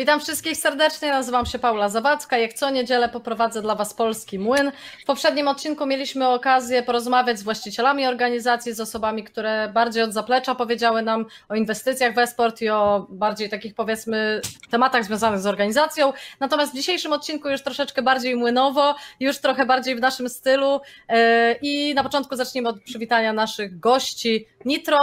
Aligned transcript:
Witam 0.00 0.20
wszystkich 0.20 0.56
serdecznie, 0.56 1.10
nazywam 1.10 1.46
się 1.46 1.58
Paula 1.58 1.88
Zawadzka. 1.88 2.38
Jak 2.38 2.52
co 2.52 2.70
niedzielę 2.70 3.08
poprowadzę 3.08 3.62
dla 3.62 3.74
Was 3.74 3.94
Polski 3.94 4.38
Młyn. 4.38 4.72
W 5.02 5.04
poprzednim 5.04 5.48
odcinku 5.48 5.86
mieliśmy 5.86 6.28
okazję 6.28 6.82
porozmawiać 6.82 7.38
z 7.38 7.42
właścicielami 7.42 8.06
organizacji, 8.06 8.72
z 8.72 8.80
osobami, 8.80 9.24
które 9.24 9.70
bardziej 9.74 10.02
od 10.02 10.12
zaplecza 10.12 10.54
powiedziały 10.54 11.02
nam 11.02 11.26
o 11.48 11.54
inwestycjach 11.54 12.14
w 12.14 12.18
esport 12.18 12.62
i 12.62 12.68
o 12.68 13.06
bardziej 13.10 13.48
takich 13.48 13.74
powiedzmy 13.74 14.40
tematach 14.70 15.04
związanych 15.04 15.40
z 15.40 15.46
organizacją. 15.46 16.12
Natomiast 16.40 16.72
w 16.72 16.76
dzisiejszym 16.76 17.12
odcinku 17.12 17.48
już 17.48 17.62
troszeczkę 17.62 18.02
bardziej 18.02 18.36
młynowo, 18.36 18.94
już 19.20 19.38
trochę 19.38 19.66
bardziej 19.66 19.96
w 19.96 20.00
naszym 20.00 20.28
stylu. 20.28 20.80
Yy, 21.08 21.16
I 21.62 21.94
na 21.94 22.02
początku 22.02 22.36
zacznijmy 22.36 22.68
od 22.68 22.82
przywitania 22.82 23.32
naszych 23.32 23.80
gości. 23.80 24.46
Nitro, 24.64 24.98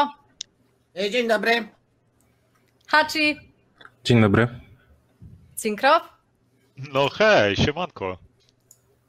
Dzień 1.12 1.28
dobry. 1.28 1.68
Hachi, 2.88 3.38
Dzień 4.04 4.22
dobry. 4.22 4.67
Synkro, 5.58 6.02
No 6.94 7.10
hej, 7.10 7.56
siemanko. 7.56 8.18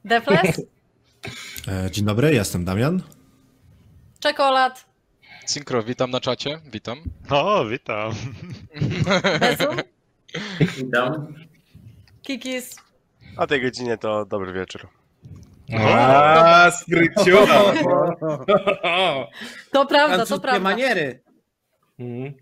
Defles, 0.05 0.61
E, 1.67 1.91
Dzień 1.91 2.05
dobry, 2.05 2.33
jestem 2.33 2.65
Damian. 2.65 3.01
Czekolad, 4.19 4.85
Synkro, 5.45 5.83
witam 5.83 6.11
na 6.11 6.19
czacie, 6.19 6.59
witam. 6.65 6.97
No, 7.29 7.65
witam. 7.65 8.11
Bezum, 9.39 9.77
Witam. 10.77 11.33
Kikis. 12.21 12.75
O 13.37 13.47
tej 13.47 13.61
godzinie 13.61 13.97
to 13.97 14.25
dobry 14.25 14.53
wieczór. 14.53 14.87
A, 15.79 16.71
skryciura. 16.71 17.73
To 19.71 19.85
prawda, 19.85 20.25
to 20.25 20.39
prawda. 20.39 20.59
maniery. 20.59 21.21
Mhm. 21.99 22.33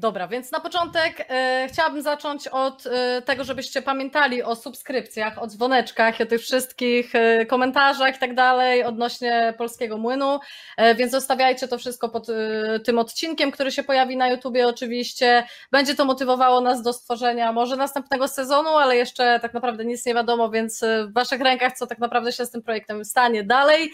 Dobra, 0.00 0.28
więc 0.28 0.52
na 0.52 0.60
początek 0.60 1.26
e, 1.28 1.68
chciałabym 1.72 2.02
zacząć 2.02 2.48
od 2.48 2.86
e, 2.86 3.22
tego, 3.22 3.44
żebyście 3.44 3.82
pamiętali 3.82 4.42
o 4.42 4.56
subskrypcjach, 4.56 5.42
o 5.42 5.46
dzwoneczkach, 5.46 6.20
o 6.20 6.26
tych 6.26 6.40
wszystkich 6.40 7.14
e, 7.14 7.46
komentarzach 7.46 8.16
i 8.16 8.18
tak 8.18 8.34
dalej 8.34 8.84
odnośnie 8.84 9.54
Polskiego 9.58 9.98
Młynu, 9.98 10.40
e, 10.76 10.94
więc 10.94 11.12
zostawiajcie 11.12 11.68
to 11.68 11.78
wszystko 11.78 12.08
pod 12.08 12.26
e, 12.28 12.80
tym 12.80 12.98
odcinkiem, 12.98 13.50
który 13.50 13.72
się 13.72 13.82
pojawi 13.82 14.16
na 14.16 14.28
YouTubie 14.28 14.68
oczywiście. 14.68 15.46
Będzie 15.72 15.94
to 15.94 16.04
motywowało 16.04 16.60
nas 16.60 16.82
do 16.82 16.92
stworzenia 16.92 17.52
może 17.52 17.76
następnego 17.76 18.28
sezonu, 18.28 18.68
ale 18.68 18.96
jeszcze 18.96 19.40
tak 19.42 19.54
naprawdę 19.54 19.84
nic 19.84 20.06
nie 20.06 20.14
wiadomo, 20.14 20.50
więc 20.50 20.82
e, 20.82 21.06
w 21.06 21.12
waszych 21.12 21.40
rękach, 21.40 21.72
co 21.72 21.86
tak 21.86 21.98
naprawdę 21.98 22.32
się 22.32 22.46
z 22.46 22.50
tym 22.50 22.62
projektem 22.62 23.04
stanie 23.04 23.44
dalej. 23.44 23.92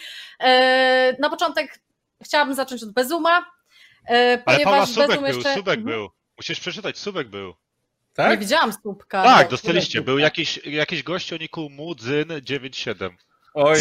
Na 1.18 1.30
początek 1.30 1.78
chciałabym 2.24 2.54
zacząć 2.54 2.82
od 2.82 2.92
Bezuma, 2.92 3.54
Ale 4.08 4.38
Paula 4.64 4.86
Subek 4.86 5.20
był, 5.20 5.26
jeszcze... 5.26 5.54
Subek 5.54 5.78
Mhm. 5.78 5.84
był. 5.96 6.10
Musisz 6.36 6.60
przeczytać, 6.60 6.98
Subek 6.98 7.28
był. 7.28 7.48
Nie 7.48 7.54
Tak? 8.14 8.40
widziałam 8.40 8.72
słupka. 8.72 9.22
Tak, 9.22 9.44
No, 9.46 9.50
dostaliście. 9.50 10.02
Był 10.02 10.18
jakiś, 10.18 10.60
jakiś 10.66 11.02
gość 11.02 11.32
o 11.32 11.36
niku 11.36 11.70
Mudzyn 11.70 12.28
97. 12.42 13.16
Oj, 13.54 13.76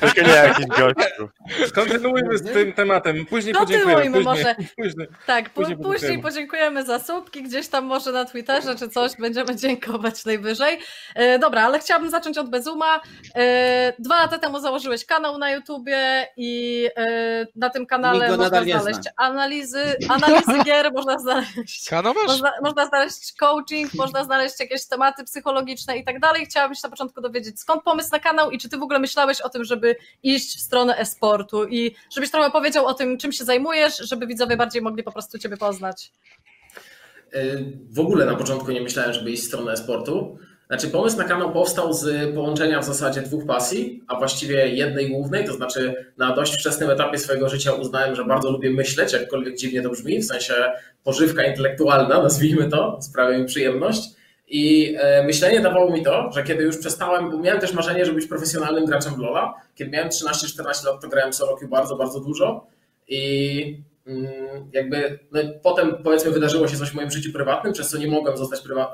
Tylko 0.00 0.22
nie 0.22 0.28
jakiś 0.34 0.66
gościu. 0.66 1.28
kontynuujmy 1.74 2.38
z 2.38 2.52
tym 2.52 2.72
tematem. 2.72 3.26
Później 3.26 3.54
Kontynuujmy 3.54 3.94
podziękujemy. 3.94 4.24
może. 4.24 4.54
Później, 4.54 4.68
później. 4.76 5.08
Tak, 5.26 5.44
pó- 5.44 5.52
Później 5.54 5.76
później, 5.76 5.92
podziękujemy. 5.92 6.22
podziękujemy 6.22 6.84
za 6.84 6.98
słupki, 6.98 7.42
gdzieś 7.42 7.68
tam 7.68 7.84
może 7.84 8.12
na 8.12 8.24
Twitterze 8.24 8.76
czy 8.76 8.88
coś, 8.88 9.12
będziemy 9.18 9.56
dziękować 9.64 10.24
najwyżej. 10.24 10.78
E, 11.14 11.38
dobra, 11.38 11.62
ale 11.62 11.78
chciałabym 11.78 12.10
zacząć 12.10 12.38
od 12.38 12.50
Bezuma. 12.50 13.00
E, 13.36 13.92
dwa 13.98 14.16
lata 14.16 14.38
temu 14.38 14.60
założyłeś 14.60 15.06
kanał 15.06 15.38
na 15.38 15.50
YouTubie 15.50 16.26
i 16.36 16.88
e, 16.96 17.46
na 17.56 17.70
tym 17.70 17.86
kanale 17.86 18.28
można 18.28 18.48
znaleźć 18.48 19.00
zna. 19.02 19.10
analizy, 19.16 19.96
analizy 20.08 20.62
gier, 20.66 20.92
można 20.92 21.18
znaleźć? 21.18 21.90
Można, 22.26 22.52
można 22.62 22.86
znaleźć 22.86 23.32
coaching, 23.32 23.94
można 23.94 24.24
znaleźć 24.24 24.60
jakieś 24.60 24.86
tematy 24.86 25.24
psychologiczne 25.24 25.96
i 25.96 26.04
tak 26.04 26.20
dalej. 26.20 26.46
Chciałabym 26.46 26.74
się 26.74 26.80
na 26.84 26.90
początku 26.90 27.20
dowiedzieć, 27.20 27.60
skąd 27.60 27.82
pomysł 27.82 28.08
na 28.12 28.18
kanał 28.18 28.50
i 28.54 28.58
czy 28.58 28.68
ty 28.68 28.78
w 28.78 28.82
ogóle 28.82 28.98
myślałeś 28.98 29.40
o 29.40 29.48
tym, 29.48 29.64
żeby 29.64 29.96
iść 30.22 30.56
w 30.56 30.60
stronę 30.60 30.98
e-sportu 30.98 31.64
i 31.64 31.94
żebyś 32.14 32.30
trochę 32.30 32.50
powiedział 32.50 32.86
o 32.86 32.94
tym, 32.94 33.18
czym 33.18 33.32
się 33.32 33.44
zajmujesz, 33.44 33.96
żeby 33.96 34.26
widzowie 34.26 34.56
bardziej 34.56 34.82
mogli 34.82 35.02
po 35.02 35.12
prostu 35.12 35.38
ciebie 35.38 35.56
poznać. 35.56 36.12
Y, 37.34 37.64
W 37.90 38.00
ogóle 38.00 38.26
na 38.26 38.34
początku 38.34 38.72
nie 38.72 38.80
myślałem, 38.80 39.12
żeby 39.12 39.30
iść 39.30 39.42
w 39.42 39.46
stronę 39.46 39.76
sportu. 39.76 40.38
Znaczy, 40.66 40.88
pomysł 40.88 41.16
na 41.16 41.24
kanał 41.24 41.52
powstał 41.52 41.92
z 41.92 42.34
połączenia 42.34 42.80
w 42.80 42.84
zasadzie 42.84 43.22
dwóch 43.22 43.46
pasji, 43.46 44.02
a 44.08 44.18
właściwie 44.18 44.68
jednej 44.68 45.10
głównej, 45.10 45.46
to 45.46 45.52
znaczy 45.52 46.12
na 46.18 46.34
dość 46.34 46.54
wczesnym 46.60 46.90
etapie 46.90 47.18
swojego 47.18 47.48
życia 47.48 47.72
uznałem, 47.72 48.14
że 48.14 48.24
bardzo 48.24 48.50
lubię 48.50 48.70
myśleć, 48.70 49.12
jakkolwiek 49.12 49.56
dziwnie 49.56 49.82
to 49.82 49.90
brzmi, 49.90 50.18
w 50.18 50.24
sensie 50.24 50.54
pożywka 51.04 51.44
intelektualna, 51.44 52.22
nazwijmy 52.22 52.68
to, 52.68 52.98
sprawia 53.02 53.38
mi 53.38 53.44
przyjemność. 53.44 54.00
I 54.48 54.94
e, 54.98 55.22
myślenie 55.22 55.60
dawało 55.60 55.90
mi 55.90 56.02
to, 56.02 56.32
że 56.32 56.42
kiedy 56.42 56.64
już 56.64 56.78
przestałem, 56.78 57.30
bo 57.30 57.38
miałem 57.38 57.60
też 57.60 57.72
marzenie, 57.72 58.04
żeby 58.04 58.20
być 58.20 58.28
profesjonalnym 58.28 58.86
graczem 58.86 59.14
w 59.14 59.18
LoL'a. 59.18 59.52
Kiedy 59.74 59.90
miałem 59.90 60.08
13-14 60.08 60.86
lat, 60.86 61.00
to 61.02 61.08
grałem 61.08 61.32
queue 61.58 61.68
bardzo, 61.68 61.96
bardzo 61.96 62.20
dużo. 62.20 62.66
I 63.08 63.82
mm, 64.06 64.26
jakby 64.72 65.18
no, 65.32 65.40
potem 65.62 65.96
powiedzmy 66.04 66.30
wydarzyło 66.30 66.68
się 66.68 66.76
coś 66.76 66.90
w 66.90 66.94
moim 66.94 67.10
życiu 67.10 67.32
prywatnym, 67.32 67.72
przez 67.72 67.90
co 67.90 67.98
nie 67.98 68.06
mogłem 68.06 68.36
zostać 68.36 68.60
e, 68.60 68.62
pro- 68.64 68.92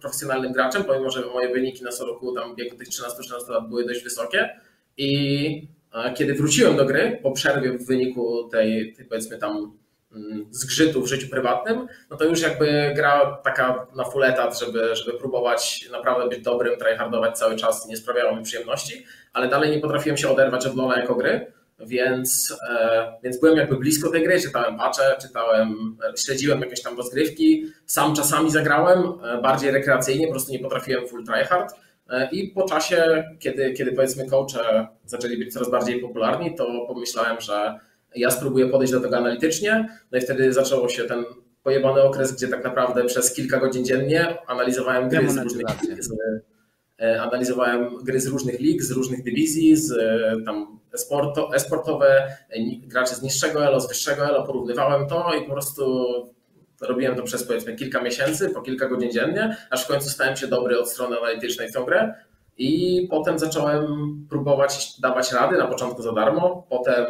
profesjonalnym 0.00 0.52
graczem, 0.52 0.84
pomimo 0.84 1.10
że 1.10 1.26
moje 1.26 1.48
wyniki 1.48 1.84
na 1.84 1.90
queue 2.20 2.34
tam 2.34 2.54
w 2.54 2.56
wieku 2.56 2.76
tych 2.76 2.88
13-14 2.88 3.48
lat 3.48 3.68
były 3.68 3.86
dość 3.86 4.04
wysokie. 4.04 4.48
I 4.96 5.68
e, 5.94 6.12
kiedy 6.12 6.34
wróciłem 6.34 6.76
do 6.76 6.84
gry 6.84 7.18
po 7.22 7.32
przerwie 7.32 7.72
w 7.72 7.86
wyniku 7.86 8.48
tej, 8.48 8.92
tej 8.92 9.06
powiedzmy 9.06 9.38
tam 9.38 9.78
zgrzytu 10.50 11.02
w 11.02 11.06
życiu 11.06 11.28
prywatnym, 11.28 11.86
no 12.10 12.16
to 12.16 12.24
już 12.24 12.40
jakby 12.40 12.92
gra 12.96 13.40
taka 13.44 13.86
na 13.96 14.04
full 14.04 14.24
etat, 14.24 14.58
żeby, 14.60 14.96
żeby 14.96 15.18
próbować 15.18 15.88
naprawdę 15.92 16.28
być 16.28 16.44
dobrym, 16.44 16.78
tryhardować 16.78 17.38
cały 17.38 17.56
czas 17.56 17.86
nie 17.86 17.96
sprawiało 17.96 18.36
mi 18.36 18.42
przyjemności, 18.42 19.04
ale 19.32 19.48
dalej 19.48 19.70
nie 19.70 19.80
potrafiłem 19.80 20.16
się 20.16 20.28
oderwać 20.28 20.66
od 20.66 20.74
LoL'a 20.74 20.98
jako 20.98 21.14
gry, 21.14 21.52
więc, 21.80 22.58
e, 22.70 23.12
więc 23.22 23.40
byłem 23.40 23.56
jakby 23.56 23.76
blisko 23.76 24.10
tej 24.10 24.24
gry, 24.24 24.40
czytałem 24.40 24.76
patche, 24.76 25.16
czytałem, 25.22 25.96
e, 26.14 26.16
śledziłem 26.16 26.60
jakieś 26.60 26.82
tam 26.82 26.96
rozgrywki, 26.96 27.66
sam 27.86 28.14
czasami 28.14 28.50
zagrałem, 28.50 28.98
e, 29.24 29.42
bardziej 29.42 29.70
rekreacyjnie, 29.70 30.26
po 30.26 30.32
prostu 30.32 30.52
nie 30.52 30.58
potrafiłem 30.58 31.08
full 31.08 31.24
tryhard 31.24 31.74
i 32.32 32.48
po 32.48 32.68
czasie, 32.68 33.24
kiedy, 33.38 33.72
kiedy 33.72 33.92
powiedzmy 33.92 34.26
coache 34.26 34.88
zaczęli 35.04 35.38
być 35.38 35.52
coraz 35.52 35.70
bardziej 35.70 36.00
popularni, 36.00 36.54
to 36.54 36.66
pomyślałem, 36.86 37.40
że 37.40 37.80
ja 38.16 38.30
spróbuję 38.30 38.66
podejść 38.66 38.92
do 38.92 39.00
tego 39.00 39.16
analitycznie, 39.16 39.88
no 40.12 40.18
i 40.18 40.20
wtedy 40.20 40.52
zaczęło 40.52 40.88
się 40.88 41.04
ten 41.04 41.24
pojebany 41.62 42.02
okres, 42.02 42.32
gdzie 42.32 42.48
tak 42.48 42.64
naprawdę 42.64 43.04
przez 43.04 43.34
kilka 43.34 43.60
godzin 43.60 43.84
dziennie 43.84 44.38
analizowałem 44.46 45.08
gry 45.08 45.30
z 45.30 45.36
różnych, 45.36 45.66
z, 45.98 46.10
e, 47.00 47.22
analizowałem 47.22 47.96
gry 48.04 48.20
z 48.20 48.26
różnych 48.26 48.60
lig, 48.60 48.82
z 48.82 48.90
różnych 48.90 49.22
dywizji, 49.22 49.76
z 49.76 49.92
e, 49.92 50.36
tam 50.46 50.78
esporto, 50.94 51.54
esportowe, 51.54 52.36
e, 52.50 52.58
graczy 52.82 53.14
z 53.14 53.22
niższego 53.22 53.66
elo, 53.66 53.80
z 53.80 53.88
wyższego 53.88 54.26
elo, 54.26 54.46
porównywałem 54.46 55.08
to 55.08 55.34
i 55.34 55.46
po 55.46 55.52
prostu 55.52 56.04
robiłem 56.80 57.16
to 57.16 57.22
przez 57.22 57.44
powiedzmy 57.44 57.76
kilka 57.76 58.02
miesięcy, 58.02 58.50
po 58.50 58.62
kilka 58.62 58.88
godzin 58.88 59.12
dziennie, 59.12 59.56
aż 59.70 59.84
w 59.84 59.88
końcu 59.88 60.08
stałem 60.08 60.36
się 60.36 60.46
dobry 60.46 60.78
od 60.78 60.90
strony 60.90 61.18
analitycznej 61.18 61.68
w 61.68 61.72
tą 61.72 61.84
grę. 61.84 62.14
I 62.58 63.06
potem 63.10 63.38
zacząłem 63.38 63.86
próbować 64.30 65.00
dawać 65.00 65.32
rady, 65.32 65.58
na 65.58 65.66
początku 65.66 66.02
za 66.02 66.12
darmo, 66.12 66.66
potem 66.68 67.06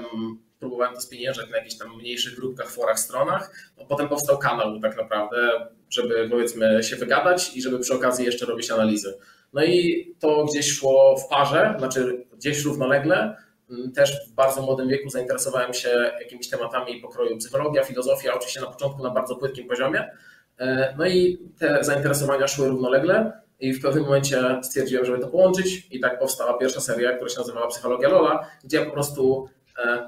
próbowałem 0.58 0.94
to 0.94 1.00
spieniężać 1.00 1.50
na 1.50 1.56
jakichś 1.56 1.76
tam 1.78 1.96
mniejszych 1.96 2.36
grupkach, 2.36 2.70
forach, 2.70 2.98
stronach, 2.98 3.52
no, 3.78 3.84
potem 3.86 4.08
powstał 4.08 4.38
kanał 4.38 4.80
tak 4.80 4.96
naprawdę, 4.96 5.66
żeby 5.90 6.28
powiedzmy 6.30 6.82
się 6.82 6.96
wygadać 6.96 7.56
i 7.56 7.62
żeby 7.62 7.78
przy 7.78 7.94
okazji 7.94 8.26
jeszcze 8.26 8.46
robić 8.46 8.70
analizy. 8.70 9.14
No 9.52 9.64
i 9.64 10.06
to 10.18 10.44
gdzieś 10.44 10.72
szło 10.72 11.16
w 11.16 11.28
parze, 11.28 11.74
znaczy 11.78 12.26
gdzieś 12.36 12.64
równolegle. 12.64 13.36
Mm, 13.70 13.92
Też 13.92 14.28
w 14.28 14.32
bardzo 14.32 14.62
młodym 14.62 14.88
wieku 14.88 15.10
zainteresowałem 15.10 15.74
się 15.74 16.12
jakimiś 16.20 16.48
tematami 16.48 17.00
pokroju 17.00 17.36
psychologia, 17.38 17.84
filozofia, 17.84 18.34
oczywiście 18.34 18.60
na 18.60 18.66
początku 18.66 19.02
na 19.02 19.10
bardzo 19.10 19.36
płytkim 19.36 19.68
poziomie. 19.68 20.10
E, 20.58 20.94
No 20.98 21.06
i 21.06 21.38
te 21.58 21.84
zainteresowania 21.84 22.48
szły 22.48 22.68
równolegle 22.68 23.32
i 23.60 23.72
w 23.72 23.82
pewnym 23.82 24.04
momencie 24.04 24.60
stwierdziłem, 24.62 25.04
żeby 25.04 25.18
to 25.18 25.28
połączyć 25.28 25.86
i 25.90 26.00
tak 26.00 26.18
powstała 26.18 26.58
pierwsza 26.58 26.80
seria, 26.80 27.12
która 27.12 27.30
się 27.30 27.38
nazywała 27.38 27.66
Psychologia 27.66 28.08
Lola, 28.08 28.46
gdzie 28.64 28.78
ja 28.78 28.84
po 28.84 28.90
prostu 28.90 29.48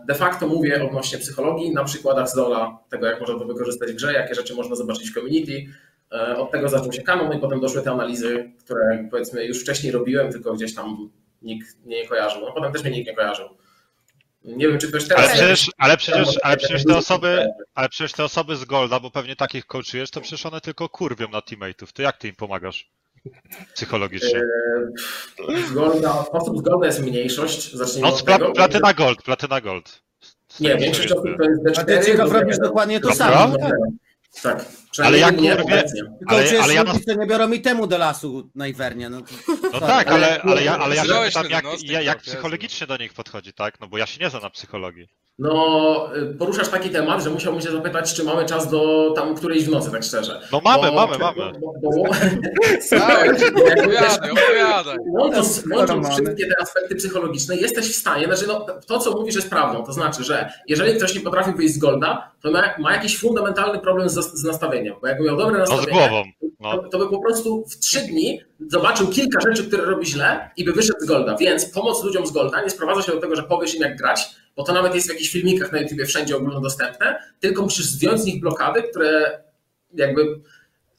de 0.06 0.14
facto 0.14 0.46
mówię 0.46 0.84
odnośnie 0.84 1.18
psychologii 1.18 1.74
na 1.74 1.84
przykładach 1.84 2.28
z 2.28 2.34
Lola, 2.34 2.78
tego 2.88 3.06
jak 3.06 3.20
można 3.20 3.38
to 3.38 3.44
wykorzystać 3.44 3.92
w 3.92 3.94
grze, 3.94 4.12
jakie 4.12 4.34
rzeczy 4.34 4.54
można 4.54 4.76
zobaczyć 4.76 5.10
w 5.10 5.14
community. 5.14 5.66
E, 6.12 6.36
Od 6.36 6.50
tego 6.50 6.68
zaczął 6.68 6.92
się 6.92 7.02
kanon 7.02 7.28
no 7.28 7.34
i 7.34 7.38
potem 7.38 7.60
doszły 7.60 7.82
te 7.82 7.90
analizy, 7.90 8.52
które 8.64 9.08
powiedzmy 9.10 9.44
już 9.44 9.60
wcześniej 9.60 9.92
robiłem, 9.92 10.32
tylko 10.32 10.54
gdzieś 10.54 10.74
tam 10.74 11.10
nikt 11.42 11.84
mnie 11.84 12.02
nie 12.02 12.08
kojarzył. 12.08 12.40
No 12.40 12.52
potem 12.52 12.72
też 12.72 12.82
mnie 12.82 12.90
nikt 12.90 13.06
nie 13.06 13.14
kojarzył. 13.16 13.48
Nie 14.44 14.68
wiem, 14.68 14.78
czy 14.78 14.88
ktoś 14.88 15.08
teraz... 15.08 15.24
Ale 15.24 15.34
przecież, 15.34 15.70
ale 15.78 15.96
przecież, 15.96 16.28
ale 16.42 16.56
przecież 16.56 16.84
te 16.84 16.96
osoby, 16.96 17.46
ale 17.74 17.88
przecież 17.88 18.12
te 18.12 18.24
osoby 18.24 18.56
z 18.56 18.64
Golda, 18.64 19.00
bo 19.00 19.10
pewnie 19.10 19.36
takich 19.36 19.66
coachujesz, 19.66 20.10
to 20.10 20.20
przecież 20.20 20.46
one 20.46 20.60
tylko 20.60 20.88
kurwią 20.88 21.28
na 21.28 21.42
teammateów. 21.42 21.92
To 21.92 22.02
jak 22.02 22.16
ty 22.16 22.28
im 22.28 22.34
pomagasz? 22.34 22.90
Psychologicznie. 23.74 24.38
E, 24.38 25.72
Golda, 25.74 26.24
osób 26.32 26.58
z 26.58 26.60
Golda 26.60 26.86
jest 26.86 27.00
mniejszość, 27.02 27.72
zacznijmy 27.74 28.08
No, 28.08 28.14
od 28.14 28.24
tego. 28.24 28.52
platyna 28.52 28.94
gold, 28.94 29.22
platyna 29.22 29.60
gold. 29.60 30.02
Nie, 30.60 30.76
większość 30.76 31.12
osób 31.12 31.24
to 31.38 31.44
jest 31.44 31.62
D4. 31.62 31.80
A 31.80 31.84
ty 32.00 32.06
ciekaw 32.06 32.32
robisz 32.32 32.58
dokładnie 32.58 33.00
to 33.00 33.14
samo. 33.14 33.56
Tak. 34.42 34.64
Przynajmniej 34.90 35.22
Ale 35.24 35.32
jak 35.32 35.40
nie 35.42 35.56
kurwie- 35.56 35.84
Ale- 36.26 36.62
ale 36.62 36.74
ja 36.74 36.82
ludzie, 36.82 37.00
co 37.00 37.14
nie 37.14 37.26
biorą 37.26 37.48
mi 37.48 37.60
temu 37.60 37.86
do 37.86 37.98
lasu 37.98 38.50
na 38.54 38.66
Iwernie. 38.66 39.10
No, 39.10 39.20
to, 39.20 39.26
No 39.72 39.80
tak, 39.80 40.08
ale, 40.08 40.42
ale 40.42 40.64
ja, 40.64 40.78
ale 40.78 40.96
ja 40.96 41.04
się 41.04 41.24
pytam, 41.24 41.50
jak, 41.50 41.64
ja, 41.82 42.02
jak 42.02 42.18
Jezu. 42.18 42.30
psychologicznie 42.30 42.86
do 42.86 42.96
nich 42.96 43.12
podchodzi, 43.14 43.52
tak? 43.52 43.80
No 43.80 43.88
bo 43.88 43.98
ja 43.98 44.06
się 44.06 44.20
nie 44.24 44.30
znam 44.30 44.42
na 44.42 44.50
psychologii. 44.50 45.08
No, 45.40 46.08
y, 46.16 46.34
poruszasz 46.34 46.68
taki 46.68 46.90
temat, 46.90 47.22
że 47.24 47.30
musiałbym 47.30 47.62
się 47.62 47.70
zapytać, 47.70 48.14
czy 48.14 48.24
mamy 48.24 48.44
czas 48.46 48.70
do 48.70 49.12
tam 49.16 49.34
którejś 49.34 49.64
w 49.64 49.70
nocy, 49.70 49.90
tak 49.90 50.02
szczerze. 50.04 50.40
No 50.52 50.60
mamy, 50.64 50.88
Bo- 50.88 50.94
mamy, 50.94 51.18
bo- 51.18 51.24
mamy. 51.24 51.52
Bo, 51.60 51.72
bo, 51.82 51.90
opowiadaj, 53.80 54.30
opowiadaj. 54.30 54.96
Łącząc, 55.08 55.64
łącząc 55.74 56.02
mamy. 56.08 56.14
wszystkie 56.24 56.46
te 56.46 56.62
aspekty 56.62 56.94
psychologiczne, 56.96 57.56
jesteś 57.56 57.92
w 57.92 57.96
stanie, 57.96 58.24
znaczy 58.26 58.46
no, 58.46 58.66
to 58.86 58.98
co 58.98 59.10
mówisz 59.10 59.34
jest 59.34 59.50
prawdą, 59.50 59.84
to 59.84 59.92
znaczy, 59.92 60.24
że 60.24 60.52
jeżeli 60.68 60.96
ktoś 60.96 61.14
nie 61.14 61.20
potrafi 61.20 61.52
wyjść 61.52 61.74
z 61.74 61.78
Golda, 61.78 62.30
to 62.42 62.50
ma, 62.50 62.62
ma 62.78 62.92
jakiś 62.92 63.18
fundamentalny 63.18 63.78
problem 63.78 64.08
z, 64.08 64.14
z 64.14 64.44
nastawieniem, 64.44 64.94
bo 65.00 65.06
jakby 65.08 65.24
miał 65.24 65.36
dobre 65.36 65.58
No 65.58 65.66
z 65.66 65.70
nastawienie, 65.70 66.08
głową. 66.08 66.24
No. 66.60 66.70
to, 66.82 66.88
to 66.88 66.98
by 66.98 67.08
po 67.08 67.18
prostu 67.18 67.64
w 67.70 67.78
trzy 67.78 68.00
dni 68.00 68.40
zobaczył 68.68 69.06
kilka 69.08 69.40
rzeczy, 69.40 69.64
które 69.64 69.84
robi 69.84 70.06
źle 70.06 70.50
i 70.56 70.64
by 70.64 70.72
wyszedł 70.72 71.00
z 71.00 71.06
Golda, 71.06 71.36
więc 71.36 71.64
pomoc 71.66 72.04
ludziom 72.04 72.26
z 72.26 72.30
Golda 72.30 72.62
nie 72.62 72.70
sprowadza 72.70 73.02
się 73.02 73.12
do 73.12 73.20
tego, 73.20 73.36
że 73.36 73.42
powiesz 73.42 73.74
im 73.74 73.82
jak 73.82 73.96
grać, 73.96 74.30
bo 74.60 74.64
to 74.64 74.72
nawet 74.72 74.94
jest 74.94 75.06
w 75.06 75.10
jakichś 75.10 75.30
filmikach 75.30 75.72
na 75.72 75.80
YouTubie 75.80 76.06
wszędzie 76.06 76.36
ogólnodostępne, 76.36 77.22
tylko 77.40 77.62
musisz 77.62 77.86
zdjąć 77.86 78.20
z 78.20 78.24
nich 78.24 78.40
blokady, 78.40 78.82
które 78.82 79.42
jakby 79.94 80.40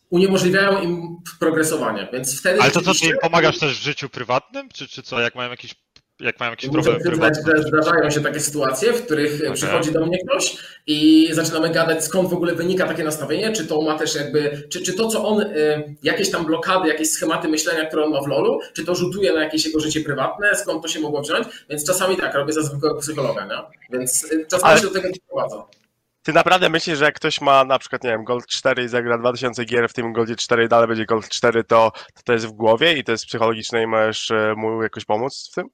uniemożliwiają 0.10 0.82
im 0.82 1.18
progresowanie, 1.40 2.08
więc 2.14 2.40
wtedy 2.40 2.62
Ale 2.62 2.72
to 2.72 2.82
co, 2.82 2.94
ty 2.94 3.08
im 3.08 3.18
pomagasz 3.22 3.60
też 3.60 3.80
w 3.80 3.84
życiu 3.84 4.10
prywatnym? 4.10 4.70
Czy, 4.70 4.88
czy 4.88 5.04
co, 5.04 5.20
jak 5.20 5.36
mają 5.36 5.50
jakiś, 5.50 5.76
jak 6.22 6.40
mają 6.40 6.52
jakiś 6.52 6.70
Muszę 6.70 6.82
problem 6.82 7.02
przyznać, 7.02 7.34
prywatny? 7.46 7.62
że 7.64 7.68
zdarzają 7.84 8.10
się 8.10 8.22
takie 8.22 8.40
sytuacje, 8.40 8.94
w 8.94 9.06
których 9.06 9.36
Okej. 9.42 9.54
przychodzi 9.54 9.92
do 9.92 10.06
mnie 10.06 10.18
ktoś 10.28 10.58
i 10.88 11.30
zaczynamy 11.32 11.70
gadać, 11.70 12.06
skąd 12.06 12.30
w 12.30 12.34
ogóle 12.34 12.56
wynika 12.56 12.88
takie 12.88 13.04
nastawienie, 13.04 13.52
czy 13.52 13.68
to 13.68 13.82
ma 13.82 13.98
też 13.98 14.16
jakby, 14.16 14.64
czy, 14.70 14.82
czy 14.82 14.94
to, 14.94 15.08
co 15.08 15.28
on, 15.28 15.42
y, 15.42 15.96
jakieś 16.04 16.32
tam 16.32 16.46
blokady, 16.46 16.88
jakieś 16.88 17.10
schematy 17.10 17.48
myślenia, 17.48 17.86
które 17.86 18.04
on 18.04 18.12
ma 18.12 18.22
w 18.22 18.28
LoLu, 18.28 18.60
czy 18.74 18.86
to 18.86 18.96
rzutuje 18.96 19.34
na 19.34 19.44
jakieś 19.44 19.66
jego 19.66 19.80
życie 19.80 20.02
prywatne, 20.02 20.56
skąd 20.56 20.82
to 20.82 20.88
się 20.88 21.00
mogło 21.00 21.22
wziąć, 21.22 21.48
więc 21.70 21.86
czasami 21.88 22.18
tak, 22.18 22.36
robię 22.36 22.54
za 22.54 22.62
zwykłego 22.62 22.96
psychologa, 23.00 23.46
nie? 23.46 23.98
Więc 23.98 24.24
y, 24.32 24.46
czasami 24.50 24.72
Ale- 24.72 24.82
się 24.82 24.88
do 24.88 24.94
tego 24.94 25.10
doprowadza. 25.14 25.64
Ty 26.24 26.34
naprawdę 26.34 26.70
myślisz, 26.70 26.98
że 26.98 27.06
jak 27.06 27.16
ktoś 27.16 27.42
ma 27.42 27.64
na 27.66 27.80
przykład, 27.80 28.04
nie 28.04 28.10
wiem, 28.10 28.24
Gold 28.24 28.48
4 28.48 28.84
i 28.84 28.88
zagra 28.88 29.18
2000 29.18 29.66
gier, 29.66 29.90
w 29.90 29.94
tym 29.94 30.14
Goldzie 30.14 30.36
4 30.36 30.66
i 30.66 30.68
dalej 30.68 30.88
będzie 30.88 31.06
Gold 31.06 31.30
4, 31.30 31.64
to, 31.64 31.92
to 32.14 32.22
to 32.26 32.34
jest 32.34 32.46
w 32.48 32.52
głowie 32.52 32.94
i 32.98 33.04
to 33.04 33.12
jest 33.12 33.26
psychologiczne 33.26 33.84
i 33.84 33.88
możesz 33.88 34.32
e, 34.32 34.54
mu 34.58 34.84
jakoś 34.84 35.06
pomóc 35.06 35.50
w 35.52 35.56
tym? 35.56 35.68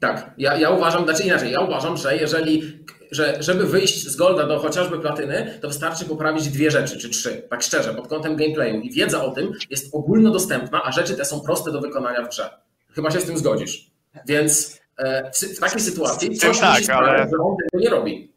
Tak, 0.00 0.30
ja, 0.38 0.56
ja 0.56 0.70
uważam, 0.70 1.04
znaczy 1.04 1.22
inaczej, 1.22 1.52
ja 1.52 1.60
uważam, 1.60 1.96
że 1.96 2.16
jeżeli, 2.16 2.78
że 3.10 3.36
żeby 3.40 3.66
wyjść 3.66 4.08
z 4.08 4.16
golda 4.16 4.46
do 4.46 4.58
chociażby 4.58 4.98
platyny, 5.00 5.58
to 5.62 5.68
wystarczy 5.68 6.04
poprawić 6.04 6.48
dwie 6.48 6.70
rzeczy, 6.70 6.98
czy 6.98 7.08
trzy, 7.10 7.42
tak 7.50 7.62
szczerze, 7.62 7.94
pod 7.94 8.08
kątem 8.08 8.36
gameplayu. 8.36 8.80
I 8.80 8.90
wiedza 8.92 9.24
o 9.24 9.30
tym 9.30 9.52
jest 9.70 9.94
ogólnodostępna, 9.94 10.82
a 10.84 10.92
rzeczy 10.92 11.14
te 11.16 11.24
są 11.24 11.40
proste 11.40 11.72
do 11.72 11.80
wykonania 11.80 12.22
w 12.22 12.28
grze. 12.28 12.50
Chyba 12.94 13.10
się 13.10 13.20
z 13.20 13.24
tym 13.24 13.38
zgodzisz. 13.38 13.90
Więc 14.26 14.80
e, 14.98 15.30
w, 15.32 15.60
takiej 15.60 15.80
sytuacji 15.80 16.36
coś 16.36 16.58
tak, 16.58 16.82
sprawić, 16.82 16.90
ale- 16.90 17.18
że 17.18 17.36
on 17.42 17.56
tego 17.56 17.84
nie 17.84 17.90
robi. 17.90 18.35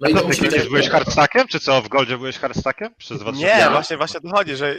No 0.00 0.06
A 0.06 0.10
i 0.10 0.14
to 0.14 0.20
ty 0.20 0.26
być 0.28 0.40
kiedyś 0.40 0.68
byłeś 0.68 0.88
hardstackiem, 0.88 1.46
czy 1.48 1.60
co? 1.60 1.82
W 1.82 1.88
Goldzie 1.88 2.18
byłeś 2.18 2.38
hardstackiem? 2.38 2.94
Przez 2.98 3.20
2000 3.20 3.58
Nie, 3.58 3.70
właśnie, 3.70 3.96
właśnie 3.96 4.18
o 4.18 4.22
to 4.22 4.36
chodzi, 4.36 4.56
że 4.56 4.76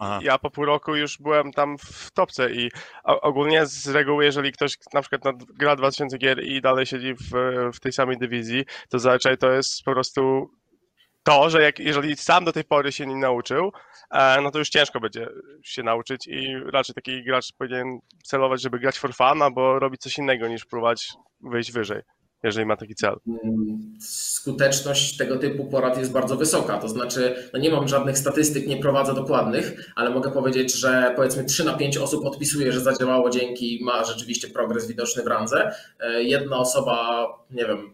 Aha. 0.00 0.18
ja 0.22 0.38
po 0.38 0.50
pół 0.50 0.64
roku 0.64 0.96
już 0.96 1.18
byłem 1.18 1.52
tam 1.52 1.78
w 1.78 2.10
topce 2.10 2.50
i 2.52 2.70
ogólnie 3.04 3.66
z 3.66 3.88
reguły, 3.88 4.24
jeżeli 4.24 4.52
ktoś 4.52 4.76
na 4.94 5.02
przykład 5.02 5.34
gra 5.58 5.76
2000 5.76 6.18
gier 6.18 6.44
i 6.44 6.60
dalej 6.60 6.86
siedzi 6.86 7.14
w, 7.14 7.30
w 7.74 7.80
tej 7.80 7.92
samej 7.92 8.18
dywizji, 8.18 8.64
to 8.88 8.98
zazwyczaj 8.98 9.38
to 9.38 9.52
jest 9.52 9.82
po 9.84 9.92
prostu 9.92 10.50
to, 11.22 11.50
że 11.50 11.62
jak, 11.62 11.78
jeżeli 11.78 12.16
sam 12.16 12.44
do 12.44 12.52
tej 12.52 12.64
pory 12.64 12.92
się 12.92 13.06
nie 13.06 13.16
nauczył, 13.16 13.72
e, 14.10 14.40
no 14.40 14.50
to 14.50 14.58
już 14.58 14.68
ciężko 14.68 15.00
będzie 15.00 15.26
się 15.64 15.82
nauczyć 15.82 16.26
i 16.26 16.54
raczej 16.72 16.94
taki 16.94 17.24
gracz 17.24 17.52
powinien 17.58 17.98
celować, 18.24 18.62
żeby 18.62 18.78
grać 18.78 18.98
for 18.98 19.14
fun, 19.14 19.42
albo 19.42 19.78
robić 19.78 20.00
coś 20.00 20.18
innego 20.18 20.48
niż 20.48 20.64
próbować 20.64 21.08
wyjść 21.40 21.72
wyżej, 21.72 22.02
jeżeli 22.42 22.66
ma 22.66 22.76
taki 22.76 22.94
cel. 22.94 23.14
Skuteczność 24.00 25.16
tego 25.16 25.38
typu 25.38 25.64
porad 25.64 25.98
jest 25.98 26.12
bardzo 26.12 26.36
wysoka. 26.36 26.78
To 26.78 26.88
znaczy, 26.88 27.50
no 27.52 27.58
nie 27.58 27.70
mam 27.70 27.88
żadnych 27.88 28.18
statystyk, 28.18 28.66
nie 28.66 28.76
prowadzę 28.76 29.14
dokładnych, 29.14 29.92
ale 29.96 30.10
mogę 30.10 30.30
powiedzieć, 30.30 30.74
że 30.74 31.12
powiedzmy 31.16 31.44
3 31.44 31.64
na 31.64 31.72
5 31.74 31.98
osób 31.98 32.24
odpisuje, 32.26 32.72
że 32.72 32.80
zadziałało 32.80 33.30
dzięki, 33.30 33.78
ma 33.82 34.04
rzeczywiście 34.04 34.48
progres 34.48 34.86
widoczny 34.86 35.22
w 35.22 35.26
randze. 35.26 35.74
E, 36.00 36.22
Jedna 36.22 36.58
osoba, 36.58 37.26
nie 37.50 37.66
wiem, 37.66 37.92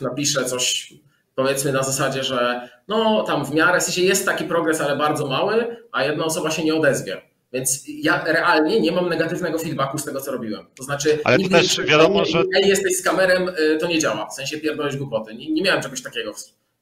napisze 0.00 0.44
coś 0.44 0.94
powiedzmy 1.34 1.72
na 1.72 1.82
zasadzie, 1.82 2.24
że 2.24 2.68
no 2.88 3.22
tam 3.22 3.44
w 3.44 3.54
miarę, 3.54 3.80
w 3.80 3.82
sensie 3.82 4.02
jest 4.02 4.26
taki 4.26 4.44
progres, 4.44 4.80
ale 4.80 4.96
bardzo 4.96 5.26
mały, 5.26 5.76
a 5.92 6.04
jedna 6.04 6.24
osoba 6.24 6.50
się 6.50 6.64
nie 6.64 6.74
odezwie. 6.74 7.22
Więc 7.56 7.84
ja 7.88 8.24
realnie 8.24 8.80
nie 8.80 8.92
mam 8.92 9.08
negatywnego 9.08 9.58
feedbacku 9.58 9.98
z 9.98 10.04
tego, 10.04 10.20
co 10.20 10.32
robiłem. 10.32 10.66
To 10.76 10.82
znaczy, 10.82 11.18
Ale 11.24 11.36
to 11.36 11.42
nigdy 11.42 11.56
też 11.58 11.80
wiadomo, 11.86 12.24
że- 12.24 12.44
Ej, 12.56 12.68
jesteś 12.68 12.96
z 12.96 13.02
kamerem, 13.02 13.48
y, 13.48 13.78
to 13.80 13.86
nie 13.86 13.98
działa. 13.98 14.26
W 14.30 14.34
sensie 14.34 14.58
pierdolisz 14.58 14.96
głupoty. 14.96 15.34
Nie, 15.34 15.50
nie 15.52 15.62
miałem 15.62 15.82
czegoś 15.82 16.02
takiego. 16.02 16.34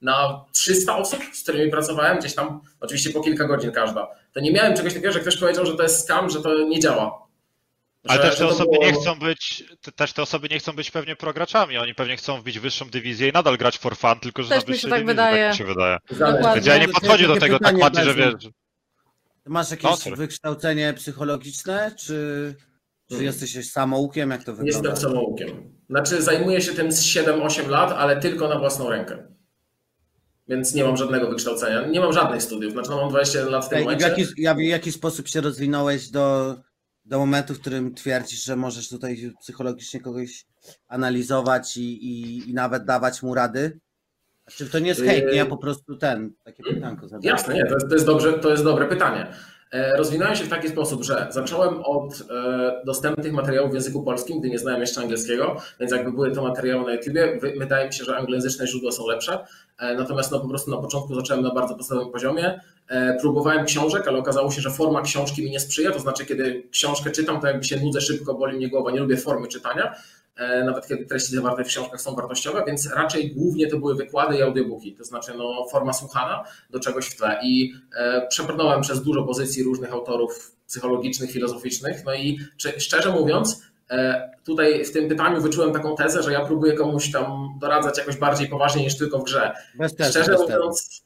Na 0.03 0.45
300 0.53 0.97
osób, 0.97 1.21
z 1.33 1.43
którymi 1.43 1.71
pracowałem, 1.71 2.19
gdzieś 2.19 2.35
tam, 2.35 2.61
oczywiście 2.81 3.11
po 3.11 3.21
kilka 3.21 3.45
godzin 3.45 3.73
każda, 3.73 4.09
to 4.33 4.41
nie 4.41 4.53
miałem 4.53 4.77
czegoś 4.77 4.95
takiego, 4.95 5.13
że 5.13 5.21
ktoś 5.21 5.37
powiedział, 5.37 5.67
że 5.67 5.75
to 5.77 5.83
jest 5.83 6.01
scam, 6.05 6.31
że 6.31 6.43
to 6.43 6.59
nie 6.59 6.81
działa. 6.81 7.25
Ale 8.09 8.23
Że- 8.23 8.29
też 8.29 8.39
te 8.39 8.47
osoby 8.47 8.71
było- 8.73 8.85
nie 8.85 8.93
chcą 8.93 9.19
być, 9.19 9.65
te- 9.81 9.93
też 9.93 10.13
te 10.13 10.23
osoby 10.23 10.49
nie 10.51 10.59
chcą 10.59 10.73
być 10.73 10.91
pewnie 10.91 11.17
prograczami, 11.17 11.79
oni 11.79 11.95
pewnie 11.95 12.17
chcą 12.17 12.41
wbić 12.41 12.59
wyższą 12.59 12.89
dywizję 12.91 13.29
i 13.29 13.33
nadal 13.33 13.57
grać 13.59 13.79
for 13.79 13.97
fun, 13.97 14.21
tylko 14.21 14.43
że 14.43 14.49
Też 14.49 14.57
na 14.59 14.61
mi 14.63 14.67
się 14.67 14.73
wyższej 14.73 14.91
tak 14.91 14.99
dywizji, 15.01 15.07
wydaje. 15.15 15.43
tak 15.45 15.53
mi 15.53 15.59
się 15.59 15.65
wydaje. 15.65 15.99
Dokładnie. 16.11 16.55
Więc 16.55 16.67
ja 16.67 16.79
nie 16.79 16.89
podchodzi 16.89 17.27
do 17.27 17.37
tego 17.37 17.59
tak 17.59 17.77
Mati, 17.79 18.05
że 18.05 18.15
wiesz, 18.15 18.35
masz 19.47 19.71
jakieś 19.71 20.05
wykształcenie 20.17 20.95
psychologiczne, 20.95 21.93
czy, 21.99 22.55
czy 23.11 23.25
jesteś 23.25 23.71
samoukiem? 23.71 24.31
Jak 24.31 24.45
to 24.45 24.55
wygląda? 24.55 24.89
Jestem 24.91 25.11
samoukiem. 25.11 25.49
Znaczy, 25.91 26.23
zajmuję 26.23 26.61
się 26.61 26.73
tym 26.73 26.93
z 26.93 27.03
7-8 27.03 27.69
lat, 27.69 27.93
ale 27.93 28.21
tylko 28.21 28.49
na 28.49 28.59
własną 28.59 28.91
rękę. 28.91 29.29
Więc 30.49 30.75
nie 30.75 30.85
mam 30.85 30.97
żadnego 30.97 31.31
wykształcenia. 31.31 31.87
Nie 31.87 32.01
mam 32.01 32.13
żadnych 32.13 32.43
studiów. 32.43 32.73
Znaczy, 32.73 32.91
no, 32.91 32.97
mam 32.97 33.09
21 33.11 33.53
lat 33.53 33.65
w 33.67 33.69
tym 33.69 33.79
i 33.79 33.83
w, 33.83 33.85
momencie. 33.85 34.09
jaki, 34.09 34.25
ja- 34.37 34.55
w 34.55 34.59
jaki 34.61 34.93
sposób 34.93 35.29
się 35.29 35.41
rozwinąłeś 35.41 36.09
do, 36.11 36.57
do 37.05 37.19
momentu, 37.19 37.55
w 37.55 37.61
którym 37.61 37.95
twierdzisz, 37.95 38.45
że 38.45 38.57
możesz 38.57 38.89
tutaj 38.89 39.33
psychologicznie 39.41 40.01
kogoś 40.01 40.47
analizować 40.89 41.77
i, 41.77 42.05
i, 42.05 42.51
i 42.51 42.55
nawet 42.55 42.85
dawać 42.85 43.23
mu 43.23 43.35
rady? 43.35 43.81
Czy 44.51 44.67
to 44.71 44.79
nie 44.79 44.89
jest 44.89 45.03
hejt? 45.03 45.25
Ja 45.33 45.47
po 45.47 45.57
prostu 45.57 45.97
ten, 45.97 46.33
takie 46.45 46.63
pytanko 46.63 47.09
zadałem. 47.09 47.25
Jasne, 47.25 47.55
nie, 47.55 47.65
to 47.67 47.75
jest, 47.75 47.89
to 47.89 47.95
jest, 47.95 48.07
dobrze, 48.07 48.33
to 48.33 48.51
jest 48.51 48.65
dobre 48.65 48.87
pytanie. 48.87 49.27
E, 49.73 49.97
Rozwinąłem 49.97 50.35
się 50.37 50.45
w 50.45 50.49
taki 50.49 50.69
sposób, 50.69 51.03
że 51.03 51.27
zacząłem 51.31 51.81
od 51.85 52.23
e, 52.31 52.83
dostępnych 52.87 53.33
materiałów 53.33 53.71
w 53.71 53.75
języku 53.75 54.03
polskim, 54.03 54.41
gdy 54.41 54.51
nie 54.51 54.59
znałem 54.59 54.81
jeszcze 54.81 55.01
angielskiego, 55.01 55.57
więc 55.81 55.93
jakby 55.93 56.13
były 56.13 56.31
to 56.33 56.43
materiały 56.43 56.85
na 56.87 56.95
YouTubie, 56.95 57.39
wy- 57.41 57.55
wydaje 57.59 57.87
mi 57.87 57.93
się, 57.95 58.05
że 58.05 58.17
anglojęzyczne 58.17 58.67
źródła 58.67 58.93
są 58.93 59.07
lepsze, 59.07 59.39
E, 59.79 59.95
natomiast 59.95 60.33
no, 60.33 60.41
po 60.41 60.49
prostu 60.49 60.71
na 60.71 60.77
początku 60.77 61.15
zacząłem 61.15 61.43
na 61.43 61.55
bardzo 61.55 61.75
podstawowym 61.75 62.13
poziomie. 62.13 62.61
Próbowałem 63.21 63.65
książek, 63.65 64.09
ale 64.09 64.19
okazało 64.19 64.51
się, 64.51 64.61
że 64.61 64.71
forma 64.71 65.03
książki 65.03 65.45
mi 65.45 65.51
nie 65.51 65.61
sprzyja, 65.61 65.91
to 65.93 65.99
znaczy 65.99 66.27
kiedy 66.27 66.63
książkę 66.71 67.11
czytam, 67.11 67.41
to 67.41 67.47
jakby 67.47 67.65
się 67.65 67.81
nudzę 67.81 68.01
szybko, 68.01 68.35
boli 68.35 68.57
mnie 68.57 68.69
głowa, 68.69 68.91
nie 68.91 69.01
lubię 69.01 69.17
formy 69.17 69.49
czytania, 69.49 69.95
nawet 70.65 70.87
kiedy 70.87 71.07
treści 71.07 71.35
zawarte 71.37 71.65
w 71.65 71.67
książkach 71.67 72.01
są 72.01 72.15
wartościowe, 72.15 72.65
więc 72.67 72.93
raczej 72.93 73.35
głównie 73.35 73.67
to 73.67 73.79
były 73.79 73.95
wykłady 73.95 74.37
i 74.39 74.43
audiobooki, 74.43 74.95
to 74.95 75.05
znaczy 75.05 75.33
no, 75.39 75.67
forma 75.71 75.93
słuchana 75.93 76.45
do 76.71 76.81
czegoś 76.81 77.07
w 77.07 77.17
tle. 77.17 77.41
I 77.43 77.75
e, 77.97 78.27
przebrnąłem 78.29 78.81
przez 78.81 79.03
dużo 79.03 79.23
pozycji 79.23 79.63
różnych 79.63 79.93
autorów 79.93 80.53
psychologicznych, 80.67 81.31
filozoficznych, 81.31 82.05
no 82.05 82.15
i 82.15 82.39
czy, 82.57 82.81
szczerze 82.81 83.11
mówiąc, 83.11 83.63
e, 83.91 84.31
tutaj 84.45 84.85
w 84.85 84.93
tym 84.93 85.09
pytaniu 85.09 85.41
wyczułem 85.41 85.73
taką 85.73 85.97
tezę, 85.97 86.23
że 86.23 86.33
ja 86.33 86.45
próbuję 86.45 86.73
komuś 86.73 87.13
tam 87.13 87.49
doradzać 87.61 87.99
jakoś 87.99 88.17
bardziej 88.17 88.49
poważnie 88.49 88.83
niż 88.83 88.99
tylko 88.99 89.19
w 89.19 89.25
grze. 89.25 89.53
Bez 89.75 89.95
tezy, 89.97 90.11
Szczerze 90.11 90.33
bez 90.33 90.41
tezy. 90.41 90.53
mówiąc, 90.59 91.03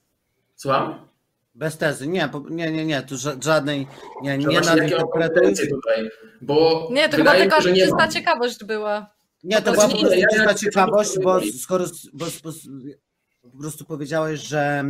słucham? 0.57 1.09
Bez 1.55 1.79
tezy, 1.79 2.07
nie, 2.07 2.29
nie, 2.51 2.71
nie, 2.73 2.85
nie, 2.85 3.03
tu 3.03 3.15
ża- 3.15 3.45
żadnej, 3.45 3.87
nie, 4.23 4.39
nie 4.39 4.47
mam 4.47 4.55
nadinterpretuj. 4.55 4.99
kompetencje 4.99 5.67
tutaj, 5.67 6.11
bo 6.41 6.89
Nie, 6.93 7.09
to 7.09 7.17
chyba 7.17 7.35
tylko 7.35 7.63
nie 7.63 7.83
czysta 7.87 8.09
ciekawość 8.09 8.65
była. 8.65 9.18
Nie, 9.45 9.62
to 9.62 9.71
No, 9.71 9.73
była 9.73 9.87
nie, 9.87 9.95
po 9.95 10.00
prostu 10.00 10.25
czysta 10.33 10.54
ciekawość, 10.54 11.18
bo 11.23 11.40
skoro 11.59 11.85
bo, 12.12 12.26
bo, 12.45 12.52
po 13.42 13.59
prostu 13.59 13.85
powiedziałeś, 13.85 14.40
że 14.40 14.85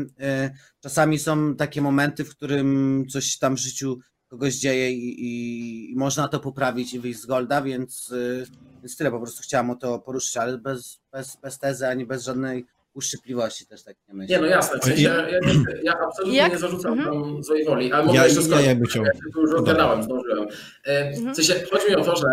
y, 0.46 0.50
czasami 0.80 1.18
są 1.18 1.56
takie 1.56 1.82
momenty, 1.82 2.24
w 2.24 2.30
którym 2.30 3.04
coś 3.10 3.38
tam 3.38 3.56
w 3.56 3.60
życiu 3.60 3.98
kogoś 4.28 4.54
dzieje 4.54 4.92
i, 4.92 5.24
i, 5.24 5.92
i 5.92 5.96
można 5.96 6.28
to 6.28 6.40
poprawić 6.40 6.94
i 6.94 7.00
wyjść 7.00 7.20
z 7.20 7.26
golda, 7.26 7.62
więc, 7.62 8.10
y, 8.10 8.46
więc 8.82 8.96
tyle, 8.96 9.10
po 9.10 9.20
prostu 9.20 9.42
chciałam 9.42 9.70
o 9.70 9.76
to 9.76 9.98
poruszyć, 9.98 10.36
ale 10.36 10.58
bez, 10.58 11.00
bez, 11.12 11.36
bez 11.36 11.58
tezy 11.58 11.88
ani 11.88 12.06
bez 12.06 12.24
żadnej 12.24 12.66
uszczypliwości 12.95 13.66
też 13.66 13.85
tak 13.85 13.97
nie 14.09 14.14
myślę. 14.14 14.37
Nie, 14.37 14.42
no 14.42 14.47
jasne, 14.49 14.78
w 14.78 14.85
sensie, 14.85 15.02
Ja- 15.02 15.28
ja, 15.28 15.38
ja 15.83 15.95
absolutnie 16.07 16.38
Jak? 16.38 16.52
nie 16.52 16.59
zarzucam 16.59 16.92
Mhm. 16.92 17.09
tam 17.23 17.45
złej 17.45 17.64
woli, 17.64 17.92
ale 17.92 18.04
mogę 18.04 18.18
Ja, 18.18 18.25
jeszcze 18.26 18.40
ja 18.40 18.47
skończyć. 18.47 18.90
chciał. 18.90 19.04
Ja 19.04 19.12
się 19.12 19.18
tu 19.35 19.40
już 19.40 19.50
rozgadałem, 19.50 20.02
zdążyłem. 20.02 20.49
E, 20.87 21.09
Mhm. 21.09 21.33
W 21.33 21.37
sensie, 21.37 21.54
chodzi 21.73 21.88
mi 21.90 21.97
o 21.97 22.04
to, 22.04 22.16
że 22.16 22.25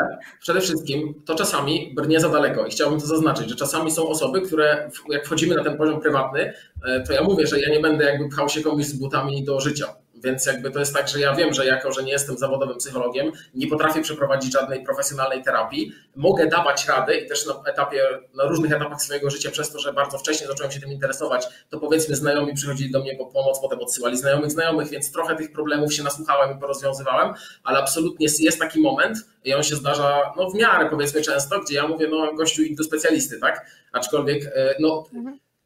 przede 0.42 0.62
wszystkim 0.62 1.22
to 1.26 1.36
czasami 1.36 1.94
brnie 1.96 2.20
za 2.20 2.30
daleko 2.30 2.66
i 2.66 2.72
chciałbym 2.72 3.00
to 3.00 3.06
zaznaczyć, 3.08 3.50
że 3.50 3.56
czasami 3.56 3.92
są 3.92 4.08
osoby, 4.08 4.42
które 4.42 4.90
jak 5.10 5.26
wchodzimy 5.26 5.56
na 5.56 5.64
ten 5.64 5.78
poziom 5.78 6.02
prywatny, 6.02 6.54
e, 6.88 7.04
to 7.08 7.14
ja 7.14 7.24
mówię, 7.24 7.48
że 7.48 7.60
ja 7.60 7.70
nie 7.70 7.80
będę 7.80 8.06
jakby 8.06 8.30
pchał 8.30 8.50
się 8.50 8.62
komuś 8.62 8.86
z 8.86 8.94
butami 8.94 9.44
do 9.44 9.60
życia. 9.60 9.86
Więc 10.26 10.46
jakby 10.46 10.72
to 10.72 10.80
jest 10.80 10.94
tak, 10.94 11.08
że 11.08 11.20
ja 11.20 11.36
wiem, 11.36 11.54
że 11.54 11.66
jako, 11.66 11.92
że 11.92 12.04
nie 12.04 12.12
jestem 12.12 12.38
zawodowym 12.38 12.78
psychologiem, 12.78 13.32
nie 13.54 13.68
potrafię 13.68 14.02
przeprowadzić 14.02 14.54
żadnej 14.54 14.84
profesjonalnej 14.84 15.44
terapii, 15.44 15.92
mogę 16.16 16.48
dawać 16.48 16.88
radę 16.88 17.18
i 17.18 17.28
też 17.28 17.46
na 17.46 17.54
etapie, 17.72 18.04
na 18.36 18.44
różnych 18.44 18.72
etapach 18.72 19.02
swojego 19.02 19.30
życia, 19.30 19.52
przez 19.52 19.72
to, 19.72 19.80
że 19.80 19.94
bardzo 19.94 20.18
wcześnie 20.18 20.48
zacząłem 20.48 20.72
się 20.72 20.80
tym 20.80 20.92
interesować, 20.92 21.48
to 21.70 21.80
powiedzmy 21.80 22.16
znajomi 22.16 22.54
przychodzili 22.54 22.92
do 22.92 23.00
mnie 23.00 23.16
po 23.16 23.26
pomoc, 23.26 23.60
potem 23.62 23.80
odsyłali 23.80 24.18
znajomych 24.18 24.52
znajomych, 24.52 24.90
więc 24.90 25.12
trochę 25.12 25.36
tych 25.36 25.52
problemów 25.52 25.94
się 25.94 26.04
nasłuchałem 26.04 26.58
i 26.58 26.60
porozwiązywałem, 26.60 27.34
ale 27.64 27.80
absolutnie 27.80 28.28
jest, 28.40 28.60
taki 28.60 28.80
moment 28.80 29.18
i 29.44 29.54
on 29.54 29.64
się 29.64 29.76
zdarza 29.76 30.34
no, 30.38 30.50
w 30.50 30.56
miarę 30.56 30.90
powiedzmy 30.90 31.22
często, 31.22 31.60
gdzie 31.60 31.76
ja 31.76 31.88
mówię, 31.88 32.08
no 32.08 32.34
gościu 32.34 32.64
idź 32.64 32.78
do 32.78 32.84
specjalisty, 32.84 33.40
tak? 33.40 33.66
Aczkolwiek 33.92 34.46
e, 34.46 34.76
no, 34.80 35.04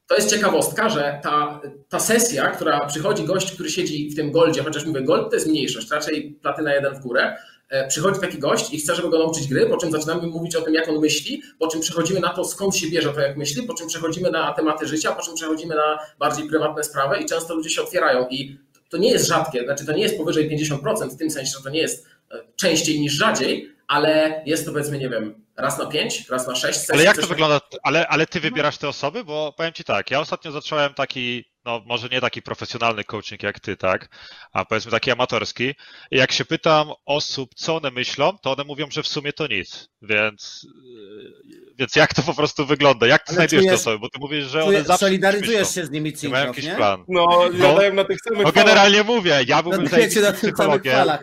to 0.09 0.15
jest 0.15 0.29
ciekawostka, 0.29 0.89
że 0.89 1.19
ta, 1.23 1.61
ta 1.89 1.99
sesja, 1.99 2.47
która 2.47 2.85
przychodzi 2.85 3.23
gość, 3.23 3.51
który 3.51 3.69
siedzi 3.69 4.09
w 4.09 4.15
tym 4.15 4.31
goldzie, 4.31 4.63
chociaż 4.63 4.85
mówię, 4.85 5.01
gold 5.01 5.29
to 5.29 5.35
jest 5.35 5.47
mniejszość, 5.47 5.91
raczej 5.91 6.31
platyna 6.41 6.73
jeden 6.73 6.95
w 6.95 6.99
górę, 6.99 7.35
e, 7.69 7.87
przychodzi 7.87 8.19
taki 8.19 8.39
gość 8.39 8.73
i 8.73 8.79
chce, 8.79 8.95
żeby 8.95 9.09
go 9.09 9.19
nauczyć 9.19 9.47
gry, 9.47 9.65
po 9.65 9.77
czym 9.77 9.91
zaczynamy 9.91 10.27
mówić 10.27 10.55
o 10.55 10.61
tym, 10.61 10.73
jak 10.73 10.89
on 10.89 10.99
myśli, 10.99 11.41
po 11.59 11.67
czym 11.67 11.81
przechodzimy 11.81 12.19
na 12.19 12.29
to, 12.29 12.45
skąd 12.45 12.75
się 12.75 12.89
bierze 12.89 13.13
to, 13.13 13.21
jak 13.21 13.37
myśli, 13.37 13.63
po 13.63 13.73
czym 13.73 13.87
przechodzimy 13.87 14.31
na 14.31 14.53
tematy 14.53 14.87
życia, 14.87 15.11
po 15.11 15.21
czym 15.21 15.35
przechodzimy 15.35 15.75
na 15.75 15.99
bardziej 16.19 16.47
prywatne 16.47 16.83
sprawy 16.83 17.17
i 17.17 17.25
często 17.25 17.55
ludzie 17.55 17.69
się 17.69 17.81
otwierają. 17.81 18.27
I 18.29 18.57
to 18.89 18.97
nie 18.97 19.11
jest 19.11 19.27
rzadkie, 19.27 19.63
znaczy 19.63 19.85
to 19.85 19.91
nie 19.91 20.03
jest 20.03 20.17
powyżej 20.17 20.49
50%, 20.49 21.09
w 21.09 21.17
tym 21.17 21.31
sensie, 21.31 21.51
że 21.57 21.63
to 21.63 21.69
nie 21.69 21.81
jest 21.81 22.05
e, 22.31 22.35
częściej 22.55 22.99
niż 22.99 23.13
rzadziej, 23.13 23.78
ale 23.89 24.41
jest 24.45 24.65
to 24.65 24.71
powiedzmy, 24.71 24.97
nie 24.97 25.09
wiem, 25.09 25.45
raz 25.57 25.77
na 25.79 25.85
pięć, 25.85 26.29
raz 26.29 26.47
na 26.47 26.55
sześć 26.55 26.79
sesji. 26.79 26.93
Ale 26.93 27.03
jak 27.03 27.17
to 27.17 27.27
wygląda? 27.27 27.61
Ale, 27.83 28.07
ale 28.07 28.27
ty 28.27 28.39
wybierasz 28.39 28.77
te 28.77 28.87
osoby? 28.87 29.23
Bo 29.23 29.53
powiem 29.57 29.73
ci 29.73 29.83
tak, 29.83 30.11
ja 30.11 30.19
ostatnio 30.19 30.51
zacząłem 30.51 30.93
taki, 30.93 31.45
no 31.65 31.81
może 31.85 32.09
nie 32.09 32.21
taki 32.21 32.41
profesjonalny 32.41 33.03
coaching 33.03 33.43
jak 33.43 33.59
ty, 33.59 33.77
tak? 33.77 34.09
A 34.53 34.65
powiedzmy 34.65 34.91
taki 34.91 35.11
amatorski. 35.11 35.75
I 36.11 36.17
jak 36.17 36.31
się 36.31 36.45
pytam 36.45 36.91
osób, 37.05 37.49
co 37.55 37.75
one 37.75 37.91
myślą, 37.91 38.37
to 38.37 38.51
one 38.51 38.63
mówią, 38.63 38.87
że 38.91 39.03
w 39.03 39.07
sumie 39.07 39.33
to 39.33 39.47
nic. 39.47 39.89
Więc, 40.01 40.67
yy, 40.85 41.73
więc 41.79 41.95
jak 41.95 42.13
to 42.13 42.21
po 42.21 42.33
prostu 42.33 42.65
wygląda? 42.65 43.07
Jak 43.07 43.21
ty 43.23 43.29
Ale 43.29 43.35
znajdujesz 43.35 43.65
te 43.65 43.69
czujesz- 43.71 43.81
osoby? 43.81 43.99
Bo 43.99 44.09
ty 44.09 44.19
mówisz, 44.19 44.45
że 44.45 44.63
one 44.63 44.83
zawsze 44.83 45.05
solidaryzujesz 45.05 45.67
myślą. 45.67 45.81
się 45.81 45.85
z 45.85 45.91
nimi, 45.91 46.13
Nie 46.23 46.29
mają 46.29 46.43
Cinkow, 46.45 46.57
jakiś 46.57 46.65
nie? 46.71 46.75
plan. 46.75 47.03
No, 47.07 47.49
jadają 47.53 47.93
na 47.93 48.03
tych 48.03 48.19
samych 48.21 48.39
No 48.45 48.51
falach. 48.51 48.65
generalnie 48.65 49.03
mówię, 49.03 49.39
ja 49.47 49.63
byłbym 49.63 49.83
na 49.83 49.89
zajebistym 49.89 50.23
tym 50.23 50.31
samych 50.33 50.39
psychologiem. 50.41 50.93
falach. 50.95 51.21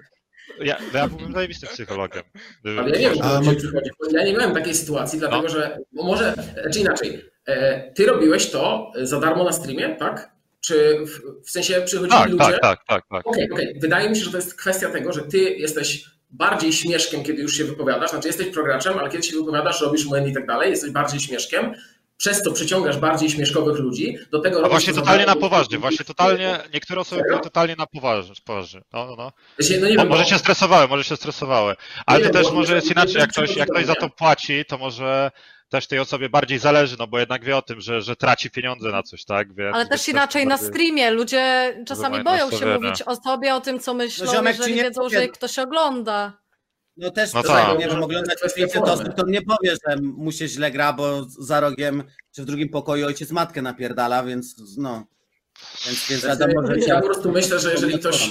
Ja, 0.61 0.77
ja 0.95 1.09
byłbym 1.09 1.33
zajebistym 1.33 1.69
psychologiem. 1.69 2.23
Ale 2.65 2.91
ja 2.91 2.99
nie 3.09 3.15
wiem, 3.15 3.19
A. 3.23 3.41
Ja 4.13 4.25
nie 4.25 4.33
miałem 4.33 4.55
takiej 4.55 4.75
sytuacji, 4.75 5.19
dlatego 5.19 5.43
No. 5.43 5.49
że 5.49 5.79
bo 5.93 6.03
może, 6.03 6.35
czy 6.73 6.79
inaczej, 6.81 7.25
e, 7.47 7.93
ty 7.93 8.07
robiłeś 8.07 8.51
to 8.51 8.93
za 9.03 9.21
darmo 9.21 9.45
na 9.45 9.53
streamie, 9.53 9.97
tak? 9.99 10.31
Czy 10.61 10.99
w, 11.07 11.45
w 11.47 11.51
sensie 11.51 11.83
przychodzili 11.85 12.19
Tak, 12.19 12.31
ludzie? 12.31 12.45
tak, 12.45 12.61
tak, 12.63 12.81
tak, 12.89 13.05
tak. 13.11 13.27
Okej, 13.27 13.51
okej. 13.51 13.79
Wydaje 13.81 14.11
mi 14.11 14.17
się, 14.17 14.25
że 14.25 14.31
to 14.31 14.37
jest 14.37 14.55
kwestia 14.55 14.91
tego, 14.91 15.13
że 15.13 15.23
ty 15.23 15.39
jesteś 15.39 16.05
bardziej 16.31 16.73
śmieszkiem, 16.73 17.23
kiedy 17.25 17.43
już 17.43 17.57
się 17.57 17.65
wypowiadasz, 17.65 18.11
znaczy 18.11 18.29
jesteś 18.29 18.47
prograczem, 18.47 18.99
ale 18.99 19.11
kiedy 19.11 19.23
się 19.23 19.37
wypowiadasz, 19.37 19.81
robisz 19.81 20.05
błędy 20.05 20.31
i 20.31 20.35
tak 20.35 20.47
dalej, 20.47 20.71
jesteś 20.71 20.91
bardziej 20.91 21.21
śmieszkiem, 21.21 21.75
przez 22.17 22.43
to 22.43 22.53
przyciągasz 22.53 22.97
bardziej 22.99 23.31
śmieszkowych 23.31 23.79
ludzi, 23.79 24.19
do 24.31 24.39
tego 24.39 24.57
robisz 24.57 24.71
właśnie 24.71 24.93
to 24.93 25.01
totalnie 25.01 25.27
na 25.27 25.37
poważnie, 25.37 25.79
właśnie 25.79 26.05
totalnie, 26.05 26.59
niektóre 26.75 27.01
osoby 27.01 27.23
były 27.29 27.41
totalnie 27.41 27.77
na 27.77 27.87
poważnie. 27.87 28.35
poważnie. 28.45 28.81
No, 28.93 29.07
no, 29.07 29.17
no. 29.17 29.33
No 29.81 29.87
wiem, 29.89 30.09
może 30.09 30.23
bo- 30.23 30.29
się 30.29 30.39
stresowały, 30.39 30.89
może 30.89 31.05
się 31.05 31.17
stresowały. 31.17 31.75
Ale 32.07 32.19
Nie 32.19 32.25
to 32.25 32.33
wiem, 32.33 32.45
też 32.45 32.53
może 32.53 32.75
jest 32.75 32.91
inaczej, 32.91 33.15
jak 33.21 33.31
ktoś, 33.31 33.57
jak 33.57 33.69
ktoś 33.69 33.87
za 33.87 33.95
to 33.95 34.11
płaci, 34.11 34.65
to 34.69 34.79
może 34.79 35.31
też 35.69 35.87
tej 35.87 35.99
osobie 35.99 36.29
bardziej 36.29 36.59
zależy, 36.59 36.97
no 36.99 37.07
bo 37.07 37.19
jednak 37.19 37.45
wie 37.45 37.57
o 37.57 37.63
tym, 37.63 37.81
że, 37.81 38.03
że 38.03 38.17
traci 38.17 38.51
pieniądze 38.51 38.89
na 38.91 39.03
coś, 39.03 39.25
tak? 39.25 39.55
Więc, 39.55 39.75
Ale 39.75 39.87
też 39.87 40.09
inaczej 40.09 40.47
na 40.47 40.59
streamie. 40.59 41.11
Ludzie 41.11 41.75
czasami 41.87 42.25
boją 42.25 42.51
się 42.51 42.67
mówić 42.67 43.03
o 43.03 43.17
sobie, 43.17 43.55
o 43.55 43.61
tym, 43.61 43.79
co 43.81 43.95
myślą, 43.95 44.27
No 44.27 44.33
ziomek 44.33 44.57
jeżeli 44.57 44.75
nie 44.75 44.83
wiedzą, 44.83 45.09
że 45.09 45.29
ktoś 45.29 45.59
ogląda. 45.59 46.33
No 46.97 47.11
też, 47.11 47.33
No 47.33 47.43
tak. 47.43 47.79
nie 47.79 47.88
wiem, 47.88 48.03
oglądać 48.03 48.38
Kwestia 48.38 48.57
500 48.61 48.79
formy. 48.79 48.93
osób, 48.93 49.15
to 49.15 49.26
nie 49.26 49.43
powie, 49.43 49.71
że 49.88 49.97
mu 50.03 50.33
się 50.33 50.49
źle 50.49 50.71
gra, 50.71 50.93
bo 50.93 51.25
za 51.25 51.61
rogiem 51.61 52.03
czy 52.33 52.43
w 52.43 52.45
drugim 52.45 52.69
pokoju 52.69 53.07
ojciec 53.07 53.31
matkę 53.31 53.62
napierdala, 53.62 54.25
więc 54.25 54.57
no. 54.79 55.05
Więc, 55.87 56.09
więc 56.09 56.25
wiadomo, 56.25 56.67
że 56.67 56.79
Ja 56.79 57.01
po 57.01 57.07
prostu 57.07 57.33
myślę, 57.33 57.59
że 57.59 57.73
jeżeli 57.73 57.99
ktoś, 57.99 58.31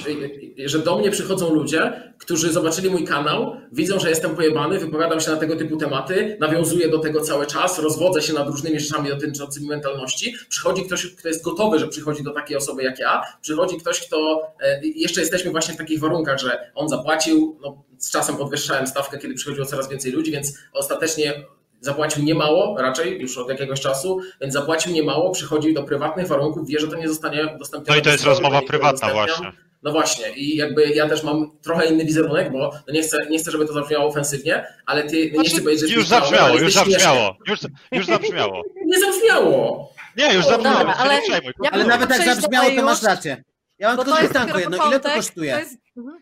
że 0.66 0.80
do 0.80 0.98
mnie 0.98 1.12
przychodzą 1.12 1.54
ludzie, 1.54 2.14
którzy 2.18 2.52
zobaczyli 2.52 2.90
mój 2.90 3.06
kanał, 3.06 3.58
widzą, 3.72 4.00
że 4.00 4.10
jestem 4.10 4.36
pojebany, 4.36 4.80
wypowiadam 4.80 5.20
się 5.20 5.32
na 5.32 5.38
tego 5.38 5.56
typu 5.56 5.78
tematy, 5.78 6.38
nawiązuję 6.40 6.90
do 6.90 7.00
tego 7.00 7.22
cały 7.22 7.46
czas, 7.46 7.80
rozwodzę 7.80 8.22
się 8.22 8.34
nad 8.34 8.48
różnymi 8.48 8.80
rzeczami 8.80 9.10
dotyczącymi 9.10 9.68
mentalności. 9.68 10.36
Przychodzi 10.50 10.86
ktoś, 10.86 11.16
kto 11.16 11.28
jest 11.28 11.44
gotowy, 11.44 11.80
że 11.80 11.88
przychodzi 11.88 12.24
do 12.24 12.32
takiej 12.32 12.58
osoby 12.58 12.84
jak 12.84 13.00
ja, 13.00 13.22
przychodzi 13.42 13.78
ktoś, 13.78 14.08
kto 14.08 14.42
e, 14.62 14.82
jeszcze 14.84 15.22
jesteśmy 15.22 15.52
właśnie 15.52 15.74
w 15.74 15.78
takich 15.78 16.00
warunkach, 16.00 16.40
że 16.40 16.72
on 16.76 16.90
zapłacił, 16.90 17.60
no, 17.62 17.84
z 17.98 18.12
czasem 18.12 18.38
podwyższałem 18.38 18.88
stawkę, 18.88 19.18
kiedy 19.18 19.34
przychodziło 19.34 19.66
coraz 19.66 19.90
więcej 19.90 20.12
ludzi, 20.12 20.32
więc 20.32 20.58
ostatecznie 20.74 21.46
zapłacił 21.86 22.24
niemało, 22.24 22.78
raczej 22.82 23.22
już 23.22 23.38
od 23.38 23.50
jakiegoś 23.50 23.82
czasu, 23.82 24.20
więc 24.42 24.54
zapłacił 24.54 24.92
niemało, 24.94 25.32
przychodzi 25.32 25.74
do 25.74 25.84
prywatnych 25.84 26.28
warunków, 26.28 26.68
wie, 26.68 26.80
że 26.80 26.88
to 26.88 26.96
nie 26.98 27.08
zostanie 27.08 27.48
udostępnione. 27.56 27.96
No 27.96 28.02
i 28.02 28.02
to 28.02 28.10
jest 28.10 28.24
rozmowa 28.24 28.60
nie 28.60 28.68
prywatna 28.68 29.14
właśnie. 29.14 29.52
No 29.84 29.92
właśnie, 29.92 30.30
i 30.36 30.56
jakby 30.56 30.88
ja 30.90 31.10
też 31.10 31.24
mam 31.24 31.52
trochę 31.62 31.86
inny 31.86 32.06
wizerunek, 32.06 32.52
bo 32.52 32.72
no 32.88 32.94
nie, 32.94 33.02
chcę, 33.02 33.18
nie 33.30 33.40
chcę, 33.40 33.52
żeby 33.52 33.66
to 33.66 33.74
zabrzmiało 33.74 34.06
ofensywnie, 34.06 34.66
ale 34.86 35.04
ty 35.04 35.26
nie 35.26 35.34
Znaczy, 35.36 35.50
chcę 35.50 35.62
powiedzieć, 35.62 35.90
że 35.90 35.96
już 35.96 36.08
zabrzmiało, 36.08 36.58
już 36.58 36.74
zabrzmiało, 36.74 37.38
już, 37.48 37.60
już 37.92 38.06
zabrzmiało. 38.06 38.64
Nie 38.86 39.00
zabrzmiało! 39.00 39.90
Nie, 40.18 40.34
już 40.34 40.46
zabrzmiało, 40.46 40.94
ale 40.94 41.16
nie 41.16 41.22
przejmuj. 41.22 41.54
ja 41.64 41.72
Ale 41.72 41.84
nawet 41.86 42.10
jak 42.10 42.36
zabrzmiało, 42.36 42.70
to 42.76 42.82
masz 42.82 43.04
rację. 43.04 43.44
Ja 43.80 43.96
mam 43.96 44.06
tylko 44.06 44.20
pytanko 44.20 44.60
jedno, 44.60 44.88
ile 44.88 45.00
to 45.00 45.10
kosztuje? 45.10 45.54
to 45.54 45.60
jest- 45.60 45.78
mhm. 45.98 46.18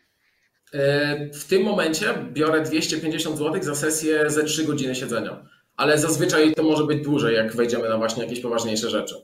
E, 0.73 1.29
W 1.33 1.45
tym 1.45 1.63
momencie 1.63 2.05
biorę 2.31 2.61
250 2.61 3.37
zł 3.37 3.63
za 3.63 3.75
sesję 3.75 4.29
ze 4.29 4.43
3 4.43 4.63
godziny 4.63 4.95
siedzenia. 4.95 5.45
Ale 5.77 5.97
zazwyczaj 5.97 6.53
to 6.53 6.63
może 6.63 6.83
być 6.83 7.03
dłużej, 7.03 7.35
jak 7.35 7.55
wejdziemy 7.55 7.89
na 7.89 7.97
właśnie 7.97 8.23
jakieś 8.23 8.39
poważniejsze 8.39 8.89
rzeczy. 8.89 9.15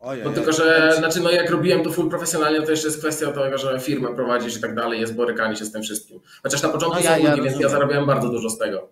Ojej, 0.00 0.24
No 0.24 0.30
tylko, 0.30 0.52
że 0.52 0.94
znaczy, 0.98 1.20
no 1.20 1.30
jak 1.30 1.50
robiłem 1.50 1.82
to 1.82 1.90
full 1.92 2.08
profesjonalnie, 2.10 2.62
to 2.62 2.70
jeszcze 2.70 2.86
jest 2.88 2.98
kwestia 2.98 3.32
tego, 3.32 3.58
że 3.58 3.80
firmę 3.80 4.14
prowadzisz 4.14 4.56
i 4.56 4.60
tak 4.60 4.74
dalej, 4.74 5.00
jest 5.00 5.14
borykanie 5.14 5.56
się 5.56 5.64
z 5.64 5.72
tym 5.72 5.82
wszystkim. 5.82 6.20
Chociaż 6.42 6.62
na 6.62 6.68
początku 6.68 6.98
No 6.98 7.04
ja- 7.04 7.16
są 7.16 7.22
ja 7.22 7.30
ludzie, 7.30 7.42
więc 7.42 7.60
ja 7.60 7.68
zarabiałem 7.68 8.06
bardzo 8.06 8.28
dużo 8.28 8.50
z 8.50 8.58
tego. 8.58 8.88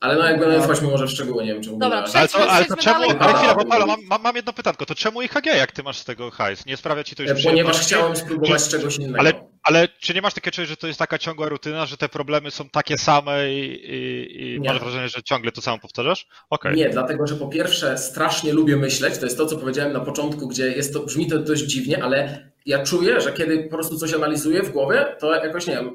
Ale 0.00 0.16
no 0.16 0.24
jakby 0.28 0.46
no, 0.46 0.56
No. 0.58 0.62
wchodźmy 0.62 0.88
może 0.88 1.06
w 1.06 1.10
szczegóły, 1.10 1.44
nie 1.44 1.52
wiem 1.54 1.62
ogóle. 1.62 1.78
Dobra, 1.78 2.04
Ale 2.14 2.28
to, 2.28 2.50
ale 2.50 2.64
to 2.64 2.76
czemu, 2.76 3.04
ale 3.18 3.34
chwila, 3.34 3.54
bo 3.54 3.64
Paolo, 3.64 3.86
mam, 3.86 4.00
mam, 4.04 4.22
mam 4.22 4.36
jedno 4.36 4.52
pytanko, 4.52 4.86
to 4.86 4.94
czemu 4.94 5.22
IHG, 5.22 5.46
jak 5.46 5.72
ty 5.72 5.82
masz 5.82 5.98
z 5.98 6.04
tego 6.04 6.30
hajs? 6.30 6.66
Nie 6.66 6.76
sprawia 6.76 7.04
ci 7.04 7.16
to 7.16 7.22
już 7.22 7.42
Ponieważ 7.44 7.80
chciałem 7.80 8.16
spróbować 8.16 8.64
Czy- 8.64 8.70
czegoś 8.70 8.96
innego. 8.96 9.18
Ale, 9.20 9.32
ale 9.62 9.88
czy 9.88 10.14
nie 10.14 10.22
masz 10.22 10.34
takiego 10.34 10.54
czucia, 10.54 10.66
że 10.66 10.76
to 10.76 10.86
jest 10.86 10.98
taka 10.98 11.18
ciągła 11.18 11.48
rutyna, 11.48 11.86
że 11.86 11.96
te 11.96 12.08
problemy 12.08 12.50
są 12.50 12.68
takie 12.68 12.98
same 12.98 13.52
i, 13.52 13.60
i, 13.94 14.54
i 14.54 14.60
masz 14.60 14.78
wrażenie, 14.80 15.08
że 15.08 15.22
ciągle 15.22 15.52
to 15.52 15.60
samo 15.60 15.78
powtarzasz? 15.78 16.26
Okej. 16.50 16.74
Nie, 16.74 16.90
dlatego 16.90 17.26
że 17.26 17.34
po 17.36 17.48
pierwsze 17.48 17.98
strasznie 17.98 18.52
lubię 18.52 18.76
myśleć, 18.76 19.18
to 19.18 19.24
jest 19.26 19.36
to, 19.38 19.46
co 19.46 19.56
powiedziałem 19.56 19.92
na 19.92 20.00
początku, 20.00 20.48
gdzie 20.48 20.68
jest 20.68 20.92
to, 20.92 21.00
brzmi 21.00 21.26
to 21.26 21.38
dość 21.38 21.62
dziwnie, 21.62 22.04
ale 22.04 22.50
ja 22.66 22.82
czuję, 22.82 23.20
że 23.20 23.32
kiedy 23.32 23.62
po 23.64 23.70
prostu 23.70 23.98
coś 23.98 24.14
analizuję 24.14 24.62
w 24.62 24.70
głowie, 24.70 25.16
to 25.20 25.34
jakoś, 25.34 25.66
nie 25.66 25.74
wiem, 25.74 25.94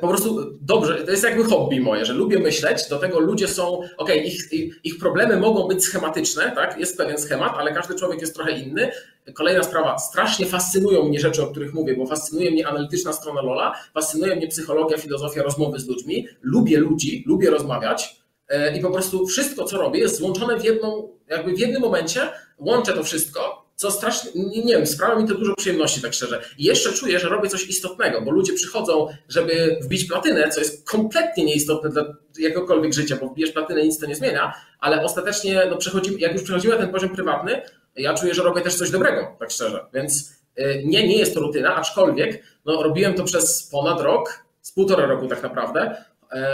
po 0.00 0.08
prostu 0.08 0.58
dobrze, 0.60 0.94
to 1.04 1.10
jest 1.10 1.24
jakby 1.24 1.44
hobby 1.44 1.80
moje, 1.80 2.04
że 2.04 2.12
lubię 2.12 2.38
myśleć, 2.38 2.88
do 2.88 2.98
tego 2.98 3.20
ludzie 3.20 3.48
są, 3.48 3.80
okej, 3.96 4.26
ich, 4.26 4.52
ich, 4.52 4.80
ich 4.84 4.98
problemy 4.98 5.36
mogą 5.36 5.68
być 5.68 5.84
schematyczne, 5.84 6.52
tak, 6.54 6.78
jest 6.78 6.96
pewien 6.96 7.18
schemat, 7.18 7.52
ale 7.56 7.74
każdy 7.74 7.94
człowiek 7.94 8.20
jest 8.20 8.34
trochę 8.34 8.52
inny. 8.52 8.90
Kolejna 9.34 9.62
sprawa, 9.62 9.98
strasznie 9.98 10.46
fascynują 10.46 11.04
mnie 11.04 11.20
rzeczy, 11.20 11.42
o 11.42 11.46
których 11.46 11.74
mówię, 11.74 11.96
bo 11.96 12.06
fascynuje 12.06 12.50
mnie 12.50 12.66
analityczna 12.66 13.12
strona 13.12 13.42
Lola, 13.42 13.74
fascynuje 13.94 14.36
mnie 14.36 14.48
psychologia, 14.48 14.98
filozofia 14.98 15.42
rozmowy 15.42 15.78
z 15.78 15.88
ludźmi, 15.88 16.28
lubię 16.42 16.78
ludzi, 16.78 17.24
lubię 17.26 17.50
rozmawiać, 17.50 18.18
E, 18.48 18.78
i 18.78 18.80
po 18.80 18.90
prostu 18.90 19.26
wszystko, 19.26 19.64
co 19.64 19.78
robię, 19.78 20.00
jest 20.00 20.16
złączone 20.16 20.60
w 20.60 20.64
jedną, 20.64 21.08
jakby 21.28 21.52
w 21.52 21.58
jednym 21.58 21.82
momencie, 21.82 22.20
łączę 22.58 22.92
to 22.92 23.04
wszystko, 23.04 23.57
co 23.78 23.90
strasznie, 23.90 24.30
nie, 24.64 24.72
wiem, 24.72 24.86
sprawia 24.86 25.16
mi 25.16 25.28
to 25.28 25.34
dużo 25.34 25.54
przyjemności, 25.54 26.02
tak 26.02 26.14
szczerze. 26.14 26.42
I 26.58 26.64
jeszcze 26.64 26.92
czuję, 26.92 27.18
że 27.18 27.28
robię 27.28 27.48
coś 27.48 27.66
istotnego, 27.68 28.22
bo 28.22 28.30
ludzie 28.30 28.52
przychodzą, 28.52 29.06
żeby 29.28 29.78
wbić 29.82 30.04
platynę, 30.04 30.48
co 30.48 30.60
jest 30.60 30.90
kompletnie 30.90 31.44
nieistotne 31.44 31.90
dla 31.90 32.04
jakiegokolwiek 32.38 32.92
życia, 32.92 33.16
bo 33.20 33.28
wbijesz 33.28 33.52
platynę, 33.52 33.82
nic 33.82 33.98
to 33.98 34.06
nie 34.06 34.16
zmienia, 34.16 34.54
ale 34.80 35.04
ostatecznie, 35.04 35.54
no, 35.70 35.78
jak 36.18 36.32
już 36.32 36.42
przechodzimy 36.42 36.76
ten 36.76 36.88
poziom 36.88 37.10
prywatny, 37.10 37.62
ja 37.96 38.14
czuję, 38.14 38.34
że 38.34 38.42
robię 38.42 38.60
też 38.60 38.74
coś 38.74 38.90
dobrego, 38.90 39.36
tak 39.38 39.50
szczerze. 39.50 39.86
Więc 39.94 40.32
y, 40.58 40.82
nie, 40.84 41.08
nie 41.08 41.18
jest 41.18 41.34
to 41.34 41.40
rutyna, 41.40 41.76
aczkolwiek 41.76 42.42
no, 42.64 42.82
robiłem 42.82 43.14
to 43.14 43.24
przez 43.24 43.68
ponad 43.70 44.00
rok, 44.00 44.44
z 44.62 44.72
półtora 44.72 45.06
roku 45.06 45.26
tak 45.26 45.42
naprawdę, 45.42 46.04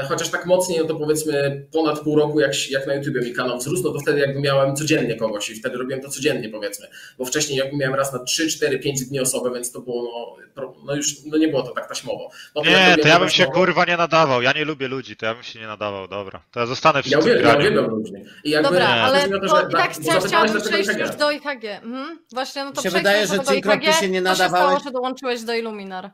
chociaż 0.08 0.28
tak 0.30 0.46
mocniej, 0.46 0.78
no 0.80 0.84
to 0.84 0.94
powiedzmy 0.94 1.66
ponad 1.72 2.00
pół 2.00 2.16
roku, 2.16 2.40
jak, 2.40 2.70
jak 2.70 2.86
na 2.86 2.94
YouTubie 2.94 3.20
mi 3.20 3.32
kanał 3.32 3.58
wzrósł, 3.58 3.82
no 3.84 3.90
to 3.92 3.98
wtedy 3.98 4.20
jakby 4.20 4.40
miałem 4.40 4.76
codziennie 4.76 5.16
kogoś 5.16 5.50
i 5.50 5.54
wtedy 5.54 5.76
robiłem 5.78 6.02
to 6.02 6.08
codziennie 6.08 6.48
powiedzmy, 6.48 6.86
bo 7.18 7.24
wcześniej 7.24 7.58
jakby 7.58 7.76
miałem 7.76 7.94
raz 7.94 8.12
na 8.12 8.18
3, 8.18 8.48
4, 8.48 8.78
5 8.78 9.04
dni 9.04 9.20
osobę, 9.20 9.50
więc 9.54 9.72
to 9.72 9.80
było, 9.80 10.36
no, 10.56 10.74
no 10.86 10.94
już 10.96 11.24
no 11.24 11.38
nie 11.38 11.48
było 11.48 11.62
to 11.62 11.70
tak 11.72 11.88
taśmowo. 11.88 12.30
Potem 12.54 12.72
jak 12.72 12.96
Nie, 12.96 13.02
to 13.02 13.08
ja 13.08 13.18
bym 13.18 13.28
taśmowo- 13.28 13.30
się 13.36 13.46
kurwa 13.46 13.84
nie 13.84 13.96
nadawał. 13.96 14.42
Ja 14.42 14.52
nie 14.52 14.64
lubię 14.64 14.88
ludzi, 14.88 15.16
to 15.16 15.26
ja 15.26 15.34
bym 15.34 15.42
się 15.42 15.60
nie 15.60 15.66
nadawał, 15.66 16.08
dobra. 16.08 16.42
To 16.50 16.60
ja 16.60 16.66
zostanę 16.66 17.02
przy 17.02 17.10
Ja 17.10 17.18
tym 17.18 17.26
uwielbiam, 17.26 17.52
ja 17.52 17.58
uwielbiam 17.58 17.86
ludzi. 17.90 18.12
I 18.44 18.50
jakby, 18.50 18.68
Dobra, 18.68 18.94
Nie. 18.96 19.02
ale 19.02 19.28
to, 19.28 19.48
że- 19.48 19.66
i 19.68 19.72
tak 19.72 19.92
chcia- 19.94 20.26
chciałabym 20.26 20.62
przejść 20.62 20.88
już 20.98 21.10
do 21.10 21.30
IHG. 21.30 21.64
Mhm. 21.82 22.18
Właśnie, 22.32 22.64
no 22.64 22.72
to 22.72 22.82
się 22.82 22.90
wydaje, 22.90 23.26
że 23.26 23.38
do 23.38 23.52
IHG. 23.52 23.92
się 24.00 24.08
nie 24.08 24.22
Co 24.22 24.28
się 24.28 24.34
stało, 24.34 24.52
nadawałeś. 24.52 24.84
że 24.84 24.90
dołączyłeś 24.90 25.42
do 25.42 25.54
Illuminar? 25.54 26.10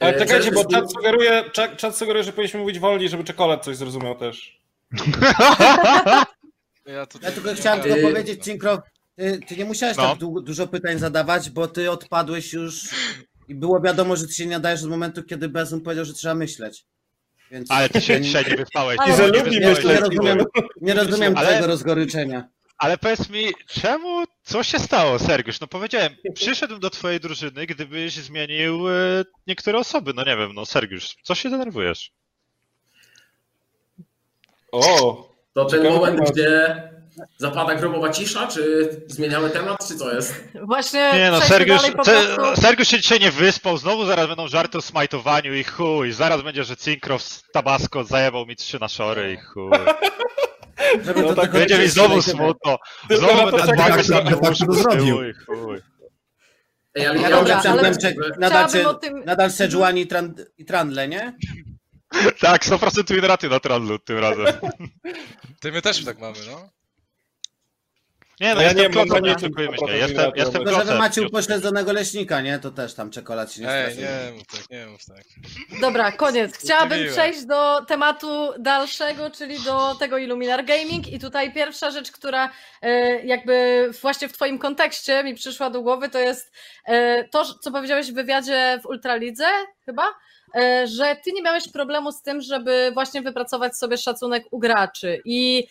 Ale 0.00 0.14
E, 0.14 0.18
czekajcie, 0.18 0.52
bo 0.52 0.64
czat 0.64 0.92
sugeruje, 0.92 1.44
czat, 1.52 1.76
czat 1.76 1.96
sugeruje, 1.96 2.24
że 2.24 2.32
powinniśmy 2.32 2.60
mówić 2.60 2.78
wolniej, 2.78 3.08
żeby 3.08 3.24
czekolad 3.24 3.64
coś 3.64 3.76
zrozumiał 3.76 4.14
też. 4.18 4.58
Ja, 6.86 7.06
Ja 7.22 7.30
tylko 7.32 7.54
chciałem 7.54 7.80
tylko 7.80 8.08
powiedzieć, 8.08 8.44
Cinkro, 8.44 8.82
ty, 9.16 9.40
ty 9.48 9.56
nie 9.56 9.64
musiałeś 9.64 9.96
No. 9.96 10.08
tak 10.10 10.18
du- 10.18 10.40
dużo 10.40 10.66
pytań 10.66 10.98
zadawać, 10.98 11.50
bo 11.50 11.66
ty 11.68 11.90
odpadłeś 11.90 12.52
już 12.52 12.80
i 13.48 13.54
było 13.54 13.80
wiadomo, 13.80 14.16
że 14.16 14.26
ty 14.26 14.32
się 14.34 14.46
nie 14.46 14.52
nadajesz 14.52 14.82
od 14.82 14.88
momentu, 14.90 15.22
kiedy 15.22 15.48
Bezum 15.48 15.80
powiedział, 15.80 16.04
że 16.04 16.12
trzeba 16.14 16.34
myśleć. 16.34 16.84
Więc 17.50 17.70
Ale 17.70 17.88
ty 17.88 18.00
się 18.00 18.20
dzisiaj 18.20 18.44
nie 18.50 18.56
wyspałeś. 18.56 18.98
Ale- 19.00 19.14
I 19.14 19.16
że 19.16 19.22
nie 19.22 19.38
lubi 19.38 19.50
wyspałeś, 19.60 19.64
nie 19.84 19.90
myśleć. 19.90 20.00
rozumiem, 20.00 20.38
nie 20.80 20.94
rozumiem 20.94 21.36
Ale- 21.36 21.46
twojego 21.46 21.66
rozgoryczenia. 21.66 22.48
Ale 22.78 22.98
powiedz 22.98 23.30
mi, 23.30 23.44
czemu, 23.68 24.24
co 24.42 24.62
się 24.62 24.78
stało, 24.78 25.18
Sergiusz? 25.18 25.60
No 25.60 25.66
powiedziałem, 25.66 26.16
przyszedł 26.34 26.78
do 26.78 26.90
twojej 26.90 27.20
drużyny, 27.20 27.66
gdybyś 27.66 28.12
zmienił 28.14 28.88
e, 28.88 28.92
niektóre 29.46 29.78
osoby. 29.78 30.12
No 30.14 30.24
nie 30.24 30.36
wiem, 30.36 30.54
no 30.54 30.66
Sergiusz, 30.66 31.16
co 31.22 31.34
się 31.34 31.50
denerwujesz? 31.50 32.12
O, 34.72 35.28
To 35.52 35.64
ten 35.64 35.84
moment, 35.84 36.30
gdzie 36.30 36.82
zapada 37.36 37.74
grobowa 37.74 38.10
cisza, 38.10 38.46
czy 38.46 38.90
zmieniamy 39.06 39.50
temat, 39.50 39.88
czy 39.88 39.96
co 39.96 40.14
jest? 40.14 40.34
Właśnie 40.66 41.10
Nie 41.14 41.30
no, 41.30 41.40
Sergiusz, 41.40 41.76
dalej 41.76 41.92
po 41.96 42.04
Se- 42.04 42.26
prostu. 42.36 42.60
Sergiusz 42.62 42.88
się 42.88 43.00
dzisiaj 43.00 43.20
nie 43.20 43.30
wyspał, 43.30 43.78
znowu 43.78 44.06
zaraz 44.06 44.26
będą 44.26 44.48
żarty 44.48 44.78
o 44.78 44.82
smajtowaniu 44.82 45.54
i 45.54 45.64
chuj. 45.64 46.12
Zaraz 46.12 46.42
będzie, 46.42 46.64
że 46.64 46.76
Cinkrow 46.76 47.22
z 47.22 47.42
Tabasco 47.52 48.04
zajebał 48.04 48.46
mi 48.46 48.56
trzy 48.56 48.78
na 48.80 48.88
szory 48.88 49.32
i 49.32 49.36
chuj. 49.36 49.70
No 51.06 51.14
to 51.14 51.34
tak, 51.34 51.50
Będzie 51.50 51.78
mi 51.78 51.88
znowu 51.88 52.22
smutno. 52.22 52.78
Znowu 53.10 53.34
będę 53.50 53.58
żeby 53.58 53.76
na 54.30 54.36
tak 54.36 54.56
to 54.66 54.72
zrobił. 54.72 55.16
chuj, 55.16 55.34
chuj. 55.46 55.78
Ej, 56.94 57.06
ale 57.06 57.20
Ja 57.20 57.28
ja 57.28 57.36
Dobra, 57.36 57.62
ale- 57.70 57.92
nadal, 58.38 58.86
o 58.86 58.94
tym- 58.94 59.24
nadal 59.24 59.50
Sejuani 59.50 60.00
i, 60.00 60.06
Tran- 60.06 60.44
i 60.58 60.64
Trandle, 60.64 61.08
nie? 61.08 61.32
Tak, 62.40 62.64
100% 62.64 63.14
win 63.14 63.24
raty 63.24 63.48
na 63.48 63.60
Trandlu 63.60 63.98
tym 63.98 64.18
razem. 64.18 64.46
Ty 65.60 65.72
my 65.72 65.82
też 65.82 66.04
tak 66.04 66.18
mamy, 66.18 66.36
no. 66.50 66.70
Nie 68.40 68.54
no, 68.54 68.60
ja 68.60 68.66
jestem 68.68 68.82
nie 68.92 68.96
mam 68.96 69.06
klocem, 69.06 69.22
na 69.22 69.28
nie 69.28 69.34
niczym 69.34 69.52
oszukujmy 69.52 69.78
się. 69.78 69.84
100% 69.86 69.92
Jestem, 70.08 70.32
jestem 70.36 70.64
Tylko, 70.64 70.76
klocem. 70.76 70.98
macie 70.98 71.20
nie 71.20 71.26
upośledzonego 71.26 71.92
leśnika, 71.92 72.40
nie? 72.40 72.58
To 72.58 72.70
też 72.70 72.94
tam 72.94 73.10
czekolad 73.10 73.52
się 73.52 73.62
nie 73.62 73.70
Ej, 73.70 73.82
stresuje. 73.92 74.08
nie 74.26 74.32
mów 74.32 74.46
tak, 74.46 74.70
nie 74.70 74.86
mów 74.86 75.00
tak. 75.04 75.24
Dobra, 75.80 76.12
koniec. 76.12 76.58
Chciałabym 76.58 76.98
Zdziwiłem. 76.98 77.14
przejść 77.14 77.46
do 77.46 77.84
tematu 77.84 78.52
dalszego, 78.58 79.30
czyli 79.30 79.60
do 79.60 79.94
tego 79.94 80.18
Illuminar 80.18 80.64
Gaming 80.64 81.08
i 81.12 81.18
tutaj 81.18 81.52
pierwsza 81.52 81.90
rzecz, 81.90 82.12
która 82.12 82.50
e, 82.82 83.20
jakby 83.26 83.88
właśnie 84.02 84.28
w 84.28 84.32
twoim 84.32 84.58
kontekście 84.58 85.24
mi 85.24 85.34
przyszła 85.34 85.70
do 85.70 85.82
głowy, 85.82 86.08
to 86.08 86.18
jest 86.18 86.52
e, 86.84 87.24
to, 87.28 87.44
co 87.44 87.70
powiedziałeś 87.72 88.10
w 88.10 88.14
wywiadzie 88.14 88.78
w 88.82 88.86
Ultralidze 88.86 89.46
chyba, 89.84 90.04
e, 90.56 90.86
że 90.86 91.16
ty 91.24 91.32
nie 91.32 91.42
miałeś 91.42 91.68
problemu 91.72 92.12
z 92.12 92.22
tym, 92.22 92.40
żeby 92.40 92.90
właśnie 92.94 93.22
wypracować 93.22 93.76
sobie 93.78 93.96
szacunek 93.96 94.44
u 94.50 94.58
graczy 94.58 95.20
i 95.24 95.68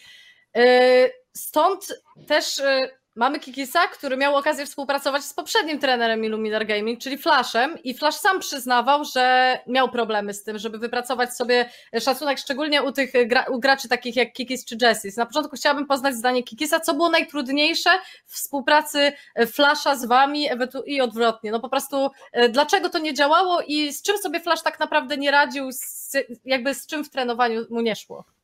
stąd 1.38 2.02
też 2.28 2.60
e, 2.60 2.90
Mamy 3.18 3.40
Kikisa, 3.40 3.88
który 3.88 4.18
miał 4.18 4.36
okazję 4.36 4.66
współpracować 4.66 5.24
z 5.24 5.34
poprzednim 5.34 5.80
trenerem 5.80 6.26
Illuminar 6.26 6.66
Gaming, 6.66 7.00
czyli 7.00 7.18
Flashem 7.18 7.78
i 7.84 7.94
Flash 7.94 8.16
sam 8.16 8.40
przyznawał, 8.40 9.04
że 9.06 9.60
miał 9.68 9.90
problemy 9.90 10.34
z 10.34 10.44
tym, 10.44 10.58
żeby 10.58 10.78
wypracować 10.78 11.36
sobie 11.36 11.70
szacunek, 12.02 12.40
szczególnie 12.40 12.84
u 12.84 12.92
tych 12.92 13.12
gra, 13.28 13.46
u 13.50 13.60
graczy 13.60 13.88
takich 13.88 14.16
jak 14.16 14.34
Kikis 14.34 14.66
czy 14.66 14.78
Jessis. 14.82 15.18
Na 15.18 15.26
początku 15.26 15.56
chciałabym 15.56 15.88
poznać 15.88 16.16
zdanie 16.16 16.44
Kikisa, 16.44 16.80
co 16.80 16.94
było 16.94 17.10
najtrudniejsze 17.10 17.90
w 18.26 18.34
współpracy 18.34 19.12
Flasha 19.48 19.96
z 19.96 20.06
wami 20.06 20.50
i 20.86 21.02
odwrotnie. 21.02 21.52
No 21.52 21.60
po 21.60 21.70
prostu 21.70 22.10
e, 22.32 22.50
dlaczego 22.50 22.90
to 22.90 23.00
nie 23.00 23.14
działało 23.14 23.62
i 23.68 23.94
z 23.94 24.02
czym 24.02 24.18
sobie 24.18 24.40
Flash 24.40 24.62
tak 24.62 24.80
naprawdę 24.80 25.18
nie 25.18 25.32
radził, 25.32 25.72
z, 25.72 26.12
jakby 26.46 26.74
z 26.74 26.88
czym 26.88 27.04
w 27.04 27.10
trenowaniu 27.10 27.66
mu 27.70 27.82
nie 27.82 27.96
szło? 27.96 28.37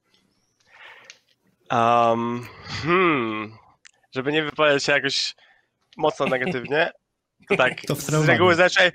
Um, 1.74 2.48
hmm, 2.84 3.58
żeby 4.16 4.32
nie 4.32 4.44
wypowiedzieć 4.44 4.84
się 4.84 4.92
jakoś 4.92 5.36
mocno 5.98 6.26
negatywnie, 6.26 6.92
to 7.50 7.58
tak, 7.58 7.82
To 7.82 7.96
w 7.96 8.02
z 8.02 8.30
reguły 8.30 8.56
zazwyczaj, 8.56 8.92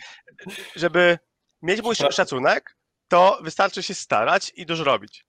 żeby 0.77 1.19
mieć 1.63 1.83
mój 1.83 1.95
szacunek, 1.95 2.77
to 3.09 3.39
wystarczy 3.43 3.83
się 3.83 3.95
starać 3.95 4.53
i 4.55 4.67
dużo 4.67 4.85
robić. 4.85 5.27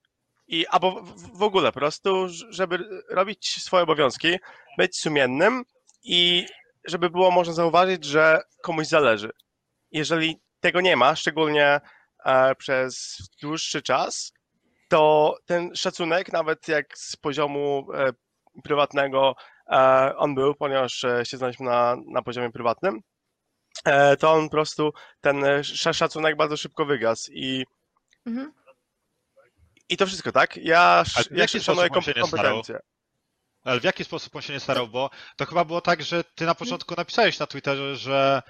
I, 0.47 0.67
albo 0.67 1.01
w, 1.01 1.37
w 1.37 1.43
ogóle 1.43 1.71
po 1.71 1.79
prostu, 1.79 2.27
żeby 2.49 3.03
robić 3.09 3.63
swoje 3.63 3.83
obowiązki, 3.83 4.37
być 4.77 4.99
sumiennym 4.99 5.65
i 6.03 6.45
żeby 6.85 7.09
było 7.09 7.31
można 7.31 7.53
zauważyć, 7.53 8.05
że 8.05 8.41
komuś 8.61 8.87
zależy. 8.87 9.31
Jeżeli 9.91 10.39
tego 10.59 10.81
nie 10.81 10.95
ma, 10.95 11.15
szczególnie 11.15 11.81
e, 12.25 12.55
przez 12.55 13.17
dłuższy 13.41 13.81
czas, 13.81 14.33
to 14.89 15.35
ten 15.45 15.75
szacunek, 15.75 16.33
nawet 16.33 16.67
jak 16.67 16.97
z 16.97 17.15
poziomu 17.15 17.87
e, 17.93 18.11
prywatnego 18.63 19.35
e, 19.71 20.13
on 20.17 20.35
był, 20.35 20.55
ponieważ 20.55 21.03
e, 21.03 21.25
się 21.25 21.37
znaliśmy 21.37 21.65
na, 21.65 21.95
na 22.07 22.21
poziomie 22.21 22.51
prywatnym, 22.51 22.99
to 24.19 24.31
on 24.31 24.43
po 24.45 24.51
prostu, 24.51 24.91
ten 25.21 25.43
sz- 25.45 25.95
szacunek 25.97 26.35
bardzo 26.37 26.57
szybko 26.57 26.85
wygasł 26.85 27.31
i, 27.33 27.65
Mhm. 28.25 28.53
i 29.89 29.97
to 29.97 30.07
wszystko, 30.07 30.31
tak? 30.31 30.57
Ja, 30.57 31.03
ja 31.31 31.47
szanuję 31.61 31.87
sposób 31.91 31.97
on 31.97 32.01
się 32.01 32.13
kom- 32.13 32.21
nie 32.21 32.27
starał? 32.27 32.53
kompetencje. 32.53 32.79
Ale 33.63 33.79
w 33.79 33.83
jaki 33.83 34.03
sposób 34.03 34.35
on 34.35 34.41
się 34.41 34.53
nie 34.53 34.59
starał? 34.59 34.87
Bo 34.87 35.09
to 35.37 35.45
chyba 35.45 35.65
było 35.65 35.81
tak, 35.81 36.01
że 36.03 36.23
ty 36.23 36.45
na 36.45 36.55
początku 36.55 36.95
napisałeś 36.97 37.39
na 37.39 37.47
Twitterze, 37.47 37.95
że, 37.95 38.41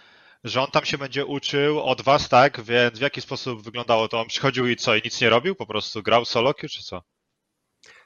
że 0.43 0.61
on 0.61 0.71
tam 0.71 0.85
się 0.85 0.97
będzie 0.97 1.25
uczył 1.25 1.83
od 1.83 2.01
was, 2.01 2.29
tak? 2.29 2.61
Więc 2.61 2.99
w 2.99 3.01
jaki 3.01 3.21
sposób 3.21 3.63
wyglądało 3.63 4.07
to? 4.07 4.19
On 4.19 4.27
przychodził 4.27 4.67
i 4.67 4.75
co? 4.75 4.95
I 4.95 5.01
nic 5.05 5.21
nie 5.21 5.29
robił? 5.29 5.55
Po 5.55 5.65
prostu 5.65 6.03
grał 6.03 6.25
solo 6.25 6.53
queue, 6.53 6.69
czy 6.69 6.83
co? 6.83 7.03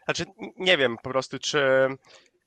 Znaczy, 0.06 0.26
nie 0.58 0.78
wiem 0.78 0.98
po 1.04 1.10
prostu, 1.10 1.40
czy 1.40 1.88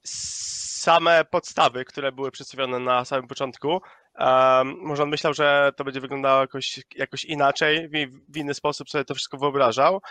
same 0.05 1.25
podstawy, 1.25 1.85
które 1.85 2.13
były 2.13 2.31
przedstawione 2.31 2.79
na 2.79 3.05
samym 3.05 3.29
początku, 3.29 3.81
um, 4.19 4.77
może 4.81 5.03
on 5.03 5.09
myślał, 5.09 5.35
że 5.35 5.73
to 5.77 5.85
będzie 5.85 6.01
wyglądało 6.01 6.41
jakoś, 6.41 6.81
jakoś 6.97 7.25
inaczej, 7.25 7.89
w, 7.89 7.93
w 8.33 8.37
inny 8.37 8.55
sposób 8.55 8.91
sobie 8.91 9.05
to 9.05 9.15
wszystko 9.15 9.39
wyobrażał, 9.39 10.03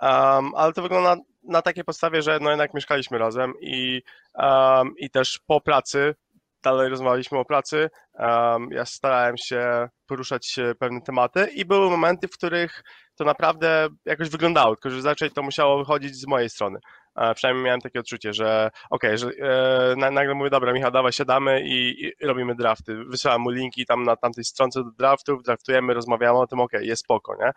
um, 0.00 0.54
ale 0.54 0.72
to 0.72 0.82
wygląda 0.82 1.16
na, 1.16 1.22
na 1.42 1.62
takiej 1.62 1.84
podstawie, 1.84 2.22
że 2.22 2.38
no 2.40 2.50
jednak 2.50 2.74
mieszkaliśmy 2.74 3.18
razem 3.18 3.52
i, 3.60 4.02
um, 4.34 4.94
i 4.98 5.10
też 5.10 5.40
po 5.46 5.60
pracy 5.60 6.14
dalej 6.62 6.88
rozmawialiśmy 6.88 7.38
o 7.38 7.44
pracy. 7.44 7.90
Um, 8.14 8.68
ja 8.70 8.84
starałem 8.84 9.36
się 9.36 9.88
poruszać 10.06 10.58
e, 10.58 10.74
pewne 10.74 11.00
tematy 11.00 11.46
i 11.54 11.64
były 11.64 11.90
momenty, 11.90 12.28
w 12.28 12.36
których 12.36 12.82
to 13.16 13.24
naprawdę 13.24 13.88
jakoś 14.04 14.28
wyglądało, 14.28 14.76
tylko 14.76 14.90
że 14.90 15.02
zaczęli 15.02 15.30
to 15.30 15.42
musiało 15.42 15.78
wychodzić 15.78 16.16
z 16.16 16.26
mojej 16.26 16.50
strony. 16.50 16.78
E, 17.16 17.34
przynajmniej 17.34 17.64
miałem 17.64 17.80
takie 17.80 18.00
odczucie, 18.00 18.32
że 18.32 18.70
okej, 18.90 19.18
że 19.18 19.28
e, 19.28 19.96
na- 19.96 20.10
nagle 20.10 20.34
mówię, 20.34 20.50
dobra, 20.50 20.72
Michał, 20.72 20.90
dawaj, 20.90 21.12
siadamy 21.12 21.62
i, 21.64 22.04
i 22.04 22.26
robimy 22.26 22.54
drafty. 22.54 23.04
Wysyłam 23.04 23.40
mu 23.40 23.50
linki 23.50 23.86
tam 23.86 24.02
na 24.02 24.16
tamtej 24.16 24.44
stronce 24.44 24.84
do 24.84 24.90
draftów, 24.90 25.42
draftujemy, 25.42 25.94
rozmawiamy 25.94 26.38
o 26.38 26.46
tym, 26.46 26.60
okej, 26.60 26.86
jest 26.86 27.02
spoko, 27.04 27.36
nie? 27.36 27.52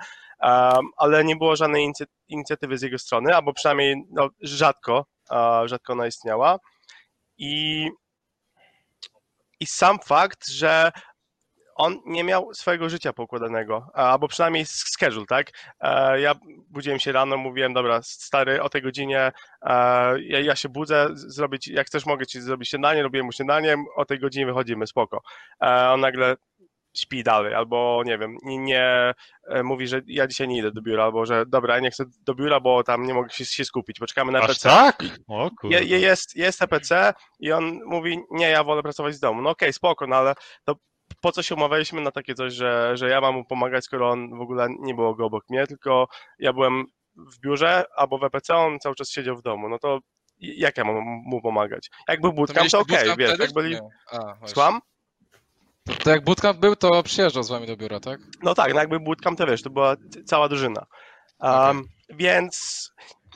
Um, 0.49 0.87
ale 0.97 1.23
nie 1.23 1.35
było 1.35 1.55
żadnej 1.55 1.91
inicjatywy 2.27 2.77
z 2.77 2.81
jego 2.81 2.97
strony, 2.97 3.35
albo 3.35 3.53
przynajmniej 3.53 3.95
no, 4.11 4.29
rzadko, 4.41 5.05
e, 5.31 5.67
rzadko 5.67 5.93
ona 5.93 6.07
istniała. 6.07 6.57
I, 7.37 7.89
I 9.59 9.65
sam 9.65 9.99
fakt, 9.99 10.47
że 10.47 10.91
on 11.75 11.97
nie 12.05 12.23
miał 12.23 12.53
swojego 12.53 12.89
życia 12.89 13.13
poukładanego, 13.13 13.87
albo 13.93 14.27
przynajmniej 14.27 14.65
schedule, 14.65 15.25
tak? 15.25 15.51
E, 15.79 16.21
Ja 16.21 16.35
budziłem 16.69 16.99
się 16.99 17.11
rano, 17.11 17.37
mówiłem, 17.37 17.73
dobra, 17.73 17.99
stary, 18.03 18.61
o 18.61 18.69
tej 18.69 18.81
godzinie 18.81 19.31
e, 19.61 19.71
ja, 20.21 20.39
ja 20.39 20.55
się 20.55 20.69
budzę, 20.69 21.07
zrobić, 21.13 21.67
jak 21.67 21.87
chcesz, 21.87 22.05
mogę 22.05 22.25
ci 22.25 22.41
zrobić 22.41 22.69
śniadanie, 22.69 23.03
robiłem 23.03 23.25
mu 23.25 23.31
śniadanie, 23.31 23.75
o 23.95 24.05
tej 24.05 24.19
godzinie 24.19 24.45
wychodzimy, 24.45 24.87
spoko. 24.87 25.21
E, 25.63 25.89
On 25.89 25.99
nagle 25.99 26.35
śpi 26.95 27.23
dalej, 27.23 27.53
albo 27.53 28.01
nie 28.05 28.17
wiem, 28.17 28.37
nie, 28.43 28.57
nie 28.57 29.13
e, 29.47 29.63
mówi, 29.63 29.87
że 29.87 30.01
ja 30.07 30.27
dzisiaj 30.27 30.47
nie 30.47 30.57
idę 30.57 30.71
do 30.71 30.81
biura, 30.81 31.03
albo 31.03 31.25
że 31.25 31.45
dobra, 31.45 31.75
ja 31.75 31.81
nie 31.81 31.91
chcę 31.91 32.03
do 32.25 32.35
biura, 32.35 32.59
bo 32.59 32.83
tam 32.83 33.07
nie 33.07 33.13
mogę 33.13 33.29
się, 33.29 33.45
się 33.45 33.65
skupić, 33.65 33.99
poczekamy 33.99 34.31
na 34.31 34.39
Aż 34.39 34.47
PC. 34.47 34.69
tak? 34.69 35.03
O 35.27 35.49
kurde. 35.61 35.77
Je, 35.77 35.83
je, 35.83 35.99
jest, 35.99 36.35
jest 36.35 36.61
EPC 36.61 37.13
i 37.39 37.51
on 37.51 37.79
mówi, 37.85 38.19
nie, 38.31 38.49
ja 38.49 38.63
wolę 38.63 38.83
pracować 38.83 39.15
z 39.15 39.19
domu. 39.19 39.41
No 39.41 39.49
okej, 39.49 39.73
spoko, 39.73 40.07
no 40.07 40.15
ale 40.15 40.33
to 40.63 40.75
po 41.21 41.31
co 41.31 41.43
się 41.43 41.55
umawialiśmy 41.55 42.01
na 42.01 42.11
takie 42.11 42.35
coś, 42.35 42.53
że, 42.53 42.97
że 42.97 43.09
ja 43.09 43.21
mam 43.21 43.35
mu 43.35 43.45
pomagać, 43.45 43.85
skoro 43.85 44.09
on 44.09 44.37
w 44.37 44.41
ogóle 44.41 44.67
nie 44.79 44.93
było 44.93 45.15
go 45.15 45.25
obok 45.25 45.49
mnie, 45.49 45.67
tylko 45.67 46.07
ja 46.39 46.53
byłem 46.53 46.85
w 47.15 47.39
biurze 47.39 47.83
albo 47.95 48.17
w 48.17 48.23
EPC, 48.23 48.55
on 48.55 48.79
cały 48.79 48.95
czas 48.95 49.09
siedział 49.09 49.37
w 49.37 49.41
domu. 49.41 49.69
No 49.69 49.79
to 49.79 49.99
jak 50.39 50.77
ja 50.77 50.83
mam 50.83 50.95
mu 51.05 51.41
pomagać? 51.41 51.89
Jak 52.07 52.21
był 52.21 52.33
bootcamp, 52.33 52.57
mieliście 52.57 52.77
to 52.77 52.83
okej, 52.83 52.97
bootcamp 52.97 53.19
wiesz, 53.19 53.39
jak 53.39 53.53
byli... 53.53 53.77
Słucham? 54.45 54.81
To, 55.85 55.93
to 56.03 56.09
jak 56.09 56.23
bootcamp 56.23 56.59
był, 56.59 56.75
to 56.75 57.03
przyjeżdżał 57.03 57.43
z 57.43 57.49
wami 57.49 57.67
do 57.67 57.77
biura, 57.77 57.99
tak? 57.99 58.19
No 58.43 58.53
tak, 58.53 58.73
no 58.73 58.79
jakby 58.79 58.99
bootcamp, 58.99 59.37
to 59.37 59.47
wiesz, 59.47 59.61
to 59.61 59.69
była 59.69 59.95
cała 60.25 60.49
drużyna. 60.49 60.85
Um, 61.39 61.83
Więc 62.09 62.91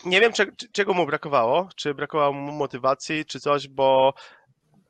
nie 0.06 0.22
wiem, 0.22 0.34
cze, 0.34 0.46
czego 0.72 0.94
mu 0.94 1.06
brakowało, 1.06 1.70
czy 1.76 1.94
brakowało 1.94 2.34
mu 2.34 2.52
motywacji, 2.52 3.26
czy 3.26 3.40
coś, 3.40 3.68
bo 3.68 4.14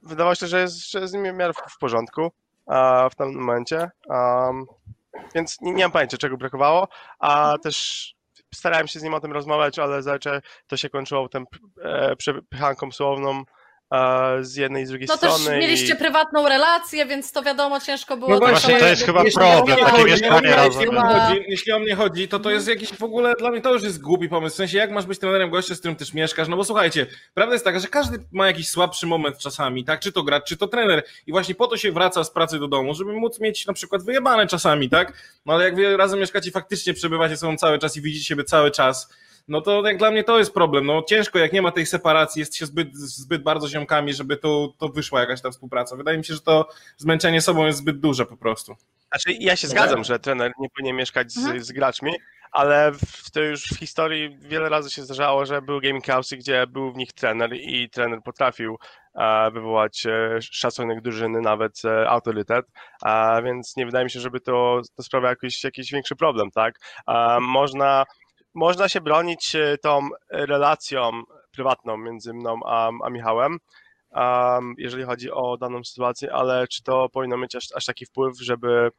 wydawało 0.04 0.36
się, 0.36 0.48
że 0.48 0.62
jest, 0.62 0.92
że 0.92 1.00
jest 1.00 1.12
z 1.12 1.14
nim 1.16 1.34
w 1.34 1.38
miarę 1.38 1.54
w, 1.54 1.78
porządku 1.80 2.32
w 3.12 3.16
tym 3.18 3.36
momencie. 3.36 3.92
Um, 4.06 4.66
więc 5.36 5.62
nie, 5.62 5.72
nie 5.72 5.84
mam 5.84 5.92
pojęcia, 5.92 6.18
czego 6.18 6.38
brakowało, 6.38 6.88
a 7.20 7.56
też 7.64 8.16
starałem 8.54 8.88
się 8.88 9.00
z 9.00 9.04
nim 9.04 9.14
o 9.14 9.20
tym 9.20 9.32
rozmawiać, 9.32 9.80
ale 9.80 10.02
zazwyczaj 10.02 10.40
to 10.68 10.78
się 10.78 10.90
kończyło 10.90 11.30
tym 11.30 11.46
e, 11.84 12.16
przepychanką 12.16 12.92
słowną 12.92 13.44
z 14.42 14.56
jednej 14.56 14.84
i 14.84 14.86
z 14.86 14.90
drugiej 14.90 15.08
No 15.08 15.18
też 15.18 15.34
strony. 15.34 15.60
mieliście 15.60 15.94
i... 15.94 15.96
prywatną 15.96 16.50
relację, 16.50 17.06
więc 17.06 17.32
to 17.32 17.42
wiadomo, 17.44 17.80
ciężko 17.80 18.18
było. 18.18 18.32
No 18.32 18.38
właśnie, 18.40 18.80
to 18.80 18.86
jest 18.88 19.06
chyba 19.06 19.24
Jeśli 19.24 19.40
problem, 19.42 19.78
takie 19.80 20.04
mieszkanie 20.04 20.10
jeśli 20.12 20.30
o 20.30 20.40
mnie 20.40 20.56
razem. 20.56 20.96
chodzi, 20.96 21.44
Jeśli 21.48 21.72
o 21.72 21.80
mnie 21.80 21.96
chodzi, 21.96 22.28
to 22.28 22.40
to 22.40 22.52
jest 22.52 22.68
jakiś 22.68 22.94
w 22.94 23.04
ogóle, 23.04 23.34
dla 23.40 23.52
mnie 23.52 23.62
to 23.62 23.74
już 23.74 23.84
jest 23.84 24.02
głupi 24.02 24.30
pomysł. 24.30 24.54
W 24.54 24.58
sensie, 24.58 24.78
jak 24.78 24.92
masz 24.92 25.06
być 25.06 25.20
trenerem 25.20 25.50
gościa, 25.50 25.76
z 25.76 25.80
którym 25.80 25.96
też 25.96 26.14
mieszkasz? 26.14 26.48
No 26.48 26.58
bo 26.58 26.64
słuchajcie, 26.64 27.06
prawda 27.34 27.54
jest 27.54 27.66
taka, 27.66 27.80
że 27.80 27.88
każdy 27.88 28.18
ma 28.32 28.48
jakiś 28.48 28.70
słabszy 28.70 29.08
moment 29.08 29.38
czasami, 29.38 29.84
tak? 29.86 30.00
Czy 30.00 30.12
to 30.12 30.24
gracz, 30.24 30.44
czy 30.48 30.58
to 30.58 30.68
trener. 30.68 31.04
I 31.28 31.32
właśnie 31.32 31.56
po 31.56 31.68
to 31.68 31.78
się 31.78 31.92
wraca 31.92 32.24
z 32.24 32.32
pracy 32.32 32.60
do 32.60 32.68
domu, 32.68 32.94
żeby 32.94 33.14
móc 33.14 33.40
mieć 33.40 33.66
na 33.66 33.74
przykład 33.74 34.04
wyjebane 34.04 34.48
czasami, 34.48 34.90
tak? 34.90 35.14
No 35.46 35.54
ale 35.54 35.64
jak 35.64 35.76
wy 35.76 35.98
razem 35.98 36.20
mieszkacie, 36.20 36.52
faktycznie 36.52 36.94
przebywacie 36.94 37.36
ze 37.36 37.40
sobą 37.40 37.58
cały 37.58 37.80
czas 37.80 37.98
i 37.98 38.02
widzicie 38.02 38.26
siebie 38.26 38.44
cały 38.44 38.72
czas, 38.72 39.10
no 39.48 39.62
to 39.62 39.88
jak 39.88 39.98
dla 39.98 40.12
mnie 40.12 40.24
to 40.24 40.40
jest 40.40 40.54
problem. 40.54 40.86
No 40.86 41.04
ciężko, 41.04 41.40
jak 41.40 41.54
nie 41.54 41.62
ma 41.62 41.72
tej 41.72 41.86
separacji, 41.86 42.40
jest 42.40 42.56
się 42.56 42.66
zbyt, 42.66 42.96
zbyt 42.96 43.44
bardzo 43.44 43.68
ziomkami, 43.68 44.14
żeby 44.14 44.38
to, 44.38 44.74
to 44.78 44.90
wyszła 44.90 45.20
jakaś 45.20 45.42
ta 45.42 45.52
współpraca. 45.52 45.96
Wydaje 45.96 46.18
mi 46.18 46.26
się, 46.26 46.34
że 46.34 46.42
to 46.42 46.70
zmęczenie 46.98 47.42
sobą 47.42 47.66
jest 47.66 47.78
zbyt 47.78 48.00
duże 48.00 48.26
po 48.26 48.38
prostu. 48.38 48.76
Znaczy, 49.10 49.38
ja 49.40 49.56
się 49.56 49.68
zgadzam, 49.68 50.04
że 50.04 50.20
trener 50.20 50.52
nie 50.60 50.70
powinien 50.70 50.96
mieszkać 50.96 51.32
z, 51.32 51.38
Mhm. 51.38 51.64
z 51.64 51.72
graczmi, 51.72 52.12
ale 52.52 52.92
w, 52.92 53.32
to 53.32 53.42
już 53.42 53.64
w 53.64 53.80
historii 53.80 54.38
wiele 54.40 54.70
razy 54.70 54.90
się 54.90 55.02
zdarzało, 55.02 55.46
że 55.46 55.62
były 55.62 55.82
gaming 55.82 56.06
house'y, 56.06 56.38
gdzie 56.38 56.68
był 56.68 56.92
w 56.92 56.98
nich 56.98 57.14
trener 57.14 57.54
i 57.54 57.90
trener 57.90 58.20
potrafił 58.24 58.78
e, 59.16 59.52
wywołać 59.52 60.06
e, 60.06 60.38
szacunek 60.42 61.02
drużyny, 61.02 61.42
nawet 61.42 61.82
e, 61.86 62.10
autorytet, 62.10 62.66
a 63.02 63.42
więc 63.46 63.76
nie 63.78 63.86
wydaje 63.86 64.06
mi 64.06 64.12
się, 64.12 64.20
żeby 64.20 64.40
to, 64.40 64.82
to 64.96 65.04
sprawia 65.04 65.30
jakiś, 65.30 65.64
jakiś 65.64 65.92
większy 65.92 66.16
problem, 66.16 66.52
tak? 66.52 66.80
E, 67.08 67.38
można, 67.42 68.06
można 68.54 68.90
się 68.90 69.02
bronić 69.02 69.56
e, 69.56 69.78
tą 69.78 70.10
relacją 70.30 71.24
prywatną 71.52 71.98
między 71.98 72.34
mną 72.34 72.60
a, 72.66 72.90
a 73.04 73.10
Michałem, 73.10 73.58
um, 74.12 74.76
jeżeli 74.78 75.04
chodzi 75.04 75.32
o 75.32 75.58
daną 75.58 75.84
sytuację, 75.84 76.34
ale 76.34 76.68
czy 76.68 76.84
to 76.84 77.10
powinno 77.10 77.38
mieć 77.38 77.56
aż, 77.56 77.66
aż 77.76 77.86
taki 77.86 78.06
wpływ, 78.06 78.42
żeby, 78.42 78.92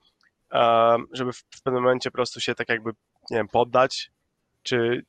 um, 0.53 1.07
żeby 1.13 1.33
w, 1.33 1.63
pewnym 1.65 1.83
momencie 1.83 2.11
po 2.11 2.15
prostu 2.15 2.41
się 2.41 2.55
tak 2.55 2.69
jakby, 2.69 2.91
nie 3.31 3.37
wiem, 3.37 3.49
poddać, 3.49 4.11
czy 4.63 5.05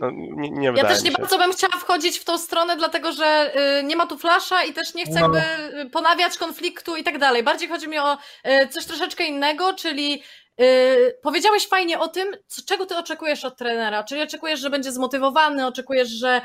no, 0.00 0.10
nie, 0.10 0.50
nie 0.50 0.72
Ja 0.76 0.84
też 0.84 1.02
nie 1.02 1.10
się. 1.10 1.16
bardzo 1.18 1.38
bym 1.38 1.52
chciała 1.52 1.76
wchodzić 1.76 2.18
w 2.18 2.24
tą 2.24 2.38
stronę, 2.38 2.76
dlatego 2.76 3.12
że 3.12 3.52
y, 3.80 3.84
nie 3.84 3.96
ma 3.96 4.06
tu 4.06 4.18
flasza 4.18 4.64
i 4.64 4.72
też 4.72 4.94
nie 4.94 5.04
chcę 5.04 5.20
No. 5.20 5.20
jakby 5.20 5.78
y, 5.80 5.90
ponawiać 5.90 6.38
konfliktu 6.38 6.96
i 6.96 7.04
tak 7.04 7.18
dalej. 7.18 7.42
Bardziej 7.42 7.68
chodzi 7.68 7.88
mi 7.88 7.98
o 7.98 8.18
y, 8.46 8.68
coś 8.68 8.86
troszeczkę 8.86 9.24
innego, 9.24 9.74
czyli 9.74 10.22
y, 10.62 11.18
powiedziałeś 11.22 11.68
fajnie 11.68 11.98
o 11.98 12.08
tym, 12.08 12.36
co, 12.46 12.62
czego 12.66 12.86
ty 12.86 12.96
oczekujesz 12.96 13.44
od 13.44 13.56
trenera. 13.56 14.04
Czyli 14.04 14.22
oczekujesz, 14.22 14.60
że 14.60 14.70
będzie 14.70 14.92
zmotywowany, 14.92 15.66
oczekujesz, 15.66 16.08
że 16.08 16.40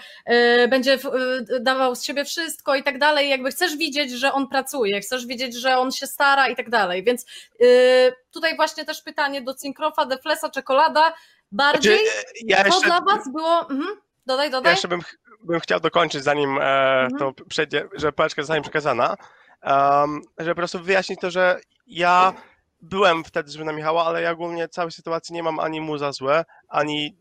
y, 0.63 0.67
będzie 0.67 0.97
w, 0.97 1.05
y, 1.05 1.59
dawał 1.59 1.95
z 1.95 2.03
siebie 2.03 2.25
wszystko 2.25 2.75
i 2.75 2.83
tak 2.83 2.99
dalej. 2.99 3.29
Jakby 3.29 3.51
chcesz 3.51 3.77
widzieć, 3.77 4.11
że 4.11 4.33
on 4.33 4.47
pracuje, 4.47 5.01
chcesz 5.01 5.25
widzieć, 5.25 5.55
że 5.55 5.77
on 5.77 5.91
się 5.91 6.07
stara 6.07 6.47
i 6.47 6.55
tak 6.55 6.69
dalej. 6.69 7.03
Więc 7.03 7.25
y, 7.61 8.13
tutaj 8.31 8.55
właśnie 8.55 8.85
też 8.85 9.01
pytanie 9.01 9.41
do 9.41 9.55
Cinkrofa, 9.55 10.05
Deflesa, 10.05 10.49
Czekolada. 10.49 11.13
Bardziej 11.51 11.97
Znaczy, 11.99 12.25
ja 12.45 12.57
to 12.57 12.65
jeszcze, 12.65 12.85
dla 12.85 13.01
was 13.01 13.31
było. 13.31 13.59
Mhm. 13.61 13.87
Dodaj, 14.25 14.45
ja 14.45 14.51
dodaj. 14.51 14.73
jeszcze 14.73 14.87
bym, 14.87 15.01
bym 15.43 15.59
chciał 15.59 15.79
dokończyć, 15.79 16.23
zanim 16.23 16.57
e, 16.57 16.61
Mhm. 17.01 17.19
to 17.19 17.45
przejdzie, 17.49 17.87
że 17.95 18.11
paczka 18.11 18.41
zostanie 18.41 18.61
przekazana, 18.61 19.15
um, 19.63 20.21
żeby 20.37 20.51
po 20.51 20.55
prostu 20.55 20.79
wyjaśnić 20.79 21.19
to, 21.19 21.31
że 21.31 21.59
ja 21.87 22.33
byłem 22.81 23.23
wtedy 23.23 23.51
zły 23.51 23.65
na 23.65 23.73
Michała, 23.73 24.05
ale 24.05 24.21
ja 24.21 24.31
ogólnie 24.31 24.67
całej 24.67 24.91
sytuacji 24.91 25.35
nie 25.35 25.43
mam 25.43 25.59
ani 25.59 25.81
mu 25.81 25.97
za 25.97 26.11
złe, 26.11 26.45
ani 26.69 27.17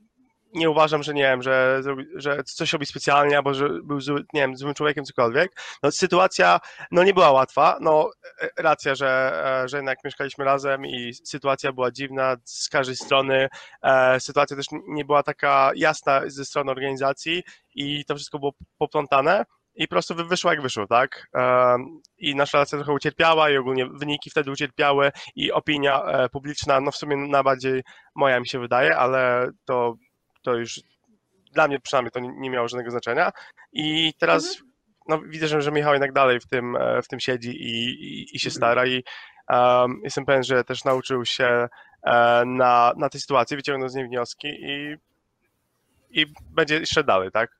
nie 0.54 0.70
uważam, 0.70 1.02
że 1.02 1.14
nie 1.14 1.22
wiem, 1.22 1.42
że, 1.42 1.82
że 2.14 2.44
coś 2.44 2.72
robi 2.72 2.86
specjalnie, 2.86 3.36
albo 3.36 3.54
że 3.54 3.68
był 3.68 4.00
zły, 4.00 4.24
nie 4.32 4.40
wiem, 4.40 4.56
złym 4.56 4.74
człowiekiem, 4.74 5.04
cokolwiek. 5.04 5.52
No 5.82 5.90
sytuacja, 5.90 6.60
no 6.90 7.04
nie 7.04 7.14
była 7.14 7.30
łatwa, 7.30 7.78
no 7.80 8.10
e, 8.40 8.48
racja, 8.56 8.94
że, 8.94 9.32
e, 9.62 9.68
że 9.68 9.76
jednak 9.76 9.98
mieszkaliśmy 10.04 10.44
razem 10.44 10.86
i 10.86 11.14
sytuacja 11.14 11.72
była 11.72 11.90
dziwna 11.90 12.36
z 12.44 12.68
każdej 12.68 12.96
strony, 12.96 13.48
e, 13.82 14.20
sytuacja 14.20 14.56
też 14.56 14.66
nie 14.88 15.04
była 15.04 15.22
taka 15.22 15.70
jasna 15.74 16.20
ze 16.26 16.44
strony 16.44 16.70
organizacji 16.70 17.42
i 17.74 18.04
to 18.04 18.14
wszystko 18.14 18.38
było 18.38 18.52
poplątane 18.78 19.44
i 19.76 19.88
po 19.88 19.94
prostu 19.94 20.14
wy- 20.14 20.24
wyszło 20.24 20.50
jak 20.50 20.62
wyszło, 20.62 20.86
tak? 20.86 21.26
I 22.18 22.34
nasza 22.34 22.58
relacja 22.58 22.78
trochę 22.78 22.92
ucierpiała 22.92 23.50
i 23.50 23.56
ogólnie 23.56 23.86
wyniki 23.86 24.30
wtedy 24.30 24.50
ucierpiały 24.50 25.12
i 25.36 25.52
opinia 25.52 26.02
e, 26.02 26.28
publiczna, 26.28 26.80
no 26.80 26.90
w 26.90 26.96
sumie 26.96 27.16
najbardziej 27.16 27.82
moja 28.14 28.40
mi 28.40 28.48
się 28.48 28.58
wydaje, 28.58 28.96
ale 28.96 29.50
to, 29.64 29.94
to 30.42 30.54
już 30.54 30.80
dla 31.52 31.68
mnie 31.68 31.80
przynajmniej 31.80 32.10
to 32.10 32.20
nie, 32.20 32.50
miało 32.50 32.68
żadnego 32.68 32.90
znaczenia 32.90 33.32
i 33.72 34.14
teraz 34.18 34.58
no, 35.08 35.20
widzę, 35.20 35.48
że, 35.48 35.62
że 35.62 35.72
Michał 35.72 35.92
jednak 35.92 36.12
dalej 36.12 36.40
w 36.40 36.46
tym, 36.46 36.76
e, 36.76 37.02
w 37.02 37.08
tym 37.08 37.20
siedzi 37.20 37.50
i, 37.50 37.88
i, 37.88 38.36
i 38.36 38.38
się 38.38 38.50
stara 38.50 38.86
i 38.86 39.04
em, 39.48 40.00
jestem 40.04 40.24
pewien, 40.24 40.42
że 40.42 40.64
też 40.64 40.84
nauczył 40.84 41.24
się 41.24 41.68
e, 42.02 42.42
na, 42.46 42.92
na 42.96 43.08
tej 43.08 43.20
sytuacji, 43.20 43.56
wyciągnął 43.56 43.88
z 43.88 43.94
niej 43.94 44.08
wnioski 44.08 44.48
i, 44.48 44.96
i 46.10 46.26
będzie 46.50 46.80
jeszcze 46.80 47.04
dalej, 47.04 47.30
tak? 47.32 47.50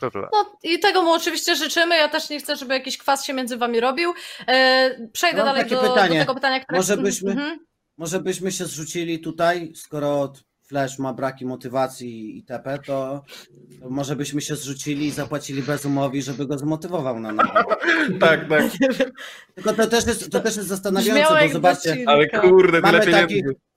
To 0.00 0.10
tyle. 0.10 0.28
No 0.32 0.52
i 0.62 0.78
tego 0.78 1.02
mu 1.02 1.12
oczywiście 1.12 1.56
życzymy. 1.56 1.96
Ja 1.96 2.08
też 2.08 2.30
nie 2.30 2.38
chcę, 2.38 2.56
żeby 2.56 2.74
jakiś 2.74 2.98
kwas 2.98 3.24
się 3.24 3.32
między 3.32 3.56
wami 3.56 3.80
robił. 3.80 4.12
E, 4.48 5.08
przejdę 5.12 5.36
Mam 5.36 5.46
dalej 5.46 5.70
do, 5.70 5.80
pytanie. 5.80 6.14
do 6.18 6.20
tego 6.24 6.34
pytania, 6.34 6.60
które 6.60 6.78
Może 6.78 6.96
byśmy- 6.96 7.30
Mhm. 7.32 7.58
Może 7.98 8.20
byśmy 8.20 8.52
się 8.52 8.64
zrzucili 8.66 9.20
tutaj, 9.20 9.72
skoro 9.76 10.32
Flash 10.68 10.98
ma 10.98 11.12
braki 11.14 11.46
motywacji 11.46 12.38
i 12.38 12.44
TP, 12.44 12.78
to, 12.86 13.22
to 13.80 13.90
może 13.90 14.16
byśmy 14.16 14.40
się 14.40 14.56
zrzucili 14.56 15.06
i 15.06 15.10
zapłacili 15.10 15.62
Bezumowi, 15.62 16.22
żeby 16.22 16.46
go 16.46 16.58
zmotywował 16.58 17.20
na 17.20 17.32
nowo. 17.32 17.52
Tak, 18.20 18.48
tak. 18.48 18.62
Tylko 19.54 19.72
to 19.72 19.86
też 19.86 20.06
jest, 20.06 20.30
to 20.30 20.40
też 20.40 20.56
jest 20.56 20.68
zastanawiające, 20.68 21.24
Brzmiało 21.24 21.46
bo 21.46 21.52
zobaczcie. 21.52 21.96
Ale 22.06 22.28
kurde, 22.28 22.80
Mamy 22.80 23.00
tyle 23.00 23.26
pieniędzy. 23.26 23.34
takich- 23.52 23.71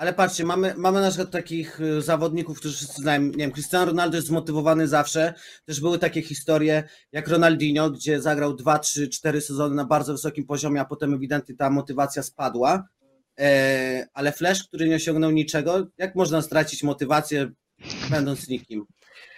ale 0.00 0.12
patrzcie, 0.12 0.44
mamy, 0.44 0.74
mamy 0.76 1.00
na 1.00 1.08
przykład 1.08 1.30
takich 1.30 1.80
y, 1.80 2.02
zawodników, 2.02 2.58
którzy 2.58 2.76
wszyscy 2.76 3.02
znają, 3.02 3.22
nie 3.22 3.30
wiem, 3.30 3.52
Cristiano 3.52 3.86
Ronaldo 3.86 4.16
jest 4.16 4.28
zmotywowany 4.28 4.88
zawsze, 4.88 5.34
też 5.64 5.80
były 5.80 5.98
takie 5.98 6.22
historie 6.22 6.84
jak 7.12 7.28
Ronaldinho, 7.28 7.90
gdzie 7.90 8.20
zagrał 8.20 8.54
2, 8.54 8.78
3, 8.78 9.08
4 9.08 9.40
sezony 9.40 9.74
na 9.74 9.84
bardzo 9.84 10.12
wysokim 10.12 10.46
poziomie, 10.46 10.80
a 10.80 10.84
potem 10.84 11.14
ewidentnie 11.14 11.54
ta 11.56 11.70
motywacja 11.70 12.22
spadła, 12.22 12.88
e, 13.40 14.06
ale 14.14 14.32
Flash, 14.32 14.64
który 14.64 14.88
nie 14.88 14.96
osiągnął 14.96 15.30
niczego, 15.30 15.86
jak 15.98 16.14
można 16.14 16.42
stracić 16.42 16.82
motywację 16.82 17.50
będąc 18.10 18.48
nikim? 18.48 18.86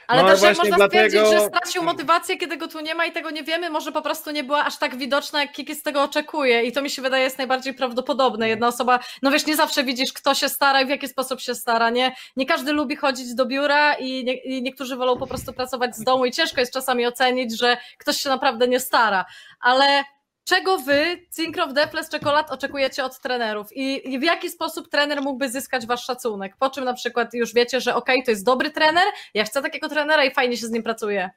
Ale 0.06 0.22
No, 0.22 0.28
też 0.28 0.42
jak 0.42 0.56
można 0.58 0.76
dlatego- 0.76 1.08
stwierdzić, 1.08 1.32
że 1.32 1.46
stracił 1.46 1.82
motywację, 1.82 2.36
kiedy 2.36 2.56
go 2.56 2.68
tu 2.68 2.80
nie 2.80 2.94
ma 2.94 3.06
i 3.06 3.12
tego 3.12 3.30
nie 3.30 3.42
wiemy, 3.42 3.70
może 3.70 3.92
po 3.92 4.02
prostu 4.02 4.30
nie 4.30 4.44
była 4.44 4.64
aż 4.64 4.78
tak 4.78 4.96
widoczna, 4.96 5.40
jak 5.40 5.52
Kiki 5.52 5.74
z 5.74 5.82
tego 5.82 6.02
oczekuje. 6.02 6.62
I 6.64 6.72
to 6.72 6.82
mi 6.82 6.90
się 6.90 7.02
wydaje 7.02 7.24
jest 7.24 7.38
najbardziej 7.38 7.74
prawdopodobne. 7.74 8.48
Jedna 8.48 8.66
osoba, 8.68 8.98
no 9.22 9.30
wiesz, 9.30 9.46
nie 9.46 9.56
zawsze 9.56 9.84
widzisz, 9.84 10.12
kto 10.12 10.34
się 10.34 10.48
stara 10.48 10.80
i 10.80 10.86
w 10.86 10.88
jaki 10.88 11.08
sposób 11.08 11.40
się 11.40 11.54
stara, 11.54 11.90
nie? 11.90 12.14
Nie 12.36 12.46
każdy 12.46 12.72
lubi 12.72 12.96
chodzić 12.96 13.34
do 13.34 13.46
biura 13.46 13.94
i, 13.94 14.24
nie, 14.24 14.34
i 14.34 14.62
niektórzy 14.62 14.96
wolą 14.96 15.18
po 15.18 15.26
prostu 15.26 15.52
pracować 15.52 15.96
z 15.96 16.04
domu 16.04 16.24
i 16.24 16.32
ciężko 16.32 16.60
jest 16.60 16.72
czasami 16.72 17.06
ocenić, 17.06 17.58
że 17.58 17.76
ktoś 17.98 18.16
się 18.16 18.28
naprawdę 18.28 18.68
nie 18.68 18.80
stara. 18.80 19.24
Ale 19.60 20.04
czego 20.44 20.78
wy, 20.78 21.26
Cinkrof, 21.36 21.72
Defles, 21.72 22.08
Czekolad, 22.08 22.50
oczekujecie 22.50 23.04
od 23.04 23.20
trenerów? 23.20 23.66
I, 23.74 24.18
w 24.18 24.22
jaki 24.22 24.50
sposób 24.50 24.88
trener 24.88 25.22
mógłby 25.22 25.50
zyskać 25.50 25.86
wasz 25.86 26.04
szacunek? 26.04 26.56
Po 26.56 26.70
czym 26.70 26.84
na 26.84 26.94
przykład 26.94 27.34
już 27.34 27.54
wiecie, 27.54 27.80
że 27.80 27.94
okej, 27.94 28.22
to 28.24 28.30
jest 28.30 28.44
dobry 28.44 28.70
trener, 28.70 29.04
ja 29.34 29.44
chcę 29.44 29.62
takiego 29.62 29.88
trenera 29.88 30.24
i 30.24 30.34
fajnie 30.34 30.56
się 30.56 30.66
z 30.66 30.70
nim 30.70 30.82
pracuje. 30.82 31.30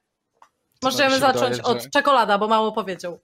Możemy 0.83 1.19
zacząć 1.19 1.57
wydaje, 1.57 1.63
od 1.63 1.83
że- 1.83 1.89
czekolada, 1.89 2.37
bo 2.37 2.47
mało 2.47 2.71
powiedział. 2.71 3.19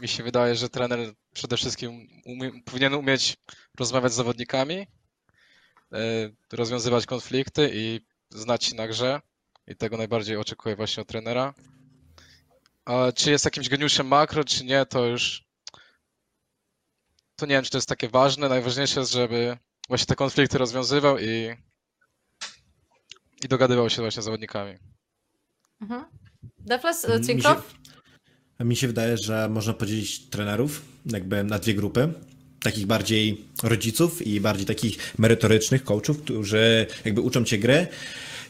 Mi 0.00 0.08
się 0.08 0.22
wydaje, 0.22 0.54
że 0.54 0.68
trener 0.68 0.98
przede 1.32 1.56
wszystkim 1.56 2.08
umie, 2.26 2.50
powinien 2.64 2.94
umieć 2.94 3.36
rozmawiać 3.78 4.12
z 4.12 4.14
zawodnikami, 4.14 4.86
e, 5.92 5.98
rozwiązywać 6.52 7.06
konflikty 7.06 7.70
i 7.74 8.00
znać 8.30 8.64
się 8.64 8.76
na 8.76 8.88
grze. 8.88 9.20
I 9.66 9.76
tego 9.76 9.96
najbardziej 9.96 10.36
oczekuję 10.36 10.76
właśnie 10.76 11.00
od 11.02 11.08
trenera. 11.08 11.54
A 12.84 13.12
czy 13.12 13.30
jest 13.30 13.44
jakimś 13.44 13.68
geniuszem 13.68 14.06
makro, 14.06 14.44
czy 14.44 14.64
nie, 14.64 14.86
to 14.86 15.06
już 15.06 15.44
to 17.36 17.46
nie 17.46 17.54
wiem, 17.54 17.64
czy 17.64 17.70
to 17.70 17.78
jest 17.78 17.88
takie 17.88 18.08
ważne. 18.08 18.48
Najważniejsze 18.48 19.00
jest, 19.00 19.12
żeby 19.12 19.56
właśnie 19.88 20.06
te 20.06 20.16
konflikty 20.16 20.58
rozwiązywał 20.58 21.18
i, 21.18 21.54
i 23.44 23.48
dogadywał 23.48 23.90
się 23.90 24.02
właśnie 24.02 24.22
z 24.22 24.24
zawodnikami. 24.24 24.78
Mhm. 25.80 26.04
Defles, 26.58 27.08
Mi 27.08 27.14
się, 27.14 27.20
Cinkrow? 27.26 27.74
mi 28.60 28.76
się 28.76 28.86
wydaje, 28.86 29.18
że 29.18 29.48
można 29.48 29.72
podzielić 29.72 30.28
trenerów 30.28 30.82
jakby 31.06 31.44
na 31.44 31.58
dwie 31.58 31.74
grupy. 31.74 32.12
Takich 32.60 32.86
bardziej 32.86 33.44
rodziców 33.62 34.26
i 34.26 34.40
bardziej 34.40 34.66
takich 34.66 35.18
merytorycznych 35.18 35.84
coachów, 35.84 36.22
którzy 36.22 36.86
jakby 37.04 37.20
uczą 37.20 37.44
cię 37.44 37.58
gry. 37.58 37.86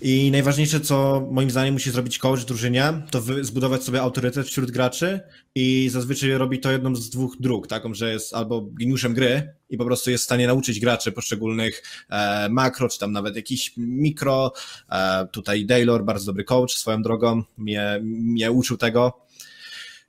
I 0.02 0.30
najważniejsze, 0.30 0.80
co 0.80 1.28
moim 1.30 1.50
zdaniem 1.50 1.72
musi 1.72 1.90
zrobić 1.90 2.18
coach 2.18 2.40
w 2.40 2.44
drużynie, 2.44 3.02
to 3.11 3.22
zbudować 3.40 3.83
sobie 3.83 4.02
autorytet 4.02 4.46
wśród 4.46 4.70
graczy 4.70 5.20
i 5.54 5.88
zazwyczaj 5.92 6.30
robi 6.30 6.61
to 6.61 6.72
jedną 6.72 6.96
z 6.96 7.11
dwóch 7.11 7.37
dróg, 7.40 7.66
taką, 7.66 7.94
że 7.94 8.12
jest 8.12 8.35
albo 8.35 8.62
geniuszem 8.62 9.14
gry 9.14 9.54
i 9.70 9.76
po 9.76 9.85
prostu 9.85 10.11
jest 10.11 10.22
w 10.22 10.24
stanie 10.24 10.46
nauczyć 10.46 10.80
graczy 10.80 11.12
poszczególnych 11.12 11.83
e, 12.11 12.48
makro, 12.48 12.88
czy 12.88 12.98
tam 12.98 13.12
nawet 13.12 13.37
jakiś 13.37 13.72
mikro. 13.76 14.52
E, 14.90 15.26
tutaj 15.33 15.66
Daylor, 15.66 16.04
bardzo 16.04 16.26
dobry 16.26 16.44
coach 16.44 16.72
swoją 16.72 17.02
drogą, 17.02 17.42
mnie, 17.59 18.00
mnie 18.02 18.52
uczył 18.52 18.76
tego. 18.76 19.24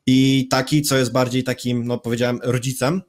I 0.07 0.47
taki, 0.49 0.81
co 0.81 0.97
jest 0.97 1.11
bardziej 1.11 1.43
takim, 1.43 1.87
no 1.87 1.97
powiedziałem, 1.97 2.39
rodzicem, 2.43 3.01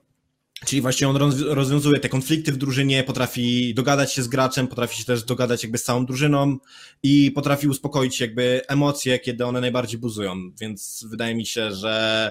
Czyli 0.66 0.82
właśnie 0.82 1.08
on 1.08 1.16
roz- 1.16 1.40
rozwiązuje 1.40 2.00
te 2.00 2.08
konflikty 2.08 2.52
w 2.52 2.56
drużynie, 2.56 3.04
potrafi 3.04 3.74
dogadać 3.74 4.12
się 4.12 4.22
z 4.22 4.28
graczem, 4.28 4.68
potrafi 4.68 4.96
się 4.96 5.04
też 5.04 5.24
dogadać 5.24 5.62
jakby 5.62 5.78
z 5.78 5.84
całą 5.84 6.06
drużyną 6.06 6.58
i 7.02 7.30
potrafi 7.30 7.68
uspokoić 7.68 8.20
jakby 8.20 8.60
emocje, 8.68 9.18
kiedy 9.18 9.44
one 9.44 9.60
najbardziej 9.60 10.00
buzują. 10.00 10.36
Więc 10.60 11.04
wydaje 11.08 11.34
mi 11.34 11.46
się, 11.46 11.72
że 11.72 12.30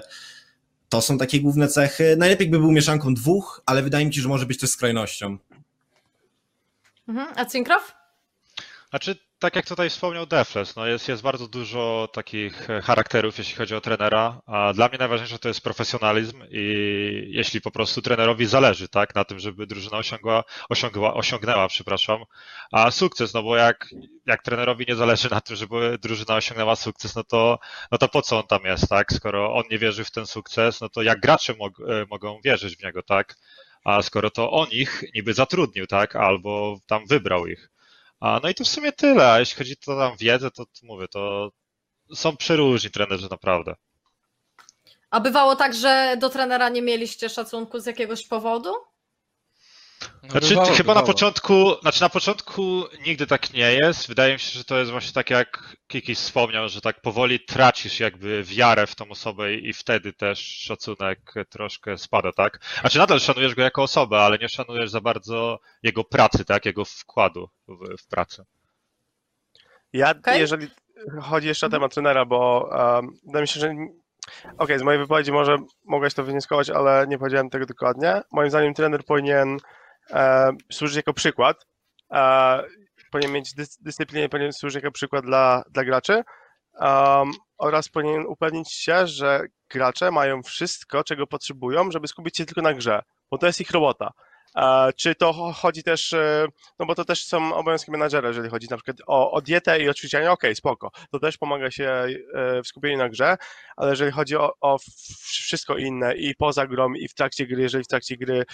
to 0.88 1.02
są 1.02 1.18
takie 1.18 1.40
główne 1.40 1.68
cechy. 1.68 2.16
Najlepiej 2.18 2.48
by 2.48 2.58
był 2.58 2.72
mieszanką 2.72 3.14
dwóch, 3.14 3.62
ale 3.66 3.82
wydaje 3.82 4.06
mi 4.06 4.14
się, 4.14 4.20
że 4.22 4.28
może 4.28 4.46
być 4.46 4.58
też 4.58 4.70
skrajnością. 4.70 5.38
Mhm. 7.08 7.28
A 7.36 7.44
Cinkrow? 7.44 7.94
Znaczy, 8.90 9.16
tak 9.38 9.56
jak 9.56 9.66
tutaj 9.66 9.90
wspomniał 9.90 10.26
Defles, 10.26 10.76
no 10.76 10.86
jest, 10.86 11.08
jest 11.08 11.22
bardzo 11.22 11.48
dużo 11.48 12.08
takich 12.12 12.70
e, 12.70 12.82
charakterów, 12.82 13.38
jeśli 13.38 13.54
chodzi 13.56 13.74
o 13.74 13.80
trenera, 13.80 14.40
a 14.46 14.72
dla 14.72 14.88
mnie 14.88 14.98
najważniejsze 14.98 15.38
to 15.38 15.48
jest 15.48 15.60
profesjonalizm 15.60 16.42
i 16.50 16.62
jeśli 17.30 17.60
po 17.60 17.70
prostu 17.70 18.02
trenerowi 18.02 18.46
zależy, 18.46 18.88
tak, 18.88 19.14
na 19.14 19.24
tym, 19.24 19.38
żeby 19.38 19.66
drużyna 19.66 19.98
osiągła, 19.98 20.44
osiągła, 20.68 21.14
osiągnęła, 21.14 21.68
przepraszam, 21.68 22.24
a 22.72 22.90
sukces, 22.90 23.34
no 23.34 23.42
bo 23.42 23.56
jak, 23.56 23.88
jak 24.26 24.42
trenerowi 24.42 24.84
nie 24.88 24.94
zależy 24.94 25.30
na 25.30 25.40
tym, 25.40 25.56
żeby 25.56 25.98
drużyna 26.02 26.36
osiągnęła 26.36 26.76
sukces, 26.76 27.14
no 27.16 27.24
to, 27.24 27.58
no 27.92 27.98
to 27.98 28.08
po 28.08 28.22
co 28.22 28.38
on 28.38 28.46
tam 28.46 28.64
jest, 28.64 28.88
tak, 28.88 29.12
skoro 29.12 29.54
on 29.54 29.64
nie 29.70 29.78
wierzy 29.78 30.04
w 30.04 30.10
ten 30.10 30.26
sukces, 30.26 30.80
no 30.80 30.88
to 30.88 31.02
jak 31.02 31.20
gracze 31.20 31.54
mog, 31.54 31.80
e, 31.80 32.06
mogą 32.10 32.40
wierzyć 32.44 32.76
w 32.76 32.84
niego, 32.84 33.02
tak, 33.02 33.36
a 33.84 34.02
skoro 34.02 34.30
to 34.30 34.50
on 34.50 34.68
ich 34.70 35.02
niby 35.14 35.34
zatrudnił, 35.34 35.86
tak, 35.86 36.16
albo 36.16 36.78
tam 36.86 37.06
wybrał 37.06 37.46
ich. 37.46 37.70
A, 38.20 38.40
no 38.42 38.48
i 38.48 38.54
to 38.54 38.64
w 38.64 38.68
sumie 38.68 38.92
tyle, 38.92 39.32
a 39.32 39.38
jeśli 39.38 39.56
chodzi 39.56 39.74
o 39.86 39.96
tam 39.96 40.16
wiedzę, 40.16 40.50
to, 40.50 40.66
to 40.66 40.80
mówię, 40.82 41.08
to 41.08 41.50
są 42.14 42.36
przeróżni 42.36 42.90
trenerzy 42.90 43.28
naprawdę. 43.30 43.74
A 45.10 45.20
bywało 45.20 45.56
tak, 45.56 45.74
że 45.74 46.16
do 46.20 46.30
trenera 46.30 46.68
nie 46.68 46.82
mieliście 46.82 47.28
szacunku 47.28 47.80
z 47.80 47.86
jakiegoś 47.86 48.26
powodu? 48.26 48.72
No, 50.22 50.30
Znaczy, 50.30 50.48
bywało, 50.48 50.66
chyba 50.66 50.94
na 50.94 51.00
bywało. 51.00 51.06
początku, 51.06 51.80
znaczy 51.82 52.00
na 52.00 52.08
początku 52.08 52.84
nigdy 53.06 53.26
tak 53.26 53.52
nie 53.52 53.72
jest. 53.72 54.08
Wydaje 54.08 54.32
mi 54.32 54.38
się, 54.38 54.58
że 54.58 54.64
to 54.64 54.78
jest 54.78 54.90
właśnie 54.90 55.12
tak 55.12 55.30
jak 55.30 55.76
Kiki 55.88 56.14
wspomniał, 56.14 56.68
że 56.68 56.80
tak 56.80 57.00
powoli 57.00 57.40
tracisz 57.40 58.00
jakby 58.00 58.44
wiarę 58.44 58.86
w 58.86 58.94
tą 58.94 59.08
osobę 59.08 59.54
i 59.54 59.72
wtedy 59.72 60.12
też 60.12 60.38
szacunek 60.38 61.34
troszkę 61.50 61.98
spada, 61.98 62.32
tak? 62.32 62.58
Znaczy 62.80 62.98
nadal 62.98 63.20
szanujesz 63.20 63.54
go 63.54 63.62
jako 63.62 63.82
osobę, 63.82 64.18
ale 64.18 64.38
nie 64.38 64.48
szanujesz 64.48 64.90
za 64.90 65.00
bardzo 65.00 65.58
jego 65.82 66.04
pracy, 66.04 66.44
tak? 66.44 66.66
Jego 66.66 66.84
wkładu 66.84 67.48
w, 67.68 68.02
w 68.02 68.06
pracę. 68.06 68.44
Ja, 69.92 70.10
Okej. 70.10 70.40
jeżeli 70.40 70.68
chodzi 71.22 71.48
jeszcze 71.48 71.66
o 71.66 71.70
temat 71.70 71.94
trenera, 71.94 72.24
bo 72.24 72.68
um, 72.70 73.10
wydaje 73.26 73.42
mi 73.42 73.48
się, 73.48 73.60
że. 73.60 73.74
Okej, 74.58 74.78
z 74.78 74.82
mojej 74.82 75.00
wypowiedzi 75.00 75.32
może 75.32 75.56
mogłeś 75.84 76.14
to 76.14 76.24
wywnioskować, 76.24 76.70
ale 76.70 77.06
nie 77.08 77.18
powiedziałem 77.18 77.50
tego 77.50 77.66
dokładnie. 77.66 78.20
Moim 78.32 78.50
zdaniem 78.50 78.74
trener 78.74 79.04
powinien 79.04 79.58
e, 80.10 80.50
służyć 80.72 80.96
jako 80.96 81.12
przykład. 81.12 81.66
E, 82.12 82.62
powinien 83.10 83.32
mieć 83.32 83.54
dys, 83.54 83.78
dyscyplinę, 83.80 84.28
powinien 84.28 84.52
służyć 84.52 84.74
jako 84.74 84.92
przykład 84.92 85.24
dla, 85.24 85.62
dla 85.70 85.84
graczy. 85.84 86.22
Um, 86.80 87.32
oraz 87.58 87.88
powinien 87.88 88.26
upewnić 88.26 88.72
się, 88.72 89.06
że 89.06 89.40
gracze 89.70 90.10
mają 90.10 90.42
wszystko, 90.42 91.04
czego 91.04 91.26
potrzebują, 91.26 91.90
żeby 91.90 92.08
skupić 92.08 92.36
się 92.36 92.46
tylko 92.46 92.62
na 92.62 92.74
grze, 92.74 93.02
bo 93.30 93.38
to 93.38 93.46
jest 93.46 93.60
ich 93.60 93.70
robota. 93.70 94.12
E, 94.56 94.92
czy 94.96 95.14
to 95.14 95.32
cho- 95.32 95.52
chodzi 95.52 95.82
też, 95.82 96.12
e, 96.12 96.46
no 96.78 96.86
bo 96.86 96.94
to 96.94 97.04
też 97.04 97.24
są 97.24 97.54
obowiązki 97.54 97.90
menadżera, 97.90 98.28
jeżeli 98.28 98.48
chodzi 98.48 98.66
na 98.70 98.76
przykład 98.76 98.96
o, 99.06 99.30
o 99.30 99.40
dietę 99.40 99.82
i 99.82 99.88
o 99.88 100.32
okej, 100.32 100.54
spoko, 100.56 100.90
to 101.10 101.18
też 101.18 101.38
pomaga 101.38 101.70
się 101.70 101.88
e, 101.88 102.62
w 102.62 102.66
skupieniu 102.66 102.98
na 102.98 103.08
grze, 103.08 103.36
ale 103.76 103.90
jeżeli 103.90 104.12
chodzi 104.12 104.36
o, 104.36 104.52
o 104.60 104.78
wszystko 105.22 105.76
inne 105.76 106.14
i 106.14 106.34
poza 106.34 106.66
grą 106.66 106.94
i 106.94 107.08
w 107.08 107.14
trakcie 107.14 107.46
gry, 107.46 107.62
jeżeli 107.62 107.84
w 107.84 107.88
trakcie 107.88 108.16
gry 108.16 108.44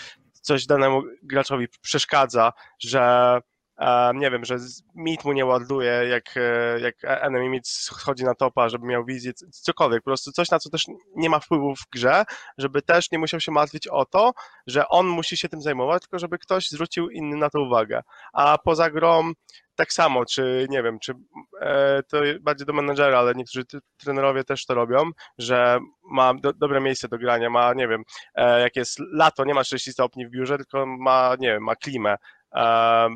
coś 0.43 0.67
danemu 0.67 1.03
graczowi 1.23 1.69
przeszkadza, 1.83 2.53
że 2.79 3.39
e, 3.79 4.13
nie 4.15 4.31
wiem, 4.31 4.45
że 4.45 4.57
mit 4.95 5.25
mu 5.25 5.33
nie 5.33 5.47
ładuje, 5.47 5.93
jak, 5.93 6.37
e, 6.37 6.81
jak 6.81 6.95
enemy 7.05 7.49
mit 7.49 7.69
schodzi 7.69 8.25
na 8.25 8.35
topa, 8.35 8.69
żeby 8.69 8.87
miał 8.87 9.05
wizję, 9.05 9.33
cokolwiek, 9.51 10.03
po 10.03 10.11
prostu 10.11 10.33
coś, 10.33 10.51
na 10.51 10.59
co 10.59 10.71
też 10.71 10.87
nie 11.17 11.31
ma 11.31 11.41
wpływu 11.41 11.75
w 11.77 11.91
grze, 11.93 12.25
żeby 12.59 12.83
też 12.83 13.11
nie 13.11 13.19
musiał 13.19 13.41
się 13.41 13.53
martwić 13.53 13.89
o 13.89 14.05
to, 14.05 14.33
że 14.67 14.89
on 14.89 15.07
musi 15.07 15.37
się 15.37 15.49
tym 15.49 15.63
zajmować, 15.63 16.03
tylko 16.03 16.19
żeby 16.19 16.39
ktoś 16.39 16.69
zwrócił 16.69 17.11
inny 17.11 17.37
na 17.37 17.51
to 17.51 17.61
uwagę. 17.61 18.03
A 18.33 18.59
poza 18.59 18.91
grą 18.91 19.33
tak 19.83 19.93
samo, 19.93 20.25
czy 20.25 20.67
nie 20.71 20.83
wiem, 20.83 20.99
czy 20.99 21.13
e, 21.61 22.03
to 22.03 22.19
bardziej 22.41 22.67
do 22.67 22.73
menedżera, 22.73 23.19
ale 23.19 23.35
niektórzy 23.35 23.65
trenerowie 23.97 24.45
też 24.45 24.67
to 24.67 24.75
robią, 24.75 25.11
że 25.39 25.79
ma 26.11 26.35
do, 26.35 26.53
dobre 26.53 26.81
miejsce 26.81 27.09
do 27.09 27.19
grania, 27.19 27.51
ma, 27.51 27.75
nie 27.75 27.89
wiem, 27.89 28.03
e, 28.35 28.61
jak 28.61 28.77
jest 28.77 28.99
lato, 29.13 29.45
nie 29.45 29.55
ma 29.55 29.63
30 29.65 29.93
stopni 29.93 30.27
w 30.27 30.31
biurze, 30.31 30.57
tylko 30.57 30.87
ma, 30.87 31.37
nie 31.41 31.49
wiem, 31.49 31.63
ma 31.63 31.77
klimę. 31.77 32.17
E, 32.55 33.09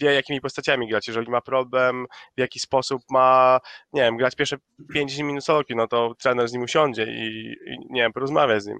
wie, 0.00 0.14
jakimi 0.14 0.40
postaciami 0.40 0.88
grać. 0.88 1.08
Jeżeli 1.08 1.30
ma 1.30 1.40
problem, 1.40 2.06
w 2.36 2.40
jaki 2.40 2.60
sposób 2.60 3.02
ma, 3.10 3.60
nie 3.92 4.02
wiem, 4.02 4.16
grać 4.16 4.36
pierwsze 4.36 4.56
5 4.94 5.18
minut 5.18 5.44
soloki, 5.44 5.76
no 5.76 5.86
to 5.88 6.14
trener 6.14 6.48
z 6.48 6.52
nim 6.52 6.62
usiądzie 6.62 7.04
i, 7.04 7.56
i 7.66 7.78
nie 7.90 8.02
wiem, 8.02 8.12
porozmawia 8.12 8.60
z 8.60 8.66
nim. 8.66 8.78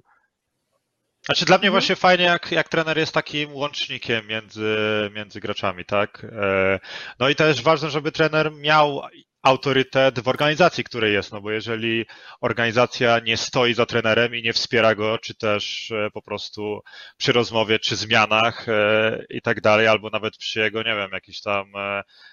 Znaczy 1.26 1.44
dla 1.44 1.58
mnie 1.58 1.70
właśnie 1.70 1.96
fajnie, 1.96 2.24
jak, 2.24 2.52
jak 2.52 2.68
trener 2.68 2.98
jest 2.98 3.14
takim 3.14 3.54
łącznikiem 3.54 4.26
między, 4.26 4.76
między 5.14 5.40
graczami, 5.40 5.84
tak? 5.84 6.26
E, 6.32 6.80
No 7.18 7.28
i 7.28 7.34
też 7.34 7.62
ważne, 7.62 7.90
żeby 7.90 8.12
trener 8.12 8.52
miał 8.52 9.02
autorytet 9.42 10.20
w 10.20 10.28
organizacji, 10.28 10.84
której 10.84 11.12
jest, 11.12 11.32
no 11.32 11.40
bo 11.40 11.50
jeżeli 11.50 12.06
organizacja 12.40 13.18
nie 13.18 13.36
stoi 13.36 13.74
za 13.74 13.86
trenerem 13.86 14.34
i 14.34 14.42
nie 14.42 14.52
wspiera 14.52 14.94
go, 14.94 15.18
czy 15.18 15.34
też 15.34 15.90
e, 15.90 16.10
po 16.10 16.22
prostu 16.22 16.80
przy 17.16 17.32
rozmowie, 17.32 17.78
czy 17.78 17.96
zmianach 17.96 18.68
e, 18.68 19.24
i 19.30 19.42
tak 19.42 19.60
dalej, 19.60 19.86
albo 19.88 20.10
nawet 20.10 20.36
przy 20.36 20.60
jego, 20.60 20.78
nie 20.82 20.94
wiem, 20.96 21.10
jakiś 21.12 21.40
tam, 21.40 21.72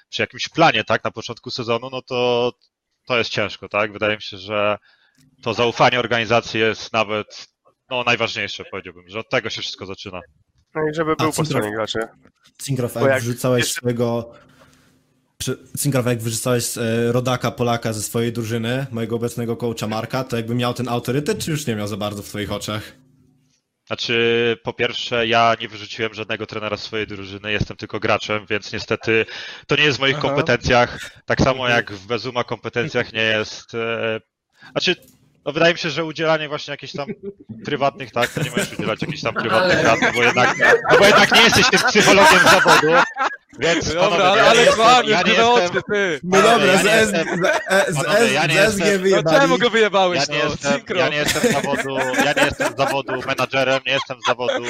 przy 0.10 0.22
jakimś 0.22 0.50
planie, 0.50 0.84
tak, 0.84 1.04
na 1.04 1.12
początku 1.12 1.52
sezonu, 1.52 1.90
no 1.92 2.02
to 2.02 2.52
to 3.08 3.18
jest 3.18 3.30
ciężko, 3.30 3.70
tak? 3.70 3.94
Wydaje 3.94 4.16
mi 4.16 4.22
się, 4.22 4.38
że 4.38 4.78
to 5.44 5.54
zaufanie 5.54 6.00
organizacji 6.00 6.60
jest 6.60 6.94
nawet 6.94 7.48
no, 7.92 8.04
najważniejsze, 8.04 8.64
powiedziałbym, 8.72 9.10
że 9.10 9.20
od 9.20 9.30
tego 9.30 9.50
się 9.50 9.62
wszystko 9.62 9.86
zaczyna. 9.86 10.20
No 10.76 10.82
i 10.92 10.96
żeby 10.96 11.12
A, 11.12 11.16
był 11.16 11.32
po 11.32 11.42
Cintrow- 11.42 11.46
stronie 11.46 11.72
graczy. 11.72 12.00
Cingrow, 12.64 12.94
Bo 12.94 13.00
jak 13.00 13.10
jak 13.10 13.22
wrzucałeś 13.22 13.60
jeszcze- 13.64 13.80
swojego... 13.80 14.34
Cingrow, 15.80 16.06
jak 16.06 16.22
wyrzucałeś 16.22 16.78
e, 16.78 17.12
rodaka 17.12 17.52
Polaka 17.52 17.94
ze 17.94 18.02
swojej 18.02 18.34
drużyny, 18.34 18.86
mojego 18.92 19.16
obecnego 19.16 19.56
coacha 19.58 19.88
Marka, 19.88 20.24
to 20.24 20.36
jakby 20.38 20.56
miał 20.56 20.74
ten 20.74 20.88
autorytet, 20.88 21.40
czy 21.40 21.52
już 21.52 21.68
nie 21.68 21.76
miał 21.76 21.88
za 21.88 21.98
bardzo 21.98 22.24
w 22.24 22.28
twoich 22.30 22.52
oczach? 22.52 22.96
Znaczy, 23.88 24.58
po 24.64 24.74
pierwsze, 24.74 25.28
ja 25.28 25.56
nie 25.62 25.68
wyrzuciłem 25.68 26.14
żadnego 26.14 26.46
trenera 26.46 26.78
z 26.78 26.84
swojej 26.84 27.08
drużyny, 27.08 27.52
jestem 27.52 27.78
tylko 27.78 28.00
graczem, 28.00 28.46
więc 28.50 28.74
niestety 28.74 29.26
to 29.68 29.76
nie 29.76 29.84
jest 29.84 29.98
w 29.98 30.02
moich 30.02 30.18
Aha. 30.18 30.28
kompetencjach. 30.28 31.12
Tak 31.26 31.42
samo 31.42 31.70
jak 31.70 31.92
w 31.92 32.08
Bezuma 32.08 32.44
kompetencjach 32.44 33.14
nie 33.14 33.24
jest. 33.24 33.76
E... 33.76 34.20
Znaczy, 34.72 34.96
no 35.50 35.54
wydaje 35.54 35.74
mi 35.74 35.80
się, 35.80 35.90
że 35.90 36.06
udzielanie 36.06 36.50
właśnie 36.50 36.72
jakichś 36.72 36.94
tam 36.94 37.08
prywatnych, 37.66 38.12
tak, 38.12 38.30
to 38.30 38.44
nie 38.44 38.50
możesz 38.50 38.74
udzielać 38.74 39.02
jakichś 39.02 39.22
tam 39.22 39.34
prywatnych 39.34 39.84
rad, 39.84 40.00
bo 40.16 40.24
jednak, 40.24 40.58
no 40.92 40.98
bo 41.00 41.06
jednak 41.06 41.32
nie 41.36 41.42
jesteś 41.42 41.70
tym 41.70 41.80
psychologiem 41.80 42.40
zawodu, 42.52 42.88
więc 43.60 43.94
Dobra, 43.94 44.10
panowie, 44.10 44.24
ale, 44.24 44.38
ja 44.38 44.44
nie 44.44 44.50
ale 44.50 44.60
jestem, 44.62 44.76
kłamiesz, 44.86 45.10
ja 45.10 45.22
nie 45.22 45.34
jestem, 45.34 45.82
ty. 45.92 46.20
No 46.24 46.42
dobra, 46.42 46.66
ja 46.66 46.78
z 47.06 47.10
z, 47.10 47.12
z, 47.90 48.04
panowie, 48.04 48.34
ja 48.34 48.46
nie 48.46 48.54
jestem- 48.56 49.04
No 49.26 49.40
czemu 49.40 49.58
go 49.58 49.70
wyjebałeś, 49.70 50.20
ja 50.30 50.36
nie, 50.36 50.44
no? 50.44 50.50
jestem, 50.50 50.98
ja 50.98 51.10
nie 51.10 51.18
jestem 51.18 51.42
z 51.52 51.54
zawodu, 51.54 51.98
ja 52.26 52.34
nie 52.34 52.46
jestem 52.46 52.74
z 52.74 52.78
zawodu 52.78 53.14
menadżerem, 53.28 53.80
nie 53.86 53.94
jestem 53.94 54.18
z 54.22 54.28
zawodu 54.28 54.64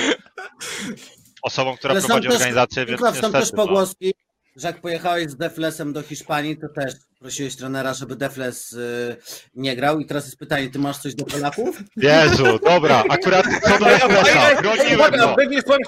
osobą, 1.41 1.77
która 1.77 1.91
Ale 1.91 2.01
prowadzi 2.01 2.27
też- 2.27 2.35
organizację, 2.35 2.85
więc 2.85 2.99
Cingrow, 3.01 3.15
są 3.15 3.31
też 3.31 3.41
niestety, 3.41 3.57
no. 3.57 3.63
pogłoski, 3.63 4.13
że 4.59 4.67
jak 4.67 4.81
pojechałeś 4.81 5.29
z 5.29 5.35
Deflesem 5.35 5.93
do 5.93 6.01
Hiszpanii, 6.01 6.57
to 6.57 6.67
też 6.81 6.93
prosiłeś 7.19 7.55
trenera, 7.55 7.93
żeby 7.93 8.15
Defles 8.15 8.73
y, 8.73 9.17
nie 9.55 9.75
grał. 9.75 9.99
I 9.99 10.05
teraz 10.05 10.25
jest 10.25 10.37
pytanie, 10.37 10.69
ty 10.69 10.79
masz 10.79 10.97
coś 10.97 11.15
do 11.15 11.25
Polaków? 11.25 11.77
Jezu, 11.95 12.59
dobra, 12.65 13.03
akurat 13.09 13.45
co 13.63 13.79
do 13.79 13.85
Deflesa, 13.85 14.61
broniłem 14.61 15.11
go. 15.11 15.35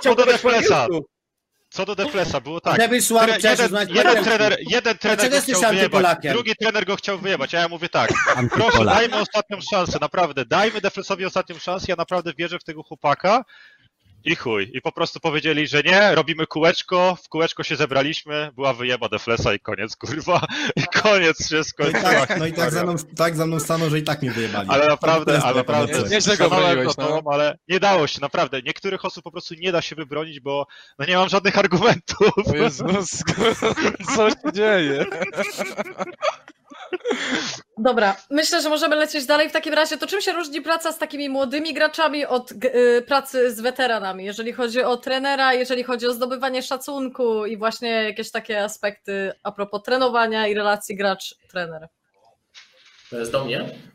Co 0.01 0.15
do 0.15 0.25
Deflesa. 0.25 0.87
Co 1.69 1.85
do 1.85 1.95
Deflesa, 1.95 2.41
było 2.41 2.61
tak. 2.61 2.77
Debil 2.77 3.01
Tre- 3.01 3.49
jeden, 3.49 3.71
jeden, 3.73 4.03
Polaków. 4.03 4.23
trener, 4.23 4.57
jeden 4.69 4.97
trener 4.97 5.29
go 5.29 5.41
chciał 5.41 5.71
wyjebać, 5.71 6.17
drugi 6.23 6.55
trener 6.55 6.85
go 6.85 6.95
chciał 6.95 7.19
wyjebać, 7.19 7.55
a 7.55 7.59
ja 7.59 7.67
mówię 7.67 7.89
tak, 7.89 8.11
proszę, 8.55 8.85
dajmy 8.85 9.15
ostatnią 9.15 9.57
szansę, 9.71 9.97
naprawdę, 10.01 10.45
dajmy 10.45 10.81
Deflesowi 10.81 11.25
ostatnią 11.25 11.59
szansę, 11.59 11.85
ja 11.89 11.95
naprawdę 11.95 12.33
wierzę 12.37 12.59
w 12.59 12.63
tego 12.63 12.83
chłopaka 12.83 13.43
i 14.23 14.35
chuj. 14.35 14.71
I 14.73 14.81
po 14.81 14.91
prostu 14.91 15.19
powiedzieli, 15.19 15.67
że 15.67 15.81
nie, 15.83 16.15
robimy 16.15 16.47
kółeczko, 16.47 17.17
w 17.23 17.29
kółeczko 17.29 17.63
się 17.63 17.75
zebraliśmy, 17.75 18.51
była 18.55 18.73
wyjeba 18.73 19.09
Deflesa 19.09 19.53
i 19.53 19.59
koniec, 19.59 19.95
kurwa, 19.95 20.45
i 20.75 20.83
koniec 21.01 21.45
wszystko. 21.45 21.83
No 21.83 21.89
i 21.89 22.01
tak, 22.01 22.39
no 22.39 22.45
i 22.45 22.53
tak 22.53 22.71
za 22.71 22.83
mną, 22.83 22.95
tak 23.17 23.35
za 23.35 23.45
mną 23.45 23.59
staną, 23.59 23.89
że 23.89 23.99
i 23.99 24.03
tak 24.03 24.21
mnie 24.21 24.31
wyjebali. 24.31 24.69
Ale 24.69 24.87
naprawdę, 24.87 25.41
ale 25.43 25.55
naprawdę. 25.55 26.03
Nieźle 26.09 26.37
go 26.37 26.49
broniłeś, 26.49 26.95
to, 26.95 27.21
no. 27.25 27.31
ale 27.31 27.57
nie 27.67 27.79
dało 27.79 28.07
się, 28.07 28.21
naprawdę. 28.21 28.61
Niektórych 28.61 29.05
osób 29.05 29.23
po 29.23 29.31
prostu 29.31 29.53
nie 29.53 29.71
da 29.71 29.81
się 29.81 29.95
wybronić, 29.95 30.39
bo 30.39 30.67
no 30.99 31.05
nie 31.05 31.17
mam 31.17 31.29
żadnych 31.29 31.57
argumentów. 31.57 32.31
O 32.45 32.55
Jezus, 32.55 33.23
co 34.15 34.29
się 34.29 34.53
dzieje? 34.53 35.05
Dobra, 37.77 38.15
myślę, 38.29 38.61
że 38.61 38.69
możemy 38.69 38.95
lecieć 38.95 39.25
dalej. 39.25 39.49
W 39.49 39.51
takim 39.51 39.73
razie, 39.73 39.97
to 39.97 40.07
czym 40.07 40.21
się 40.21 40.31
różni 40.31 40.61
praca 40.61 40.91
z 40.91 40.97
takimi 40.97 41.29
młodymi 41.29 41.73
graczami 41.73 42.25
od 42.25 42.51
y, 42.51 43.03
pracy 43.07 43.51
z 43.51 43.61
weteranami, 43.61 44.25
jeżeli 44.25 44.53
chodzi 44.53 44.83
o 44.83 44.97
trenera, 44.97 45.53
jeżeli 45.53 45.83
chodzi 45.83 46.07
o 46.07 46.13
zdobywanie 46.13 46.61
szacunku 46.61 47.45
i 47.45 47.57
właśnie 47.57 47.89
jakieś 47.89 48.31
takie 48.31 48.63
aspekty 48.63 49.33
a 49.43 49.51
propos 49.51 49.83
trenowania 49.83 50.47
i 50.47 50.53
relacji 50.53 50.97
gracz-trener? 50.97 51.87
To 53.09 53.17
jest 53.17 53.31
do 53.31 53.45
mnie. 53.45 53.90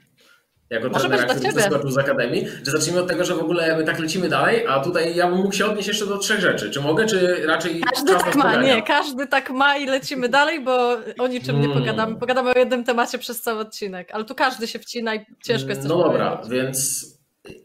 Jako 0.71 0.89
Może 0.89 1.01
trenera, 1.09 1.25
który 1.25 1.41
ciebie. 1.41 1.53
wyskoczył 1.55 1.91
z 1.91 1.99
Akademii, 1.99 2.47
że 2.65 2.71
zacznijmy 2.71 3.01
od 3.01 3.09
tego, 3.09 3.25
że 3.25 3.35
w 3.35 3.39
ogóle 3.39 3.77
my 3.77 3.85
tak 3.85 3.99
lecimy 3.99 4.29
dalej, 4.29 4.67
a 4.69 4.81
tutaj 4.81 5.17
ja 5.17 5.29
bym 5.29 5.37
mógł 5.39 5.53
się 5.53 5.67
odnieść 5.67 5.89
jeszcze 5.89 6.07
do 6.07 6.19
trzech 6.19 6.41
rzeczy. 6.41 6.71
Czy 6.71 6.81
mogę, 6.81 7.07
czy 7.07 7.47
raczej 7.47 7.81
Każdy 7.95 8.13
tak 8.15 8.35
ma, 8.37 8.43
pogania? 8.45 8.75
nie, 8.77 8.83
każdy 8.83 9.27
tak 9.27 9.51
ma 9.51 9.77
i 9.77 9.87
lecimy 9.87 10.29
dalej, 10.29 10.61
bo 10.65 10.97
o 11.19 11.27
niczym 11.29 11.61
nie 11.61 11.65
Mm. 11.67 11.79
pogadamy. 11.79 12.17
Pogadamy 12.17 12.51
o 12.55 12.59
jednym 12.59 12.85
temacie 12.85 13.19
przez 13.19 13.43
cały 13.43 13.61
odcinek, 13.61 14.09
ale 14.13 14.25
tu 14.25 14.35
każdy 14.35 14.67
się 14.69 14.79
wcina 14.79 15.15
i 15.15 15.27
ciężko 15.45 15.69
jest 15.69 15.85
No 15.85 15.99
dobra, 15.99 16.31
powiedzieć. 16.37 16.63
więc 16.63 17.07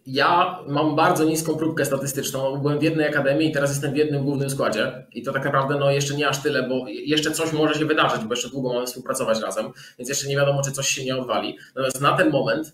ja 0.05 0.59
mam 0.67 0.95
bardzo 0.95 1.23
niską 1.23 1.55
próbkę 1.55 1.85
statystyczną. 1.85 2.57
Byłem 2.57 2.79
w 2.79 2.83
jednej 2.83 3.07
akademii 3.07 3.49
i 3.49 3.51
teraz 3.51 3.69
jestem 3.69 3.93
w 3.93 3.95
jednym 3.97 4.23
głównym 4.23 4.49
składzie. 4.49 5.05
I 5.11 5.23
to 5.23 5.31
tak 5.33 5.45
naprawdę 5.45 5.75
no, 5.79 5.91
jeszcze 5.91 6.15
nie 6.15 6.27
aż 6.27 6.41
tyle, 6.41 6.63
bo 6.69 6.85
jeszcze 6.87 7.31
coś 7.31 7.53
może 7.53 7.73
się 7.79 7.85
wydarzyć, 7.85 8.23
bo 8.23 8.33
jeszcze 8.33 8.49
długo 8.49 8.73
mamy 8.73 8.85
współpracować 8.85 9.39
razem, 9.41 9.65
więc 9.99 10.09
jeszcze 10.09 10.27
nie 10.27 10.35
wiadomo, 10.35 10.61
czy 10.65 10.71
coś 10.71 10.87
się 10.87 11.05
nie 11.05 11.17
odwali. 11.17 11.57
Natomiast 11.75 12.01
na 12.01 12.17
ten 12.17 12.29
moment 12.29 12.73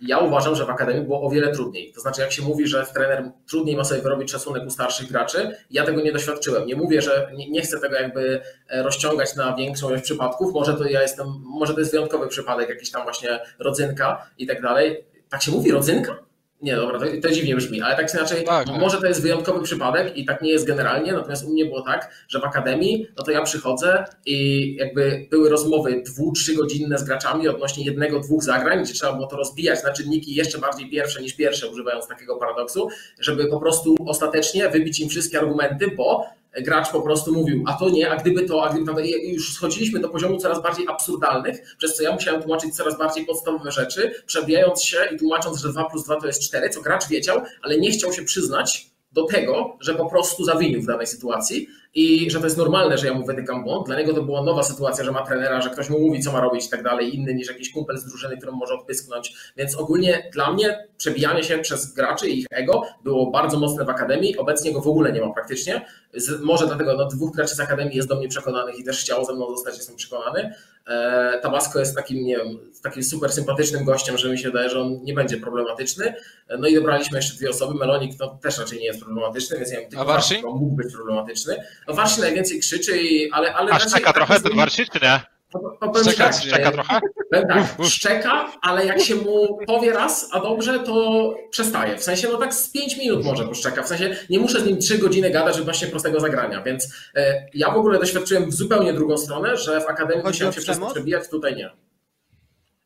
ja 0.00 0.18
uważam, 0.18 0.54
że 0.54 0.66
w 0.66 0.70
akademii 0.70 1.02
było 1.02 1.22
o 1.22 1.30
wiele 1.30 1.52
trudniej. 1.52 1.92
To 1.92 2.00
znaczy, 2.00 2.20
jak 2.20 2.32
się 2.32 2.42
mówi, 2.42 2.66
że 2.66 2.86
trener 2.94 3.30
trudniej 3.48 3.76
ma 3.76 3.84
sobie 3.84 4.02
wyrobić 4.02 4.30
szacunek 4.30 4.66
u 4.66 4.70
starszych 4.70 5.08
graczy, 5.08 5.56
ja 5.70 5.84
tego 5.84 6.00
nie 6.00 6.12
doświadczyłem. 6.12 6.66
Nie 6.66 6.76
mówię, 6.76 7.02
że 7.02 7.30
nie, 7.34 7.50
nie 7.50 7.62
chcę 7.62 7.80
tego 7.80 7.94
jakby 7.94 8.40
e, 8.68 8.82
rozciągać 8.82 9.36
na 9.36 9.56
większą 9.56 9.88
ilość 9.88 10.04
przypadków. 10.04 10.54
Może 10.54 10.74
to 10.74 10.84
ja 10.84 11.02
jestem, 11.02 11.26
może 11.44 11.74
to 11.74 11.80
jest 11.80 11.92
wyjątkowy 11.92 12.28
przypadek, 12.28 12.68
jakiś 12.68 12.90
tam 12.90 13.02
właśnie 13.02 13.40
rodzynka 13.58 14.26
i 14.38 14.46
tak 14.46 14.62
dalej. 14.62 15.04
Tak 15.28 15.42
się 15.42 15.52
mówi, 15.52 15.70
rodzynka? 15.70 16.31
Nie, 16.62 16.76
dobra, 16.76 16.98
to, 16.98 17.06
to 17.22 17.30
dziwnie 17.30 17.56
brzmi, 17.56 17.80
ale 17.80 17.96
tak 17.96 18.10
czy 18.10 18.16
inaczej, 18.16 18.44
Tak, 18.44 18.66
tak. 18.66 18.80
może 18.80 19.00
to 19.00 19.06
jest 19.06 19.22
wyjątkowy 19.22 19.62
przypadek 19.62 20.16
i 20.16 20.24
tak 20.24 20.42
nie 20.42 20.50
jest 20.50 20.66
generalnie, 20.66 21.12
natomiast 21.12 21.44
u 21.44 21.50
mnie 21.50 21.64
było 21.64 21.82
tak, 21.82 22.10
że 22.28 22.40
w 22.40 22.44
akademii, 22.44 23.06
no 23.18 23.24
to 23.24 23.30
ja 23.30 23.42
przychodzę 23.42 24.04
i 24.26 24.76
jakby 24.76 25.26
były 25.30 25.48
rozmowy 25.50 26.02
dwu, 26.06 26.32
trzygodzinne 26.32 26.98
z 26.98 27.04
graczami 27.04 27.48
odnośnie 27.48 27.84
jednego, 27.84 28.20
dwóch 28.20 28.42
zagrań, 28.42 28.82
gdzie 28.82 28.92
trzeba 28.92 29.12
było 29.12 29.26
to 29.26 29.36
rozbijać 29.36 29.84
na 29.84 29.92
czynniki 29.92 30.34
jeszcze 30.34 30.58
bardziej 30.58 30.90
pierwsze 30.90 31.22
niż 31.22 31.34
pierwsze, 31.34 31.68
używając 31.68 32.08
takiego 32.08 32.36
paradoksu, 32.36 32.88
żeby 33.20 33.46
po 33.46 33.60
prostu 33.60 33.94
ostatecznie 34.06 34.68
wybić 34.68 35.00
im 35.00 35.08
wszystkie 35.08 35.38
argumenty, 35.38 35.90
bo 35.96 36.24
gracz 36.60 36.90
po 36.90 37.02
prostu 37.02 37.32
mówił, 37.32 37.64
a 37.66 37.72
to 37.72 37.90
nie, 37.90 38.10
a 38.10 38.16
gdyby 38.16 38.42
to, 38.42 38.64
a 38.64 38.74
gdyby 38.74 39.08
i 39.08 39.34
już 39.34 39.54
schodziliśmy 39.54 40.00
do 40.00 40.08
poziomu 40.08 40.38
coraz 40.38 40.62
bardziej 40.62 40.88
absurdalnych, 40.88 41.76
przez 41.78 41.96
co 41.96 42.02
ja 42.02 42.12
musiałem 42.12 42.42
tłumaczyć 42.42 42.76
coraz 42.76 42.98
bardziej 42.98 43.26
podstawowe 43.26 43.70
rzeczy, 43.70 44.22
przebijając 44.26 44.82
się 44.82 44.98
i 45.14 45.18
tłumacząc, 45.18 45.60
że 45.60 45.68
2 45.68 45.84
plus 45.84 46.04
2 46.04 46.20
to 46.20 46.26
jest 46.26 46.42
4, 46.42 46.70
co 46.70 46.80
gracz 46.80 47.08
wiedział, 47.08 47.42
ale 47.62 47.78
nie 47.78 47.90
chciał 47.90 48.12
się 48.12 48.22
przyznać 48.22 48.86
do 49.12 49.24
tego, 49.24 49.76
że 49.80 49.94
po 49.94 50.10
prostu 50.10 50.44
zawinił 50.44 50.82
w 50.82 50.86
danej 50.86 51.06
sytuacji 51.06 51.68
i 51.94 52.30
że 52.30 52.38
to 52.38 52.44
jest 52.44 52.56
normalne, 52.56 52.98
że 52.98 53.06
ja 53.06 53.14
mu 53.14 53.26
wytykam 53.26 53.64
błąd. 53.64 53.86
Dla 53.86 53.96
niego 53.96 54.14
to 54.14 54.22
była 54.22 54.42
nowa 54.42 54.62
sytuacja, 54.62 55.04
że 55.04 55.12
ma 55.12 55.26
trenera, 55.26 55.60
że 55.60 55.70
ktoś 55.70 55.90
mu 55.90 55.98
mówi, 55.98 56.20
co 56.20 56.32
ma 56.32 56.40
robić 56.40 56.66
i 56.66 56.68
tak 56.70 56.82
dalej, 56.82 57.16
inny 57.16 57.34
niż 57.34 57.48
jakiś 57.48 57.72
kumpel 57.72 57.98
z 57.98 58.04
drużyny, 58.04 58.36
którą 58.36 58.52
może 58.52 58.74
odpysknąć. 58.74 59.34
Więc 59.56 59.76
ogólnie 59.76 60.30
dla 60.32 60.52
mnie 60.52 60.88
przebijanie 60.96 61.44
się 61.44 61.58
przez 61.58 61.92
graczy 61.94 62.28
i 62.28 62.38
ich 62.38 62.46
ego 62.50 62.82
było 63.04 63.30
bardzo 63.30 63.58
mocne 63.58 63.84
w 63.84 63.88
akademii. 63.90 64.36
Obecnie 64.36 64.72
go 64.72 64.80
w 64.80 64.88
ogóle 64.88 65.12
nie 65.12 65.20
ma 65.20 65.32
praktycznie. 65.32 65.86
Z, 66.14 66.40
może 66.40 66.66
dlatego 66.66 66.96
no, 66.96 67.06
dwóch 67.06 67.34
graczy 67.34 67.54
z 67.54 67.60
akademii 67.60 67.96
jest 67.96 68.08
do 68.08 68.16
mnie 68.16 68.28
przekonanych 68.28 68.78
i 68.78 68.84
też 68.84 69.00
chciało 69.00 69.24
ze 69.24 69.34
mną 69.34 69.50
zostać, 69.50 69.76
jestem 69.76 69.96
przekonany. 69.96 70.54
E, 70.86 71.38
Tabasco 71.42 71.78
jest 71.78 71.96
takim, 71.96 72.24
nie 72.24 72.36
wiem, 72.36 72.58
takim 72.82 73.02
super 73.02 73.32
sympatycznym 73.32 73.84
gościem, 73.84 74.18
że 74.18 74.30
mi 74.30 74.38
się 74.38 74.48
wydaje, 74.48 74.70
że 74.70 74.80
on 74.80 75.00
nie 75.02 75.14
będzie 75.14 75.36
problematyczny. 75.36 76.14
E, 76.48 76.58
No 76.58 76.68
i 76.68 76.74
dobraliśmy 76.74 77.18
jeszcze 77.18 77.36
dwie 77.36 77.50
osoby. 77.50 77.78
Melonik 77.78 78.12
no, 78.20 78.38
też 78.42 78.58
raczej 78.58 78.78
nie 78.78 78.84
jest 78.84 79.00
problematyczny, 79.00 79.56
więc 79.58 79.72
ja 79.72 79.80
wiem, 79.80 79.90
tylko? 79.90 80.04
Warsi 80.04 80.42
mógł 80.42 80.76
być 80.76 80.94
problematyczny. 80.94 81.56
No 81.88 81.94
Warsi 81.94 82.20
najwięcej 82.20 82.60
krzyczy, 82.60 83.02
i, 83.02 83.30
ale, 83.32 83.54
ale 83.54 83.70
A 83.70 83.74
raczej- 83.74 83.90
szczeka 83.90 84.12
trochę 84.12 84.34
raczej 84.34 84.48
ten 84.50 84.58
Warsi, 84.58 84.86
czy 84.92 84.98
nie? 85.02 85.20
to- 85.52 85.76
to 85.80 85.88
powiem 85.88 86.04
Szczeka, 86.04 86.24
tak, 86.24 86.42
szczeka 86.42 86.70
trochę? 86.72 87.00
Powiem 87.30 87.48
tak, 87.48 87.86
szczeka, 87.86 88.52
ale 88.62 88.86
jak 88.86 89.00
się 89.00 89.14
mu 89.14 89.58
powie 89.66 89.92
raz, 89.92 90.28
a 90.32 90.40
dobrze, 90.40 90.80
to 90.80 91.34
przestaje. 91.50 91.96
W 91.98 92.02
sensie, 92.02 92.28
no 92.32 92.38
tak 92.38 92.54
z 92.54 92.70
5 92.70 92.96
minut 92.96 93.24
może 93.24 93.44
poszczeka. 93.44 93.82
W 93.82 93.88
sensie, 93.88 94.16
nie 94.30 94.38
muszę 94.38 94.60
z 94.60 94.66
nim 94.66 94.78
3 94.78 94.98
godziny 94.98 95.30
gadać 95.30 95.58
odnośnie 95.58 95.88
prostego 95.88 96.20
zagrania, 96.20 96.62
więc 96.62 96.94
e, 97.14 97.46
ja 97.54 97.70
w 97.70 97.76
ogóle 97.76 97.98
doświadczyłem 97.98 98.50
w 98.50 98.54
zupełnie 98.54 98.92
drugą 98.92 99.18
stronę, 99.18 99.56
że 99.56 99.80
w 99.80 99.84
akademii 99.88 100.22
Chodzi 100.22 100.34
musiałem 100.34 100.52
się 100.54 100.60
przez 100.60 100.78
to 100.78 100.90
przebijać, 100.90 101.28
tutaj 101.28 101.56
nie. 101.56 101.70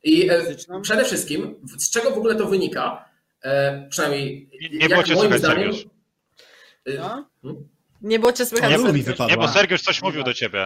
I 0.02 0.30
e, 0.30 0.42
przede 0.82 1.04
wszystkim, 1.04 1.54
z 1.78 1.90
czego 1.90 2.10
w 2.10 2.18
ogóle 2.18 2.34
to 2.34 2.46
wynika, 2.46 3.04
e, 3.42 3.86
przynajmniej 3.90 4.50
Nie, 4.62 4.68
nie 4.68 4.78
jak 4.78 4.90
moim 5.08 5.18
słychać, 5.18 5.38
zdaniem, 5.38 5.72
e, 6.86 6.92
No? 7.42 7.54
Nie 8.06 8.18
było 8.18 8.32
cię 8.32 8.46
słychać. 8.46 8.70
Nie, 8.70 8.92
mi 8.92 9.04
Nie, 9.28 9.36
bo 9.36 9.48
Sergiusz 9.48 9.82
coś 9.82 10.02
mówił 10.02 10.22
do 10.22 10.34
ciebie. 10.34 10.58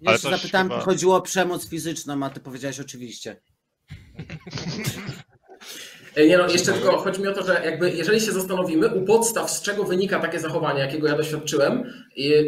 Ja 0.00 0.10
Ale 0.10 0.18
się 0.18 0.30
zapytałem, 0.30 0.68
chyba- 0.68 0.80
czy 0.80 0.84
chodziło 0.84 1.16
o 1.16 1.22
przemoc 1.22 1.68
fizyczną, 1.68 2.22
a 2.22 2.30
ty 2.30 2.40
powiedziałeś 2.40 2.80
oczywiście. 2.80 3.36
Nie 6.16 6.38
no, 6.38 6.48
jeszcze 6.48 6.72
tylko 6.72 6.98
chodzi 6.98 7.20
mi 7.20 7.28
o 7.28 7.32
to, 7.32 7.46
że 7.46 7.62
jakby 7.64 7.90
jeżeli 7.90 8.20
się 8.20 8.32
zastanowimy 8.32 8.94
u 8.94 9.04
podstaw, 9.04 9.50
z 9.50 9.62
czego 9.62 9.84
wynika 9.84 10.20
takie 10.20 10.40
zachowanie, 10.40 10.80
jakiego 10.80 11.08
ja 11.08 11.16
doświadczyłem, 11.16 11.92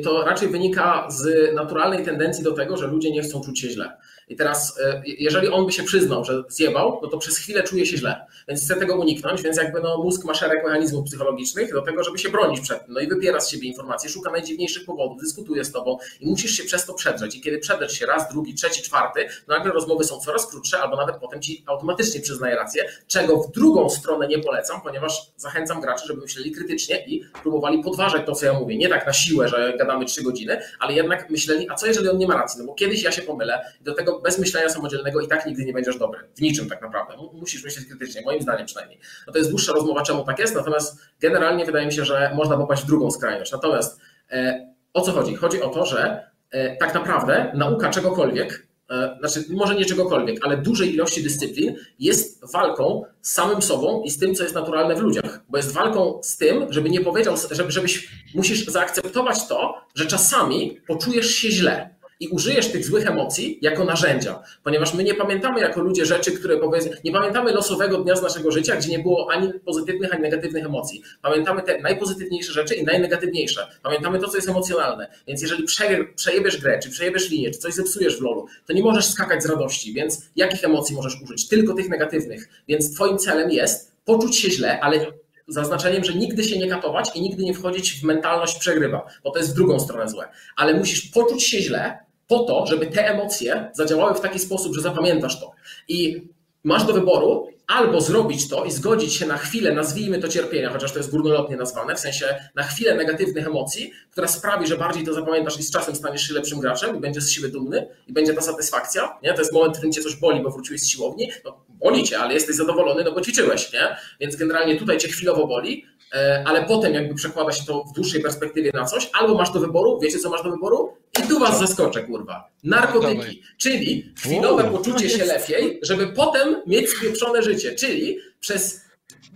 to 0.04 0.24
raczej 0.24 0.48
wynika 0.48 1.10
z 1.10 1.54
naturalnej 1.54 2.04
tendencji 2.04 2.44
do 2.44 2.52
tego, 2.52 2.76
że 2.76 2.86
ludzie 2.86 3.10
nie 3.10 3.22
chcą 3.22 3.40
czuć 3.40 3.60
się 3.60 3.70
źle. 3.70 3.96
I 4.28 4.36
teraz, 4.36 4.78
e, 4.80 5.02
jeżeli 5.04 5.48
on 5.48 5.66
by 5.66 5.72
się 5.72 5.82
przyznał, 5.82 6.24
że 6.24 6.44
zjebał, 6.48 7.00
no 7.02 7.08
to 7.08 7.18
przez 7.18 7.38
chwilę 7.38 7.62
czuje 7.62 7.86
się 7.86 7.96
źle. 7.96 8.26
Więc 8.48 8.64
chce 8.64 8.76
tego 8.76 8.96
uniknąć, 8.96 9.42
więc 9.42 9.56
jakby 9.56 9.80
no, 9.80 9.98
mózg 9.98 10.24
ma 10.24 10.34
szereg 10.34 10.64
mechanizmów 10.64 11.06
psychologicznych 11.06 11.72
do 11.72 11.82
tego, 11.82 12.04
żeby 12.04 12.18
się 12.18 12.28
bronić 12.28 12.60
przed 12.60 12.84
tym. 12.84 12.94
No 12.94 13.00
i 13.00 13.08
wypiera 13.08 13.40
z 13.40 13.50
siebie 13.50 13.68
informacje, 13.68 14.10
szuka 14.10 14.30
najdziwniejszych 14.30 14.84
powodów, 14.84 15.20
dyskutuje 15.20 15.64
z 15.64 15.72
tobą 15.72 15.98
i 16.20 16.26
musisz 16.26 16.50
się 16.50 16.64
przez 16.64 16.86
to 16.86 16.94
przedrzeć. 16.94 17.36
I 17.36 17.40
kiedy 17.40 17.58
przedrzeć 17.58 17.92
się 17.92 18.06
raz, 18.06 18.28
drugi, 18.32 18.54
trzeci, 18.54 18.82
czwarty, 18.82 19.26
to 19.46 19.52
nagle 19.52 19.72
rozmowy 19.72 20.04
są 20.04 20.20
coraz 20.20 20.46
krótsze, 20.46 20.78
albo 20.78 20.96
nawet 20.96 21.16
potem 21.16 21.42
ci 21.42 21.64
automatycznie 21.66 22.20
przyznaje 22.20 22.56
rację, 22.56 22.84
czego 23.06 23.42
w 23.42 23.52
drugą 23.52 23.90
stronę 23.90 24.28
nie 24.28 24.38
polecam, 24.38 24.80
ponieważ 24.80 25.32
zachęcam 25.36 25.80
graczy, 25.80 26.06
żeby 26.06 26.20
myśleli 26.20 26.52
krytycznie 26.52 27.06
i 27.06 27.24
próbowali 27.42 27.82
podważać 27.82 28.26
to, 28.26 28.32
co 28.32 28.46
ja 28.46 28.52
mówię. 28.52 28.76
Nie 28.76 28.88
tak 28.88 29.06
na 29.06 29.12
siłę, 29.12 29.48
że 29.48 29.74
gadamy 29.78 30.04
trzy 30.04 30.22
godziny, 30.22 30.60
ale 30.80 30.92
jednak 30.92 31.30
myśleli, 31.30 31.70
a 31.70 31.74
co 31.74 31.86
jeżeli 31.86 32.08
on 32.08 32.18
nie 32.18 32.26
ma 32.26 32.34
racji? 32.34 32.60
No 32.60 32.66
bo 32.66 32.74
kiedyś 32.74 33.02
ja 33.02 33.12
się 33.12 33.22
pomylę 33.22 33.74
do 33.80 33.94
tego 33.94 34.15
bez 34.24 34.38
myślenia 34.38 34.68
samodzielnego 34.68 35.20
i 35.20 35.28
tak 35.28 35.46
nigdy 35.46 35.64
nie 35.64 35.72
będziesz 35.72 35.98
dobry. 35.98 36.20
W 36.36 36.40
niczym 36.40 36.68
tak 36.68 36.82
naprawdę. 36.82 37.16
Mu- 37.16 37.32
Musisz 37.32 37.64
myśleć 37.64 37.86
krytycznie, 37.86 38.22
moim 38.22 38.42
zdaniem 38.42 38.66
przynajmniej. 38.66 38.98
No 39.26 39.32
to 39.32 39.38
jest 39.38 39.50
dłuższa 39.50 39.72
rozmowa, 39.72 40.02
czemu 40.02 40.24
tak 40.24 40.38
jest, 40.38 40.54
natomiast 40.54 40.98
generalnie 41.20 41.64
wydaje 41.64 41.86
mi 41.86 41.92
się, 41.92 42.04
że 42.04 42.32
można 42.34 42.56
popaść 42.56 42.82
w 42.82 42.86
drugą 42.86 43.10
skrajność. 43.10 43.52
Natomiast 43.52 44.00
e, 44.30 44.68
o 44.94 45.00
co 45.00 45.12
chodzi? 45.12 45.34
Chodzi 45.34 45.62
o 45.62 45.68
to, 45.68 45.86
że 45.86 46.30
e, 46.50 46.76
tak 46.76 46.94
naprawdę 46.94 47.52
nauka 47.54 47.90
czegokolwiek, 47.90 48.66
e, 48.90 49.16
znaczy 49.20 49.44
może 49.50 49.74
nie 49.74 49.84
czegokolwiek, 49.84 50.44
ale 50.44 50.56
dużej 50.56 50.94
ilości 50.94 51.22
dyscyplin 51.22 51.76
jest 51.98 52.52
walką 52.52 53.04
z 53.22 53.32
samym 53.32 53.62
sobą 53.62 54.02
i 54.02 54.10
z 54.10 54.18
tym, 54.18 54.34
co 54.34 54.42
jest 54.42 54.54
naturalne 54.54 54.94
w 54.94 54.98
ludziach. 55.00 55.40
Bo 55.48 55.56
jest 55.56 55.72
walką 55.72 56.20
z 56.22 56.36
tym, 56.36 56.66
żeby 56.72 56.90
nie 56.90 57.00
powiedział, 57.00 57.34
żeby, 57.50 57.70
żebyś 57.70 58.08
musisz 58.34 58.66
zaakceptować 58.66 59.48
to, 59.48 59.74
że 59.94 60.06
czasami 60.06 60.80
poczujesz 60.86 61.30
się 61.30 61.50
źle. 61.50 61.95
I 62.20 62.28
użyjesz 62.28 62.68
tych 62.68 62.84
złych 62.84 63.06
emocji 63.06 63.58
jako 63.62 63.84
narzędzia, 63.84 64.42
ponieważ 64.64 64.94
my 64.94 65.04
nie 65.04 65.14
pamiętamy 65.14 65.60
jako 65.60 65.80
ludzie 65.80 66.06
rzeczy, 66.06 66.32
które 66.32 66.56
powiedzmy, 66.56 66.96
nie 67.04 67.12
pamiętamy 67.12 67.52
losowego 67.52 67.98
dnia 67.98 68.16
z 68.16 68.22
naszego 68.22 68.50
życia, 68.50 68.76
gdzie 68.76 68.90
nie 68.90 68.98
było 68.98 69.30
ani 69.32 69.52
pozytywnych, 69.64 70.12
ani 70.12 70.22
negatywnych 70.22 70.64
emocji. 70.64 71.02
Pamiętamy 71.22 71.62
te 71.62 71.80
najpozytywniejsze 71.80 72.52
rzeczy 72.52 72.74
i 72.74 72.84
najnegatywniejsze. 72.84 73.66
Pamiętamy 73.82 74.18
to, 74.18 74.28
co 74.28 74.36
jest 74.36 74.48
emocjonalne. 74.48 75.10
Więc 75.28 75.42
jeżeli 75.42 75.64
prze, 75.64 76.04
przejebiesz 76.16 76.60
grę, 76.60 76.78
czy 76.82 76.90
przejebiesz 76.90 77.30
linię, 77.30 77.50
czy 77.50 77.58
coś 77.58 77.74
zepsujesz 77.74 78.18
w 78.18 78.22
lolu, 78.22 78.46
to 78.66 78.72
nie 78.72 78.82
możesz 78.82 79.06
skakać 79.06 79.42
z 79.42 79.46
radości. 79.46 79.92
Więc 79.92 80.22
jakich 80.36 80.64
emocji 80.64 80.96
możesz 80.96 81.22
użyć? 81.22 81.48
Tylko 81.48 81.74
tych 81.74 81.88
negatywnych. 81.88 82.48
Więc 82.68 82.94
twoim 82.94 83.18
celem 83.18 83.50
jest 83.50 83.92
poczuć 84.04 84.36
się 84.36 84.50
źle, 84.50 84.80
ale 84.80 85.06
zaznaczeniem, 85.48 86.04
że 86.04 86.14
nigdy 86.14 86.44
się 86.44 86.58
nie 86.58 86.68
katować 86.68 87.10
i 87.14 87.20
nigdy 87.20 87.44
nie 87.44 87.54
wchodzić 87.54 88.00
w 88.00 88.02
mentalność 88.02 88.58
przegrywa, 88.58 89.06
bo 89.24 89.30
to 89.30 89.38
jest 89.38 89.50
w 89.50 89.54
drugą 89.54 89.80
stronę 89.80 90.08
złe. 90.08 90.28
Ale 90.56 90.74
musisz 90.74 91.10
poczuć 91.10 91.44
się 91.44 91.60
źle 91.60 92.05
po 92.26 92.38
to, 92.38 92.66
żeby 92.66 92.86
te 92.86 93.08
emocje 93.08 93.70
zadziałały 93.72 94.14
w 94.14 94.20
taki 94.20 94.38
sposób, 94.38 94.74
że 94.74 94.80
zapamiętasz 94.80 95.40
to. 95.40 95.52
I 95.88 96.28
masz 96.64 96.84
do 96.84 96.92
wyboru 96.92 97.48
albo 97.66 98.00
zrobić 98.00 98.48
to 98.48 98.64
i 98.64 98.70
zgodzić 98.70 99.14
się 99.14 99.26
na 99.26 99.38
chwilę, 99.38 99.72
nazwijmy 99.72 100.18
to 100.18 100.28
cierpienia, 100.28 100.70
chociaż 100.70 100.92
to 100.92 100.98
jest 100.98 101.10
górnolotnie 101.10 101.56
nazwane, 101.56 101.94
w 101.94 102.00
sensie 102.00 102.26
na 102.54 102.62
chwilę 102.62 102.94
negatywnych 102.94 103.46
emocji, 103.46 103.92
która 104.10 104.28
sprawi, 104.28 104.66
że 104.66 104.76
bardziej 104.76 105.04
to 105.04 105.14
zapamiętasz 105.14 105.58
i 105.58 105.62
z 105.62 105.70
czasem 105.70 105.94
staniesz 105.96 106.28
się 106.28 106.34
lepszym 106.34 106.60
graczem 106.60 106.96
i 106.96 107.00
będziesz 107.00 107.24
z 107.24 107.30
siebie 107.30 107.48
dumny 107.48 107.88
i 108.06 108.12
będzie 108.12 108.34
ta 108.34 108.40
satysfakcja, 108.40 109.18
nie? 109.22 109.32
To 109.32 109.40
jest 109.40 109.52
moment, 109.52 109.74
w 109.74 109.76
którym 109.76 109.92
cię 109.92 110.02
coś 110.02 110.16
boli, 110.16 110.42
bo 110.42 110.50
wróciłeś 110.50 110.80
z 110.80 110.88
siłowni, 110.88 111.30
no 111.44 111.64
boli 111.68 112.04
cię, 112.04 112.18
ale 112.18 112.34
jesteś 112.34 112.56
zadowolony, 112.56 113.04
no 113.04 113.12
bo 113.12 113.20
ćwiczyłeś, 113.20 113.72
nie? 113.72 113.96
Więc 114.20 114.36
generalnie 114.36 114.76
tutaj 114.76 114.98
cię 114.98 115.08
chwilowo 115.08 115.46
boli, 115.46 115.84
e, 116.14 116.44
ale 116.46 116.64
potem 116.64 116.94
jakby 116.94 117.14
przekłada 117.14 117.52
się 117.52 117.64
to 117.64 117.84
w 117.84 117.92
dłuższej 117.92 118.22
perspektywie 118.22 118.70
na 118.74 118.84
coś, 118.84 119.10
albo 119.20 119.34
masz 119.34 119.50
do 119.50 119.60
wyboru, 119.60 120.00
wiecie 120.02 120.18
co 120.18 120.30
masz 120.30 120.42
do 120.42 120.50
wyboru? 120.50 120.96
I 121.18 121.28
tu 121.28 121.38
was 121.38 121.58
zaskoczę, 121.58 122.02
kurwa. 122.02 122.48
Narkotyki, 122.64 123.16
Dawaj. 123.16 123.42
czyli 123.58 124.12
chwilowe 124.18 124.64
poczucie 124.64 125.10
się 125.10 125.24
lepiej, 125.24 125.80
żeby 125.82 126.06
potem 126.06 126.62
mieć 126.66 126.90
spieprzone 126.90 127.42
życie, 127.42 127.74
czyli 127.74 128.18
przez 128.40 128.86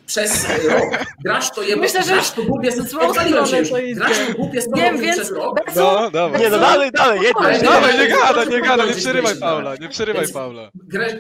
przez 0.07 0.47
rok 0.69 1.05
grasz 1.25 1.51
to 1.51 1.63
jeba, 1.63 1.83
Myślę, 1.83 2.03
że 2.03 2.13
grasz 2.13 2.31
to 2.31 2.43
głupie, 2.43 2.71
odpaliłem 3.01 3.47
się 3.47 3.59
już, 3.59 3.69
grasz 3.95 4.19
to 4.27 4.35
głupie 4.35 4.61
Wiem, 4.77 5.01
więc 5.01 5.17
przez 5.17 5.31
rok, 5.31 5.61
No, 5.77 6.11
dawaj. 6.11 6.41
Nie, 6.41 6.51
no 6.51 6.59
dalej, 6.59 6.91
dalej, 6.91 7.21
jedź. 7.23 7.63
Dawaj, 7.63 7.99
nie 7.99 8.09
gada, 8.09 8.45
nie, 8.45 8.61
gada, 8.61 8.87
nie 8.87 8.95
przerywaj 8.95 9.37
Paula, 9.37 9.77
nie 9.77 9.89
przerywaj 9.89 10.29
Paula. 10.29 10.71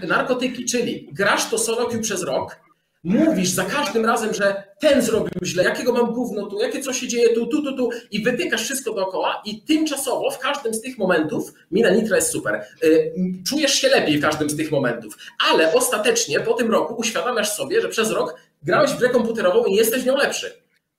narkotyki, 0.08 0.64
czyli 0.64 1.08
grasz 1.12 1.50
to 1.50 1.58
solo 1.58 1.86
queue 1.86 2.00
przez 2.00 2.22
rok, 2.22 2.56
mówisz 3.04 3.48
za 3.48 3.64
każdym 3.64 4.06
razem, 4.06 4.34
że 4.34 4.62
ten 4.80 5.02
zrobił 5.02 5.44
źle, 5.44 5.64
jakiego 5.64 5.92
mam 5.92 6.12
gówno 6.12 6.46
tu, 6.46 6.60
jakie 6.60 6.80
co 6.80 6.92
się 6.92 7.08
dzieje 7.08 7.34
tu, 7.34 7.46
tu, 7.46 7.62
tu, 7.62 7.76
tu. 7.76 7.90
I 8.10 8.22
wytykasz 8.22 8.64
wszystko 8.64 8.92
dookoła. 8.92 9.42
I 9.44 9.62
tymczasowo 9.62 10.30
w 10.30 10.38
każdym 10.38 10.74
z 10.74 10.80
tych 10.80 10.98
momentów, 10.98 11.52
mina 11.70 11.90
nitra 11.90 12.16
jest 12.16 12.30
super, 12.30 12.64
y, 12.84 13.12
czujesz 13.46 13.74
się 13.74 13.88
lepiej 13.88 14.18
w 14.18 14.22
każdym 14.22 14.50
z 14.50 14.56
tych 14.56 14.70
momentów, 14.70 15.16
ale 15.50 15.74
ostatecznie 15.74 16.40
po 16.40 16.54
tym 16.54 16.70
roku 16.70 16.94
uświadamiasz 16.94 17.52
sobie, 17.52 17.80
że 17.80 17.88
przez 17.88 18.10
rok 18.10 18.34
grałeś 18.62 18.90
w 18.90 18.98
grę 18.98 19.08
komputerową 19.08 19.64
i 19.64 19.74
jesteś 19.74 20.02
w 20.02 20.06
nią 20.06 20.16
lepszy. 20.16 20.52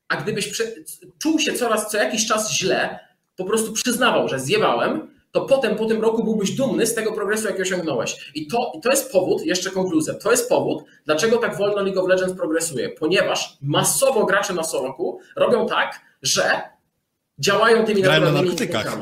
A 0.08 0.16
gdybyś 0.16 0.48
prze, 0.48 0.64
czuł 1.20 1.40
się 1.40 1.54
coraz 1.54 1.92
co 1.92 1.98
jakiś 1.98 2.28
czas 2.28 2.52
źle, 2.52 3.00
po 3.36 3.46
prostu 3.46 3.74
przyznawał, 3.74 4.28
że 4.28 4.40
zjebałem, 4.40 5.11
to 5.32 5.42
potem 5.42 5.76
po 5.76 5.86
tym 5.86 6.02
roku 6.02 6.24
byłbyś 6.24 6.52
dumny 6.52 6.88
z 6.88 6.96
tego 6.96 7.12
progresu, 7.12 7.48
jaki 7.48 7.62
osiągnąłeś. 7.62 8.32
I 8.36 8.48
to, 8.48 8.72
to 8.84 8.90
jest 8.90 9.12
powód, 9.12 9.46
jeszcze 9.46 9.70
konkluzja, 9.70 10.14
to 10.14 10.32
jest 10.32 10.50
powód, 10.50 10.84
dlaczego 11.06 11.38
tak 11.38 11.58
wolno 11.58 11.82
League 11.82 12.02
of 12.02 12.10
Legends 12.10 12.34
progresuje. 12.34 12.90
Ponieważ 12.90 13.58
masowo 13.62 14.26
gracze 14.26 14.54
na 14.54 14.64
Soloku 14.64 15.20
robią 15.36 15.68
tak, 15.68 16.02
że 16.22 16.62
działają 17.40 17.86
tymi 17.86 18.02
Grają 18.02 18.22
na 18.22 18.32
narkotykach. 18.32 18.98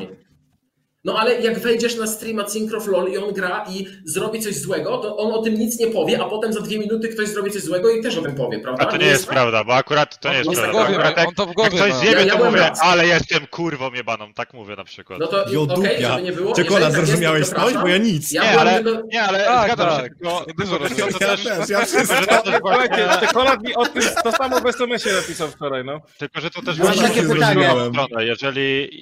No 1.04 1.18
ale 1.18 1.40
jak 1.40 1.58
wejdziesz 1.58 1.96
na 1.96 2.06
streama 2.06 2.48
Synchro 2.48 2.80
LOL 2.86 3.12
i 3.12 3.18
on 3.18 3.32
gra 3.34 3.64
i 3.70 3.86
zrobi 4.04 4.40
coś 4.40 4.54
złego, 4.54 4.98
to 4.98 5.16
on 5.16 5.32
o 5.32 5.42
tym 5.42 5.54
nic 5.54 5.78
nie 5.78 5.86
powie, 5.86 6.22
a 6.22 6.28
potem 6.28 6.52
za 6.52 6.60
dwie 6.60 6.78
minuty 6.78 7.08
ktoś 7.08 7.28
zrobi 7.28 7.50
coś 7.50 7.62
złego 7.62 7.90
i 7.90 8.02
też 8.02 8.16
o 8.16 8.22
tym 8.22 8.34
powie, 8.34 8.58
prawda? 8.60 8.82
A 8.86 8.90
to 8.90 8.96
nie 8.96 9.06
jest 9.06 9.24
tak? 9.26 9.34
prawda, 9.34 9.64
bo 9.64 9.74
akurat 9.74 10.20
to 10.20 10.28
nie 10.32 10.38
On 10.40 10.44
jest 10.44 10.46
to 10.46 10.52
w 10.52 10.70
prawda. 10.70 10.72
głowie 10.72 10.94
akurat 10.94 11.16
jak, 11.16 11.28
on 11.28 11.34
to 11.34 11.44
w 11.44 11.48
jak 11.48 11.56
głowie 11.56 11.70
ktoś 11.78 11.90
ma. 11.90 11.96
zjebie, 11.98 12.20
Ja- 12.20 12.24
ja 12.26 12.36
to 12.38 12.44
mówię, 12.44 12.60
raz. 12.60 12.78
ale 12.82 13.06
jestem 13.06 13.46
kurwą 13.46 13.92
jebaną, 13.92 14.34
tak 14.34 14.54
mówię 14.54 14.76
na 14.76 14.84
przykład. 14.84 15.20
No 15.20 15.26
to 15.26 15.42
okej, 15.42 15.54
dupia. 15.66 16.10
żeby 16.10 16.22
nie 16.22 16.32
było. 16.32 16.54
Czekolad, 16.54 16.82
jeżeli 16.82 16.92
tak 16.92 16.92
jest, 16.92 17.00
to 17.00 17.06
zrozumiałeś 17.06 17.40
coś? 17.46 17.54
przepraszam. 17.54 17.82
Bo 17.82 17.88
ja 17.88 17.98
nic. 17.98 18.32
Ja 18.32 18.42
Nie, 18.42 18.60
ale, 18.60 18.84
tylko- 18.84 19.02
nie, 19.12 19.22
ale 19.22 19.44
Tak, 19.44 19.66
zgadzam 19.66 19.88
tak. 19.88 20.02
się, 20.04 20.10
tylko, 20.10 20.46
Dużo 20.58 20.78
Ja 20.98 21.18
też, 21.18 21.44
ja 21.68 21.80
też 21.86 23.20
czekolad 23.20 23.62
mi 23.62 23.74
o 23.74 23.86
tym 23.86 24.02
to 24.24 24.32
samo 24.32 24.60
w 24.60 24.66
SMS-ie 24.66 25.14
napisał 25.16 25.48
wczoraj, 25.48 25.84
no. 25.84 26.00
tylko, 26.18 26.40
że 26.40 26.50
to 26.50 26.62
też 26.62 26.78
właśnie 26.78 27.02
takie 27.02 27.22
pytanie. 27.22 27.68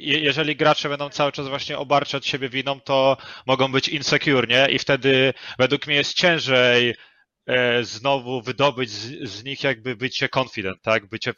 jeżeli 0.04 0.56
gracze 0.56 0.88
będą 0.88 1.10
cały 1.10 1.32
czas 1.32 1.48
właśnie 1.48 1.78
obarczać 1.88 2.26
siebie 2.26 2.48
winą, 2.48 2.80
to 2.80 3.16
mogą 3.46 3.72
być 3.72 3.88
insecure, 3.88 4.48
nie? 4.48 4.68
I 4.70 4.78
wtedy 4.78 5.34
według 5.58 5.86
mnie 5.86 5.96
jest 5.96 6.14
ciężej 6.14 6.94
e, 7.46 7.84
znowu 7.84 8.42
wydobyć 8.42 8.90
z, 8.90 9.30
z 9.30 9.44
nich 9.44 9.64
jakby 9.64 9.96
bycie 9.96 10.28
confident, 10.38 10.82
tak? 10.82 11.06
Bycie, 11.06 11.32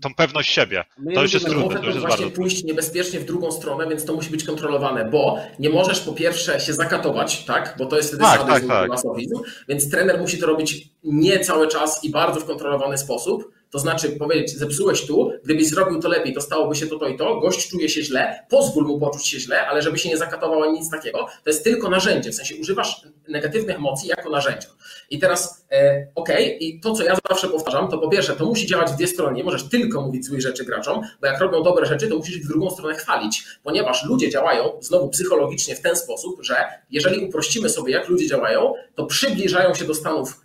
tą 0.00 0.14
pewność 0.14 0.50
siebie. 0.50 0.84
My 0.98 1.14
To 1.14 1.22
już 1.22 1.32
jest 1.32 1.46
trudne, 1.46 1.80
to 1.80 1.86
już 1.86 1.94
jest 1.94 2.06
właśnie 2.06 2.26
bardzo 2.26 2.36
pójść 2.36 2.64
niebezpiecznie 2.64 3.20
w 3.20 3.24
drugą 3.24 3.52
stronę, 3.52 3.88
więc 3.88 4.04
to 4.04 4.14
musi 4.14 4.30
być 4.30 4.44
kontrolowane, 4.44 5.04
bo 5.04 5.38
nie 5.58 5.70
możesz 5.70 6.00
po 6.00 6.12
pierwsze 6.12 6.60
się 6.60 6.72
zakatować, 6.72 7.44
tak? 7.44 7.74
Bo 7.78 7.86
to 7.86 7.96
jest 7.96 8.08
wtedy 8.08 8.22
Tak, 8.22 8.40
sadyzm 8.40 8.68
tak, 8.68 8.78
tak. 8.80 8.88
masochizm, 8.88 9.36
więc 9.68 9.90
trener 9.90 10.20
musi 10.20 10.38
to 10.38 10.46
robić 10.46 10.88
nie 11.04 11.40
cały 11.40 11.68
czas 11.68 12.04
i 12.04 12.10
bardzo 12.10 12.40
w 12.40 12.44
kontrolowany 12.44 12.98
sposób. 12.98 13.52
To 13.74 13.78
znaczy 13.78 14.08
powiedzieć, 14.10 14.58
zepsułeś 14.58 15.06
tu, 15.06 15.30
gdybyś 15.44 15.68
zrobił 15.68 16.00
to 16.00 16.08
lepiej, 16.08 16.34
to 16.34 16.40
stałoby 16.40 16.74
się 16.74 16.86
to, 16.86 16.98
to 16.98 17.08
i 17.08 17.16
to, 17.16 17.40
gość 17.40 17.68
czuje 17.70 17.88
się 17.88 18.02
źle, 18.02 18.46
pozwól 18.48 18.84
mu 18.84 19.00
poczuć 19.00 19.26
się 19.26 19.40
źle, 19.40 19.66
ale 19.66 19.82
żeby 19.82 19.98
się 19.98 20.08
nie 20.08 20.16
zakatował 20.16 20.62
ani 20.62 20.72
nic 20.72 20.90
takiego, 20.90 21.18
to 21.18 21.50
jest 21.50 21.64
tylko 21.64 21.90
narzędzie, 21.90 22.30
w 22.30 22.34
sensie 22.34 22.56
używasz 22.56 23.02
negatywnych 23.28 23.76
emocji 23.76 24.08
jako 24.08 24.30
narzędzia. 24.30 24.68
I 25.10 25.18
teraz, 25.18 25.66
e, 25.72 26.06
okej, 26.14 26.68
i 26.68 26.80
to, 26.80 26.94
co 26.94 27.04
ja 27.04 27.16
zawsze 27.30 27.48
powtarzam, 27.48 27.88
to 27.88 27.98
po 27.98 28.08
pierwsze, 28.08 28.36
to 28.36 28.46
musi 28.46 28.66
działać 28.66 28.90
w 28.90 28.96
dwie 28.96 29.06
strony. 29.06 29.36
Nie 29.36 29.44
możesz 29.44 29.68
tylko 29.68 30.00
mówić 30.00 30.24
złych 30.24 30.40
rzeczy 30.40 30.64
graczom, 30.64 31.00
bo 31.20 31.26
jak 31.26 31.40
robią 31.40 31.62
dobre 31.62 31.86
rzeczy, 31.86 32.08
to 32.08 32.16
musisz 32.16 32.38
w 32.38 32.48
drugą 32.48 32.70
stronę 32.70 32.94
chwalić, 32.94 33.44
ponieważ 33.62 34.04
ludzie 34.04 34.30
działają 34.30 34.72
znowu 34.80 35.08
psychologicznie 35.08 35.76
w 35.76 35.80
ten 35.80 35.96
sposób, 35.96 36.42
że 36.42 36.54
jeżeli 36.90 37.26
uprościmy 37.26 37.68
sobie, 37.68 37.92
jak 37.92 38.08
ludzie 38.08 38.26
działają, 38.26 38.72
to 38.94 39.06
przybliżają 39.06 39.74
się 39.74 39.84
do 39.84 39.94
stanów 39.94 40.43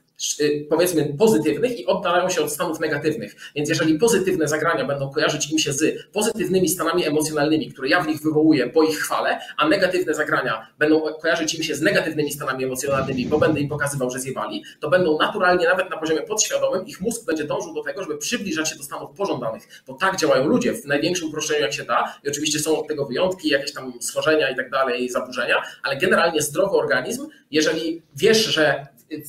powiedzmy 0.70 1.14
pozytywnych 1.18 1.80
i 1.80 1.86
oddalają 1.86 2.30
się 2.30 2.42
od 2.42 2.52
stanów 2.52 2.80
negatywnych. 2.80 3.36
Więc 3.56 3.70
jeżeli 3.70 4.00
pozytywne 4.00 4.48
zagrania 4.48 4.86
będą 4.86 5.10
kojarzyć 5.10 5.52
im 5.52 5.60
się 5.60 5.74
z 5.74 6.08
pozytywnymi 6.12 6.70
stanami 6.70 7.06
emocjonalnymi, 7.06 7.72
które 7.72 7.90
ja 7.90 8.02
w 8.02 8.08
nich 8.08 8.22
wywołuję, 8.22 8.68
bo 8.68 8.84
ich 8.84 8.98
chwalę, 8.98 9.40
a 9.58 9.68
negatywne 9.68 10.14
zagrania 10.14 10.68
będą 10.80 11.02
kojarzyć 11.22 11.56
im 11.56 11.64
się 11.64 11.76
z 11.76 11.82
negatywnymi 11.82 12.32
stanami 12.32 12.64
emocjonalnymi, 12.64 13.26
bo 13.26 13.40
będę 13.40 13.60
im 13.60 13.70
pokazywał, 13.70 14.10
że 14.10 14.20
zjebali, 14.20 14.64
to 14.80 14.90
będą 14.90 15.18
naturalnie 15.18 15.68
nawet 15.68 15.90
na 15.90 15.98
poziomie 15.98 16.22
podświadomym 16.22 16.88
ich 16.88 17.02
mózg 17.02 17.26
będzie 17.26 17.44
dążył 17.44 17.74
do 17.74 17.84
tego, 17.84 18.04
żeby 18.04 18.18
przybliżać 18.18 18.70
się 18.70 18.76
do 18.76 18.84
stanów 18.84 19.18
pożądanych, 19.18 19.84
bo 19.88 19.94
tak 19.94 20.18
działają 20.18 20.48
ludzie 20.48 20.74
w 20.74 20.86
największym 20.86 21.28
uproszczeniu 21.28 21.62
jak 21.62 21.74
się 21.74 21.84
da. 21.84 22.16
I 22.24 22.30
oczywiście 22.30 22.60
są 22.60 22.80
od 22.80 22.88
tego 22.88 23.06
wyjątki, 23.06 23.50
jakieś 23.50 23.74
tam 23.74 23.94
schorzenia 24.02 24.50
i 24.50 24.56
tak 24.56 24.70
dalej, 24.70 25.10
zaburzenia, 25.10 25.64
ale 25.84 25.98
generalnie 25.98 26.42
zdrowy 26.42 26.78
organizm, 26.78 27.28
jeżeli 27.52 28.02
wiesz, 28.16 28.46
że 28.46 28.88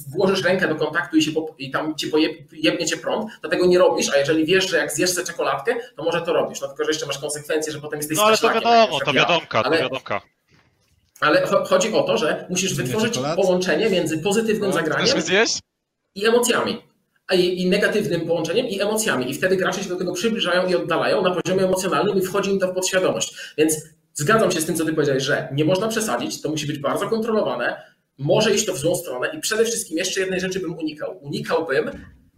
włożysz 0.08 0.44
rękę 0.44 0.68
do 0.68 0.74
kontaktu 0.74 1.16
i, 1.16 1.22
się 1.22 1.32
po, 1.32 1.54
i 1.58 1.70
tam 1.70 1.94
ci 1.94 2.06
pojeb, 2.08 2.32
jebnie 2.52 2.86
cię 2.86 2.96
prąd, 2.96 3.30
to 3.42 3.48
tego 3.48 3.66
nie 3.66 3.78
robisz, 3.78 4.10
a 4.14 4.16
jeżeli 4.16 4.46
wiesz, 4.46 4.70
że 4.70 4.76
jak 4.76 4.92
zjesz 4.92 5.10
sobie 5.10 5.26
czekoladkę, 5.26 5.76
to 5.96 6.02
może 6.02 6.22
to 6.22 6.32
robisz, 6.32 6.60
no 6.60 6.68
tylko, 6.68 6.84
że 6.84 6.90
jeszcze 6.90 7.06
masz 7.06 7.18
konsekwencje, 7.18 7.72
że 7.72 7.80
potem 7.80 7.98
jesteś 7.98 8.16
No 8.18 8.24
ale 8.24 8.38
to 8.38 8.50
wiadomo, 8.54 9.00
to 9.04 9.12
wiadomka, 9.12 9.62
to 9.62 9.66
Ale- 9.68 9.78
wiadomka. 9.78 10.20
Ale 11.20 11.46
cho- 11.46 11.64
chodzi 11.66 11.92
o 11.92 12.02
to, 12.02 12.18
że 12.18 12.46
musisz 12.50 12.74
wytworzyć 12.74 13.18
połączenie 13.36 13.90
między 13.90 14.18
pozytywnym 14.18 14.70
No, 14.70 14.76
zagraniem 14.76 15.16
i 16.14 16.26
emocjami. 16.26 16.82
A 17.28 17.34
i, 17.34 17.60
I 17.62 17.68
negatywnym 17.68 18.26
połączeniem 18.26 18.66
i 18.66 18.80
emocjami. 18.80 19.30
I 19.30 19.34
wtedy 19.34 19.56
gracze 19.56 19.82
się 19.82 19.88
do 19.88 19.96
tego 19.96 20.12
przybliżają 20.12 20.66
i 20.68 20.74
oddalają 20.74 21.22
na 21.22 21.30
poziomie 21.30 21.64
emocjonalnym 21.64 22.18
i 22.18 22.22
wchodzi 22.22 22.50
im 22.50 22.58
to 22.58 22.68
w 22.68 22.74
podświadomość. 22.74 23.34
Więc 23.58 23.74
zgadzam 24.14 24.52
się 24.52 24.60
z 24.60 24.66
tym, 24.66 24.76
co 24.76 24.84
ty 24.84 24.92
powiedziałeś, 24.92 25.22
że 25.22 25.48
nie 25.52 25.64
można 25.64 25.88
przesadzić, 25.88 26.42
to 26.42 26.48
musi 26.48 26.66
być 26.66 26.78
bardzo 26.78 27.08
kontrolowane, 27.08 27.82
może 28.20 28.54
iść 28.54 28.66
to 28.66 28.72
w 28.72 28.78
złą 28.78 28.94
stronę 28.94 29.30
i 29.36 29.40
przede 29.40 29.64
wszystkim 29.64 29.98
jeszcze 29.98 30.20
jednej 30.20 30.40
rzeczy 30.40 30.60
bym 30.60 30.78
unikał. 30.78 31.18
Unikałbym 31.22 31.90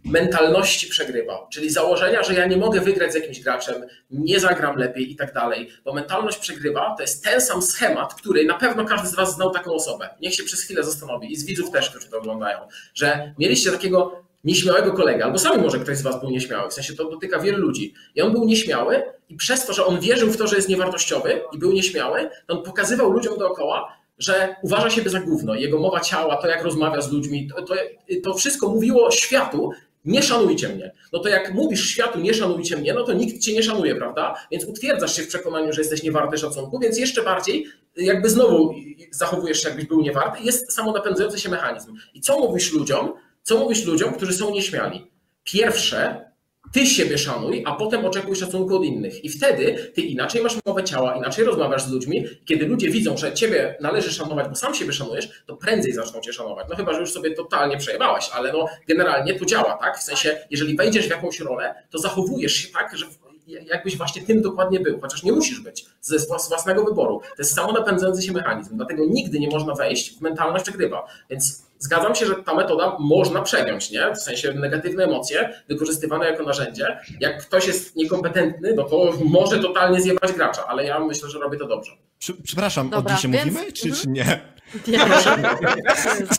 mentalności 0.05 0.87
przegrywał, 0.87 1.47
czyli 1.51 1.69
założenia, 1.69 2.23
że 2.23 2.33
ja 2.33 2.45
nie 2.45 2.57
mogę 2.57 2.81
wygrać 2.81 3.11
z 3.11 3.15
jakimś 3.15 3.39
graczem, 3.39 3.75
nie 4.11 4.39
zagram 4.39 4.77
lepiej 4.77 5.11
i 5.11 5.15
tak 5.15 5.33
dalej, 5.33 5.69
bo 5.85 5.93
mentalność 5.93 6.37
przegrywa 6.37 6.95
to 6.97 7.03
jest 7.03 7.23
ten 7.23 7.41
sam 7.41 7.61
schemat, 7.61 8.13
który 8.13 8.45
na 8.45 8.53
pewno 8.53 8.85
każdy 8.85 9.07
z 9.07 9.15
Was 9.15 9.35
znał 9.35 9.51
taką 9.51 9.73
osobę. 9.73 10.09
Niech 10.21 10.35
się 10.35 10.43
przez 10.43 10.61
chwilę 10.61 10.83
zastanowi 10.83 11.31
i 11.31 11.35
z 11.35 11.45
widzów 11.45 11.71
też, 11.71 11.89
którzy 11.89 12.09
to 12.09 12.17
oglądają, 12.17 12.59
że 12.93 13.33
mieliście 13.39 13.71
takiego 13.71 14.23
nieśmiałego 14.43 14.93
kolegę, 14.93 15.25
albo 15.25 15.39
sami 15.39 15.61
może 15.61 15.79
ktoś 15.79 15.97
z 15.97 16.01
Was 16.01 16.21
był 16.21 16.29
nieśmiały, 16.29 16.69
w 16.69 16.73
sensie 16.73 16.95
to 16.95 17.09
dotyka 17.09 17.39
wielu 17.39 17.57
ludzi. 17.57 17.93
I 18.15 18.21
on 18.21 18.31
był 18.31 18.45
nieśmiały 18.45 19.03
i 19.29 19.35
przez 19.35 19.65
to, 19.65 19.73
że 19.73 19.85
on 19.85 19.99
wierzył 19.99 20.29
w 20.29 20.37
to, 20.37 20.47
że 20.47 20.55
jest 20.55 20.69
niewartościowy 20.69 21.41
i 21.53 21.57
był 21.57 21.71
nieśmiały, 21.71 22.29
on 22.47 22.63
pokazywał 22.63 23.11
ludziom 23.11 23.37
dookoła, 23.37 24.02
że 24.17 24.55
uważa 24.63 24.89
siebie 24.89 25.09
za 25.09 25.19
gówno. 25.19 25.55
Jego 25.55 25.79
mowa 25.79 25.99
ciała, 25.99 26.37
to 26.37 26.47
jak 26.47 26.63
rozmawia 26.63 27.01
z 27.01 27.11
ludźmi, 27.11 27.49
to, 27.55 27.61
to, 27.61 27.75
to 28.23 28.33
wszystko 28.33 28.69
mówiło 28.69 29.11
światu, 29.11 29.71
nie 30.05 30.23
szanujcie 30.23 30.69
mnie. 30.69 30.91
No 31.13 31.19
to 31.19 31.29
jak 31.29 31.53
mówisz 31.53 31.89
światu 31.89 32.19
nie 32.19 32.33
szanujcie 32.33 32.77
mnie, 32.77 32.93
no 32.93 33.03
to 33.03 33.13
nikt 33.13 33.41
cię 33.41 33.53
nie 33.53 33.63
szanuje, 33.63 33.95
prawda? 33.95 34.33
Więc 34.51 34.65
utwierdzasz 34.65 35.15
się 35.15 35.23
w 35.23 35.27
przekonaniu, 35.27 35.73
że 35.73 35.81
jesteś 35.81 36.03
niewarty 36.03 36.37
szacunku, 36.37 36.79
więc 36.79 36.97
jeszcze 36.97 37.23
bardziej 37.23 37.65
jakby 37.95 38.29
znowu 38.29 38.73
zachowujesz 39.11 39.61
się 39.61 39.69
jakbyś 39.69 39.85
był 39.85 40.01
niewarty. 40.01 40.43
Jest 40.43 40.73
samonapędzający 40.73 41.39
się 41.39 41.49
mechanizm. 41.49 41.95
I 42.13 42.21
co 42.21 42.39
mówisz 42.39 42.73
ludziom? 42.73 43.13
Co 43.43 43.57
mówisz 43.57 43.85
ludziom, 43.85 44.13
którzy 44.13 44.33
są 44.33 44.51
nieśmiali? 44.51 45.11
Pierwsze, 45.43 46.31
ty 46.73 46.85
siebie 46.85 47.17
szanuj, 47.17 47.63
a 47.65 47.75
potem 47.75 48.05
oczekuj 48.05 48.35
szacunku 48.35 48.75
od 48.75 48.85
innych. 48.85 49.25
I 49.25 49.29
wtedy 49.29 49.91
ty 49.95 50.01
inaczej 50.01 50.41
masz 50.41 50.57
mowę 50.65 50.83
ciała, 50.83 51.15
inaczej 51.15 51.45
rozmawiasz 51.45 51.83
z 51.83 51.91
ludźmi. 51.91 52.25
Kiedy 52.45 52.67
ludzie 52.67 52.89
widzą, 52.89 53.17
że 53.17 53.33
ciebie 53.33 53.77
należy 53.81 54.13
szanować, 54.13 54.47
bo 54.49 54.55
sam 54.55 54.75
siebie 54.75 54.93
szanujesz, 54.93 55.43
to 55.45 55.57
prędzej 55.57 55.93
zaczną 55.93 56.21
cię 56.21 56.33
szanować. 56.33 56.67
No 56.69 56.75
chyba, 56.75 56.93
że 56.93 56.99
już 56.99 57.11
sobie 57.11 57.31
totalnie 57.31 57.77
przejebałaś, 57.77 58.29
ale 58.33 58.53
no 58.53 58.65
generalnie 58.87 59.39
to 59.39 59.45
działa, 59.45 59.73
tak? 59.73 59.97
W 59.97 60.03
sensie, 60.03 60.37
jeżeli 60.49 60.75
wejdziesz 60.75 61.07
w 61.07 61.09
jakąś 61.09 61.39
rolę, 61.39 61.75
to 61.89 61.99
zachowujesz 61.99 62.53
się 62.53 62.67
tak, 62.73 62.97
że 62.97 63.05
jakbyś 63.47 63.97
właśnie 63.97 64.21
tym 64.21 64.41
dokładnie 64.41 64.79
był, 64.79 64.99
chociaż 65.01 65.23
nie 65.23 65.31
musisz 65.31 65.59
być 65.59 65.85
ze 66.01 66.19
z 66.19 66.27
własnego 66.27 66.83
wyboru. 66.83 67.19
To 67.19 67.35
jest 67.37 67.55
samonapędzający 67.55 68.21
się 68.21 68.31
mechanizm, 68.31 68.77
dlatego 68.77 69.05
nigdy 69.05 69.39
nie 69.39 69.49
można 69.49 69.73
wejść 69.75 70.17
w 70.17 70.21
mentalność 70.21 70.63
przegrywa. 70.65 71.05
Więc 71.29 71.63
zgadzam 71.79 72.15
się, 72.15 72.25
że 72.25 72.35
ta 72.35 72.53
metoda 72.55 72.97
można 72.99 73.41
przegiąć, 73.41 73.91
nie? 73.91 74.11
W 74.15 74.17
sensie 74.21 74.53
negatywne 74.53 75.03
emocje 75.03 75.63
wykorzystywane 75.69 76.25
jako 76.25 76.43
narzędzie. 76.43 76.97
Jak 77.19 77.41
ktoś 77.41 77.67
jest 77.67 77.95
niekompetentny, 77.95 78.73
no 78.75 78.83
to 78.83 79.13
może 79.25 79.59
totalnie 79.59 80.01
zjebać 80.01 80.31
gracza, 80.31 80.65
ale 80.67 80.85
ja 80.85 80.99
myślę, 80.99 81.29
że 81.29 81.39
robię 81.39 81.57
to 81.57 81.67
dobrze. 81.67 81.91
Prze- 82.19 82.33
Przepraszam, 82.43 82.89
Dobra, 82.89 83.13
o 83.13 83.15
dzisiaj 83.15 83.31
więc- 83.31 83.45
mówimy, 83.53 83.71
czy, 83.71 83.87
mhm. 83.87 84.01
czy 84.03 84.09
nie? 84.09 84.53
Nie. 84.87 84.99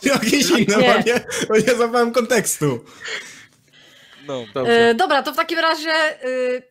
Czy 0.01 0.09
jakieś 0.09 0.49
inne, 0.49 0.77
Nie. 0.77 0.93
bo 0.93 0.99
nie, 1.11 1.25
bo 1.47 1.55
nie 1.71 1.75
zapałem 1.77 2.11
kontekstu. 2.11 2.79
No, 4.27 4.45
Dobrze. 4.53 4.89
E, 4.89 4.93
Dobra, 4.93 5.23
to 5.23 5.33
w 5.33 5.35
takim 5.35 5.59
razie, 5.59 5.91
e, 5.91 6.17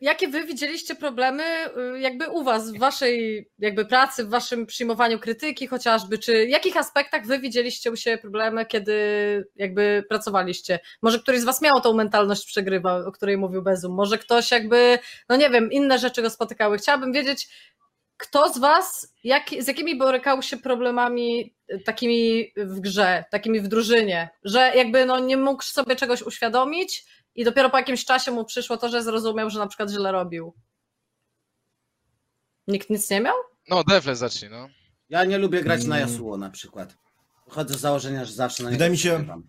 jakie 0.01 0.27
wy 0.27 0.43
widzieliście 0.43 0.95
problemy 0.95 1.43
e, 1.43 1.99
jakby 1.99 2.29
u 2.29 2.43
was, 2.43 2.71
w 2.71 2.79
waszej 2.79 3.47
jakby 3.59 3.85
pracy, 3.85 4.25
w 4.25 4.29
waszym 4.29 4.65
przyjmowaniu 4.65 5.19
krytyki 5.19 5.67
chociażby, 5.67 6.17
czy 6.17 6.45
w 6.45 6.49
jakich 6.49 6.77
aspektach 6.77 7.25
wy 7.25 7.39
widzieliście 7.39 7.91
u 7.91 7.95
siebie 7.95 8.17
problemy, 8.17 8.65
kiedy 8.65 8.95
jakby 9.55 10.03
pracowaliście? 10.09 10.79
Może 11.01 11.19
któryś 11.19 11.39
z 11.41 11.43
was 11.43 11.61
miał 11.61 11.81
tą 11.81 11.93
mentalność 11.93 12.45
przegrywa, 12.45 12.97
o 13.05 13.11
której 13.11 13.37
mówił 13.37 13.61
Bezum, 13.61 13.93
może 13.93 14.17
ktoś 14.17 14.51
jakby, 14.51 14.99
no 15.29 15.35
nie 15.35 15.49
wiem, 15.49 15.71
inne 15.71 15.99
rzeczy 15.99 16.21
go 16.21 16.29
spotykały. 16.29 16.77
Chciałabym 16.77 17.13
wiedzieć, 17.13 17.47
kto 18.17 18.53
z 18.53 18.57
was, 18.57 19.13
jak, 19.23 19.43
z 19.59 19.67
jakimi 19.67 19.97
borykał 19.97 20.41
się 20.41 20.57
problemami 20.57 21.55
takimi 21.85 22.51
w 22.57 22.79
grze, 22.79 23.23
takimi 23.31 23.59
w 23.59 23.67
drużynie, 23.67 24.29
że 24.43 24.71
jakby 24.75 25.05
no 25.05 25.19
nie 25.19 25.37
mógł 25.37 25.63
sobie 25.63 25.95
czegoś 25.95 26.21
uświadomić, 26.21 27.05
i 27.35 27.43
dopiero 27.43 27.69
po 27.69 27.77
jakimś 27.77 28.05
czasie 28.05 28.31
mu 28.31 28.45
przyszło 28.45 28.77
to, 28.77 28.89
że 28.89 29.03
zrozumiał, 29.03 29.49
że 29.49 29.59
na 29.59 29.67
przykład 29.67 29.89
źle 29.89 30.11
robił. 30.11 30.53
Nikt 32.67 32.89
nic 32.89 33.09
nie 33.09 33.21
miał? 33.21 33.35
no 33.69 33.83
Defle 33.83 34.15
zacznij, 34.15 34.51
no. 34.51 34.69
Ja 35.09 35.23
nie 35.23 35.37
lubię 35.37 35.61
grać 35.63 35.83
na 35.85 35.95
Mm. 35.97 36.09
Yasuo 36.09 36.37
na 36.37 36.49
przykład. 36.49 36.97
Wychodzę 37.47 37.73
z 37.73 37.79
założenia, 37.79 38.25
że 38.25 38.33
zawsze 38.33 38.63
na 38.63 38.69
Wydaje 38.69 38.91
mi 38.91 38.97
się- 38.97 39.09
przegrywam. 39.09 39.43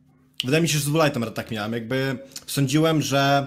Wydaje 0.45 0.63
mi 0.63 0.69
się, 0.69 0.79
że 0.79 0.85
z 0.85 0.89
Woolite'em 0.89 1.33
tak 1.33 1.51
miałem. 1.51 1.73
Jakby 1.73 2.19
sądziłem, 2.47 3.03
że 3.03 3.47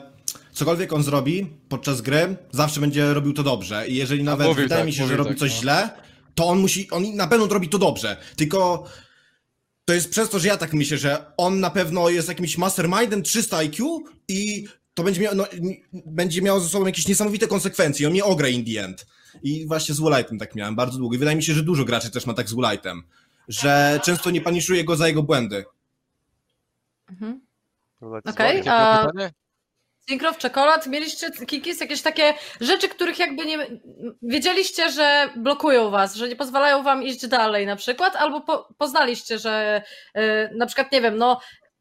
cokolwiek 0.52 0.94
on 0.94 1.04
zrobi 1.04 1.46
podczas 1.70 2.02
gry, 2.02 2.38
zawsze 2.52 2.80
będzie 2.82 3.14
robił 3.14 3.34
to 3.34 3.44
dobrze. 3.44 3.88
I 3.88 3.96
jeżeli 3.96 4.24
nawet 4.24 4.48
mówił 4.48 4.64
wydaje 4.64 4.80
tak, 4.82 4.86
mi 4.88 4.94
się, 4.94 5.08
że 5.08 5.18
robi 5.18 5.30
tak, 5.30 5.40
coś 5.40 5.52
no. 5.56 5.62
źle, 5.62 5.90
to 6.36 6.48
on 6.48 6.60
musi, 6.60 6.90
on 6.92 7.16
na 7.16 7.28
pewno 7.28 7.48
robi 7.48 7.70
to 7.70 7.78
dobrze. 7.78 8.18
Tylko 8.36 8.84
to 9.90 9.94
jest 9.94 10.10
przez 10.10 10.30
to, 10.30 10.40
że 10.40 10.48
ja 10.48 10.58
tak 10.58 10.74
myślę, 10.74 10.98
że 10.98 11.26
on 11.38 11.60
na 11.60 11.70
pewno 11.70 12.10
jest 12.10 12.28
jakimś 12.28 12.58
mastermindem 12.58 13.24
300 13.24 13.58
IQ 13.58 14.04
i 14.28 14.68
to 14.94 15.04
będzie 15.04 15.22
miał, 15.22 15.36
no, 15.36 15.46
będzie 15.92 16.42
miało 16.42 16.60
ze 16.60 16.70
sobą 16.70 16.86
jakieś 16.86 17.08
niesamowite 17.08 17.48
konsekwencje. 17.48 18.08
On 18.08 18.14
mnie 18.14 18.24
ogra 18.24 18.48
in 18.48 18.66
the 18.66 18.84
end. 18.84 19.06
I 19.44 19.68
właśnie 19.68 19.96
z 19.96 20.00
Woolite'em 20.00 20.40
tak 20.40 20.56
miałem 20.56 20.76
bardzo 20.76 20.98
długo. 20.98 21.16
I 21.16 21.18
wydaje 21.18 21.38
mi 21.38 21.44
się, 21.44 21.54
że 21.54 21.64
dużo 21.64 21.86
graczy 21.86 22.12
też 22.12 22.26
ma 22.26 22.34
tak 22.34 22.50
z 22.50 22.54
Woolite'em. 22.54 23.02
Że 23.48 24.00
często 24.04 24.32
nie 24.32 24.42
paniszuje 24.42 24.84
go 24.84 24.96
za 24.96 25.08
jego 25.08 25.24
błędy. 25.24 25.66
Mhm. 27.10 27.42
Okej. 28.02 28.58
Jakie 28.58 28.72
a 28.72 29.08
Zinkrow, 30.10 30.38
czekolad, 30.38 30.88
mieliście 30.88 31.32
kikis, 31.48 31.82
jakieś 31.82 32.02
takie 32.02 32.34
rzeczy, 32.62 32.90
których 32.90 33.20
jakby 33.20 33.46
nie 33.46 33.68
wiedzieliście, 34.22 34.92
że 34.92 35.30
blokują 35.36 35.90
was, 35.90 36.16
że 36.16 36.28
nie 36.30 36.36
pozwalają 36.36 36.84
wam 36.84 37.04
iść 37.04 37.28
dalej 37.28 37.66
na 37.66 37.76
przykład, 37.76 38.16
albo 38.16 38.42
po, 38.42 38.68
poznaliście, 38.78 39.40
że 39.40 39.82
y, 40.18 40.22
na 40.56 40.66
przykład, 40.66 40.92
nie 40.92 41.02
wiem, 41.02 41.18
no 41.18 41.40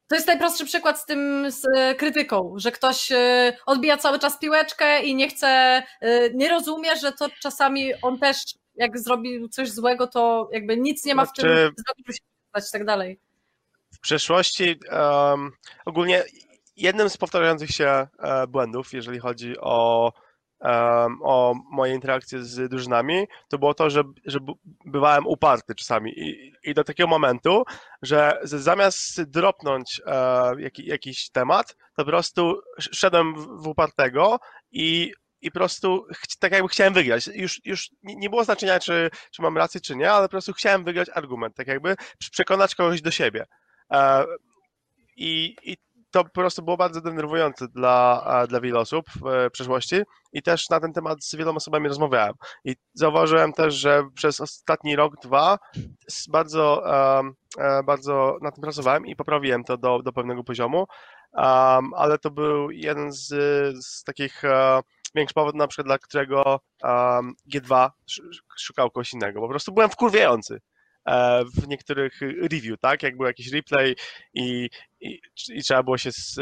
to 0.09 0.15
jest 0.15 0.27
najprostszy 0.27 0.65
przykład 0.65 1.01
z 1.01 1.05
tym 1.07 1.51
z 1.51 1.65
y, 1.65 1.95
krytyką, 1.95 2.55
że 2.57 2.73
ktoś 2.73 3.13
y, 3.13 3.17
odbija 3.67 3.97
cały 3.97 4.19
czas 4.19 4.39
piłeczkę 4.39 5.03
i 5.03 5.15
nie 5.15 5.29
chce, 5.29 5.83
nie 6.35 6.49
rozumie, 6.49 6.97
że 6.97 7.13
to 7.13 7.29
czasami 7.43 7.93
on 8.03 8.19
też 8.19 8.37
jak 8.75 8.99
zrobił 8.99 9.49
coś 9.49 9.71
złego, 9.71 10.07
to 10.07 10.49
jakby 10.53 10.77
nic 10.77 11.05
nie 11.05 11.15
ma 11.15 11.27
w 11.27 11.33
tym 11.33 11.43
Znaczy- 11.45 11.61
zrobić, 11.63 11.85
żeby 12.07 12.13
się 12.13 12.21
stać 12.49 12.69
i 12.69 12.73
tak 12.73 12.85
dalej. 12.85 13.19
w 13.93 14.01
przeszłości 14.01 14.79
em, 14.91 15.53
ogólnie 15.87 16.25
jednym 16.83 17.11
z 17.11 17.17
powtarzających 17.17 17.71
się 17.71 18.07
e, 18.19 18.47
błędów, 18.47 18.93
jeżeli 18.93 19.19
chodzi 19.19 19.55
o, 19.61 20.13
o 21.23 21.55
moje 21.71 21.95
interakcje 21.95 22.43
z 22.43 22.71
drużynami, 22.71 23.27
to 23.49 23.59
było 23.59 23.75
to, 23.75 23.91
że, 23.91 24.03
że 24.25 24.39
bywałem 24.85 25.27
uparty 25.27 25.75
czasami 25.75 26.19
i, 26.19 26.53
i 26.63 26.75
do 26.75 26.85
takiego 26.85 27.07
momentu, 27.09 27.65
że 28.03 28.39
zamiast 28.43 29.23
dropnąć 29.23 30.01
e, 30.07 30.53
jaki, 30.59 30.87
jakiś 30.87 31.31
temat, 31.31 31.77
to 31.97 32.05
po 32.05 32.05
prostu 32.05 32.61
sz- 32.79 32.97
szedłem 32.97 33.35
w, 33.35 33.67
upartego 33.67 34.39
i 34.73 35.13
i 35.41 35.51
po 35.51 35.55
prostu 35.55 36.07
tak 36.39 36.53
jakby 36.53 36.69
chciałem 36.69 36.95
wygrać. 36.95 37.27
Już, 37.35 37.61
już 37.65 37.91
nie 38.03 38.17
nie 38.17 38.31
było 38.31 38.45
znaczenia, 38.45 38.81
czy, 38.81 39.11
czy 39.31 39.43
mam 39.43 39.57
rację, 39.59 39.81
czy 39.81 39.97
nie, 39.97 40.13
ale 40.13 40.27
po 40.27 40.31
prostu 40.31 40.53
chciałem 40.53 40.85
wygrać 40.85 41.09
argument, 41.15 41.55
tak 41.57 41.67
jakby 41.67 41.97
przekonać 42.19 42.75
kogoś 42.75 43.03
do 43.03 43.11
siebie. 43.11 43.47
E, 43.93 44.25
I, 45.17 45.57
I 45.63 45.77
to 46.19 46.25
po 46.25 46.31
prostu 46.31 46.63
było 46.63 46.77
bardzo 46.77 47.01
denerwujące 47.01 47.69
dla, 47.69 48.47
dla 48.49 48.61
wielu 48.61 48.79
osób 48.79 49.07
w 49.21 49.27
e, 49.27 49.51
przeszłości 49.51 49.97
i 50.33 50.43
też 50.43 50.71
na 50.71 50.81
ten 50.81 50.93
temat 50.93 51.25
z 51.25 51.35
wieloma 51.35 51.57
osobami 51.57 51.89
rozmawiałem. 51.89 52.35
I 52.65 52.77
zauważyłem 52.95 53.53
też, 53.53 53.75
że 53.75 54.05
przez 54.15 54.41
ostatni 54.41 54.97
rok, 54.97 55.15
dwa 55.23 55.59
bardzo, 56.29 56.83
e, 57.59 57.83
bardzo 57.85 58.39
na 58.43 58.51
tym 58.51 58.63
pracowałem 58.63 59.07
i 59.07 59.17
poprawiłem 59.17 59.65
to 59.65 59.77
do, 59.77 60.03
do 60.03 60.13
pewnego 60.13 60.45
poziomu, 60.45 60.87
ale 61.97 62.19
to 62.23 62.31
był 62.31 62.71
jeden 62.71 63.13
z, 63.13 63.27
z 63.87 64.05
takich 64.05 64.45
e, 64.45 64.81
większych 65.15 65.35
powodów, 65.35 65.59
na 65.59 65.69
przykład 65.69 65.87
dla 65.87 65.99
którego 65.99 66.61
em, 66.83 67.35
G2 67.55 67.91
sz- 68.11 68.43
szukał 68.59 68.91
kogoś 68.91 69.13
innego. 69.13 69.41
Po 69.41 69.49
prostu 69.49 69.73
byłem 69.73 69.91
wkurwiający 69.91 70.61
w 71.57 71.69
niektórych 71.69 72.21
review, 72.21 72.81
tak? 72.81 73.03
Jak 73.03 73.17
był 73.17 73.27
jakiś 73.27 73.53
replay 73.53 73.97
i, 74.35 74.69
i, 75.01 75.21
i 75.49 75.63
trzeba 75.63 75.83
było 75.83 75.99
się 75.99 76.13
z, 76.13 76.35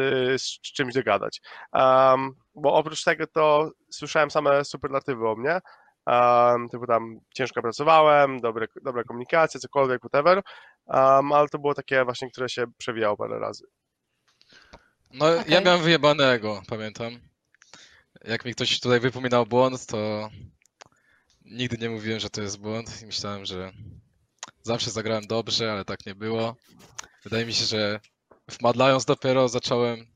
z 0.42 0.60
czymś 0.60 0.94
dogadać. 0.94 1.40
Um, 1.72 2.34
bo 2.54 2.74
oprócz 2.74 3.04
tego 3.04 3.26
to 3.26 3.70
słyszałem 3.90 4.30
same 4.30 4.64
superlatywy 4.64 5.28
o 5.28 5.36
mnie. 5.36 5.58
Um, 6.06 6.68
typu 6.68 6.86
tam 6.86 7.20
ciężko 7.34 7.62
pracowałem, 7.62 8.40
dobre, 8.40 8.66
dobra 8.82 9.04
komunikacja, 9.04 9.60
cokolwiek, 9.60 10.00
whatever. 10.00 10.42
Um, 10.86 11.32
ale 11.32 11.48
to 11.48 11.58
było 11.58 11.74
takie 11.74 12.04
właśnie, 12.04 12.30
które 12.30 12.48
się 12.48 12.64
przewijało 12.78 13.16
parę 13.16 13.38
razy. 13.38 13.64
No, 15.10 15.26
ja 15.28 15.40
Okej. 15.40 15.64
miałem 15.64 15.82
wyjebanego, 15.82 16.62
pamiętam. 16.68 17.18
Jak 18.24 18.44
mi 18.44 18.54
ktoś 18.54 18.80
tutaj 18.80 19.00
wypominał 19.00 19.46
błąd, 19.46 19.86
to 19.86 20.28
nigdy 21.44 21.78
nie 21.78 21.90
mówiłem, 21.90 22.20
że 22.20 22.30
to 22.30 22.42
jest 22.42 22.60
błąd 22.60 23.02
i 23.02 23.06
myślałem, 23.06 23.44
że 23.44 23.72
zawsze 24.66 24.90
zagrałem 24.90 25.26
dobrze, 25.26 25.72
ale 25.72 25.84
tak 25.84 26.06
nie 26.06 26.14
było. 26.14 26.56
Wydaje 27.24 27.46
mi 27.46 27.54
się, 27.54 27.64
że 27.64 28.00
w 28.50 28.60
Mad 28.62 28.76
Lions 28.76 29.04
dopiero 29.04 29.48
zacząłem 29.48 30.06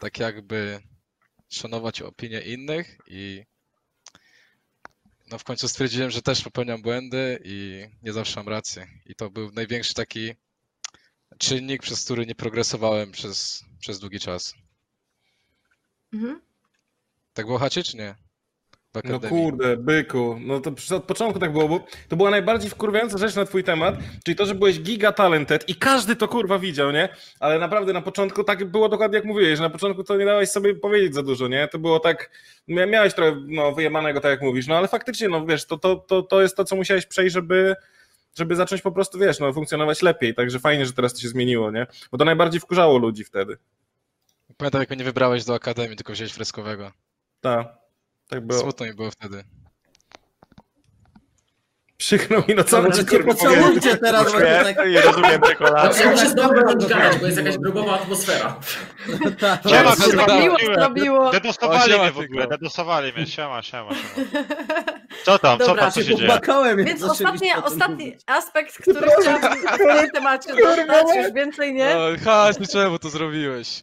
tak 0.00 0.18
jakby 0.18 0.80
szanować 1.48 2.02
opinię 2.02 2.40
innych 2.40 2.98
i 3.06 3.44
no 5.30 5.38
w 5.38 5.44
końcu 5.44 5.68
stwierdziłem, 5.68 6.10
że 6.10 6.22
też 6.22 6.42
popełniam 6.42 6.82
błędy 6.82 7.40
i 7.44 7.86
nie 8.02 8.12
zawsze 8.12 8.40
mam 8.40 8.48
rację. 8.48 8.88
I 9.06 9.14
to 9.14 9.30
był 9.30 9.52
największy 9.52 9.94
taki 9.94 10.34
czynnik, 11.38 11.82
przez 11.82 12.04
który 12.04 12.26
nie 12.26 12.34
progresowałem 12.34 13.12
przez, 13.12 13.64
przez 13.80 13.98
długi 13.98 14.20
czas. 14.20 14.54
Mhm. 16.12 16.40
Tak 17.32 17.46
było 17.46 17.58
Haczy, 17.58 17.82
czy 17.82 17.96
nie? 17.96 18.14
No 19.04 19.20
kurde, 19.20 19.76
byku, 19.76 20.36
no 20.40 20.60
to 20.60 20.70
od 20.96 21.04
początku 21.04 21.38
tak 21.38 21.52
było, 21.52 21.68
bo 21.68 21.84
to 22.08 22.16
była 22.16 22.30
najbardziej 22.30 22.70
wkurwiająca 22.70 23.18
rzecz 23.18 23.34
na 23.34 23.44
twój 23.44 23.64
temat, 23.64 23.94
czyli 24.24 24.36
to, 24.36 24.46
że 24.46 24.54
byłeś 24.54 24.80
giga 24.80 25.12
talented 25.12 25.68
i 25.68 25.74
każdy 25.74 26.16
to 26.16 26.28
kurwa 26.28 26.58
widział, 26.58 26.92
nie? 26.92 27.08
Ale 27.40 27.58
naprawdę 27.58 27.92
na 27.92 28.02
początku 28.02 28.44
tak 28.44 28.64
było 28.64 28.88
dokładnie 28.88 29.16
jak 29.16 29.24
mówiłeś, 29.24 29.56
że 29.56 29.62
na 29.62 29.70
początku 29.70 30.04
to 30.04 30.16
nie 30.16 30.24
dałeś 30.24 30.50
sobie 30.50 30.74
powiedzieć 30.74 31.14
za 31.14 31.22
dużo, 31.22 31.48
nie? 31.48 31.68
To 31.68 31.78
było 31.78 32.00
tak, 32.00 32.30
mia- 32.68 32.88
miałeś 32.88 33.14
trochę 33.14 33.36
no, 33.46 33.72
wyjemanego, 33.72 34.20
tak 34.20 34.30
jak 34.30 34.42
mówisz, 34.42 34.66
no 34.66 34.76
ale 34.76 34.88
faktycznie, 34.88 35.28
no 35.28 35.46
wiesz, 35.46 35.66
to, 35.66 35.78
to, 35.78 35.96
to, 35.96 36.22
to 36.22 36.42
jest 36.42 36.56
to, 36.56 36.64
co 36.64 36.76
musiałeś 36.76 37.06
przejść, 37.06 37.34
żeby 37.34 37.76
żeby 38.38 38.56
zacząć 38.56 38.82
po 38.82 38.92
prostu, 38.92 39.18
wiesz, 39.18 39.40
no, 39.40 39.52
funkcjonować 39.52 40.02
lepiej, 40.02 40.34
także 40.34 40.58
fajnie, 40.58 40.86
że 40.86 40.92
teraz 40.92 41.14
to 41.14 41.20
się 41.20 41.28
zmieniło, 41.28 41.70
nie? 41.70 41.86
Bo 42.12 42.18
to 42.18 42.24
najbardziej 42.24 42.60
wkurzało 42.60 42.98
ludzi 42.98 43.24
wtedy. 43.24 43.56
Pamiętam, 44.56 44.80
jak 44.80 44.90
mnie 44.90 44.98
nie 44.98 45.04
wybrałeś 45.04 45.44
do 45.44 45.54
akademii, 45.54 45.96
tylko 45.96 46.12
wziąłeś 46.12 46.32
freskowego. 46.32 46.92
Tak, 47.40 47.77
tak 48.28 48.46
było. 48.46 48.60
Smutno 48.60 48.86
mi 48.86 48.94
było 48.94 49.10
wtedy. 49.10 49.44
Przykro 51.96 52.44
mi, 52.48 52.54
no 52.54 52.64
co 52.64 52.76
Dobra, 52.76 52.92
ci 52.92 52.98
cię 52.98 53.06
kurwa 53.06 53.34
pocałujcie 53.34 53.96
teraz, 53.96 54.26
Dziękuję, 54.26 54.74
tak... 54.76 54.88
i 54.88 54.98
rozumiem 54.98 55.40
te 55.40 55.54
kolana. 55.54 55.92
Znaczy, 55.92 56.28
zacząć 56.28 56.86
gadać, 56.86 57.18
bo 57.18 57.26
jest 57.26 57.38
jakaś 57.38 57.58
grubowa 57.58 57.94
atmosfera. 58.00 58.60
tak. 59.40 59.60
Siema, 59.68 59.96
zrobiło, 59.96 60.56
zrobiło. 60.74 61.30
Dedosowali 61.30 61.98
mnie 61.98 62.12
w 62.12 62.18
ogóle, 62.18 62.46
dedosowali 62.46 63.12
mnie, 63.12 63.26
siema, 63.26 63.62
siema, 63.62 63.90
siema. 63.94 64.28
Co 65.24 65.38
tam, 65.38 65.58
co 65.58 65.66
Dobra. 65.66 65.82
tam, 65.82 65.92
co 65.92 66.02
się 66.02 66.16
dzieje? 66.16 66.40
Więc 66.76 67.02
ostatni, 67.02 67.52
ostatni 67.64 68.16
aspekt, 68.26 68.78
który 68.82 69.06
chciałabym 69.20 69.58
w 69.58 70.00
tym 70.00 70.10
temacie 70.10 70.56
dodać, 70.56 71.06
już 71.16 71.32
więcej 71.32 71.74
nie. 71.74 71.94
No, 71.94 72.24
Hasi, 72.24 72.68
czemu 72.68 72.98
to 72.98 73.10
zrobiłeś? 73.10 73.82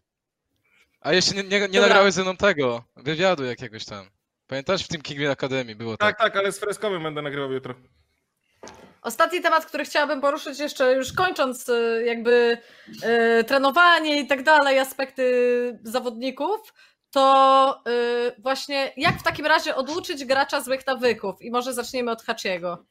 A 1.01 1.13
jeszcze 1.13 1.35
nie, 1.35 1.43
nie, 1.43 1.67
nie 1.67 1.81
nagrałeś 1.81 2.13
ze 2.13 2.21
mną 2.21 2.37
tego, 2.37 2.83
wywiadu 2.95 3.43
jakiegoś 3.43 3.85
tam. 3.85 4.14
Pamiętasz 4.47 4.83
w 4.83 4.87
tym 4.87 5.01
Kingwin 5.01 5.29
Academy 5.29 5.75
było 5.75 5.97
Tak, 5.97 6.17
tak? 6.17 6.19
tak, 6.33 6.35
ale 6.43 6.51
z 6.51 6.59
freskowym 6.59 7.03
będę 7.03 7.21
nagrywał 7.21 7.51
jutro. 7.51 7.73
Ostatni 9.01 9.41
temat, 9.41 9.65
który 9.65 9.85
chciałabym 9.85 10.21
poruszyć 10.21 10.59
jeszcze 10.59 10.93
już 10.93 11.13
kończąc 11.13 11.69
y, 11.69 12.03
jakby 12.05 12.57
y, 13.39 13.43
trenowanie 13.43 14.19
i 14.21 14.27
tak 14.27 14.43
dalej, 14.43 14.79
aspekty 14.79 15.79
zawodników, 15.83 16.73
to 17.11 17.83
y, 17.87 18.41
właśnie 18.41 18.93
jak 18.97 19.19
w 19.19 19.23
takim 19.23 19.45
razie 19.45 19.75
oduczyć 19.75 20.25
gracza 20.25 20.61
złych 20.61 20.87
nawyków? 20.87 21.41
I 21.41 21.51
może 21.51 21.73
zaczniemy 21.73 22.11
od 22.11 22.23
Hachiego. 22.23 22.85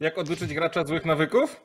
Jak 0.00 0.18
oduczyć 0.18 0.54
gracza 0.54 0.84
złych 0.84 1.04
nawyków? 1.04 1.60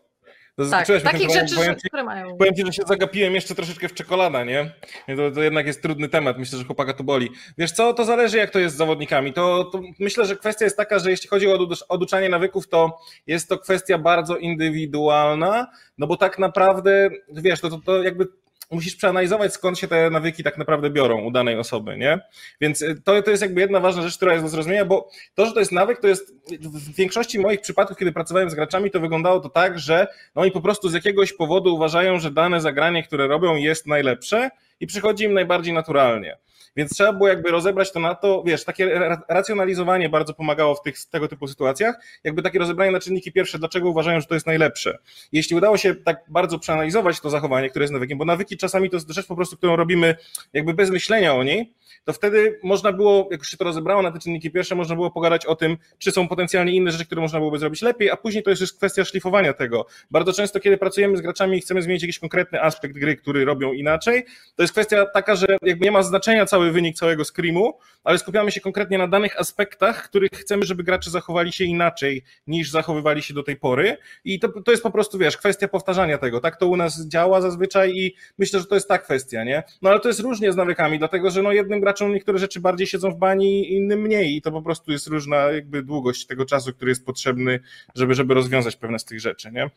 To 0.56 0.70
Tak, 0.70 0.88
takich 1.04 1.32
rzeczy, 1.32 1.56
powiem 1.56 1.76
które 1.76 2.04
mają. 2.04 2.38
Powiem 2.38 2.56
ci, 2.56 2.66
że 2.66 2.74
się 2.74 2.84
zagapiłem 2.88 3.34
jeszcze 3.36 3.56
troszeczkę 3.56 3.90
w 3.90 3.94
czekolada, 3.94 4.44
nie? 4.44 4.72
To, 5.18 5.32
to 5.32 5.44
jednak 5.44 5.68
jest 5.68 5.82
trudny 5.82 6.10
temat, 6.10 6.38
myślę, 6.38 6.60
że 6.60 6.66
chłopaka 6.66 6.94
to 6.94 7.04
boli. 7.04 7.30
Wiesz 7.58 7.72
co, 7.72 7.94
to 7.94 8.06
zależy 8.06 8.38
jak 8.38 8.50
to 8.50 8.60
jest 8.60 8.76
z 8.76 8.78
zawodnikami. 8.78 9.34
To, 9.34 9.64
to 9.64 9.82
myślę, 10.00 10.26
że 10.26 10.36
kwestia 10.36 10.66
jest 10.66 10.78
taka, 10.78 11.00
że 11.00 11.12
jeśli 11.12 11.30
chodzi 11.30 11.48
o 11.48 11.54
odu- 11.58 11.84
oduczanie 11.90 12.30
nawyków, 12.30 12.68
to 12.68 12.98
jest 13.28 13.50
to 13.50 13.58
kwestia 13.58 13.98
bardzo 13.98 14.38
indywidualna, 14.38 15.68
no 15.98 16.08
bo 16.08 16.18
tak 16.18 16.40
naprawdę, 16.40 17.10
wiesz, 17.32 17.62
to, 17.62 17.70
to, 17.70 17.78
to 17.86 18.04
jakby 18.04 18.28
musisz 18.72 18.96
przeanalizować, 18.96 19.54
skąd 19.54 19.80
się 19.80 19.88
te 19.88 20.10
nawyki 20.10 20.44
tak 20.44 20.58
naprawdę 20.58 20.90
biorą 20.90 21.22
u 21.22 21.32
danej 21.32 21.60
osoby, 21.60 21.98
nie? 21.98 22.20
Więc 22.62 22.82
y, 22.82 23.02
to, 23.04 23.22
to 23.22 23.32
jest 23.32 23.42
jakby 23.42 23.62
jedna 23.62 23.80
ważna 23.80 24.02
rzecz, 24.02 24.18
która 24.18 24.32
jest 24.32 24.46
do 24.46 24.50
zrozumienia, 24.50 24.86
bo 24.86 25.10
to, 25.36 25.46
że 25.46 25.54
to 25.54 25.60
jest 25.60 25.72
nawyk, 25.72 26.00
to 26.00 26.08
jest 26.08 26.34
w 26.60 26.96
większości 26.96 27.40
moich 27.40 27.62
przypadków, 27.62 27.98
kiedy 27.98 28.12
pracowałem 28.12 28.50
z 28.50 28.56
graczami, 28.56 28.92
to 28.92 29.00
wyglądało 29.00 29.40
to 29.40 29.50
tak, 29.50 29.80
że 29.80 30.08
no 30.36 30.42
oni 30.42 30.52
po 30.52 30.62
prostu 30.62 30.90
z 30.90 30.94
jakiegoś 30.94 31.34
powodu 31.34 31.76
uważają, 31.76 32.20
że 32.20 32.32
dane 32.32 32.62
zagranie, 32.62 33.04
które 33.04 33.28
robią, 33.28 33.56
jest 33.56 33.88
najlepsze 33.88 34.50
i 34.80 34.88
przychodzi 34.88 35.24
im 35.24 35.34
najbardziej 35.34 35.74
naturalnie. 35.74 36.38
Więc 36.76 36.92
trzeba 36.92 37.14
było 37.14 37.28
jakby 37.28 37.52
rozebrać 37.52 37.92
to 37.92 38.00
na 38.00 38.16
to, 38.16 38.44
wiesz, 38.46 38.66
takie 38.66 38.86
ra- 39.00 39.22
racjonalizowanie 39.30 40.10
bardzo 40.10 40.34
pomagało 40.34 40.76
w 40.76 40.82
tych 40.82 41.06
tego 41.06 41.28
typu 41.28 41.48
sytuacjach, 41.48 41.96
jakby 42.24 42.42
takie 42.42 42.60
rozebranie 42.60 42.92
na 42.92 43.00
czynniki 43.00 43.32
pierwsze, 43.32 43.60
dlaczego 43.60 43.90
uważają, 43.90 44.22
że 44.22 44.28
to 44.28 44.34
jest 44.34 44.48
najlepsze. 44.48 44.98
Jeśli 45.32 45.56
udało 45.56 45.78
się 45.78 45.96
tak 45.96 46.18
bardzo 46.28 46.60
przeanalizować 46.60 47.20
to 47.20 47.30
zachowanie, 47.30 47.70
które 47.70 47.84
jest 47.84 47.94
nawykiem, 47.94 48.18
bo 48.18 48.26
nawyki 48.26 48.58
czasami 48.58 48.90
to 48.90 48.96
jest 48.96 49.10
rzecz 49.10 49.28
po 49.28 49.36
prostu, 49.36 49.58
którą 49.58 49.76
robimy 49.76 50.16
jakby 50.54 50.74
bez 50.74 50.90
myślenia 50.90 51.34
o 51.34 51.44
niej, 51.44 51.74
to 52.04 52.14
wtedy 52.14 52.60
można 52.64 52.92
było, 52.92 53.28
jak 53.32 53.40
już 53.40 53.50
się 53.50 53.58
to 53.58 53.64
rozebrało 53.64 54.02
na 54.02 54.12
te 54.12 54.20
czynniki 54.20 54.52
pierwsze, 54.52 54.76
można 54.76 54.96
było 54.96 55.12
pogadać 55.12 55.46
o 55.46 55.56
tym, 55.56 55.78
czy 55.98 56.12
są 56.12 56.28
potencjalnie 56.28 56.72
inne 56.72 56.92
rzeczy, 56.92 57.06
które 57.06 57.22
można 57.22 57.40
byłoby 57.40 57.60
zrobić 57.60 57.82
lepiej, 57.82 58.10
a 58.10 58.18
później 58.18 58.44
to 58.44 58.50
jest 58.50 58.62
już 58.62 58.74
kwestia 58.74 59.06
szlifowania 59.06 59.54
tego. 59.54 59.86
Bardzo 60.12 60.34
często, 60.34 60.60
kiedy 60.60 60.78
pracujemy 60.78 61.18
z 61.18 61.22
graczami 61.22 61.58
i 61.58 61.62
chcemy 61.62 61.82
zmienić 61.82 62.04
jakiś 62.04 62.20
konkretny 62.20 62.62
aspekt 62.62 62.98
gry, 62.98 63.16
który 63.16 63.46
robią 63.46 63.74
inaczej, 63.74 64.26
to 64.56 64.64
jest 64.64 64.74
kwestia 64.74 65.06
taka, 65.06 65.36
że 65.36 65.48
jakby 65.62 65.86
nie 65.86 65.92
ma 65.92 66.04
znaczenia 66.04 66.46
cały 66.46 66.72
wynik 66.72 66.98
całego 66.98 67.24
screamu, 67.26 67.80
ale 68.04 68.18
skupiamy 68.18 68.52
się 68.52 68.62
konkretnie 68.62 68.98
na 68.98 69.08
danych 69.08 69.40
aspektach, 69.40 70.10
których 70.10 70.32
chcemy, 70.32 70.66
żeby 70.66 70.84
gracze 70.84 71.10
zachowali 71.10 71.52
się 71.52 71.64
inaczej 71.64 72.24
niż 72.48 72.72
zachowywali 72.72 73.24
się 73.24 73.34
do 73.34 73.44
tej 73.44 73.56
pory. 73.56 73.98
I 74.24 74.40
to, 74.40 74.62
to 74.62 74.72
jest 74.72 74.84
po 74.84 74.92
prostu, 74.92 75.18
wiesz, 75.18 75.38
kwestia 75.38 75.68
powtarzania 75.68 76.18
tego. 76.18 76.40
Tak 76.40 76.58
to 76.58 76.68
u 76.68 76.78
nas 76.78 77.08
działa 77.08 77.42
zazwyczaj 77.42 77.92
i 77.96 78.16
myślę, 78.38 78.60
że 78.60 78.66
to 78.66 78.76
jest 78.76 78.88
ta 78.88 78.98
kwestia, 78.98 79.44
nie? 79.44 79.64
No 79.82 79.90
ale 79.90 80.00
to 80.00 80.08
jest 80.08 80.20
różnie 80.20 80.52
z 80.52 80.56
nawykami, 80.56 81.00
dlatego 81.00 81.30
że 81.30 81.42
no 81.42 81.52
jednym 81.52 81.82
graczom 81.86 82.14
niektóre 82.14 82.40
rzeczy 82.40 82.60
bardziej 82.60 82.88
siedzą 82.88 83.12
w 83.12 83.18
bani, 83.18 83.74
innym 83.74 84.02
mniej 84.02 84.36
i 84.36 84.42
to 84.42 84.52
po 84.52 84.62
prostu 84.62 84.92
jest 84.92 85.08
różna 85.08 85.38
jakby 85.38 85.84
długość 85.84 86.26
tego 86.26 86.46
czasu, 86.46 86.74
który 86.74 86.92
jest 86.92 87.06
potrzebny, 87.06 87.60
żeby, 87.96 88.16
żeby 88.16 88.34
rozwiązać 88.34 88.76
pewne 88.76 89.00
z 89.00 89.06
tych 89.06 89.20
rzeczy, 89.20 89.52
nie? 89.52 89.70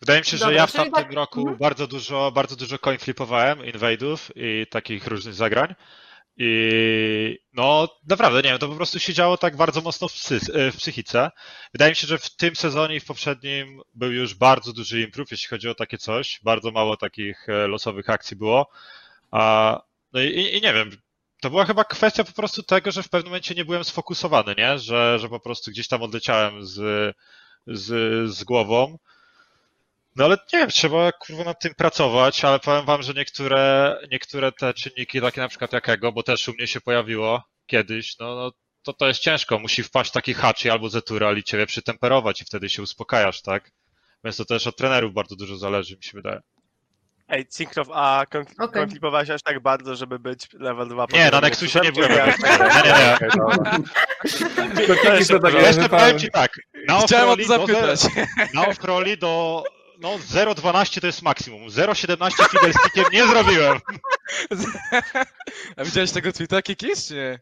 Wydaje 0.00 0.20
mi 0.20 0.26
się, 0.26 0.36
że 0.36 0.44
Dobra, 0.44 0.56
ja 0.56 0.66
w 0.66 0.72
tamtym 0.72 0.92
tak- 0.92 1.12
roku 1.12 1.40
mhm. 1.40 1.58
bardzo 1.58 1.86
dużo, 1.86 2.32
bardzo 2.32 2.56
dużo 2.56 2.78
coin 2.78 2.98
flipowałem, 2.98 3.58
inwade'ów 3.58 4.30
i 4.36 4.66
takich 4.70 5.06
różnych 5.06 5.34
zagrań. 5.34 5.74
I 6.36 7.38
no 7.52 7.88
naprawdę, 8.08 8.42
nie 8.42 8.48
wiem, 8.48 8.58
to 8.58 8.68
po 8.68 8.74
prostu 8.74 8.98
się 8.98 9.12
działo 9.12 9.36
tak 9.36 9.56
bardzo 9.56 9.80
mocno 9.80 10.08
w, 10.08 10.12
psy, 10.12 10.40
e, 10.54 10.72
w 10.72 10.76
psychice. 10.76 11.30
Wydaje 11.72 11.92
mi 11.92 11.96
się, 11.96 12.06
że 12.06 12.18
w 12.18 12.36
tym 12.36 12.56
sezonie 12.56 12.96
i 12.96 13.00
w 13.00 13.04
poprzednim 13.04 13.80
był 13.94 14.12
już 14.12 14.34
bardzo 14.34 14.72
duży 14.72 15.00
improve, 15.00 15.30
jeśli 15.30 15.48
chodzi 15.48 15.68
o 15.68 15.74
takie 15.74 15.98
coś. 15.98 16.40
Bardzo 16.42 16.70
mało 16.70 16.96
takich 16.96 17.48
e, 17.48 17.66
losowych 17.66 18.10
akcji 18.10 18.36
było. 18.36 18.70
A, 19.30 19.82
no 20.12 20.20
i, 20.20 20.56
i 20.56 20.60
nie 20.60 20.74
wiem, 20.74 20.90
to 21.40 21.50
była 21.50 21.64
chyba 21.64 21.84
kwestia 21.84 22.24
po 22.24 22.32
prostu 22.32 22.62
tego, 22.62 22.90
że 22.90 23.02
w 23.02 23.08
pewnym 23.08 23.30
momencie 23.30 23.54
nie 23.54 23.64
byłem 23.64 23.84
sfokusowany, 23.84 24.54
nie? 24.58 24.78
Że, 24.78 25.18
że 25.18 25.28
po 25.28 25.40
prostu 25.40 25.70
gdzieś 25.70 25.88
tam 25.88 26.02
odleciałem 26.02 26.66
z, 26.66 27.16
z, 27.66 28.30
z 28.30 28.44
głową. 28.44 28.98
No 30.16 30.24
ale 30.24 30.36
nie 30.52 30.58
wiem, 30.58 30.70
trzeba 30.70 31.12
kurwa 31.12 31.44
nad 31.44 31.60
tym 31.60 31.74
pracować, 31.74 32.44
ale 32.44 32.58
powiem 32.58 32.84
wam, 32.84 33.02
że 33.02 33.14
niektóre, 33.14 33.96
niektóre 34.10 34.52
te 34.52 34.74
czynniki, 34.74 35.20
takie 35.20 35.40
na 35.40 35.48
przykład 35.48 35.72
jakiego, 35.72 36.12
bo 36.12 36.22
też 36.22 36.48
u 36.48 36.52
mnie 36.52 36.66
się 36.66 36.80
pojawiło 36.80 37.42
kiedyś, 37.66 38.18
no, 38.18 38.34
no 38.34 38.52
to 38.82 38.92
to 38.92 39.08
jest 39.08 39.20
ciężko. 39.20 39.58
Musi 39.58 39.82
wpaść 39.82 40.10
taki 40.12 40.34
hachi 40.34 40.70
albo 40.70 40.88
zetural 40.88 41.38
i 41.38 41.42
ciebie 41.42 41.66
przytemperować 41.66 42.40
i 42.40 42.44
wtedy 42.44 42.68
się 42.68 42.82
uspokajasz, 42.82 43.42
tak? 43.42 43.70
Więc 44.24 44.36
to 44.36 44.44
też 44.44 44.66
od 44.66 44.76
trenerów 44.76 45.14
bardzo 45.14 45.36
dużo 45.36 45.56
zależy, 45.56 45.96
mi 45.96 46.02
się 46.02 46.12
wydaje. 46.14 46.40
Ej, 47.30 47.46
Cinkrow, 47.46 47.88
a 47.92 48.24
Okej. 48.58 48.82
konflipowałeś 48.82 49.30
aż 49.30 49.42
tak 49.42 49.60
bardzo, 49.60 49.96
żeby 49.96 50.18
być 50.18 50.48
level 50.52 50.88
2? 50.88 51.06
Nie, 51.12 51.30
na 51.30 51.40
Nexusie 51.40 51.80
nie 51.80 51.92
byłem. 51.92 52.12
Nie, 52.12 52.26
Nie, 52.84 52.92
nie. 52.92 54.86
To 54.86 54.94
kiki 54.94 55.24
są 55.24 55.40
takie 55.40 55.56
Jeszcze 55.56 55.88
powiem 55.88 56.18
ci 56.18 56.30
tak, 56.30 56.50
na 56.88 57.00
Chciałem 57.00 57.28
o 57.28 57.36
to 57.36 57.42
offrolli 57.42 57.46
do, 57.48 57.96
zapytać. 57.96 58.00
na 58.54 58.66
offrolli 58.66 59.18
do 59.18 59.64
no 60.00 60.08
0,12 60.18 61.00
to 61.00 61.06
jest 61.06 61.22
maksimum. 61.22 61.68
0,17 61.68 62.48
fiddlestickiem 62.50 63.04
nie 63.12 63.26
zrobiłem. 63.26 63.78
A 65.76 65.84
widziałeś 65.84 66.10
tego 66.12 66.32
tweeta, 66.32 66.62
Kikis, 66.62 67.08
czy 67.08 67.14
nie? 67.14 67.38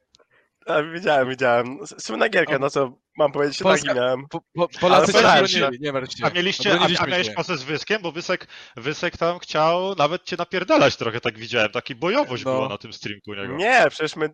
A, 0.67 0.83
widziałem, 0.83 1.29
widziałem. 1.29 1.79
Słynna 1.99 2.29
gierka, 2.29 2.59
no 2.59 2.71
co 2.71 2.93
mam 3.19 3.33
powiedzieć, 3.33 3.59
Polska- 3.63 3.87
tak 3.87 3.97
miałem. 3.97 4.29
Po, 4.29 4.41
po, 4.55 4.69
Polacy 4.81 5.13
cię 5.13 5.19
bronili, 5.23 5.81
nie 5.81 5.93
martw 5.93 6.19
się. 6.19 6.27
A 6.27 6.31
mieliście, 6.31 6.79
a, 6.81 7.03
a 7.03 7.07
miałeś 7.07 7.31
pasę 7.31 7.57
z 7.59 7.63
Wyskiem, 7.63 8.03
bo 8.03 8.13
Wysek, 8.13 8.47
Wysek 8.77 9.17
tam 9.17 9.39
chciał 9.39 9.95
nawet 9.95 10.25
cię 10.25 10.37
napierdalać 10.39 10.97
trochę, 10.97 11.21
tak 11.21 11.39
widziałem. 11.39 11.71
Taki 11.71 11.95
bojowość 11.95 12.45
No. 12.45 12.55
była 12.55 12.69
na 12.69 12.79
tym 12.79 12.93
streamku 12.93 13.35
niego. 13.35 13.57
Nie, 13.57 13.85
przecież 13.91 14.17
my 14.17 14.29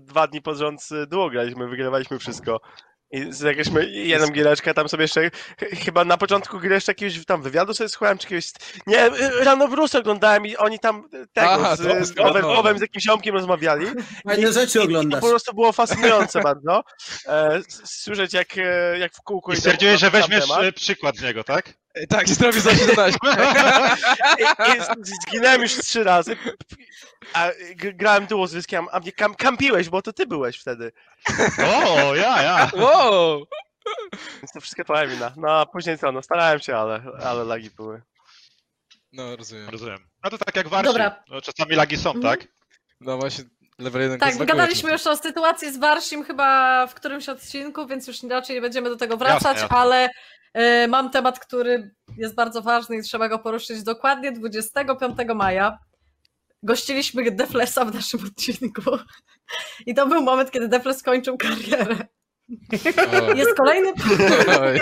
dwa- 0.00 0.26
dni 0.28 0.42
pod 0.42 0.56
rząd 0.56 0.88
duo 1.08 1.30
graliśmy, 1.30 1.68
wygrywaliśmy 1.68 2.18
wszystko. 2.18 2.60
I 3.10 3.32
zagraliśmy 3.32 3.90
jedną 3.90 4.28
giereczkę, 4.28 4.74
tam 4.74 4.88
sobie 4.88 5.04
jeszcze, 5.04 5.30
ch- 5.30 5.84
chyba 5.84 6.04
na 6.04 6.16
początku 6.16 6.58
gry 6.58 6.74
jeszcze 6.74 6.90
jakiegoś 6.92 7.24
tam 7.24 7.42
wywiadu 7.42 7.74
sobie 7.74 7.88
słuchałem, 7.88 8.18
czy 8.18 8.24
jakiegoś, 8.26 8.52
nie, 8.86 9.06
y, 9.06 9.44
rano 9.44 9.68
w 9.68 9.72
Rusy 9.72 9.98
oglądałem 9.98 10.46
i 10.46 10.56
oni 10.56 10.78
tam 10.78 11.08
tego, 11.32 11.50
Aha, 11.50 11.76
z, 11.76 11.78
to- 11.78 12.04
z, 12.04 12.18
Owem, 12.18 12.42
no. 12.42 12.78
Z 12.78 12.80
jakimś 12.80 13.04
ziomkiem 13.04 13.34
rozmawiali. 13.34 13.86
Fajne 14.28 14.52
rzeczy 14.52 14.78
I 14.78 14.80
to 14.80 14.84
oglądasz. 14.84 15.20
po 15.20 15.28
prostu 15.28 15.54
było 15.54 15.72
fascynujące 15.72 16.40
bardzo, 16.40 16.82
e, 17.26 17.60
słyszeć 17.84 18.32
jak, 18.32 18.58
e, 18.58 18.98
jak 18.98 19.14
w 19.14 19.22
kółku 19.22 19.52
I 19.52 19.56
stwierdziłeś, 19.56 20.00
że 20.00 20.10
weźmiesz 20.10 20.48
temat. 20.48 20.62
e, 20.64 20.72
przykład 20.72 21.16
z 21.16 21.22
niego, 21.22 21.44
tak? 21.44 21.72
Tak, 22.08 22.28
i 22.28 22.34
zrobił 22.34 22.60
za 22.60 22.70
17. 22.76 23.18
I, 24.38 24.42
i 24.42 24.80
z- 25.04 25.22
zginąłem 25.28 25.62
już 25.62 25.74
trzy 25.74 26.04
razy, 26.04 26.36
a 27.34 27.48
grałem 27.74 28.26
duo 28.26 28.46
z 28.46 28.52
Wyskiem, 28.54 28.86
a 28.92 29.00
mnie 29.00 29.12
kam, 29.12 29.34
kampiłeś, 29.34 29.88
bo 29.88 30.02
to 30.02 30.12
ty 30.12 30.26
byłeś 30.26 30.58
wtedy. 30.60 30.92
O, 31.86 32.14
ja, 32.14 32.42
ja. 32.42 32.70
Wow! 32.76 33.44
Więc 34.36 34.52
to 34.54 34.60
wszystko 34.60 34.84
twoja 34.84 35.06
wina. 35.06 35.32
No 35.36 35.60
a 35.60 35.66
później 35.66 35.98
co, 35.98 36.12
no 36.12 36.22
starałem 36.22 36.60
się, 36.60 36.76
ale, 36.76 37.02
ale 37.24 37.44
lagi 37.44 37.70
były. 37.70 38.02
No, 39.12 39.36
rozumiem. 39.36 39.68
Rozumiem. 39.68 39.98
No 40.24 40.30
to 40.30 40.38
tak 40.38 40.56
jak 40.56 40.68
Warsi. 40.68 40.84
Dobra. 40.86 41.22
No, 41.28 41.40
czasami 41.40 41.74
lagi 41.76 41.96
są, 41.96 42.12
Mhm. 42.14 42.36
tak? 42.38 42.48
No 43.00 43.16
właśnie, 43.18 43.44
level 43.78 44.02
1 44.02 44.18
Tak, 44.18 44.36
gadaliśmy 44.46 44.92
już 44.92 45.06
o 45.06 45.16
sytuacji 45.16 45.72
z 45.72 45.76
Warsim 45.78 46.24
chyba 46.24 46.86
w 46.86 46.94
którymś 46.94 47.28
odcinku, 47.28 47.86
więc 47.86 48.06
już 48.06 48.22
raczej 48.22 48.56
nie 48.56 48.62
będziemy 48.62 48.88
do 48.90 48.96
tego 48.96 49.16
wracać, 49.16 49.58
jasne. 49.58 49.76
ale 49.76 50.04
e, 50.04 50.10
mam 50.88 51.10
temat, 51.10 51.38
który 51.38 51.94
jest 52.16 52.34
bardzo 52.34 52.62
ważny 52.62 52.96
i 52.96 53.02
trzeba 53.02 53.28
go 53.28 53.38
poruszyć 53.38 53.82
dokładnie 53.82 54.32
25 54.32 55.16
maja. 55.34 55.78
Gościliśmy 56.62 57.30
Deflesa 57.30 57.84
w 57.84 57.94
naszym 57.94 58.20
odcinku. 58.26 58.82
I 59.86 59.94
to 59.94 60.06
był 60.06 60.22
moment, 60.22 60.50
kiedy 60.50 60.68
Defles 60.68 60.98
skończył 60.98 61.36
karierę. 61.38 61.96
Jest 63.34 63.54
kolejny. 63.56 63.92
Oj. 64.60 64.80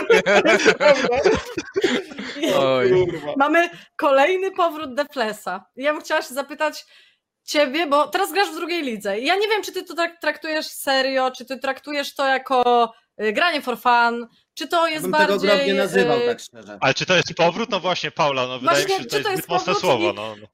Oj. 2.56 3.06
Mamy 3.36 3.70
kolejny 3.96 4.50
powrót 4.50 4.94
Deflesa. 4.94 5.64
I 5.76 5.82
Ja 5.82 5.92
bym 5.92 6.02
chciała 6.02 6.22
się 6.22 6.34
zapytać, 6.34 6.86
ciebie, 7.44 7.86
bo 7.86 8.08
teraz 8.08 8.32
grasz 8.32 8.50
w 8.50 8.56
drugiej 8.56 8.82
lidze. 8.82 9.20
Ja 9.20 9.36
nie 9.36 9.48
wiem, 9.48 9.62
czy 9.62 9.72
ty 9.72 9.84
to 9.84 9.94
traktujesz 10.20 10.66
serio, 10.66 11.30
czy 11.30 11.44
ty 11.44 11.58
traktujesz 11.58 12.14
to 12.14 12.26
jako 12.26 12.92
y, 13.22 13.32
granie 13.32 13.62
for 13.62 13.78
fun, 13.78 14.26
czy 14.56 14.68
to 14.68 14.86
Ja 14.86 14.92
jest 14.92 15.02
bym 15.02 15.10
bardziej. 15.12 15.38
tego 15.38 15.40
grog 15.54 15.66
nie 15.66 15.74
nazywał, 15.74 16.20
y, 16.20 16.26
tak 16.26 16.40
szczerze. 16.40 16.78
Ale 16.80 16.94
czy 16.94 17.06
to 17.06 17.16
jest 17.16 17.34
powrót? 17.34 17.70
No 17.70 17.80
właśnie, 17.80 18.10
Paula, 18.10 18.46
no 18.46 18.58
wydaje 18.58 18.78
mi 18.78 18.86
Właśnie, 18.86 18.96
się, 18.96 19.02
że 19.02 19.08
to 19.08 19.16
jest 19.16 19.24
to 19.26 19.30
jest 19.32 19.42
zbyt 19.44 19.48
mocne 19.58 19.74
słowo. 19.74 20.10
i- 20.10 20.14
No, 20.14 20.34
no. 20.40 20.46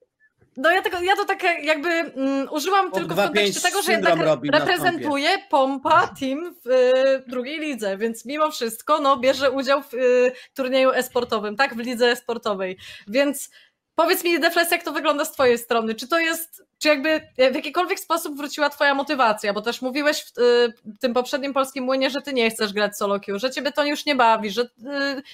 Ja, 0.71 0.83
tego, 0.83 1.01
ja 1.01 1.17
to 1.17 1.25
tak 1.25 1.43
jakby 1.63 1.89
mm, 1.89 2.49
użyłam 2.51 2.91
Pod 2.91 2.99
tylko 2.99 3.15
w 3.15 3.19
2-5 3.19 3.23
kontekście 3.25 3.61
tego, 3.61 3.83
że 3.83 3.93
jednak 3.93 4.19
reprezentuje 4.53 5.29
Pompa 5.51 6.07
Team 6.21 6.55
w 6.65 6.71
y, 6.71 7.31
drugiej 7.31 7.59
lidze, 7.61 7.97
więc 7.99 8.25
mimo 8.25 8.51
wszystko 8.51 9.01
no, 9.01 9.17
bierze 9.17 9.51
udział 9.51 9.83
w 9.83 9.95
y, 9.95 10.33
turnieju 10.55 10.91
esportowym, 10.91 11.57
tak? 11.57 11.75
W 11.75 11.79
lidze 11.79 12.11
esportowej. 12.11 12.79
Więc 13.09 13.51
powiedz 13.95 14.25
mi, 14.25 14.41
Defles, 14.41 14.71
jak 14.71 14.83
to 14.83 14.93
wygląda 14.93 15.25
z 15.25 15.33
twojej 15.33 15.59
strony? 15.59 15.95
Czy 15.95 16.09
to 16.09 16.19
jest, 16.19 16.63
czy 16.79 16.89
jakby 16.89 17.21
w 17.53 17.55
jakikolwiek 17.55 18.01
sposób 18.01 18.37
wróciła 18.37 18.71
twoja 18.71 18.95
motywacja? 18.95 19.53
Bo 19.53 19.63
też 19.63 19.83
mówiłeś 19.83 20.25
w 20.25 20.39
y, 20.39 20.73
tym 21.01 21.15
poprzednim 21.15 21.53
polskim 21.53 21.85
młynie, 21.85 22.11
że 22.11 22.23
ty 22.23 22.33
nie 22.33 22.51
chcesz 22.51 22.73
grać 22.73 22.97
solo 22.97 23.21
queue, 23.21 23.39
że 23.39 23.51
ciebie 23.51 23.73
to 23.73 23.85
już 23.85 24.07
nie 24.07 24.15
bawi, 24.17 24.51
że 24.51 24.63
y, 24.63 24.69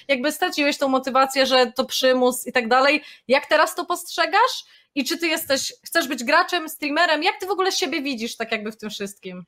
jakby 0.07 0.31
straciłeś 0.31 0.77
tą 0.77 0.87
motywację, 0.87 1.45
że 1.45 1.71
to 1.71 1.85
przymus 1.85 2.47
i 2.47 2.51
tak 2.51 2.67
dalej. 2.67 3.03
Jak 3.27 3.45
teraz 3.45 3.75
to 3.75 3.85
postrzegasz? 3.85 4.65
I 4.95 5.03
czy 5.05 5.17
ty 5.17 5.27
jesteś, 5.27 5.73
chcesz 5.83 6.07
być 6.07 6.23
graczem, 6.23 6.69
streamerem? 6.69 7.23
Jak 7.23 7.39
ty 7.39 7.45
w 7.45 7.51
ogóle 7.51 7.71
siebie 7.71 8.01
widzisz 8.01 8.35
tak 8.35 8.51
jakby 8.51 8.71
w 8.71 8.77
tym 8.77 8.89
wszystkim? 8.89 9.45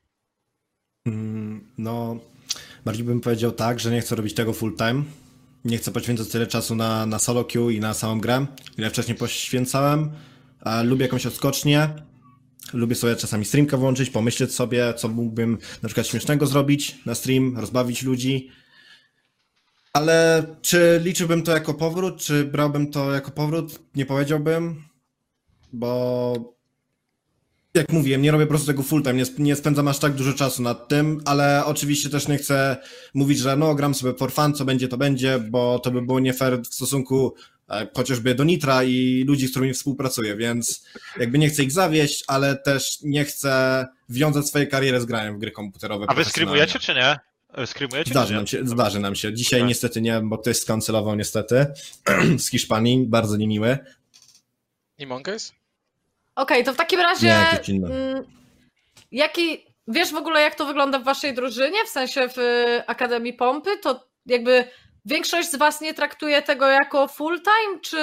Mm, 1.07 1.71
No, 1.77 2.17
bardziej 2.85 3.03
bym 3.05 3.21
powiedział 3.21 3.51
tak, 3.51 3.79
że 3.79 3.91
nie 3.91 4.01
chcę 4.01 4.15
robić 4.15 4.33
tego 4.35 4.53
full 4.53 4.75
time. 4.77 5.03
Nie 5.65 5.77
chcę 5.77 5.91
poświęcać 5.91 6.27
tyle 6.27 6.47
czasu 6.47 6.75
na, 6.75 7.05
na 7.05 7.19
solo 7.19 7.45
queue 7.45 7.69
i 7.69 7.79
na 7.79 7.93
samą 7.93 8.19
grę, 8.19 8.45
ile 8.77 8.89
wcześniej 8.89 9.17
poświęcałem. 9.17 10.11
Lubię 10.83 11.05
jakąś 11.05 11.25
odskocznię. 11.25 11.89
Lubię 12.73 12.95
sobie 12.95 13.15
czasami 13.15 13.45
streamkę 13.45 13.77
włączyć, 13.77 14.09
pomyśleć 14.09 14.53
sobie, 14.55 14.93
co 14.93 15.07
mógłbym 15.07 15.57
na 15.81 15.89
przykład 15.89 16.07
śmiesznego 16.07 16.47
zrobić 16.47 17.05
na 17.05 17.15
stream, 17.15 17.57
rozbawić 17.57 18.03
ludzi. 18.03 18.51
Ale 19.93 20.45
czy 20.61 21.01
liczyłbym 21.03 21.43
to 21.43 21.51
jako 21.51 21.73
powrót, 21.73 22.17
czy 22.17 22.45
brałbym 22.45 22.91
to 22.91 23.11
jako 23.11 23.31
powrót? 23.31 23.79
Nie 23.95 24.05
powiedziałbym, 24.05 24.83
bo 25.73 26.33
jak 27.73 27.91
mówiłem, 27.91 28.21
nie 28.21 28.31
robię 28.31 28.45
po 28.45 28.49
prostu 28.49 28.67
tego 28.67 28.83
full 28.83 29.01
time, 29.03 29.13
nie, 29.13 29.21
sp- 29.29 29.39
nie 29.43 29.55
spędzam 29.55 29.87
aż 29.87 29.99
tak 29.99 30.13
dużo 30.13 30.33
czasu 30.33 30.61
nad 30.61 30.87
tym, 30.87 31.21
ale 31.25 31.65
oczywiście 31.65 32.09
też 32.09 32.27
nie 32.27 32.37
chcę 32.37 32.77
mówić, 33.13 33.39
że 33.39 33.57
no 33.57 33.75
gram 33.75 33.95
sobie 33.95 34.13
for 34.13 34.31
fun, 34.31 34.53
co 34.53 34.65
będzie, 34.65 34.87
to 34.87 34.97
będzie, 34.97 35.39
bo 35.39 35.79
to 35.79 35.91
by 35.91 36.01
było 36.01 36.19
nie 36.19 36.33
fair 36.33 36.59
w 36.61 36.73
stosunku 36.73 37.33
e, 37.69 37.87
chociażby 37.95 38.35
do 38.35 38.43
Nitra 38.43 38.83
i 38.83 39.23
ludzi, 39.27 39.47
z 39.47 39.51
którymi 39.51 39.73
współpracuję, 39.73 40.35
więc 40.35 40.85
jakby 41.19 41.37
nie 41.37 41.49
chcę 41.49 41.63
ich 41.63 41.71
zawieść, 41.71 42.23
ale 42.27 42.55
też 42.55 42.97
nie 43.03 43.25
chcę 43.25 43.85
wiązać 44.09 44.47
swojej 44.47 44.67
kariery 44.67 45.01
z 45.01 45.05
graniem 45.05 45.35
w 45.35 45.39
gry 45.39 45.51
komputerowe. 45.51 46.05
A 46.09 46.13
wy 46.13 46.25
screamujecie 46.25 46.79
czy 46.79 46.93
nie? 46.93 47.19
E, 47.53 47.67
Screamujecie 47.67 48.11
Zdarzy 48.11 48.33
nam 48.33 48.47
się, 48.47 48.65
zdarzy 48.67 48.99
nam 48.99 49.15
się. 49.15 49.33
Dzisiaj 49.33 49.59
Tak. 49.59 49.69
niestety 49.69 50.01
nie, 50.01 50.21
bo 50.23 50.37
ktoś 50.37 50.57
skancelował 50.57 51.15
niestety 51.15 51.65
z 52.37 52.49
Hiszpanii, 52.49 53.05
bardzo 53.07 53.37
niemiły. 53.37 53.77
I 54.97 55.05
Monkeys? 55.07 55.53
Okej, 56.35 56.63
to 56.63 56.73
w 56.73 56.77
takim 56.77 56.99
razie. 56.99 57.35
Nie, 57.67 57.87
mm, 57.87 58.23
jaki. 59.11 59.65
Wiesz 59.87 60.11
w 60.11 60.15
ogóle, 60.15 60.41
jak 60.41 60.55
to 60.55 60.65
wygląda 60.65 60.99
w 60.99 61.03
waszej 61.03 61.33
drużynie, 61.33 61.85
w 61.85 61.89
sensie 61.89 62.29
w 62.29 62.37
y, 62.37 62.83
Akademii 62.87 63.33
Pompy? 63.33 63.77
To 63.77 64.07
jakby 64.25 64.65
większość 65.05 65.51
z 65.51 65.55
was 65.55 65.81
nie 65.81 65.93
traktuje 65.93 66.41
tego 66.41 66.67
jako 66.67 67.07
full 67.07 67.41
time, 67.41 67.79
czy, 67.81 67.97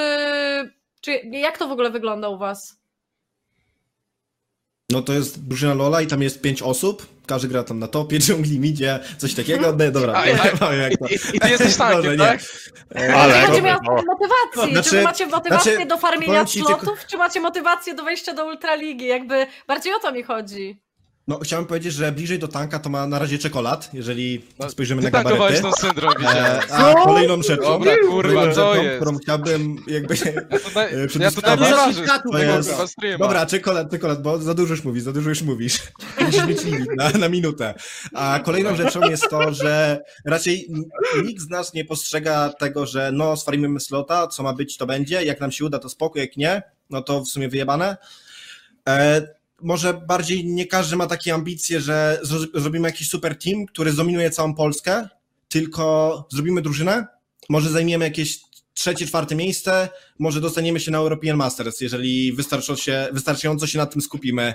czy 1.01 1.13
jak 1.31 1.59
to 1.59 1.69
w 1.69 1.73
ogóle 1.73 1.91
wygląda 1.91 2.29
u 2.29 2.39
was? 2.39 2.79
No 4.91 5.03
to 5.03 5.13
jest 5.13 5.49
drużyna 5.49 5.75
Lola 5.75 6.03
i 6.03 6.07
tam 6.07 6.23
jest 6.23 6.43
pięć 6.43 6.63
osób. 6.63 7.07
Każdy 7.29 7.49
gra 7.49 7.65
tam 7.65 7.79
na 7.79 7.89
topie, 7.89 8.19
dżungli, 8.25 8.59
midzie, 8.61 9.01
coś 9.19 9.35
takiego. 9.35 9.75
No, 9.79 9.91
dobra, 9.91 10.13
A, 10.17 10.27
jak 10.27 10.99
to. 10.99 11.07
I, 11.09 11.15
i 11.37 11.41
ty 11.41 11.49
jesteś 11.51 11.77
tankiem, 11.77 12.13
nie. 12.13 12.19
tak? 12.19 12.41
E, 12.97 13.15
Ale- 13.15 13.35
Czy 13.35 13.39
jak 13.41 13.49
macie 13.51 13.63
miał 13.63 13.79
czy 14.67 14.73
Znaczy- 14.73 14.91
wy 14.97 15.03
macie 15.03 15.27
motywację 15.27 15.73
znaczy, 15.75 15.89
do 15.89 15.99
farmienia 15.99 16.45
tylko- 16.45 16.69
slotów, 16.69 16.99
czy 17.07 17.17
macie 17.17 17.41
motywację 17.41 17.95
do 17.95 18.05
wejścia 18.05 18.35
do 18.35 18.47
Ultraligi? 18.47 19.07
Jakby 19.07 19.47
bardziej 19.69 19.93
o 19.95 19.99
to 19.99 20.13
mi 20.13 20.23
chodzi. 20.23 20.81
No 21.29 21.39
chciałem 21.39 21.67
powiedzieć, 21.67 21.93
że 21.93 22.13
bliżej 22.13 22.39
do 22.39 22.49
tanka 22.49 22.79
to 22.79 22.91
ma 22.91 23.07
na 23.07 23.19
razie 23.19 23.39
czekolad, 23.39 23.91
jeżeli 23.93 24.45
No, 24.59 24.71
spojrzymy 24.71 25.03
na 25.03 25.11
gabaryty. 25.11 25.63
ten 25.63 25.73
syndrom. 25.73 26.13
E, 26.27 26.61
a 26.73 26.95
kolejną 27.05 27.43
rzeczą, 27.43 27.63
Dobra, 27.63 27.93
kurwa, 27.97 28.23
kolejną 28.23 28.45
rzeczą, 28.55 28.83
jest? 28.83 28.97
którą 28.97 29.19
chciałbym 29.19 29.77
jakby... 29.87 30.15
Ja 30.51 30.59
tutaj, 30.59 30.87
e, 30.95 31.01
ja 31.01 31.07
przedyskutować. 31.09 31.59
tutaj 31.59 32.19
To 32.23 32.31
było, 32.33 32.57
jest-. 32.57 32.95
Dobra, 33.19 33.47
czekolad, 33.47 33.91
czekolad, 33.91 34.23
bo 34.23 34.39
za 34.39 34.55
dużo 34.55 34.75
już 34.75 34.85
mówisz, 34.85 35.03
za 35.03 35.13
dużo 35.13 35.29
już 35.29 35.43
mówisz. 35.43 35.79
Musisz 36.29 36.47
mieć 36.47 36.65
limit 36.65 36.97
na, 36.97 37.11
na 37.11 37.29
minutę. 37.29 37.75
A 38.15 38.41
kolejną 38.45 38.77
rzeczą 38.77 39.01
jest 39.11 39.31
to, 39.31 39.55
że 39.55 40.01
raczej 40.25 40.71
nikt 41.25 41.43
z 41.43 41.49
nas 41.49 41.75
nie 41.75 41.85
postrzega 41.85 42.49
tego, 42.49 42.87
że 42.87 43.11
no, 43.13 43.37
stworimy 43.37 43.81
slota, 43.81 44.27
co 44.27 44.43
ma 44.43 44.53
być, 44.53 44.77
to 44.77 44.87
będzie. 44.87 45.23
Jak 45.25 45.41
nam 45.41 45.53
się 45.53 45.65
uda, 45.65 45.79
to 45.79 45.89
spoko, 45.89 46.19
jak 46.19 46.37
nie, 46.37 46.63
no 46.91 47.03
to 47.03 47.21
w 47.21 47.29
sumie 47.29 47.49
wyjebane. 47.49 47.97
E, 48.89 49.23
może 49.63 49.95
bardziej 49.95 50.45
nie 50.47 50.67
każdy 50.67 50.97
ma 50.97 51.07
takie 51.07 51.35
ambicje, 51.35 51.81
że 51.81 52.21
zro- 52.25 52.61
zrobimy 52.61 52.89
jakiś 52.89 53.09
super 53.09 53.39
team, 53.39 53.67
który 53.67 53.93
zdominuje 53.93 54.31
całą 54.31 54.55
Polskę, 54.55 55.09
tylko 55.49 56.27
zrobimy 56.33 56.63
drużynę, 56.63 57.07
może 57.49 57.71
zajmiemy 57.71 58.05
jakieś 58.05 58.41
trzecie, 58.75 59.07
czwarte 59.07 59.35
miejsce, 59.35 59.89
może 60.19 60.41
dostaniemy 60.41 60.81
się 60.81 60.91
na 60.91 60.99
European 60.99 61.37
Masters, 61.37 61.81
jeżeli 61.81 62.33
wystarczą 62.33 62.77
się, 62.77 63.09
wystarczająco 63.13 63.67
się 63.67 63.79
na 63.79 63.87
tym 63.87 64.03
skupimy, 64.03 64.55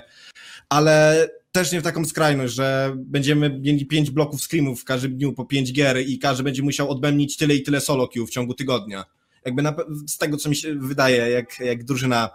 ale 0.68 1.28
też 1.54 1.72
nie 1.72 1.80
w 1.80 1.84
taką 1.84 2.04
skrajność, 2.04 2.54
że 2.54 2.94
będziemy 2.96 3.50
mieli 3.60 3.86
pięć 3.86 4.10
bloków 4.10 4.40
screamów 4.42 4.80
w 4.80 4.84
każdym 4.84 5.16
dniu 5.16 5.32
po 5.32 5.44
pięć 5.44 5.72
gier 5.72 6.00
i 6.06 6.18
każdy 6.18 6.42
będzie 6.42 6.62
musiał 6.62 6.90
odbębnić 6.90 7.36
tyle 7.36 7.54
i 7.54 7.62
tyle 7.62 7.80
solo 7.80 8.08
queue 8.08 8.26
w 8.26 8.30
ciągu 8.30 8.54
tygodnia. 8.54 9.04
Jakby 9.44 9.62
na, 9.62 9.76
z 10.06 10.18
tego, 10.18 10.36
co 10.36 10.48
mi 10.48 10.56
się 10.56 10.74
wydaje, 10.74 11.16
jak, 11.16 11.60
jak 11.60 11.84
drużyna 11.84 12.30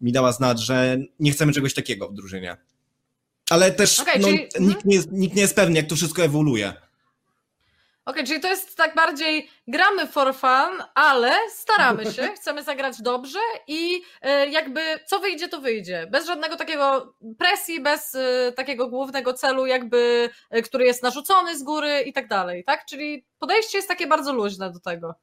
mi 0.00 0.12
dała 0.12 0.32
znać, 0.32 0.60
że 0.60 0.98
nie 1.20 1.32
chcemy 1.32 1.52
czegoś 1.52 1.74
takiego 1.74 2.08
w 2.08 2.14
drużynie. 2.14 2.56
Ale 3.50 3.72
też 3.72 4.00
Okej, 4.00 4.20
no, 4.20 4.28
czyli- 4.28 4.66
nikt, 4.66 4.84
nie 4.84 4.94
jest, 4.94 5.12
nikt 5.12 5.34
nie 5.34 5.42
jest 5.42 5.54
pewny, 5.54 5.76
jak 5.76 5.86
to 5.86 5.96
wszystko 5.96 6.22
ewoluuje. 6.22 6.72
Okej, 8.10 8.24
czyli 8.24 8.40
to 8.40 8.48
jest 8.48 8.76
tak 8.76 8.94
bardziej 8.94 9.48
gramy 9.68 10.06
for 10.06 10.34
fun, 10.34 10.82
ale 10.94 11.32
staramy 11.54 12.12
się, 12.12 12.22
chcemy 12.36 12.62
zagrać 12.62 13.02
dobrze 13.02 13.38
i 13.68 14.02
e, 14.22 14.50
jakby 14.50 14.80
co 15.06 15.20
wyjdzie, 15.20 15.48
to 15.48 15.60
wyjdzie. 15.60 16.06
Bez 16.10 16.26
żadnego 16.26 16.56
takiego 16.56 17.14
presji, 17.38 17.80
bez 17.80 18.14
e, 18.14 18.52
takiego 18.56 18.88
głównego 18.88 19.34
celu, 19.34 19.66
jakby, 19.66 20.30
e, 20.50 20.62
który 20.62 20.84
jest 20.84 21.02
narzucony 21.02 21.58
z 21.58 21.62
góry 21.62 22.00
i 22.06 22.12
tak 22.12 22.28
dalej, 22.28 22.64
tak? 22.64 22.84
Czyli 22.84 23.24
podejście 23.38 23.78
jest 23.78 23.88
takie 23.88 24.06
bardzo 24.06 24.32
luźne 24.32 24.72
do 24.72 24.80
tego. 24.80 25.14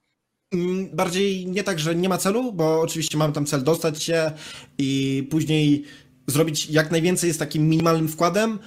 Mm, 0.53 0.95
Bardziej 0.95 1.45
nie 1.47 1.63
tak, 1.63 1.79
że 1.79 1.95
nie 1.95 2.09
ma 2.09 2.17
celu, 2.17 2.53
bo 2.53 2.81
oczywiście 2.81 3.17
mamy 3.17 3.33
tam 3.33 3.45
cel 3.45 3.63
dostać 3.63 4.03
się 4.03 4.31
i 4.77 5.23
później 5.31 5.85
zrobić 6.27 6.69
jak 6.69 6.91
najwięcej 6.91 7.33
z 7.33 7.37
takim 7.37 7.69
minimalnym 7.69 8.07
wkładem, 8.07 8.59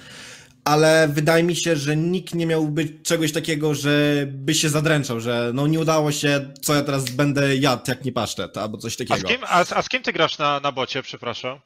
ale 0.65 1.07
wydaje 1.07 1.43
mi 1.43 1.55
się, 1.55 1.75
że 1.75 1.97
nikt 1.97 2.33
nie 2.33 2.45
miałby 2.45 2.89
czegoś 3.03 3.31
takiego, 3.31 3.75
że 3.75 4.25
by 4.27 4.53
się 4.53 4.69
zadręczał, 4.69 5.19
że 5.19 5.51
no 5.53 5.67
nie 5.67 5.79
udało 5.79 6.11
się, 6.11 6.53
co 6.61 6.75
ja 6.75 6.81
teraz 6.83 7.09
będę 7.09 7.55
jadł, 7.55 7.83
jak 7.87 8.05
nie 8.05 8.11
pasztet, 8.11 8.57
albo 8.57 8.77
coś 8.77 8.93
A 8.93 8.95
z, 8.95 8.97
takiego. 9.07 9.27
kim, 9.27 9.41
a, 9.47 9.63
z- 9.63 9.73
a 9.73 9.81
z 9.81 9.89
kim 9.89 10.03
ty 10.03 10.13
grasz 10.13 10.37
na, 10.37 10.59
na 10.59 10.71
bocie, 10.71 11.03
przepraszam? 11.03 11.59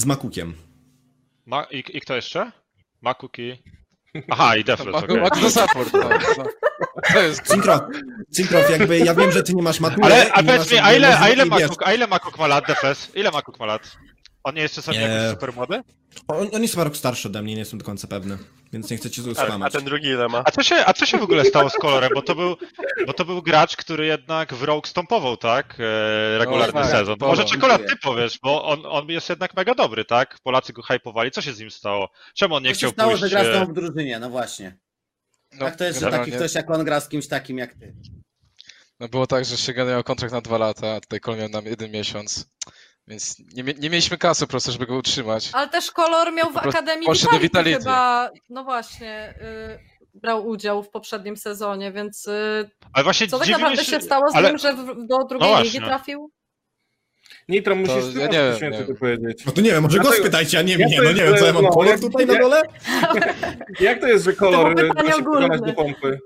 Z 0.00 0.04
makukiem. 0.06 0.54
Ma, 1.46 1.64
i, 1.70 1.78
I 1.96 2.00
kto 2.00 2.14
jeszcze? 2.16 2.52
Makuki. 3.02 3.62
Aha, 4.30 4.56
i 4.56 4.64
Deflet, 4.64 4.94
okej. 4.94 5.20
Maku 5.20 5.40
to 5.40 5.50
support. 5.50 5.92
To 7.12 7.20
jest 7.22 7.46
Synkrof, 8.32 8.70
jakby 8.70 8.98
ja 8.98 9.14
wiem, 9.14 9.32
że 9.32 9.42
ty 9.42 9.54
nie 9.54 9.62
masz 9.62 9.80
matury. 9.80 10.04
Ale 10.04 10.32
a 10.32 10.42
powiedz 10.42 10.72
mi, 10.72 10.78
a 10.78 10.92
ile, 10.92 11.18
a 11.18 11.28
ile, 11.28 11.44
Makuk, 11.44 11.82
a 11.86 11.92
ile 11.94 12.06
Makuk 12.06 12.38
ma 12.38 12.46
lat, 12.46 12.66
Defes? 12.66 13.10
Ile 13.14 13.30
Makuk 13.30 13.58
ma 13.60 13.66
lat? 13.66 13.96
On 14.48 14.54
nie 14.54 14.62
jest 14.62 14.74
czasami 14.74 14.98
Nie. 14.98 15.04
jakoś 15.04 15.30
super 15.30 15.54
młody? 15.54 15.82
On, 16.28 16.48
on 16.52 16.62
jest 16.62 16.74
chyba 16.74 16.84
rok 16.84 16.96
starszy 16.96 17.28
ode 17.28 17.42
mnie, 17.42 17.52
nie 17.54 17.58
jestem 17.58 17.78
do 17.78 17.84
końca 17.84 18.08
pewny, 18.08 18.38
więc 18.72 18.90
nie 18.90 18.96
chcę 18.96 19.10
cię 19.10 19.22
tu 19.22 19.30
A, 19.30 19.34
skłamać. 19.34 19.72
ten 19.72 19.84
drugi 19.84 20.06
ile 20.08 20.28
ma? 20.28 20.42
A 20.44 20.50
co 20.50 20.62
się, 20.62 20.74
a 20.86 20.92
co 20.92 21.06
się 21.06 21.18
w 21.18 21.22
ogóle 21.22 21.44
stało 21.44 21.70
z 21.70 21.74
kolorem? 21.74 22.10
Bo 22.14 22.22
to 22.22 22.34
był, 22.34 22.56
bo 23.06 23.12
to 23.12 23.24
był 23.24 23.42
gracz, 23.42 23.76
który 23.76 24.06
jednak 24.06 24.54
w 24.54 24.62
Rogue 24.62 24.86
stąpował, 24.86 25.36
tak? 25.36 25.76
E, 25.80 26.38
regularny 26.38 26.80
No, 26.80 26.86
tak, 26.86 26.90
sezon. 26.90 27.16
Może 27.20 27.44
czekolad 27.44 27.82
ty 27.88 27.96
powiesz, 27.96 28.38
bo 28.42 28.64
on, 28.64 28.86
on 28.86 29.08
jest 29.08 29.28
jednak 29.28 29.54
mega 29.56 29.74
dobry, 29.74 30.04
tak? 30.04 30.38
Polacy 30.42 30.72
go 30.72 30.82
hypowali. 30.82 31.30
Co 31.30 31.42
się 31.42 31.52
z 31.52 31.60
nim 31.60 31.70
stało? 31.70 32.08
Czemu 32.34 32.54
on 32.54 32.62
nie 32.62 32.68
Co 32.68 32.74
się 32.74 32.78
chciał 32.78 32.90
stało, 32.90 33.10
pójść? 33.10 33.22
że 33.22 33.30
gra 33.30 33.44
z 33.44 33.46
e, 33.46 33.52
tobą 33.52 33.72
w 33.72 33.74
drużynie, 33.74 34.18
no 34.18 34.30
właśnie. 34.30 34.78
no, 35.58 35.64
Jak 35.66 35.76
to 35.76 35.84
jest, 35.84 36.00
że 36.00 36.10
taki 36.10 36.32
ktoś 36.32 36.54
jak 36.54 36.70
on 36.70 36.84
gra 36.84 37.00
z 37.00 37.08
kimś 37.08 37.28
takim 37.28 37.58
jak 37.58 37.74
ty? 37.74 37.94
No 39.00 39.08
było 39.08 39.26
tak, 39.26 39.44
że 39.44 39.56
Szygan 39.56 39.88
miał 39.88 40.04
kontrakt 40.04 40.34
na 40.34 40.40
dwa 40.40 40.58
lata, 40.58 40.94
a 40.94 41.00
tutaj 41.00 41.20
Kol 41.20 41.36
miał 41.38 41.48
na 41.48 41.60
jeden 41.70 41.90
miesiąc. 41.90 42.50
Więc 43.08 43.36
nie, 43.54 43.62
nie 43.62 43.90
mieliśmy 43.90 44.18
kasy 44.18 44.46
po 44.46 44.50
prostu, 44.50 44.72
żeby 44.72 44.86
go 44.86 44.96
utrzymać. 44.96 45.50
Ale 45.52 45.68
też 45.68 45.90
kolor 45.90 46.32
miał 46.32 46.52
w 46.52 46.56
Akademii 46.56 47.06
poszedł 47.06 47.32
do 47.32 47.38
Vitality, 47.38 47.70
Vitality. 47.70 47.78
chyba, 47.78 48.30
no 48.48 48.64
właśnie, 48.64 49.34
y, 50.14 50.18
brał 50.20 50.46
udział 50.46 50.82
w 50.82 50.90
poprzednim 50.90 51.36
sezonie, 51.36 51.92
więc 51.92 52.26
y, 52.26 52.70
Ale 52.92 53.04
właśnie 53.04 53.26
co 53.28 53.38
tak 53.38 53.48
naprawdę 53.48 53.84
się 53.84 54.00
stało 54.00 54.30
z 54.30 54.34
ale- 54.36 54.48
nim, 54.48 54.58
że 54.58 54.74
w, 54.74 55.06
do 55.06 55.18
drugiej 55.28 55.52
No 55.52 55.62
ligi 55.62 55.78
trafił? 55.78 56.30
Nitro, 57.48 57.74
musisz 57.76 57.94
ja 58.14 58.28
ty 58.28 58.36
nie 58.36 58.42
wiem, 58.42 58.56
święty 58.56 58.78
nie 58.78 58.84
to 58.86 58.94
powiedzieć. 58.94 59.44
No 59.46 59.52
to 59.52 59.60
nie 59.60 59.70
wiem, 59.70 59.82
może 59.82 59.98
go 59.98 60.12
spytajcie, 60.12 60.58
a 60.58 60.62
nie 60.62 60.72
Ja 60.76 60.86
mnie. 60.86 60.96
to 60.96 61.02
No 61.02 61.12
nie 61.12 61.22
wiem, 61.24 61.36
co 61.36 61.46
ja 61.46 61.52
mam 61.52 61.62
no, 61.64 61.70
kolor 61.70 61.90
jak- 61.90 62.00
tutaj 62.00 62.26
na 62.26 62.38
dole? 62.38 62.62
Jak 63.80 64.00
to 64.00 64.06
jest, 64.06 64.24
że 64.24 64.32
kolor 64.32 64.74
To 64.76 64.94
da 64.94 65.12
się 65.12 65.22
do 65.66 65.72
pompy? 65.72 66.18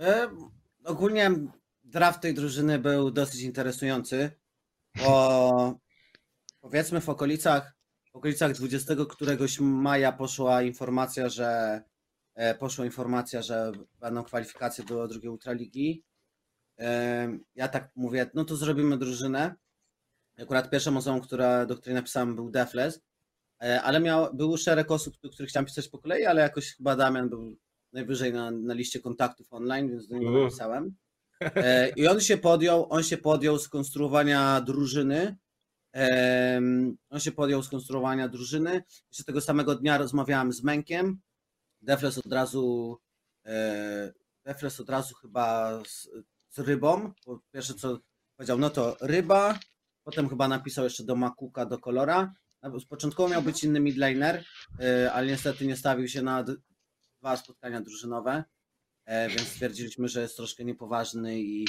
E, 0.00 0.28
ogólnie 0.84 1.30
draft 1.84 2.20
tej 2.20 2.34
drużyny 2.34 2.78
był 2.78 3.10
dosyć 3.10 3.40
interesujący, 3.40 4.30
bo 4.98 5.78
powiedzmy 6.60 7.00
w 7.00 7.08
okolicach, 7.08 7.74
w 8.12 8.16
okolicach 8.16 8.52
20 8.52 8.94
któregoś 9.08 9.60
maja 9.60 10.12
poszła 10.12 10.62
informacja, 10.62 11.28
że 11.28 11.82
e, 12.34 12.54
poszła 12.54 12.84
informacja, 12.84 13.42
że 13.42 13.72
będą 14.00 14.24
kwalifikacje 14.24 14.84
do 14.84 15.08
drugiej 15.08 15.30
Ultraligi. 15.30 16.04
E, 16.78 17.38
ja 17.54 17.68
tak 17.68 17.90
mówię, 17.96 18.30
no 18.34 18.44
to 18.44 18.56
zrobimy 18.56 18.98
drużynę. 18.98 19.54
Akurat 20.38 20.70
pierwszą 20.70 20.96
osobą, 20.96 21.20
która, 21.20 21.66
do 21.66 21.76
której 21.76 21.94
napisałem 21.94 22.36
był 22.36 22.50
Defles, 22.50 23.00
e, 23.62 23.82
ale 23.82 24.00
miał, 24.00 24.34
był 24.34 24.56
szereg 24.56 24.90
osób, 24.90 25.14
do 25.22 25.30
których 25.30 25.50
chciałem 25.50 25.66
pisać 25.66 25.88
po 25.88 25.98
kolei, 25.98 26.24
ale 26.24 26.42
jakoś 26.42 26.76
chyba 26.76 26.96
Damian 26.96 27.28
był 27.28 27.56
najwyżej 27.92 28.32
na, 28.32 28.50
na 28.50 28.74
liście 28.74 29.00
kontaktów 29.00 29.52
online, 29.52 29.90
więc 29.90 30.08
do 30.08 30.14
niego 30.14 30.26
Mhm. 30.26 30.44
napisałem. 30.44 30.94
E, 31.56 31.88
I 31.88 32.06
on 32.06 32.20
się 32.20 32.36
podjął, 32.36 32.86
on 32.90 33.02
się 33.02 33.16
podjął 33.16 33.58
skonstruowania 33.58 34.60
drużyny. 34.60 35.36
On 37.10 37.20
się 37.20 37.32
podjął 37.32 37.62
skonstruowania 37.62 38.28
drużyny. 38.28 38.82
Jeszcze 39.10 39.24
tego 39.24 39.40
samego 39.40 39.74
dnia 39.74 39.98
rozmawiałem 39.98 40.52
z 40.52 40.62
Menkiem. 40.62 41.20
Defles 41.82 42.18
od 42.18 42.32
razu 42.32 42.98
e, 43.46 44.12
Defles 44.44 44.80
od 44.80 44.90
razu 44.90 45.14
chyba 45.14 45.78
z, 45.84 46.08
z 46.48 46.58
rybą. 46.58 47.12
Bo 47.26 47.40
pierwsze 47.52 47.74
co 47.74 47.98
powiedział, 48.36 48.58
no 48.58 48.70
to 48.70 48.96
ryba. 49.00 49.58
Potem 50.04 50.28
chyba 50.28 50.48
napisał 50.48 50.84
jeszcze 50.84 51.04
do 51.04 51.16
Makuka, 51.16 51.66
do 51.66 51.78
Kolora. 51.78 52.34
Początkowo 52.88 53.28
miał 53.28 53.42
być 53.42 53.64
inny 53.64 53.80
midlaner, 53.80 54.44
e, 54.80 55.12
ale 55.12 55.26
niestety 55.26 55.66
nie 55.66 55.76
stawił 55.76 56.08
się 56.08 56.22
na 56.22 56.44
dwa 57.20 57.36
spotkania 57.36 57.80
drużynowe, 57.80 58.44
więc 59.28 59.48
stwierdziliśmy, 59.48 60.08
że 60.08 60.20
jest 60.20 60.36
troszkę 60.36 60.64
niepoważny 60.64 61.40
i, 61.40 61.66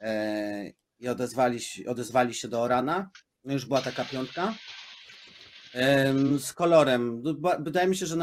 e, 0.00 0.72
i 0.98 1.08
odezwali, 1.08 1.58
odezwali 1.86 2.34
się 2.34 2.48
do 2.48 2.62
Orana. 2.62 3.10
No 3.44 3.52
już 3.52 3.66
była 3.66 3.82
taka 3.82 4.04
piątka. 4.04 4.54
Z 6.38 6.52
kolorem. 6.52 7.22
No, 7.22 7.34
Wydaje 7.60 7.88
mi 7.88 7.96
się, 7.96 8.06
że 8.06 8.16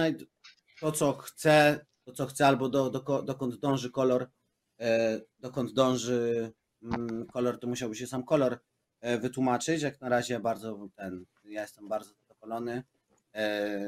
to, 0.80 0.92
co 0.92 1.14
chce, 1.14 1.86
to, 2.04 2.12
co 2.12 2.26
chce, 2.26 2.48
albo 2.48 2.70
do, 2.70 2.90
do, 2.90 3.22
dokąd 3.22 3.60
dąży 3.60 3.92
kolor, 3.92 4.30
e, 4.80 5.22
dokąd 5.40 5.74
dąży 5.74 6.52
mm, 6.84 7.26
kolor, 7.26 7.60
to 7.60 7.68
musiałby 7.68 7.96
się 7.96 8.08
sam 8.08 8.24
kolor 8.24 8.60
e, 9.02 9.18
wytłumaczyć. 9.18 9.82
Jak 9.82 10.02
na 10.02 10.10
razie 10.10 10.40
bardzo 10.40 10.90
ten, 10.96 11.26
ja 11.44 11.62
jestem 11.62 11.88
bardzo 11.88 12.14
zadowolony. 12.14 12.84
E, 13.34 13.80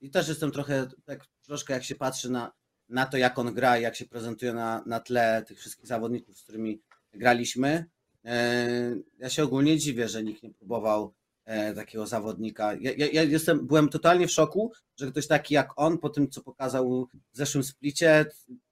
I 0.00 0.10
też 0.10 0.28
jestem 0.28 0.50
trochę, 0.50 0.86
tak 1.04 1.26
troszkę 1.42 1.74
jak 1.74 1.84
się 1.84 1.94
patrzy 1.94 2.30
na, 2.30 2.52
na 2.90 3.06
to, 3.06 3.16
jak 3.16 3.38
on 3.38 3.54
gra, 3.54 3.78
jak 3.78 3.96
się 3.96 4.04
prezentuje 4.04 4.52
na, 4.52 4.82
na 4.86 5.00
tle 5.00 5.44
tych 5.48 5.58
wszystkich 5.58 5.86
zawodników, 5.86 6.38
z 6.38 6.42
którymi 6.42 6.80
graliśmy. 7.14 7.84
E, 8.24 8.94
Ja 9.18 9.30
się 9.30 9.44
ogólnie 9.44 9.78
dziwię, 9.78 10.08
że 10.08 10.22
nikt 10.22 10.42
nie 10.42 10.50
próbował 10.50 11.14
e, 11.44 11.74
takiego 11.74 12.06
zawodnika. 12.06 12.74
Ja, 12.74 12.90
ja, 12.96 13.06
ja 13.12 13.22
jestem, 13.22 13.66
byłem 13.66 13.88
totalnie 13.88 14.26
w 14.26 14.32
szoku, 14.32 14.72
że 14.96 15.10
ktoś 15.10 15.26
taki 15.26 15.54
jak 15.54 15.68
on, 15.76 15.98
po 15.98 16.08
tym 16.08 16.30
co 16.30 16.42
pokazał 16.42 17.08
w 17.32 17.36
zeszłym 17.36 17.64
splicie, 17.64 18.26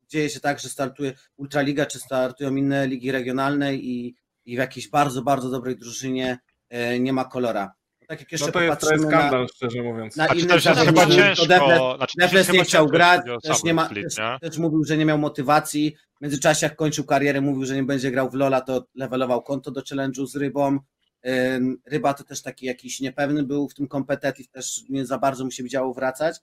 dzieje 0.08 0.30
się 0.30 0.40
tak, 0.40 0.60
że 0.60 0.68
startuje 0.68 1.12
Ultraliga, 1.36 1.86
czy 1.86 1.98
startują 1.98 2.56
inne 2.56 2.86
ligi 2.86 3.12
regionalne 3.12 3.74
i, 3.74 4.14
i 4.44 4.56
w 4.56 4.58
jakiejś 4.58 4.88
bardzo, 4.88 5.22
bardzo 5.22 5.50
dobrej 5.50 5.78
drużynie 5.78 6.38
e, 6.68 7.00
nie 7.00 7.12
ma 7.12 7.24
kolora. 7.24 7.77
Tak 8.08 8.20
jak 8.20 8.32
jeszcze 8.32 8.46
No 8.46 8.52
to 8.52 8.60
jest 8.60 8.80
popatrzymy 8.80 9.10
na, 9.10 9.18
skandal, 9.18 9.46
szczerze 9.54 9.82
mówiąc. 9.82 10.16
na 10.16 10.24
A 10.28 10.34
czy 10.34 10.46
też 10.46 10.64
jest 10.64 10.80
chyba 10.80 11.06
to 11.06 11.14
ciężko, 11.14 11.44
Defles- 11.44 11.96
znaczy 11.96 12.14
jest 12.20 12.34
Defles 12.34 12.52
nie 12.52 12.64
chciał 12.64 12.86
grać, 12.86 13.20
też, 13.42 13.62
nie 13.64 13.74
ma, 13.74 13.86
split, 13.86 14.04
też, 14.04 14.18
nie? 14.18 14.48
też 14.48 14.58
mówił, 14.58 14.84
że 14.84 14.96
nie 14.96 15.04
miał 15.04 15.18
motywacji. 15.18 15.96
W 16.18 16.20
międzyczasie 16.20 16.66
jak 16.66 16.76
kończył 16.76 17.04
karierę, 17.04 17.40
mówił, 17.40 17.64
że 17.64 17.74
nie 17.74 17.82
będzie 17.82 18.10
grał 18.10 18.30
w 18.30 18.34
Lola, 18.34 18.60
to 18.60 18.86
levelował 18.94 19.42
konto 19.42 19.70
do 19.70 19.80
challenge'u 19.80 20.26
z 20.26 20.36
Rybą. 20.36 20.78
Ryba 21.86 22.14
to 22.14 22.24
też 22.24 22.42
taki 22.42 22.66
jakiś 22.66 23.00
niepewny 23.00 23.42
był 23.42 23.68
w 23.68 23.74
tym 23.74 23.88
competitive, 23.88 24.48
też 24.50 24.80
nie 24.88 25.06
za 25.06 25.18
bardzo 25.18 25.44
mu 25.44 25.50
się 25.50 25.62
widziało 25.62 25.94
wracać. 25.94 26.36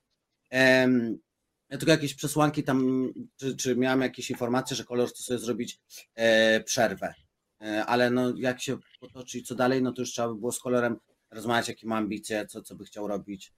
Ja 1.70 1.78
tylko 1.78 1.91
jakieś 1.91 2.13
przesłanki 2.13 2.63
tam, 2.63 3.09
czy, 3.36 3.55
czy 3.55 3.76
miałem 3.76 4.01
jakieś 4.01 4.30
informacje, 4.30 4.78
że 4.78 4.84
kolor 4.84 5.09
chce 5.09 5.24
sobie 5.24 5.39
zrobić 5.39 5.80
e, 6.16 6.59
przerwę. 6.63 7.13
E, 7.61 7.86
ale 7.86 8.09
no 8.09 8.34
jak 8.38 8.61
się 8.61 8.78
potoczy 8.99 9.38
i 9.38 9.43
co 9.43 9.55
dalej, 9.55 9.82
no 9.82 9.91
to 9.91 10.01
już 10.01 10.11
trzeba 10.11 10.28
by 10.28 10.36
było 10.36 10.51
z 10.51 10.59
kolorem 10.59 10.97
rozmawiać, 11.36 11.67
jakie 11.67 11.88
ma 11.88 11.97
ambicje, 11.97 12.45
co, 12.47 12.61
co 12.61 12.75
by 12.75 12.86
chciał 12.86 13.07
robić. 13.07 13.53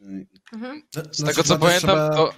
Ym, 0.00 0.26
Mhm. 0.52 0.82
Z 1.12 1.24
tego 1.24 1.44
co 1.44 1.58
pamiętam, 1.58 2.12
to... 2.12 2.32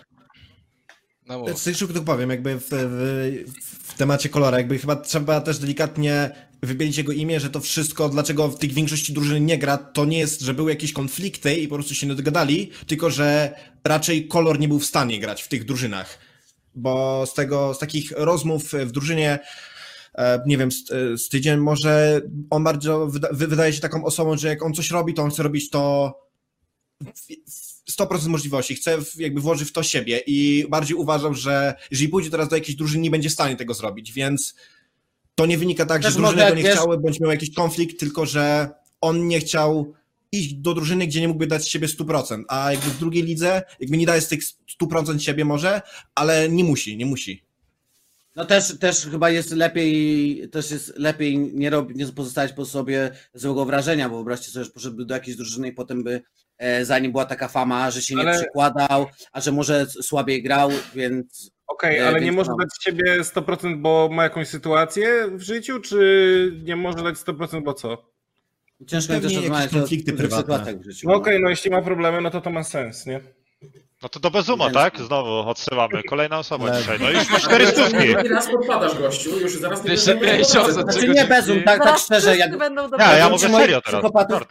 No 1.27 1.39
mów. 1.39 1.59
Z 1.59 1.65
tych 1.65 1.77
szybko 1.77 2.01
powiem, 2.01 2.31
jakby 2.31 2.61
w, 2.61 2.69
w, 2.71 3.53
w 3.83 3.95
temacie 3.95 4.29
kolora, 4.29 4.59
jakby 4.59 4.79
chyba 4.79 4.97
trzeba 4.97 5.41
też 5.41 5.59
delikatnie 5.59 6.31
wybielić 6.63 6.97
jego 6.97 7.13
imię, 7.13 7.41
że 7.41 7.51
to 7.51 7.61
wszystko, 7.61 8.09
dlaczego 8.09 8.49
w 8.49 8.59
tych 8.59 8.73
większości 8.73 9.13
drużyny 9.13 9.41
nie 9.41 9.59
gra, 9.59 9.77
to 9.79 10.05
nie 10.05 10.19
jest, 10.19 10.41
że 10.41 10.55
były 10.55 10.71
jakieś 10.71 10.93
konflikty 10.93 11.57
i 11.57 11.69
po 11.69 11.75
prostu 11.75 11.95
się 11.95 12.07
nie 12.07 12.15
dogadali, 12.15 12.71
tylko 12.87 13.11
że 13.11 13.55
raczej 13.85 14.29
kolor 14.29 14.61
nie 14.61 14.69
był 14.69 14.79
w 14.79 14.87
stanie 14.87 15.21
grać 15.21 15.43
w 15.43 15.49
tych 15.49 15.65
drużynach. 15.65 16.19
Bo 16.75 17.27
z 17.27 17.35
tego, 17.35 17.75
z 17.75 17.79
takich 17.79 18.11
rozmów 18.11 18.73
w 18.73 18.91
drużynie, 18.93 19.39
nie 20.47 20.59
wiem, 20.59 20.73
z, 20.73 20.85
z 21.23 21.29
tydzień 21.29 21.57
może 21.57 22.21
on 22.51 22.65
bardzo 22.65 23.07
wyda, 23.07 23.29
wy- 23.33 23.47
wydaje 23.47 23.73
się 23.73 23.81
taką 23.81 24.05
osobą, 24.05 24.37
że 24.37 24.49
jak 24.49 24.63
on 24.63 24.75
coś 24.75 24.91
robi, 24.91 25.15
to 25.15 25.23
on 25.23 25.31
chce 25.31 25.43
robić 25.43 25.71
to 25.71 26.15
w- 27.01 27.53
w 27.87 27.93
100% 27.93 28.29
możliwości, 28.29 28.75
chce 28.75 28.99
jakby 29.19 29.41
włożyć 29.41 29.69
w 29.69 29.73
to 29.73 29.83
siebie 29.83 30.23
i 30.27 30.67
bardziej 30.71 30.97
uważał, 30.97 31.35
że 31.35 31.75
jeżeli 31.91 32.09
pójdzie 32.09 32.31
teraz 32.31 32.49
do 32.49 32.57
jakiejś 32.57 32.77
drużyny, 32.77 33.03
nie 33.03 33.11
będzie 33.11 33.29
w 33.29 33.33
stanie 33.33 33.57
tego 33.57 33.75
zrobić, 33.75 34.13
więc 34.13 34.55
to 35.35 35.47
nie 35.47 35.59
wynika 35.59 35.87
tak, 35.87 36.03
Też 36.03 36.13
że 36.15 36.19
drużyny 36.21 36.43
go 36.49 36.55
nie 36.55 36.63
wiesz- 36.63 36.73
chciały, 36.73 36.99
bądź 36.99 37.21
miał 37.21 37.31
jakiś 37.31 37.55
konflikt, 37.55 38.01
tylko 38.01 38.27
że 38.27 38.69
on 39.01 39.29
nie 39.29 39.41
chciał 39.41 39.93
iść 40.33 40.55
do 40.55 40.75
drużyny, 40.75 41.07
gdzie 41.07 41.21
nie 41.21 41.29
mógłby 41.29 41.47
dać 41.47 41.63
z 41.63 41.67
siebie 41.67 41.89
100%, 41.89 42.45
a 42.49 42.73
jakby 42.73 42.91
w 42.91 42.99
drugiej 42.99 43.23
lidze, 43.23 43.63
jakby 43.81 43.97
nie 43.97 44.07
daje 44.07 44.21
z 44.21 44.29
tych 44.29 44.41
100% 44.83 45.19
siebie 45.19 45.45
może, 45.45 45.83
ale 46.15 46.49
nie 46.49 46.65
musi, 46.65 46.97
nie 46.97 47.07
musi. 47.07 47.43
No 48.39 48.45
też, 48.45 48.79
też 48.79 49.07
chyba 49.11 49.31
jest 49.31 49.53
lepiej, 49.53 50.49
też 50.49 50.71
jest 50.71 50.99
lepiej 50.99 51.39
nie, 51.39 51.71
robić, 51.71 51.97
nie 51.99 52.07
pozostawiać 52.07 52.53
po 52.53 52.65
sobie 52.65 53.11
złego 53.35 53.65
wrażenia, 53.65 54.09
bo 54.09 54.15
wyobraźcie 54.17 54.51
sobie, 54.51 54.65
że 54.65 54.71
poszedłby 54.71 55.05
do 55.05 55.15
jakiejś 55.15 55.37
drużyny 55.37 55.69
i 55.69 55.73
potem 55.73 56.05
by 56.05 56.23
e, 56.59 56.85
za 56.85 56.99
nim 56.99 57.13
była 57.13 57.25
taka 57.25 57.49
fama, 57.49 57.91
że 57.91 58.03
się 58.03 58.15
nie 58.15 58.21
Ale- 58.23 58.39
przykładał, 58.41 59.07
a 59.33 59.41
że 59.41 59.53
może 59.53 59.87
słabiej 59.87 60.43
grał, 60.43 60.71
więc 60.95 61.51
Okej, 61.67 61.99
E, 61.99 62.09
ale 62.09 62.21
nie 62.21 62.33
może 62.33 62.51
no. 62.51 62.57
dać 62.57 62.69
z 62.73 62.83
siebie 62.85 63.21
100%, 63.25 63.81
bo 63.83 64.09
ma 64.13 64.23
jakąś 64.25 64.49
sytuację 64.49 65.29
w 65.33 65.41
życiu, 65.43 65.81
czy 65.81 66.61
nie 66.65 66.77
może 66.77 66.99
dać 67.05 67.17
100%, 67.17 67.63
bo 67.65 67.75
co? 67.75 68.11
ciężko 68.87 69.13
mi 69.13 69.21
Pewnie 69.21 69.29
też 69.29 69.33
jakieś 69.33 69.49
rozmawiać 69.49 69.75
o 69.75 69.79
konflikty 69.79 70.13
prywatne. 70.13 70.39
sytuacjach 70.55 70.79
w 70.79 70.85
życiu. 70.85 71.09
No 71.09 71.15
okej, 71.15 71.43
no 71.43 71.51
jeśli 71.51 71.71
ma 71.71 71.83
problemy, 71.83 72.21
no 72.21 72.31
to 72.31 72.41
to 72.41 72.51
ma 72.51 72.65
sens, 72.65 73.07
nie? 73.07 73.21
No 74.03 74.09
to 74.09 74.21
do 74.21 74.31
Bezuma, 74.31 74.65
Więc- 74.65 74.75
tak? 74.75 74.99
Znowu 75.01 75.31
odsyłamy. 75.51 76.03
Kolejna 76.03 76.39
osoba 76.39 76.79
dzisiaj. 76.81 76.99
No 77.01 77.11
już 77.11 77.31
ma 77.31 77.39
cztery 77.41 77.67
stówki. 77.67 78.13
Drugi 78.13 78.29
raz 78.29 78.51
podpadasz, 78.51 78.99
gościu, 78.99 79.41
już 79.41 79.53
zaraz 79.53 79.85
nie 79.85 80.61
od 80.61 80.71
Znaczy 80.73 81.09
nie 81.09 81.25
bezum, 81.25 81.63
tak, 81.63 81.83
tak 81.85 81.99
szczerze, 81.99 82.37
jak 82.37 82.59
będą 82.59 82.89
Nie, 82.89 83.19
ja 83.19 83.29
mówię 83.29 83.49
serio 83.49 83.81
teraz. 83.81 84.05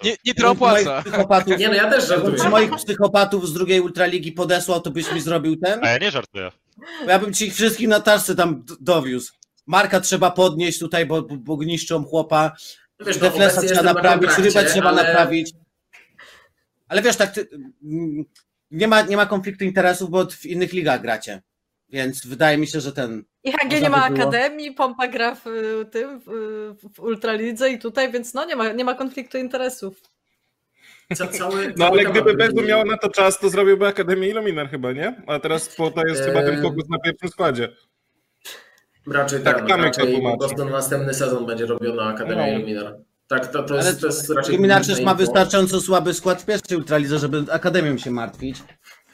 Nie, 0.04 0.16
nitro 0.26 0.50
według 0.50 0.70
moich 0.72 0.88
opłaca. 0.88 1.02
psychopatów, 1.10 1.58
Nie 1.58 1.68
no, 1.68 1.74
ja 1.74 1.89
też 1.89 2.06
Gdybyś 2.06 2.24
żartuję. 2.24 2.50
moich 2.50 2.72
psychopatów 2.76 3.48
z 3.48 3.54
drugiej 3.54 3.82
ultraligi 3.82 4.32
podesłał, 4.32 4.82
to 4.82 4.91
byś 4.91 5.12
mi 5.12 5.22
zrobił 5.22 5.56
ten? 5.56 5.80
A 5.86 5.89
ja 5.89 5.98
nie 5.98 6.12
żartuję. 6.12 6.52
Ja 7.08 7.20
bym 7.20 7.34
ci 7.34 7.45
ich 7.48 7.54
wszystkich 7.54 7.88
na 7.88 8.00
taczce 8.00 8.36
tam 8.36 8.64
dowiózł. 8.80 9.34
Marka 9.68 10.00
trzeba 10.00 10.32
podnieść 10.32 10.80
tutaj, 10.80 11.06
bo, 11.06 11.22
bo, 11.22 11.58
gniszczą 11.58 12.04
chłopa. 12.04 12.52
Wiesz, 13.06 13.16
no, 13.16 13.22
Deflesa 13.22 13.60
obecnie 13.60 13.76
trzeba 13.76 13.93
naprawić, 13.93 14.30
rybę 14.38 14.66
trzeba 14.66 14.91
naprawić. 14.91 15.52
Ale 16.89 17.02
wiesz, 17.02 17.16
tak, 17.16 17.32
ty, 17.32 17.48
nie, 18.72 18.88
ma, 18.88 19.01
nie 19.01 19.18
ma 19.18 19.26
konfliktu 19.26 19.63
interesów, 19.65 20.09
bo 20.09 20.26
w 20.26 20.45
innych 20.45 20.74
ligach 20.74 21.01
gracie. 21.01 21.41
Więc 21.89 22.26
wydaje 22.28 22.57
mi 22.57 22.68
się, 22.68 22.80
że 22.82 22.91
ten. 22.93 23.24
I 23.43 23.51
HG 23.51 23.63
Można 23.63 23.80
nie 23.80 23.89
ma 23.89 24.09
by 24.09 24.15
akademii, 24.22 24.72
Pompa 24.72 25.07
gra 25.07 25.36
w 25.36 25.43
tym, 25.91 26.20
w, 26.26 26.26
w 26.95 26.99
Ultralidze 26.99 27.70
i 27.70 27.80
tutaj, 27.80 28.11
więc 28.11 28.34
no 28.34 28.45
nie 28.45 28.55
ma, 28.55 28.72
nie 28.72 28.86
ma 28.86 28.93
konfliktu 28.93 29.38
interesów. 29.38 30.01
Ca- 31.15 31.28
cały, 31.28 31.68
No 31.68 31.74
cały 31.78 31.99
ale 32.01 32.11
gdyby 32.11 32.34
Bezu 32.34 32.61
miał 32.68 32.86
na 32.86 32.97
to 32.97 33.09
czas, 33.09 33.39
to 33.39 33.49
zrobiłby 33.49 33.88
Akademię 33.88 34.28
Illuminar 34.30 34.70
chyba, 34.70 34.91
nie? 34.91 35.22
A 35.28 35.39
teraz 35.39 35.76
po- 35.76 35.91
to 35.91 36.07
jest 36.07 36.24
chyba 36.24 36.41
ten 36.41 36.55
Eee, 36.55 36.61
fokus 36.61 36.89
na 36.89 36.99
pierwszym 36.99 37.30
składzie. 37.30 37.70
Raczej 39.07 39.41
Tak, 39.43 39.57
tak, 39.57 39.68
to 39.68 39.78
raczej 39.78 40.05
po 40.07 40.11
tłumaczy. 40.11 40.38
prostu 40.38 40.65
na 40.65 40.72
następny 40.72 41.13
sezon 41.13 41.45
będzie 41.45 41.65
robiona 41.65 42.03
Akademia 42.03 42.45
No. 42.47 42.51
Illuminar. 42.51 42.97
Tak, 43.28 43.48
to, 43.48 43.64
to, 43.64 43.74
Ale 43.74 43.86
jest, 43.86 44.02
to 44.02 44.08
jest 44.08 44.30
raczej... 44.30 44.60
Przecież 44.82 45.02
ma 45.06 45.16
wystarczająco 45.16 45.82
słaby 45.82 46.14
skład 46.14 46.42
w 46.42 46.46
pierwszej 46.46 46.78
ultralidze, 46.78 47.20
żeby 47.20 47.46
akademią 47.52 47.98
się 47.98 48.12
martwić. 48.12 48.58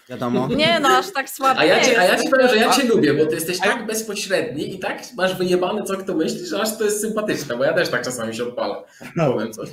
wiadomo. 0.09 0.47
Nie 0.55 0.79
no, 0.79 0.89
aż 0.89 1.13
tak 1.13 1.29
słabo 1.29 1.59
A 1.59 1.65
ja, 1.65 1.75
a 1.75 2.03
ja 2.03 2.23
ci 2.23 2.29
powiem, 2.29 2.47
że 2.47 2.57
ja 2.57 2.73
cię 2.73 2.87
lubię, 2.87 3.13
bo 3.13 3.25
ty 3.25 3.35
jesteś 3.35 3.59
tak 3.59 3.85
bezpośredni 3.85 4.75
i 4.75 4.79
tak 4.79 5.01
masz 5.17 5.35
wyjebane, 5.35 5.83
co 5.83 5.97
kto 5.97 6.13
myśli, 6.13 6.45
że 6.47 6.61
aż 6.61 6.77
to 6.77 6.83
jest 6.83 7.01
sympatyczne, 7.01 7.57
bo 7.57 7.63
ja 7.63 7.73
też 7.73 7.89
tak 7.89 8.03
czasami 8.03 8.35
się 8.35 8.43
odpalam. 8.43 8.83
Powiem 9.15 9.53
coś. 9.53 9.69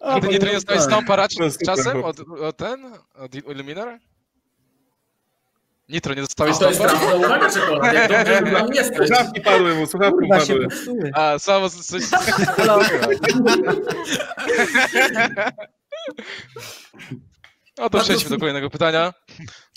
O, 0.00 0.18
Nigdy 0.18 0.50
nie 0.70 0.80
stamparać 0.80 1.36
No, 1.38 1.50
super 1.50 1.66
czasem 1.66 2.04
od, 2.04 2.20
od 2.20 2.56
ten? 2.56 2.92
Od 3.14 3.34
Illuminar? 3.34 3.98
Nitro, 5.88 6.14
nie 6.14 6.20
A 6.20 6.22
dostałeś 6.22 6.58
to 6.58 6.68
jest 6.68 6.80
trafna 6.80 7.14
uwaga, 7.14 7.50
czekolad. 7.50 7.94
Jak 7.94 8.08
dobrze, 8.08 8.46
że 8.46 8.52
tam 8.52 8.74
jesteś. 8.74 9.08
Słuchawki 9.08 9.40
padły 9.40 9.74
mu, 9.74 9.86
słuchawki 9.86 10.18
Kurwa 10.18 10.40
się 10.40 10.46
padły. 10.52 10.64
popsuły. 10.68 11.10
A, 11.14 11.38
samo 11.38 11.70
coś... 11.70 12.02
No 17.78 17.90
to 17.90 18.00
przejdźmy 18.00 18.30
do 18.30 18.38
kolejnego 18.38 18.70
pytania. 18.70 19.14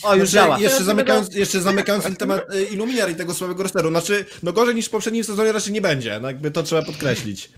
O, 0.04 0.16
już 0.16 0.30
działa. 0.30 0.60
Jeszcze 0.60 0.84
zamykając, 0.84 1.36
jeszcze 1.36 1.62
zamykając 1.62 2.04
ten 2.04 2.16
temat 2.16 2.54
y, 2.56 2.64
Illuminar 2.64 3.10
i 3.12 3.16
tego 3.16 3.34
słabego 3.34 3.64
rosteru. 3.64 3.90
Znaczy, 3.90 4.26
no 4.44 4.54
gorzej 4.54 4.76
niż 4.76 4.86
w 4.86 4.90
poprzednim 4.90 5.24
sezonie 5.24 5.52
raczej 5.52 5.74
nie 5.74 5.82
będzie. 5.82 6.20
No 6.20 6.28
jakby 6.28 6.52
to 6.52 6.64
trzeba 6.64 6.82
podkreślić. 6.82 7.50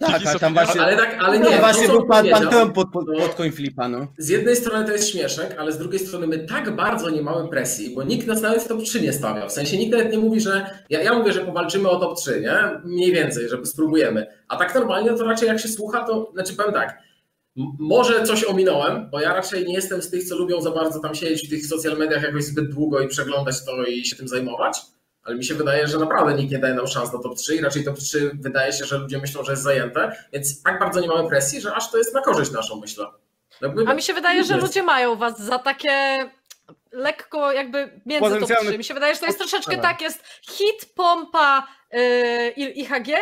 No 0.00 0.06
tak, 0.08 0.26
a 0.26 0.38
tam 0.38 0.54
właśnie, 0.54 0.80
Ale 0.82 0.96
tak, 0.96 1.18
ale 1.20 1.38
no 1.38 1.50
nie, 1.50 1.58
właśnie 1.58 1.86
to, 1.86 1.92
co 1.92 1.98
był 1.98 2.08
pan 2.08 2.28
Panteon 2.28 2.72
pod, 2.72 2.90
pod, 2.92 3.06
to- 3.06 3.12
pod 3.12 3.34
coinflipa, 3.34 3.88
no. 3.88 4.06
Z 4.18 4.28
jednej 4.28 4.56
strony 4.56 4.86
to 4.86 4.92
jest 4.92 5.10
śmieszek, 5.10 5.56
ale 5.58 5.72
z 5.72 5.78
drugiej 5.78 6.00
strony 6.00 6.26
my 6.26 6.38
tak 6.38 6.76
bardzo 6.76 7.10
nie 7.10 7.22
mamy 7.22 7.48
presji, 7.48 7.94
bo 7.94 8.02
nikt 8.02 8.26
nas 8.26 8.40
nawet 8.40 8.62
w 8.62 8.68
top 8.68 8.82
3 8.82 9.00
nie 9.00 9.12
stawia. 9.12 9.46
W 9.48 9.52
sensie 9.52 9.76
nikt 9.78 9.92
nawet 9.92 10.12
nie 10.12 10.18
mówi, 10.18 10.40
że. 10.40 10.78
Ja, 10.90 11.02
ja 11.02 11.14
mówię, 11.14 11.32
że 11.32 11.40
powalczymy 11.40 11.88
o 11.88 11.96
top 12.00 12.18
3, 12.18 12.40
nie? 12.40 12.80
Mniej 12.84 13.12
więcej, 13.12 13.48
żeby 13.48 13.66
spróbujemy. 13.66 14.26
A 14.48 14.56
tak 14.56 14.74
normalnie 14.74 15.10
to 15.14 15.24
raczej 15.24 15.48
jak 15.48 15.60
się 15.60 15.68
słucha, 15.68 16.04
to 16.04 16.30
znaczy 16.34 16.54
powiem 16.54 16.72
tak. 16.72 16.98
Może 17.78 18.22
coś 18.24 18.44
ominąłem, 18.44 19.10
bo 19.10 19.20
ja 19.20 19.32
raczej 19.34 19.66
nie 19.66 19.74
jestem 19.74 20.02
z 20.02 20.10
tych, 20.10 20.24
co 20.24 20.36
lubią 20.36 20.60
za 20.60 20.70
bardzo 20.70 21.00
tam 21.00 21.14
siedzieć 21.14 21.46
w 21.46 21.50
tych 21.50 21.66
social 21.66 21.98
mediach 21.98 22.22
jakoś 22.22 22.44
zbyt 22.44 22.70
długo 22.74 23.00
i 23.00 23.08
przeglądać 23.08 23.64
to 23.64 23.84
i 23.84 24.04
się 24.04 24.16
tym 24.16 24.28
zajmować. 24.28 24.78
Ale 25.24 25.36
mi 25.36 25.44
się 25.44 25.54
wydaje, 25.54 25.88
że 25.88 25.98
naprawdę 25.98 26.34
nikt 26.34 26.52
nie 26.52 26.58
daje 26.58 26.74
nam 26.74 26.86
szans 26.86 27.12
na 27.12 27.18
top 27.18 27.34
3 27.36 27.56
i 27.56 27.60
raczej 27.60 27.84
top 27.84 27.98
3 27.98 28.30
wydaje 28.34 28.72
się, 28.72 28.84
że 28.84 28.98
ludzie 28.98 29.18
myślą, 29.18 29.44
że 29.44 29.52
jest 29.52 29.62
zajęte, 29.62 30.12
więc 30.32 30.62
tak 30.62 30.78
bardzo 30.80 31.00
nie 31.00 31.08
mamy 31.08 31.28
presji, 31.28 31.60
że 31.60 31.74
aż 31.74 31.90
to 31.90 31.98
jest 31.98 32.14
na 32.14 32.20
korzyść 32.20 32.50
naszą, 32.52 32.80
myślę. 32.80 33.06
Jakby- 33.60 33.84
A 33.88 33.94
mi 33.94 34.02
się 34.02 34.14
wydaje, 34.14 34.44
że 34.44 34.54
Jest. 34.54 34.66
ludzie 34.66 34.82
mają 34.82 35.16
was 35.16 35.40
za 35.40 35.58
takie 35.58 35.90
lekko 36.92 37.52
jakby 37.52 38.00
między 38.06 38.30
top 38.30 38.40
Potencjalny- 38.40 38.68
3. 38.68 38.78
Mi 38.78 38.84
się 38.84 38.94
wydaje, 38.94 39.14
że 39.14 39.20
to 39.20 39.26
jest 39.26 39.38
troszeczkę 39.38 39.76
Tak. 39.78 40.00
jest 40.00 40.24
hit, 40.50 40.86
pompa 40.94 41.66
yy, 41.92 42.00
i 42.56 42.80
IHG, 42.80 43.16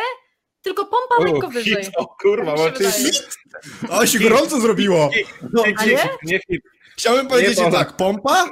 tylko 0.61 0.85
pompa 0.85 1.31
lekko 1.31 1.47
wyżej. 1.47 1.75
hit, 1.83 1.91
o 1.97 2.05
kurwa, 2.07 2.55
Tak 2.55 2.77
się 2.77 2.83
Marcin. 2.83 3.03
wydaje. 3.03 3.99
O, 4.01 4.05
się 4.05 4.19
gorąco 4.19 4.61
zrobiło. 4.61 5.09
no 5.53 5.65
Nie 5.65 5.73
A 5.77 5.85
nie? 5.85 5.97
hit, 5.97 6.09
nie 6.23 6.39
hit. 6.49 6.63
Chciałem 6.97 7.27
powiedzieć 7.27 7.57
Nie, 7.59 7.71
tak, 7.71 7.97
pompa 7.97 8.49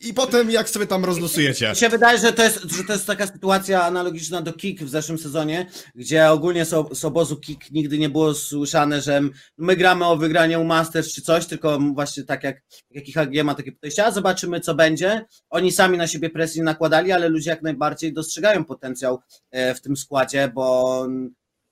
i 0.00 0.14
potem 0.14 0.50
jak 0.50 0.68
sobie 0.68 0.86
tam 0.86 1.04
rozlosujecie. 1.04 1.70
Mi 1.70 1.76
się 1.76 1.88
wydaje, 1.88 2.18
że 2.18 2.32
to, 2.32 2.42
jest, 2.42 2.62
że 2.62 2.84
to 2.84 2.92
jest 2.92 3.06
taka 3.06 3.26
sytuacja 3.26 3.84
analogiczna 3.84 4.42
do 4.42 4.52
Kik 4.52 4.82
w 4.82 4.88
zeszłym 4.88 5.18
sezonie, 5.18 5.66
gdzie 5.94 6.30
ogólnie 6.30 6.64
z, 6.64 7.04
obozu 7.04 7.36
Kik 7.36 7.70
nigdy 7.70 7.98
nie 7.98 8.08
było 8.08 8.34
słyszane, 8.34 9.00
że 9.00 9.20
my 9.58 9.76
gramy 9.76 10.06
o 10.06 10.16
wygranie 10.16 10.58
u 10.58 10.64
Masters 10.64 11.14
czy 11.14 11.22
coś, 11.22 11.46
tylko 11.46 11.78
właśnie 11.94 12.24
tak 12.24 12.44
jak, 12.44 12.62
jak 12.90 13.08
IHG 13.08 13.44
ma 13.44 13.54
takie 13.54 13.72
podejście, 13.72 14.04
a 14.04 14.10
zobaczymy 14.10 14.60
co 14.60 14.74
będzie. 14.74 15.24
Oni 15.50 15.72
sami 15.72 15.98
na 15.98 16.06
siebie 16.06 16.30
presji 16.30 16.62
nakładali, 16.62 17.12
ale 17.12 17.28
ludzie 17.28 17.50
jak 17.50 17.62
najbardziej 17.62 18.12
dostrzegają 18.12 18.64
potencjał 18.64 19.18
e, 19.50 19.74
w 19.74 19.80
tym 19.80 19.96
składzie, 19.96 20.50
bo 20.54 21.06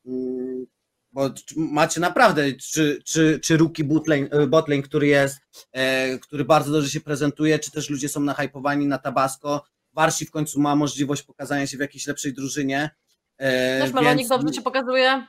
mm, 0.07 0.67
bo 1.17 1.31
macie 1.57 2.01
naprawdę, 2.01 2.53
czy, 2.53 3.03
czy, 3.05 3.41
czy 3.43 3.57
Rookie 3.57 3.85
botlane, 3.85 4.47
botlane, 4.49 4.83
który 4.83 5.07
jest, 5.07 5.39
e, 5.73 6.19
który 6.19 6.45
bardzo 6.45 6.73
dobrze 6.73 6.91
się 6.91 7.01
prezentuje, 7.01 7.59
czy 7.59 7.71
też 7.71 7.91
ludzie 7.91 8.09
są 8.09 8.21
nahypowani 8.21 8.87
na 8.87 8.99
Tabasco. 8.99 9.65
Warsi 9.93 10.27
w 10.27 10.31
końcu 10.31 10.61
ma 10.61 10.77
możliwość 10.77 11.23
pokazania 11.23 11.67
się 11.67 11.77
w 11.77 11.81
jakiejś 11.81 12.07
lepszej 12.07 12.33
drużynie. 12.35 12.91
E, 13.39 13.81
Też 13.81 13.93
Melonik 13.93 14.19
więc- 14.19 14.29
dobrze 14.29 14.55
cię 14.55 14.63
pokazuje. 14.63 15.27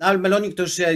no, 0.00 0.06
ale 0.06 0.18
Melonik 0.18 0.54
to 0.56 0.62
już 0.62 0.72
się 0.74 0.94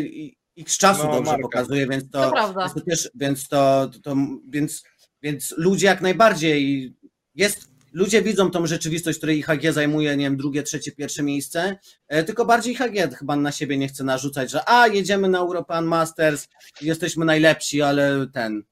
x 0.58 0.78
czasu 0.78 1.02
No, 1.06 1.12
dobrze 1.12 1.30
marka. 1.30 1.42
pokazuje, 1.42 1.86
więc 1.86 2.10
to, 2.10 2.22
To 2.24 2.30
prawda. 2.30 2.60
więc 2.60 2.74
to 2.74 2.80
też, 2.80 3.10
więc 3.14 3.48
to, 3.48 3.90
to, 3.92 3.98
to 4.00 4.16
więc, 4.48 4.82
więc 5.22 5.54
ludzie 5.56 5.86
jak 5.86 6.00
najbardziej 6.00 6.92
jest, 7.34 7.68
ludzie 7.96 8.22
widzą 8.22 8.50
tą 8.50 8.66
rzeczywistość, 8.66 9.18
w 9.18 9.20
której 9.20 9.38
IHG 9.38 9.72
zajmuje, 9.72 10.16
nie 10.16 10.24
wiem, 10.24 10.36
drugie, 10.36 10.62
trzecie, 10.62 10.92
pierwsze 10.92 11.22
miejsce, 11.22 11.78
e, 12.08 12.24
tylko 12.24 12.44
bardziej 12.44 12.74
IHG 12.74 13.16
chyba 13.18 13.36
na 13.36 13.52
siebie 13.52 13.78
nie 13.78 13.88
chce 13.88 14.04
narzucać, 14.04 14.50
że 14.50 14.68
a, 14.68 14.86
jedziemy 14.86 15.28
na 15.28 15.38
European 15.38 15.84
Masters, 15.84 16.48
jesteśmy 16.82 17.24
najlepsi, 17.24 17.82
ale 17.82 18.26
ten, 18.32 18.62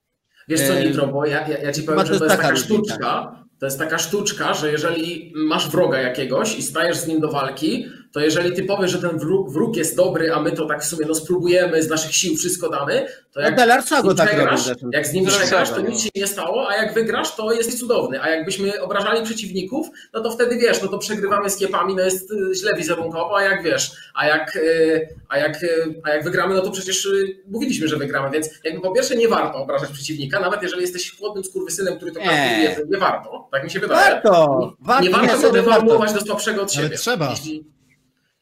Wiesz 0.49 0.61
co, 0.61 0.75
E, 0.75 0.85
Nitro, 0.85 1.07
bo 1.07 1.27
ja, 1.27 1.49
ja, 1.49 1.59
ja 1.59 1.72
ci 1.72 1.83
powiem, 1.83 2.01
to 2.01 2.07
że 2.07 2.18
to 2.18 2.25
jest 2.25 2.37
taka 2.37 2.49
taka 2.49 2.57
sztuczka, 2.57 3.45
to 3.59 3.66
jest 3.66 3.79
taka 3.79 3.99
sztuczka, 3.99 4.55
że 4.55 4.72
jeżeli 4.72 5.33
masz 5.37 5.70
wroga 5.70 5.99
jakiegoś 5.99 6.59
i 6.59 6.62
stajesz 6.62 6.97
z 6.97 7.07
nim 7.07 7.20
do 7.20 7.31
walki, 7.31 7.87
to 8.15 8.21
jeżeli 8.21 8.53
ty 8.53 8.62
powiesz, 8.65 8.91
że 8.91 8.99
ten 8.99 9.19
wróg, 9.19 9.51
wróg 9.51 9.77
jest 9.77 9.97
dobry, 9.97 10.33
a 10.33 10.41
my 10.41 10.53
to 10.53 10.67
tak 10.67 10.83
w 10.83 10.85
sumie 10.85 11.07
no 11.07 11.75
jak 11.75 11.85
z 11.85 11.89
naszych 11.89 12.15
sił 12.15 12.37
wszystko 12.37 12.69
damy, 12.69 13.07
to 13.33 13.41
no 13.41 13.47
jak 13.47 13.57
Delar 13.57 13.83
z 13.83 13.91
nim 13.91 14.17
tak 14.17 14.29
przegrasz, 14.29 14.67
jak 14.93 15.07
z 15.07 15.12
nim 15.12 15.25
Zresztą, 15.25 15.41
przegrasz, 15.41 15.71
to 15.71 15.83
no. 15.83 15.89
nic 15.89 16.03
się 16.03 16.11
nie 16.15 16.27
stało, 16.27 16.69
a 16.69 16.77
jak 16.77 16.95
wygrasz, 16.95 17.37
to 17.37 17.53
jesteś 17.53 17.79
cudowny, 17.79 18.23
a 18.23 18.29
jakbyśmy 18.29 18.83
obrażali 18.83 19.25
przeciwników, 19.25 19.89
no 20.12 20.21
to 20.21 20.31
wtedy 20.31 20.57
wiesz, 20.57 20.83
no 20.83 20.89
to 20.89 20.99
przegrywamy 20.99 21.51
z 21.51 21.57
kiepami, 21.57 21.95
no 21.95 22.03
jest 22.03 22.31
y, 22.31 22.55
źle 22.55 22.75
wizerunkowo, 22.75 23.37
a 23.37 23.43
jak 23.43 23.62
wiesz, 23.62 23.93
a 24.15 24.27
jak, 24.27 24.57
y, 24.57 25.09
a 25.29 25.39
jak, 25.39 25.62
y, 25.62 26.01
a 26.05 26.11
jak 26.11 26.25
wygramy, 26.25 26.55
no 26.55 26.61
to 26.61 26.71
przecież 26.71 27.09
mówiliśmy, 27.49 27.89
że 27.89 27.97
wygramy, 27.97 28.31
więc 28.31 28.49
jakby 28.65 28.81
po 28.81 28.93
pierwsze 28.93 29.17
nie 29.17 29.29
warto 29.29 29.59
obrażać 29.59 29.91
przeciwnika, 29.91 30.41
nawet 30.41 30.62
jeżeli 30.62 30.83
jesteś 30.83 31.17
chłodnym 31.19 31.45
skurwysynem, 31.45 31.97
który 31.97 32.12
to 32.12 32.21
Nie. 32.21 32.27
kalkuluje, 32.27 32.77
nie 32.91 32.99
warto, 32.99 33.49
tak 33.53 33.65
mi 33.65 33.71
się 33.71 33.81
wydaje. 33.81 34.11
Warto, 34.11 34.73
warto, 34.81 35.05
nie 35.05 35.11
warto 35.11 35.53
go 35.85 35.99
warto. 35.99 36.15
do 36.15 36.21
słabszego 36.21 36.62
od 36.62 36.73
siebie. 36.73 36.87
Ale 36.87 36.97
trzeba. 36.97 37.31
Jeśli, 37.31 37.75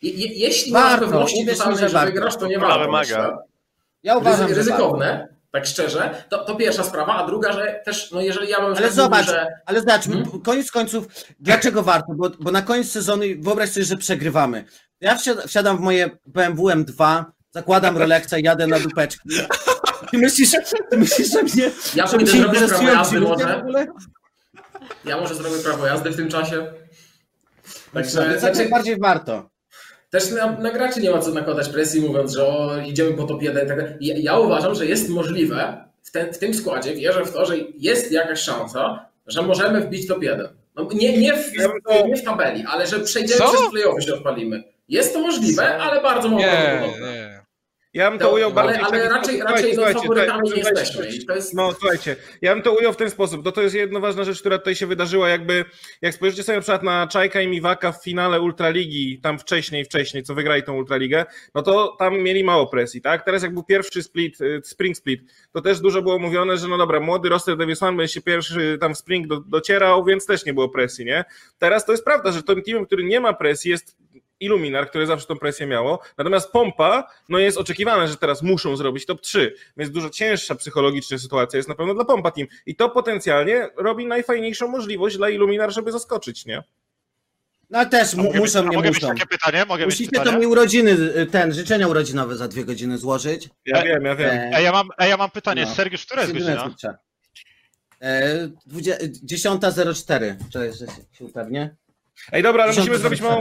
je, 0.03 0.11
je, 0.13 0.27
jeśli 0.35 0.73
nie 0.73 0.79
masz 0.79 0.91
Warto, 0.91 1.07
pewności 1.07 1.43
uwierz 1.43 1.59
totalnej, 1.59 1.81
że 1.81 1.89
że 1.89 1.95
warto. 1.95 2.13
wygrasz, 2.13 2.37
to 2.37 2.47
nie 2.47 2.59
warto. 2.59 2.79
wymaga. 2.79 2.99
myślę. 3.01 3.37
Ja 4.03 4.17
uważam, 4.17 4.49
Ryzy, 4.49 4.55
że 4.65 4.71
warto. 4.71 4.85
ryzykowne, 4.85 5.29
tak 5.51 5.67
szczerze, 5.67 6.25
to, 6.29 6.45
to 6.45 6.55
pierwsza 6.57 6.85
sprawa, 6.85 7.15
a 7.15 7.27
druga, 7.27 7.53
że 7.53 7.81
też, 7.85 8.11
no 8.11 8.21
jeżeli 8.21 8.49
ja 8.49 8.61
bym 8.61 8.77
Ale 8.77 8.91
zobacz, 8.93 9.21
mówił, 9.21 9.35
że 9.35 9.47
ale 9.67 9.81
zobacz, 9.81 10.05
Hmm? 10.07 10.41
koniec 10.41 10.71
końców, 10.71 11.07
dlaczego 11.41 11.83
warto? 11.83 12.13
Bo, 12.15 12.31
bo 12.41 12.51
na 12.51 12.63
koniec 12.63 12.91
sezonu 12.91 13.23
wyobraź 13.41 13.71
sobie, 13.71 13.87
że 13.87 13.97
przegrywamy. 13.97 14.65
Ja 15.01 15.15
wsiad- 15.17 15.47
wsiadam 15.49 15.77
w 15.77 15.81
moje 15.81 16.11
BMW 16.27 16.69
M2, 16.69 17.25
zakładam 17.51 17.99
Rolexa 17.99 18.39
i 18.39 18.43
jadę 18.43 18.67
na 18.67 18.79
dupeczki. 18.81 19.29
Ty 20.11 20.19
myślisz, 20.19 20.51
ty 20.91 20.97
myślisz 20.99 21.31
że 21.33 21.43
mnie, 21.43 21.71
ja 21.95 22.07
że 22.07 22.17
mnie 22.17 22.27
zrobię 22.27 22.61
prawo 22.69 22.83
jazdy 22.83 23.21
może, 23.21 23.57
ogóle? 23.59 23.87
ja 25.05 25.21
może 25.21 25.35
zrobię 25.35 25.57
prawo 25.59 25.87
jazdy 25.87 26.11
w 26.11 26.17
tym 26.17 26.29
czasie. 26.29 26.73
Także, 27.95 28.39
znaczy, 28.41 28.57
najbardziej 28.59 28.99
warto. 28.99 29.51
Też 30.13 30.31
na, 30.31 30.53
na 30.53 30.71
graczy 30.71 31.01
nie 31.01 31.11
ma 31.11 31.19
co 31.19 31.31
nakładać 31.31 31.69
presji, 31.69 32.01
mówiąc, 32.01 32.33
że 32.33 32.47
o, 32.47 32.77
idziemy 32.87 33.13
po 33.15 33.25
top 33.25 33.43
1. 33.43 33.65
i 33.65 33.69
Tak 33.69 33.79
dalej. 33.79 33.95
ja, 34.01 34.15
ja 34.19 34.39
uważam, 34.39 34.75
że 34.75 34.87
jest 34.87 35.09
możliwe 35.09 35.85
w, 36.03 36.11
ten, 36.11 36.33
w 36.33 36.39
tym 36.39 36.55
składzie, 36.55 36.95
wierzę 36.95 37.25
w 37.25 37.33
to, 37.33 37.47
że 37.47 37.55
jest 37.79 38.13
jakaś 38.13 38.41
szansa, 38.41 39.07
że 39.27 39.43
możemy 39.43 39.81
wbić 39.81 40.07
top 40.09 40.23
1. 40.23 40.49
No, 40.77 40.89
nie, 40.95 41.19
nie, 41.19 41.35
w, 41.35 41.55
Ja 41.57 41.69
bym 41.69 41.83
to- 41.87 42.07
nie 42.07 42.17
w 42.17 42.23
tabeli, 42.25 42.65
ale 42.69 42.87
że 42.87 43.01
przejdziemy 43.01 43.39
Co? 43.41 43.53
przez 43.53 43.71
playoffy 43.71 44.03
się 44.03 44.15
odpalimy. 44.15 44.65
Jest 44.89 45.13
to 45.15 45.21
możliwe, 45.21 45.63
Co? 45.63 45.83
ale 45.85 46.03
bardzo 46.03 46.29
mało 46.29 46.43
prawdopodobne. 46.43 47.32
Nie. 47.95 48.01
Ja 48.01 48.11
bym 48.11 48.18
to, 48.18 48.24
To, 48.24 48.34
ujął 48.34 48.53
bardziej 48.53 48.82
ale 48.82 49.09
raczej, 49.09 49.38
sposób. 49.38 49.51
raczej 49.57 49.68
no, 49.70 49.74
Słuchajcie, 49.74 50.01
faworytami 50.01 50.51
nie 50.51 50.64
słuchajcie, 50.64 50.80
jesteśmy. 50.80 51.34
Jest, 51.34 51.55
No 51.55 51.72
słuchajcie, 51.72 52.16
ja 52.43 52.55
bym 52.55 52.62
to 52.62 52.72
ujął 52.72 52.93
w 52.93 52.97
ten 52.97 53.11
sposób, 53.11 53.43
bo 53.43 53.53
to 53.53 53.62
jest 53.62 53.74
jedna 53.74 54.01
ważna 54.01 54.24
rzecz, 54.24 54.40
która 54.40 54.59
tutaj 54.59 54.74
się 54.74 54.86
wydarzyła, 54.86 55.28
jakby 55.28 55.64
jak 56.03 56.14
spojrzycie 56.14 56.43
sobie 56.43 56.57
na 56.57 56.62
przykład 56.62 56.82
na 56.82 57.07
Czajka 57.07 57.40
i 57.40 57.49
Miwaka 57.49 57.93
w 57.93 58.05
finale 58.05 58.40
Ultraligi, 58.40 59.20
tam 59.22 59.38
wcześniej, 59.38 59.84
wcześniej, 59.84 60.22
co 60.22 60.34
wygrali 60.34 60.62
tą 60.62 60.76
Ultraligę, 60.76 61.24
no 61.55 61.62
to 61.62 61.97
tam 61.99 62.18
mieli 62.18 62.45
mało 62.45 62.66
presji, 62.66 63.01
tak? 63.03 63.24
Teraz 63.24 63.43
jak 63.43 63.55
był 63.55 63.62
pierwszy 63.64 64.03
split, 64.03 64.40
y, 64.40 64.61
spring 64.64 64.97
split, 64.97 65.20
to 65.53 65.61
też 65.61 65.80
dużo 65.80 66.03
było 66.03 66.18
mówione, 66.18 66.57
że 66.57 66.68
no 66.68 66.78
dobra, 66.78 67.01
młody 67.01 67.28
roster 67.28 67.57
Davis 67.57 67.82
One 67.82 67.97
będzie 67.97 68.14
się 68.14 68.22
pierwszy 68.22 68.78
tam 68.80 68.95
w 68.95 68.99
spring 68.99 69.26
do, 69.26 69.40
docierał, 69.40 70.05
więc 70.05 70.26
też 70.26 70.45
nie 70.47 70.55
było 70.55 70.68
presji, 70.68 71.05
nie? 71.05 71.24
Teraz 71.59 71.86
to 71.86 71.93
jest 71.93 72.05
prawda, 72.05 72.32
że 72.32 72.43
tym 72.43 72.62
teamem, 72.62 72.86
który 72.86 73.05
nie 73.05 73.20
ma 73.20 73.32
presji 73.32 73.70
jest 73.70 73.97
Illuminar, 74.43 74.88
które 74.88 75.07
zawsze 75.07 75.26
tą 75.26 75.36
presję 75.38 75.66
miało. 75.66 75.99
Natomiast 76.18 76.51
Pompa, 76.53 77.11
no 77.28 77.38
jest 77.38 77.59
oczekiwane, 77.59 78.09
że 78.09 78.16
teraz 78.16 78.43
muszą 78.43 78.76
zrobić 78.76 79.07
top 79.07 79.20
3, 79.20 79.55
więc 79.76 79.90
dużo 79.90 80.11
cięższa 80.11 80.55
psychologicznie 80.55 81.18
sytuacja 81.18 81.57
jest 81.57 81.68
na 81.68 81.74
pewno 81.74 81.95
dla 81.95 82.05
Pompa 82.05 82.30
Team. 82.30 82.49
I 82.66 82.76
to 82.76 82.90
potencjalnie 82.90 83.68
robi 83.76 84.07
najfajniejszą 84.07 84.68
możliwość 84.68 85.16
dla 85.16 85.28
Illuminar, 85.30 85.72
żeby 85.72 85.93
zaskoczyć, 85.93 86.47
nie? 86.47 86.62
No 87.70 87.78
ale 87.78 87.88
też 87.88 88.14
A 88.14 88.16
mu, 88.16 88.22
mogę 88.22 88.38
mieć- 88.38 88.47
muszą, 88.55 88.59
a 88.59 88.62
nie 88.70 88.76
mogę 88.76 88.88
mieć 88.88 89.03
muszą. 89.03 89.14
takie 89.14 89.26
pytanie? 89.26 89.64
Mogę 89.68 89.84
mieć 89.86 89.95
Musicie 89.95 90.11
to 90.16 90.20
pytanie? 90.22 90.38
mi 90.38 90.47
urodziny, 90.47 90.90
y, 90.90 91.26
ten, 91.26 91.53
życzenia 91.55 91.88
urodzinowe 91.88 92.36
za 92.36 92.49
dwie 92.49 92.64
godziny 92.64 92.99
złożyć. 92.99 93.49
Ja 93.66 93.82
E, 93.82 93.84
wiem, 93.84 94.05
ja 94.05 94.14
wiem. 94.16 94.30
E, 94.30 94.51
Ej, 94.57 94.64
ja 94.64 94.72
mam, 94.72 94.88
ej, 94.99 95.11
ja 95.11 95.16
mam 95.16 95.30
pytanie, 95.30 95.62
No. 95.68 95.74
Sergiusz, 95.74 96.07
która 96.07 96.22
jest 96.22 96.34
godzina? 96.34 96.62
Kurczę. 96.62 96.95
E, 98.03 98.49
dwudzie- 98.66 98.99
10.04, 99.22 100.36
cześć, 100.53 100.78
że 100.78 100.86
się- 100.86 100.93
się 101.18 101.24
upewnię. 101.24 101.74
Ej, 102.33 102.43
dobra, 102.43 102.65
ale 102.65 102.73
musimy 102.73 102.99
zrobić 102.99 103.21
małą 103.21 103.41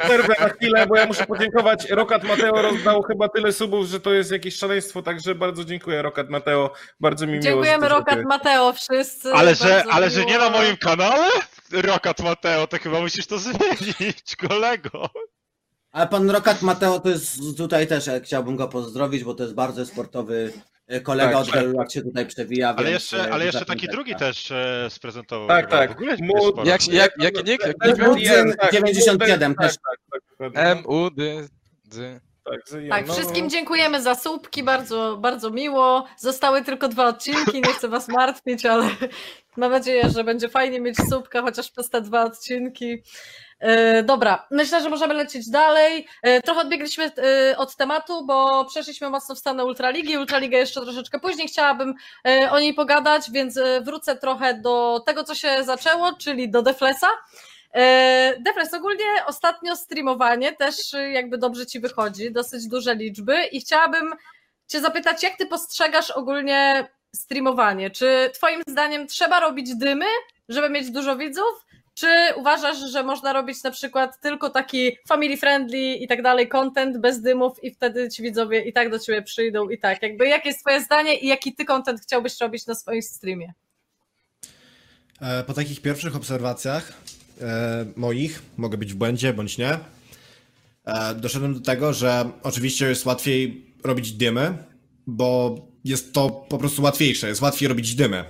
przerwę 0.00 0.34
na 0.40 0.48
chwilę, 0.48 0.86
bo 0.86 0.96
ja 0.96 1.06
muszę 1.06 1.26
podziękować. 1.26 1.90
Rokat 1.90 2.24
Mateo 2.24 2.62
rozdał 2.62 3.02
chyba 3.02 3.28
tyle 3.28 3.52
subów, 3.52 3.86
że 3.86 4.00
to 4.00 4.14
jest 4.14 4.30
jakieś 4.32 4.56
szaleństwo, 4.56 5.02
także 5.02 5.34
bardzo 5.34 5.64
dziękuję 5.64 6.02
Rokat 6.02 6.28
Mateo. 6.30 6.72
Bardzo 7.00 7.26
mi 7.26 7.32
miło. 7.32 7.42
że 7.42 7.48
Dziękujemy 7.48 7.88
Rokat. 7.88 8.18
Mateo 8.24 8.72
wszyscy. 8.72 9.32
Ale 9.32 9.54
że, 9.54 9.84
ale 9.90 10.10
że 10.10 10.24
nie 10.24 10.32
miło. 10.32 10.44
na 10.44 10.50
moim 10.50 10.76
kanale? 10.76 11.28
Rokat 11.72 12.20
Mateo, 12.20 12.66
to 12.66 12.78
chyba 12.78 13.00
musisz 13.00 13.26
to 13.26 13.38
zmienić, 13.38 14.36
kolego. 14.48 15.10
Ale 15.92 16.06
pan 16.06 16.30
Rokat 16.30 16.62
Mateo 16.62 17.00
to 17.00 17.08
jest 17.08 17.38
tutaj 17.56 17.86
też, 17.86 18.04
chciałbym 18.24 18.56
go 18.56 18.68
pozdrowić, 18.68 19.24
bo 19.24 19.34
to 19.34 19.42
jest 19.42 19.54
bardzo 19.54 19.86
sportowy 19.86 20.52
kolega 21.02 21.30
Tak, 21.32 21.36
od 21.40 21.50
tak. 21.50 21.60
wielu 21.60 21.76
lat 21.78 21.92
się 21.92 22.02
tutaj 22.02 22.26
przewija. 22.26 22.68
Ale 22.68 22.76
więc, 22.90 22.94
jeszcze, 23.12 23.28
e, 23.28 23.32
ale 23.32 23.44
jeszcze 23.44 23.58
zachęcam. 23.58 23.76
taki 23.76 23.88
drugi 23.88 24.16
też 24.16 24.50
e, 24.50 24.86
sprezentował. 24.90 25.48
Tak, 25.48 25.64
chyba. 25.64 25.78
tak. 25.78 25.90
W 25.90 25.92
ogóle 25.92 26.16
sporo. 26.16 26.64
Jak, 26.64 26.88
jak, 26.88 27.12
jaki 27.18 27.44
nick? 27.44 27.66
Jak 27.66 27.76
Tak? 27.78 27.98
Młody 27.98 28.56
tak, 28.60 28.72
97 28.72 29.54
tak, 29.54 29.66
też. 29.66 29.76
tak, 29.76 30.20
tak. 30.38 30.52
M, 30.54 30.86
U, 30.86 31.10
D, 31.10 31.48
D. 31.84 32.20
Tak, 32.44 32.60
Tak, 32.90 33.06
no, 33.06 33.14
wszystkim 33.14 33.50
dziękujemy 33.50 34.02
za 34.02 34.14
słupki, 34.14 34.62
bardzo, 34.62 35.16
bardzo 35.20 35.50
miło. 35.50 36.06
Zostały 36.18 36.64
tylko 36.64 36.88
dwa 36.88 37.06
odcinki, 37.08 37.60
nie 37.60 37.72
chcę 37.72 37.88
was 37.88 38.08
martwić, 38.08 38.66
ale 38.66 38.88
mam 39.56 39.70
nadzieję, 39.70 40.10
że 40.16 40.24
będzie 40.24 40.48
fajnie 40.48 40.80
mieć 40.80 40.96
słupka 41.08 41.42
chociaż 41.42 41.70
przez 41.70 41.90
te 41.90 42.00
dwa 42.00 42.24
odcinki. 42.24 43.02
E, 43.60 44.02
dobra, 44.02 44.46
myślę, 44.50 44.82
że 44.82 44.90
możemy 44.90 45.14
lecieć 45.14 45.50
dalej. 45.50 46.06
E, 46.22 46.42
trochę 46.42 46.60
odbiegliśmy 46.60 47.04
e, 47.04 47.56
od 47.56 47.76
tematu, 47.76 48.26
bo 48.26 48.64
przeszliśmy 48.64 49.10
mocno 49.10 49.34
w 49.34 49.38
stronę 49.38 49.64
Ultraligi. 49.64 50.18
Ultraligę 50.18 50.58
jeszcze 50.58 50.80
troszeczkę 50.80 51.20
później 51.20 51.48
chciałabym 51.48 51.94
o 52.50 52.60
niej 52.60 52.74
pogadać, 52.74 53.30
więc 53.30 53.58
wrócę 53.82 54.16
trochę 54.16 54.54
do 54.54 55.02
tego, 55.06 55.24
co 55.24 55.34
się 55.34 55.64
zaczęło, 55.64 56.12
czyli 56.12 56.50
do 56.50 56.62
Deflesa. 56.62 57.08
Defles, 58.40 58.74
ogólnie 58.74 59.04
ostatnio 59.26 59.76
streamowanie 59.76 60.52
też 60.52 60.76
jakby 61.12 61.38
dobrze 61.38 61.66
ci 61.66 61.80
wychodzi, 61.80 62.32
dosyć 62.32 62.68
duże 62.68 62.94
liczby 62.94 63.44
i 63.44 63.60
chciałabym 63.60 64.14
cię 64.66 64.80
zapytać, 64.80 65.22
jak 65.22 65.36
ty 65.36 65.46
postrzegasz 65.46 66.10
ogólnie 66.10 66.88
streamowanie? 67.14 67.90
Czy 67.90 68.30
twoim 68.34 68.62
zdaniem 68.68 69.06
trzeba 69.06 69.40
robić 69.40 69.76
dymy, 69.76 70.06
żeby 70.48 70.70
mieć 70.70 70.90
dużo 70.90 71.16
widzów? 71.16 71.67
Czy 71.98 72.06
uważasz, 72.36 72.78
że 72.92 73.02
można 73.02 73.32
robić 73.32 73.62
na 73.62 73.70
przykład 73.70 74.20
tylko 74.20 74.50
taki 74.50 74.96
family 75.08 75.36
friendly 75.36 75.94
i 75.94 76.08
tak 76.08 76.22
dalej 76.22 76.48
content 76.48 76.98
bez 76.98 77.20
dymów 77.22 77.64
i 77.64 77.70
wtedy 77.70 78.08
ci 78.08 78.22
widzowie 78.22 78.60
i 78.60 78.72
tak 78.72 78.90
do 78.90 78.98
ciebie 78.98 79.22
przyjdą 79.22 79.68
i 79.68 79.78
tak? 79.78 80.02
Jakby 80.02 80.28
jakie 80.28 80.48
jest 80.48 80.60
twoje 80.60 80.82
zdanie 80.82 81.14
i 81.20 81.26
jaki 81.26 81.54
ty 81.54 81.64
content 81.64 82.00
chciałbyś 82.00 82.40
robić 82.40 82.66
na 82.66 82.74
swoim 82.74 83.02
streamie? 83.02 83.52
E, 85.20 85.44
Po 85.44 85.54
takich 85.54 85.82
pierwszych 85.82 86.16
obserwacjach 86.16 86.92
e, 87.40 87.84
moich, 87.96 88.42
mogę 88.56 88.78
być 88.78 88.92
w 88.92 88.96
błędzie 88.96 89.32
bądź 89.32 89.58
nie, 89.58 89.78
e, 90.84 91.14
doszedłem 91.14 91.54
do 91.54 91.60
tego, 91.60 91.92
że 91.92 92.30
oczywiście 92.42 92.88
jest 92.88 93.06
łatwiej 93.06 93.66
robić 93.84 94.12
dymy, 94.12 94.54
bo 95.06 95.58
jest 95.84 96.12
to 96.12 96.30
po 96.30 96.58
prostu 96.58 96.82
łatwiejsze, 96.82 97.28
jest 97.28 97.40
łatwiej 97.40 97.68
robić 97.68 97.94
dymy. 97.94 98.24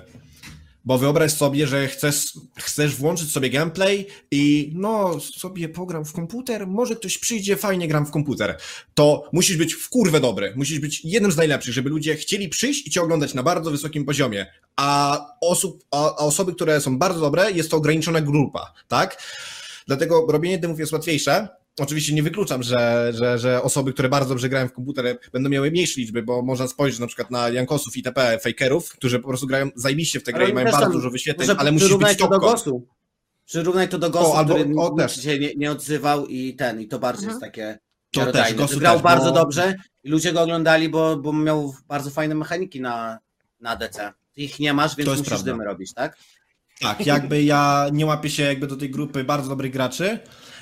Bo 0.85 0.99
wyobraź 0.99 1.33
sobie, 1.33 1.67
że 1.67 1.89
chcesz, 1.89 2.33
chcesz 2.57 2.95
włączyć 2.95 3.33
sobie 3.33 3.51
gameplay 3.51 4.07
i 4.31 4.73
no 4.75 5.21
sobie 5.21 5.69
pogram 5.69 6.05
w 6.05 6.13
komputer, 6.13 6.67
może 6.67 6.97
ktoś 6.97 7.19
przyjdzie, 7.19 7.57
fajnie 7.57 7.89
gram 7.89 8.07
w 8.07 8.11
komputer. 8.11 8.59
To 8.95 9.29
musisz 9.33 9.57
być 9.57 9.75
w 9.75 9.89
kurwę 9.89 10.21
dobry, 10.21 10.53
musisz 10.57 10.79
być 10.79 11.05
jednym 11.05 11.33
z 11.33 11.37
najlepszych, 11.37 11.75
żeby 11.75 11.91
ludzie 11.91 12.17
chcieli 12.17 12.49
przyjść 12.49 12.87
i 12.87 12.91
cię 12.91 13.03
oglądać 13.03 13.35
na 13.35 13.43
bardzo 13.43 13.71
wysokim 13.71 14.05
poziomie. 14.05 14.47
A, 14.77 15.21
osób, 15.41 15.85
a, 15.91 16.05
a 16.05 16.17
osoby, 16.17 16.55
które 16.55 16.81
są 16.81 16.99
bardzo 16.99 17.21
dobre, 17.21 17.53
jest 17.53 17.71
to 17.71 17.77
ograniczona 17.77 18.21
grupa, 18.21 18.73
tak? 18.89 19.23
Dlatego 19.87 20.27
robienie 20.29 20.59
dymów 20.59 20.79
jest 20.79 20.93
łatwiejsze. 20.93 21.49
Oczywiście 21.79 22.15
nie 22.15 22.23
wykluczam, 22.23 22.63
że, 22.63 23.13
że, 23.15 23.39
że 23.39 23.63
osoby, 23.63 23.93
które 23.93 24.09
bardzo 24.09 24.29
dobrze 24.29 24.49
grają 24.49 24.69
w 24.69 24.73
komputer, 24.73 25.19
będą 25.33 25.49
miały 25.51 25.71
mniejsze 25.71 26.01
liczby, 26.01 26.23
bo 26.23 26.43
można 26.43 26.69
spojrzeć 26.69 27.01
na 27.01 27.07
przykład 27.07 27.31
na 27.31 27.49
Jankosów 27.49 27.97
i 27.97 28.03
TP, 28.03 28.39
fakerów, 28.43 28.91
którzy 28.91 29.19
po 29.19 29.29
prostu 29.29 29.47
grają 29.47 29.71
zajebiście 29.77 30.21
w 30.21 30.23
tę 30.25 30.33
grę 30.33 30.43
Ale 30.43 30.51
i 30.51 30.55
mają 30.55 30.65
bardzo 30.67 30.81
tam 30.81 30.93
dużo 30.93 31.11
wyświetleń, 31.11 31.49
Może 31.49 31.61
ale 31.61 31.73
musisz 31.73 31.97
być 31.97 32.09
to 32.19 32.25
do 32.25 32.31
topką. 32.31 32.39
głosu. 32.39 32.87
Przyrównaj 33.47 33.89
to 33.89 33.99
do 33.99 34.11
głosu, 34.11 34.27
O, 34.33 34.39
albo- 34.39 34.55
który 34.55 34.75
o, 34.77 34.91
też. 34.91 35.23
się 35.23 35.39
nie, 35.39 35.55
nie 35.55 35.71
odzywał 35.71 36.27
i 36.27 36.55
ten, 36.57 36.81
i 36.81 36.89
to 36.89 36.99
bardziej 36.99 37.25
Mhm. 37.29 37.33
jest 37.43 37.53
takie 37.55 37.79
To 38.13 38.33
też, 38.33 38.55
Gosu 38.55 38.79
Grał 38.79 38.95
też, 38.95 39.03
bardzo 39.03 39.29
bo- 39.33 39.35
dobrze 39.39 39.75
i 40.05 40.09
ludzie 40.09 40.33
go 40.33 40.41
oglądali, 40.43 40.89
bo, 40.89 41.17
bo 41.17 41.33
miał 41.33 41.75
bardzo 41.89 42.11
fajne 42.11 42.35
mechaniki 42.35 42.81
na, 42.81 43.19
na 43.61 43.77
DC. 43.77 44.13
Ich 44.37 44.59
nie 44.61 44.73
masz, 44.75 44.97
więc 44.97 45.07
To 45.07 45.11
jest 45.13 45.21
musisz 45.21 45.29
prawda. 45.29 45.53
dymy 45.53 45.65
robić, 45.65 45.95
tak? 45.95 46.17
Tak, 46.81 47.07
jakby 47.07 47.43
ja 47.43 47.87
nie 47.93 48.07
łapię 48.07 48.31
się 48.31 48.43
jakby 48.43 48.67
do 48.67 48.77
tej 48.77 48.91
grupy 48.91 49.25
bardzo 49.25 49.49
dobrych 49.49 49.73
graczy, 49.73 50.19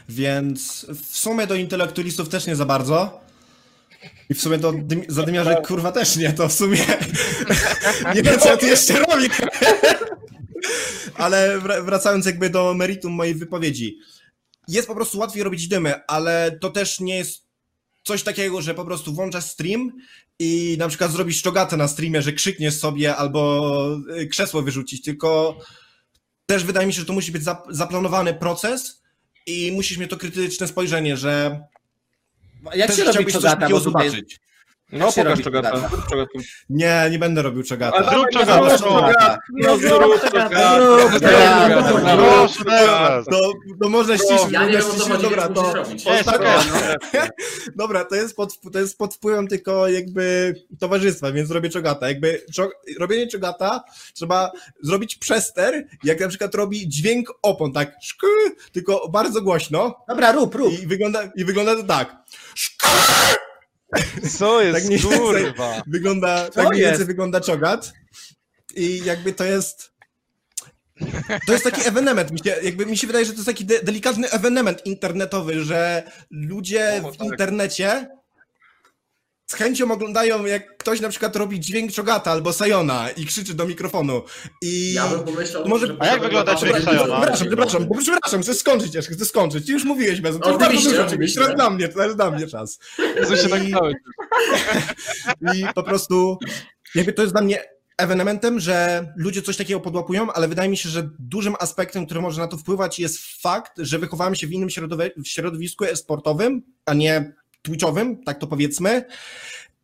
więc 0.08 0.86
w 1.10 1.16
sumie 1.18 1.46
do 1.46 1.54
intelektualistów 1.54 2.28
też 2.28 2.46
nie 2.46 2.56
za 2.56 2.64
bardzo. 2.64 3.20
I 4.30 4.34
w 4.34 4.40
sumie 4.40 4.58
do 4.58 4.72
dym- 4.72 5.04
zadymiarzy 5.08 5.56
kurwa 5.66 5.92
też 5.92 6.16
nie, 6.16 6.32
to 6.32 6.48
w 6.48 6.52
sumie 6.52 6.78
nie 8.14 8.22
wiem 8.22 8.40
co 8.40 8.48
ja 8.48 8.56
tu 8.56 8.66
jeszcze 8.66 8.98
robię. 8.98 9.28
Ale 11.14 11.58
wra- 11.60 11.84
wracając 11.84 12.26
jakby 12.26 12.50
do 12.50 12.74
meritum 12.74 13.12
mojej 13.12 13.34
wypowiedzi. 13.34 13.98
Jest 14.68 14.88
po 14.88 14.94
prostu 14.94 15.18
łatwiej 15.18 15.42
robić 15.42 15.68
dymy, 15.68 15.94
ale 16.06 16.58
to 16.60 16.70
też 16.70 17.00
nie 17.00 17.16
jest 17.16 17.42
coś 18.04 18.22
takiego, 18.22 18.62
że 18.62 18.74
po 18.74 18.84
prostu 18.84 19.14
włączasz 19.14 19.44
stream 19.44 19.92
i 20.38 20.76
na 20.78 20.88
przykład 20.88 21.12
zrobisz 21.12 21.42
czogatę 21.42 21.76
na 21.76 21.88
streamie, 21.88 22.22
że 22.22 22.32
krzykniesz 22.32 22.74
sobie 22.78 23.16
albo 23.16 23.88
y, 24.20 24.26
krzesło 24.26 24.62
wyrzucić, 24.62 25.02
tylko 25.02 25.58
też 26.46 26.64
wydaje 26.64 26.86
mi 26.86 26.92
się, 26.92 27.00
że 27.00 27.06
to 27.06 27.12
musi 27.12 27.32
być 27.32 27.42
zap- 27.42 27.66
zaplanowany 27.70 28.34
proces 28.34 29.02
i 29.46 29.72
musisz 29.72 29.98
mieć 29.98 30.10
to 30.10 30.16
krytyczne 30.16 30.68
spojrzenie, 30.68 31.16
że 31.16 31.60
Jak 32.74 32.86
też 32.86 32.96
się 32.96 33.04
robi 33.04 33.32
czogata? 33.32 33.56
takiego 33.56 33.78
Bo 33.78 33.84
zobaczyć. 33.84 34.40
No 34.92 35.10
się 35.10 35.24
pokaż 35.24 35.42
czogata. 35.42 35.90
Nie, 36.70 37.08
nie 37.10 37.18
będę 37.18 37.42
robił 37.42 37.62
czogata. 37.62 38.10
Zrób 38.10 38.26
no, 38.32 38.40
czogata, 38.40 38.76
zrób 38.76 38.90
no. 38.90 39.00
czogata. 39.00 39.38
No 39.52 39.76
zrób. 39.76 40.20
Proszę 42.02 42.64
teraz. 42.64 43.26
To, 43.26 43.52
to 43.80 43.88
można 43.88 44.18
ściszyć, 44.18 44.50
Ja 44.50 44.66
nie 44.66 44.72
wiem 44.72 44.80
o 44.80 44.84
co 44.84 44.90
ściszyć, 44.90 45.08
chodzi, 45.08 45.22
dobra, 45.22 45.48
to, 45.48 45.72
dobra, 47.76 48.04
to 48.04 48.14
jest, 48.14 48.36
pod, 48.36 48.60
to 48.72 48.78
jest 48.78 48.98
pod 48.98 49.14
wpływem 49.14 49.48
tylko 49.48 49.88
jakby 49.88 50.54
towarzystwa, 50.78 51.32
więc 51.32 51.50
robię 51.50 51.70
czogata. 51.70 52.08
Jakby 52.08 52.44
robienie 52.98 53.26
czogata 53.26 53.84
trzeba 54.14 54.52
zrobić 54.82 55.16
przester, 55.16 55.86
jak 56.04 56.20
na 56.20 56.28
przykład 56.28 56.54
robi 56.54 56.88
dźwięk 56.88 57.32
opon, 57.42 57.72
tak 57.72 57.92
szky, 58.02 58.26
tylko 58.72 59.08
bardzo 59.08 59.42
głośno 59.42 59.96
Dobra, 60.08 60.32
rób, 60.32 60.54
rób. 60.54 60.82
i 60.82 60.86
wygląda, 60.86 61.30
i 61.36 61.44
wygląda 61.44 61.76
to 61.76 61.82
tak. 61.82 62.16
Szky! 62.54 62.86
Co 64.38 64.62
jest, 64.62 64.74
Tak 64.78 64.84
mniej 64.84 65.00
kurwa? 65.00 65.82
Wygląda, 65.86 66.44
Co 66.44 66.52
tak 66.52 66.68
mniej 66.68 66.80
jest? 66.80 66.90
więcej 66.90 67.06
wygląda 67.06 67.40
czogat. 67.40 67.92
I 68.76 69.04
jakby 69.04 69.32
to 69.32 69.44
jest. 69.44 69.92
To 71.46 71.52
jest 71.52 71.64
taki 71.64 71.88
ewenement. 71.88 72.30
Mi 72.30 72.38
się, 72.38 72.56
jakby 72.62 72.86
mi 72.86 72.96
się 72.96 73.06
wydaje, 73.06 73.24
że 73.24 73.32
to 73.32 73.36
jest 73.36 73.46
taki 73.46 73.64
de 73.64 73.82
delikatny 73.82 74.30
ewenement 74.30 74.86
internetowy, 74.86 75.64
że 75.64 76.02
ludzie 76.30 77.02
w 77.12 77.16
tak. 77.16 77.26
internecie 77.26 78.08
z 79.46 79.54
chęcią 79.54 79.92
oglądają, 79.92 80.46
jak 80.46 80.76
ktoś 80.76 81.00
na 81.00 81.08
przykład 81.08 81.36
robi 81.36 81.60
dźwięk 81.60 81.92
czogata 81.92 82.30
albo 82.30 82.52
sajona 82.52 83.10
i 83.10 83.26
krzyczy 83.26 83.54
do 83.54 83.66
mikrofonu. 83.66 84.22
I. 84.62 84.92
Ja 84.92 85.08
bym 85.08 85.20
pomyślał, 85.24 85.68
Może- 85.68 85.86
że 85.86 85.96
A 85.98 86.06
jak 86.06 86.20
wygląda 86.20 86.54
dźwięk 86.54 86.80
Sajona? 86.80 87.20
Przepraszam, 87.20 87.46
przepraszam, 87.48 87.86
bo 87.86 87.94
przepraszam, 87.98 88.42
chcę 88.42 88.54
skończyć 88.54 88.94
jeszcze, 88.94 89.12
chcę 89.12 89.24
skończyć. 89.24 89.66
Ty 89.66 89.72
już 89.72 89.84
mówiłeś 89.84 90.20
bez. 90.20 90.38
To 90.38 90.54
Oczywiście, 90.54 90.90
dużo 90.90 91.06
oczywiście. 91.06 91.40
Teraz 91.40 91.56
dla 91.56 91.70
mnie, 91.70 91.88
teraz 91.88 92.16
dla 92.16 92.30
mnie 92.30 92.46
czas. 92.46 92.78
Co 93.28 93.36
się 93.36 93.48
tak 93.48 93.68
I-? 93.68 93.74
I 95.54 95.64
po 95.74 95.82
prostu 95.82 96.38
jakby 96.94 97.12
to 97.12 97.22
jest 97.22 97.34
dla 97.34 97.42
mnie 97.42 97.64
ewenementem, 97.98 98.60
że 98.60 99.06
ludzie 99.16 99.42
coś 99.42 99.56
takiego 99.56 99.80
podłapują, 99.80 100.32
ale 100.32 100.48
wydaje 100.48 100.68
mi 100.68 100.76
się, 100.76 100.88
że 100.88 101.10
dużym 101.18 101.56
aspektem, 101.60 102.06
który 102.06 102.20
może 102.20 102.40
na 102.40 102.48
to 102.48 102.56
wpływać 102.56 102.98
jest 102.98 103.18
fakt, 103.42 103.72
że 103.78 103.98
wychowałem 103.98 104.34
się 104.34 104.46
w 104.46 104.52
innym 104.52 104.68
środowisku 105.24 105.84
e-sportowym, 105.84 106.62
a 106.86 106.94
nie 106.94 107.32
twitchowym, 107.66 108.24
tak 108.24 108.38
to 108.38 108.46
powiedzmy. 108.46 109.04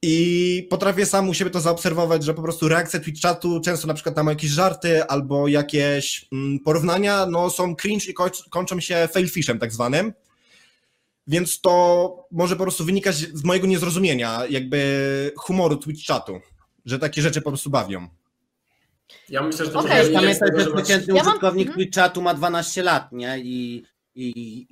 I 0.04 0.66
potrafię 0.70 1.06
sam 1.06 1.28
u 1.28 1.34
siebie 1.34 1.50
to 1.50 1.60
zaobserwować, 1.60 2.24
że 2.24 2.34
po 2.34 2.42
prostu 2.42 2.68
reakcje 2.68 3.00
Twitch 3.00 3.22
chatu, 3.22 3.60
często 3.60 3.86
na 3.88 3.94
przykład 3.94 4.14
tam 4.14 4.26
jakieś 4.26 4.50
żarty 4.50 5.04
albo 5.04 5.48
jakieś 5.48 6.26
mm, 6.32 6.58
porównania, 6.58 7.26
no 7.26 7.50
są 7.50 7.76
cringe 7.76 8.06
i 8.10 8.14
kończ- 8.14 8.48
kończą 8.50 8.80
się 8.80 9.08
failfishem 9.12 9.58
tak 9.58 9.72
zwanym. 9.72 10.12
Więc 11.26 11.60
to 11.60 12.26
może 12.30 12.56
po 12.56 12.62
prostu 12.62 12.84
wynikać 12.84 13.14
z 13.16 13.44
mojego 13.44 13.66
niezrozumienia, 13.66 14.42
jakby 14.50 15.32
humoru 15.36 15.76
Twitch 15.76 16.04
czatu, 16.04 16.40
że 16.84 16.98
takie 16.98 17.22
rzeczy 17.22 17.42
po 17.42 17.50
prostu 17.50 17.70
bawią. 17.70 18.08
Ja 19.28 19.42
myślę, 19.42 19.66
że 19.66 19.72
to 19.72 19.82
z 19.82 19.86
Pamiętaj, 20.12 20.48
że 20.58 20.72
przeciętny 20.74 21.14
Ja 21.14 21.22
mam- 21.22 21.32
użytkownik 21.32 21.68
Mhm. 21.68 21.74
Twitchatu 21.84 22.22
ma 22.22 22.34
12 22.34 22.82
lat, 22.82 23.12
nie? 23.12 23.38
I, 23.38 23.84
i 24.14 24.66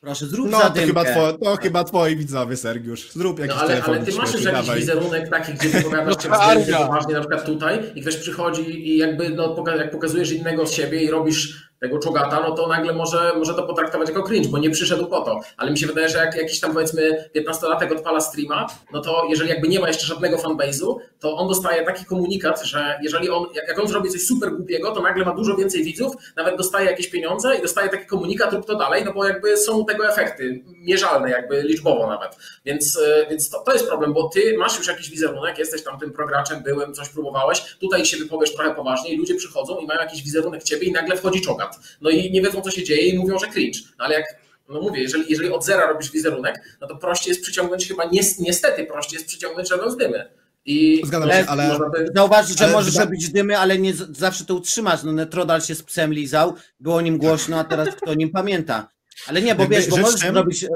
proszę, 0.00 0.26
zrób 0.26 0.50
No 0.50 0.60
to 0.60 0.72
chyba, 0.80 1.04
two, 1.04 1.32
to 1.44 1.56
chyba 1.56 1.84
twoi 1.84 2.16
widzowie, 2.16 2.56
Sergiusz. 2.56 3.12
Zrób 3.12 3.38
jakiś 3.38 3.54
No 3.54 3.60
ale, 3.60 3.68
telefon. 3.70 3.94
ale 3.94 4.04
ty 4.06 4.12
masz 4.12 4.32
już 4.34 4.42
jakiś 4.44 4.66
dawaj. 4.66 4.80
wizerunek 4.80 5.28
taki, 5.30 5.52
gdzie 5.54 5.68
wypowiadasz 5.68 6.22
się 6.22 6.28
No, 6.28 6.36
Arga. 6.36 6.86
poważnie, 6.86 7.14
na 7.14 7.20
przykład 7.20 7.44
tutaj 7.46 7.80
i 7.94 8.02
ktoś 8.02 8.16
przychodzi 8.16 8.88
i 8.88 8.96
jakby 8.98 9.30
no, 9.30 9.64
jak 9.78 9.90
pokazujesz 9.90 10.32
innego 10.32 10.66
z 10.66 10.72
siebie 10.72 11.02
i 11.02 11.10
robisz 11.10 11.69
tego 11.80 11.98
czogata, 11.98 12.40
no 12.40 12.50
to 12.50 12.68
nagle 12.68 12.92
może, 12.92 13.32
może 13.36 13.54
to 13.54 13.62
potraktować 13.62 14.08
jako 14.08 14.22
cringe, 14.22 14.48
bo 14.48 14.58
nie 14.58 14.70
przyszedł 14.70 15.06
po 15.06 15.20
to. 15.20 15.40
Ale 15.56 15.70
mi 15.70 15.78
się 15.78 15.86
wydaje, 15.86 16.08
że 16.08 16.18
jak 16.18 16.36
jakiś 16.36 16.60
tam 16.60 16.72
powiedzmy 16.72 17.30
15-latek 17.36 17.92
odpala 17.96 18.20
streama, 18.20 18.66
no 18.92 19.00
to 19.00 19.26
jeżeli 19.30 19.50
jakby 19.50 19.68
nie 19.68 19.80
ma 19.80 19.88
jeszcze 19.88 20.06
żadnego 20.06 20.36
fanbase'u, 20.36 20.96
to 21.20 21.36
on 21.36 21.48
dostaje 21.48 21.84
taki 21.84 22.04
komunikat, 22.04 22.62
że 22.62 22.98
jeżeli 23.02 23.30
on, 23.30 23.46
jak 23.54 23.70
jak 23.70 23.78
on 23.78 23.88
zrobi 23.88 24.10
coś 24.10 24.22
super 24.26 24.52
głupiego, 24.56 24.92
to 24.92 25.02
nagle 25.02 25.24
ma 25.24 25.34
dużo 25.34 25.56
więcej 25.56 25.84
widzów, 25.84 26.14
nawet 26.36 26.56
dostaje 26.56 26.90
jakieś 26.90 27.08
pieniądze 27.08 27.56
i 27.56 27.62
dostaje 27.62 27.88
taki 27.88 28.06
komunikat, 28.06 28.52
rób 28.52 28.66
to 28.66 28.76
dalej, 28.76 29.04
no 29.04 29.12
bo 29.12 29.24
jakby 29.24 29.56
są 29.56 29.84
tego 29.84 30.08
efekty, 30.08 30.64
mierzalne 30.66 31.30
jakby 31.30 31.62
liczbowo 31.62 32.06
nawet. 32.06 32.36
Więc, 32.64 32.98
e, 32.98 33.26
więc 33.30 33.50
to, 33.50 33.58
to 33.58 33.72
jest 33.72 33.86
problem, 33.86 34.12
bo 34.12 34.28
ty 34.28 34.58
masz 34.58 34.78
już 34.78 34.88
jakiś 34.88 35.10
wizerunek, 35.10 35.58
jesteś 35.58 35.84
tam 35.84 35.98
tym 35.98 36.12
prograczem, 36.12 36.62
byłem, 36.62 36.94
coś 36.94 37.08
próbowałeś, 37.08 37.76
tutaj 37.80 38.04
się 38.04 38.16
wypowiesz 38.16 38.54
trochę 38.54 38.74
poważniej, 38.74 39.16
ludzie 39.16 39.34
przychodzą 39.34 39.78
i 39.78 39.86
mają 39.86 40.00
jakiś 40.00 40.22
wizerunek 40.22 40.62
ciebie 40.62 40.86
i 40.86 40.92
nagle 40.92 41.16
wchodzi 41.16 41.40
czogat. 41.40 41.69
No 42.00 42.10
i 42.10 42.30
nie 42.32 42.42
wiedzą, 42.42 42.60
co 42.60 42.70
się 42.70 42.84
dzieje 42.84 43.08
i 43.08 43.18
mówią, 43.18 43.38
że 43.38 43.46
cringe. 43.46 43.78
No 43.98 44.04
ale 44.04 44.14
jak, 44.14 44.24
no 44.68 44.80
mówię, 44.80 45.02
jeżeli, 45.02 45.24
jeżeli 45.28 45.50
od 45.50 45.64
zera 45.64 45.86
robisz 45.86 46.10
wizerunek, 46.10 46.76
no 46.80 46.86
to 46.88 46.96
prościej 46.96 47.30
jest 47.30 47.42
przyciągnąć 47.42 47.88
chyba, 47.88 48.04
ni- 48.04 48.20
niestety 48.38 48.84
prościej 48.86 49.16
jest 49.16 49.26
przyciągnąć 49.28 49.68
żadną 49.68 49.90
z 49.90 49.96
dymy. 49.96 50.30
I 50.64 51.02
Zgadzam 51.06 51.30
się, 51.30 51.44
ale-. 51.48 51.76
Zauważyć, 52.14 52.58
że 52.58 52.64
Ale 52.64 52.72
możesz 52.72 52.94
robić 52.96 53.30
dymy, 53.32 53.58
ale 53.58 53.78
nie 53.78 53.94
z- 53.94 54.18
zawsze 54.18 54.44
to 54.44 54.54
utrzymasz. 54.54 55.02
No 55.02 55.12
Netrodal 55.12 55.60
się 55.60 55.74
z 55.74 55.82
psem 55.82 56.12
lizał, 56.14 56.54
było 56.80 56.96
o 56.96 57.00
nim 57.00 57.18
głośno, 57.18 57.58
a 57.58 57.64
teraz 57.64 57.94
kto 57.94 58.10
o 58.10 58.14
nim 58.14 58.30
pamięta. 58.30 58.88
Ale 59.26 59.42
nie, 59.42 59.54
bo 59.54 59.62
Jakby 59.62 59.76
wiesz, 59.76 59.88
bo 59.88 59.96
możesz 59.96 60.20
tym- 60.20 60.34
zrobić 60.34 60.64
e, 60.64 60.68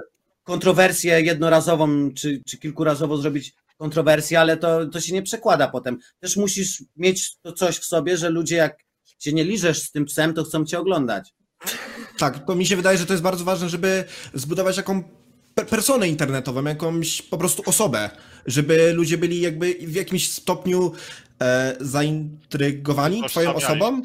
kontrowersję 0.44 1.20
jednorazową, 1.20 2.14
czy, 2.14 2.42
czy 2.46 2.58
kilkurazowo 2.58 3.16
zrobić 3.16 3.52
kontrowersję, 3.76 4.40
ale 4.40 4.56
to, 4.56 4.86
to 4.86 5.00
się 5.00 5.14
nie 5.14 5.22
przekłada 5.22 5.68
potem. 5.68 5.98
Też 6.20 6.36
musisz 6.36 6.82
mieć 6.96 7.36
to 7.42 7.52
coś 7.52 7.76
w 7.78 7.84
sobie, 7.84 8.16
że 8.16 8.30
ludzie 8.30 8.56
jak 8.56 8.76
się 9.24 9.32
nie 9.32 9.44
liżesz 9.44 9.82
z 9.82 9.90
tym 9.90 10.04
psem, 10.04 10.34
to 10.34 10.44
chcą 10.44 10.64
cię 10.64 10.78
oglądać. 10.78 11.34
Tak, 12.18 12.46
to 12.46 12.54
mi 12.54 12.66
się 12.66 12.76
wydaje, 12.76 12.98
że 12.98 13.06
to 13.06 13.12
jest 13.12 13.22
bardzo 13.22 13.44
ważne, 13.44 13.68
żeby 13.68 14.04
zbudować 14.34 14.76
jaką 14.76 15.02
per- 15.54 15.66
personę 15.66 16.08
internetową, 16.08 16.64
jakąś 16.64 17.22
po 17.22 17.38
prostu 17.38 17.62
osobę, 17.66 18.10
żeby 18.46 18.92
ludzie 18.92 19.18
byli 19.18 19.40
jakby 19.40 19.74
w 19.74 19.94
jakimś 19.94 20.30
stopniu 20.30 20.92
e, 21.42 21.76
zaintrygowani 21.80 23.22
twoją 23.28 23.54
osobą. 23.54 24.02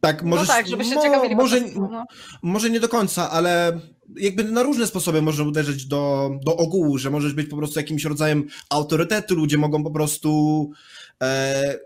Tak, 0.00 0.22
możesz, 0.22 0.48
no 0.48 0.54
tak, 0.54 0.68
żeby 0.68 0.84
się 0.84 1.00
ciekawili 1.02 1.36
może, 1.36 1.60
prostu, 1.60 1.80
no. 1.80 2.04
może 2.42 2.70
nie 2.70 2.80
do 2.80 2.88
końca, 2.88 3.30
ale 3.30 3.80
jakby 4.16 4.44
na 4.44 4.62
różne 4.62 4.86
sposoby 4.86 5.22
można 5.22 5.44
uderzyć 5.44 5.86
do, 5.86 6.30
do 6.44 6.56
ogółu, 6.56 6.98
że 6.98 7.10
możesz 7.10 7.32
być 7.32 7.48
po 7.48 7.56
prostu 7.56 7.78
jakimś 7.78 8.04
rodzajem 8.04 8.46
autorytetu, 8.70 9.34
ludzie 9.34 9.58
mogą 9.58 9.84
po 9.84 9.90
prostu 9.90 10.70
e, 11.22 11.78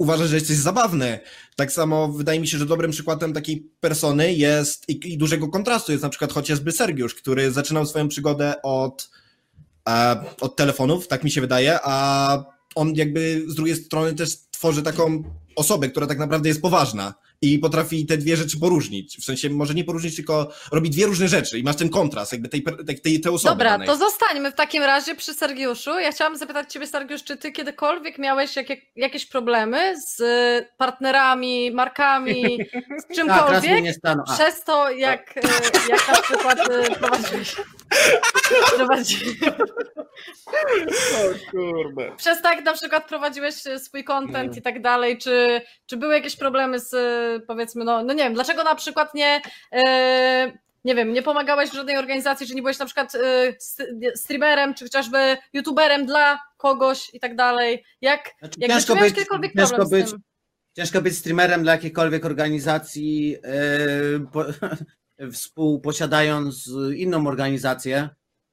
uważać, 0.00 0.28
że 0.28 0.34
jesteś 0.34 0.56
zabawny. 0.56 1.20
Tak 1.56 1.72
samo 1.72 2.08
wydaje 2.08 2.40
mi 2.40 2.48
się, 2.48 2.58
że 2.58 2.66
dobrym 2.66 2.90
przykładem 2.90 3.32
takiej 3.32 3.70
persony 3.80 4.34
jest 4.34 4.88
i, 4.88 5.12
i 5.12 5.18
dużego 5.18 5.48
kontrastu 5.48 5.92
jest 5.92 6.02
na 6.02 6.10
przykład 6.10 6.32
chociażby 6.32 6.72
Sergiusz, 6.72 7.14
który 7.14 7.50
zaczynał 7.52 7.86
swoją 7.86 8.08
przygodę 8.08 8.62
od, 8.62 9.10
e, 9.88 10.24
od 10.40 10.56
telefonów, 10.56 11.08
tak 11.08 11.24
mi 11.24 11.30
się 11.30 11.40
wydaje, 11.40 11.78
a 11.82 12.44
on 12.74 12.94
jakby 12.94 13.44
z 13.46 13.54
drugiej 13.54 13.76
strony 13.76 14.14
też 14.14 14.36
tworzy 14.50 14.82
taką 14.82 15.22
osobę, 15.56 15.88
która 15.88 16.06
tak 16.06 16.18
naprawdę 16.18 16.48
jest 16.48 16.62
poważna 16.62 17.14
i 17.42 17.58
potrafi 17.58 18.06
te 18.06 18.16
dwie 18.16 18.36
rzeczy 18.36 18.60
poróżnić. 18.60 19.16
W 19.16 19.24
sensie 19.24 19.50
może 19.50 19.74
nie 19.74 19.84
poróżnić, 19.84 20.16
tylko 20.16 20.52
robi 20.72 20.90
dwie 20.90 21.06
różne 21.06 21.28
rzeczy 21.28 21.58
i 21.58 21.62
masz 21.62 21.76
ten 21.76 21.88
kontrast 21.88 22.32
jakby 22.32 22.48
tej, 22.48 22.62
tej, 22.62 23.00
tej, 23.00 23.20
tej 23.20 23.32
osoby. 23.32 23.50
Dobra, 23.54 23.70
danej. 23.70 23.86
to 23.86 23.96
zostańmy 23.96 24.52
w 24.52 24.54
takim 24.54 24.82
razie 24.82 25.14
przy 25.14 25.34
Sergiuszu. 25.34 25.98
Ja 25.98 26.12
chciałam 26.12 26.36
zapytać 26.36 26.72
Ciebie, 26.72 26.86
Sergiusz, 26.86 27.24
czy 27.24 27.36
Ty 27.36 27.52
kiedykolwiek 27.52 28.18
miałeś 28.18 28.56
jakie, 28.56 28.76
jakieś 28.96 29.26
problemy 29.26 29.94
z 30.06 30.22
partnerami, 30.76 31.70
markami, 31.70 32.58
z 32.98 33.16
Tak, 33.16 33.28
raz 33.28 33.62
mnie 33.62 33.68
czymkolwiek? 33.68 33.84
nie 33.84 33.94
staną. 33.94 34.22
A, 34.26 34.34
Przez 34.34 34.64
to, 34.64 34.90
jak, 34.90 35.36
e, 35.36 35.40
jak 35.90 36.08
na 36.08 36.22
przykład 36.22 36.58
e, 36.70 36.90
prowadziłeś. 36.90 37.56
O 41.16 41.50
kurde. 41.50 42.12
przez 42.16 42.42
tak 42.42 42.64
na 42.64 42.72
przykład 42.72 43.08
prowadziłeś 43.08 43.66
e, 43.66 43.78
swój 43.78 44.04
content 44.04 44.56
i 44.56 44.62
tak 44.62 44.82
dalej, 44.82 45.18
czy, 45.18 45.60
czy 45.86 45.96
były 45.96 46.14
jakieś 46.14 46.36
problemy 46.36 46.80
z 46.80 46.94
e, 46.94 47.40
powiedzmy, 47.46 47.84
no, 47.84 48.04
no 48.04 48.12
nie 48.12 48.24
wiem, 48.24 48.34
dlaczego 48.34 48.64
na 48.64 48.74
przykład 48.74 49.14
nie, 49.14 49.40
e, 49.72 50.52
nie 50.84 50.94
wiem, 50.94 51.12
nie 51.12 51.22
pomagałeś 51.22 51.70
w 51.70 51.74
żadnej 51.74 51.96
organizacji, 51.96 52.46
czy 52.46 52.54
nie 52.54 52.62
byłeś 52.62 52.78
na 52.78 52.86
przykład 52.86 53.14
e, 53.14 53.52
st- 53.58 53.88
streamerem, 54.14 54.74
czy 54.74 54.84
chociażby 54.84 55.36
youtuberem 55.52 56.06
dla 56.06 56.40
kogoś 56.56 57.14
i 57.14 57.20
tak 57.20 57.36
dalej, 57.36 57.84
jak, 58.00 58.30
znaczy, 58.38 58.60
ciężko 58.60 58.96
być, 58.96 59.14
kiedykolwiek 59.14 59.52
ciężko 59.52 59.76
problem 59.76 60.00
być, 60.00 60.08
z 60.08 60.12
tym? 60.12 60.20
Ciężko 60.76 61.02
być 61.02 61.18
streamerem 61.18 61.62
dla 61.62 61.72
jakiejkolwiek 61.72 62.24
organizacji, 62.24 63.30
yy, 63.30 64.26
po, 64.32 64.44
współposiadając 65.32 66.70
inną 66.96 67.26
organizację. 67.26 68.08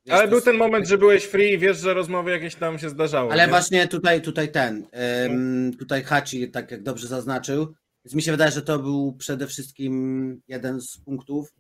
Ale 0.10 0.24
to 0.24 0.30
był 0.30 0.42
ten 0.42 0.58
moment, 0.58 0.88
że 0.88 0.98
byłeś 0.98 1.24
free 1.24 1.54
i 1.54 1.58
wiesz, 1.58 1.78
że 1.78 1.94
rozmowy 1.94 2.32
jakieś 2.32 2.56
tam 2.56 2.80
się 2.80 2.90
zdarzały. 2.90 3.32
Ale 3.32 3.44
nie? 3.44 3.50
właśnie 3.50 3.88
tutaj, 3.88 4.22
tutaj 4.22 4.52
ten, 4.52 4.88
ym, 5.26 5.72
tutaj 5.80 6.04
Hachi, 6.04 6.52
tak 6.52 6.72
jak 6.72 6.84
dobrze 6.84 7.08
zaznaczył, 7.08 7.74
więc 8.06 8.16
mi 8.16 8.22
się 8.22 8.32
wydaje, 8.32 8.52
że 8.52 8.62
to 8.62 8.80
był 8.80 9.14
przede 9.14 9.48
wszystkim 9.48 10.42
jeden 10.48 10.82
z 10.82 10.98
punktów. 10.98 11.54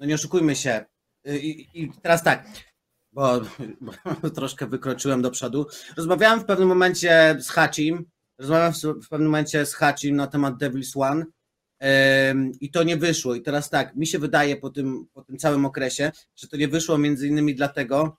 No 0.00 0.06
nie 0.06 0.14
oszukujmy 0.14 0.56
się. 0.56 0.84
Y, 1.28 1.38
I, 1.38 1.82
i 1.82 1.92
teraz 2.02 2.22
tak, 2.22 2.46
bo, 3.12 3.40
bo 3.80 4.30
troszkę 4.30 4.66
wykroczyłem 4.66 5.22
do 5.22 5.30
przodu. 5.30 5.66
Rozmawiałem 5.96 6.40
w 6.40 6.44
pewnym 6.44 6.68
momencie 6.68 7.36
z 7.40 7.48
Hachim, 7.48 8.04
rozmawiałem 8.38 8.72
w, 8.72 8.82
w 8.82 9.08
pewnym 9.08 9.28
momencie 9.28 9.66
z 9.66 9.74
Hachim 9.74 10.16
na 10.16 10.26
temat 10.26 10.54
Devil's 10.54 10.92
One 10.96 11.24
i 12.60 12.70
to 12.70 12.82
nie 12.82 12.96
wyszło. 12.96 13.34
I 13.34 13.42
teraz 13.42 13.70
tak, 13.70 13.96
mi 13.96 14.06
się 14.06 14.18
wydaje 14.18 14.56
po 14.56 14.70
tym, 14.70 15.06
po 15.12 15.22
tym 15.22 15.38
całym 15.38 15.64
okresie, 15.64 16.12
że 16.36 16.48
to 16.48 16.56
nie 16.56 16.68
wyszło 16.68 16.98
między 16.98 17.28
innymi 17.28 17.54
dlatego, 17.54 18.16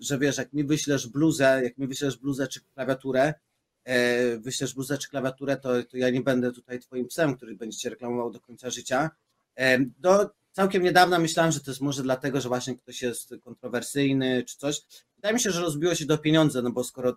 że 0.00 0.18
wiesz, 0.18 0.38
jak 0.38 0.52
mi 0.52 0.64
wyślesz 0.64 1.08
bluzę, 1.08 1.60
jak 1.64 1.78
mi 1.78 1.86
wyślesz 1.86 2.16
bluzę 2.16 2.48
czy 2.48 2.60
klawiaturę, 2.60 3.34
e, 3.84 4.38
wyślesz 4.38 4.74
bluzę 4.74 4.98
czy 4.98 5.08
klawiaturę, 5.08 5.56
to, 5.56 5.82
to 5.82 5.96
ja 5.96 6.10
nie 6.10 6.20
będę 6.20 6.52
tutaj 6.52 6.80
twoim 6.80 7.06
psem, 7.06 7.36
który 7.36 7.56
będzie 7.56 7.78
cię 7.78 7.90
reklamował 7.90 8.30
do 8.30 8.40
końca 8.40 8.70
życia. 8.70 9.10
Do 9.98 10.30
całkiem 10.52 10.82
niedawna 10.82 11.18
myślałem, 11.18 11.52
że 11.52 11.60
to 11.60 11.70
jest 11.70 11.80
może 11.80 12.02
dlatego, 12.02 12.40
że 12.40 12.48
właśnie 12.48 12.76
ktoś 12.76 13.02
jest 13.02 13.34
kontrowersyjny 13.44 14.44
czy 14.44 14.56
coś. 14.56 14.80
Wydaje 15.16 15.34
mi 15.34 15.40
się, 15.40 15.50
że 15.50 15.60
rozbiło 15.60 15.94
się 15.94 16.06
do 16.06 16.18
pieniądze, 16.18 16.62
no 16.62 16.70
bo 16.70 16.84
skoro 16.84 17.16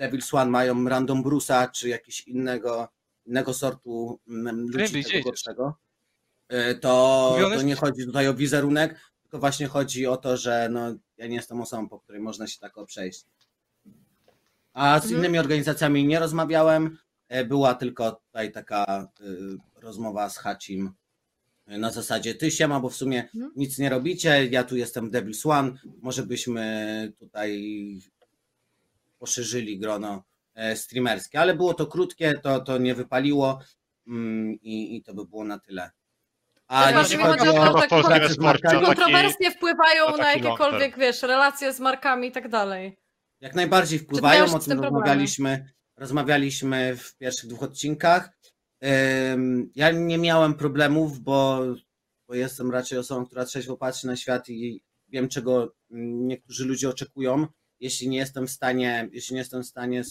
Devil's 0.00 0.36
One 0.36 0.50
mają 0.50 0.88
Random 0.88 1.22
Bruce'a 1.22 1.70
czy 1.70 1.88
jakiegoś 1.88 2.20
innego, 2.20 2.88
innego 3.26 3.54
sortu 3.54 4.20
mm, 4.28 4.68
ludzi 4.68 5.04
tego 5.04 5.24
gorszego, 5.24 5.74
e, 6.48 6.74
to, 6.74 7.36
to 7.54 7.62
nie 7.62 7.74
chodzi 7.74 8.04
tutaj 8.06 8.28
o 8.28 8.34
wizerunek, 8.34 9.00
tylko 9.22 9.38
właśnie 9.38 9.66
chodzi 9.66 10.06
o 10.06 10.16
to, 10.16 10.36
że 10.36 10.68
no, 10.72 10.94
ja 11.16 11.26
nie 11.26 11.36
jestem 11.36 11.60
osobą, 11.60 11.88
po 11.88 12.00
której 12.00 12.20
można 12.22 12.46
się 12.46 12.58
tak 12.60 12.72
przejść. 12.86 13.24
A 14.72 15.00
z 15.00 15.04
Mhm. 15.04 15.20
innymi 15.20 15.38
organizacjami 15.38 16.06
nie 16.06 16.18
rozmawiałem. 16.18 16.98
e, 17.28 17.44
Była 17.44 17.74
tylko 17.74 18.12
tutaj 18.12 18.52
taka 18.52 19.08
y, 19.20 19.80
rozmowa 19.80 20.30
z 20.30 20.38
Hacim 20.38 20.90
y, 21.72 21.78
na 21.78 21.90
zasadzie 21.92 22.34
ty 22.34 22.50
siema, 22.50 22.80
bo 22.80 22.90
w 22.90 22.96
sumie 22.96 23.22
Mhm. 23.34 23.52
nic 23.56 23.78
nie 23.78 23.88
robicie, 23.90 24.46
ja 24.46 24.64
tu 24.64 24.76
jestem 24.76 25.10
Devil's 25.10 25.50
One, 25.50 25.72
może 26.02 26.22
byśmy 26.26 27.12
tutaj 27.18 27.62
poszerzyli 29.18 29.78
grono 29.78 30.22
streamerskie, 30.74 31.40
ale 31.40 31.54
było 31.54 31.74
to 31.74 31.86
krótkie, 31.86 32.34
to, 32.42 32.60
to 32.60 32.78
nie 32.78 32.94
wypaliło 32.94 33.58
mm, 34.06 34.54
i, 34.62 34.96
i 34.96 35.02
to 35.02 35.14
by 35.14 35.24
było 35.24 35.44
na 35.44 35.58
tyle. 35.58 35.90
A 36.68 36.84
Tak, 36.84 36.96
jeśli 36.96 37.16
chodzi 37.16 37.48
o 37.48 37.72
o 37.72 37.80
taki- 37.80 38.84
Kontrowersje 38.84 39.50
wpływają 39.50 40.06
to 40.06 40.16
na 40.16 40.32
jakiekolwiek, 40.32 40.98
wiesz, 40.98 41.22
relacje 41.22 41.72
z 41.72 41.80
markami 41.80 42.28
i 42.28 42.32
tak 42.32 42.48
dalej. 42.48 42.96
Jak 43.40 43.54
najbardziej 43.54 43.98
wpływają, 43.98 44.44
o 44.44 44.48
tym 44.48 44.58
problemy? 44.58 44.82
rozmawialiśmy, 44.82 45.72
rozmawialiśmy 45.96 46.96
w 46.96 47.16
pierwszych 47.16 47.50
dwóch 47.50 47.62
odcinkach. 47.62 48.30
Ja 49.74 49.90
nie 49.90 50.18
miałem 50.18 50.54
problemów, 50.54 51.20
bo, 51.20 51.60
bo 52.28 52.34
jestem 52.34 52.70
raczej 52.70 52.98
osobą, 52.98 53.26
która 53.26 53.44
trzeźwo 53.44 53.76
patrzy 53.76 54.06
na 54.06 54.16
świat 54.16 54.48
i 54.48 54.82
wiem, 55.08 55.28
czego 55.28 55.74
niektórzy 55.90 56.64
ludzie 56.64 56.88
oczekują. 56.88 57.46
Jeśli 57.80 58.08
nie 58.08 58.18
jestem 58.18 58.46
w 58.46 58.50
stanie, 58.50 59.08
jeśli 59.12 59.34
nie 59.34 59.40
jestem 59.40 59.62
w 59.62 59.66
stanie 59.66 60.02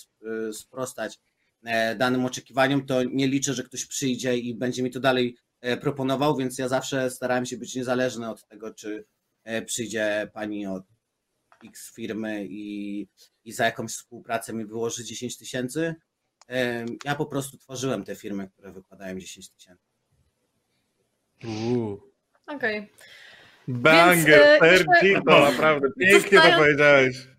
y, 0.50 0.54
sprostać 0.54 1.20
e, 1.64 1.96
danym 1.96 2.26
oczekiwaniom, 2.26 2.86
to 2.86 3.04
nie 3.04 3.28
liczę, 3.28 3.54
że 3.54 3.64
ktoś 3.64 3.86
przyjdzie 3.86 4.38
i 4.38 4.56
będzie 4.56 4.84
mi 4.84 4.92
to 4.92 5.00
dalej 5.00 5.38
e, 5.62 5.78
proponował, 5.78 6.38
więc 6.38 6.58
ja 6.58 6.68
zawsze 6.68 7.12
starałem 7.12 7.46
się 7.46 7.58
być 7.58 7.76
niezależny 7.76 8.30
od 8.30 8.48
tego, 8.48 8.74
czy 8.74 9.06
e, 9.44 9.62
przyjdzie 9.62 10.32
pani 10.34 10.68
od 10.68 10.84
X 11.66 11.96
firmy 11.96 12.46
i, 12.50 13.08
i 13.46 13.52
za 13.52 13.66
jakąś 13.66 13.92
współpracę 13.92 14.54
mi 14.54 14.66
wyłoży 14.66 15.04
10 15.04 15.38
tysięcy. 15.38 15.96
Ja 17.06 17.16
po 17.16 17.26
prostu 17.26 17.58
tworzyłem 17.58 18.04
te 18.04 18.16
firmy, 18.16 18.50
które 18.50 18.72
wykładają 18.72 19.20
10 19.20 19.50
tysięcy. 19.50 19.84
Okej. 22.48 22.90
Banger, 23.68 24.42
e, 24.42 24.60
Sergito, 24.60 25.40
naprawdę. 25.40 25.88
Pięknie 26.00 26.42
to 26.42 26.58
powiedziałeś. 26.58 27.35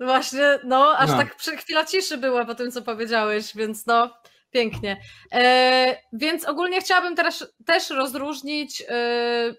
Właśnie, 0.00 0.58
no, 0.64 0.96
aż 0.98 1.10
No. 1.10 1.16
tak 1.16 1.36
chwila 1.36 1.84
ciszy 1.84 2.18
była 2.18 2.44
po 2.44 2.54
tym, 2.54 2.70
co 2.70 2.82
powiedziałeś, 2.82 3.56
więc 3.56 3.86
no, 3.86 4.10
Pięknie. 4.54 4.96
E, 5.32 5.96
więc 6.12 6.44
ogólnie 6.44 6.80
chciałabym 6.80 7.16
teraz 7.16 7.46
też 7.66 7.90
rozróżnić, 7.90 8.82
e, 8.88 9.54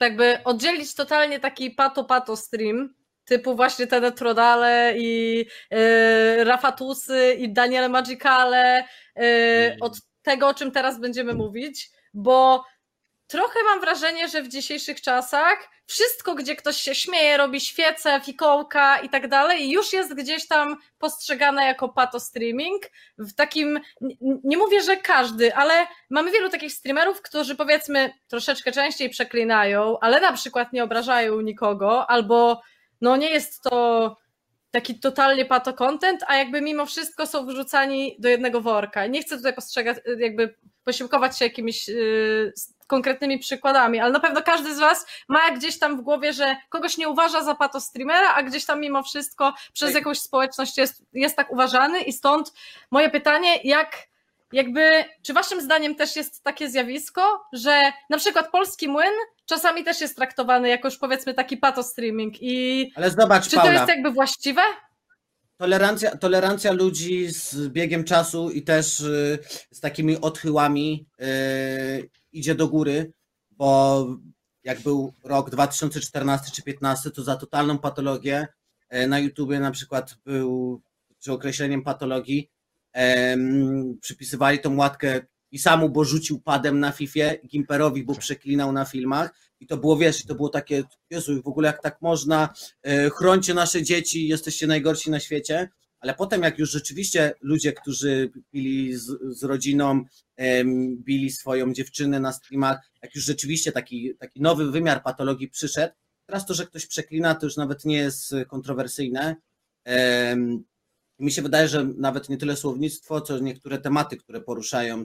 jakby 0.00 0.38
oddzielić 0.44 0.94
totalnie 0.94 1.40
taki 1.40 1.70
pato-pato 1.70 2.36
stream, 2.36 2.94
typu 3.24 3.56
właśnie 3.56 3.86
te 3.86 4.12
Trodale 4.12 4.94
i 4.96 5.44
e, 5.70 6.44
Rafatusy 6.44 7.36
i 7.38 7.52
Daniele 7.52 7.88
Magicale, 7.88 8.84
e, 9.16 9.76
od 9.80 9.98
tego, 10.22 10.48
o 10.48 10.54
czym 10.54 10.70
teraz 10.72 11.00
będziemy 11.00 11.34
mówić, 11.34 11.90
bo 12.14 12.64
trochę 13.28 13.58
mam 13.64 13.80
wrażenie, 13.80 14.28
że 14.28 14.42
w 14.42 14.48
dzisiejszych 14.48 15.00
czasach 15.00 15.68
wszystko, 15.86 16.34
gdzie 16.34 16.56
ktoś 16.56 16.76
się 16.76 16.94
śmieje, 16.94 17.36
robi 17.36 17.60
świece, 17.60 18.20
fikołka 18.24 18.98
i 18.98 19.08
tak 19.08 19.28
dalej, 19.28 19.70
już 19.70 19.92
jest 19.92 20.14
gdzieś 20.14 20.46
tam 20.46 20.76
postrzegane 20.98 21.64
jako 21.64 21.88
pato 21.88 22.20
streaming. 22.20 22.82
W 23.18 23.32
takim, 23.32 23.80
nie 24.20 24.56
mówię, 24.56 24.82
że 24.82 24.96
każdy, 24.96 25.54
ale 25.54 25.86
mamy 26.10 26.30
wielu 26.30 26.50
takich 26.50 26.72
streamerów, 26.72 27.22
którzy 27.22 27.56
powiedzmy 27.56 28.12
troszeczkę 28.28 28.72
częściej 28.72 29.10
przeklinają, 29.10 29.98
ale 30.00 30.20
na 30.20 30.32
przykład 30.32 30.72
nie 30.72 30.84
obrażają 30.84 31.40
nikogo, 31.40 32.10
albo 32.10 32.62
no 33.00 33.16
nie 33.16 33.30
jest 33.30 33.62
to 33.62 34.16
taki 34.70 35.00
totalnie 35.00 35.44
pato 35.44 35.72
content, 35.72 36.24
a 36.26 36.36
jakby 36.36 36.60
mimo 36.60 36.86
wszystko 36.86 37.26
są 37.26 37.46
wrzucani 37.46 38.16
do 38.18 38.28
jednego 38.28 38.60
worka. 38.60 39.06
Nie 39.06 39.22
chcę 39.22 39.36
tutaj 39.36 39.54
postrzegać, 39.54 39.96
jakby 40.18 40.54
posiłkować 40.84 41.38
się 41.38 41.44
jakimiś 41.44 41.88
yy, 41.88 42.52
konkretnymi 42.88 43.38
przykładami, 43.38 44.00
ale 44.00 44.12
na 44.12 44.20
pewno 44.20 44.42
każdy 44.42 44.74
z 44.74 44.78
Was 44.78 45.06
ma 45.28 45.50
gdzieś 45.50 45.78
tam 45.78 45.96
w 45.96 46.00
głowie, 46.00 46.32
że 46.32 46.56
kogoś 46.68 46.96
nie 46.96 47.08
uważa 47.08 47.42
za 47.44 47.54
pato 47.54 47.80
streamera, 47.80 48.34
a 48.34 48.42
gdzieś 48.42 48.64
tam 48.64 48.80
mimo 48.80 49.02
wszystko 49.02 49.54
przez 49.72 49.94
jakąś 49.94 50.18
społeczność 50.18 50.78
jest, 50.78 51.02
jest 51.12 51.36
tak 51.36 51.52
uważany 51.52 52.00
i 52.00 52.12
stąd 52.12 52.52
moje 52.90 53.10
pytanie, 53.10 53.60
jak 53.64 54.08
jakby, 54.52 55.04
czy 55.22 55.32
Waszym 55.32 55.60
zdaniem 55.60 55.94
też 55.94 56.16
jest 56.16 56.42
takie 56.42 56.70
zjawisko, 56.70 57.44
że 57.52 57.92
na 58.10 58.18
przykład 58.18 58.50
polski 58.50 58.88
młyn 58.88 59.12
czasami 59.46 59.84
też 59.84 60.00
jest 60.00 60.16
traktowany 60.16 60.68
jako 60.68 60.88
już 60.88 60.98
powiedzmy 60.98 61.34
taki 61.34 61.56
pato 61.56 61.82
streaming 61.82 62.34
i 62.40 62.92
Ale 62.96 63.10
zobacz, 63.10 63.44
czy 63.44 63.50
to 63.50 63.56
Paula, 63.56 63.72
jest 63.72 63.88
jakby 63.88 64.10
właściwe? 64.10 64.62
tolerancja, 65.58 66.16
tolerancja 66.16 66.72
ludzi 66.72 67.28
z 67.28 67.68
biegiem 67.68 68.04
czasu 68.04 68.50
i 68.50 68.62
też 68.62 69.00
y, 69.00 69.38
z 69.70 69.80
takimi 69.80 70.20
odchyłami 70.20 71.06
y, 71.20 72.10
idzie 72.32 72.54
do 72.54 72.68
góry, 72.68 73.12
bo 73.50 74.06
jak 74.64 74.80
był 74.80 75.12
rok 75.24 75.50
2014 75.50 76.46
czy 76.46 76.62
2015, 76.62 77.10
to 77.10 77.22
za 77.22 77.36
totalną 77.36 77.78
patologię 77.78 78.46
e, 78.88 79.06
na 79.06 79.18
YouTubie 79.18 79.60
na 79.60 79.70
przykład 79.70 80.16
był, 80.24 80.80
czy 81.18 81.32
określeniem 81.32 81.82
patologii, 81.82 82.50
em, 82.92 83.98
przypisywali 84.00 84.58
tą 84.58 84.76
łatkę 84.76 85.20
i 85.50 85.58
samu, 85.58 85.88
bo 85.88 86.04
rzucił 86.04 86.40
padem 86.40 86.80
na 86.80 86.92
Fifie, 86.92 87.40
Gimperowi, 87.46 88.04
bo 88.04 88.14
przeklinał 88.14 88.72
na 88.72 88.84
filmach. 88.84 89.34
I 89.60 89.66
to 89.66 89.76
było, 89.76 89.96
wiesz, 89.96 90.26
to 90.26 90.34
było 90.34 90.48
takie, 90.48 90.82
Jezu, 91.10 91.42
w 91.42 91.46
ogóle 91.46 91.66
jak 91.66 91.82
tak 91.82 92.02
można, 92.02 92.54
e, 92.82 93.10
chrońcie 93.10 93.54
nasze 93.54 93.82
dzieci, 93.82 94.28
jesteście 94.28 94.66
najgorsi 94.66 95.10
na 95.10 95.20
świecie, 95.20 95.68
ale 96.00 96.14
potem 96.14 96.42
jak 96.42 96.58
już 96.58 96.70
rzeczywiście 96.70 97.34
ludzie, 97.40 97.72
którzy 97.72 98.30
pili 98.50 98.96
z, 98.96 99.06
z 99.38 99.44
rodziną, 99.44 100.04
em, 100.36 100.96
bili 100.96 101.30
swoją 101.30 101.72
dziewczynę 101.72 102.20
na 102.20 102.32
streamach, 102.32 102.90
jak 103.02 103.14
już 103.14 103.24
rzeczywiście 103.24 103.72
taki, 103.72 104.14
taki 104.18 104.40
nowy 104.40 104.70
wymiar 104.70 105.02
patologii 105.02 105.48
przyszedł, 105.48 105.94
teraz 106.26 106.46
to, 106.46 106.54
że 106.54 106.66
ktoś 106.66 106.86
przeklina, 106.86 107.34
to 107.34 107.46
już 107.46 107.56
nawet 107.56 107.84
nie 107.84 107.96
jest 107.96 108.34
kontrowersyjne. 108.48 109.36
Em, 109.84 110.64
mi 111.18 111.32
się 111.32 111.42
wydaje, 111.42 111.68
że 111.68 111.84
nawet 111.84 112.28
nie 112.28 112.36
tyle 112.36 112.56
słownictwo, 112.56 113.20
co 113.20 113.38
niektóre 113.38 113.78
tematy, 113.78 114.16
które 114.16 114.40
poruszają 114.40 115.04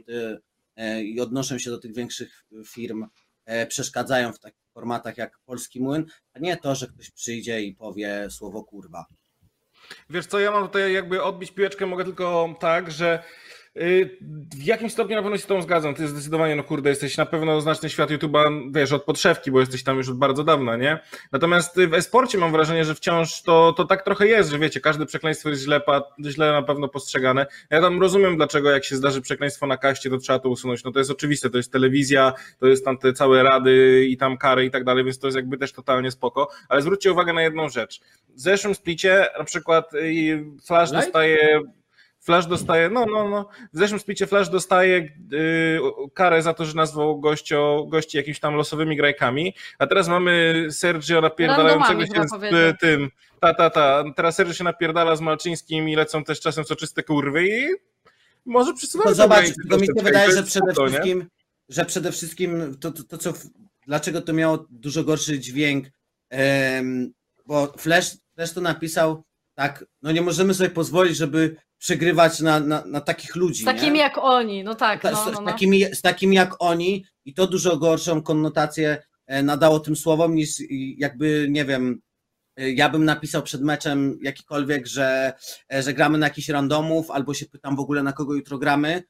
e, 0.76 1.04
i 1.04 1.20
odnoszą 1.20 1.60
się 1.60 1.70
do 1.70 1.78
tych 1.78 1.96
większych 1.96 2.46
firm, 2.66 3.06
e, 3.46 3.68
przeszkadzają 3.68 4.34
w 4.34 4.40
takich 4.40 4.64
formatach 4.74 5.18
jak 5.18 5.40
Polski 5.46 5.82
Młyn, 5.82 6.06
a 6.34 6.40
nie 6.40 6.58
to, 6.58 6.76
że 6.76 6.88
ktoś 6.88 7.12
przyjdzie 7.12 7.62
i 7.62 7.76
powie 7.76 8.28
słowo 8.30 8.64
kurwa. 8.64 9.06
Wiesz 10.10 10.26
co, 10.26 10.40
ja 10.40 10.52
mam 10.52 10.64
tutaj 10.64 10.94
jakby 10.94 11.24
odbić 11.24 11.52
piłeczkę, 11.52 11.86
mogę 11.86 12.04
tylko 12.04 12.56
tak, 12.60 12.92
że 12.92 13.24
w 14.56 14.64
jakimś 14.64 14.92
stopniu 14.92 15.16
na 15.16 15.22
pewno 15.22 15.38
się 15.38 15.44
z 15.44 15.48
tą 15.48 15.62
zgadzam. 15.62 15.96
Ty 15.96 16.08
zdecydowanie, 16.08 16.56
no 16.56 16.64
kurde, 16.64 16.90
jesteś 16.90 17.18
na 17.18 17.26
pewno 17.26 17.62
znaczny 17.62 17.90
świat 17.90 18.10
YouTube'a, 18.10 18.72
wiesz, 18.72 18.92
od 18.92 19.04
podszewki, 19.04 19.52
bo 19.52 19.60
jesteś 19.60 19.84
tam 19.84 19.98
już 19.98 20.10
od 20.10 20.18
bardzo 20.18 20.44
dawna, 20.44 20.78
nie? 20.78 21.00
Natomiast 21.32 21.80
w 21.90 21.94
e-sporcie 21.94 22.38
mam 22.38 22.52
wrażenie, 22.52 22.86
że 22.86 22.96
wciąż 22.96 23.42
to, 23.42 23.74
to 23.78 23.86
tak 23.86 24.04
trochę 24.04 24.28
jest, 24.28 24.50
że 24.50 24.60
wiecie, 24.60 24.80
każde 24.80 25.06
przekleństwo 25.06 25.50
jest 25.50 25.64
źle, 25.64 25.82
źle 26.26 26.52
na 26.52 26.62
pewno 26.62 26.88
postrzegane. 26.88 27.46
Ja 27.70 27.82
tam 27.82 28.02
rozumiem, 28.02 28.38
dlaczego 28.38 28.72
jak 28.72 28.86
się 28.86 28.96
zdarzy 28.96 29.22
przekleństwo 29.22 29.68
na 29.68 29.78
kaście, 29.78 30.10
to 30.10 30.18
trzeba 30.18 30.40
to 30.40 30.50
usunąć. 30.50 30.84
No 30.84 30.92
to 30.92 31.00
jest 31.00 31.12
oczywiste, 31.12 31.50
to 31.50 31.58
jest 31.58 31.72
telewizja, 31.72 32.34
to 32.60 32.68
jest 32.68 32.86
tam 32.86 32.98
te 32.98 33.14
całe 33.14 33.44
rady 33.44 34.06
i 34.10 34.18
tam 34.18 34.38
kary 34.38 34.66
i 34.66 34.72
tak 34.72 34.84
dalej, 34.84 35.04
więc 35.04 35.20
to 35.20 35.28
jest 35.28 35.36
jakby 35.36 35.58
też 35.58 35.74
totalnie 35.74 36.12
spoko. 36.12 36.48
Ale 36.70 36.82
zwróćcie 36.82 37.12
uwagę 37.12 37.34
na 37.34 37.42
jedną 37.42 37.70
rzecz. 37.70 38.02
W 38.36 38.40
zeszłym 38.40 38.76
splicie 38.76 39.28
na 39.38 39.44
przykład 39.44 39.94
y, 39.94 40.46
Flash 40.68 40.92
dostaje 40.92 41.62
Flash 42.24 42.48
dostaje, 42.48 42.90
no, 42.90 43.06
no, 43.06 43.30
no. 43.30 43.50
W 43.74 43.78
zeszłym 43.78 44.00
splicie 44.00 44.28
Flash 44.28 44.50
dostaje 44.50 44.98
y, 45.34 45.80
karę 46.14 46.42
za 46.42 46.54
to, 46.54 46.66
że 46.66 46.74
nazwał 46.74 47.20
gościo, 47.20 47.86
gości 47.90 48.18
jakimiś 48.18 48.40
tam 48.40 48.56
losowymi 48.56 48.98
grajkami, 48.98 49.56
a 49.80 49.88
teraz 49.88 50.08
mamy 50.08 50.66
Sergio 50.72 51.22
napierdalającego 51.22 52.06
się 52.06 52.28
z 52.28 52.44
y, 52.44 52.76
tym, 52.80 53.10
ta, 53.40 53.54
ta, 53.54 53.70
ta. 53.70 54.04
Teraz 54.16 54.36
Sergio 54.36 54.54
się 54.54 54.64
napierdala 54.64 55.16
z 55.16 55.22
Malczyńskim 55.22 55.90
i 55.90 55.96
lecą 55.96 56.24
też 56.24 56.40
czasem 56.40 56.64
soczyste 56.64 57.04
kurwy 57.04 57.48
i 57.48 57.68
może 58.46 58.74
przesuwać 58.74 59.08
To 59.08 59.16
zobacz, 59.16 59.46
tylko 59.46 59.78
mi 59.78 59.88
się 59.88 60.04
wydaje, 60.04 60.32
że 60.32 60.44
przede 60.44 60.68
nie? 60.68 60.74
wszystkim, 60.74 61.28
że 61.70 61.86
przede 61.86 62.12
wszystkim 62.12 62.78
to, 62.80 62.92
to, 62.92 63.04
to 63.04 63.18
co, 63.18 63.34
dlaczego 63.88 64.22
to 64.22 64.34
miało 64.34 64.66
dużo 64.70 65.04
gorszy 65.04 65.40
dźwięk, 65.40 65.86
bo 67.46 67.74
Flash, 67.78 68.18
Flash 68.36 68.54
to 68.54 68.62
napisał 68.62 69.24
tak, 69.56 69.86
no 70.02 70.12
nie 70.12 70.22
możemy 70.22 70.54
sobie 70.54 70.70
pozwolić, 70.70 71.18
żeby 71.18 71.56
przegrywać 71.78 72.40
na, 72.40 72.60
na, 72.60 72.86
na 72.86 73.02
takich 73.02 73.36
ludzi. 73.36 73.62
Z 73.62 73.66
takimi 73.66 73.92
nie? 73.92 74.00
jak 74.00 74.18
oni, 74.18 74.64
no 74.64 74.76
tak, 74.76 75.02
Ta- 75.02 75.12
no, 75.12 75.24
z, 75.24 75.26
no, 75.26 75.32
z, 75.32 75.36
no. 75.36 75.46
takimi, 75.46 75.96
z 75.96 76.02
takimi 76.02 76.36
jak 76.36 76.56
oni 76.60 77.06
i 77.26 77.34
to 77.34 77.48
dużo 77.48 77.78
gorszą 77.78 78.22
konotację 78.22 79.04
e, 79.28 79.44
nadało 79.44 79.80
tym 79.80 79.96
słowom 79.96 80.36
niż 80.36 80.50
jakby, 80.98 81.48
nie 81.50 81.66
wiem, 81.66 82.02
e, 82.58 82.72
ja 82.72 82.90
bym 82.90 83.06
napisał 83.06 83.44
przed 83.44 83.62
meczem 83.62 84.20
jakikolwiek, 84.22 84.88
że, 84.88 85.34
e, 85.74 85.84
że 85.84 85.94
gramy 85.94 86.18
na 86.18 86.26
jakiś 86.26 86.50
randomów, 86.50 87.12
albo 87.12 87.34
się 87.34 87.46
pytam 87.46 87.76
w 87.76 87.80
ogóle 87.80 88.04
na 88.04 88.14
kogo 88.14 88.34
jutro 88.34 88.58
gramy, 88.58 89.04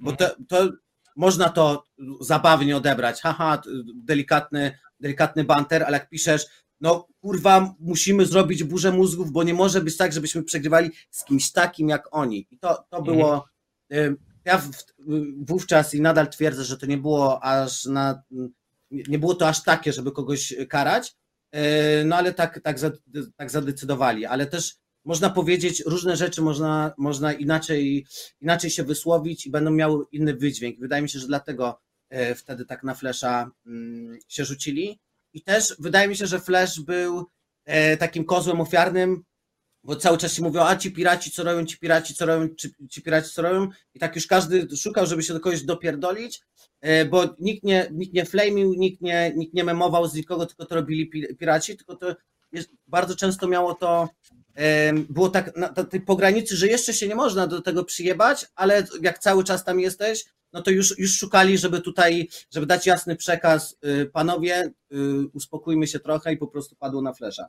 bo 0.00 0.12
to, 0.12 0.30
to 0.48 0.68
można 1.16 1.48
to 1.48 1.84
zabawnie 2.20 2.76
odebrać, 2.76 3.20
haha, 3.20 3.62
delikatny, 3.94 4.78
delikatny 5.00 5.44
banter, 5.44 5.82
ale 5.82 5.98
jak 5.98 6.08
piszesz, 6.08 6.46
no 6.80 7.08
kurwa, 7.22 7.74
musimy 7.80 8.26
zrobić 8.26 8.64
burzę 8.64 8.92
mózgów, 8.92 9.32
bo 9.32 9.42
nie 9.42 9.54
może 9.54 9.80
być 9.80 9.96
tak, 9.96 10.12
żebyśmy 10.12 10.42
przegrywali 10.42 10.90
z 11.10 11.24
kimś 11.24 11.52
takim 11.52 11.88
jak 11.88 12.08
oni. 12.10 12.46
I 12.50 12.58
to, 12.58 12.84
to 12.90 13.02
było, 13.02 13.48
e, 13.92 14.14
ja 14.44 14.58
w, 14.58 14.70
wówczas 15.36 15.94
i 15.94 16.00
nadal 16.00 16.28
twierdzę, 16.28 16.64
że 16.64 16.78
to 16.78 16.86
nie 16.86 16.98
było 16.98 17.44
aż 17.44 17.84
na, 17.84 18.22
nie 18.90 19.18
było 19.18 19.34
to 19.34 19.48
aż 19.48 19.62
takie, 19.62 19.92
żeby 19.92 20.12
kogoś 20.12 20.54
karać, 20.68 21.16
e, 21.52 22.04
no 22.04 22.16
ale 22.16 22.34
tak, 22.34 22.60
tak, 22.60 22.78
tak 23.36 23.50
zadecydowali, 23.50 24.26
ale 24.26 24.46
też 24.46 24.76
można 25.04 25.30
powiedzieć, 25.30 25.82
różne 25.86 26.16
rzeczy 26.16 26.42
można, 26.42 26.92
można 26.98 27.32
inaczej, 27.32 28.06
inaczej 28.40 28.70
się 28.70 28.84
wysłowić 28.84 29.46
i 29.46 29.50
będą 29.50 29.70
miały 29.70 30.04
inny 30.12 30.34
wydźwięk. 30.34 30.78
Wydaje 30.80 31.02
mi 31.02 31.08
się, 31.08 31.18
że 31.18 31.26
dlatego 31.26 31.80
e, 32.08 32.34
wtedy 32.34 32.64
tak 32.64 32.84
na 32.84 32.94
Flesza 32.94 33.50
mm, 33.66 34.18
się 34.28 34.44
rzucili. 34.44 35.00
I 35.32 35.42
też 35.42 35.74
wydaje 35.78 36.08
mi 36.08 36.16
się, 36.16 36.26
że 36.26 36.40
Flash 36.40 36.80
był 36.80 37.26
e, 37.64 37.96
takim 37.96 38.24
kozłem 38.24 38.60
ofiarnym, 38.60 39.22
bo 39.84 39.96
cały 39.96 40.18
czas 40.18 40.32
się 40.32 40.42
mówiło, 40.42 40.68
a 40.68 40.76
ci 40.76 40.92
piraci 40.92 41.30
co 41.30 41.44
robią, 41.44 41.66
ci 41.66 41.78
piraci 41.78 42.14
co 42.14 42.26
robią, 42.26 42.48
ci, 42.54 42.68
ci 42.90 43.02
piraci 43.02 43.30
co 43.30 43.42
robią. 43.42 43.68
I 43.94 43.98
tak 43.98 44.14
już 44.14 44.26
każdy 44.26 44.76
szukał, 44.76 45.06
żeby 45.06 45.22
się 45.22 45.34
do 45.34 45.40
kogoś 45.40 45.62
dopierdolić, 45.62 46.40
e, 46.80 47.04
bo 47.04 47.34
nikt 47.38 47.64
nie, 47.64 47.88
nikt 47.92 48.14
nie 48.14 48.24
flamił, 48.24 48.74
nikt 48.74 49.00
nie, 49.00 49.32
nikt 49.36 49.54
nie 49.54 49.64
memował 49.64 50.08
z 50.08 50.14
nikogo, 50.14 50.46
tylko 50.46 50.66
to 50.66 50.74
robili 50.74 51.06
pi- 51.10 51.36
piraci, 51.36 51.76
tylko 51.76 51.96
to 51.96 52.16
jest, 52.52 52.70
bardzo 52.86 53.16
często 53.16 53.48
miało 53.48 53.74
to, 53.74 54.08
em, 54.54 55.06
było 55.10 55.28
tak 55.28 55.56
na 55.56 55.68
tej 55.68 56.00
pogranicy, 56.00 56.56
że 56.56 56.66
jeszcze 56.66 56.94
się 56.94 57.08
nie 57.08 57.14
można 57.14 57.46
do 57.46 57.62
tego 57.62 57.84
przyjebać, 57.84 58.46
ale 58.54 58.86
jak 59.02 59.18
cały 59.18 59.44
czas 59.44 59.64
tam 59.64 59.80
jesteś, 59.80 60.24
no 60.52 60.62
to 60.62 60.70
już, 60.70 60.98
już 60.98 61.18
szukali, 61.18 61.58
żeby 61.58 61.80
tutaj, 61.80 62.28
żeby 62.50 62.66
dać 62.66 62.86
jasny 62.86 63.16
przekaz, 63.16 63.78
y, 63.84 64.06
panowie, 64.06 64.72
y, 64.92 64.96
uspokójmy 65.32 65.86
się 65.86 66.00
trochę 66.00 66.32
i 66.32 66.36
po 66.36 66.46
prostu 66.46 66.76
padło 66.76 67.02
na 67.02 67.12
flesza. 67.12 67.48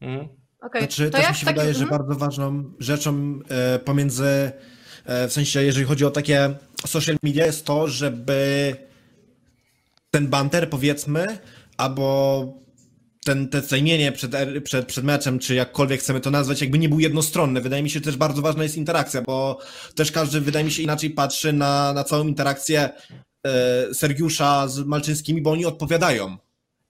Mhm. 0.00 0.28
Okej, 0.60 0.82
Znaczy, 0.82 1.10
to 1.10 1.18
też 1.18 1.28
mi 1.28 1.34
się 1.34 1.42
w 1.42 1.44
takim- 1.44 1.54
wydaje, 1.54 1.74
że 1.74 1.82
mhm. 1.82 2.00
bardzo 2.00 2.18
ważną 2.18 2.72
rzeczą 2.78 3.40
e, 3.48 3.78
pomiędzy, 3.78 4.52
e, 5.04 5.28
w 5.28 5.32
sensie 5.32 5.62
jeżeli 5.62 5.86
chodzi 5.86 6.04
o 6.04 6.10
takie 6.10 6.54
social 6.86 7.16
media, 7.22 7.46
jest 7.46 7.64
to, 7.64 7.88
żeby 7.88 8.76
ten 10.10 10.28
banter 10.28 10.70
powiedzmy, 10.70 11.38
albo 11.76 12.63
ten, 13.24 13.48
te 13.48 13.60
zajmienie 13.60 14.12
przed, 14.12 14.34
er- 14.34 14.62
przed, 14.62 14.86
przed 14.86 15.04
meczem, 15.04 15.38
czy 15.38 15.54
jakkolwiek 15.54 16.00
chcemy 16.00 16.20
to 16.20 16.30
nazwać, 16.30 16.60
jakby 16.60 16.78
nie 16.78 16.88
był 16.88 17.00
jednostronny. 17.00 17.60
Wydaje 17.60 17.82
mi 17.82 17.90
się, 17.90 17.94
że 17.94 18.04
też 18.04 18.16
bardzo 18.16 18.42
ważna 18.42 18.62
jest 18.62 18.76
interakcja, 18.76 19.22
bo 19.22 19.58
też 19.94 20.12
każdy, 20.12 20.40
wydaje 20.40 20.64
mi 20.64 20.70
się, 20.70 20.82
inaczej 20.82 21.10
patrzy 21.10 21.52
na, 21.52 21.92
na 21.92 22.04
całą 22.04 22.26
interakcję 22.26 22.90
e, 23.46 23.94
Sergiusza 23.94 24.68
z 24.68 24.78
Malczyńskimi, 24.78 25.42
bo 25.42 25.50
oni 25.50 25.66
odpowiadają. 25.66 26.36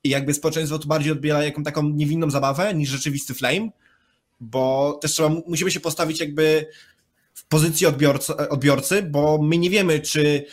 I 0.05 0.09
jakby 0.09 0.35
społeczeństwo 0.35 0.79
to 0.79 0.87
bardziej 0.87 1.13
odbiera 1.13 1.45
jaką 1.45 1.63
taką 1.63 1.83
niewinną 1.83 2.31
zabawę 2.31 2.75
niż 2.75 2.89
rzeczywisty 2.89 3.35
flame, 3.35 3.69
bo 4.41 4.99
też 5.03 5.13
trzeba, 5.13 5.31
musimy 5.47 5.71
się 5.71 5.81
postawić 5.81 6.21
jakby 6.21 6.67
w 7.35 7.47
pozycji 7.47 7.87
odbiorcy, 7.87 8.37
odbiorcy, 8.37 9.03
bo 9.03 9.39
my 9.43 9.59
nie 9.59 9.71
wiemy, 9.71 10.01
czy 10.01 10.45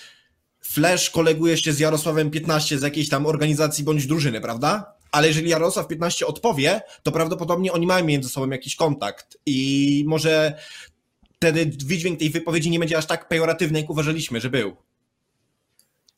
Flash 0.61 1.09
koleguje 1.09 1.57
się 1.57 1.73
z 1.73 1.79
Jarosławem 1.79 2.31
15 2.31 2.79
z 2.79 2.81
jakiejś 2.81 3.09
tam 3.09 3.25
organizacji 3.25 3.83
bądź 3.83 4.07
drużyny, 4.07 4.41
prawda? 4.41 5.00
Ale 5.11 5.27
jeżeli 5.27 5.49
Jarosław 5.49 5.87
15 5.87 6.27
odpowie, 6.27 6.81
to 7.03 7.11
prawdopodobnie 7.11 7.73
oni 7.73 7.87
mają 7.87 8.05
między 8.05 8.29
sobą 8.29 8.49
jakiś 8.49 8.75
kontakt 8.75 9.37
i 9.45 10.03
może 10.07 10.53
wtedy 11.35 11.65
wydźwięk 11.85 12.19
tej 12.19 12.29
wypowiedzi 12.29 12.69
nie 12.69 12.79
będzie 12.79 12.97
aż 12.97 13.05
tak 13.05 13.27
pejoratywny, 13.27 13.79
jak 13.81 13.89
uważaliśmy, 13.89 14.41
że 14.41 14.49
był. 14.49 14.75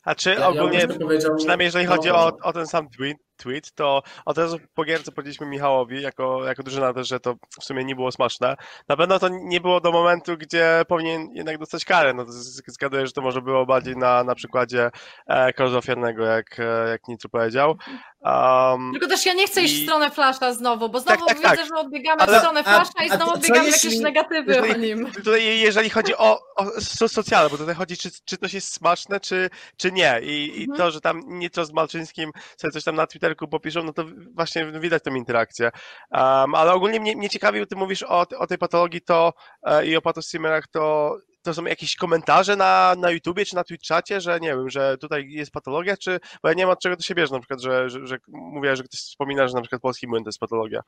A 0.04 0.14
czy 0.14 0.30
Ja- 0.30 0.38
ja 0.38 0.48
ogólnie, 0.48 0.88
powiedział- 0.88 1.36
przynajmniej 1.36 1.64
jeżeli 1.66 1.86
chodzi 1.86 2.08
no, 2.08 2.16
o, 2.16 2.32
o 2.42 2.52
ten 2.52 2.66
sam 2.66 2.88
tweet, 2.90 3.16
tweet, 3.36 3.72
to 3.74 4.02
od 4.24 4.38
razu 4.38 4.58
po 4.74 4.84
gierce 4.84 5.12
powiedzieliśmy 5.12 5.46
Michałowi, 5.46 6.02
jako, 6.02 6.44
jako 6.44 6.62
drużyna 6.62 6.92
też, 6.92 7.08
że 7.08 7.20
to 7.20 7.34
w 7.60 7.64
sumie 7.64 7.84
nie 7.84 7.94
było 7.94 8.12
smaczne. 8.12 8.56
Na 8.88 8.96
pewno 8.96 9.18
to 9.18 9.28
nie 9.28 9.60
było 9.60 9.80
do 9.80 9.92
momentu, 9.92 10.36
gdzie 10.36 10.82
powinien 10.88 11.28
jednak 11.34 11.58
dostać 11.58 11.84
karę. 11.84 12.14
No 12.14 12.24
to 12.24 12.32
zgaduję, 12.66 13.06
że 13.06 13.12
to 13.12 13.22
może 13.22 13.42
było 13.42 13.66
bardziej 13.66 13.96
na, 13.96 14.24
na 14.24 14.34
przykładzie 14.34 14.90
e, 15.30 15.52
ofiarnego, 15.76 16.24
jak, 16.24 16.60
e, 16.60 16.88
jak 16.88 17.08
Nitro 17.08 17.30
powiedział. 17.30 17.76
Um, 18.24 18.92
Tylko 18.92 19.06
też 19.08 19.26
ja 19.26 19.34
nie 19.34 19.46
chcę 19.46 19.62
iść 19.62 19.74
w 19.74 19.78
I- 19.78 19.82
stronę 19.84 20.10
Flasha 20.10 20.52
znowu, 20.52 20.88
bo 20.88 21.00
znowu 21.00 21.26
tak, 21.26 21.36
widzę, 21.36 21.48
tak. 21.48 21.66
że 21.68 21.74
odbiegamy 21.76 22.22
Ale- 22.22 22.36
w 22.36 22.40
stronę 22.40 22.60
a- 22.60 22.62
Flasha 22.62 23.04
i 23.04 23.08
znowu 23.16 23.32
odbiegamy 23.32 23.62
w 23.68 23.72
jeśli- 23.72 23.88
jakieś 23.88 24.02
negatywy 24.02 24.62
o 24.62 24.76
nim. 24.76 25.10
Tutaj, 25.24 25.58
jeżeli 25.60 25.90
chodzi 25.90 26.16
o, 26.16 26.40
o 26.56 26.80
so, 26.80 27.08
socjale, 27.08 27.50
bo 27.50 27.58
tutaj 27.58 27.74
chodzi, 27.74 27.96
czy, 27.96 28.10
czy 28.24 28.36
to 28.38 28.46
jest 28.52 28.72
smaczne, 28.74 29.20
czy, 29.20 29.50
czy 29.76 29.92
nie. 29.92 30.20
I, 30.22 30.60
I 30.60 30.62
Mhm. 30.62 30.78
to, 30.78 30.90
że 30.90 31.00
tam 31.00 31.20
Nitro 31.26 31.64
z 31.64 31.72
Malczyńskim 31.72 32.30
sobie 32.56 32.70
coś 32.72 32.84
tam 32.84 32.94
na 32.96 33.06
Twitterku 33.06 33.48
popiszą, 33.48 33.82
no 33.82 33.92
to 33.92 34.04
właśnie 34.34 34.66
widać 34.80 35.02
tą 35.02 35.14
interakcję. 35.14 35.70
Um, 36.10 36.54
ale 36.54 36.72
ogólnie 36.72 37.00
mnie, 37.00 37.16
mnie 37.16 37.30
ciekawi, 37.30 37.60
bo 37.60 37.66
ty 37.66 37.76
mówisz 37.76 38.02
o, 38.02 38.26
o 38.38 38.46
tej 38.46 38.58
patologii 38.58 39.00
to 39.00 39.32
e, 39.62 39.86
i 39.86 39.96
o 39.96 40.02
patostreamerach, 40.02 40.66
to 40.68 41.16
to 41.44 41.54
są 41.54 41.64
jakieś 41.64 41.96
komentarze 41.96 42.56
na, 42.56 42.94
na 42.98 43.10
YouTubie 43.10 43.46
czy 43.46 43.54
na 43.54 43.64
Twitchacie, 43.64 44.20
że 44.20 44.40
nie 44.40 44.48
wiem, 44.48 44.70
że 44.70 44.98
tutaj 44.98 45.26
jest 45.28 45.50
patologia, 45.50 45.96
czy 45.96 46.20
bo 46.42 46.48
ja 46.48 46.54
nie 46.54 46.62
wiem 46.62 46.70
od 46.70 46.80
czego 46.80 46.96
to 46.96 47.02
się 47.02 47.14
bierze, 47.14 47.34
na 47.34 47.40
przykład, 47.40 47.60
że, 47.60 47.90
że, 47.90 48.06
że 48.06 48.18
mówię, 48.28 48.76
że 48.76 48.82
ktoś 48.82 49.00
wspomina, 49.00 49.48
że 49.48 49.54
na 49.54 49.60
przykład 49.60 49.82
polski 49.82 50.08
młyn 50.08 50.24
to 50.24 50.28
jest 50.28 50.38
patologia. 50.38 50.80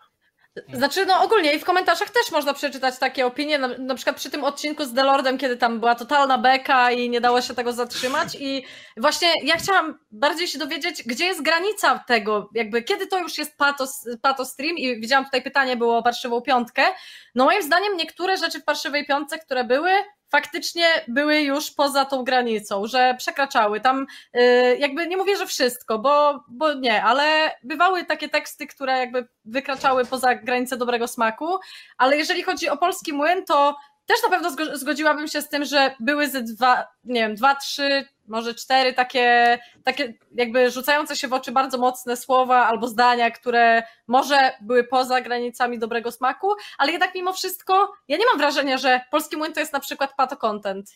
Znaczy, 0.72 1.06
no 1.06 1.22
ogólnie 1.22 1.52
i 1.52 1.58
w 1.58 1.64
komentarzach 1.64 2.10
też 2.10 2.32
można 2.32 2.54
przeczytać 2.54 2.98
takie 2.98 3.26
opinie, 3.26 3.58
na, 3.58 3.68
na 3.68 3.94
przykład 3.94 4.16
przy 4.16 4.30
tym 4.30 4.44
odcinku 4.44 4.84
z 4.84 4.92
Delordem, 4.92 5.38
kiedy 5.38 5.56
tam 5.56 5.80
była 5.80 5.94
totalna 5.94 6.38
beka 6.38 6.90
i 6.90 7.10
nie 7.10 7.20
dało 7.20 7.42
się 7.42 7.54
tego 7.54 7.72
zatrzymać 7.72 8.36
i 8.40 8.64
właśnie 8.96 9.32
ja 9.42 9.56
chciałam 9.56 9.98
bardziej 10.10 10.48
się 10.48 10.58
dowiedzieć, 10.58 11.02
gdzie 11.06 11.26
jest 11.26 11.42
granica 11.42 12.04
tego, 12.06 12.50
jakby 12.54 12.82
kiedy 12.82 13.06
to 13.06 13.18
już 13.18 13.38
jest 13.38 13.56
patos, 13.56 14.08
patostream 14.22 14.76
i 14.76 15.00
widziałam 15.00 15.24
tutaj 15.24 15.42
pytanie 15.42 15.76
było 15.76 15.98
o 15.98 16.02
parszywą 16.02 16.40
piątkę, 16.40 16.82
no 17.34 17.44
moim 17.44 17.62
zdaniem 17.62 17.96
niektóre 17.96 18.36
rzeczy 18.36 18.60
w 18.60 18.64
parszywej 18.64 19.06
piątce, 19.06 19.38
które 19.38 19.64
były, 19.64 19.90
faktycznie 20.36 20.86
były 21.08 21.40
już 21.40 21.70
poza 21.70 22.04
tą 22.04 22.24
granicą, 22.24 22.86
że 22.86 23.14
przekraczały 23.18 23.80
tam, 23.80 24.06
y, 24.36 24.76
jakby 24.78 25.06
nie 25.06 25.16
mówię, 25.16 25.36
że 25.36 25.46
wszystko, 25.46 25.98
bo, 25.98 26.44
bo 26.48 26.74
nie, 26.74 27.02
ale 27.02 27.54
bywały 27.62 28.04
takie 28.04 28.28
teksty, 28.28 28.66
które 28.66 28.98
jakby 28.98 29.28
wykraczały 29.44 30.04
poza 30.04 30.34
granicę 30.34 30.76
dobrego 30.76 31.08
smaku, 31.08 31.58
ale 31.98 32.16
jeżeli 32.16 32.42
chodzi 32.42 32.68
o 32.68 32.76
polski 32.76 33.12
młyn, 33.12 33.44
to 33.44 33.76
też 34.06 34.22
na 34.22 34.28
pewno 34.28 34.50
zgo- 34.50 34.76
zgodziłabym 34.76 35.28
się 35.28 35.42
z 35.42 35.48
tym, 35.48 35.64
że 35.64 35.94
były 36.00 36.28
ze 36.28 36.42
dwa, 36.42 36.86
nie 37.04 37.20
wiem, 37.20 37.34
dwa, 37.34 37.54
trzy, 37.54 38.08
może 38.28 38.54
cztery 38.54 38.92
takie, 38.92 39.58
takie 39.84 40.14
jakby 40.34 40.70
rzucające 40.70 41.16
się 41.16 41.28
w 41.28 41.32
oczy 41.32 41.52
bardzo 41.52 41.78
mocne 41.78 42.16
słowa 42.16 42.66
albo 42.66 42.88
zdania, 42.88 43.30
które 43.30 43.82
może 44.06 44.52
były 44.60 44.84
poza 44.84 45.20
granicami 45.20 45.78
dobrego 45.78 46.12
smaku, 46.12 46.48
ale 46.78 46.92
jednak 46.92 47.14
mimo 47.14 47.32
wszystko 47.32 47.92
ja 48.08 48.16
nie 48.16 48.24
mam 48.24 48.38
wrażenia, 48.38 48.78
że 48.78 49.00
polski 49.10 49.36
młyn 49.36 49.52
to 49.52 49.60
jest 49.60 49.72
na 49.72 49.80
przykład 49.80 50.14
pato 50.16 50.36
content. 50.36 50.90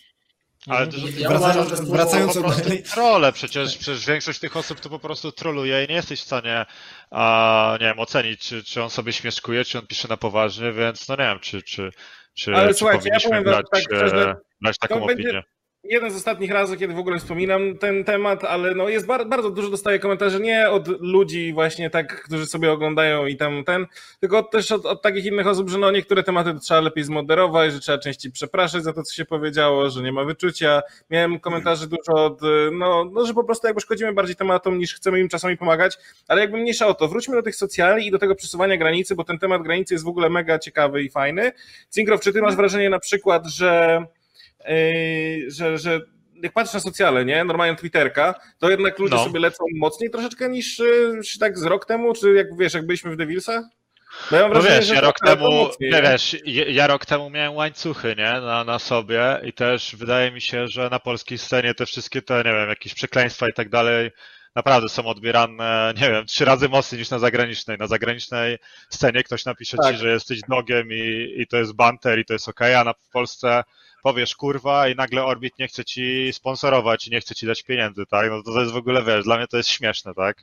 Ale 0.68 0.86
to, 0.86 0.96
Ja 0.96 1.28
Wracając- 1.28 1.36
uważam, 1.40 1.68
że 1.68 1.76
słowo 1.76 1.92
wracając 1.92 2.34
po 2.34 2.40
do- 2.40 2.48
prostu 2.48 2.70
trole, 2.94 3.32
przecież, 3.32 3.76
przecież 3.78 4.06
większość 4.06 4.38
tych 4.38 4.56
osób 4.56 4.80
to 4.80 4.88
po 4.90 4.98
prostu 4.98 5.32
troluje 5.32 5.84
i 5.84 5.88
nie 5.88 5.94
jesteś 5.94 6.20
w 6.20 6.24
stanie, 6.26 6.66
a, 7.10 7.76
nie 7.80 7.86
wiem, 7.86 7.98
ocenić, 7.98 8.40
czy, 8.40 8.64
czy 8.64 8.82
on 8.82 8.90
sobie 8.90 9.12
śmieszkuje, 9.12 9.64
czy 9.64 9.78
on 9.78 9.86
pisze 9.86 10.08
na 10.08 10.16
poważnie, 10.16 10.72
więc 10.72 11.08
no 11.08 11.16
nie 11.16 11.24
wiem, 11.24 11.38
czy, 11.40 11.62
czy, 11.62 11.92
czy, 12.34 12.54
Ale 12.56 12.68
czy 12.68 12.74
słuchajcie, 12.74 13.08
ja 13.08 13.20
powinniśmy 13.20 13.30
powiem 13.30 13.44
wam 13.44 13.52
brać, 13.70 13.84
tak 13.84 13.92
e, 14.14 14.34
brać 14.60 14.78
taką 14.78 15.00
to 15.00 15.06
będzie- 15.06 15.28
opinię. 15.28 15.42
Jeden 15.84 16.10
z 16.10 16.16
ostatnich 16.16 16.50
razy, 16.50 16.76
kiedy 16.76 16.94
w 16.94 16.98
ogóle 16.98 17.18
wspominam 17.18 17.78
ten 17.78 18.04
temat, 18.04 18.44
ale 18.44 18.74
no 18.74 18.88
jest 18.88 19.06
bar 19.06 19.28
bardzo 19.28 19.50
dużo 19.50 19.70
dostaję 19.70 19.98
komentarzy 19.98 20.40
nie 20.40 20.70
od 20.70 20.88
ludzi 21.00 21.52
właśnie 21.52 21.90
tak, 21.90 22.22
którzy 22.22 22.46
sobie 22.46 22.72
oglądają 22.72 23.26
i 23.26 23.36
tam 23.36 23.64
ten, 23.64 23.86
tylko 24.20 24.42
też 24.42 24.72
od, 24.72 24.86
od 24.86 25.02
takich 25.02 25.24
innych 25.24 25.46
osób, 25.46 25.70
że 25.70 25.78
no 25.78 25.90
niektóre 25.90 26.22
tematy 26.22 26.54
trzeba 26.60 26.80
lepiej 26.80 27.04
zmoderować, 27.04 27.72
że 27.72 27.80
trzeba 27.80 27.98
częściej 27.98 28.32
przepraszać 28.32 28.82
za 28.82 28.92
to, 28.92 29.02
co 29.02 29.14
się 29.14 29.24
powiedziało, 29.24 29.90
że 29.90 30.02
nie 30.02 30.12
ma 30.12 30.24
wyczucia. 30.24 30.82
Miałem 31.10 31.40
komentarzy 31.40 31.86
dużo 31.88 32.24
od, 32.24 32.40
no, 32.72 33.04
no 33.12 33.26
że 33.26 33.34
po 33.34 33.44
prostu 33.44 33.66
jakby 33.66 33.80
szkodzimy 33.80 34.12
bardziej 34.12 34.36
tematom 34.36 34.78
niż 34.78 34.94
chcemy 34.94 35.20
im 35.20 35.28
czasami 35.28 35.56
pomagać, 35.56 35.98
ale 36.28 36.40
jakby 36.40 36.58
mniejsza 36.58 36.86
o 36.86 36.94
to. 36.94 37.08
Wróćmy 37.08 37.36
do 37.36 37.42
tych 37.42 37.56
socjali 37.56 38.06
i 38.06 38.10
do 38.10 38.18
tego 38.18 38.34
przesuwania 38.34 38.76
granicy, 38.76 39.14
bo 39.14 39.24
ten 39.24 39.38
temat 39.38 39.62
granicy 39.62 39.94
jest 39.94 40.04
w 40.04 40.08
ogóle 40.08 40.30
mega 40.30 40.58
ciekawy 40.58 41.02
i 41.02 41.10
fajny. 41.10 41.52
Cinkrow, 41.90 42.20
czy 42.20 42.32
ty 42.32 42.42
masz 42.42 42.56
wrażenie 42.56 42.90
na 42.90 42.98
przykład, 42.98 43.46
że 43.46 44.02
że, 45.48 45.78
że 45.78 46.00
jak 46.42 46.52
patrzysz 46.52 46.74
na 46.74 46.80
socjale, 46.80 47.24
nie, 47.24 47.44
normalnie 47.44 47.76
Twitterka, 47.76 48.34
to 48.58 48.70
jednak 48.70 48.98
ludzie 48.98 49.14
No. 49.14 49.24
sobie 49.24 49.40
lecą 49.40 49.64
mocniej 49.76 50.10
troszeczkę 50.10 50.48
niż, 50.48 50.82
niż 51.16 51.38
tak 51.38 51.58
z 51.58 51.62
rok 51.62 51.86
temu, 51.86 52.14
czy 52.14 52.32
jak 52.34 52.46
wiesz, 52.58 52.74
jak 52.74 52.86
byliśmy 52.86 53.10
w 53.10 53.16
Devilsach? 53.16 53.64
No 54.30 54.36
ja 54.38 54.42
No 54.48 54.54
wrażenie, 54.54 54.76
wiesz, 54.76 54.86
że 54.86 54.94
ja 54.94 55.00
rok 55.00 55.16
temu, 55.26 55.50
mocniej, 55.50 55.90
nie 55.90 56.02
wiesz, 56.02 56.36
ja, 56.44 56.64
ja 56.68 56.86
rok 56.86 57.06
temu 57.06 57.30
miałem 57.30 57.54
łańcuchy, 57.54 58.14
nie, 58.18 58.32
na, 58.40 58.64
na 58.64 58.78
sobie 58.78 59.40
i 59.44 59.52
też 59.52 59.96
wydaje 59.96 60.30
mi 60.30 60.40
się, 60.40 60.68
że 60.68 60.88
na 60.90 60.98
polskiej 60.98 61.38
scenie 61.38 61.74
te 61.74 61.86
wszystkie 61.86 62.22
te, 62.22 62.36
nie 62.36 62.52
wiem, 62.52 62.68
jakieś 62.68 62.94
przekleństwa 62.94 63.48
i 63.48 63.52
tak 63.52 63.68
dalej, 63.68 64.10
naprawdę 64.56 64.88
są 64.88 65.06
odbierane, 65.06 65.94
nie 66.00 66.10
wiem, 66.10 66.26
trzy 66.26 66.44
razy 66.44 66.68
mocniej 66.68 66.98
niż 66.98 67.10
na 67.10 67.18
zagranicznej. 67.18 67.78
Na 67.78 67.86
zagranicznej 67.86 68.58
scenie 68.90 69.22
ktoś 69.22 69.44
napisze 69.44 69.76
Tak. 69.76 69.92
ci, 69.94 70.00
że 70.00 70.10
jesteś 70.12 70.40
dogiem 70.48 70.88
i, 70.92 71.34
i 71.36 71.46
to 71.46 71.56
jest 71.56 71.72
banter 71.72 72.18
i 72.18 72.24
to 72.24 72.32
jest 72.32 72.48
okej, 72.48 72.74
a 72.74 72.84
na 72.84 72.92
w 72.92 73.08
Polsce 73.12 73.62
powiesz 74.02 74.36
kurwa 74.36 74.88
i 74.88 74.94
nagle 74.94 75.24
Orbit 75.24 75.58
nie 75.58 75.68
chce 75.68 75.84
ci 75.84 76.30
sponsorować 76.32 77.08
i 77.08 77.10
nie 77.10 77.20
chce 77.20 77.34
ci 77.34 77.46
dać 77.46 77.62
pieniędzy, 77.62 78.06
tak? 78.06 78.30
No 78.30 78.42
to, 78.42 78.52
to 78.52 78.60
jest 78.60 78.72
w 78.72 78.76
ogóle, 78.76 79.04
wiesz, 79.04 79.24
dla 79.24 79.36
mnie 79.36 79.46
to 79.46 79.56
jest 79.56 79.68
śmieszne, 79.68 80.14
tak? 80.14 80.42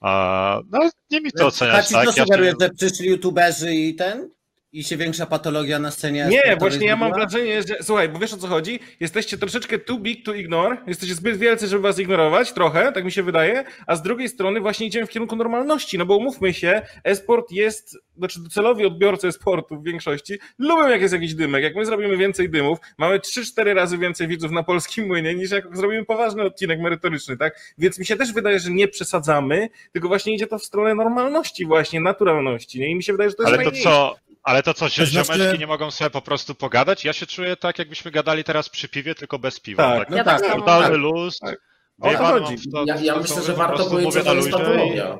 A, 0.00 0.60
no 0.70 0.90
nie 1.10 1.20
mi 1.20 1.32
to 1.32 1.46
oceniać, 1.46 1.88
tak? 1.88 2.06
Ja 2.06 2.12
sugeruje, 2.12 2.54
że 2.60 2.70
przyszli 2.70 3.08
youtuberzy 3.08 3.74
i 3.74 3.94
ten? 3.94 4.30
I 4.72 4.84
się 4.84 4.96
większa 4.96 5.26
patologia 5.26 5.78
na 5.78 5.90
scenie 5.90 6.28
Nie, 6.30 6.56
właśnie 6.56 6.86
ja 6.86 6.96
mam 6.96 7.12
wrażenie, 7.12 7.62
że 7.62 7.76
słuchaj, 7.82 8.08
bo 8.08 8.18
wiesz 8.18 8.32
o 8.32 8.36
co 8.36 8.46
chodzi? 8.46 8.80
Jesteście 9.00 9.38
troszeczkę 9.38 9.78
too 9.78 9.98
big 9.98 10.24
to 10.24 10.34
ignore, 10.34 10.76
jesteście 10.86 11.14
zbyt 11.14 11.36
wielcy, 11.36 11.66
żeby 11.68 11.82
was 11.82 11.98
ignorować, 11.98 12.52
trochę, 12.52 12.92
tak 12.92 13.04
mi 13.04 13.12
się 13.12 13.22
wydaje, 13.22 13.64
a 13.86 13.96
z 13.96 14.02
drugiej 14.02 14.28
strony 14.28 14.60
właśnie 14.60 14.86
idziemy 14.86 15.06
w 15.06 15.10
kierunku 15.10 15.36
normalności, 15.36 15.98
no 15.98 16.06
bo 16.06 16.16
umówmy 16.16 16.54
się, 16.54 16.82
esport 17.04 17.50
jest, 17.50 17.98
znaczy 18.16 18.42
docelowi 18.42 18.86
odbiorcy 18.86 19.28
esportu 19.28 19.80
w 19.80 19.84
większości 19.84 20.38
lubią 20.58 20.88
jak 20.88 21.00
jest 21.00 21.14
jakiś 21.14 21.34
dymek, 21.34 21.62
jak 21.62 21.76
my 21.76 21.86
zrobimy 21.86 22.16
więcej 22.16 22.50
dymów, 22.50 22.78
mamy 22.98 23.18
3-4 23.18 23.74
razy 23.74 23.98
więcej 23.98 24.28
widzów 24.28 24.50
na 24.50 24.62
polskim 24.62 25.06
młynie, 25.06 25.34
niż 25.34 25.50
jak 25.50 25.76
zrobimy 25.76 26.04
poważny 26.04 26.42
odcinek 26.42 26.80
merytoryczny, 26.80 27.36
tak? 27.36 27.74
Więc 27.78 27.98
mi 27.98 28.06
się 28.06 28.16
też 28.16 28.32
wydaje, 28.32 28.60
że 28.60 28.70
nie 28.70 28.88
przesadzamy, 28.88 29.68
tylko 29.92 30.08
właśnie 30.08 30.34
idzie 30.34 30.46
to 30.46 30.58
w 30.58 30.64
stronę 30.64 30.94
normalności 30.94 31.66
właśnie, 31.66 32.00
naturalności, 32.00 32.80
nie? 32.80 32.90
I 32.90 32.94
mi 32.94 33.02
się 33.02 33.12
wydaje, 33.12 33.30
że 33.30 33.36
to 33.36 33.42
jest 33.42 33.54
Ale 33.54 33.64
to 33.64 33.70
co, 33.70 34.16
ale 34.42 34.62
to 34.62 34.74
co, 34.74 34.84
To 34.84 34.90
znaczy- 35.06 35.10
ziomeczki 35.10 35.58
nie 35.58 35.66
mogą 35.66 35.90
sobie 35.90 36.10
po 36.10 36.22
prostu 36.22 36.54
pogadać? 36.54 37.04
Ja 37.04 37.12
się 37.12 37.26
czuję 37.26 37.56
tak, 37.56 37.78
jakbyśmy 37.78 38.10
gadali 38.10 38.44
teraz 38.44 38.68
przy 38.68 38.88
piwie, 38.88 39.14
tylko 39.14 39.38
bez 39.38 39.60
piwa. 39.60 39.82
Tak, 39.82 39.98
Tak, 39.98 40.10
no 40.10 40.16
Ja 40.16 40.24
tak, 40.24 40.40
tak. 40.40 40.52
Totalny 40.56 40.96
luz. 40.96 41.38
Tak. 41.38 41.56
O 42.00 42.10
to 42.12 42.22
mam 42.22 42.32
chodzi. 42.44 42.70
to, 42.72 42.84
Ja, 42.86 42.96
ja 43.00 43.14
co 43.14 43.20
myślę, 43.20 43.42
że 43.42 43.52
warto 43.54 43.84
powiedzieć, 43.84 44.14
co 44.14 44.20
to 44.20 44.24
na 44.24 44.32
jest 44.32 44.46
luzie 44.46 44.58
i- 44.62 44.66
patologia. 44.66 45.18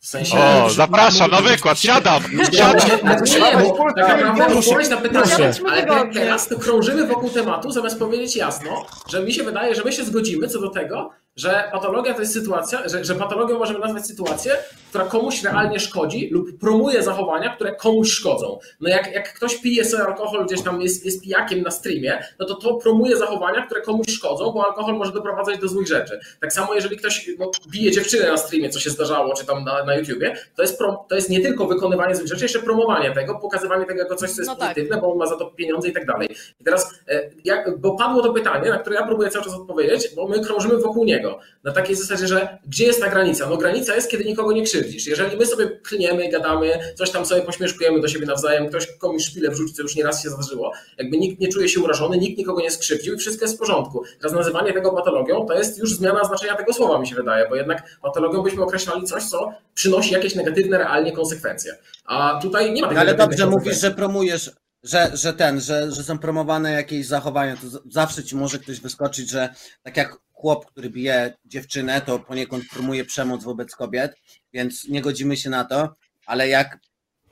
W 0.00 0.06
sensie... 0.06 0.38
O, 0.38 0.70
zapraszam 0.70 1.30
na 1.30 1.40
wykład, 1.40 1.78
siadam! 1.78 2.22
Nie, 2.36 2.44
Siadam! 2.58 2.88
nie, 3.24 3.40
nie, 3.40 3.52
bo 3.56 3.84
tak 3.96 4.08
naprawdę 4.20 4.44
Proszę, 4.52 4.58
odpowiedź 4.70 4.88
na 4.88 4.96
pytanie, 4.96 5.52
ale 5.70 6.12
teraz 6.12 6.48
to 6.48 6.58
krążymy 6.58 7.06
wokół 7.06 7.30
tematu, 7.30 7.70
zamiast 7.70 7.98
powiedzieć 7.98 8.36
jasno, 8.36 8.86
że 9.08 9.22
mi 9.22 9.32
się 9.32 9.42
wydaje, 9.42 9.74
że 9.74 9.82
my 9.84 9.92
się 9.92 10.04
zgodzimy 10.04 10.48
co 10.48 10.60
do 10.60 10.70
tego, 10.70 11.10
że 11.36 11.68
patologia 11.72 12.14
to 12.14 12.20
jest 12.20 12.32
sytuacja, 12.32 12.88
że, 12.88 13.04
że 13.04 13.14
patologią 13.14 13.58
możemy 13.58 13.78
nazwać 13.78 14.06
sytuację, 14.06 14.52
która 14.88 15.04
komuś 15.04 15.42
realnie 15.42 15.80
szkodzi 15.80 16.28
lub 16.32 16.58
promuje 16.58 17.02
zachowania, 17.02 17.54
które 17.54 17.76
komuś 17.76 18.10
szkodzą. 18.10 18.58
No 18.80 18.88
jak, 18.88 19.12
jak 19.12 19.34
ktoś 19.34 19.56
pije 19.56 19.84
sobie 19.84 20.04
alkohol, 20.04 20.46
gdzieś 20.46 20.62
tam 20.62 20.80
jest, 20.80 21.04
jest 21.04 21.22
pijakiem 21.22 21.62
na 21.62 21.70
streamie, 21.70 22.24
no 22.38 22.46
to 22.46 22.54
to 22.54 22.74
promuje 22.74 23.16
zachowania, 23.16 23.66
które 23.66 23.80
komuś 23.80 24.06
szkodzą, 24.08 24.52
bo 24.52 24.66
alkohol 24.66 24.94
może 24.94 25.12
doprowadzać 25.12 25.58
do 25.58 25.68
złych 25.68 25.88
rzeczy. 25.88 26.20
Tak 26.40 26.52
samo 26.52 26.74
jeżeli 26.74 26.96
ktoś 26.96 27.30
no, 27.38 27.50
bije 27.68 27.90
dziewczynę 27.90 28.28
na 28.28 28.36
streamie, 28.36 28.70
co 28.70 28.80
się 28.80 28.90
zdarzało, 28.90 29.34
czy 29.34 29.46
tam 29.46 29.64
na, 29.64 29.84
na 29.84 29.94
YouTubie, 29.94 30.36
to 30.56 30.62
jest, 30.62 30.78
pro, 30.78 31.04
to 31.08 31.14
jest 31.14 31.30
nie 31.30 31.40
tylko 31.40 31.66
wykonywanie 31.66 32.16
złych 32.16 32.28
rzeczy, 32.28 32.44
jeszcze 32.44 32.58
promowanie 32.58 33.10
tego, 33.10 33.34
pokazywanie 33.34 33.84
tego 33.84 33.98
jako 33.98 34.16
coś, 34.16 34.30
co 34.30 34.40
jest 34.40 34.50
No 34.50 34.56
tak. 34.56 34.68
pozytywne, 34.68 35.00
bo 35.00 35.12
on 35.12 35.18
ma 35.18 35.26
za 35.26 35.36
to 35.36 35.46
pieniądze 35.46 35.88
i 35.88 35.92
tak 35.92 36.06
dalej. 36.06 36.28
I 36.60 36.64
teraz, 36.64 36.94
e, 37.08 37.30
jak, 37.44 37.78
bo 37.78 37.96
padło 37.96 38.22
to 38.22 38.32
pytanie, 38.32 38.70
na 38.70 38.78
które 38.78 38.96
ja 38.96 39.06
próbuję 39.06 39.30
cały 39.30 39.44
czas 39.44 39.54
odpowiedzieć, 39.54 40.08
bo 40.16 40.28
my 40.28 40.40
krążymy 40.40 40.78
wokół 40.78 41.04
niego. 41.04 41.21
Na 41.64 41.72
takiej 41.72 41.96
zasadzie, 41.96 42.26
że 42.26 42.58
gdzie 42.66 42.86
jest 42.86 43.00
ta 43.00 43.08
granica? 43.08 43.46
No 43.48 43.56
granica 43.56 43.94
jest, 43.94 44.10
kiedy 44.10 44.24
nikogo 44.24 44.52
nie 44.52 44.62
krzywdzisz. 44.62 45.06
Jeżeli 45.06 45.36
my 45.36 45.46
sobie 45.46 45.66
klniemy, 45.66 46.28
gadamy, 46.28 46.78
coś 46.94 47.10
tam 47.10 47.26
sobie 47.26 47.42
pośmieszkujemy 47.42 48.00
do 48.00 48.08
siebie 48.08 48.26
nawzajem, 48.26 48.68
ktoś 48.68 48.86
komuś 48.86 49.24
szpilę 49.24 49.50
wrzuci, 49.50 49.74
co 49.74 49.82
już 49.82 49.96
nieraz 49.96 50.22
się 50.22 50.30
zdarzyło, 50.30 50.72
jakby 50.98 51.16
nikt 51.16 51.40
nie 51.40 51.48
czuje 51.48 51.68
się 51.68 51.80
urażony, 51.80 52.18
nikt 52.18 52.38
nikogo 52.38 52.60
nie 52.60 52.70
skrzywdził 52.70 53.14
i 53.14 53.18
wszystko 53.18 53.44
jest 53.44 53.56
w 53.56 53.58
porządku. 53.58 54.02
Teraz 54.18 54.32
nazywanie 54.32 54.72
tego 54.72 54.92
patologią 54.92 55.46
to 55.46 55.54
jest 55.54 55.78
już 55.78 55.94
zmiana 55.94 56.24
znaczenia 56.24 56.56
tego 56.56 56.72
słowa, 56.72 56.98
mi 56.98 57.08
się 57.08 57.14
wydaje, 57.14 57.48
bo 57.48 57.56
jednak 57.56 57.98
patologią 58.02 58.42
byśmy 58.42 58.62
określali 58.62 59.06
coś, 59.06 59.24
co 59.24 59.52
przynosi 59.74 60.14
jakieś 60.14 60.34
negatywne 60.34 60.78
realnie 60.78 61.12
konsekwencje. 61.12 61.76
A 62.04 62.38
tutaj 62.42 62.72
nie 62.72 62.82
ma 62.82 62.88
tych 62.88 62.98
Ale 62.98 63.14
dobrze 63.14 63.46
mówisz, 63.46 63.80
że 63.80 63.90
promujesz, 63.90 64.50
że, 64.82 65.10
że 65.14 65.32
ten, 65.32 65.60
że, 65.60 65.92
że 65.92 66.02
są 66.02 66.18
promowane 66.18 66.72
jakieś 66.72 67.06
zachowania, 67.06 67.56
to 67.56 67.80
zawsze 67.90 68.24
ci 68.24 68.36
może 68.36 68.58
ktoś 68.58 68.80
wyskoczyć, 68.80 69.30
że 69.30 69.54
tak 69.82 69.96
jak 69.96 70.16
chłop, 70.42 70.66
który 70.66 70.90
bije 70.90 71.34
dziewczynę, 71.44 72.00
to 72.00 72.18
poniekąd 72.18 72.64
promuje 72.72 73.04
przemoc 73.04 73.44
wobec 73.44 73.76
kobiet, 73.76 74.16
więc 74.52 74.88
nie 74.88 75.02
godzimy 75.02 75.36
się 75.36 75.50
na 75.50 75.64
to, 75.64 75.94
ale 76.26 76.48
jak 76.48 76.78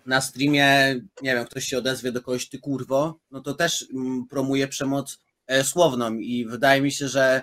na 0.07 0.21
streamie, 0.21 1.01
nie 1.23 1.35
wiem, 1.35 1.45
ktoś 1.45 1.65
się 1.65 1.79
odezwie 1.79 2.13
do 2.13 2.23
kogoś, 2.23 2.49
ty 2.49 2.59
kurwo, 2.59 3.21
no 3.31 3.41
to 3.41 3.55
też 3.55 3.87
mm, 3.95 4.27
promuje 4.27 4.69
przemoc 4.69 5.19
e, 5.47 5.65
słowną 5.65 6.15
i 6.15 6.47
wydaje 6.47 6.83
mi 6.83 6.93
się, 6.93 7.09
że 7.09 7.43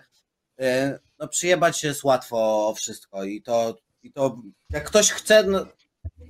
e, 0.60 1.00
no, 1.20 1.28
przyjebać 1.28 1.84
jest 1.84 2.04
łatwo 2.04 2.68
o 2.68 2.74
wszystko 2.74 3.24
i 3.24 3.42
to, 3.42 3.78
i 4.04 4.12
to 4.12 4.42
jak 4.70 4.84
ktoś 4.84 5.12
chce, 5.12 5.44
no, 5.44 5.66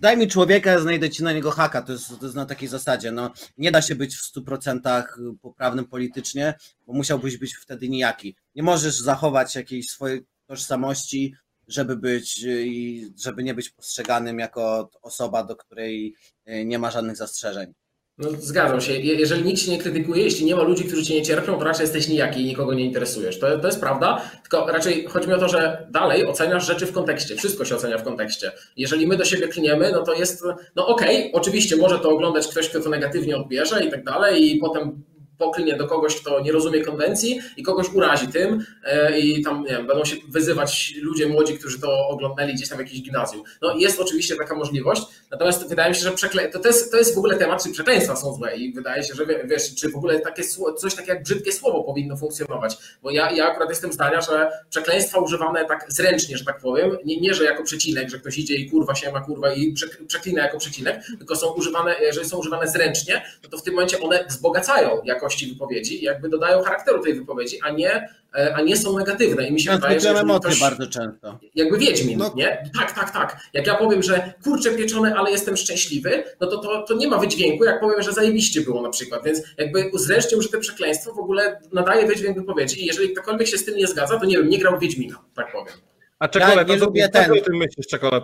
daj 0.02 0.18
mi 0.18 0.28
człowieka, 0.28 0.80
znajdę 0.80 1.10
ci 1.10 1.24
na 1.24 1.34
niego 1.34 1.52
haka, 1.52 1.82
to 1.82 1.92
jest, 1.92 2.20
to 2.20 2.26
jest 2.26 2.36
na 2.36 2.46
takiej 2.46 2.70
zasadzie, 2.70 3.12
no 3.12 3.32
nie 3.58 3.72
da 3.72 3.82
się 3.82 3.96
być 3.96 4.16
w 4.16 4.34
100% 4.36 5.04
poprawnym 5.42 5.86
politycznie, 5.86 6.54
bo 6.88 6.94
musiałbyś 6.94 7.38
być 7.38 7.56
wtedy 7.56 7.90
nijaki. 7.90 8.36
Nie 8.58 8.64
możesz 8.64 8.96
zachować 9.00 9.56
jakiejś 9.56 9.88
swojej 9.90 10.22
tożsamości, 10.48 11.34
żeby 11.68 11.96
być 11.98 12.44
y, 12.44 12.68
i 12.68 13.08
żeby 13.24 13.44
nie 13.44 13.54
być 13.54 13.70
postrzeganym 13.70 14.40
jako 14.40 14.90
osoba, 15.02 15.44
do 15.44 15.56
której 15.56 16.16
y, 16.50 16.66
nie 16.66 16.80
ma 16.80 16.92
żadnych 16.92 17.18
zastrzeżeń. 17.18 17.74
No, 18.18 18.30
zgadzam 18.40 18.82
się. 18.82 18.94
Je- 18.94 19.16
Jeżeli 19.16 19.44
nikt 19.44 19.60
się 19.62 19.72
nie 19.72 19.78
krytykuje, 19.78 20.24
jeśli 20.24 20.46
nie 20.46 20.56
ma 20.56 20.62
ludzi, 20.64 20.84
którzy 20.84 21.06
cię 21.06 21.14
nie 21.16 21.22
cierpią, 21.22 21.58
to 21.58 21.64
raczej 21.64 21.82
jesteś 21.84 22.08
nijaki 22.08 22.42
i 22.42 22.46
nikogo 22.46 22.74
nie 22.74 22.86
interesujesz. 22.86 23.40
To, 23.40 23.58
to 23.60 23.68
jest 23.68 23.80
prawda, 23.80 24.32
tylko 24.42 24.68
raczej 24.72 25.06
chodzi 25.06 25.28
mi 25.28 25.34
o 25.34 25.38
to, 25.40 25.50
że 25.50 25.88
dalej 25.92 26.26
oceniasz 26.26 26.68
rzeczy 26.68 26.86
w 26.86 26.92
kontekście. 26.92 27.36
Wszystko 27.36 27.66
się 27.66 27.76
ocenia 27.76 27.98
w 27.98 28.04
kontekście. 28.04 28.52
Jeżeli 28.78 29.08
my 29.08 29.18
do 29.18 29.26
siebie 29.26 29.48
kliniemy, 29.48 29.92
no 29.92 30.04
to 30.04 30.14
jest, 30.14 30.44
no 30.76 30.88
okej, 30.88 31.32
oczywiście 31.34 31.76
może 31.76 32.00
to 32.00 32.10
oglądać 32.10 32.48
ktoś, 32.48 32.70
kto 32.70 32.80
to 32.82 32.90
negatywnie 32.90 33.38
odbierze 33.38 33.86
i 33.86 33.92
tak 33.92 34.04
dalej 34.04 34.56
i 34.56 34.60
potem 34.60 35.04
poklinie 35.38 35.74
do 35.78 35.88
kogoś, 35.88 36.16
kto 36.22 36.40
nie 36.40 36.52
rozumie 36.52 36.82
konwencji 36.86 37.40
i 37.58 37.64
kogoś 37.64 37.94
urazi 37.94 38.28
tym 38.28 38.66
e, 38.84 39.20
i 39.20 39.44
tam, 39.44 39.64
nie 39.64 39.70
wiem, 39.70 39.88
będą 39.88 40.06
się 40.06 40.16
wyzywać 40.30 40.94
ludzie 41.02 41.28
młodzi, 41.28 41.58
którzy 41.60 41.82
to 41.82 42.08
oglądali 42.08 42.54
gdzieś 42.54 42.70
tam 42.70 42.78
w 42.78 42.82
jakimś 42.82 43.02
gimnazjum. 43.02 43.44
No 43.62 43.76
jest 43.78 44.00
oczywiście 44.00 44.36
taka 44.36 44.56
możliwość, 44.56 45.02
natomiast 45.32 45.70
wydaje 45.70 45.90
mi 45.90 45.96
się, 45.96 46.02
że 46.02 46.12
przekle... 46.12 46.50
to, 46.50 46.60
to, 46.60 46.68
jest, 46.68 46.92
to 46.92 46.98
jest 46.98 47.16
w 47.16 47.18
ogóle 47.18 47.38
temat, 47.38 47.64
czy 47.64 47.72
przekleństwa 47.72 48.16
są 48.16 48.34
złe 48.34 48.56
i 48.58 48.74
wydaje 48.74 49.04
się, 49.04 49.14
że 49.14 49.26
wie- 49.26 49.44
wiesz, 49.46 49.76
czy 49.76 49.90
w 49.90 49.96
ogóle 49.96 50.20
takie, 50.20 50.44
coś 50.78 50.96
takiego 50.96 51.14
jak 51.14 51.24
brzydkie 51.24 51.52
słowo 51.52 51.84
powinno 51.84 52.18
funkcjonować, 52.18 52.78
bo 53.04 53.12
ja, 53.12 53.32
ja 53.32 53.48
akurat 53.52 53.70
jestem 53.70 53.94
zdania, 53.94 54.22
że 54.22 54.52
przekleństwa 54.70 55.20
używane 55.20 55.66
tak 55.66 55.86
zręcznie, 55.88 56.38
że 56.38 56.46
tak 56.46 56.60
powiem, 56.60 56.98
nie, 57.06 57.20
nie 57.20 57.34
że 57.34 57.44
jako 57.44 57.64
przecinek, 57.64 58.10
że 58.10 58.20
ktoś 58.20 58.38
idzie 58.38 58.56
i 58.56 58.70
kurwa 58.70 58.96
się 58.96 59.12
ma 59.12 59.22
kurwa 59.22 59.54
i 59.54 59.74
przek- 59.74 60.08
przeklina 60.08 60.42
jako 60.44 60.58
przecinek, 60.58 61.02
tylko 61.18 61.36
są 61.36 61.54
używane, 61.54 61.96
jeżeli 62.02 62.30
są 62.30 62.38
używane 62.38 62.68
zręcznie, 62.68 63.22
no 63.44 63.50
to 63.50 63.58
w 63.58 63.64
tym 63.64 63.74
momencie 63.74 64.00
one 64.00 64.26
wzbogacają 64.30 65.02
jakości 65.28 65.48
wypowiedzi 65.54 66.02
i 66.02 66.06
jakby 66.06 66.30
dodają 66.30 66.64
charakteru 66.64 67.04
tej 67.04 67.14
wypowiedzi, 67.14 67.60
a 67.64 67.70
nie, 67.72 68.10
e, 68.36 68.54
a 68.56 68.62
nie 68.62 68.78
są 68.78 68.98
negatywne. 68.98 69.48
I 69.48 69.52
mi 69.54 69.60
się 69.62 69.72
wydaje, 69.72 70.00
że 70.00 70.10
emocje 70.10 70.50
ktoś, 70.50 70.60
bardzo 70.62 70.88
często. 70.88 71.40
jakby 71.56 71.78
Wiedźmin, 71.78 72.18
No. 72.20 72.32
nie? 72.36 72.70
Tak, 72.80 72.92
tak, 72.92 73.12
tak. 73.12 73.38
Jak 73.54 73.68
ja 73.68 73.76
powiem, 73.76 74.04
że 74.04 74.34
kurczę 74.44 74.72
pieczone, 74.72 75.16
ale 75.16 75.32
jestem 75.32 75.58
szczęśliwy, 75.58 76.24
no 76.42 76.48
to, 76.48 76.58
to, 76.58 76.82
to 76.82 76.94
nie 76.96 77.08
ma 77.08 77.18
wydźwięku, 77.18 77.64
jak 77.64 77.80
powiem, 77.80 78.02
że 78.02 78.14
zajebiście 78.14 78.62
było 78.62 78.82
na 78.82 78.90
przykład. 78.90 79.24
Więc 79.26 79.42
jakby 79.58 79.90
zresztą 79.94 80.38
użyte 80.38 80.58
przekleństwo 80.60 81.14
w 81.14 81.20
ogóle 81.20 81.60
nadaje 81.74 82.08
wydźwięk 82.08 82.38
wypowiedzi 82.38 82.84
i 82.84 82.86
jeżeli 82.86 83.10
ktokolwiek 83.14 83.48
się 83.48 83.58
z 83.58 83.66
tym 83.66 83.76
nie 83.76 83.88
zgadza, 83.88 84.20
to 84.20 84.26
nie 84.26 84.38
wiem, 84.38 84.50
nie 84.50 84.58
grał 84.60 84.80
Wiedźmina, 84.80 85.16
tak 85.36 85.52
powiem. 85.52 85.74
A 86.20 86.28
czekolad, 86.28 86.68
nie 86.68 86.76
a 86.76 86.80
co, 86.80 86.86
lubię 86.86 87.06
co 87.06 87.12
ten. 87.12 87.26
ty 87.34 87.42
o 87.42 87.44
tym 87.44 87.56
myślisz, 87.58 87.88
czekolad? 87.88 88.24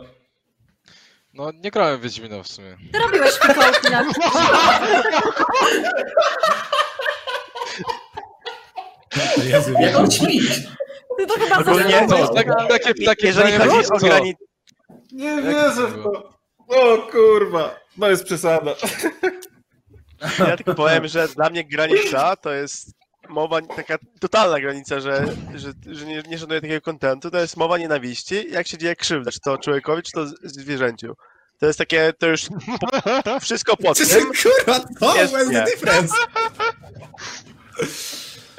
No 1.33 1.51
nie 1.63 1.71
grałem 1.71 1.99
w 1.99 2.03
Wiedźmina 2.03 2.43
w 2.43 2.47
sumie. 2.47 2.77
Ty 2.93 2.99
robiłeś 2.99 3.31
fikołki 3.31 3.91
na 3.91 4.03
Jak 9.79 9.95
on 9.95 10.11
ćwi? 10.11 10.39
Ty 11.17 11.27
to 11.27 11.33
chyba 11.33 11.57
Ogólnie- 11.57 11.89
zaskoczyłeś. 12.07 12.29
Tak, 12.47 12.67
takie, 12.69 13.05
takie 13.05 13.27
Jeżeli 13.27 13.51
chodzi 13.51 13.77
o 13.77 13.83
co? 13.99 14.05
granice, 14.05 14.43
Nie 15.11 15.41
wierzę 15.41 15.75
to 15.75 15.87
w 15.87 16.03
to. 16.03 16.33
O 16.67 16.97
kurwa, 17.11 17.75
no 17.97 18.09
jest 18.09 18.23
przesada. 18.23 18.75
Ja 20.39 20.57
tylko 20.57 20.73
powiem, 20.75 21.07
że 21.07 21.27
dla 21.27 21.49
mnie 21.49 21.63
granica 21.63 22.35
to 22.35 22.51
jest 22.53 22.91
mowa, 23.29 23.61
taka 23.61 23.97
totalna 24.19 24.59
granica, 24.59 24.99
że, 24.99 25.25
że, 25.55 25.71
że 25.91 26.05
nie, 26.05 26.23
nie 26.29 26.37
szanuję 26.37 26.61
takiego 26.61 26.81
kontentu, 26.81 27.31
to 27.31 27.37
jest 27.37 27.57
mowa 27.57 27.77
nienawiści, 27.77 28.51
jak 28.51 28.67
się 28.67 28.77
dzieje 28.77 28.95
krzywda, 28.95 29.31
czy 29.31 29.39
to 29.39 29.57
człowiekowi, 29.57 30.01
czy 30.03 30.11
to 30.11 30.27
z- 30.27 30.33
zwierzęciu. 30.43 31.13
To 31.59 31.65
jest 31.65 31.79
takie, 31.79 32.13
to 32.19 32.27
już 32.27 32.45
po, 33.23 33.39
wszystko 33.39 33.73
Czy 33.95 34.07
tym. 34.07 34.31
kurwa, 34.43 34.79
to 34.99 35.15
Jest 35.17 35.35
difference? 35.73 36.13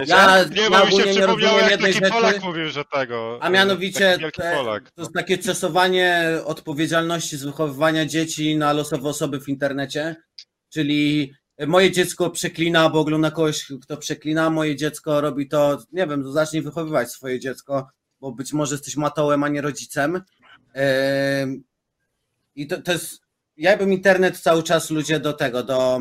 Ja, 0.07 0.45
Nie, 0.45 0.62
ja 0.62 0.71
bo 0.71 0.87
mi 0.87 1.15
się 1.15 1.27
rozumiem 1.27 1.71
jak 1.71 1.81
taki 1.81 1.93
rzeczy. 1.93 2.11
Polak 2.11 2.43
mówił, 2.43 2.71
że 2.71 2.85
tego. 2.85 3.39
A 3.43 3.51
mianowicie 3.51 4.19
te- 4.37 4.57
Polak. 4.57 4.91
to 4.91 5.03
jest 5.03 5.15
takie 5.15 5.39
cesowanie 5.39 6.29
odpowiedzialności 6.45 7.37
z 7.37 7.45
wychowywania 7.45 8.07
dzieci 8.07 8.57
na 8.57 8.73
losowe 8.73 9.09
osoby 9.09 9.41
w 9.41 9.49
internecie. 9.49 10.16
Czyli 10.69 11.33
moje 11.66 11.93
dziecko 11.93 12.31
przeklina, 12.31 12.91
bo 12.91 13.01
ogląda 13.01 13.31
kogoś, 13.31 13.66
kto 13.83 13.97
przeklina, 13.97 14.51
moje 14.51 14.77
dziecko 14.77 15.21
robi 15.21 15.49
to, 15.49 15.79
nie 15.93 16.07
wiem, 16.07 16.33
zacznij 16.33 16.62
wychowywać 16.62 17.11
swoje 17.11 17.41
dziecko, 17.41 17.89
bo 18.21 18.33
być 18.33 18.53
może 18.53 18.75
jesteś 18.75 18.97
matołem, 18.97 19.45
a 19.45 19.49
nie 19.49 19.61
rodzicem. 19.61 20.23
I 22.55 22.66
to, 22.66 22.83
to 22.83 22.93
jest, 22.93 23.21
ja 23.57 23.77
bym 23.77 23.93
internet 23.93 24.39
cały 24.41 24.62
czas 24.62 24.91
ludzie 24.91 25.21
do 25.21 25.33
tego, 25.33 25.62
do, 25.62 26.01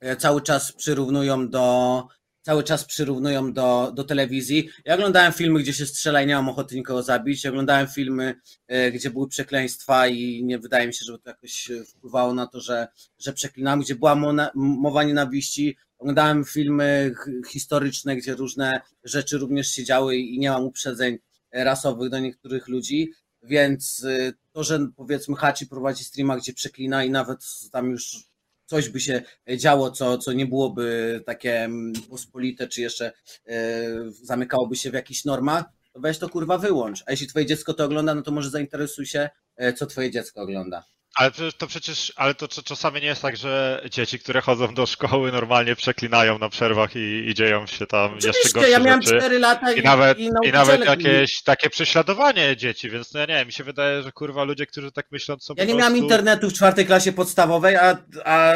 e, 0.00 0.16
cały 0.16 0.42
czas 0.42 0.72
przyrównują 0.72 1.48
do, 1.48 2.06
cały 2.48 2.64
czas 2.64 2.84
przyrównują 2.84 3.52
do, 3.52 3.92
do 3.94 4.04
telewizji. 4.04 4.68
Ja 4.84 4.94
oglądałem 4.94 5.32
filmy, 5.32 5.60
gdzie 5.60 5.72
się 5.72 5.86
strzela 5.86 6.22
i 6.22 6.26
nie 6.26 6.34
mam 6.34 6.48
ochoty 6.48 6.76
nikogo 6.76 7.02
zabić. 7.02 7.44
Ja 7.44 7.50
oglądałem 7.50 7.86
filmy, 7.86 8.34
e, 8.68 8.92
gdzie 8.92 9.10
były 9.10 9.28
przekleństwa 9.28 10.06
i 10.06 10.44
nie 10.44 10.58
wydaje 10.58 10.86
mi 10.86 10.94
się, 10.94 11.04
żeby 11.04 11.18
to 11.18 11.30
jakoś 11.30 11.70
e, 11.70 11.84
wpływało 11.84 12.34
na 12.34 12.46
to, 12.46 12.60
że, 12.60 12.88
że 13.18 13.32
przeklinam, 13.32 13.80
gdzie 13.80 13.94
była 13.94 14.14
mowa 14.54 15.04
nienawiści. 15.04 15.76
Oglądałem 15.98 16.44
filmy 16.44 17.14
historyczne, 17.48 18.16
gdzie 18.16 18.34
różne 18.34 18.80
rzeczy 19.04 19.38
również 19.38 19.68
się 19.68 19.84
działy 19.84 20.16
i 20.16 20.38
nie 20.38 20.50
mam 20.50 20.64
uprzedzeń 20.64 21.18
rasowych 21.52 22.10
do 22.10 22.18
niektórych 22.18 22.68
ludzi, 22.68 23.12
więc 23.42 24.04
e, 24.04 24.32
to, 24.52 24.64
że 24.64 24.88
powiedzmy 24.96 25.36
Hachi 25.36 25.66
prowadzi 25.66 26.04
streama, 26.04 26.36
gdzie 26.36 26.52
przeklina 26.52 27.04
i 27.04 27.10
nawet 27.10 27.44
tam 27.72 27.90
już 27.90 28.27
coś 28.68 28.88
by 28.88 29.00
się 29.00 29.22
działo, 29.56 29.90
co, 29.90 30.18
co 30.18 30.32
nie 30.32 30.46
byłoby 30.46 31.20
takie 31.26 31.64
mm, 31.64 31.92
pospolite, 32.10 32.68
czy 32.68 32.80
jeszcze 32.80 33.12
e, 33.46 33.84
zamykałoby 34.10 34.76
się 34.76 34.90
w 34.90 34.94
jakichś 34.94 35.24
normach, 35.24 35.64
to 35.92 36.00
weź 36.00 36.18
to 36.18 36.28
kurwa 36.28 36.58
wyłącz. 36.58 37.02
A 37.06 37.10
jeśli 37.10 37.26
twoje 37.26 37.46
dziecko 37.46 37.74
to 37.74 37.84
ogląda, 37.84 38.14
no 38.14 38.22
to 38.22 38.30
może 38.30 38.50
zainteresuj 38.50 39.06
się, 39.06 39.28
e, 39.56 39.72
co 39.72 39.86
twoje 39.86 40.10
dziecko 40.10 40.42
ogląda. 40.42 40.84
Ale 41.14 41.30
to 41.58 41.66
przecież, 41.66 42.12
ale 42.16 42.34
to 42.34 42.46
cz- 42.46 42.62
czasami 42.62 43.00
nie 43.00 43.06
jest 43.06 43.22
tak, 43.22 43.36
że 43.36 43.82
dzieci, 43.90 44.18
które 44.18 44.40
chodzą 44.40 44.74
do 44.74 44.86
szkoły 44.86 45.32
normalnie 45.32 45.76
przeklinają 45.76 46.38
na 46.38 46.48
przerwach 46.48 46.96
i, 46.96 47.28
i 47.28 47.34
dzieją 47.34 47.66
się 47.66 47.86
tam 47.86 48.14
jeszcze 48.14 48.30
Oczywiście, 48.30 48.52
gorsze 48.54 48.70
ja 48.70 48.78
miałem 48.78 49.02
rzeczy. 49.02 49.18
4 49.18 49.38
lata 49.38 49.72
i, 49.72 49.78
I 49.78 49.82
nawet, 49.82 50.18
i, 50.18 50.30
I 50.44 50.52
nawet 50.52 50.84
jakieś 50.84 51.42
takie 51.42 51.70
prześladowanie 51.70 52.56
dzieci, 52.56 52.90
więc 52.90 53.14
no 53.14 53.20
ja 53.20 53.26
nie 53.26 53.34
wiem, 53.34 53.46
mi 53.46 53.52
się 53.52 53.64
wydaje, 53.64 54.02
że 54.02 54.12
kurwa 54.12 54.44
ludzie, 54.44 54.66
którzy 54.66 54.92
tak 54.92 55.06
myślą, 55.12 55.36
są 55.40 55.54
Ja 55.56 55.64
nie 55.64 55.74
miałem 55.74 55.92
prostu... 55.92 56.04
internetu 56.04 56.50
w 56.50 56.52
czwartej 56.52 56.86
klasie 56.86 57.12
podstawowej, 57.12 57.76
a, 57.76 57.96
a, 58.24 58.52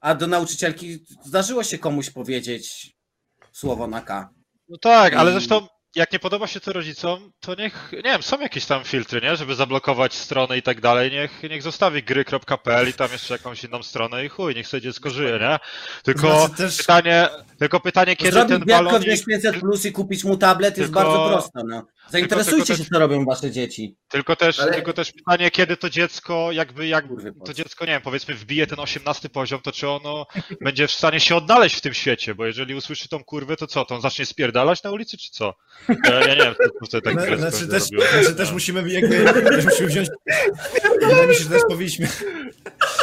a 0.00 0.14
do 0.14 0.26
nauczycielki 0.26 0.98
zdarzyło 1.24 1.64
się 1.64 1.78
komuś 1.78 2.10
powiedzieć 2.10 2.92
słowo 3.52 3.86
na 3.86 4.00
K. 4.00 4.30
No 4.68 4.78
tak, 4.78 5.14
ale 5.14 5.32
zresztą 5.32 5.66
jak 5.96 6.12
nie 6.12 6.18
podoba 6.18 6.46
się 6.46 6.60
to 6.60 6.72
rodzicom, 6.72 7.32
to 7.40 7.54
niech, 7.54 7.90
nie 7.92 8.02
wiem, 8.02 8.22
są 8.22 8.40
jakieś 8.40 8.64
tam 8.66 8.84
filtry, 8.84 9.20
nie? 9.20 9.36
Żeby 9.36 9.54
zablokować 9.54 10.14
stronę 10.14 10.58
i 10.58 10.62
tak 10.62 10.80
dalej. 10.80 11.10
Niech, 11.10 11.42
niech 11.42 11.62
zostawi 11.62 12.02
gry.pl 12.02 12.88
i 12.88 12.92
tam 12.92 13.12
jeszcze 13.12 13.34
jakąś 13.34 13.64
inną 13.64 13.82
stronę 13.82 14.24
i 14.24 14.28
chuj, 14.28 14.54
niech 14.54 14.68
sobie 14.68 14.80
dziecko 14.80 15.10
żyje, 15.10 15.38
nie? 15.40 15.58
Tylko 16.02 16.46
Znaczy 16.46 16.54
też- 16.62 16.76
pytanie, 16.76 17.28
tylko 17.58 17.80
pytanie, 17.80 18.16
kiedy 18.16 18.32
Zrobić 18.32 18.50
ten 18.50 18.64
balonik, 18.64 19.02
wziąć 19.02 19.24
500 19.24 19.60
plus 19.60 19.84
i 19.84 19.92
kupić 19.92 20.24
mu 20.24 20.36
tablet 20.36 20.78
jest 20.78 20.92
Tylko- 20.92 21.00
bardzo 21.10 21.28
prosto. 21.28 21.60
No. 21.68 21.86
Zainteresujcie 22.10 22.66
tylko 22.66 22.84
się, 22.84 22.90
co 22.92 22.98
robią 22.98 23.24
wasze 23.24 23.50
dzieci. 23.50 23.96
tylko 24.08 24.36
też, 24.36 24.60
Ale- 24.60 24.72
tylko 24.74 24.92
też 24.92 25.12
pytanie, 25.12 25.50
kiedy 25.50 25.76
to 25.76 25.90
dziecko, 25.90 26.52
jakby, 26.52 26.86
jak 26.86 27.04
to 27.46 27.54
dziecko, 27.54 27.84
nie 27.84 27.92
wiem, 27.92 28.02
powiedzmy 28.02 28.34
wbije 28.34 28.66
ten 28.66 28.80
18 28.80 29.28
poziom, 29.28 29.60
to 29.60 29.72
czy 29.72 29.88
ono 29.88 30.26
będzie 30.60 30.86
w 30.86 30.92
stanie 30.92 31.20
się 31.20 31.36
odnaleźć 31.36 31.76
w 31.76 31.80
tym 31.80 31.94
świecie, 31.94 32.34
bo 32.34 32.46
jeżeli 32.46 32.74
usłyszy 32.74 33.08
tą 33.08 33.24
kurwę, 33.24 33.56
to 33.56 33.66
co, 33.66 33.84
to 33.84 33.94
on 33.94 34.00
zacznie 34.00 34.26
spierdalać 34.26 34.82
na 34.82 34.90
ulicy, 34.90 35.18
czy 35.18 35.30
co? 35.30 35.54
Ja, 36.04 36.20
ja 36.20 36.34
nie 36.34 36.42
wiem, 36.42 36.54
co 36.90 37.00
tak 37.00 37.14
No, 37.14 37.36
znaczy, 37.38 37.68
też, 37.68 37.82
znaczy 37.82 38.34
też 38.34 38.52
musimy 38.52 38.92
jakby, 38.92 39.24
też 39.50 39.64
musimy 39.64 39.88
wziąć, 39.88 40.08
wydaje 41.00 41.28
mi 41.28 41.34
się, 41.34 41.44
że 41.44 41.50
też 41.50 41.62
powinniśmy, 41.68 42.08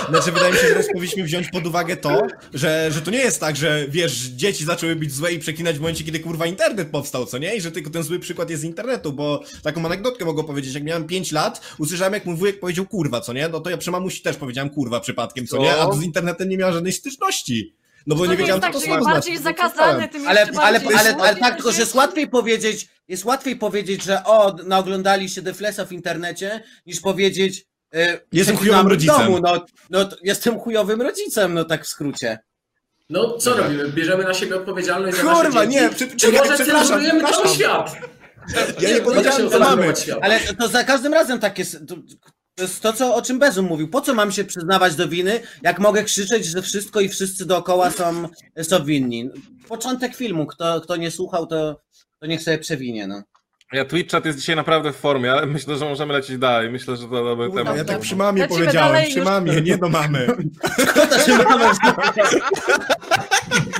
znaczy 0.10 0.32
wydaje 0.32 0.54
mi 0.54 0.60
się, 0.60 0.68
że 0.68 0.76
też 0.76 0.86
powinniśmy 0.94 1.24
wziąć 1.24 1.50
pod 1.50 1.68
uwagę 1.68 1.98
to, 1.98 2.28
że, 2.54 2.92
że 2.92 3.02
to 3.02 3.12
nie 3.12 3.18
jest 3.18 3.40
tak, 3.40 3.56
że 3.56 3.86
wiesz, 3.90 4.14
dzieci 4.14 4.66
zaczęły 4.66 4.96
być 4.96 5.14
złe 5.14 5.34
i 5.34 5.40
przeklinać 5.40 5.78
w 5.78 5.80
momencie, 5.80 6.04
kiedy 6.04 6.20
kurwa 6.20 6.46
internet 6.46 6.90
powstał, 6.90 7.26
co 7.26 7.38
nie? 7.38 7.56
I 7.56 7.62
że 7.62 7.72
tylko 7.72 7.90
ten 7.90 8.04
zły 8.04 8.20
przykład 8.20 8.50
jest 8.50 8.62
z 8.62 8.66
internetu, 8.66 9.14
bo 9.14 9.44
taką 9.64 9.86
anegdotkę 9.86 10.26
mogę 10.26 10.44
powiedzieć, 10.44 10.74
jak 10.74 10.84
miałem 10.84 11.08
5 11.08 11.32
lat, 11.32 11.62
usłyszałem 11.78 12.14
jak 12.14 12.26
mój 12.26 12.36
wujek 12.36 12.60
powiedział 12.60 12.86
kurwa, 12.86 13.22
co 13.22 13.34
nie? 13.34 13.50
No 13.50 13.60
to 13.60 13.70
ja 13.70 13.78
przy 13.78 13.92
mamusi 13.92 14.22
też 14.22 14.38
powiedziałem 14.38 14.70
kurwa 14.70 15.00
przypadkiem, 15.00 15.48
co 15.48 15.58
nie? 15.58 15.76
A 15.76 15.92
z 15.92 16.04
internetem 16.04 16.50
nie 16.50 16.58
miała 16.58 16.72
żadnej 16.72 16.94
styczności. 16.94 17.74
No 18.08 18.16
bo 18.16 18.22
To 18.22 18.26
nie 18.26 18.32
nie 18.32 18.38
wiedziałem, 18.38 18.62
co 18.62 18.68
tak, 18.68 18.74
to 18.74 18.80
słowo 18.82 19.06
bardziej 19.06 19.38
zakazany, 19.38 20.08
tym 20.08 20.28
Ale, 20.28 20.42
ale, 20.42 20.80
bardziej 20.80 20.98
ale, 20.98 21.10
ale 21.10 21.14
złodziej 21.14 21.42
tak, 21.42 21.56
tylko 21.56 21.72
że 21.72 21.80
jest 21.80 21.96
łatwiej 21.96 22.28
powiedzieć, 22.28 22.88
jest 23.08 23.26
łatwiej 23.26 23.56
powiedzieć, 23.56 24.04
że 24.04 24.24
o, 24.24 24.56
naoglądali 24.66 25.30
się 25.30 25.42
Deflesa 25.42 25.86
w 25.86 25.92
internecie, 25.92 26.64
niż 26.86 27.02
powiedzieć 27.02 27.66
e, 27.94 28.20
Jestem 28.32 28.58
chujowym 28.58 28.88
rodzicem. 28.88 29.18
Domu, 29.18 29.40
no, 29.40 29.66
no, 29.90 30.10
jestem 30.24 30.60
chujowym 30.60 31.02
rodzicem, 31.02 31.54
no 31.54 31.64
tak 31.66 31.84
w 31.86 31.88
skrócie. 31.88 32.40
No 33.10 33.38
co 33.38 33.54
robimy? 33.58 33.90
Bierzemy 33.90 34.24
na 34.24 34.34
siebie 34.34 34.56
odpowiedzialność 34.56 35.18
za 35.18 35.24
nasze 35.24 35.44
Kurwa, 35.44 35.66
dzieci? 35.66 35.78
nie, 35.82 35.90
przy- 35.90 36.08
Czy 36.08 36.18
czekaj, 36.18 36.40
może 36.40 36.54
przepraszam, 36.54 36.88
cenzurujemy 36.88 37.32
cały 37.34 37.48
świat? 37.48 37.96
Ja 38.80 38.90
nie 38.90 38.98
da 38.98 39.04
powiedziałem, 39.04 39.50
co 39.50 39.60
mamy. 39.60 39.94
Ale 40.22 40.40
to 40.40 40.68
za 40.68 40.84
każdym 40.84 41.14
razem 41.14 41.40
tak 41.40 41.60
jest. 41.60 41.78
To, 42.56 42.62
jest 42.64 42.82
to, 42.82 42.94
co, 42.94 43.16
o 43.16 43.22
czym 43.22 43.40
Bezum 43.40 43.66
mówił. 43.66 43.88
Po 43.88 44.02
co 44.02 44.14
mam 44.14 44.32
się 44.32 44.44
przyznawać 44.44 44.96
do 44.96 45.08
winy, 45.08 45.40
jak 45.62 45.80
mogę 45.80 46.04
krzyczeć, 46.04 46.46
że 46.46 46.62
wszystko 46.62 47.02
i 47.02 47.10
wszyscy 47.10 47.46
dookoła 47.46 47.92
są, 47.92 48.28
są 48.62 48.86
winni? 48.86 49.30
Początek 49.68 50.16
filmu. 50.16 50.46
Kto, 50.46 50.82
kto 50.82 50.96
nie 50.96 51.12
słuchał, 51.12 51.48
to, 51.48 51.80
to 52.20 52.26
niech 52.28 52.42
sobie 52.44 52.58
przewinie. 52.58 53.08
No. 53.08 53.24
Ja 53.74 53.86
Twitch 53.86 54.12
chat 54.12 54.26
jest 54.26 54.40
dzisiaj 54.40 54.56
naprawdę 54.56 54.94
w 54.94 54.96
formie, 54.96 55.32
ale 55.32 55.46
myślę, 55.46 55.78
że 55.78 55.86
możemy 55.86 56.14
lecieć 56.14 56.38
dalej. 56.38 56.70
Myślę, 56.72 56.98
że 56.98 57.04
to 57.04 57.24
dobry 57.24 57.48
Kurwa, 57.48 57.64
temat. 57.64 57.78
ja 57.78 57.86
tak 57.86 58.00
przy 58.00 58.16
mamie 58.16 58.42
Lecimy 58.42 58.60
powiedziałem, 58.60 58.92
dalej, 58.94 59.10
przy 59.10 59.18
już- 59.20 59.26
mamie, 59.26 59.62
nie 59.62 59.78
do 59.78 59.90
mamy. 59.90 60.28
Kto 60.90 61.20
się 61.20 61.38
mamy 61.38 61.66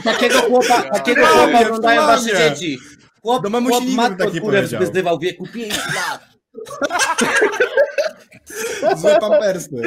Takiego 0.04 0.40
chłopa, 0.42 0.82
takiego 0.82 1.26
chłopa 1.26 1.60
oglądają 1.62 2.02
wasze 2.02 2.38
dzieci. 2.50 2.78
Chłop, 3.22 3.44
Do 3.44 3.50
mamusi 3.50 3.72
chłop 3.72 3.84
nigdy 3.84 3.96
bym 4.02 4.10
matkę 4.10 4.26
tak 4.26 4.34
nie 4.34 4.42
powiedział. 4.42 4.82
wyzywał 4.82 5.18
w 5.18 5.22
wieku 5.22 5.48
5 5.54 5.78
lat. 5.78 6.35
Złe 8.96 9.20
pampersy. 9.20 9.82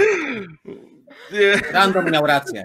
Random 1.73 2.11
miał 2.11 2.27
rację. 2.27 2.65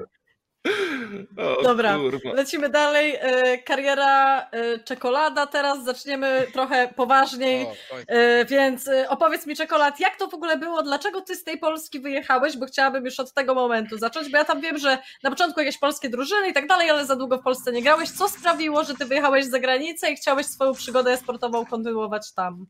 O, 1.37 1.63
Dobra, 1.63 1.95
kurwa. 1.95 2.33
lecimy 2.33 2.69
dalej. 2.69 3.15
E, 3.21 3.57
Kariera 3.57 4.41
e, 4.51 4.79
czekolada. 4.79 5.47
Teraz 5.47 5.83
zaczniemy 5.83 6.47
trochę 6.53 6.89
poważniej. 6.95 7.65
O, 7.65 7.73
E, 8.07 8.45
Więc 8.45 8.89
opowiedz 9.07 9.45
mi, 9.47 9.55
czekolad, 9.55 9.99
jak 9.99 10.15
to 10.15 10.27
w 10.27 10.33
ogóle 10.33 10.57
było? 10.57 10.83
Dlaczego 10.83 11.21
ty 11.21 11.35
z 11.35 11.43
tej 11.43 11.57
Polski 11.57 11.99
wyjechałeś? 11.99 12.57
Bo 12.57 12.65
chciałabym 12.65 13.05
już 13.05 13.19
od 13.19 13.33
tego 13.33 13.55
momentu 13.55 13.97
zacząć, 13.97 14.29
bo 14.31 14.37
ja 14.37 14.45
tam 14.45 14.61
wiem, 14.61 14.77
że 14.77 14.97
na 15.23 15.29
początku 15.29 15.59
jakieś 15.59 15.77
polskie 15.77 16.09
drużyny 16.09 16.49
i 16.49 16.53
tak 16.53 16.67
dalej, 16.67 16.89
ale 16.89 17.05
za 17.05 17.15
długo 17.15 17.37
w 17.37 17.43
Polsce 17.43 17.71
nie 17.71 17.83
grałeś. 17.83 18.11
Co 18.11 18.29
sprawiło, 18.29 18.83
że 18.83 18.93
ty 18.95 19.05
wyjechałeś 19.05 19.45
za 19.45 19.59
granicę 19.59 20.11
i 20.11 20.15
chciałeś 20.15 20.45
swoją 20.45 20.73
przygodę 20.73 21.17
sportową 21.17 21.65
kontynuować 21.65 22.33
tam? 22.33 22.65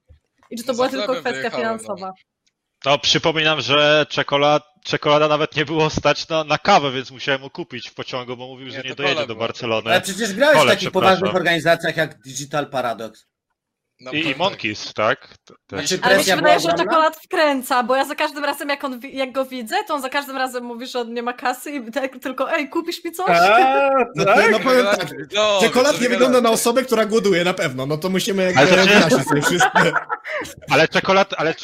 I 0.53 0.57
czy 0.57 0.63
to 0.63 0.73
była 0.73 0.89
tylko 0.89 1.15
kwestia 1.15 1.49
no. 1.51 1.57
finansowa? 1.57 2.13
No, 2.85 2.99
przypominam, 2.99 3.61
że 3.61 4.05
czekolad, 4.09 4.63
czekolada 4.84 5.27
nawet 5.27 5.55
nie 5.55 5.65
było 5.65 5.89
stać 5.89 6.27
na, 6.27 6.43
na 6.43 6.57
kawę, 6.57 6.91
więc 6.91 7.11
musiałem 7.11 7.41
mu 7.41 7.49
kupić 7.49 7.89
w 7.89 7.93
pociągu, 7.93 8.38
bo 8.38 8.47
mówił, 8.47 8.69
że 8.69 8.77
Nie, 8.77 8.84
nie 8.84 8.95
to 8.95 9.03
dojedzie 9.03 9.27
do. 9.27 9.35
Barcelony. 9.35 9.89
Ale 9.89 10.01
przecież 10.01 10.34
grałeś 10.34 10.55
w 10.55 10.59
Kole, 10.59 10.71
takich 10.71 10.89
przepraszam. 10.89 11.17
poważnych 11.17 11.35
organizacjach 11.35 11.97
jak 11.97 12.21
Digital 12.21 12.69
Paradox. 12.69 13.25
I, 14.11 14.27
I. 14.30 14.35
Monkeys, 14.35 14.93
tak? 14.93 15.27
Znaczy, 15.69 15.99
Ale 16.01 16.17
mi 16.17 16.23
się 16.23 16.35
wydaje, 16.35 16.59
że 16.59 16.73
czekolad 16.77 17.17
wkręca, 17.23 17.84
bo 17.84 17.95
ja 17.95 18.05
za 18.05 18.15
każdym 18.15 18.45
razem, 18.45 18.69
jak, 18.69 18.84
on, 18.84 18.99
jak 19.13 19.31
go 19.31 19.45
widzę, 19.45 19.75
to 19.88 19.93
on 19.93 20.01
za 20.01 20.09
każdym 20.09 20.38
razem 20.38 20.63
mówi, 20.63 20.88
że 20.88 20.99
on 20.99 21.13
nie 21.13 21.23
ma 21.23 21.34
kasy 21.34 21.71
i 21.71 21.91
tak 21.91 22.19
tylko, 22.21 22.51
ej, 22.53 22.69
kupisz 22.69 23.03
mi 23.03 23.11
coś? 23.11 23.30
A, 23.30 23.89
No, 24.15 24.25
tak? 24.35 24.51
no 24.51 24.59
powiem 24.59 24.85
tak, 24.85 25.07
No, 25.35 25.57
czekolad 25.61 25.95
to 25.95 26.03
nie 26.03 26.09
wygląda- 26.09 26.41
na 26.41 26.49
osobę, 26.49 26.84
która 26.84 27.05
głoduje, 27.05 27.43
na 27.43 27.53
pewno. 27.53 27.85
No 27.85 27.97
to 27.97 28.09
musimy 28.09 28.43
jakby 28.43 28.59
Ale 28.59 28.69
to 28.69 28.75
nie- 28.75 28.84
wyjaśnić 28.84 29.27
sobie 29.27 29.41
wszystko. 29.41 29.80
Ale 30.69 30.88
czekolad, 30.88 31.34
ale, 31.38 31.55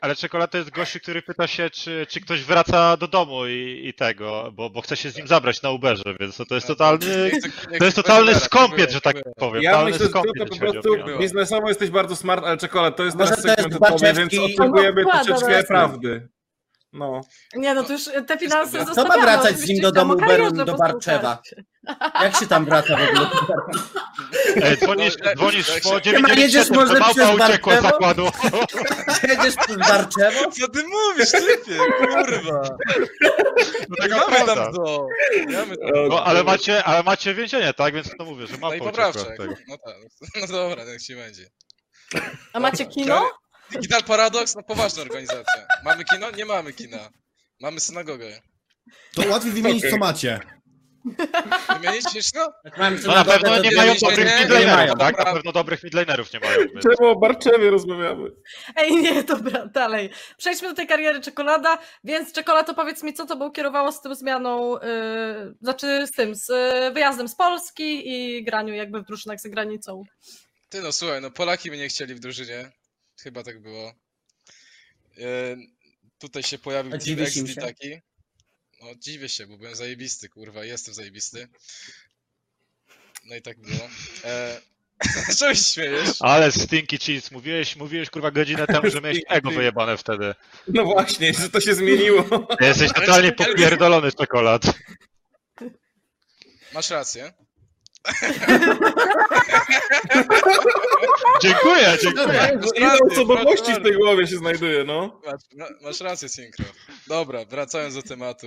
ale 0.00 0.16
czekolad 0.16 0.50
to 0.50 0.58
jest 0.58 0.70
gościu, 0.70 0.98
który 1.00 1.22
pyta 1.22 1.46
się, 1.46 1.70
czy, 1.70 2.06
czy 2.08 2.20
ktoś 2.20 2.42
wraca 2.44 2.96
do 2.96 3.08
domu 3.08 3.46
i, 3.46 3.82
i 3.88 3.94
tego, 3.94 4.50
bo, 4.52 4.70
bo 4.70 4.80
chce 4.80 4.96
się 4.96 5.10
z 5.10 5.16
nim 5.16 5.26
zabrać 5.26 5.62
na 5.62 5.70
Uberze, 5.70 6.02
więc 6.20 6.36
to, 6.36 6.44
to 6.46 6.54
jest 6.54 6.66
totalny, 6.66 7.30
chcę- 7.30 7.48
nie 7.72 7.78
to 7.78 7.84
jest 7.84 7.96
totalny 7.96 8.34
skąpiec, 8.34 8.92
że 8.92 9.00
tak 9.00 9.16
powiem. 9.36 9.62
Ja 9.62 9.70
totalny 9.70 9.90
myślę, 9.90 10.06
że 10.06 10.12
tylko 10.12 10.22
po 10.50 10.56
prostu 10.56 11.18
biznesowo 11.18 11.68
jesteś 11.72 11.90
bardzo 11.90 12.16
smart, 12.16 12.44
ale 12.44 12.56
czekolad 12.56 12.96
to 12.96 13.04
jest 13.04 13.16
Może 13.16 13.30
jest 13.30 13.42
segment 13.42 13.78
tobie, 13.88 14.12
więc 14.14 14.32
oczekujemy 14.38 15.04
troszeczkę 15.04 15.56
nas. 15.56 15.66
prawdy. 15.66 16.28
No. 16.92 17.20
Nie, 17.54 17.74
no 17.74 17.82
to 17.84 17.92
już 17.92 18.04
te 18.26 18.38
finanse 18.38 18.70
Kto 18.78 18.78
ma 18.86 18.94
zostawiamy. 18.94 19.22
wracać 19.22 19.58
z 19.58 19.68
nim 19.68 19.80
do 19.82 19.92
domu 19.92 20.12
Uberem 20.14 20.52
do. 20.56 20.64
Barczewa? 20.76 21.42
Jak 22.22 22.36
się 22.36 22.46
tam 22.46 22.64
wraca 22.64 22.96
w 22.96 23.02
ogóle? 23.10 23.28
Dzwonisz, 24.80 25.14
No, 25.24 25.34
dzwonisz 25.34 25.66
po 25.82 25.88
się- 25.94 26.02
997, 26.02 26.74
może 26.76 26.94
to 26.94 27.00
małpa 27.00 27.14
przez 27.14 27.48
uciekła 27.48 27.80
z 27.80 27.82
zakładu. 27.82 28.26
Jedziesz 29.28 29.56
przez 29.56 29.76
Barczewo? 29.76 30.50
Co 30.50 30.68
ty 30.68 30.82
mówisz, 30.88 31.30
typie? 31.30 31.78
Kurwa. 31.98 32.62
No 33.88 33.96
taka 34.00 34.16
Mamy 34.16 34.26
prawda. 34.36 34.54
tam 34.54 34.72
to. 34.74 35.06
Mamy 35.52 35.76
tam 35.76 36.08
No, 36.08 36.24
ale 36.24 36.44
macie, 36.44 36.84
ale 36.84 37.02
macie 37.02 37.34
więzienie, 37.34 37.74
tak? 37.74 37.94
Więc 37.94 38.10
to 38.18 38.24
mówię, 38.24 38.46
że 38.46 38.52
No 38.52 38.58
małpa 38.58 38.76
i 38.76 38.80
uciekła 38.80 38.90
poprawczak. 39.12 39.38
No 39.68 39.78
tak. 39.78 39.96
No 40.40 40.46
dobra, 40.46 40.84
niech 40.84 41.02
ci 41.02 41.14
będzie. 41.16 41.46
A 42.52 42.60
macie 42.60 42.86
kino? 42.86 43.30
Digital 43.72 44.02
Paradox, 44.02 44.54
no 44.54 44.62
poważna 44.62 45.02
organizacja. 45.02 45.66
Mamy 45.84 46.04
kino? 46.04 46.30
Nie 46.30 46.44
mamy 46.44 46.72
kina. 46.72 47.10
Mamy 47.60 47.80
synagogę. 47.80 48.40
To 49.14 49.28
łatwiej 49.28 49.52
wymienić, 49.52 49.90
co 49.90 49.96
macie. 49.96 50.40
Wymienić 51.80 52.14
jeszcze? 52.14 52.38
Mam 52.78 52.96
No 53.06 53.14
na 53.14 53.24
pewno 53.24 53.58
nie 53.58 53.76
mają 53.76 53.94
dobrych 53.94 54.40
midlanerów, 54.40 54.98
tak? 54.98 55.18
Na 55.18 55.32
pewno 55.32 55.52
dobrych 55.52 55.82
midlanerów 55.82 56.32
nie 56.32 56.40
mają. 56.40 56.58
Więc. 56.58 56.82
Czemu 56.82 57.10
o 57.10 57.16
Barczewie 57.16 57.70
rozmawiamy? 57.70 58.30
Ej, 58.76 58.96
nie, 58.96 59.22
dobra, 59.22 59.66
dalej. 59.66 60.10
Przejdźmy 60.36 60.68
do 60.68 60.74
tej 60.74 60.86
kariery 60.86 61.20
czekolada, 61.20 61.78
więc 62.04 62.32
czekolad, 62.32 62.66
to 62.66 62.74
powiedz 62.74 63.02
mi, 63.02 63.14
co 63.14 63.26
to 63.26 63.36
było 63.36 63.50
kierowało 63.50 63.92
z 63.92 64.00
tą 64.00 64.14
zmianą, 64.14 64.72
yy, 64.72 65.54
znaczy 65.62 66.06
z 66.06 66.10
tym, 66.10 66.34
z 66.34 66.48
wyjazdem 66.94 67.28
z 67.28 67.34
Polski 67.34 68.10
i 68.10 68.44
graniu 68.44 68.74
jakby 68.74 69.00
w 69.00 69.04
drużynach 69.04 69.40
za 69.40 69.48
granicą. 69.48 70.02
Ty 70.68 70.82
no 70.82 70.92
słuchaj, 70.92 71.20
no 71.20 71.30
Polaki 71.30 71.70
mnie 71.70 71.78
nie 71.78 71.88
chcieli 71.88 72.14
w 72.14 72.20
drużynie. 72.20 72.70
Chyba 73.20 73.42
tak 73.42 73.60
było. 73.60 73.94
E, 75.18 75.56
tutaj 76.18 76.42
się 76.42 76.58
pojawił 76.58 76.92
A 76.94 76.98
Team 76.98 77.04
dziwisz 77.04 77.36
im 77.36 77.44
XD 77.44 77.54
się? 77.54 77.60
taki. 77.60 78.00
No 78.82 78.94
dziwię 78.94 79.28
się, 79.28 79.46
bo 79.46 79.56
byłem 79.56 79.74
zajebisty, 79.74 80.28
kurwa, 80.28 80.64
jestem 80.64 80.94
zajebisty. 80.94 81.48
No 83.24 83.36
i 83.36 83.42
tak 83.42 83.58
było. 83.60 83.88
E, 84.24 84.60
Czemu 85.38 85.54
się 85.54 85.64
śmiejesz? 85.64 86.10
Ale 86.20 86.52
stinky 86.52 86.98
cheese, 86.98 87.30
mówiłeś, 87.34 87.76
mówiłeś 87.76 88.10
kurwa 88.10 88.30
godzinę 88.30 88.66
temu, 88.66 88.90
że 88.90 89.00
miałeś 89.00 89.20
ego 89.28 89.50
wyjebane 89.50 89.96
wtedy. 89.96 90.34
No 90.68 90.84
właśnie, 90.84 91.34
że 91.34 91.50
to 91.50 91.60
się 91.60 91.74
zmieniło. 91.74 92.46
Jesteś 92.60 92.92
totalnie 92.92 93.32
popierdolony 93.32 94.12
czekolad. 94.12 94.62
Masz 96.74 96.90
rację. 96.90 97.32
Dziękuję, 101.42 101.96
dziękuję. 102.02 102.58
Ile 102.76 102.92
osobowości 103.10 103.74
w 103.74 103.82
tej 103.82 103.94
głowie 103.96 104.26
się 104.26 104.36
znajduje, 104.36 104.84
no. 104.84 105.20
Masz, 105.26 105.40
ma, 105.56 105.66
masz 105.82 106.00
rację, 106.00 106.28
Synchro. 106.28 106.64
Dobra, 107.06 107.44
wracając 107.44 107.94
do 107.94 108.02
tematu. 108.02 108.46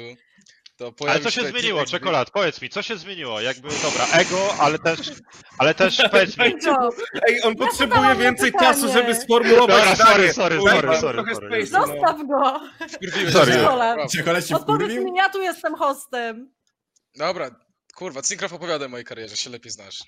To 0.77 0.91
Ale 1.10 1.19
co 1.19 1.32
się 1.32 1.48
zmieniło, 1.48 1.82
XD. 1.82 1.91
czekolad? 1.91 2.32
Powiedz 2.32 2.61
mi, 2.61 2.69
co 2.69 2.82
się 2.82 2.98
zmieniło? 2.98 3.41
Jakby, 3.41 3.69
dobra, 3.84 4.06
ego, 4.14 4.53
ale 4.60 4.80
też, 4.80 5.11
ale 5.57 5.73
też 5.73 5.98
powiedz 6.11 6.38
mi. 6.38 6.56
No, 6.65 6.90
Ej, 7.30 7.41
on 7.44 7.56
potrzebuje 7.56 7.99
zadałam 7.99 8.18
więcej 8.18 8.52
pytanie. 8.52 8.73
czasu, 8.73 8.94
żeby 8.94 9.15
sformułować 9.15 9.68
Dobra, 9.68 9.95
sorry, 9.95 10.34
sorry, 10.34 10.61
sorry, 10.61 10.98
sorry, 10.98 11.23
sorry. 11.36 11.65
space'u, 11.65 11.72
no. 11.72 11.88
zostaw 11.88 12.18
go. 12.27 12.60
Sorry. 13.32 13.52
mnie. 13.52 13.61
Czekolad. 13.61 14.11
Czekolad 14.11 14.48
się 14.48 14.56
Odpowiedz 14.56 14.91
mi, 15.03 15.18
ja 15.18 15.30
tu 15.30 15.41
jestem 15.41 15.76
hostem. 15.76 16.52
Dobra, 17.15 17.49
kurwa, 17.95 18.23
Synchro 18.23 18.47
opowiadaj 18.51 18.85
o 18.85 18.89
mojej 18.89 19.05
karierze, 19.05 19.38
się 19.38 19.49
lepiej 19.49 19.72
znasz. 19.72 19.99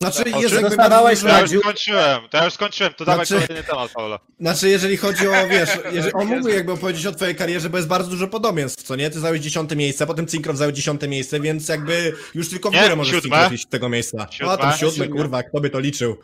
Znaczy, 0.00 0.22
O, 0.34 0.40
jakby 0.42 0.60
dostawałeś 0.60 1.20
To 1.20 1.40
już 1.40 1.50
skończyłem, 1.60 2.28
to 2.30 2.36
ja 2.38 2.44
już 2.44 2.54
skończyłem, 2.54 2.94
to 2.94 3.04
dawaj 3.04 3.26
Znaczy- 3.26 3.46
kolejny 3.46 3.66
temat, 3.68 3.92
Paula. 3.92 4.18
Znaczy, 4.40 4.68
jeżeli 4.68 4.96
chodzi 4.96 5.28
o, 5.28 5.48
wiesz, 5.48 5.70
jeżeli, 5.92 6.12
on 6.12 6.26
mógłby 6.26 6.52
jakby 6.54 6.72
opowiedzieć 6.72 7.06
o 7.06 7.12
twojej 7.12 7.34
karierze, 7.36 7.70
bo 7.70 7.76
jest 7.76 7.88
bardzo 7.88 8.10
dużo 8.10 8.28
podobieństw, 8.28 8.82
co 8.84 8.96
nie? 8.96 9.10
Ty 9.10 9.20
zająłeś 9.20 9.40
dziesiąte 9.42 9.76
miejsce, 9.76 10.06
potem 10.06 10.26
Cinkrow 10.26 10.56
zajął 10.56 10.72
dziesiąte 10.72 11.08
miejsce, 11.08 11.40
więc 11.40 11.68
jakby 11.68 12.12
już 12.34 12.48
tylko 12.50 12.70
w 12.70 12.72
Nie, 12.74 12.82
górę 12.82 12.96
możesz 12.96 13.14
siódme. 13.14 13.30
Cinkrow 13.30 13.52
iść 13.52 13.64
z 13.66 13.68
tego 13.68 13.88
miejsca. 13.88 14.26
Siódme. 14.30 14.52
A, 14.52 14.56
tam 14.56 14.78
Siódme. 14.78 15.08
kurwa, 15.08 15.42
kto 15.42 15.60
by 15.60 15.70
to 15.70 15.80
liczył? 15.80 16.16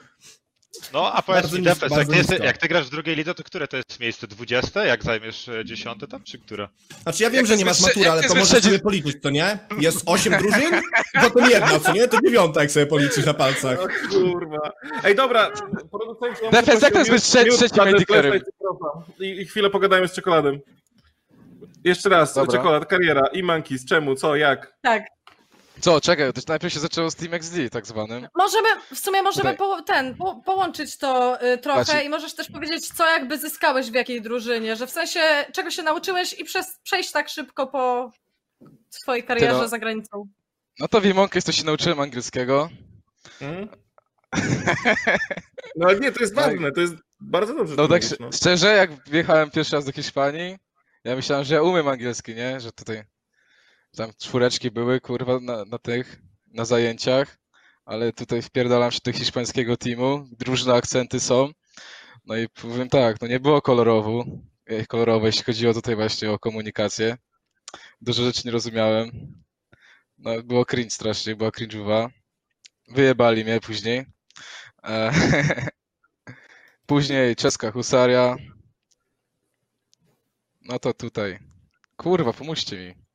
No, 0.93 1.13
a 1.13 1.23
powiedz 1.23 1.53
mi, 1.53 1.63
Defes, 1.63 1.93
jak, 2.31 2.45
jak 2.45 2.59
ty 2.59 2.69
grasz 2.69 2.87
w 2.87 2.91
drugiej 2.91 3.17
lidze, 3.17 3.35
to 3.35 3.45
które 3.45 3.69
to 3.69 3.77
jest 3.77 4.01
miejsce? 4.01 4.27
20? 4.27 4.85
Jak 4.85 5.05
zajmiesz 5.05 5.49
e, 5.49 5.65
dziesiąte 5.65 6.07
tam, 6.07 6.23
czy 6.25 6.39
które? 6.39 6.69
Znaczy, 7.03 7.23
ja 7.23 7.31
wiem, 7.31 7.37
Jak 7.39 7.47
że 7.47 7.57
nie 7.57 7.65
masz 7.65 7.81
matury, 7.81 8.11
ale 8.11 8.23
to 8.23 8.35
możesz 8.35 8.63
sobie 8.63 8.79
policzyć, 8.79 9.17
to 9.23 9.31
nie? 9.31 9.59
Jest 9.79 10.03
osiem 10.07 10.39
drużyn, 10.39 10.81
potem 11.23 11.51
jedna, 11.51 11.81
co 11.81 11.93
nie? 11.93 12.09
To 12.09 12.21
dziewiąta, 12.21 12.61
jak 12.61 12.71
sobie 12.71 12.87
policzysz 12.87 13.27
na 13.27 13.35
palcach. 13.35 13.79
O 13.81 13.87
kurwa. 14.11 14.71
Ej, 15.05 15.15
dobra, 15.15 15.51
producenci... 15.91 16.41
ja 16.53 16.63
jak 16.81 16.93
to 16.93 16.99
jest 16.99 17.11
trze- 17.11 17.57
trzecim 17.57 17.85
medikerem? 17.85 18.41
I 19.21 19.45
chwilę 19.47 19.71
pogadajmy 19.71 20.09
z 20.09 20.13
czekoladem. 20.13 20.61
Jeszcze 21.85 22.09
raz, 22.09 22.35
Dobra. 22.35 22.59
czekolad, 22.59 22.87
kariera 22.87 23.27
i 23.33 23.43
Monkeys, 23.43 23.85
czemu, 23.85 24.15
co, 24.15 24.37
jak? 24.37 24.75
Tak. 24.83 25.03
Co, 25.81 26.01
czekaj, 26.01 26.33
to 26.33 26.41
najpierw 26.49 26.75
się 26.75 26.81
zaczęło 26.81 27.11
z 27.11 27.15
Team 27.15 27.35
XD 27.35 27.71
tak 27.71 27.87
zwanym. 27.87 28.29
Możemy, 28.35 28.69
w 28.95 28.99
sumie 28.99 29.23
możemy 29.23 29.55
po, 29.55 29.83
ten, 29.83 30.15
po, 30.15 30.43
połączyć 30.47 30.99
to 30.99 31.43
y, 31.53 31.59
trochę 31.59 31.85
Znaczy- 31.85 32.05
i 32.05 32.09
możesz 32.09 32.35
też 32.35 32.51
powiedzieć, 32.51 32.89
co 32.89 33.07
jakby 33.07 33.39
zyskałeś 33.39 33.91
w 33.91 33.95
jakiej 33.95 34.23
drużynie, 34.23 34.77
że 34.77 34.87
w 34.87 34.91
sensie 34.91 35.21
czego 35.53 35.71
się 35.71 35.83
nauczyłeś 35.83 36.33
i 36.33 36.45
przez, 36.45 36.79
przejść 36.83 37.13
tak 37.13 37.29
szybko 37.29 37.67
po 37.67 38.13
swojej 38.91 39.25
karierze 39.25 39.53
no. 39.53 39.69
za 39.69 39.79
granicą. 39.79 40.29
No 40.81 40.89
to 40.89 41.01
w 41.01 41.15
Monkeys 41.15 41.45
to 41.45 41.53
się 41.53 41.65
nauczyłem 41.65 42.01
angielskiego. 42.01 42.69
Hmm? 43.39 43.69
No 45.77 45.87
ale 45.89 46.01
nie, 46.01 46.13
to 46.13 46.21
jest 46.21 46.35
Tak. 46.35 46.45
ważne, 46.45 46.73
to 46.73 46.81
jest 46.81 46.95
bardzo 47.21 47.55
dobrze. 47.55 47.75
No 47.77 47.83
to 47.83 47.89
tak 47.89 48.03
mówisz, 48.03 48.19
no. 48.21 48.33
szczerze, 48.33 48.77
jak 48.77 49.11
wjechałem 49.11 49.51
pierwszy 49.51 49.77
raz 49.77 49.85
do 49.85 49.93
Hiszpanii, 49.93 50.57
ja 51.05 51.17
myślałem, 51.17 51.45
że 51.45 51.55
ja 51.55 51.63
umiem 51.63 51.89
angielski, 51.89 52.35
nie? 52.35 52.61
Że 52.61 52.73
tutaj 52.73 53.05
tam 53.97 54.11
czwóreczki 54.19 54.71
były, 54.71 55.01
kurwa, 55.01 55.41
na, 55.41 55.65
na 55.65 55.79
tych, 55.79 56.23
na 56.47 56.65
zajęciach, 56.65 57.39
ale 57.85 58.13
tutaj 58.13 58.43
wpierdalam 58.43 58.91
się 58.91 58.99
do 59.05 59.13
hiszpańskiego 59.13 59.77
teamu, 59.77 60.29
różne 60.47 60.75
akcenty 60.75 61.21
są. 61.21 61.51
No 62.27 62.37
i 62.37 62.49
powiem 62.49 62.89
tak, 62.89 63.21
no 63.21 63.27
nie 63.29 63.41
było 63.41 63.63
kolorowo, 63.63 64.25
kolorowo, 64.89 65.27
jeśli 65.27 65.45
chodziło 65.45 65.75
tutaj 65.75 65.97
właśnie 65.97 66.31
o 66.31 66.39
komunikację. 66.39 67.17
Dużo 68.01 68.23
rzeczy 68.25 68.43
nie 68.45 68.51
rozumiałem. 68.51 69.11
No 70.19 70.43
było 70.43 70.65
cringe 70.65 70.91
strasznie, 70.91 71.37
była 71.37 71.51
cringe'owa. 71.51 72.09
Wyjebali 72.89 73.45
mnie 73.45 73.61
później. 73.61 74.07
E, 74.85 75.13
Później 76.89 77.37
czeska 77.37 77.71
husaria. 77.71 78.37
No 80.61 80.79
to 80.79 80.95
tutaj. 80.95 81.39
Kurwa, 81.97 82.33
pomóżcie 82.33 82.77
mi. 82.77 83.08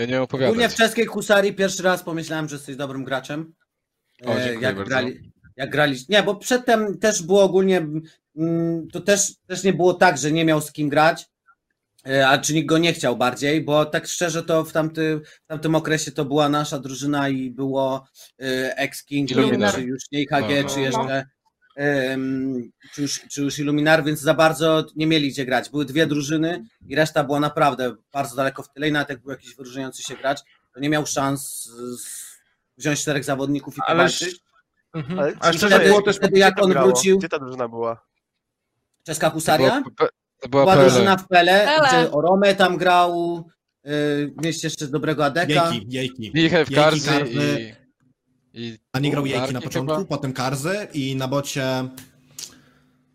Ja 0.00 0.06
nie 0.06 0.22
Ogólnie 0.22 0.46
opowiadać. 0.48 0.72
w 0.72 0.76
czeskiej 0.76 1.06
husarii 1.06 1.54
pierwszy 1.54 1.82
raz 1.82 2.02
pomyślałem, 2.02 2.48
że 2.48 2.56
jesteś 2.56 2.76
dobrym 2.76 3.04
graczem. 3.04 3.54
O, 4.26 4.34
E, 4.38 4.54
jak 4.54 4.60
bardzo. 4.76 4.84
grali, 4.84 5.32
jak 5.56 5.70
grali. 5.70 5.98
Nie, 6.08 6.22
bo 6.22 6.34
przedtem 6.36 6.98
też 6.98 7.22
było 7.22 7.42
ogólnie. 7.42 7.86
mm, 8.36 8.88
To 8.92 9.00
też, 9.00 9.32
też 9.46 9.64
nie 9.64 9.72
było 9.72 9.94
tak, 9.94 10.18
że 10.18 10.32
nie 10.32 10.44
miał 10.44 10.60
z 10.60 10.72
kim 10.72 10.88
grać. 10.88 11.26
e, 12.06 12.28
A 12.28 12.38
czy 12.38 12.54
nikt 12.54 12.68
go 12.68 12.78
nie 12.78 12.92
chciał 12.92 13.16
bardziej, 13.16 13.60
bo 13.64 13.84
tak 13.84 14.06
szczerze 14.06 14.42
to 14.42 14.64
w, 14.64 14.72
tamty, 14.72 15.20
w 15.44 15.46
tamtym 15.46 15.74
okresie 15.74 16.12
to 16.12 16.24
była 16.24 16.48
nasza 16.48 16.78
drużyna 16.78 17.28
i 17.28 17.50
było 17.50 18.06
e, 18.38 18.88
Illuminar. 19.10 19.74
czy 19.74 19.80
już 19.82 20.02
nie 20.12 20.20
IHG, 20.22 20.30
No, 20.30 20.62
no. 20.62 20.74
czy 20.74 20.80
jeszcze 20.80 21.24
czy, 22.94 23.02
już, 23.02 23.20
czy 23.28 23.42
już 23.42 23.58
Illuminar, 23.58 24.04
więc 24.04 24.20
za 24.20 24.34
bardzo 24.34 24.84
nie 24.96 25.06
mieli 25.06 25.28
gdzie 25.28 25.44
grać. 25.44 25.70
Były 25.70 25.84
dwie 25.84 26.06
drużyny 26.06 26.64
i 26.86 26.96
reszta 26.96 27.24
była 27.24 27.40
naprawdę 27.40 27.94
bardzo 28.12 28.36
daleko 28.36 28.62
w 28.62 28.72
tyle 28.72 28.88
i 28.88 28.92
nawet 28.92 29.08
jak 29.08 29.20
był 29.22 29.30
jakiś 29.30 29.56
wyróżniający 29.56 30.02
się 30.02 30.16
gracz, 30.16 30.40
to 30.74 30.80
nie 30.80 30.88
miał 30.88 31.06
szans 31.06 31.64
z, 31.64 32.06
wziąć 32.76 33.00
czterech 33.00 33.24
zawodników 33.24 33.76
i 33.76 33.80
Ale. 33.86 34.08
Mhm. 34.94 35.36
A 35.40 35.50
czy 35.52 35.58
szczerze 35.58 35.74
wtedy- 35.76 35.90
było 35.90 36.02
też... 36.02 36.16
wtedy 36.16 36.38
jak 36.38 36.56
to 36.56 36.62
on 36.62 36.70
grało? 36.70 36.86
wrócił, 36.92 37.18
Gdzie 37.18 37.28
ta 37.28 37.38
drużyna 37.38 37.68
była? 37.68 38.06
czeska 39.04 39.26
To 39.28 39.34
husaria, 39.34 39.68
była, 39.70 39.82
P- 39.96 40.08
to 40.40 40.48
była 40.48 40.62
była 40.62 40.76
drużyna 40.76 41.16
w 41.16 41.28
Pele, 41.28 41.64
Pele. 41.66 41.88
gdzie 41.88 42.12
Orome 42.12 42.54
tam 42.54 42.76
grał, 42.76 43.44
yy, 43.84 44.32
mieliście 44.42 44.66
jeszcze 44.66 44.86
dobrego 44.86 45.24
Adeka. 45.24 45.70
Jejki, 45.72 45.86
jejki. 45.88 46.32
Jejki, 46.34 46.56
i... 47.26 47.74
i 48.54 48.78
A 48.92 48.98
nie 48.98 49.10
grał 49.10 49.26
Jejki 49.26 49.54
na 49.54 49.60
początku, 49.60 49.94
chyba? 49.94 50.06
potem 50.08 50.32
Karzy 50.32 50.88
i 50.94 51.16
na 51.16 51.28
bocie... 51.28 51.88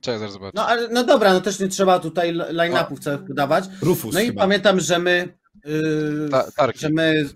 Czekaj, 0.01 0.19
zaraz 0.19 0.33
zobaczę. 0.33 0.51
No, 0.55 0.67
ale, 0.67 0.87
no 0.87 1.03
dobra, 1.03 1.33
no 1.33 1.41
też 1.41 1.59
nie 1.59 1.67
trzeba 1.67 1.99
tutaj 1.99 2.33
line-upów 2.33 2.99
całych 2.99 3.25
podawać. 3.27 3.65
Rufus 3.81 4.13
No 4.13 4.21
i 4.21 4.25
chyba. 4.25 4.41
pamiętam, 4.41 4.79
że 4.79 4.99
my, 4.99 5.37
yy, 5.65 6.29
Ta, 6.31 6.67
że 6.75 6.89
my, 6.89 7.29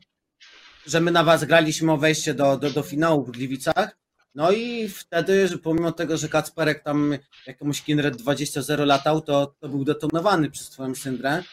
że 0.88 1.02
my 1.02 1.12
na 1.12 1.24
was 1.24 1.46
graliśmy 1.46 1.92
o 1.92 1.98
wejście 1.98 2.34
do, 2.34 2.58
do, 2.58 2.70
do 2.72 2.84
finału 2.84 3.26
w 3.26 3.32
Gliwicach. 3.32 3.98
No 4.36 4.52
i 4.52 4.90
wtedy, 4.90 5.48
że 5.48 5.58
pomimo 5.58 5.92
tego, 5.92 6.18
że 6.18 6.30
Kacperek 6.30 6.84
tam 6.84 7.18
jakiemuś 7.48 7.82
Kinred 7.82 8.22
20-0 8.22 8.86
latał, 8.86 9.22
to, 9.22 9.56
to 9.60 9.70
był 9.70 9.84
detonowany 9.86 10.52
przez 10.52 10.70
twoją 10.70 10.96
syndrę. 10.96 11.44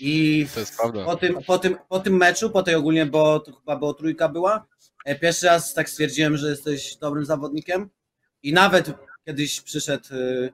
I 0.00 0.46
To 0.54 0.60
jest 0.60 0.76
prawda. 0.76 1.04
po 1.04 1.16
tym, 1.16 1.38
po, 1.46 1.58
tym, 1.58 1.76
po 1.88 2.00
tym 2.00 2.16
meczu, 2.16 2.50
po 2.50 2.62
tej 2.62 2.74
ogólnie, 2.74 3.06
bo 3.06 3.40
to 3.40 3.52
chyba 3.52 3.76
było 3.76 3.94
trójka 3.94 4.28
była, 4.28 4.66
pierwszy 5.14 5.46
raz 5.46 5.74
tak 5.74 5.90
stwierdziłem, 5.90 6.36
że 6.36 6.50
jesteś 6.50 6.96
dobrym 6.96 7.24
zawodnikiem 7.24 7.90
i 8.42 8.52
nawet 8.52 8.92
kiedyś 9.26 9.60
przyszedł, 9.60 10.14
e, 10.14 10.48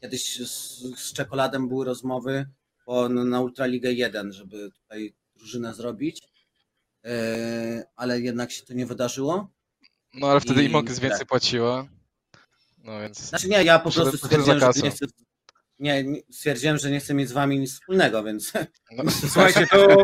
kiedyś 0.00 0.48
z, 0.48 0.78
z 0.98 1.12
czekoladem 1.12 1.68
były 1.68 1.84
rozmowy 1.84 2.46
po, 2.84 3.08
na 3.08 3.40
Ultraligę 3.40 3.92
1, 3.92 4.32
żeby 4.32 4.70
tutaj 4.70 5.14
drużynę 5.36 5.74
zrobić, 5.74 6.22
e, 7.04 7.84
ale 7.96 8.20
jednak 8.20 8.52
się 8.52 8.62
to 8.62 8.74
nie 8.74 8.86
wydarzyło. 8.86 9.50
No 10.14 10.26
ale 10.26 10.40
wtedy 10.40 10.62
I- 10.62 10.66
i 10.66 10.68
Monkeys 10.68 10.98
więcej 10.98 11.18
tak. 11.18 11.28
płaciła. 11.28 11.88
No 12.78 13.00
więc... 13.00 13.18
Znaczy 13.18 13.48
nie, 13.48 13.64
ja 13.64 13.78
po 13.78 13.90
prostu 13.90 14.16
stwierdziłem, 14.18 14.60
że 14.60 14.82
nie 14.82 14.90
chcę, 14.90 15.06
nie, 15.78 16.04
stwierdziłem, 16.30 16.78
że 16.78 16.90
nie 16.90 17.00
chcę 17.00 17.14
mieć 17.14 17.28
z 17.28 17.32
wami 17.32 17.58
nic 17.58 17.72
wspólnego, 17.72 18.22
więc 18.22 18.52
No, 18.96 19.04
Słuchajcie, 19.32 19.66
to, 19.66 19.96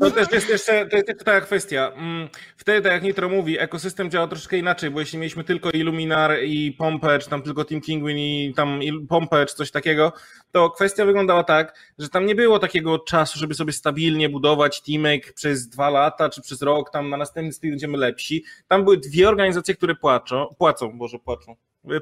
to 0.00 0.10
też 0.10 0.32
jest 0.32 0.48
jeszcze, 0.48 0.86
to 0.86 0.96
jest 0.96 1.08
jeszcze 1.08 1.24
taka 1.24 1.40
kwestia. 1.40 1.92
Mm, 1.96 2.28
Wtedy, 2.56 2.82
tak 2.82 2.92
jak 2.92 3.02
Nitro 3.02 3.28
mówi, 3.28 3.58
ekosystem 3.58 4.10
działa 4.10 4.26
troszeczkę 4.26 4.58
inaczej, 4.58 4.90
bo 4.90 5.00
jeśli 5.00 5.18
mieliśmy 5.18 5.44
tylko 5.44 5.70
Illuminar 5.70 6.42
i 6.44 6.72
Pompę, 6.72 7.18
czy 7.18 7.30
tam 7.30 7.42
tylko 7.42 7.64
Team 7.64 7.80
Kinguin 7.80 8.18
i 8.18 8.52
tam 8.56 8.80
Pompę, 9.08 9.46
czy 9.46 9.54
coś 9.54 9.70
takiego, 9.70 10.12
to 10.52 10.70
kwestia 10.70 11.04
wyglądała 11.04 11.44
tak, 11.44 11.92
że 11.98 12.08
tam 12.08 12.26
nie 12.26 12.34
było 12.34 12.58
takiego 12.58 12.98
czasu, 12.98 13.38
żeby 13.38 13.54
sobie 13.54 13.72
stabilnie 13.72 14.28
budować 14.28 14.82
teamek 14.82 15.32
przez 15.32 15.68
dwa 15.68 15.90
lata, 15.90 16.28
czy 16.28 16.42
przez 16.42 16.62
rok, 16.62 16.90
tam 16.90 17.10
na 17.10 17.16
następny 17.16 17.52
styl 17.52 17.70
będziemy 17.70 17.98
lepsi. 17.98 18.44
Tam 18.68 18.84
były 18.84 18.96
dwie 18.96 19.28
organizacje, 19.28 19.74
które 19.74 19.94
płaczą, 19.94 20.46
płacą, 20.58 20.98
Boże, 20.98 21.18
płacą, 21.18 21.56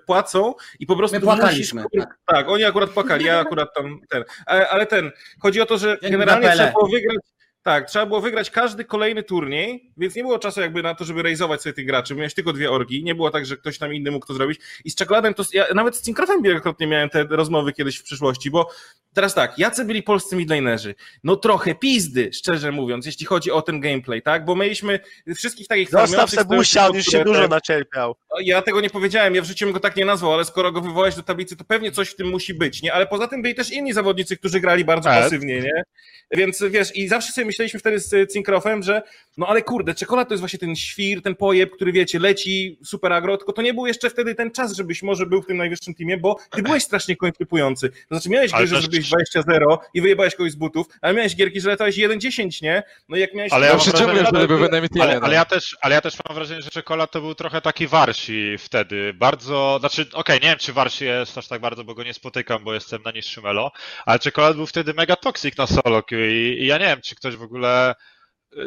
płacą 0.06 0.54
i 0.78 0.86
po 0.86 0.96
prostu 0.96 1.16
My 1.16 1.20
musisz- 1.20 1.38
płakaliśmy, 1.38 1.84
tak. 1.98 2.18
tak, 2.26 2.48
oni 2.48 2.64
akurat 2.64 2.90
płakali, 2.90 3.24
ja 3.24 3.38
akurat 3.40 3.68
tam 3.74 4.00
ten. 4.08 4.24
Ale, 4.46 4.68
ale 4.68 4.86
ten, 4.86 5.10
chodzi 5.40 5.60
o 5.60 5.66
to, 5.66 5.78
że 5.78 5.98
generalnie 6.02 6.50
trzeba 6.50 6.70
było 6.72 6.88
wygrać. 6.88 7.16
Tak, 7.64 7.88
trzeba 7.88 8.06
było 8.06 8.20
wygrać 8.20 8.50
każdy 8.50 8.84
kolejny 8.84 9.22
turniej, 9.22 9.90
więc 9.96 10.16
nie 10.16 10.22
było 10.22 10.38
czasu 10.38 10.60
jakby 10.60 10.82
na 10.82 10.94
to, 10.94 11.04
żeby 11.04 11.22
rejzować 11.22 11.62
sobie 11.62 11.72
tych 11.72 11.86
graczy. 11.86 12.14
Miałeś 12.14 12.34
tylko 12.34 12.52
dwie 12.52 12.70
orgi, 12.70 13.04
nie 13.04 13.14
było 13.14 13.30
tak, 13.30 13.46
że 13.46 13.56
ktoś 13.56 13.78
tam 13.78 13.94
inny 13.94 14.10
mógł 14.10 14.26
to 14.26 14.34
zrobić. 14.34 14.60
I 14.84 14.90
z 14.90 14.94
czekoladem 14.94 15.34
to. 15.34 15.42
Ja 15.52 15.66
nawet 15.74 15.96
z 15.96 16.02
Cinkrafem 16.02 16.42
wielokrotnie 16.42 16.86
miałem 16.86 17.08
te 17.10 17.24
rozmowy 17.24 17.72
kiedyś 17.72 17.96
w 17.96 18.02
przyszłości, 18.02 18.50
bo 18.50 18.70
teraz 19.14 19.34
tak, 19.34 19.58
jacy 19.58 19.84
byli 19.84 20.02
polscy 20.02 20.36
midlanerzy? 20.36 20.94
No 21.24 21.36
trochę 21.36 21.74
pizdy, 21.74 22.30
szczerze 22.32 22.72
mówiąc, 22.72 23.06
jeśli 23.06 23.26
chodzi 23.26 23.50
o 23.50 23.62
ten 23.62 23.80
gameplay, 23.80 24.22
tak? 24.22 24.44
Bo 24.44 24.56
mieliśmy 24.56 25.00
wszystkich 25.36 25.68
takich 25.68 25.90
Zostaw 25.90 26.30
Sebusia, 26.30 26.88
on 26.88 26.94
już 26.96 27.04
się 27.06 27.24
dużo 27.24 27.48
nacierpiał. 27.48 28.16
no, 28.30 28.36
Ja 28.40 28.62
tego 28.62 28.80
nie 28.80 28.90
powiedziałem, 28.90 29.34
ja 29.34 29.42
w 29.42 29.46
życiu 29.46 29.66
bym 29.66 29.72
go 29.74 29.80
tak 29.80 29.96
nie 29.96 30.04
nazwał, 30.04 30.32
ale 30.34 30.44
skoro 30.44 30.72
go 30.72 30.80
wywołałeś 30.80 31.14
do 31.14 31.22
tablicy, 31.22 31.56
to 31.56 31.64
pewnie 31.64 31.92
coś 31.92 32.08
w 32.08 32.16
tym 32.16 32.28
musi 32.28 32.54
być, 32.54 32.82
nie? 32.82 32.92
Ale 32.92 33.06
poza 33.06 33.28
tym 33.28 33.42
byli 33.42 33.54
też 33.54 33.70
inni 33.70 33.92
zawodnicy, 33.92 34.36
którzy 34.36 34.60
grali 34.60 34.84
bardzo 34.84 35.08
Tak. 35.10 35.22
pasywnie, 35.22 35.60
nie? 35.60 35.82
Więc 36.30 36.64
wiesz, 36.70 36.96
i 36.96 37.08
zawsze 37.08 37.32
sobie 37.32 37.46
myśleliśmy 37.52 37.80
wtedy 37.80 37.98
z 37.98 38.32
Cinkrofem, 38.32 38.82
że 38.82 39.02
no 39.36 39.46
ale 39.46 39.62
kurde, 39.62 39.94
czekolad 39.94 40.28
to 40.28 40.34
jest 40.34 40.40
właśnie 40.40 40.58
ten 40.58 40.76
świr, 40.76 41.22
ten 41.22 41.34
pojeb, 41.34 41.70
który 41.70 41.92
wiecie, 41.92 42.18
leci 42.18 42.78
super 42.84 43.12
agro, 43.12 43.36
tylko 43.36 43.52
to 43.52 43.62
nie 43.62 43.74
był 43.74 43.86
jeszcze 43.86 44.10
wtedy 44.10 44.34
ten 44.34 44.50
czas, 44.50 44.76
żebyś 44.76 45.02
może 45.02 45.26
był 45.26 45.42
w 45.42 45.46
tym 45.46 45.56
najwyższym 45.56 45.94
teamie, 45.94 46.18
bo 46.18 46.36
ty 46.50 46.62
byłeś 46.62 46.82
strasznie 46.82 47.16
końflipujący. 47.16 47.90
To 47.90 47.96
znaczy 48.10 48.30
miałeś 48.30 48.52
gry, 48.52 48.66
że 48.66 48.80
zrobiłeś 48.80 49.10
20-0 49.36 49.78
i 49.94 50.00
wyjebałeś 50.00 50.34
kogoś 50.34 50.52
z 50.52 50.56
butów, 50.56 50.86
ale 51.00 51.14
miałeś 51.14 51.36
gierki, 51.36 51.60
że 51.60 51.68
latałeś 51.68 51.96
1-10, 51.96 52.62
nie? 52.62 52.82
No 53.08 53.16
i 53.16 53.20
jak 53.20 53.34
miałeś... 53.34 53.52
Ale 53.52 53.66
ja 53.66 53.72
Ja 53.72 53.76
mam 53.76 53.86
przy 53.86 53.92
czym 53.92 54.06
wrażenie, 54.06 54.46
wtedy 54.46 54.82
MTL, 54.82 55.02
Ale, 55.02 55.20
no. 55.20 55.26
ale, 55.26 55.34
ja 55.34 55.44
też, 55.44 55.76
ale 55.80 55.94
ja 55.94 56.00
też 56.00 56.14
mam 56.28 56.34
wrażenie, 56.34 56.62
że 56.62 56.70
czekolad 56.70 57.10
to 57.10 57.20
był 57.20 57.34
trochę 57.34 57.60
taki 57.60 57.86
warsi 57.86 58.56
wtedy. 58.58 59.14
Bardzo, 59.14 59.76
znaczy, 59.80 60.06
okej, 60.12 60.40
nie 60.40 60.48
wiem 60.48 60.58
czy 60.58 60.72
warsi 60.72 61.04
jest 61.04 61.38
aż 61.38 61.48
tak 61.48 61.60
bardzo, 61.60 61.84
bo 61.84 61.94
go 61.94 62.02
nie 62.02 62.14
spotykam, 62.14 62.64
bo 62.64 62.74
jestem 62.74 63.02
na 63.02 63.10
niższym 63.10 63.46
elo, 63.46 63.72
ale 64.06 64.18
czekolad 64.18 64.56
był 64.56 64.66
wtedy 64.66 64.94
mega 64.94 65.16
toxic 65.16 65.56
na 65.56 65.66
solo 65.66 66.02
queue 66.02 66.30
i, 66.30 66.62
i 66.62 66.66
ja 66.66 66.78
nie 66.78 66.86
wiem, 66.86 67.00
czy 67.00 67.14
ktoś 67.14 67.36
w 67.42 67.44
ogóle 67.44 67.94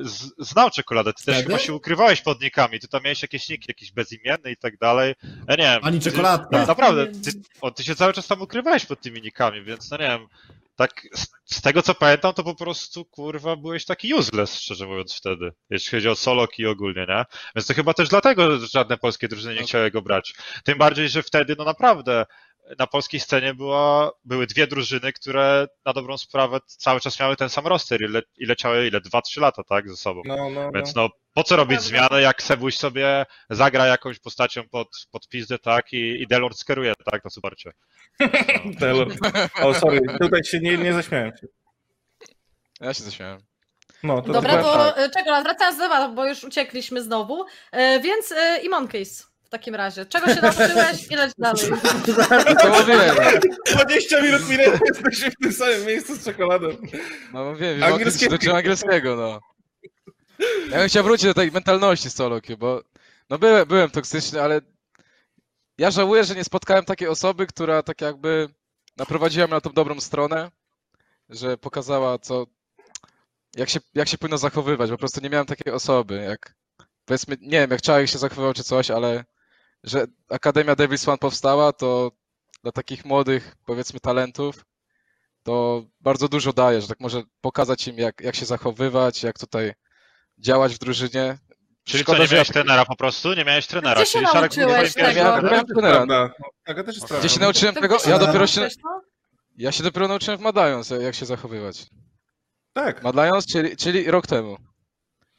z, 0.01 0.31
znał 0.39 0.69
czekoladę, 0.69 1.13
ty 1.13 1.25
też 1.25 1.35
Wtedy? 1.35 1.47
chyba 1.47 1.59
się 1.59 1.73
ukrywałeś 1.73 2.21
pod 2.21 2.41
nikami, 2.41 2.79
ty 2.79 2.87
tam 2.87 3.03
miałeś 3.03 3.21
jakieś 3.21 3.49
niki, 3.49 3.65
jakieś 3.67 3.91
bezimienne 3.91 4.51
i 4.51 4.57
tak 4.57 4.77
dalej. 4.77 5.13
Ja 5.47 5.55
nie 5.55 5.63
wiem. 5.63 5.79
Ani 5.83 5.99
ty- 5.99 6.11
czekoladka. 6.11 6.65
Naprawdę, 6.65 7.07
ty, 7.07 7.31
o, 7.61 7.71
ty 7.71 7.83
się 7.83 7.95
cały 7.95 8.13
czas 8.13 8.27
tam 8.27 8.41
ukrywałeś 8.41 8.85
pod 8.85 9.01
tymi 9.01 9.21
nikami, 9.21 9.63
więc 9.63 9.91
no 9.91 9.97
nie 9.97 10.03
wiem. 10.07 10.27
Tak, 10.75 11.07
z, 11.13 11.27
z 11.55 11.61
tego 11.61 11.81
co 11.81 11.95
pamiętam, 11.95 12.33
to 12.33 12.43
po 12.43 12.55
prostu 12.55 13.05
kurwa 13.05 13.55
byłeś 13.55 13.85
taki 13.85 14.13
useless, 14.13 14.59
szczerze 14.59 14.87
mówiąc, 14.87 15.15
wtedy. 15.17 15.51
Jeśli 15.69 15.91
chodzi 15.91 16.09
o 16.09 16.15
Solok 16.15 16.59
i 16.59 16.65
ogólnie, 16.65 17.05
nie? 17.09 17.23
Więc 17.55 17.67
to 17.67 17.73
chyba 17.73 17.93
też 17.93 18.09
dlatego 18.09 18.59
że 18.59 18.67
żadne 18.67 18.97
polskie 18.97 19.27
drużyny 19.27 19.53
nie 19.53 19.61
No. 19.61 19.67
chciały 19.67 19.91
go 19.91 20.01
brać. 20.01 20.33
Tym 20.63 20.77
bardziej, 20.77 21.09
że 21.09 21.23
wtedy, 21.23 21.55
no 21.57 21.63
naprawdę, 21.65 22.25
na 22.79 22.87
polskiej 22.87 23.19
scenie 23.19 23.53
była, 23.53 24.11
były 24.25 24.47
dwie 24.47 24.67
drużyny, 24.67 25.13
które 25.13 25.67
na 25.85 25.93
dobrą 25.93 26.17
sprawę 26.17 26.59
cały 26.65 26.99
czas 26.99 27.19
miały 27.19 27.35
ten 27.35 27.49
sam 27.49 27.67
roster 27.67 28.01
i, 28.01 28.07
le, 28.07 28.21
i 28.37 28.45
leciały 28.45 28.87
ile? 28.87 29.01
2-3 29.01 29.41
lata, 29.41 29.63
tak, 29.63 29.89
ze 29.89 29.95
sobą. 29.95 30.21
No, 30.25 30.35
no, 30.35 30.49
no. 30.49 30.71
Więc 30.71 30.95
no, 30.95 31.09
po 31.33 31.43
co 31.43 31.55
robić 31.55 31.81
zmianę, 31.81 32.21
jak 32.21 32.43
Sebuś 32.43 32.77
sobie 32.77 33.25
zagra 33.49 33.85
jakąś 33.85 34.19
postacią 34.19 34.69
pod, 34.69 34.87
pod 35.11 35.29
pizdę, 35.29 35.59
tak, 35.59 35.93
i, 35.93 36.21
i 36.21 36.27
Delord 36.27 36.57
skeruje, 36.57 36.93
tak, 37.11 37.23
na 37.23 37.29
suporcie. 37.29 37.71
Taylor. 38.79 39.07
O, 39.61 39.73
sorry, 39.73 39.99
tutaj 40.21 40.43
się 40.43 40.59
nie, 40.59 40.77
nie 40.77 40.93
zaśmiałem 40.93 41.31
się. 41.37 41.47
Ja 42.81 42.93
się 42.93 43.03
zaśmiałem. 43.03 43.39
No, 44.03 44.21
to 44.21 44.33
Dobra, 44.33 44.63
to 44.63 44.73
tak. 44.73 44.97
e, 44.97 45.09
czego, 45.09 45.41
wracając 45.41 45.77
do 45.77 45.83
tematu, 45.83 46.13
bo 46.13 46.25
już 46.25 46.43
uciekliśmy 46.43 47.03
znowu, 47.03 47.45
e, 47.71 47.99
więc 47.99 48.31
e, 48.31 48.59
i 48.63 48.69
Monkey's 48.69 49.23
w 49.23 49.34
takim 49.57 49.75
razie. 49.75 50.05
Czego 50.05 50.33
się 50.33 50.41
nauczyłeś 50.41 51.11
i 51.11 51.15
leć 51.15 51.31
dalej. 51.37 51.61
To 52.61 52.79
mówiłem, 52.79 53.15
20 53.65 54.21
minut 54.21 54.49
minęło, 54.49 54.77
jesteśmy 54.87 55.31
w 55.31 55.35
tym 55.43 55.53
samym 55.53 55.85
miejscu 55.85 56.15
z 56.15 56.25
czekoladą. 56.25 56.67
no 57.33 57.45
mówiłem, 57.45 57.83
Angielskiego. 57.83 57.95
angielskiego. 57.95 58.31
dotyczył 58.31 58.55
angielskiego, 58.55 59.15
no. 59.15 59.39
Ja 60.71 60.77
bym 60.77 60.87
chciał 60.87 61.03
wrócić 61.03 61.25
do 61.25 61.33
tej 61.33 61.51
mentalności 61.51 62.09
Soloki, 62.09 62.57
bo 62.57 62.81
no 63.29 63.37
byłem, 63.37 63.67
byłem 63.67 63.89
toksyczny, 63.89 64.41
ale 64.41 64.61
ja 65.77 65.91
żałuję, 65.91 66.23
że 66.23 66.35
nie 66.35 66.43
spotkałem 66.43 66.85
takiej 66.85 67.07
osoby, 67.07 67.47
która 67.47 67.83
tak 67.83 68.01
jakby 68.01 68.49
naprowadziła 68.97 69.47
mnie 69.47 69.53
na 69.53 69.61
tą 69.61 69.69
dobrą 69.69 69.99
stronę, 69.99 70.51
że 71.29 71.57
pokazała 71.57 72.19
co, 72.19 72.45
jak 73.55 73.69
się, 73.69 73.79
jak 73.93 74.07
się 74.07 74.17
powinno 74.17 74.37
zachowywać, 74.37 74.89
po 74.89 74.97
prostu 74.97 75.21
nie 75.21 75.29
miałem 75.29 75.45
takiej 75.45 75.73
osoby, 75.73 76.15
jak 76.29 76.55
powiedzmy, 77.05 77.37
nie 77.41 77.59
wiem, 77.59 77.71
jak 77.71 77.81
Czarek 77.81 78.09
się 78.09 78.17
zachowywał 78.17 78.53
czy 78.53 78.63
coś, 78.63 78.91
ale 78.91 79.25
że 79.85 80.05
Akademia 80.29 80.75
Devils 80.75 81.07
One 81.07 81.17
powstała, 81.17 81.73
to 81.73 82.11
dla 82.63 82.71
takich 82.71 83.05
młodych, 83.05 83.55
powiedzmy, 83.65 83.99
talentów, 83.99 84.65
to 85.43 85.83
bardzo 86.01 86.27
dużo 86.27 86.53
daje, 86.53 86.81
że 86.81 86.87
tak 86.87 86.99
może 86.99 87.23
pokazać 87.41 87.87
im, 87.87 87.97
jak, 87.97 88.21
jak 88.21 88.35
się 88.35 88.45
zachowywać, 88.45 89.23
jak 89.23 89.39
tutaj 89.39 89.73
działać 90.37 90.75
w 90.75 90.77
drużynie. 90.77 91.37
Czyli 91.83 92.03
Szkoda, 92.03 92.17
co, 92.17 92.23
nie 92.23 92.31
miałeś 92.31 92.47
trenera 92.47 92.85
po 92.85 92.95
prostu? 92.95 93.33
Nie 93.33 93.45
miałeś 93.45 93.67
trenera, 93.67 94.01
Gdzie 94.01 94.05
się 94.05 94.19
czyli 94.19 94.31
Szarek 94.31 94.57
nauczyłeś 94.57 94.93
tego? 94.93 95.19
Ja 95.19 95.41
miałem 95.41 95.65
trenera. 95.65 96.33
Taka 96.63 96.83
też 96.83 96.95
jest 96.95 97.13
Gdzie 97.19 97.29
się 97.29 97.39
nauczyłem 97.39 97.75
tego? 97.75 97.97
Ja 98.07 98.19
dopiero 98.19 98.47
się, 98.47 98.67
ja 99.57 99.71
się 99.71 99.83
dopiero 99.83 100.07
nauczyłem 100.07 100.39
w 100.39 100.41
Madlions, 100.41 100.89
jak 100.89 101.15
się 101.15 101.25
zachowywać. 101.25 101.87
Tak. 102.73 103.03
Madlions, 103.03 103.45
czyli, 103.45 103.77
czyli 103.77 104.11
rok 104.11 104.27
temu. 104.27 104.57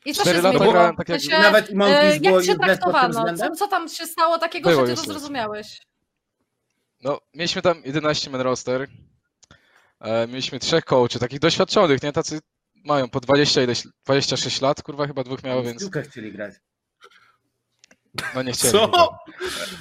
I 0.06 0.14
co 0.14 0.24
się 0.24 0.40
zmieniło? 0.40 0.72
grałem 0.72 0.96
tak 0.96 1.08
jak- 1.08 1.22
Nawet 1.30 1.70
i 1.70 1.74
e, 1.82 2.18
jak 2.22 2.44
cię 2.44 2.56
traktowano? 2.56 3.36
Co, 3.36 3.50
co 3.50 3.68
tam 3.68 3.88
się 3.88 4.06
stało 4.06 4.38
takiego, 4.38 4.70
Było 4.70 4.86
że 4.86 4.94
ty 4.96 5.02
to 5.02 5.06
zrozumiałeś? 5.12 5.78
No, 7.02 7.20
mieliśmy 7.34 7.62
tam 7.62 7.82
11 7.84 8.30
man 8.30 8.40
roster. 8.40 8.86
E, 10.00 10.26
mieliśmy 10.26 10.58
trzech 10.58 10.84
coachy, 10.84 11.18
takich 11.18 11.38
doświadczonych, 11.38 12.02
nie? 12.02 12.12
Tacy 12.12 12.40
mają 12.84 13.10
po 13.10 13.20
20 13.20 13.62
ileś, 13.62 13.82
26 14.04 14.60
lat, 14.60 14.82
kurwa 14.82 15.06
chyba 15.06 15.24
dwóch 15.24 15.42
miało, 15.42 15.62
więc 15.62 15.80
piłkę 15.82 16.02
chcieli 16.02 16.32
grać. 16.32 16.54
no 18.34 18.42
nie 18.42 18.52
chcieli. 18.52 18.72
Co? 18.72 18.86
chyba. 18.86 19.08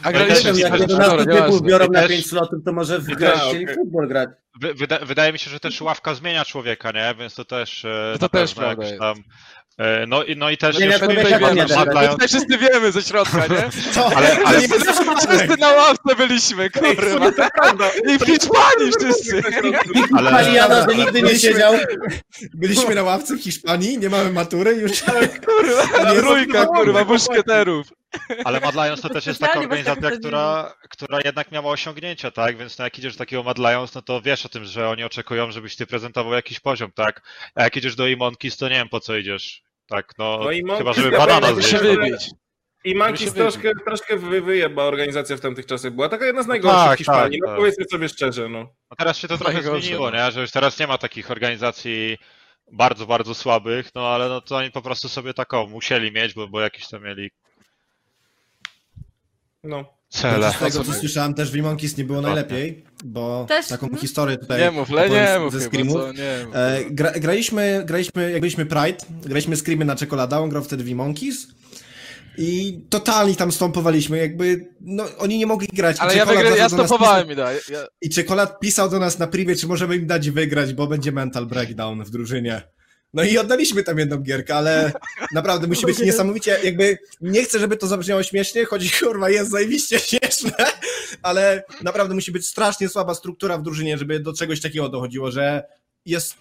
A 0.04 0.12
No 0.12 0.12
graliśmy 0.12 0.54
z 0.54 0.58
Jak 0.58 0.74
jest- 0.74 0.82
nimi, 0.82 0.92
11 0.94 1.18
dobra, 1.18 1.46
typów 1.46 1.62
biorą 1.62 1.88
na 1.88 2.00
też- 2.02 2.10
5 2.10 2.30
slotów, 2.30 2.60
to 2.66 2.74
może 2.74 3.00
w 3.00 3.06
Gra, 3.06 3.38
chcieli 3.38 3.64
okej. 3.66 3.76
futbol 3.76 4.08
grać. 4.08 4.30
Wy, 4.62 4.74
wyda, 4.74 5.00
wydaje 5.00 5.34
mi 5.34 5.40
się, 5.40 5.50
że 5.52 5.60
też 5.60 5.82
ławka 5.82 6.16
zmienia 6.16 6.46
człowieka, 6.46 6.92
nie? 6.92 7.16
Więc 7.20 7.36
to 7.36 7.46
też 7.46 7.86
e, 7.86 8.16
To 8.20 8.26
na 8.26 8.30
też 8.30 8.54
prawda 8.54 8.84
tam... 9.00 9.24
e, 9.78 10.06
No 10.08 10.24
i, 10.24 10.36
no 10.36 10.50
i 10.50 10.58
też 10.58 10.80
Nie, 10.80 10.86
jeszcze 10.86 11.06
ja 11.06 11.08
My 11.08 11.14
człowieka 11.16 11.38
tutaj 11.40 11.56
wiemy, 11.56 11.66
nie 12.10 12.18
my 12.22 12.28
wszyscy 12.28 12.58
wiemy 12.58 12.92
ze 12.92 13.02
środka, 13.02 13.48
nie? 13.48 13.70
Ale, 14.16 14.38
ale 14.46 14.60
Wszyscy 14.62 15.58
na 15.60 15.72
ławce 15.72 16.16
byliśmy, 16.18 16.70
kurwa. 16.70 17.28
I 18.14 18.18
w 18.20 18.26
Hiszpanii 18.26 18.92
wszyscy. 19.00 19.42
Ale- 20.18 20.32
Paliano, 20.32 20.92
że 20.92 20.98
nigdy 20.98 21.22
nie 21.22 21.40
siedział. 21.40 21.74
Byliśmy 22.54 22.96
na 22.96 23.04
ławce 23.04 23.36
w 23.36 23.42
Hiszpanii, 23.42 23.98
nie 23.98 24.10
mamy 24.10 24.32
matury, 24.32 24.76
już 24.76 25.04
Kurwa, 25.46 26.14
trójka, 26.16 26.66
kurwa, 26.66 27.04
muszkieterów. 27.04 27.88
Ale 28.46 28.60
Mad 28.60 28.76
Lions 28.76 29.02
to 29.02 29.10
też 29.16 29.26
jest 29.26 29.40
taka 29.40 29.54
tak 29.54 29.64
organizacja, 29.64 30.12
która, 30.12 30.74
która 30.90 31.20
jednak 31.26 31.52
miała 31.52 31.72
osiągnięcia, 31.72 32.32
tak? 32.32 32.58
Więc 32.58 32.78
no 32.78 32.84
jak 32.84 33.00
idziesz 33.00 33.14
do 33.14 33.20
takiego 33.20 33.44
Mad 33.44 33.58
Lions, 33.58 33.96
no 33.96 34.02
to 34.02 34.22
wiesz 34.22 34.46
o 34.46 34.50
tym, 34.50 34.66
że 34.66 34.90
oni 34.90 35.04
oczekują, 35.04 35.52
żebyś 35.52 35.76
ty 35.76 35.88
prezentował 35.88 36.34
jakiś 36.34 36.60
poziom, 36.60 36.92
tak? 36.92 37.22
A 37.56 37.64
jak 37.64 37.76
idziesz 37.76 37.96
do 37.96 38.08
Imonkis, 38.08 38.58
to 38.58 38.70
nie 38.70 38.76
wiem 38.76 38.90
po 38.90 39.00
co 39.00 39.16
idziesz. 39.16 39.64
Tak, 39.88 40.14
no, 40.18 40.40
No 40.44 40.52
i 40.52 40.64
Monkey 40.64 40.78
chyba 40.78 40.94
żeby 40.94 41.18
banana 41.18 41.56
że 41.56 41.64
się 41.64 41.78
zjeść. 41.78 41.98
wybić. 41.98 42.30
I 42.84 42.96
Mankis 42.96 43.34
troszkę, 43.34 43.72
troszkę 43.86 44.18
wy, 44.18 44.42
wyjeba 44.42 44.84
organizacja 44.84 45.38
w 45.38 45.40
tamtych 45.40 45.66
czasach. 45.66 45.92
Była 45.92 46.10
taka 46.10 46.26
jedna 46.26 46.44
z 46.44 46.48
najgorszych 46.48 46.84
tak, 46.86 46.96
w 46.96 46.98
Hiszpanii. 46.98 47.40
tak, 47.40 47.42
no 47.42 47.48
tak. 47.48 47.58
powiedzmy 47.58 47.86
sobie 47.92 48.10
szczerze, 48.10 48.50
no. 48.50 48.60
No 48.90 48.96
teraz 48.98 49.18
się 49.18 49.28
to 49.28 49.38
trochę 49.38 49.54
Najgorsze, 49.54 49.82
zmieniło, 49.82 50.12
no. 50.12 50.18
nie? 50.18 50.32
Że 50.32 50.42
już 50.42 50.52
teraz 50.52 50.80
nie 50.80 50.88
ma 50.88 50.98
takich 50.98 51.32
organizacji 51.32 52.18
bardzo, 52.72 53.06
bardzo 53.06 53.36
słabych, 53.36 53.90
no 53.96 54.08
ale 54.08 54.30
no 54.30 54.42
to 54.42 54.56
oni 54.56 54.72
po 54.72 54.82
prostu 54.82 55.10
sobie 55.10 55.34
taką 55.34 55.68
musieli 55.68 56.12
mieć, 56.12 56.34
bo, 56.34 56.48
bo 56.48 56.62
jakieś 56.62 56.88
tam 56.88 57.04
mieli 57.04 57.32
No. 59.66 59.86
cele. 60.10 60.52
z 60.52 60.60
tego 60.60 60.84
co 60.84 60.94
słyszałem 60.94 61.34
też 61.34 61.52
w 61.52 61.62
Monkis 61.62 61.98
nie 61.98 62.04
było 62.04 62.22
najlepiej, 62.22 62.86
bo 63.06 63.46
Też, 63.50 63.68
taką 63.68 63.96
historię 63.98 64.38
tutaj 64.38 64.62
Nie 64.62 64.72
mów, 64.72 64.90
le, 64.90 65.10
nie 65.10 65.40
mów 65.40 65.54
ze 65.54 65.60
chyba, 65.60 65.70
screamów. 65.72 65.94
co, 65.94 66.12
nie 66.14 66.46
mów. 66.46 66.56
E, 66.56 66.80
gra, 66.90 67.12
graliśmy, 67.12 67.84
graliśmy, 67.86 68.32
jak 68.32 68.42
byliśmy 68.42 68.66
Pride, 68.66 68.98
graliśmy 69.26 69.56
screamy 69.56 69.86
na 69.86 69.96
Czekolada, 69.96 70.40
on 70.40 70.50
grał 70.50 70.64
wtedy 70.64 70.84
w 70.84 70.96
Monkeys 70.96 71.48
i 72.38 72.80
totalnie 72.90 73.36
tam 73.36 73.52
stąpowaliśmy, 73.52 74.18
jakby, 74.18 74.68
no 74.82 75.06
oni 75.18 75.38
nie 75.38 75.46
mogli 75.46 75.68
grać. 75.74 75.98
Ale 76.00 76.16
ja, 76.16 76.26
wygry, 76.26 76.50
ja 76.50 76.64
nas 76.64 76.72
stopowałem 76.72 77.32
i 77.32 77.36
da. 77.36 77.54
Ja, 77.54 77.60
I 78.02 78.10
Czekolad 78.10 78.60
pisał 78.60 78.90
do 78.90 79.00
nas 79.00 79.20
na 79.20 79.28
privie, 79.28 79.56
czy 79.56 79.68
możemy 79.68 79.96
im 79.96 80.08
dać 80.08 80.30
wygrać, 80.30 80.74
bo 80.74 80.88
będzie 80.88 81.12
mental 81.12 81.46
breakdown 81.46 82.04
w 82.04 82.10
drużynie. 82.10 82.62
No 83.16 83.24
i 83.24 83.38
oddaliśmy 83.38 83.84
tam 83.84 84.00
jedną 84.00 84.18
gierkę, 84.18 84.56
ale 84.56 84.92
naprawdę 85.34 85.68
musi 85.68 85.86
być 85.86 86.00
niesamowicie, 86.00 86.58
jakby 86.64 86.98
nie 87.22 87.44
chcę, 87.44 87.60
żeby 87.60 87.78
to 87.78 87.88
zabrzmiało 87.88 88.24
śmiesznie, 88.24 88.66
chodzi 88.66 88.90
kurwa, 89.00 89.30
jest 89.30 89.52
zajebiście 89.52 90.00
śmieszne, 90.00 90.66
ale 91.22 91.64
naprawdę 91.82 92.16
musi 92.16 92.32
być 92.32 92.48
strasznie 92.48 92.90
słaba 92.90 93.14
struktura 93.14 93.58
w 93.58 93.64
drużynie, 93.64 93.98
żeby 93.98 94.20
do 94.20 94.34
czegoś 94.34 94.62
takiego 94.62 94.90
dochodziło, 94.90 95.32
że 95.32 95.64
jest 96.06 96.36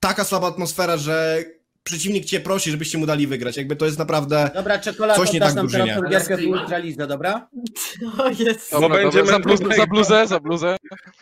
taka 0.00 0.24
słaba 0.24 0.48
atmosfera, 0.48 0.96
że 0.96 1.44
przeciwnik 1.86 2.24
cię 2.24 2.40
prosi, 2.40 2.70
żebyście 2.70 2.98
mu 2.98 3.06
dali 3.06 3.26
wygrać. 3.26 3.56
Jakby 3.56 3.76
to 3.76 3.84
jest 3.86 3.98
naprawdę... 3.98 4.50
Dobra, 4.54 4.78
czekolada, 4.78 5.20
Coś 5.20 5.32
nie 5.32 5.40
tak 5.40 5.54
nam 5.54 5.66
drużynie. 5.66 5.84
teraz 5.94 6.02
tą 6.02 6.10
gierkę 6.10 6.36
w 6.36 6.46
Ultralize, 6.46 7.06
dobra? 7.06 7.48
O 8.18 8.28
jest. 8.28 8.70
dobra, 8.72 8.88
dobra, 8.88 9.02
będziemy 9.02 9.26
za, 9.26 9.38
bluzę, 9.38 9.64
za 9.76 9.86
bluzę, 9.86 10.26
za 10.26 10.40
bluzę. 10.40 10.76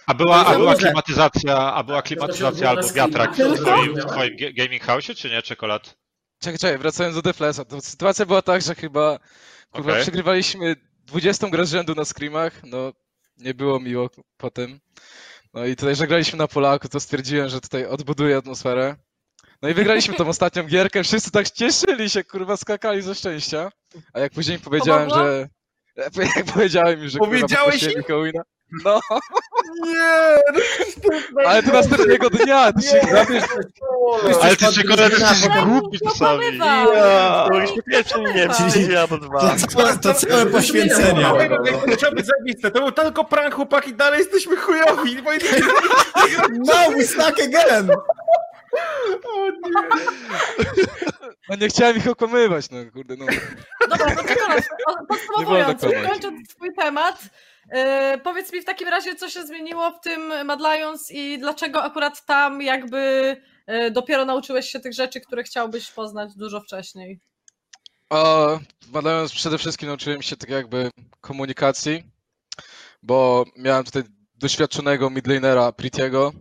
A 0.06 0.14
była, 0.14 0.46
a 0.46 0.54
była 0.58 0.74
klimatyzacja, 0.74 1.56
a 1.74 1.82
była 1.82 2.02
To 2.02 2.08
klimatyzacja 2.08 2.70
albo 2.70 2.88
wiatrak 2.92 3.32
w 3.36 3.60
twoim, 3.60 3.94
w 3.94 4.04
twoim 4.06 4.36
ga- 4.36 4.54
gaming 4.54 4.82
house, 4.82 5.04
czy 5.16 5.30
nie, 5.30 5.42
czekolad? 5.42 5.96
Czekaj, 6.38 6.58
czekaj, 6.58 6.78
wracając 6.78 7.16
do 7.16 7.22
Deflesa, 7.22 7.64
to 7.64 7.80
sytuacja 7.80 8.26
była 8.26 8.42
tak, 8.42 8.62
że 8.62 8.74
chyba 8.74 9.18
kurwa, 9.70 9.90
Okej. 9.90 10.02
przegrywaliśmy 10.02 10.76
20 11.06 11.48
grę 11.48 11.66
z 11.66 11.70
rzędu 11.70 11.94
na 11.94 12.04
screamach, 12.04 12.60
no 12.64 12.92
nie 13.36 13.54
było 13.54 13.80
miło 13.80 14.10
potem. 14.36 14.80
No 15.54 15.66
i 15.66 15.76
tutaj, 15.76 15.96
że 15.96 16.06
graliśmy 16.06 16.38
na 16.38 16.48
Polaku, 16.48 16.88
to 16.88 17.00
stwierdziłem, 17.00 17.48
że 17.48 17.60
tutaj 17.60 17.86
odbuduję 17.86 18.36
atmosferę. 18.36 18.96
No 19.64 19.70
i 19.70 19.74
wygraliśmy 19.74 20.14
tą 20.14 20.28
ostatnią 20.28 20.62
gierkę, 20.62 21.02
wszyscy 21.02 21.30
tak 21.30 21.50
cieszyli 21.50 22.10
się, 22.10 22.24
kurwa, 22.24 22.56
skakali 22.56 23.02
ze 23.02 23.14
szczęścia. 23.14 23.70
A 24.12 24.20
jak 24.20 24.32
później 24.32 24.58
powiedziałem, 24.58 25.10
że... 25.10 25.48
Jak 26.36 26.44
powiedziałem 26.54 27.02
im, 27.02 27.08
że 27.08 27.18
kurwa 27.18 27.34
Powiedziałeś 27.34 27.82
im? 27.82 27.92
Mikołina. 27.96 28.42
No, 28.84 29.00
Nie! 29.84 30.38
ale 31.48 31.62
to 31.62 31.72
następnego 31.72 32.30
dnia, 32.30 32.72
ty 32.72 32.82
się... 32.82 33.00
Ale 34.42 34.56
ty 34.56 34.64
pod 34.64 34.74
czekolad 34.74 35.10
drużyna, 35.10 35.30
jesteś 35.30 35.64
głupi 35.64 35.98
czasami. 36.08 36.58
Mogliśmy 37.50 37.82
pierwszy 37.82 38.20
nie 38.20 38.48
czyli 38.48 38.92
ja 38.92 39.08
to 39.08 39.18
dwa. 39.18 39.56
To 39.56 39.66
całe, 39.66 39.98
to 39.98 40.14
całe 40.14 40.46
poświęcenie. 40.46 41.26
To 42.00 42.12
być 42.12 42.26
zajebiste. 42.26 42.70
To 42.70 42.80
był 42.80 42.92
tylko 42.92 43.24
prank, 43.24 43.54
chłopaki, 43.54 43.94
dalej 43.94 44.18
jesteśmy 44.18 44.56
chujowi. 44.56 45.16
No, 46.66 46.90
we 46.96 47.02
stuck 47.02 47.40
again! 47.42 47.90
O 49.34 49.50
nie. 49.50 49.88
No 51.48 51.56
nie 51.56 51.68
chciałem 51.68 51.96
ich 51.96 52.08
okłamywać, 52.08 52.70
no 52.70 52.78
kurde, 52.92 53.16
no. 53.16 53.26
Dobra, 53.90 54.14
no 54.14 54.22
to 54.22 54.28
teraz, 54.28 54.68
podsumowując, 55.08 55.82
kończąc 55.82 56.50
swój 56.50 56.74
temat, 56.74 57.22
E, 57.70 58.18
powiedz 58.18 58.52
mi 58.52 58.60
w 58.60 58.64
takim 58.64 58.88
razie, 58.88 59.14
co 59.14 59.30
się 59.30 59.46
zmieniło 59.46 59.90
w 59.90 60.00
tym 60.00 60.46
Mad 60.46 60.60
Lions 60.60 61.10
i 61.10 61.38
dlaczego 61.38 61.82
akurat 61.82 62.26
tam 62.26 62.62
jakby 62.62 63.36
e, 63.66 63.90
dopiero 63.90 64.24
nauczyłeś 64.24 64.70
się 64.70 64.80
tych 64.80 64.92
rzeczy, 64.92 65.20
które 65.20 65.42
chciałbyś 65.42 65.90
poznać 65.90 66.34
dużo 66.34 66.60
wcześniej? 66.60 67.20
A 68.10 68.46
badając 68.86 69.32
przede 69.32 69.58
wszystkim 69.58 69.88
nauczyłem 69.88 70.22
się 70.22 70.36
tak 70.36 70.50
jakby 70.50 70.90
komunikacji, 71.20 72.04
bo 73.02 73.44
miałem 73.56 73.84
tutaj 73.84 74.02
doświadczonego 74.34 75.10
midlanera 75.10 75.72
Pritiego, 75.72 76.32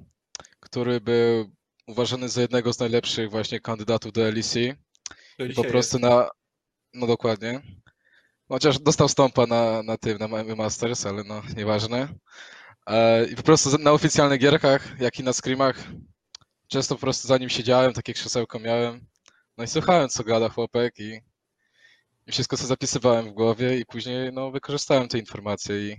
który 0.60 1.02
był 1.02 1.50
uważany 1.88 2.30
za 2.30 2.42
jednego 2.42 2.74
z 2.74 2.80
najlepszych 2.80 3.30
właśnie 3.32 3.60
kandydatów 3.60 4.14
do 4.14 4.22
LEC. 4.22 4.56
I 5.40 5.54
po 5.56 5.64
prostu 5.64 6.00
na. 6.00 6.30
No 6.94 7.08
dokładnie. 7.08 7.62
Chociaż 8.48 8.80
dostał 8.80 9.10
stąpa 9.10 9.46
na, 9.46 9.84
na 9.84 9.98
tym, 9.98 10.18
na 10.18 10.56
Masters, 10.56 11.06
ale 11.06 11.24
no 11.24 11.42
nieważne. 11.58 12.08
E, 12.88 13.26
I 13.26 13.36
po 13.36 13.44
prostu 13.44 13.78
na 13.78 13.92
oficjalnych 13.92 14.40
gierkach, 14.40 15.00
jak 15.00 15.20
i 15.20 15.24
na 15.24 15.34
screamach, 15.34 15.76
często 16.68 16.96
po 16.96 17.02
prostu 17.02 17.28
za 17.28 17.38
nim 17.38 17.50
siedziałem, 17.50 17.94
takie 17.94 18.14
krzesełko 18.14 18.60
miałem. 18.60 19.06
No 19.58 19.64
i 19.64 19.68
słuchałem, 19.68 20.10
co 20.10 20.24
gada 20.24 20.50
chłopek 20.50 21.00
i, 21.00 21.22
i 22.28 22.32
wszystko, 22.32 22.58
co 22.58 22.68
zapisywałem 22.68 23.26
w 23.26 23.34
głowie 23.34 23.80
i 23.80 23.86
później 23.86 24.34
no, 24.34 24.52
wykorzystałem 24.52 25.08
te 25.08 25.20
informacje 25.20 25.90
i 25.90 25.98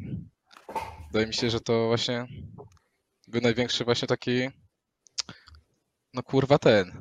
wydaje 1.06 1.26
mi 1.26 1.34
się, 1.34 1.50
że 1.50 1.60
to 1.60 1.86
właśnie 1.86 2.26
był 3.28 3.40
największy 3.40 3.84
właśnie 3.84 4.08
taki 4.08 4.50
no 6.14 6.22
kurwa 6.22 6.58
ten. 6.58 6.92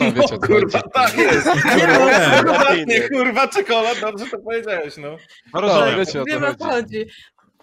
No 0.00 0.06
wiecie, 0.12 0.34
o 0.34 0.38
co 0.38 0.46
Kurwa, 0.46 0.82
tak 0.82 1.18
jest. 1.18 1.46
Nie, 1.76 1.86
no, 1.86 3.08
kurwa, 3.18 3.48
czekolad, 3.48 4.00
dobrze 4.00 4.26
to 4.26 4.38
powiedziałeś, 4.38 4.96
no. 4.96 5.10
No 5.10 5.16
No, 5.54 5.60
rozumiem. 5.60 5.98
wiecie 5.98 6.20
o 6.22 6.24
co 6.24 6.30
Wiem 6.30 6.44
o 6.44 6.54
co 6.54 6.64
chodzi. 6.64 6.98
chodzi. 6.98 7.06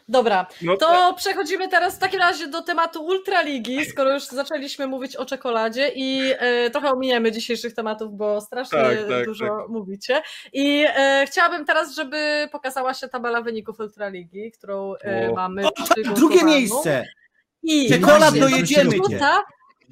Dobra, 0.07 0.45
no 0.61 0.77
to 0.77 1.13
przechodzimy 1.17 1.67
teraz 1.67 1.95
w 1.95 1.99
takim 1.99 2.19
razie 2.19 2.47
do 2.47 2.61
tematu 2.61 3.05
Ultraligi, 3.05 3.85
skoro 3.85 4.13
już 4.13 4.23
zaczęliśmy 4.23 4.87
mówić 4.87 5.15
o 5.15 5.25
czekoladzie 5.25 5.91
i 5.95 6.21
e, 6.37 6.69
trochę 6.69 6.91
ominiemy 6.91 7.31
dzisiejszych 7.31 7.73
tematów, 7.73 8.17
bo 8.17 8.41
strasznie 8.41 8.79
Tak, 8.79 8.97
tak, 9.09 9.25
dużo 9.25 9.45
tak. 9.45 9.67
mówicie. 9.69 10.21
I 10.53 10.85
e, 10.87 11.25
chciałabym 11.27 11.65
teraz, 11.65 11.95
żeby 11.95 12.47
pokazała 12.51 12.93
się 12.93 13.07
tabela 13.07 13.41
wyników 13.41 13.79
Ultraligi, 13.79 14.51
którą 14.51 14.93
e, 14.95 15.33
mamy 15.33 15.67
O, 15.67 15.71
drugie 16.15 16.43
miejsce! 16.43 17.05
I 17.63 17.89
Czekolad 17.89 18.37
dojedziemy 18.37 18.91
rzuca, 18.91 19.39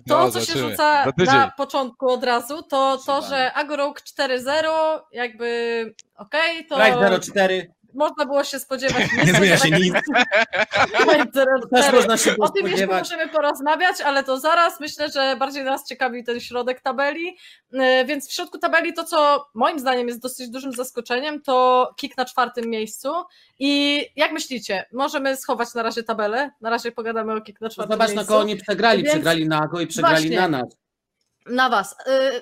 to, 0.07 0.17
No, 0.19 0.31
co 0.31 0.39
się 0.39 0.45
zobaczymy. 0.45 0.69
rzuca 0.71 1.03
Za 1.05 1.11
tydzień. 1.11 1.35
na 1.35 1.51
początku 1.57 2.09
od 2.11 2.23
razu, 2.23 2.63
to 2.63 2.97
to, 3.05 3.21
że 3.21 3.53
Agorok 3.53 4.01
4-0, 4.01 4.99
jakby 5.11 5.95
okej, 6.17 6.65
to 6.67 6.75
Drive 6.75 7.19
04. 7.33 7.71
można 7.97 8.25
było 8.25 8.43
się 8.43 8.59
spodziewać. 8.59 9.03
Nie 9.25 9.33
zmienia 9.33 9.57
się 9.57 9.71
nic. 9.71 9.93
Też 11.73 11.93
można 11.93 12.17
się 12.17 12.35
O 12.39 12.49
tym 12.49 12.67
jeszcze 12.67 12.87
możemy 12.87 13.27
porozmawiać, 13.27 14.01
ale 14.01 14.23
to 14.23 14.39
zaraz. 14.39 14.79
Myślę, 14.79 15.09
że 15.11 15.35
bardziej 15.39 15.63
nas 15.63 15.87
ciekawi 15.87 16.23
ten 16.23 16.39
środek 16.39 16.81
tabeli. 16.81 17.37
E, 17.73 18.05
Więc 18.05 18.29
w 18.29 18.33
środku 18.33 18.57
tabeli 18.57 18.93
to, 18.93 19.03
co 19.03 19.45
moim 19.53 19.79
zdaniem 19.79 20.07
jest 20.07 20.21
dosyć 20.21 20.49
dużym 20.49 20.71
zaskoczeniem, 20.73 21.41
to 21.41 21.89
kick 21.97 22.17
na 22.17 22.25
czwartym 22.25 22.69
miejscu. 22.69 23.09
I 23.59 24.01
jak 24.15 24.31
myślicie, 24.31 24.85
możemy 24.93 25.35
schować 25.37 25.73
na 25.73 25.83
razie 25.83 26.03
tabelę? 26.03 26.51
Na 26.61 26.69
razie 26.69 26.91
pogadamy 26.91 27.33
o 27.33 27.41
kick 27.41 27.61
na 27.61 27.69
czwartym 27.69 27.93
Zobacz, 27.93 28.09
na 28.09 28.13
miejscu. 28.15 28.33
kogo 28.33 28.43
nie 28.43 28.55
przegrali. 28.57 29.03
Więc- 29.03 29.13
Przegrali 29.13 29.47
na 29.47 29.59
Ago 29.61 29.81
i 29.81 29.87
przegrali 29.87 30.15
Właśnie. 30.15 30.37
na 30.41 30.47
nas. 30.47 30.86
Na 31.49 31.69
was. 31.69 31.95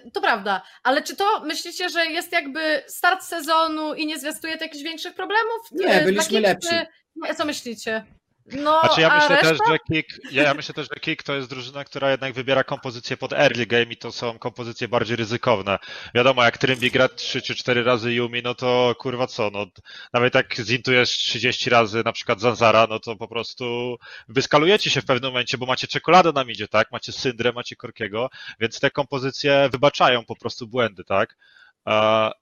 Y, 0.06 0.12
To 0.12 0.22
prawda, 0.22 0.62
ale 0.84 1.02
czy 1.04 1.16
to 1.16 1.40
myślicie, 1.40 1.90
że 1.90 2.06
jest 2.06 2.32
jakby 2.32 2.84
start 2.88 3.24
sezonu 3.24 3.94
i 3.94 4.06
nie 4.06 4.20
zwiastuje 4.20 4.58
to 4.58 4.64
jakichś 4.64 4.84
większych 4.84 5.14
problemów? 5.16 5.62
Nie, 5.72 6.02
Y, 6.02 6.06
byliśmy 6.06 6.24
takich, 6.24 6.42
lepsi. 6.42 6.70
czy- 6.70 7.36
co 7.36 7.46
myślicie? 7.46 8.06
No, 8.46 8.80
Znaczy 8.80 9.02
ja 9.02 9.16
myślę 9.16 9.30
reszta? 9.30 9.50
też, 9.50 9.58
że 9.68 9.78
Kick, 9.80 10.32
ja, 10.32 10.44
ja 10.44 10.54
myślę 10.54 10.76
też, 10.76 10.88
że 10.94 11.00
Kick 11.00 11.24
to 11.24 11.36
jest 11.36 11.50
drużyna, 11.50 11.84
która 11.84 12.12
jednak 12.12 12.34
wybiera 12.34 12.64
kompozycję 12.64 13.18
pod 13.18 13.34
early 13.34 13.66
game 13.66 13.84
i 13.84 13.98
to 13.98 14.12
są 14.12 14.40
kompozycje 14.40 14.88
bardziej 14.88 15.16
ryzykowne. 15.16 15.78
Wiadomo, 16.16 16.44
jak 16.44 16.58
Trymbi 16.58 16.92
gra 16.92 17.10
3 17.10 17.42
czy 17.42 17.56
4 17.56 17.84
razy 17.84 18.14
Yumi, 18.14 18.42
no 18.44 18.56
to 18.56 18.96
kurwa 19.00 19.28
co, 19.28 19.50
no 19.50 19.66
nawet 20.14 20.36
jak 20.36 20.56
zintujesz 20.56 21.10
30 21.10 21.70
razy 21.70 22.02
na 22.06 22.12
przykład 22.12 22.42
Zanzara, 22.42 22.88
no 22.90 23.00
to 23.00 23.16
po 23.16 23.28
prostu 23.28 23.96
wyskalujecie 24.28 24.90
się 24.90 25.02
w 25.02 25.06
pewnym 25.06 25.32
momencie, 25.32 25.58
bo 25.58 25.66
macie 25.66 25.88
czekoladę 25.88 26.32
na 26.32 26.44
midzie, 26.44 26.68
tak? 26.68 26.92
Macie 26.92 27.12
Syndrę, 27.12 27.52
macie 27.52 27.76
Korkiego, 27.76 28.30
więc 28.60 28.80
te 28.80 28.92
kompozycje 28.92 29.70
wybaczają 29.72 30.26
po 30.26 30.36
prostu 30.36 30.68
błędy, 30.68 31.04
tak? 31.04 31.36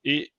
I 0.04 0.33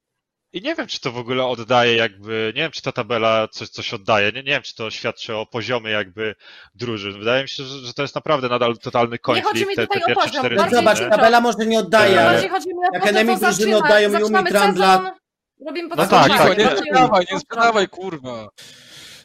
i 0.55 0.63
nie 0.63 0.75
wiem, 0.75 0.87
czy 0.87 1.01
to 1.01 1.13
w 1.13 1.19
ogóle 1.19 1.45
oddaje 1.47 1.97
jakby, 1.97 2.53
nie 2.57 2.63
wiem, 2.63 2.71
czy 2.71 2.83
ta 2.83 2.93
tabela 2.93 3.49
coś, 3.49 3.69
coś 3.69 3.95
oddaje, 3.95 4.33
nie, 4.33 4.43
nie 4.43 4.53
wiem, 4.53 4.63
czy 4.63 4.75
to 4.75 4.91
świadczy 4.91 5.37
o 5.37 5.47
poziomie 5.47 5.91
jakby 5.91 6.35
drużyn. 6.75 7.19
Wydaje 7.19 7.43
mi 7.43 7.49
się, 7.49 7.65
że, 7.65 7.79
że 7.79 7.95
to 7.95 8.03
jest 8.03 8.15
naprawdę 8.15 8.49
nadal 8.49 8.79
totalny 8.79 9.19
chodzi 9.23 9.41
mi 9.41 9.45
konflikt, 9.45 9.77
te, 9.77 9.87
te 9.87 9.87
tutaj 9.87 10.03
o 10.03 10.07
pierwsze 10.07 10.25
poziom, 10.29 10.41
cztery 10.41 10.57
bardziej 10.57 10.79
Zobacz, 10.79 10.99
tabela 10.99 11.41
może 11.41 11.67
nie 11.67 11.79
oddaje, 11.79 12.21
ale 12.21 12.49
chodzi 12.49 12.69
mi 12.69 12.75
o 12.75 12.95
jak 12.95 13.03
to, 13.03 13.09
enemy 13.09 13.39
drużyny 13.39 13.77
oddają 13.77 14.19
Yumi, 14.19 14.35
Trundla- 14.35 14.97
sezon, 14.97 15.11
Robimy 15.67 15.89
No 15.89 16.07
tak, 16.07 16.29
tak, 16.29 16.59
nie 16.59 16.77
sprzedawaj, 16.77 17.27
nie 17.33 17.41
sprzedawaj, 17.41 17.89
kurwa. 17.89 18.49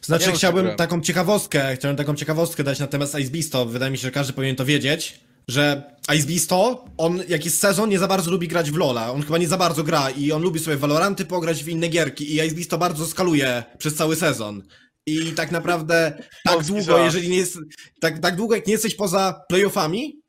Znaczy, 0.02 0.26
Nie 0.26 0.32
chciałbym 0.32 0.76
taką 0.76 1.00
ciekawostkę, 1.00 1.76
chciałem 1.76 1.96
taką 1.96 2.14
ciekawostkę 2.14 2.64
dać 2.64 2.78
na 2.78 2.86
temat 2.86 3.18
Ice 3.18 3.30
Beasto. 3.30 3.66
Wydaje 3.66 3.90
mi 3.90 3.98
się, 3.98 4.02
że 4.02 4.10
każdy 4.10 4.32
powinien 4.32 4.56
to 4.56 4.64
wiedzieć, 4.64 5.20
że 5.48 5.94
Ice 6.16 6.26
Beasto, 6.26 6.84
on 6.96 7.22
jak 7.28 7.44
jest 7.44 7.58
sezon, 7.58 7.90
nie 7.90 7.98
za 7.98 8.08
bardzo 8.08 8.30
lubi 8.30 8.48
grać 8.48 8.70
w 8.70 8.76
Lola. 8.76 9.12
On 9.12 9.22
chyba 9.22 9.38
nie 9.38 9.48
za 9.48 9.56
bardzo 9.56 9.84
gra 9.84 10.10
i 10.10 10.32
on 10.32 10.42
lubi 10.42 10.60
sobie 10.60 10.76
w 10.76 10.80
Valoranty 10.80 11.24
pograć 11.24 11.64
w 11.64 11.68
inne 11.68 11.88
gierki 11.88 12.32
i 12.32 12.34
Ice 12.34 12.54
Beasto 12.54 12.78
bardzo 12.78 13.06
skaluje 13.06 13.64
przez 13.78 13.94
cały 13.94 14.16
sezon. 14.16 14.62
I 15.06 15.32
tak 15.32 15.50
naprawdę 15.50 16.22
tak 16.44 16.54
Polski 16.54 16.72
długo, 16.72 16.84
żart. 16.84 17.04
jeżeli 17.04 17.28
nie 17.28 17.36
jest, 17.36 17.58
tak, 18.00 18.18
tak 18.18 18.36
długo 18.36 18.54
jak 18.54 18.66
nie 18.66 18.72
jesteś 18.72 18.94
poza 18.94 19.40
playoffami, 19.48 20.20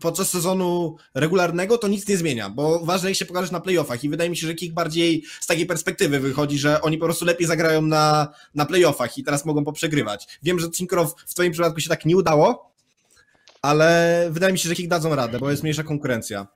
podczas 0.00 0.30
sezonu 0.30 0.96
regularnego, 1.14 1.78
to 1.78 1.88
nic 1.88 2.08
nie 2.08 2.16
zmienia, 2.16 2.50
bo 2.50 2.80
ważne 2.84 3.08
jak 3.08 3.18
się 3.18 3.24
pokażesz 3.24 3.50
na 3.50 3.60
playoffach 3.60 4.04
i 4.04 4.08
wydaje 4.08 4.30
mi 4.30 4.36
się, 4.36 4.46
że 4.46 4.54
Kick 4.54 4.74
bardziej 4.74 5.24
z 5.40 5.46
takiej 5.46 5.66
perspektywy 5.66 6.20
wychodzi, 6.20 6.58
że 6.58 6.82
oni 6.82 6.98
po 6.98 7.04
prostu 7.04 7.24
lepiej 7.24 7.46
zagrają 7.46 7.82
na, 7.82 8.28
na 8.54 8.66
playoffach 8.66 9.18
i 9.18 9.24
teraz 9.24 9.44
mogą 9.44 9.64
poprzegrywać. 9.64 10.38
Wiem, 10.42 10.58
że 10.58 10.70
Cinkrow 10.70 11.14
w 11.26 11.34
twoim 11.34 11.52
przypadku 11.52 11.80
się 11.80 11.88
tak 11.88 12.04
nie 12.04 12.16
udało, 12.16 12.69
ale 13.62 14.26
wydaje 14.30 14.52
mi 14.52 14.58
się, 14.58 14.68
że 14.68 14.74
Kick 14.74 14.88
dadzą 14.88 15.14
radę, 15.14 15.38
bo 15.38 15.50
jest 15.50 15.62
mniejsza 15.62 15.82
konkurencja. 15.82 16.46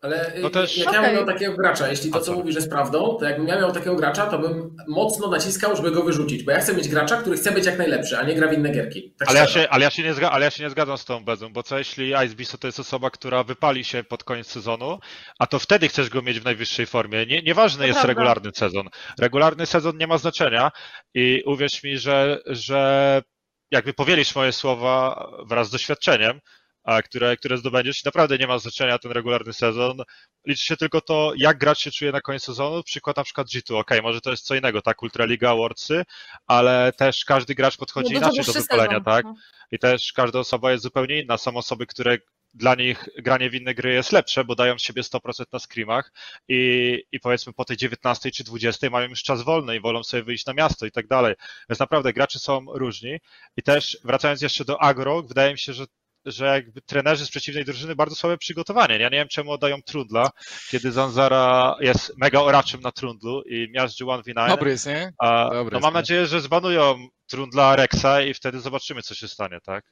Ale 0.00 0.32
No 0.42 0.50
też- 0.50 0.76
jak 0.76 0.92
ja 0.92 1.02
bym 1.02 1.14
miał 1.14 1.26
takiego 1.26 1.56
gracza, 1.56 1.88
jeśli 1.88 2.10
to 2.10 2.20
co 2.20 2.32
mówisz 2.32 2.54
jest 2.54 2.70
prawdą, 2.70 3.16
to 3.20 3.24
jakbym 3.24 3.48
ja 3.48 3.60
miał 3.60 3.72
takiego 3.72 3.96
gracza, 3.96 4.26
to 4.26 4.38
bym 4.38 4.76
mocno 4.88 5.28
naciskał, 5.30 5.76
żeby 5.76 5.90
go 5.90 6.02
wyrzucić, 6.02 6.42
bo 6.42 6.50
ja 6.52 6.60
chcę 6.60 6.74
mieć 6.74 6.88
gracza, 6.88 7.16
który 7.16 7.36
chce 7.36 7.52
być 7.52 7.66
jak 7.66 7.78
najlepszy, 7.78 8.18
a 8.18 8.22
nie 8.22 8.34
gra 8.34 8.48
w 8.48 8.52
inne 8.52 8.70
gierki. 8.72 9.14
Tak 9.18 9.28
Ale 9.30 9.38
ja, 9.38 9.46
się, 9.46 9.68
ale, 9.68 9.84
ja 9.84 9.90
się 9.90 10.02
nie 10.02 10.14
zga, 10.14 10.30
ale 10.30 10.44
ja 10.44 10.50
się 10.50 10.62
nie 10.64 10.70
zgadzam 10.70 10.98
z 10.98 11.04
tą 11.04 11.24
bezą, 11.24 11.52
bo 11.52 11.62
co 11.62 11.78
jeśli 11.78 12.08
Ice 12.10 12.34
Beast 12.36 12.58
to 12.58 12.68
jest 12.68 12.80
osoba, 12.80 13.10
która 13.10 13.44
wypali 13.44 13.84
się 13.84 14.04
pod 14.04 14.24
koniec 14.24 14.46
sezonu, 14.46 14.98
a 15.38 15.46
to 15.46 15.58
wtedy 15.58 15.88
chcesz 15.88 16.08
go 16.08 16.22
mieć 16.22 16.40
w 16.40 16.44
najwyższej 16.44 16.86
formie. 16.86 17.26
Nie, 17.26 17.42
nieważny 17.42 17.78
To 17.80 17.86
jest 17.86 17.98
prawda. 18.00 18.08
regularny 18.20 18.50
sezon. 18.54 18.88
Regularny 19.20 19.66
sezon 19.66 19.96
nie 19.96 20.06
ma 20.06 20.18
znaczenia 20.18 20.70
i 21.14 21.42
uwierz 21.46 21.82
mi, 21.82 21.98
że, 21.98 22.38
że 22.46 23.22
jakby 23.70 23.94
powielisz 23.94 24.34
moje 24.34 24.52
słowa 24.52 25.28
wraz 25.46 25.68
z 25.68 25.70
doświadczeniem, 25.70 26.40
a 26.84 27.02
które, 27.02 27.36
które 27.36 27.58
zdobędziesz, 27.58 28.04
naprawdę 28.04 28.38
nie 28.38 28.46
ma 28.46 28.58
znaczenia 28.58 28.98
ten 28.98 29.12
regularny 29.12 29.52
sezon. 29.52 30.02
Liczy 30.46 30.64
się 30.64 30.76
tylko 30.76 31.00
to, 31.00 31.32
jak 31.36 31.58
gracz 31.58 31.78
się 31.78 31.90
czuje 31.90 32.12
na 32.12 32.20
koniec 32.20 32.42
sezonu. 32.42 32.82
Przykład 32.82 33.16
na 33.16 33.24
przykład 33.24 33.48
G2. 33.48 33.78
Ok, 33.78 33.90
może 34.02 34.20
to 34.20 34.30
jest 34.30 34.44
co 34.44 34.54
innego, 34.54 34.82
tak, 34.82 35.02
Ultraliga, 35.02 35.50
Awardsy, 35.50 36.04
ale 36.46 36.92
też 36.92 37.24
każdy 37.24 37.54
gracz 37.54 37.76
podchodzi 37.76 38.12
No, 38.12 38.18
inaczej 38.18 38.44
do 38.44 38.52
wypalenia, 38.52 39.00
tak? 39.00 39.24
No. 39.24 39.34
I 39.70 39.78
też 39.78 40.12
każda 40.12 40.38
osoba 40.38 40.72
jest 40.72 40.82
zupełnie 40.82 41.20
inna. 41.20 41.38
Są 41.38 41.56
osoby, 41.56 41.86
które 41.86 42.18
dla 42.54 42.74
nich 42.74 43.08
granie 43.18 43.50
w 43.50 43.54
inne 43.54 43.74
gry 43.74 43.92
jest 43.92 44.12
lepsze, 44.12 44.44
bo 44.44 44.54
dają 44.54 44.78
z 44.78 44.82
siebie 44.82 45.02
100% 45.02 45.44
na 45.52 45.58
scrimach 45.58 46.12
i, 46.48 47.02
i 47.12 47.20
powiedzmy 47.20 47.52
po 47.52 47.64
tej 47.64 47.76
19 47.76 48.30
czy 48.30 48.44
20 48.44 48.90
mają 48.90 49.08
już 49.08 49.22
czas 49.22 49.42
wolny 49.42 49.76
i 49.76 49.80
wolą 49.80 50.04
sobie 50.04 50.22
wyjść 50.22 50.46
na 50.46 50.54
miasto 50.54 50.86
i 50.86 50.90
tak 50.90 51.06
dalej. 51.06 51.34
Więc 51.68 51.80
naprawdę 51.80 52.12
gracze 52.12 52.38
są 52.38 52.64
różni. 52.72 53.18
I 53.56 53.62
też 53.62 53.98
wracając 54.04 54.42
jeszcze 54.42 54.64
do 54.64 54.82
agro, 54.82 55.22
wydaje 55.22 55.52
mi 55.52 55.58
się, 55.58 55.72
że 55.72 55.86
że 56.24 56.46
jakby 56.46 56.82
trenerzy 56.82 57.26
z 57.26 57.30
przeciwnej 57.30 57.64
drużyny 57.64 57.94
bardzo 57.94 58.16
słabe 58.16 58.38
przygotowanie. 58.38 58.98
Ja 58.98 59.08
nie 59.08 59.18
wiem, 59.18 59.28
czemu 59.28 59.50
oddają 59.52 59.82
Trundla, 59.82 60.30
kiedy 60.70 60.92
Zanzara 60.92 61.76
jest 61.80 62.18
mega 62.18 62.40
oraczem 62.40 62.80
na 62.80 62.92
Trundlu 62.92 63.42
i 63.42 63.70
miażdży 63.70 64.04
1v9. 64.04 64.48
Dobry 64.48 64.70
jest, 64.70 64.86
nie? 64.86 65.12
Dobry 65.52 65.74
no 65.74 65.80
mam 65.80 65.94
nadzieję, 65.94 66.26
że 66.26 66.40
zbanują 66.40 67.08
Trundla 67.26 67.76
Rexa 67.76 68.22
i 68.28 68.34
wtedy 68.34 68.60
zobaczymy, 68.60 69.02
co 69.02 69.14
się 69.14 69.28
stanie, 69.28 69.58
tak? 69.60 69.84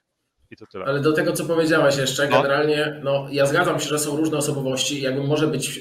I 0.51 0.57
to 0.57 0.67
tyle. 0.67 0.85
Ale 0.85 1.01
do 1.01 1.13
tego, 1.13 1.33
co 1.33 1.45
powiedziałeś 1.45 1.97
jeszcze, 1.97 2.29
No. 2.29 2.37
generalnie, 2.37 3.01
no 3.05 3.27
ja 3.31 3.47
zgadzam 3.47 3.81
się, 3.81 3.89
że 3.89 3.99
są 3.99 4.17
różne 4.17 4.39
osobowości, 4.39 5.03
jakby 5.03 5.23
może 5.23 5.47
być 5.47 5.81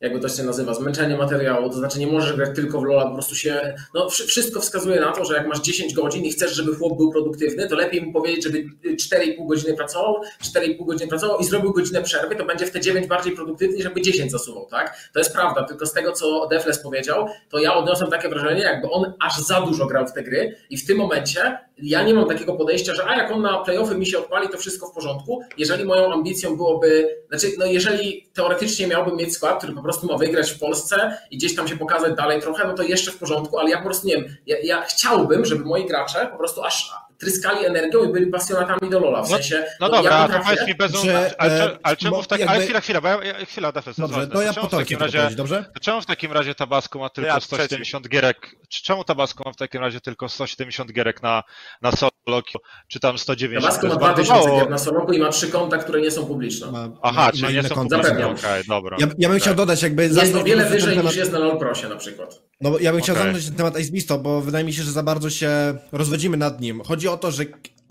jakby 0.00 0.20
to 0.20 0.28
się 0.28 0.42
nazywa, 0.42 0.74
zmęczenie 0.74 1.16
materiału, 1.16 1.68
to 1.68 1.74
znaczy 1.76 1.98
nie 1.98 2.06
możesz 2.06 2.36
grać 2.36 2.50
tylko 2.54 2.80
w 2.80 2.84
LoL'a, 2.84 3.08
po 3.08 3.14
prostu 3.14 3.34
się, 3.34 3.74
no 3.94 4.08
wszy- 4.10 4.26
wszystko 4.26 4.60
wskazuje 4.60 5.00
na 5.00 5.12
to, 5.12 5.24
że 5.24 5.34
jak 5.34 5.46
masz 5.48 5.60
10 5.60 5.94
godzin 5.94 6.24
i 6.24 6.32
chcesz, 6.32 6.52
żeby 6.54 6.76
chłop 6.76 6.96
był 6.96 7.12
produktywny, 7.12 7.68
to 7.68 7.76
lepiej 7.76 8.02
mu 8.02 8.12
powiedzieć, 8.12 8.44
żeby 8.44 8.64
4,5 8.96 9.46
godziny 9.48 9.74
pracował, 9.74 10.16
4,5 10.42 10.86
godziny 10.86 11.08
pracował 11.08 11.38
i 11.38 11.44
zrobił 11.44 11.72
godzinę 11.72 12.02
przerwy, 12.02 12.36
to 12.36 12.44
będzie 12.44 12.66
w 12.66 12.70
te 12.70 12.80
9 12.80 13.06
bardziej 13.06 13.32
produktywny, 13.32 13.82
żeby 13.82 14.02
10 14.02 14.32
zasuwał, 14.32 14.66
tak? 14.66 14.98
To 15.12 15.18
jest 15.20 15.32
prawda, 15.32 15.64
tylko 15.64 15.86
z 15.86 15.92
tego, 15.92 16.12
co 16.12 16.46
Defles 16.50 16.78
powiedział, 16.82 17.26
to 17.50 17.58
ja 17.58 17.74
odniosłem 17.74 18.10
takie 18.10 18.28
wrażenie, 18.28 18.62
jakby 18.62 18.90
on 18.90 19.12
aż 19.20 19.38
za 19.38 19.60
dużo 19.60 19.86
grał 19.86 20.06
w 20.06 20.12
te 20.12 20.22
gry 20.22 20.56
i 20.70 20.76
w 20.78 20.86
tym 20.86 20.98
momencie 20.98 21.58
ja 21.82 22.02
nie 22.02 22.14
mam 22.14 22.28
takiego 22.28 22.54
podejścia, 22.54 22.94
że 22.94 23.04
a 23.06 23.16
jak 23.16 23.30
on 23.32 23.42
na 23.42 23.58
playoffy 23.58 23.94
mi 23.98 24.06
się 24.06 24.18
odpali, 24.18 24.48
to 24.48 24.58
wszystko 24.58 24.86
w 24.86 24.92
porządku. 24.94 25.40
Jeżeli 25.58 25.84
moją 25.84 26.12
ambicją 26.12 26.56
byłoby, 26.56 27.16
znaczy, 27.28 27.46
no 27.58 27.66
jeżeli 27.66 28.28
teoretycznie 28.34 28.86
miałbym 28.86 29.16
mieć 29.16 29.34
skład, 29.34 29.58
który 29.58 29.72
po 29.72 29.82
prostu 29.86 30.06
ma 30.06 30.16
wygrać 30.16 30.50
w 30.50 30.58
Polsce 30.58 31.18
i 31.30 31.36
gdzieś 31.36 31.56
tam 31.56 31.68
się 31.68 31.76
pokazać 31.76 32.16
dalej 32.16 32.40
trochę, 32.40 32.66
no 32.66 32.74
to 32.74 32.82
jeszcze 32.82 33.10
w 33.10 33.18
porządku, 33.18 33.58
ale 33.58 33.70
ja 33.70 33.76
po 33.78 33.84
prostu 33.84 34.06
nie 34.06 34.16
wiem, 34.16 34.36
ja, 34.46 34.56
ja 34.62 34.82
chciałbym, 34.82 35.44
żeby 35.44 35.64
moi 35.64 35.86
gracze 35.86 36.28
po 36.32 36.38
prostu 36.38 36.64
aż 36.64 36.94
tryskali 37.18 37.66
energią 37.66 38.04
i 38.04 38.12
byli 38.12 38.26
pasjonatami 38.26 38.90
do 38.90 39.00
Lola, 39.00 39.22
w 39.22 39.30
No- 39.30 39.36
sensie... 39.36 39.64
No 39.80 39.86
ja 39.86 39.92
dobra, 39.96 40.16
a 40.16 40.28
to 40.28 40.32
potrafię- 40.34 40.44
powiedz 40.44 40.66
mi 40.66 40.74
bez 40.74 40.92
że, 40.92 41.34
ale, 41.38 41.64
e, 41.72 41.78
ale 41.82 41.96
czemu 41.96 42.22
w 42.22 42.26
tak, 42.26 42.38
jakby- 42.40 42.54
ale 42.54 42.64
chwila, 42.64 42.80
chwila, 42.80 43.00
bo 43.00 43.08
ja, 43.08 43.24
ja, 43.24 43.44
chwila, 43.46 43.72
Defes, 43.72 43.96
to 43.96 44.02
Dobrze, 44.08 44.26
to 44.28 44.42
ja 44.42 44.52
czemu 44.52 44.62
po 44.64 44.68
w 44.68 44.70
to 44.70 44.76
takim 44.76 44.98
chcę 44.98 45.06
razie, 45.18 45.36
dobrze? 45.36 45.64
to 45.74 45.80
czemu 45.80 46.00
w 46.00 46.06
takim 46.06 46.32
razie 46.32 46.54
Tabasco 46.54 46.98
ma 46.98 47.08
tylko 47.10 47.28
Ja 47.28 47.40
trzeci. 47.40 47.46
170 47.54 48.08
gierek, 48.08 48.50
czy 48.68 48.82
czemu 48.82 49.04
Tabasco 49.04 49.44
ma 49.46 49.52
w 49.52 49.56
takim 49.56 49.80
razie 49.80 50.00
tylko 50.00 50.28
170 50.28 50.92
gierek 50.92 51.22
na, 51.22 51.42
na 51.82 51.92
solo 51.92 52.10
queue, 52.26 52.60
czy 52.88 53.00
tam 53.00 53.18
190? 53.18 53.64
Tabasco 53.74 53.80
To 53.80 53.86
ma 53.88 53.92
jest 53.94 54.00
bardzo 54.16 54.22
2000 54.22 54.48
mało. 54.48 54.60
gier 54.60 54.70
na 54.70 54.78
Soloku 54.78 55.12
i 55.12 55.18
ma 55.18 55.28
trzy 55.28 55.48
konta, 55.50 55.78
które 55.78 56.00
nie 56.00 56.10
są 56.10 56.26
publiczne. 56.26 56.72
Ma, 56.72 56.88
Aha, 57.02 57.24
ma, 57.26 57.32
czyli 57.32 57.42
ma 57.42 57.50
nie 57.50 57.62
są 57.62 57.74
konta. 57.74 58.02
Zapewniam. 58.02 58.30
Okej, 58.30 58.64
dobra. 58.68 58.96
Ja, 59.00 59.06
ja 59.18 59.28
bym 59.28 59.38
chciał 59.38 59.54
dodać 59.54 59.82
jakby... 59.82 60.02
Jest 60.02 60.14
to 60.14 60.20
zamknąć 60.20 60.46
wiele 60.46 60.64
wyżej 60.64 60.96
temat- 60.96 61.04
niż 61.06 61.16
jest 61.16 61.32
na 61.32 61.38
LoL 61.38 61.58
Prosie 61.58 61.88
na 61.88 61.96
przykład. 61.96 62.40
No 62.60 62.70
bo 62.70 62.78
ja 62.78 62.92
bym 62.92 63.00
chciał 63.00 63.16
zamknąć 63.16 63.44
ten 63.46 63.54
temat 63.54 63.78
Icebeasto, 63.80 64.18
bo 64.18 64.40
wydaje 64.40 64.64
mi 64.64 64.72
się, 64.72 64.82
że 64.82 64.92
za 64.92 65.02
bardzo 65.02 65.30
się 65.30 65.50
rozwodzimy 65.92 66.36
nad 66.36 66.60
nim. 66.60 66.82
Chodzi 66.86 67.05
o 67.08 67.16
to, 67.16 67.30
że 67.30 67.44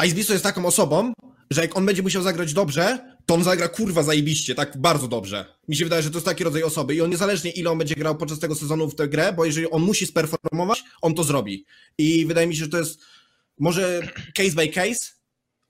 Icebeasto 0.05 0.33
jest 0.33 0.43
taką 0.43 0.65
osobą, 0.65 1.13
że 1.51 1.61
jak 1.61 1.77
on 1.77 1.85
będzie 1.85 2.03
musiał 2.03 2.21
zagrać 2.21 2.53
dobrze, 2.53 3.15
to 3.25 3.33
on 3.33 3.43
zagra 3.43 3.67
kurwa 3.67 4.03
zajebiście, 4.03 4.55
tak 4.55 4.77
bardzo 4.77 5.07
dobrze. 5.07 5.45
Mi 5.67 5.75
się 5.75 5.85
wydaje, 5.85 6.01
że 6.01 6.09
to 6.09 6.17
jest 6.17 6.25
taki 6.25 6.43
rodzaj 6.43 6.63
osoby 6.63 6.95
i 6.95 7.01
on 7.01 7.09
niezależnie 7.09 7.51
ile 7.51 7.71
on 7.71 7.77
będzie 7.77 7.95
grał 7.95 8.17
podczas 8.17 8.39
tego 8.39 8.55
sezonu 8.55 8.89
w 8.89 8.95
tę 8.95 9.07
grę, 9.07 9.33
bo 9.33 9.45
jeżeli 9.45 9.69
on 9.69 9.81
musi 9.81 10.05
sperformować, 10.05 10.83
on 11.01 11.13
to 11.13 11.23
zrobi. 11.23 11.65
I 11.97 12.25
wydaje 12.25 12.47
mi 12.47 12.55
się, 12.55 12.63
że 12.63 12.69
to 12.69 12.77
jest 12.77 12.99
może 13.59 14.01
case 14.33 14.51
by 14.51 14.67
case, 14.67 15.11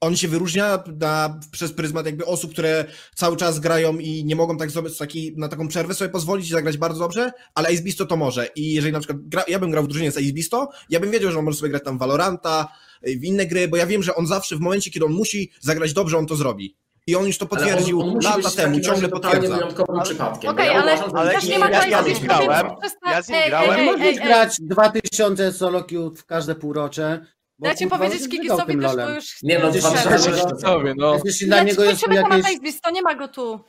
on 0.02 0.18
się 0.18 0.28
wyróżnia 0.28 0.84
na, 1.00 1.40
przez 1.52 1.74
pryzmat 1.74 2.06
jakby 2.06 2.26
osób, 2.26 2.52
które 2.52 2.86
cały 3.16 3.38
czas 3.38 3.60
grają 3.60 3.98
i 3.98 4.26
nie 4.26 4.36
mogą 4.36 4.58
tak 4.58 4.72
zrobić 4.72 4.98
taki, 4.98 5.34
na 5.38 5.48
taką 5.48 5.68
przerwę 5.68 5.94
sobie 5.94 6.10
pozwolić 6.10 6.48
i 6.48 6.52
zagrać 6.52 6.78
bardzo 6.78 7.00
dobrze, 7.00 7.32
ale 7.56 7.70
Acebisto 7.70 8.06
to 8.06 8.18
może. 8.18 8.48
I 8.56 8.74
jeżeli 8.74 8.94
na 8.94 9.00
przykład 9.00 9.20
gra, 9.22 9.44
ja 9.48 9.60
bym 9.60 9.72
grał 9.72 9.84
w 9.84 9.88
drużynie 9.88 10.12
z 10.12 10.18
Acebisto, 10.18 10.70
ja 10.90 11.00
bym 11.00 11.12
wiedział, 11.12 11.32
że 11.32 11.40
on 11.40 11.46
może 11.46 11.58
sobie 11.58 11.70
grać 11.70 11.84
tam 11.84 11.98
Valoranta, 11.98 12.68
y, 13.08 13.18
w 13.20 13.24
inne 13.24 13.46
gry, 13.46 13.68
bo 13.68 13.78
ja 13.78 13.86
wiem, 13.86 14.04
że 14.04 14.16
on 14.16 14.28
zawsze 14.28 14.56
w 14.56 14.60
momencie, 14.60 14.92
kiedy 14.92 15.06
on 15.06 15.12
musi 15.12 15.52
zagrać 15.62 15.94
dobrze, 15.94 16.18
on 16.18 16.26
to 16.28 16.36
zrobi. 16.36 16.76
I 17.08 17.16
on 17.16 17.26
już 17.28 17.38
to 17.38 17.48
Ale 17.52 17.60
potwierdził 17.62 18.02
on, 18.02 18.08
on 18.08 18.14
musi 18.16 18.28
lata 18.28 18.52
temu, 18.52 18.80
ciągle 18.80 19.10
potwierdza. 19.10 19.56
wyjątkowym 19.56 20.02
przypadkiem. 20.04 20.52
Okej, 20.52 20.68
ja 20.68 20.74
ale 20.74 20.94
uważam, 20.94 21.10
że 21.10 21.18
ale 21.18 21.32
też 21.34 21.44
nie 21.48 21.60
ma 21.60 21.70
ja- 21.70 21.88
ja, 21.88 21.88
ja 21.88 22.04
z 22.04 22.08
nim 22.08 22.28
grałem, 22.28 22.68
ja 23.06 23.22
z 23.22 23.30
nim 23.30 23.38
grałem. 23.48 23.70
Ale 23.72 23.84
możesz 23.86 24.16
grać 24.16 24.58
2000 24.62 25.52
solo 25.54 25.84
queue 25.84 26.12
w 26.16 26.26
każde 26.26 26.56
półrocze. 26.56 27.26
Bo 27.60 27.66
Dajcie 27.68 27.86
kurwa, 27.90 28.06
powiedzieć 28.06 28.30
Kikisowi 28.30 28.74
też, 28.74 28.84
lolem. 28.84 29.08
bo 29.08 29.16
już... 29.16 29.26
Nie 29.44 29.60
no, 29.60 29.72
dwa 29.72 30.58
Sobie, 30.58 30.94
no. 30.98 31.18
Jeśli 31.26 31.48
dla 31.48 31.64
niego 31.64 31.84
jest 31.84 32.08
jakieś... 32.08 32.82
To 32.82 32.92
nie 32.92 33.02
ma 33.02 33.16
go 33.16 33.28
tu. 33.28 33.66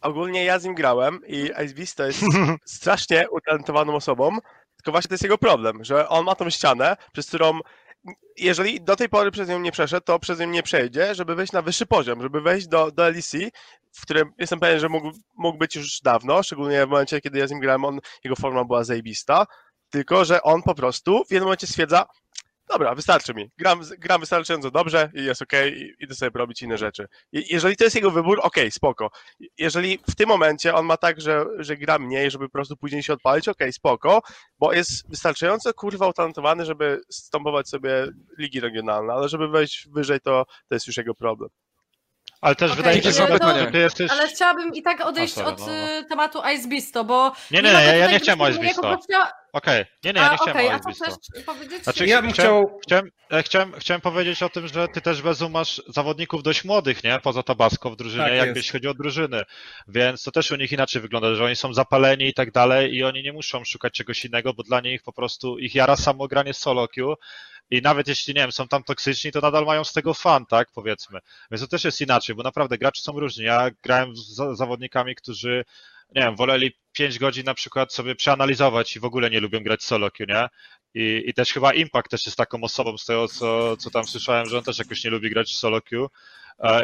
Ogólnie 0.00 0.44
ja 0.44 0.58
z 0.58 0.64
nim 0.64 0.74
grałem 0.74 1.20
i 1.26 1.50
Ice 1.64 1.96
to 1.96 2.06
jest 2.06 2.20
strasznie 2.64 3.30
utalentowaną 3.30 3.94
osobą, 3.94 4.38
tylko 4.76 4.90
właśnie 4.90 5.08
to 5.08 5.14
jest 5.14 5.22
jego 5.22 5.38
problem, 5.38 5.84
że 5.84 6.08
on 6.08 6.24
ma 6.24 6.34
tą 6.34 6.50
ścianę, 6.50 6.96
przez 7.12 7.26
którą 7.26 7.60
jeżeli 8.36 8.80
do 8.80 8.96
tej 8.96 9.08
pory 9.08 9.30
przez 9.30 9.48
nią 9.48 9.60
nie 9.60 9.72
przeszedł, 9.72 10.04
to 10.04 10.18
przez 10.18 10.38
nią 10.38 10.50
nie 10.50 10.62
przejdzie, 10.62 11.14
żeby 11.14 11.34
wejść 11.34 11.52
na 11.52 11.62
wyższy 11.62 11.86
poziom, 11.86 12.22
żeby 12.22 12.40
wejść 12.40 12.66
do, 12.66 12.90
do 12.90 13.10
LEC, 13.10 13.32
w 13.92 14.02
którym 14.02 14.32
jestem 14.38 14.60
pewien, 14.60 14.78
że 14.78 14.88
mógł, 14.88 15.10
mógł 15.34 15.58
być 15.58 15.76
już 15.76 16.00
dawno, 16.00 16.42
szczególnie 16.42 16.86
w 16.86 16.88
momencie, 16.88 17.20
kiedy 17.20 17.38
ja 17.38 17.46
z 17.46 17.50
nim 17.50 17.60
grałem, 17.60 17.84
on, 17.84 18.00
jego 18.24 18.36
forma 18.36 18.64
była 18.64 18.84
zajebista, 18.84 19.46
tylko 19.90 20.24
że 20.24 20.42
on 20.42 20.62
po 20.62 20.74
prostu 20.74 21.24
w 21.24 21.30
jednym 21.30 21.44
momencie 21.44 21.66
stwierdza, 21.66 22.06
dobra, 22.68 22.94
wystarczy 22.94 23.34
mi, 23.34 23.50
gram, 23.58 23.80
gram 23.98 24.20
wystarczająco 24.20 24.70
dobrze 24.70 25.10
i 25.14 25.24
jest 25.24 25.42
okej, 25.42 25.82
i 25.82 26.04
idę 26.04 26.14
sobie 26.14 26.30
robić 26.38 26.62
inne 26.62 26.78
rzeczy. 26.78 27.06
Jeżeli 27.32 27.76
to 27.76 27.84
jest 27.84 27.96
jego 27.96 28.10
wybór, 28.10 28.40
okej, 28.42 28.70
spoko. 28.70 29.10
Jeżeli 29.58 29.98
w 30.10 30.14
tym 30.14 30.28
momencie 30.28 30.74
on 30.74 30.86
ma 30.86 30.96
tak, 30.96 31.20
że, 31.20 31.44
że 31.58 31.76
gra 31.76 31.98
mniej, 31.98 32.30
żeby 32.30 32.44
po 32.44 32.52
prostu 32.52 32.76
później 32.76 33.02
się 33.02 33.12
odpalić, 33.12 33.48
okej, 33.48 33.72
spoko, 33.72 34.22
bo 34.58 34.72
jest 34.72 35.10
wystarczająco 35.10 35.74
kurwa 35.74 36.08
utalentowany, 36.08 36.64
żeby 36.64 37.00
stąpować 37.10 37.68
sobie 37.68 38.08
ligi 38.38 38.60
regionalne, 38.60 39.12
ale 39.12 39.28
żeby 39.28 39.48
wejść 39.48 39.88
wyżej, 39.88 40.20
to, 40.20 40.44
to 40.68 40.74
jest 40.74 40.86
już 40.86 40.96
jego 40.96 41.14
problem. 41.14 41.50
Ale 42.44 42.54
też 42.54 42.70
Okej, 42.70 42.76
wydaje 42.76 42.96
mi 42.96 43.02
się, 43.02 43.12
że 43.12 43.26
to- 43.38 43.58
że 43.58 43.66
ty 43.72 43.78
jesteś... 43.78 44.10
Ale 44.10 44.28
chciałabym 44.28 44.74
i 44.74 44.82
tak 44.82 45.00
odejść 45.00 45.34
sorry, 45.34 45.48
od 45.48 45.60
no, 45.60 45.66
no. 45.66 45.72
y, 45.98 46.04
tematu 46.04 46.42
Icebeasto, 46.54 47.04
bo... 47.04 47.32
Nie, 47.50 47.62
nie, 47.62 47.72
nie, 47.72 47.96
ja, 47.98 48.06
nie 48.10 48.18
chciałem 48.20 48.40
o 48.40 48.46
dyskutować, 48.46 48.70
Icebeasto. 48.72 48.86
ja 49.12 49.18
po 49.18 49.26
prostu- 49.26 49.44
Okej, 49.52 49.84
nie, 50.04 50.12
nie, 50.12 50.20
ja 50.20 50.28
nie 50.30 50.36
chciałem 50.36 50.56
okej, 50.56 50.68
o 50.68 50.72
a 50.72 50.78
co 50.78 50.90
Icebeasto. 50.90 51.20
chcesz 51.32 51.44
powiedzieć? 51.44 51.84
Znaczy, 51.84 52.06
Ja 52.06 52.22
bym 52.22 52.32
chciałem, 52.32 52.64
chciał- 52.66 52.78
chciałem, 52.82 53.10
ja 53.30 53.42
chciałem, 53.42 53.72
chciałem 53.78 54.00
powiedzieć 54.00 54.42
o 54.42 54.48
tym, 54.48 54.68
że 54.68 54.88
ty 54.88 55.00
też 55.00 55.22
Bezu 55.22 55.50
masz 55.50 55.82
zawodników 55.88 56.42
dość 56.42 56.64
młodych, 56.64 57.04
nie? 57.04 57.18
Poza 57.22 57.42
Tabasco 57.42 57.90
w 57.90 57.96
drużynie, 57.96 58.24
Tak 58.24 58.34
jak 58.34 58.46
jest. 58.46 58.56
jeśli 58.56 58.72
chodzi 58.72 58.88
o 58.88 58.94
drużyny. 58.94 59.42
Więc 59.88 60.22
to 60.22 60.30
też 60.30 60.50
u 60.50 60.56
nich 60.56 60.72
inaczej 60.72 61.02
wygląda, 61.02 61.34
że 61.34 61.44
oni 61.44 61.56
są 61.56 61.74
zapaleni 61.74 62.28
i 62.28 62.34
tak 62.34 62.50
dalej 62.52 62.94
i 62.94 63.04
oni 63.04 63.22
nie 63.22 63.32
muszą 63.32 63.64
szukać 63.64 63.92
czegoś 63.92 64.24
innego, 64.24 64.54
bo 64.54 64.62
dla 64.62 64.80
nich 64.80 65.02
po 65.02 65.12
prostu 65.12 65.58
ich 65.58 65.74
jara 65.74 65.96
samo 65.96 66.28
granie 66.28 66.54
solo 66.54 66.88
queue 66.88 67.14
i 67.70 67.82
nawet 67.82 68.08
jeśli, 68.08 68.34
nie 68.34 68.40
wiem, 68.40 68.52
są 68.52 68.68
tam 68.68 68.82
toksyczni, 68.84 69.32
to 69.32 69.40
nadal 69.40 69.64
mają 69.64 69.84
z 69.84 69.92
tego 69.92 70.14
fan, 70.14 70.46
tak? 70.46 70.68
Powiedzmy. 70.74 71.18
Więc 71.50 71.60
to 71.60 71.68
też 71.68 71.84
jest 71.84 72.00
inaczej, 72.00 72.34
bo 72.36 72.42
naprawdę 72.42 72.78
gracze 72.78 73.02
są 73.02 73.20
różni. 73.20 73.44
Ja 73.44 73.70
grałem 73.82 74.16
z 74.16 74.28
za- 74.28 74.54
zawodnikami, 74.54 75.14
którzy 75.14 75.64
nie 76.14 76.22
wiem, 76.22 76.36
woleli 76.36 76.72
5 76.92 77.18
godzin 77.18 77.44
na 77.44 77.54
przykład 77.54 77.92
sobie 77.94 78.14
przeanalizować 78.14 78.96
i 78.96 79.00
w 79.00 79.04
ogóle 79.04 79.30
nie 79.30 79.40
lubią 79.40 79.60
grać 79.62 79.82
solo 79.84 80.10
queue, 80.10 80.26
nie? 80.28 80.48
I, 80.94 81.22
I 81.26 81.34
też 81.34 81.52
chyba 81.52 81.72
Impact 81.72 82.10
też 82.10 82.26
jest 82.26 82.38
taką 82.38 82.62
osobą 82.62 82.98
z 82.98 83.04
tego, 83.04 83.28
co, 83.28 83.76
co 83.76 83.90
tam 83.90 84.04
słyszałem, 84.06 84.46
że 84.46 84.58
on 84.58 84.64
też 84.64 84.78
jakoś 84.78 85.04
nie 85.04 85.10
lubi 85.10 85.30
grać 85.30 85.56
solo 85.56 85.82
queue 85.82 86.08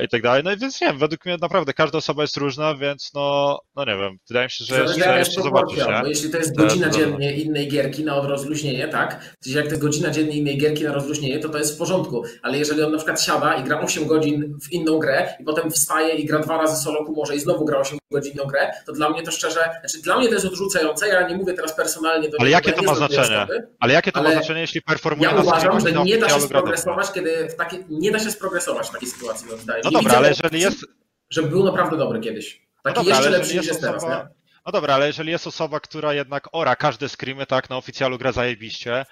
i 0.05 0.09
tak 0.09 0.23
dalej. 0.23 0.43
No 0.45 0.53
i 0.53 0.57
więc 0.57 0.81
nie 0.81 0.87
wiem, 0.87 0.99
według 0.99 1.25
mnie 1.25 1.37
naprawdę 1.41 1.73
każda 1.73 1.99
osoba 1.99 2.23
jest 2.23 2.37
różna, 2.37 2.75
więc 2.75 3.11
no, 3.15 3.59
no 3.77 3.85
nie 3.85 3.97
wiem, 3.97 4.17
wydaje 4.29 4.47
mi 4.47 4.51
się, 4.51 4.65
że 4.65 4.75
Zależy 4.75 4.99
jeszcze, 4.99 5.19
jeszcze 5.19 5.43
zobaczysz, 5.43 5.77
proporcja, 5.77 5.97
nie? 5.97 6.03
bo 6.03 6.09
jeśli 6.09 6.31
to 6.31 6.39
jest 6.39 6.57
To- 6.57 6.63
godzina 6.63 6.89
to- 6.91 6.99
dziennie 6.99 7.33
innej 7.37 7.69
gierki 7.69 8.05
na 8.05 8.21
rozluźnienie, 8.21 8.89
tak? 8.89 9.37
Czyli 9.45 9.55
jak 9.57 9.65
to 9.65 9.71
jest 9.71 9.83
godzina 9.83 10.11
dziennie 10.11 10.37
innej 10.37 10.59
gierki 10.59 10.85
na 10.85 10.93
rozluźnienie, 10.93 11.39
to 11.39 11.49
to 11.49 11.59
jest 11.59 11.75
w 11.75 11.79
porządku, 11.79 12.25
ale 12.43 12.59
jeżeli 12.59 12.83
on 12.83 12.91
na 12.93 12.99
przykład 12.99 13.23
siada 13.23 13.55
i 13.55 13.65
gra 13.65 13.81
8 13.81 14.07
godzin 14.07 14.59
w 14.63 14.73
inną 14.73 14.99
grę 14.99 15.35
i 15.41 15.45
potem 15.45 15.71
wstaje 15.71 16.15
i 16.15 16.27
gra 16.27 16.39
dwa 16.39 16.59
razy 16.59 16.83
solo 16.83 17.05
ku 17.05 17.13
może 17.15 17.37
i 17.37 17.41
znowu 17.41 17.65
gra 17.65 17.79
8 17.79 17.99
godzin 18.13 18.33
inną 18.33 18.45
grę, 18.45 18.71
to 18.87 18.93
dla 18.93 19.11
mnie 19.11 19.23
to 19.23 19.31
szczerze, 19.31 19.61
znaczy 19.81 20.03
dla 20.03 20.19
mnie 20.19 20.29
to 20.29 20.35
jest 20.35 20.47
odrzucające, 20.47 21.09
ja 21.09 21.29
nie 21.29 21.37
mówię 21.37 21.53
teraz 21.55 21.77
personalnie 21.77 22.29
do 22.29 22.37
Ale 22.41 22.51
jakie 22.51 22.73
to 22.73 22.83
ma 22.83 22.95
znaczenie? 22.95 23.21
osoby. 23.39 23.67
Ale 23.81 23.93
jakie 23.93 24.13
to 24.13 24.23
ma 24.23 24.33
znaczenie, 24.33 24.61
jeśli 24.61 24.83
performuje 24.83 25.29
Ja 25.29 25.35
na 25.37 25.43
uważam, 25.43 25.81
że 25.81 25.93
nie 25.93 26.19
da 26.19 26.29
się 26.29 26.41
sprogresować, 26.41 27.13
kiedy 27.13 27.49
w 27.49 27.55
takiej, 27.55 27.85
nie 27.89 28.11
da 28.11 28.19
się 28.19 28.31
sprogresować 28.31 28.89
w 28.89 28.91
takiej 28.91 29.09
sytuacji, 29.09 29.47
moim 29.49 29.60
zdaniem. 29.61 29.83
No 29.85 29.91
Nie 29.91 29.97
dobra, 29.97 30.17
ale 30.17 30.29
jeżeli 30.29 30.61
jest, 30.61 30.87
Żeby 31.31 31.49
był 31.49 31.65
naprawdę 31.65 31.97
dobry 31.97 32.21
kiedyś. 32.21 32.67
No 32.85 32.93
Taki 32.93 32.97
dobra, 32.97 33.15
jeszcze 33.15 33.31
lepszy 33.31 33.57
niż 33.57 33.67
jest 33.67 33.81
teraz, 33.81 34.05
nie? 34.05 34.29
No 34.67 34.73
dobra, 34.73 34.95
ale 34.95 35.07
jeżeli 35.07 35.31
jest 35.31 35.47
osoba, 35.47 35.81
która 35.81 36.15
jednak 36.15 36.49
ora 36.53 36.77
każde 36.77 37.09
screamy, 37.09 37.47
tak, 37.47 37.71
na 37.71 37.77
oficjalu 37.77 38.19
gra 38.19 38.33
zajebiście, 38.33 39.05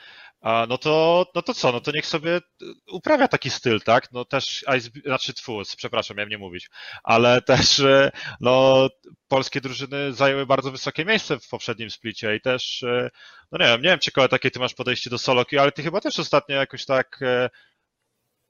no 0.43 0.79
to, 0.79 1.27
no 1.35 1.43
to 1.43 1.55
co, 1.55 1.73
no 1.73 1.81
to 1.81 1.91
niech 1.93 2.07
sobie 2.07 2.37
y, 2.37 2.41
uprawia 2.93 3.29
taki 3.29 3.51
styl, 3.51 3.81
tak, 3.81 4.13
no 4.13 4.25
też, 4.25 4.65
znaczy 5.05 5.35
twórc, 5.35 5.77
przepraszam, 5.77 6.17
miałem 6.17 6.31
nie 6.31 6.39
mówić, 6.39 6.71
ale 7.05 7.43
też, 7.43 7.79
y, 7.79 8.11
no, 8.41 8.89
polskie 9.29 9.61
drużyny 9.61 10.13
zajęły 10.13 10.47
bardzo 10.47 10.71
wysokie 10.71 11.05
miejsce 11.05 11.39
w 11.39 11.49
poprzednim 11.49 11.91
splicie 11.91 12.37
i 12.37 12.41
też, 12.41 12.83
y, 12.83 13.11
no 13.53 13.59
nie 13.59 13.65
wiem, 13.65 13.83
nie 13.83 13.89
wiem 13.89 13.99
ciekawe 13.99 14.29
takie 14.29 14.51
ty 14.51 14.59
masz 14.59 14.75
podejście 14.75 15.11
do 15.11 15.19
soloki, 15.19 15.59
ale 15.59 15.73
ty 15.73 15.83
chyba 15.83 16.01
też 16.01 16.19
ostatnio 16.19 16.57
jakoś 16.57 16.85
tak, 16.85 17.21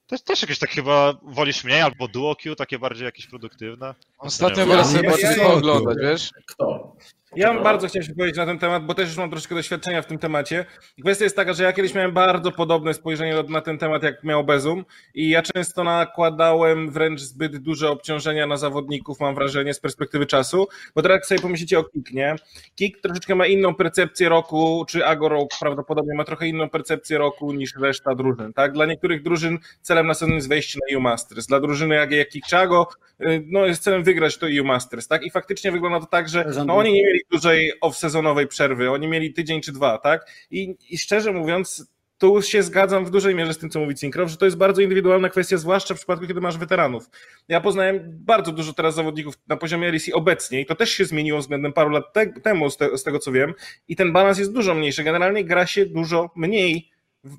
też, 0.09 0.23
też 0.23 0.43
jakieś 0.43 0.59
tak 0.59 0.71
chyba 0.71 1.15
wolisz 1.23 1.65
mniej, 1.65 1.81
albo 1.81 2.09
duo 2.09 2.37
queue, 2.37 2.57
takie 2.57 2.79
bardziej 2.79 3.05
jakieś 3.05 3.27
produktywne. 3.27 3.95
Ostatnio 4.19 4.67
wolę 4.67 4.85
sobie 4.85 5.13
Ja- 5.19 5.45
pooglądać, 5.45 5.97
wiesz? 6.03 6.31
Kto? 6.47 6.97
Ja 7.37 7.55
bym 7.55 7.63
bardzo 7.63 7.89
chciał 7.89 8.03
się 8.03 8.15
powiedzieć 8.15 8.37
na 8.37 8.47
ten 8.47 8.59
temat, 8.59 8.87
bo 8.87 8.95
też 8.95 9.09
już 9.09 9.17
mam 9.17 9.31
troszkę 9.31 9.55
doświadczenia 9.55 10.03
w 10.03 10.07
tym 10.07 10.19
temacie. 10.19 10.65
Kwestia 11.01 11.25
jest 11.25 11.37
taka, 11.37 11.53
że 11.53 11.65
ja 11.65 11.73
kiedyś 11.73 11.95
miałem 11.95 12.13
bardzo 12.13 12.53
podobne 12.53 12.95
spojrzenie 12.95 13.43
na 13.49 13.61
ten 13.61 13.79
temat, 13.79 14.03
jak 14.03 14.25
miał 14.25 14.45
Bezum 14.45 14.85
i 15.15 15.29
ja 15.29 15.43
często 15.43 15.85
nakładałem 15.85 16.91
wręcz 16.91 17.21
zbyt 17.21 17.57
duże 17.57 17.91
obciążenia 17.91 18.47
na 18.47 18.57
zawodników, 18.57 19.21
mam 19.21 19.35
wrażenie, 19.35 19.75
z 19.75 19.81
perspektywy 19.81 20.27
czasu, 20.27 20.69
bo 20.95 21.03
teraz 21.03 21.17
jak 21.17 21.27
sobie 21.27 21.41
pomyślicie 21.41 21.79
o 21.79 21.85
Kik, 21.85 22.13
nie? 22.13 22.37
Kik 22.75 23.01
troszeczkę 23.01 23.35
ma 23.35 23.47
inną 23.47 23.75
percepcję 23.75 24.29
roku, 24.29 24.85
czy 24.89 25.07
Agorok 25.07 25.51
prawdopodobnie 25.61 26.15
ma 26.15 26.25
trochę 26.25 26.49
inną 26.49 26.71
percepcję 26.71 27.19
roku 27.19 27.53
niż 27.53 27.77
reszta 27.77 28.15
drużyn, 28.15 28.53
tak? 28.53 28.73
Dla 28.73 28.87
niektórych 28.87 29.23
drużyn 29.23 29.59
celem 29.83 30.07
na 30.07 30.15
sezon 30.15 30.35
jest 30.35 30.49
wejście 30.49 30.79
na 30.89 30.97
EU 30.97 31.01
Masters, 31.01 31.47
dla 31.47 31.61
drużyny 31.61 31.95
jak, 31.95 32.13
jak 32.13 32.29
Kik 32.29 32.47
czy 32.47 32.57
Ago, 32.57 32.89
y, 33.21 33.45
no 33.47 33.67
jest 33.67 33.83
celem 33.83 34.05
wygrać 34.05 34.39
to 34.39 34.47
EU 34.47 34.65
Masters, 34.65 35.09
tak? 35.09 35.23
I 35.23 35.31
faktycznie 35.31 35.73
wygląda 35.73 36.01
to 36.01 36.07
tak, 36.07 36.29
że 36.29 36.45
no, 36.67 36.77
oni 36.77 36.93
nie 36.93 37.05
mieli 37.05 37.18
dużej 37.31 37.73
off-sezonowej 37.81 38.47
przerwy, 38.47 38.91
oni 38.91 39.09
mieli 39.09 39.33
tydzień 39.33 39.61
czy 39.61 39.73
dwa, 39.73 39.99
tak? 39.99 40.31
I, 40.51 40.77
I 40.91 40.99
szczerze 40.99 41.33
mówiąc, 41.33 41.89
tu 42.19 42.43
się 42.43 42.63
zgadzam 42.63 43.05
w 43.05 43.11
dużej 43.11 43.35
mierze 43.35 43.55
z 43.55 43.59
tym, 43.59 43.71
co 43.71 43.81
mówi 43.81 43.95
Cinkrow, 43.95 44.31
że 44.31 44.37
to 44.37 44.45
jest 44.45 44.57
bardzo 44.57 44.83
indywidualna 44.83 45.29
kwestia, 45.29 45.57
zwłaszcza 45.57 45.95
w 45.95 45.97
przypadku, 45.97 46.27
kiedy 46.27 46.41
masz 46.41 46.59
weteranów. 46.59 47.11
Ja 47.49 47.61
poznałem 47.61 48.01
bardzo 48.05 48.53
dużo 48.53 48.73
teraz 48.73 48.95
zawodników 48.95 49.35
na 49.49 49.57
poziomie 49.57 49.93
LEC 49.93 50.11
obecnie 50.13 50.61
i 50.61 50.67
to 50.67 50.75
też 50.75 50.91
się 50.91 51.05
zmieniło 51.05 51.39
względem 51.39 51.73
paru 51.73 51.91
lat 51.91 52.13
te 52.13 52.27
temu, 52.27 52.71
z, 52.71 52.77
te 52.77 52.99
z 52.99 53.03
tego 53.03 53.19
co 53.19 53.33
wiem, 53.33 53.55
i 53.89 53.97
ten 53.97 54.13
balans 54.13 54.39
jest 54.39 54.53
dużo 54.53 54.75
mniejszy. 54.75 55.05
Generalnie 55.05 55.45
gra 55.45 55.67
się 55.67 55.87
dużo 55.87 56.31
mniej 56.37 56.91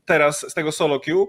teraz 0.05 0.45
z 0.49 0.53
tego 0.53 0.71
solo 0.71 0.99
queue, 0.99 1.27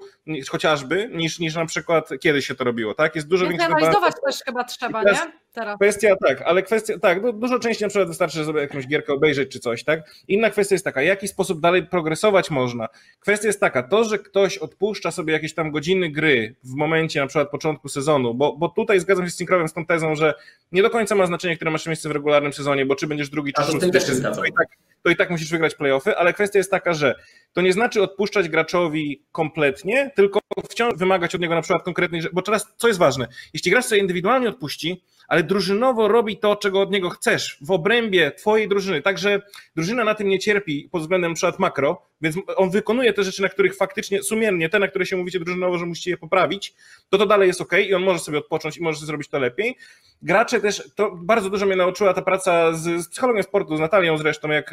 chociażby, 0.50 1.10
niż, 1.12 1.38
niż 1.38 1.54
na 1.54 1.66
przykład 1.66 2.08
kiedyś 2.20 2.46
się 2.46 2.54
to 2.54 2.64
robiło, 2.64 2.94
tak? 2.94 3.14
Jest 3.14 3.28
dużo 3.28 3.48
większy 3.48 3.68
balans. 3.68 3.96
też 4.24 4.42
chyba 4.44 4.64
trzeba, 4.64 5.04
teraz- 5.04 5.24
nie? 5.24 5.32
Teraz. 5.52 5.76
Kwestia 5.76 6.16
tak, 6.26 6.42
ale 6.42 6.62
kwestia 6.62 6.98
tak, 6.98 7.22
no, 7.22 7.32
dużo 7.32 7.58
częściej 7.58 7.86
na 7.86 7.88
przykład 7.88 8.08
wystarczy 8.08 8.44
sobie 8.44 8.60
jakąś 8.60 8.86
gierkę 8.86 9.12
obejrzeć 9.12 9.52
czy 9.52 9.60
coś, 9.60 9.84
tak? 9.84 10.00
Inna 10.28 10.50
kwestia 10.50 10.74
jest 10.74 10.84
taka, 10.84 11.00
w 11.00 11.04
jaki 11.04 11.28
sposób 11.28 11.60
dalej 11.60 11.86
progresować 11.86 12.50
można. 12.50 12.88
Kwestia 13.20 13.46
jest 13.46 13.60
taka, 13.60 13.82
to, 13.82 14.04
że 14.04 14.18
ktoś 14.18 14.58
odpuszcza 14.58 15.10
sobie 15.10 15.32
jakieś 15.32 15.54
tam 15.54 15.70
godziny 15.70 16.10
gry 16.10 16.54
w 16.64 16.74
momencie 16.74 17.20
na 17.20 17.26
przykład 17.26 17.50
początku 17.50 17.88
sezonu, 17.88 18.34
bo, 18.34 18.56
bo 18.56 18.68
tutaj 18.68 19.00
zgadzam 19.00 19.24
się 19.24 19.30
z 19.30 19.36
Synkrowem 19.36 19.68
z 19.68 19.72
tą 19.72 19.86
tezą, 19.86 20.14
że 20.14 20.34
nie 20.72 20.82
do 20.82 20.90
końca 20.90 21.14
ma 21.14 21.26
znaczenie, 21.26 21.56
które 21.56 21.70
masz 21.70 21.86
miejsce 21.86 22.08
w 22.08 22.12
regularnym 22.12 22.52
sezonie, 22.52 22.86
bo 22.86 22.96
czy 22.96 23.06
będziesz 23.06 23.28
drugi 23.30 23.52
czy 23.52 23.62
A 23.62 23.64
to 23.64 23.68
z 23.68 23.72
tym 23.72 23.80
szósty, 23.80 23.98
też 23.98 24.08
się 24.08 24.14
zgadzam. 24.14 24.46
i 24.46 24.52
tak, 24.52 24.68
to 25.02 25.10
i 25.10 25.16
tak 25.16 25.30
musisz 25.30 25.50
wygrać 25.50 25.74
playoffy, 25.74 26.16
ale 26.16 26.32
kwestia 26.32 26.58
jest 26.58 26.70
taka, 26.70 26.94
że 26.94 27.14
to 27.52 27.60
nie 27.60 27.72
znaczy 27.72 28.02
odpuszczać 28.02 28.48
graczowi 28.48 29.22
kompletnie, 29.32 30.10
tylko 30.16 30.40
wciąż 30.70 30.94
wymagać 30.96 31.34
od 31.34 31.40
niego 31.40 31.54
na 31.54 31.62
przykład 31.62 31.82
konkretnej 31.82 32.22
rzeczy, 32.22 32.34
bo 32.34 32.42
teraz 32.42 32.66
co 32.76 32.88
jest 32.88 33.00
ważne, 33.00 33.28
jeśli 33.54 33.70
gracz 33.70 33.84
sobie 33.84 34.00
indywidualnie 34.00 34.48
odpuści, 34.48 35.02
ale 35.30 35.42
drużynowo 35.42 36.08
robi 36.08 36.36
to, 36.36 36.56
czego 36.56 36.80
od 36.80 36.90
niego 36.90 37.10
chcesz, 37.10 37.58
w 37.60 37.70
obrębie 37.70 38.30
twojej 38.30 38.68
drużyny, 38.68 39.02
także 39.02 39.42
drużyna 39.76 40.04
na 40.04 40.14
tym 40.14 40.28
nie 40.28 40.38
cierpi 40.38 40.88
pod 40.92 41.02
względem 41.02 41.34
przykład 41.34 41.58
makro, 41.58 42.02
więc 42.20 42.36
on 42.56 42.70
wykonuje 42.70 43.12
te 43.12 43.24
rzeczy, 43.24 43.42
na 43.42 43.48
których 43.48 43.76
faktycznie, 43.76 44.22
sumiennie, 44.22 44.68
te, 44.68 44.78
na 44.78 44.88
które 44.88 45.06
się 45.06 45.16
mówicie 45.16 45.40
drużynowo, 45.40 45.78
że 45.78 45.86
musicie 45.86 46.10
je 46.10 46.16
poprawić, 46.16 46.74
to 47.08 47.18
to 47.18 47.26
dalej 47.26 47.48
jest 47.48 47.60
ok 47.60 47.72
i 47.88 47.94
on 47.94 48.02
może 48.02 48.18
sobie 48.18 48.38
odpocząć 48.38 48.76
i 48.76 48.82
może 48.82 49.06
zrobić 49.06 49.28
to 49.28 49.38
lepiej. 49.38 49.76
Gracze 50.22 50.60
też, 50.60 50.90
to 50.94 51.10
bardzo 51.16 51.50
dużo 51.50 51.66
mnie 51.66 51.76
nauczyła 51.76 52.14
ta 52.14 52.22
praca 52.22 52.72
z, 52.72 53.04
z 53.04 53.08
psychologiem 53.08 53.42
sportu, 53.42 53.76
z 53.76 53.80
Natalią 53.80 54.18
zresztą, 54.18 54.48
jak 54.48 54.70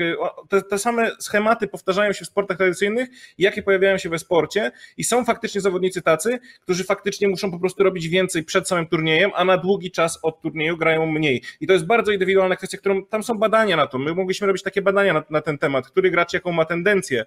te, 0.49 0.61
te 0.61 0.79
same 0.79 1.11
schematy 1.19 1.67
powtarzają 1.67 2.13
się 2.13 2.25
w 2.25 2.27
sportach 2.27 2.57
tradycyjnych, 2.57 3.09
jakie 3.37 3.63
pojawiają 3.63 3.97
się 3.97 4.09
we 4.09 4.19
sporcie 4.19 4.71
i 4.97 5.03
są 5.03 5.25
faktycznie 5.25 5.61
zawodnicy 5.61 6.01
tacy, 6.01 6.39
którzy 6.61 6.83
faktycznie 6.83 7.27
muszą 7.27 7.51
po 7.51 7.59
prostu 7.59 7.83
robić 7.83 8.07
więcej 8.07 8.43
przed 8.43 8.67
samym 8.67 8.87
turniejem, 8.87 9.31
a 9.35 9.45
na 9.45 9.57
długi 9.57 9.91
czas 9.91 10.19
od 10.21 10.41
turnieju 10.51 10.77
grają 10.77 11.05
mniej. 11.05 11.41
I 11.61 11.67
to 11.67 11.73
jest 11.73 11.85
bardzo 11.85 12.11
indywidualna 12.11 12.55
kwestia, 12.55 12.77
którą 12.77 13.05
tam 13.05 13.23
są 13.23 13.37
badania 13.37 13.75
na 13.75 13.87
to. 13.87 13.97
My 13.97 14.13
mogliśmy 14.13 14.47
robić 14.47 14.63
takie 14.63 14.81
badania 14.81 15.13
na, 15.13 15.23
na 15.29 15.41
ten 15.41 15.57
temat, 15.57 15.87
który 15.87 16.11
gracz 16.11 16.33
jaką 16.33 16.51
ma 16.51 16.65
tendencję, 16.65 17.25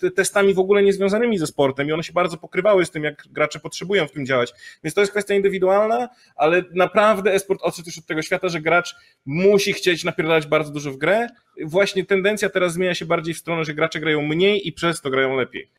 te- 0.00 0.10
testami 0.10 0.54
w 0.54 0.58
ogóle 0.58 0.82
niezwiązanymi 0.82 1.38
ze 1.38 1.46
sportem 1.46 1.88
i 1.88 1.92
one 1.92 2.02
się 2.02 2.12
bardzo 2.12 2.36
pokrywały 2.36 2.84
z 2.84 2.90
tym, 2.90 3.04
jak 3.04 3.22
gracze 3.30 3.60
potrzebują 3.60 4.06
w 4.06 4.12
tym 4.12 4.26
działać. 4.26 4.52
Więc 4.84 4.94
to 4.94 5.00
jest 5.00 5.10
kwestia 5.12 5.34
indywidualna, 5.34 6.08
ale 6.36 6.62
naprawdę 6.74 7.32
esport 7.32 7.60
odszedł 7.62 7.88
już 7.88 7.98
od 7.98 8.06
tego 8.06 8.22
świata, 8.22 8.48
że 8.48 8.60
gracz 8.60 8.94
musi 9.26 9.72
chcieć 9.72 10.04
napierdalać 10.04 10.46
bardzo 10.46 10.72
dużo 10.72 10.90
w 10.90 10.96
grę. 10.96 11.28
Właśnie 11.64 12.04
tendencja 12.06 12.48
teraz 12.50 12.72
zmienia 12.72 12.94
się 12.94 13.06
bardziej 13.06 13.34
w 13.34 13.38
stronę, 13.38 13.64
że 13.64 13.74
gracze 13.74 14.00
grają 14.00 14.22
mniej 14.22 14.68
i 14.68 14.72
przez 14.72 15.00
to 15.00 15.10
grają 15.10 15.36
lepiej. 15.36 15.70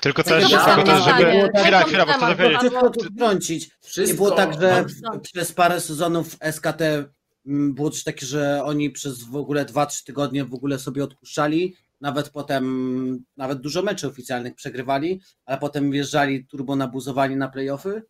Tylko 0.00 0.22
Ja 0.26 0.40
też, 0.40 0.52
mam 0.52 0.64
tylko 0.76 0.82
też 0.82 1.04
żeby... 1.04 1.48
Chwila, 1.62 1.82
chwila, 1.82 2.06
bo 2.06 2.12
chcę 2.12 2.26
dowiedzieć. 2.36 2.60
Tu 2.94 3.04
wtrącić. 3.14 3.64
Nie 3.68 3.88
Wszystko- 3.88 4.16
było 4.16 4.30
tak, 4.30 4.60
że 4.60 4.84
No. 5.02 5.20
przez 5.20 5.52
parę 5.52 5.80
sezonów 5.80 6.36
SKT 6.52 6.80
mm, 7.46 7.74
było 7.74 7.90
coś 7.90 8.02
takie, 8.04 8.26
że 8.26 8.64
oni 8.64 8.90
przez 8.90 9.22
w 9.22 9.36
ogóle 9.36 9.64
2-3 9.64 10.04
tygodnie 10.06 10.44
w 10.44 10.54
ogóle 10.54 10.78
sobie 10.78 11.04
odpuszczali. 11.04 11.74
Nawet 12.00 12.30
potem, 12.30 13.24
nawet 13.36 13.60
dużo 13.60 13.82
meczy 13.82 14.06
oficjalnych 14.06 14.54
przegrywali, 14.54 15.20
ale 15.46 15.58
potem 15.58 15.90
wjeżdżali 15.90 16.46
turbo 16.46 16.76
nabuzowani 16.76 17.36
na 17.36 17.48
playoffy. 17.48 18.02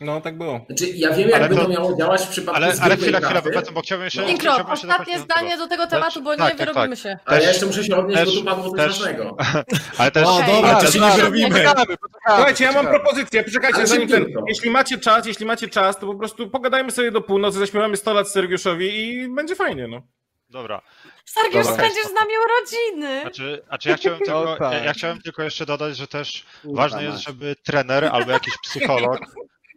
No, 0.00 0.20
tak 0.20 0.38
było. 0.38 0.60
Znaczy, 0.66 0.88
ja 0.88 1.10
wiem, 1.10 1.28
jakby 1.28 1.46
Ale 1.46 1.56
to... 1.56 1.62
to- 1.62 1.68
miało 1.68 1.96
działać 1.96 2.22
w 2.22 2.28
przypadku 2.28 2.56
Ale, 2.56 2.66
ale 2.80 2.96
chwila, 2.96 3.18
chwila, 3.18 3.42
karty, 3.42 3.72
bo, 3.72 3.80
chciałbym 3.80 4.04
jeszcze... 4.04 4.26
Pinkrow, 4.26 4.54
chciałbym 4.54 4.70
jeszcze 4.70 4.88
ostatnie 4.88 5.18
zdanie 5.18 5.56
do 5.56 5.66
tego 5.68 5.86
tematu, 5.86 6.22
bo 6.22 6.32
nie 6.32 6.38
tak, 6.38 6.48
tak, 6.48 6.58
wyrobimy 6.58 6.96
tak. 6.96 7.02
się. 7.02 7.18
Ale 7.24 7.42
ja 7.42 7.48
jeszcze 7.48 7.66
muszę 7.66 7.84
się 7.84 7.96
odnieść, 7.96 8.20
też- 8.24 8.34
bo 8.34 8.40
tu 8.40 8.46
padło 8.46 8.70
coś 8.70 8.78
też- 8.80 8.86
ważnego. 8.98 9.36
Ale 9.98 10.10
też... 10.10 10.26
O, 10.26 10.42
dobra, 10.46 10.70
Ale 10.70 10.86
to 10.86 10.92
się 10.92 11.00
nie 11.00 11.10
wyrobimy. 11.10 11.64
Słuchajcie, 12.26 12.64
ja 12.64 12.72
mam 12.72 12.86
propozycję, 12.86 13.44
poczekajcie, 13.44 13.86
zanim 13.86 14.08
ten, 14.08 14.26
jeśli 14.48 14.70
macie 14.70 14.98
czas, 14.98 15.26
jeśli 15.26 15.46
macie 15.46 15.68
czas, 15.68 15.98
to 15.98 16.06
po 16.06 16.14
prostu 16.14 16.50
pogadajmy 16.50 16.90
sobie 16.90 17.10
do 17.10 17.20
północy, 17.20 17.58
zaśpiewamy 17.58 17.96
100 17.96 18.12
lat 18.14 18.28
Sergiuszowi 18.28 19.04
i 19.08 19.28
będzie 19.28 19.54
fajnie, 19.56 19.88
no. 19.88 20.02
Dobra. 20.50 20.82
Sergiusz, 21.24 21.66
Dobra. 21.66 21.74
spędzisz 21.74 22.04
z 22.04 22.12
nami 22.12 22.30
urodziny. 22.44 23.20
Znaczy, 23.20 23.62
znaczy 23.68 23.88
ja, 23.88 23.96
chciałem 23.96 24.18
tylko, 24.18 24.44
No 24.44 24.56
tak. 24.56 24.72
ja, 24.72 24.84
ja 24.84 24.92
chciałem 24.92 25.20
tylko 25.22 25.42
jeszcze 25.42 25.66
dodać, 25.66 25.96
że 25.96 26.06
też 26.06 26.46
ważne 26.64 27.04
jest, 27.04 27.18
żeby 27.18 27.56
trener 27.64 28.04
albo 28.04 28.30
jakiś 28.30 28.54
psycholog. 28.62 29.18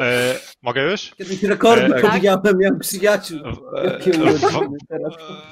E, 0.00 0.38
mogę 0.62 0.90
już? 0.90 1.10
Kiedyś 1.18 1.42
rekordy 1.42 1.94
E, 1.96 2.00
pobijałem, 2.00 2.58
miałem 2.58 2.78
przyjaciół. 2.78 3.38
E. 3.76 4.00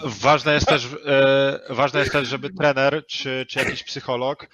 Ważne 0.04 0.54
jest 0.54 0.66
też, 0.66 0.88
e, 1.06 1.60
ważne 1.70 2.00
jest 2.00 2.12
też, 2.12 2.28
żeby 2.28 2.50
trener 2.50 3.06
czy, 3.06 3.46
czy 3.48 3.58
jakiś 3.58 3.82
psycholog 3.84 4.46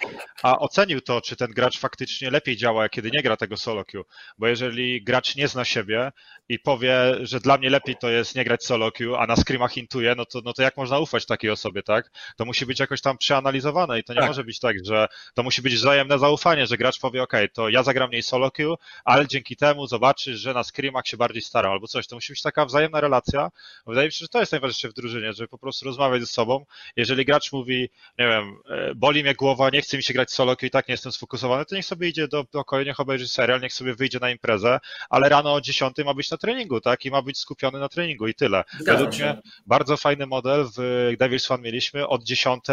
a 0.42 0.58
ocenił 0.58 1.00
to, 1.00 1.20
czy 1.20 1.36
ten 1.36 1.50
gracz 1.50 1.78
faktycznie 1.78 2.30
lepiej 2.30 2.56
działa, 2.56 2.88
kiedy 2.88 3.10
nie 3.10 3.22
gra 3.22 3.36
tego 3.36 3.56
solo 3.56 3.84
queue. 3.84 4.04
Bo 4.38 4.46
jeżeli 4.46 5.04
gracz 5.04 5.36
nie 5.36 5.48
zna 5.48 5.64
siebie 5.64 6.12
i 6.48 6.58
powie, 6.58 6.96
że 7.20 7.40
dla 7.40 7.58
mnie 7.58 7.70
lepiej 7.70 7.96
to 7.96 8.10
jest 8.10 8.34
nie 8.34 8.44
grać 8.44 8.64
solo 8.64 8.92
queue, 8.92 9.14
a 9.16 9.26
na 9.26 9.36
scrimach 9.36 9.76
intuje, 9.76 10.14
no 10.14 10.24
to, 10.24 10.40
no 10.44 10.52
to 10.52 10.62
jak 10.62 10.76
można 10.76 10.98
ufać 10.98 11.26
takiej 11.26 11.50
osobie, 11.50 11.82
tak? 11.82 12.10
To 12.36 12.44
musi 12.44 12.66
być 12.66 12.80
jakoś 12.80 13.00
tam 13.00 13.18
przeanalizowane 13.18 13.98
i 13.98 14.04
to 14.04 14.12
nie 14.14 14.20
Tak. 14.20 14.28
może 14.28 14.44
być 14.44 14.60
tak, 14.60 14.76
że 14.84 15.08
to 15.34 15.42
musi 15.42 15.62
być 15.62 15.74
wzajemne 15.74 16.18
zaufanie, 16.18 16.66
że 16.66 16.76
gracz 16.76 17.00
powie, 17.00 17.22
ok, 17.22 17.32
to 17.52 17.68
ja 17.68 17.82
zagram 17.82 18.08
mniej 18.08 18.22
solo 18.22 18.50
queue, 18.50 18.76
ale 19.04 19.28
dzięki 19.28 19.56
temu 19.56 19.83
zobaczysz, 19.86 20.40
że 20.40 20.54
na 20.54 20.64
scrimach 20.64 21.06
się 21.06 21.16
bardziej 21.16 21.42
staram 21.42 21.72
albo 21.72 21.86
coś. 21.86 22.06
To 22.06 22.16
musi 22.16 22.32
być 22.32 22.42
taka 22.42 22.64
wzajemna 22.64 23.00
relacja. 23.00 23.50
Wydaje 23.86 24.08
mi 24.08 24.12
się, 24.12 24.18
że 24.18 24.28
to 24.28 24.40
jest 24.40 24.52
najważniejsze 24.52 24.88
w 24.88 24.92
drużynie, 24.92 25.32
żeby 25.32 25.48
po 25.48 25.58
prostu 25.58 25.84
rozmawiać 25.84 26.20
ze 26.20 26.26
sobą. 26.26 26.66
Jeżeli 26.96 27.24
gracz 27.24 27.52
mówi, 27.52 27.90
nie 28.18 28.28
wiem, 28.28 28.56
e, 28.68 28.94
boli 28.94 29.22
mnie 29.22 29.34
głowa, 29.34 29.70
nie 29.70 29.82
chce 29.82 29.96
mi 29.96 30.02
się 30.02 30.14
grać 30.14 30.32
solo 30.32 30.56
i 30.62 30.70
tak 30.70 30.88
nie 30.88 30.92
jestem 30.92 31.12
sfokusowany, 31.12 31.64
to 31.64 31.74
niech 31.74 31.84
sobie 31.84 32.08
idzie 32.08 32.28
do 32.28 32.44
pokoju, 32.44 32.84
niech 32.86 33.00
obejrzy 33.00 33.28
serial, 33.28 33.60
niech 33.60 33.72
sobie 33.72 33.94
wyjdzie 33.94 34.18
na 34.18 34.30
imprezę, 34.30 34.80
ale 35.10 35.28
rano 35.28 35.54
o 35.54 35.60
10 35.60 35.96
ma 36.04 36.14
być 36.14 36.30
na 36.30 36.36
treningu, 36.36 36.80
tak? 36.80 37.04
I 37.04 37.10
ma 37.10 37.22
być 37.22 37.38
skupiony 37.38 37.78
na 37.78 37.88
treningu 37.88 38.28
i 38.28 38.34
tyle. 38.34 38.64
Według 38.86 39.10
mnie 39.10 39.36
bardzo 39.66 39.96
fajny 39.96 40.26
model 40.26 40.66
w 40.76 41.10
Devils 41.18 41.46
Fan 41.46 41.62
mieliśmy 41.62 42.08
od 42.08 42.24
10, 42.24 42.64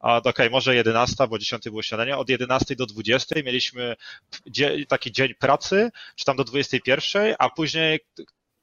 a 0.00 0.16
okej, 0.16 0.50
może 0.50 0.74
11, 0.74 1.28
bo 1.28 1.38
10 1.38 1.64
było 1.64 1.82
śniadanie, 1.82 2.16
od 2.16 2.28
11 2.28 2.76
do 2.76 2.86
20 2.86 3.34
mieliśmy 3.44 3.96
taki 4.88 5.12
dzień 5.12 5.34
pracy, 5.34 5.90
czy 6.16 6.24
tam 6.24 6.36
do 6.36 6.44
21, 6.44 7.34
a 7.38 7.50
później 7.50 8.00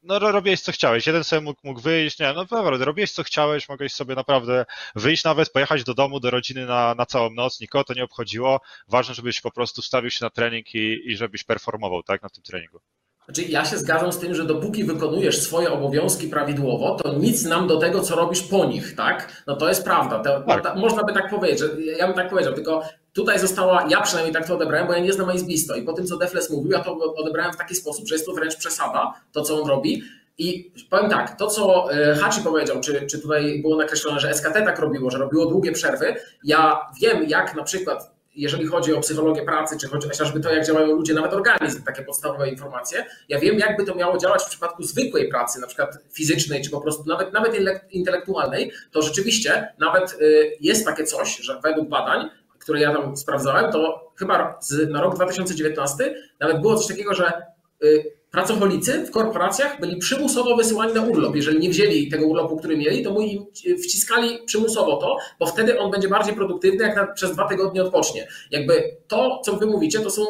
no 0.04 0.20
ro- 0.20 0.32
robiłeś 0.32 0.62
co 0.62 0.72
chciałeś. 0.72 1.08
Jeden 1.08 1.24
sobie 1.24 1.42
mógł, 1.42 1.60
mógł 1.64 1.82
wyjść, 1.82 2.20
nie, 2.20 2.34
no 2.34 2.46
naprawdę, 2.52 2.86
robiłeś 2.86 3.12
co 3.12 3.24
chciałeś, 3.24 3.70
mogłeś 3.70 3.94
sobie 3.94 4.16
naprawdę 4.16 4.66
wyjść 4.96 5.24
nawet, 5.24 5.52
pojechać 5.52 5.84
do 5.84 5.94
domu, 5.94 6.20
do 6.20 6.32
rodziny 6.32 6.66
na, 6.66 6.96
na 6.96 7.06
całą 7.06 7.30
noc, 7.30 7.60
nikogo 7.60 7.84
to 7.84 7.94
nie 7.94 8.04
obchodziło. 8.04 8.62
Ważne, 8.88 9.14
żebyś 9.14 9.42
po 9.42 9.52
prostu 9.52 9.82
stawił 9.82 10.12
się 10.12 10.26
na 10.26 10.30
trening 10.30 10.76
i, 10.76 11.12
i 11.12 11.18
żebyś 11.18 11.44
performował, 11.44 12.04
tak, 12.04 12.22
na 12.22 12.30
tym 12.30 12.44
treningu. 12.44 12.80
Znaczy, 13.28 13.42
ja 13.42 13.66
się 13.66 13.78
zgadzam 13.78 14.12
z 14.12 14.18
tym, 14.18 14.36
że 14.36 14.46
dopóki 14.46 14.84
wykonujesz 14.84 15.42
swoje 15.42 15.72
obowiązki 15.72 16.28
prawidłowo, 16.28 16.98
to 17.04 17.14
nic 17.14 17.46
nam 17.46 17.68
do 17.68 17.78
tego, 17.78 18.02
co 18.02 18.16
robisz 18.16 18.42
po 18.42 18.66
nich, 18.66 18.96
tak? 18.96 19.44
No 19.48 19.56
to 19.56 19.70
jest 19.70 19.84
prawda. 19.84 20.20
Tak. 20.20 20.64
ta, 20.64 20.76
można 20.76 21.04
by 21.04 21.14
tak 21.14 21.30
powiedzieć, 21.30 21.60
że 21.60 21.82
ja 21.82 22.08
bym 22.08 22.16
tak 22.16 22.30
powiedział, 22.30 22.54
tylko 22.54 22.84
tutaj 23.14 23.40
została, 23.40 23.88
ja 23.90 24.02
przynajmniej 24.02 24.34
tak 24.34 24.48
to 24.48 24.56
odebrałem, 24.56 24.88
bo 24.88 24.94
ja 24.94 25.00
nie 25.00 25.14
znam 25.14 25.30
Aizbisto 25.30 25.76
i 25.76 25.82
po 25.82 25.94
tym, 25.94 26.06
co 26.06 26.18
Defles 26.18 26.50
mówił, 26.50 26.72
ja 26.72 26.80
to 26.80 26.98
odebrałem 27.16 27.54
w 27.54 27.58
taki 27.58 27.76
sposób, 27.76 28.08
że 28.08 28.16
jest 28.16 28.26
to 28.26 28.34
wręcz 28.34 28.56
przesada, 28.56 29.14
to 29.32 29.42
co 29.42 29.62
on 29.62 29.70
robi. 29.70 30.04
I 30.38 30.72
powiem 30.90 31.10
tak, 31.10 31.38
to 31.38 31.48
co 31.48 31.94
e, 31.94 32.16
Hachi 32.16 32.42
powiedział, 32.42 32.82
czy, 32.82 33.08
czy 33.08 33.22
tutaj 33.22 33.62
było 33.62 33.78
nakreślone, 33.78 34.20
że 34.20 34.34
SKT 34.34 34.54
tak 34.54 34.80
robiło, 34.80 35.12
że 35.12 35.18
robiło 35.18 35.46
długie 35.46 35.72
przerwy, 35.72 36.16
ja 36.44 36.80
wiem 37.02 37.30
jak 37.30 37.56
na 37.56 37.64
przykład 37.64 38.17
jeżeli 38.38 38.68
chodzi 38.68 38.94
o 38.94 39.00
psychologię 39.00 39.42
pracy, 39.42 39.78
czy 39.82 39.88
chodzi 39.88 40.08
chociażby 40.08 40.40
to, 40.40 40.54
jak 40.54 40.66
działają 40.66 40.88
ludzie, 40.88 41.14
nawet 41.14 41.34
organizm, 41.34 41.84
takie 41.84 42.04
podstawowe 42.04 42.50
informacje. 42.50 43.06
Ja 43.30 43.40
wiem, 43.40 43.60
jakby 43.60 43.84
to 43.84 43.96
miało 43.96 44.18
działać 44.18 44.44
w 44.44 44.50
przypadku 44.50 44.84
zwykłej 44.84 45.30
pracy, 45.30 45.60
na 45.60 45.68
przykład 45.68 45.98
fizycznej, 46.12 46.62
czy 46.62 46.70
po 46.70 46.82
prostu 46.82 47.04
nawet, 47.06 47.34
nawet 47.34 47.54
intelektualnej, 47.92 48.72
to 48.92 49.02
rzeczywiście 49.02 49.74
nawet 49.80 50.18
y, 50.22 50.58
jest 50.62 50.86
takie 50.86 51.04
coś, 51.04 51.38
że 51.38 51.60
według 51.64 51.90
badań, 51.90 52.30
które 52.60 52.82
ja 52.82 52.94
tam 52.94 53.18
sprawdzałem, 53.18 53.72
to 53.72 54.12
chyba 54.16 54.60
na 54.90 55.02
rok 55.02 55.16
2019 55.16 56.16
nawet 56.40 56.62
było 56.62 56.76
coś 56.76 56.88
takiego, 56.88 57.14
że 57.14 57.32
y, 57.84 58.17
pracownicy 58.38 59.06
w 59.06 59.12
korporacjach 59.12 59.80
byli 59.80 59.98
przymusowo 59.98 60.56
wysyłani 60.56 60.94
na 60.94 61.02
urlop. 61.02 61.36
Jeżeli 61.36 61.60
nie 61.60 61.70
wzięli 61.70 62.10
tego 62.10 62.28
urlopu, 62.28 62.58
który 62.58 62.78
mieli, 62.78 63.04
to 63.04 63.12
mu 63.12 63.22
im 63.22 63.46
wciskali 63.84 64.40
przymusowo 64.46 64.98
to, 64.98 65.18
bo 65.40 65.46
wtedy 65.46 65.80
on 65.80 65.92
będzie 65.92 66.08
bardziej 66.08 66.36
produktywny, 66.36 66.84
jak 66.84 66.96
na, 66.96 67.08
przez 67.08 67.32
dwa 67.32 67.48
tygodnie 67.48 67.84
odpocznie. 67.84 68.28
Jakby 68.52 68.98
to, 69.08 69.42
co 69.46 69.54
wy 69.54 69.66
mówicie, 69.66 70.00
to 70.00 70.10
są 70.10 70.26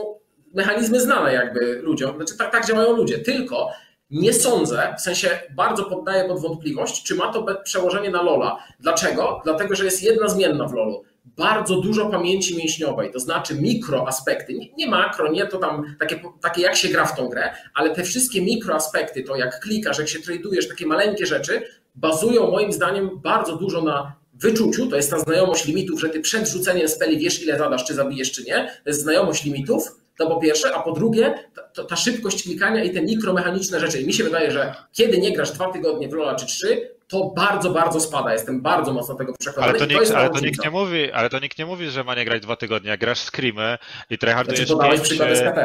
mechanizmy 0.54 1.00
znane 1.00 1.34
jakby 1.34 1.80
ludziom, 1.82 2.16
znaczy 2.16 2.38
tak, 2.38 2.52
tak 2.52 2.68
działają 2.68 2.96
ludzie, 2.96 3.20
tylko 3.20 3.70
nie 4.12 4.34
sądzę, 4.34 4.94
w 4.98 5.02
sensie 5.02 5.30
bardzo 5.56 5.84
poddaję 5.84 6.28
pod 6.28 6.42
wątpliwość, 6.42 7.04
czy 7.04 7.16
ma 7.16 7.34
to 7.34 7.46
przełożenie 7.64 8.12
na 8.12 8.22
Lola. 8.22 8.58
Dlaczego? 8.80 9.42
Dlatego, 9.44 9.76
że 9.76 9.86
jest 9.86 10.04
jedna 10.04 10.28
zmienna 10.28 10.68
w 10.68 10.74
Lolu 10.74 11.04
bardzo 11.38 11.82
dużo 11.82 12.10
pamięci 12.10 12.58
mięśniowej, 12.58 13.12
to 13.12 13.20
znaczy 13.20 13.56
mikroaspekty, 13.56 14.54
nie, 14.78 14.90
makro, 14.90 15.32
nie 15.32 15.48
to 15.48 15.58
tam 15.58 15.95
takie, 15.99 16.20
takie 16.41 16.62
jak 16.62 16.76
się 16.76 16.90
gra 16.90 17.06
w 17.06 17.18
tą 17.18 17.30
grę, 17.30 17.54
ale 17.74 17.95
te 17.95 18.04
wszystkie 18.04 18.41
mikroaspekty, 18.41 19.24
to 19.24 19.36
jak 19.36 19.60
klikasz, 19.60 19.99
jak 19.99 20.08
się 20.08 20.20
tradujesz, 20.20 20.68
takie 20.68 20.86
maleńkie 20.86 21.26
rzeczy, 21.26 21.62
bazują 21.95 22.52
moim 22.52 22.72
zdaniem 22.72 23.10
bardzo 23.24 23.56
dużo 23.56 23.82
na 23.82 24.16
wyczuciu, 24.34 24.88
to 24.88 24.95
jest 24.95 25.12
ta 25.12 25.20
znajomość 25.20 25.66
limitów, 25.66 25.99
że 25.99 26.10
ty 26.10 26.20
przed 26.20 26.49
rzuceniem 26.49 26.88
speli 26.88 27.18
wiesz 27.18 27.44
ile 27.44 27.58
zadasz, 27.58 27.86
czy 27.86 27.94
zabijesz, 27.94 28.32
czy 28.32 28.44
nie, 28.44 28.72
to 28.84 28.90
jest 28.90 29.02
znajomość 29.02 29.44
limitów, 29.44 29.95
to 30.18 30.28
po 30.28 30.40
pierwsze, 30.40 30.76
a 30.76 30.82
po 30.82 30.91
drugie, 30.91 31.34
ta, 31.76 31.84
ta 31.84 31.95
szybkość 31.95 32.44
klikania 32.44 32.84
i 32.84 32.94
te 32.94 33.02
mikromechaniczne 33.02 33.80
rzeczy. 33.80 34.02
I 34.02 34.08
mi 34.08 34.14
się 34.14 34.24
wydaje, 34.24 34.52
że 34.52 34.76
kiedy 34.94 35.18
nie 35.18 35.34
grasz 35.34 35.52
dwa 35.52 35.72
tygodnie 35.72 36.10
w 36.10 36.14
Lola 36.14 36.36
czy 36.36 36.45
trzy, 36.45 36.97
to 37.08 37.32
bardzo, 37.36 37.70
bardzo 37.70 38.00
spada. 38.00 38.34
Jestem 38.34 38.62
bardzo 38.62 38.94
mocno 38.94 39.16
tego 39.16 39.34
przekonany. 39.40 39.72
Ale 39.72 39.80
to, 39.80 39.86
nikt, 39.86 40.12
to 40.12 40.18
ale 40.18 40.30
to 40.30 40.40
nikt 40.40 40.64
nie 40.64 40.72
mówi, 40.72 41.12
ale 41.12 41.30
to 41.30 41.40
nikt 41.40 41.58
nie 41.58 41.66
mówi, 41.66 41.90
że 41.90 42.04
ma 42.04 42.16
nie 42.16 42.26
grać 42.26 42.42
dwa 42.42 42.56
tygodnie. 42.56 42.90
Jak 42.90 43.00
grasz 43.00 43.20
screamy 43.20 43.78
i 44.10 44.18
tryhardujesz 44.18 44.68
znaczy, 44.68 44.90
pięć... 44.90 45.02
przykład 45.02 45.30
SKT. 45.38 45.58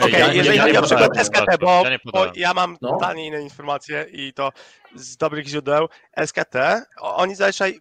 Okej, 0.00 0.14
okay, 0.14 0.20
ja, 0.20 0.32
jeżeli 0.32 0.58
chodzi 0.58 0.76
o 0.76 0.82
przykład 0.82 1.26
SKT, 1.26 1.58
bo, 1.60 1.82
ja, 1.84 1.98
bo 2.12 2.26
ja 2.34 2.54
mam 2.54 2.76
no. 2.80 2.88
totalnie 2.88 3.26
inne 3.26 3.42
informacje 3.42 4.06
i 4.12 4.32
to 4.32 4.52
z 4.94 5.16
dobrych 5.16 5.46
źródeł. 5.46 5.88
SKT, 6.26 6.56
oni 7.00 7.34
zazwyczaj 7.34 7.78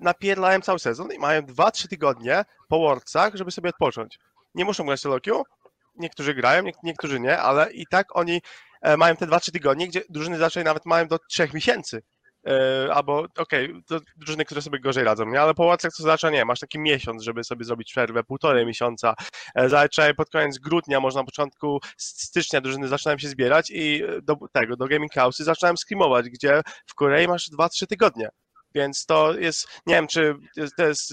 napierdlają 0.00 0.60
cały 0.60 0.78
sezon 0.78 1.12
i 1.12 1.18
mają 1.18 1.42
2-3 1.42 1.88
tygodnie 1.88 2.44
po 2.68 2.78
worksach, 2.78 3.34
żeby 3.34 3.50
sobie 3.50 3.70
odpocząć. 3.70 4.18
Nie 4.54 4.64
muszą 4.64 4.86
grać 4.86 5.00
solo 5.00 5.20
queue, 5.20 5.42
niektórzy 5.96 6.34
grają, 6.34 6.62
niektórzy 6.82 7.20
nie, 7.20 7.38
ale 7.38 7.72
i 7.72 7.86
tak 7.86 8.16
oni 8.16 8.40
E, 8.40 8.40
mają 8.98 9.16
te 9.16 9.26
2-3 9.26 9.52
tygodnie, 9.52 9.88
gdzie 9.88 10.02
drużyny 10.08 10.38
zazwyczaj 10.38 10.64
nawet 10.64 10.86
mają 10.86 11.08
do 11.08 11.18
3 11.18 11.48
miesięcy. 11.54 12.02
E, 12.46 12.94
albo 12.94 13.26
okej, 13.38 13.72
okay, 13.72 14.00
drużyny, 14.16 14.44
które 14.44 14.62
sobie 14.62 14.80
gorzej 14.80 15.04
radzą, 15.04 15.26
nie? 15.26 15.40
ale 15.40 15.54
po 15.54 15.64
łacach 15.64 15.92
to 15.96 16.02
zaczyna 16.02 16.32
nie, 16.32 16.44
masz 16.44 16.60
taki 16.60 16.78
miesiąc, 16.78 17.22
żeby 17.22 17.44
sobie 17.44 17.64
zrobić 17.64 17.90
przerwę, 17.90 18.24
półtorej 18.24 18.66
miesiąca. 18.66 19.14
E, 19.54 19.68
zazwyczaj 19.68 20.14
pod 20.14 20.30
koniec 20.30 20.58
grudnia, 20.58 21.00
można 21.00 21.20
na 21.20 21.24
początku 21.24 21.80
stycznia 21.96 22.60
drużyny 22.60 22.88
zaczynają 22.88 23.18
się 23.18 23.28
zbierać 23.28 23.70
i 23.70 24.02
do 24.22 24.36
tego, 24.52 24.76
do 24.76 24.86
gaming 24.86 25.12
house'y 25.12 25.42
zaczynają 25.42 25.76
skrimować, 25.76 26.28
gdzie 26.30 26.62
w 26.86 26.94
Korei 26.94 27.28
masz 27.28 27.50
2-3 27.50 27.86
tygodnie. 27.86 28.28
Więc 28.74 29.06
to 29.06 29.34
jest, 29.38 29.68
nie 29.86 29.94
wiem, 29.94 30.06
czy 30.06 30.34
to 30.76 30.86
jest, 30.86 31.12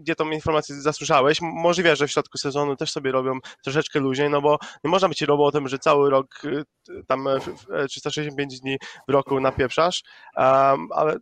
gdzie 0.00 0.14
tą 0.14 0.30
informację 0.30 0.80
zasłyszałeś. 0.80 1.38
Możliwe, 1.40 1.96
że 1.96 2.06
w 2.06 2.10
środku 2.10 2.38
sezonu 2.38 2.76
też 2.76 2.92
sobie 2.92 3.12
robią 3.12 3.38
troszeczkę 3.64 4.00
luźniej, 4.00 4.30
no 4.30 4.42
bo 4.42 4.58
nie 4.84 4.90
można 4.90 5.08
być 5.08 5.22
robotem, 5.22 5.68
że 5.68 5.78
cały 5.78 6.10
rok, 6.10 6.44
y, 6.44 6.64
tam 7.06 7.28
365 7.88 8.60
dni 8.60 8.78
w 9.08 9.12
roku 9.12 9.40
napieprzasz, 9.40 10.02
um, 10.36 10.88
ale 10.92 11.16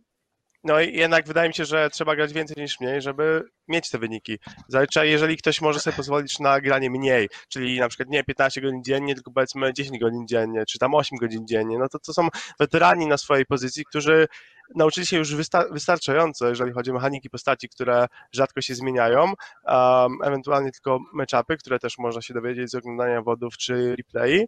no 0.63 0.81
i 0.81 0.97
jednak 0.97 1.27
wydaje 1.27 1.47
mi 1.49 1.53
się, 1.53 1.65
że 1.65 1.89
trzeba 1.89 2.15
grać 2.15 2.33
więcej 2.33 2.63
niż 2.63 2.79
mniej, 2.79 3.01
żeby 3.01 3.43
mieć 3.67 3.89
te 3.89 3.97
wyniki. 3.97 4.39
Zazwyczaj, 4.67 5.09
jeżeli 5.09 5.37
ktoś 5.37 5.61
może 5.61 5.79
sobie 5.79 5.97
pozwolić 5.97 6.39
na 6.39 6.61
granie 6.61 6.89
mniej, 6.89 7.29
czyli 7.49 7.79
na 7.79 7.87
przykład 7.87 8.09
nie 8.09 8.23
15 8.23 8.61
godzin 8.61 8.83
dziennie, 8.83 9.15
tylko 9.15 9.31
powiedzmy 9.31 9.73
10 9.73 9.99
godzin 9.99 10.27
dziennie, 10.27 10.63
czy 10.65 10.79
tam 10.79 10.95
8 10.95 11.17
godzin 11.17 11.47
dziennie, 11.47 11.77
no 11.79 11.89
to 11.89 11.99
to 11.99 12.13
są 12.13 12.27
weterani 12.59 13.07
na 13.07 13.17
swojej 13.17 13.45
pozycji, 13.45 13.85
którzy 13.85 14.27
nauczyli 14.75 15.07
się 15.07 15.17
już 15.17 15.35
wystarczająco, 15.71 16.49
jeżeli 16.49 16.71
chodzi 16.71 16.91
o 16.91 16.93
mechaniki 16.93 17.29
postaci, 17.29 17.69
które 17.69 18.07
rzadko 18.31 18.61
się 18.61 18.75
zmieniają, 18.75 19.19
um, 19.23 20.17
ewentualnie 20.23 20.71
tylko 20.71 20.99
matchupy, 21.13 21.57
które 21.57 21.79
też 21.79 21.97
można 21.97 22.21
się 22.21 22.33
dowiedzieć 22.33 22.71
z 22.71 22.75
oglądania 22.75 23.21
wodów 23.21 23.57
czy 23.57 23.95
replay. 23.95 24.47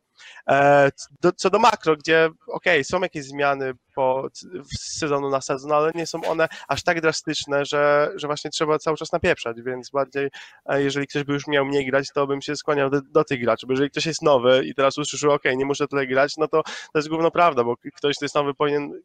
E, 0.50 0.90
do, 1.22 1.32
co 1.32 1.50
do 1.50 1.60
makro, 1.60 1.95
gdzie 1.95 2.30
ok, 2.48 2.66
są 2.84 3.02
jakieś 3.02 3.26
zmiany 3.26 3.74
po, 3.95 4.28
z 4.34 5.00
sezonu 5.00 5.30
na 5.30 5.41
sezon, 5.41 5.72
ale 5.72 5.91
nie 5.95 6.08
są 6.08 6.24
one 6.24 6.48
aż 6.68 6.84
tak 6.84 7.02
drastyczne, 7.02 7.66
że, 7.66 8.12
że 8.16 8.28
właśnie 8.28 8.52
trzeba 8.52 8.80
cały 8.80 8.98
czas 8.98 9.12
napieprzać, 9.12 9.62
więc 9.62 9.90
bardziej 9.90 10.30
e, 10.66 10.84
jeżeli 10.84 11.08
ktoś 11.08 11.24
by 11.24 11.34
już 11.34 11.48
miał 11.48 11.66
mniej 11.66 11.86
grać, 11.86 12.08
to 12.14 12.28
bym 12.28 12.41
się 12.41 12.56
skłaniał 12.56 12.90
do, 12.90 13.02
do 13.02 13.24
tych 13.24 13.41
graczy, 13.41 13.68
bo 13.68 13.74
jeżeli 13.74 13.90
ktoś 13.90 14.06
jest 14.06 14.22
nowy 14.22 14.66
i 14.66 14.76
teraz 14.76 14.98
usłyszy, 14.98 15.32
ok, 15.32 15.44
nie 15.56 15.66
muszę 15.66 15.88
tyle 15.88 16.08
grać, 16.08 16.38
no 16.38 16.48
to 16.48 16.64
to 16.64 17.00
jest 17.00 17.10
główna 17.10 17.32
prawda, 17.32 17.64
bo 17.64 17.78
ktoś, 17.78 18.16
kto 18.16 18.26
jest 18.26 18.36
nowy 18.36 18.54
powinien 18.54 19.02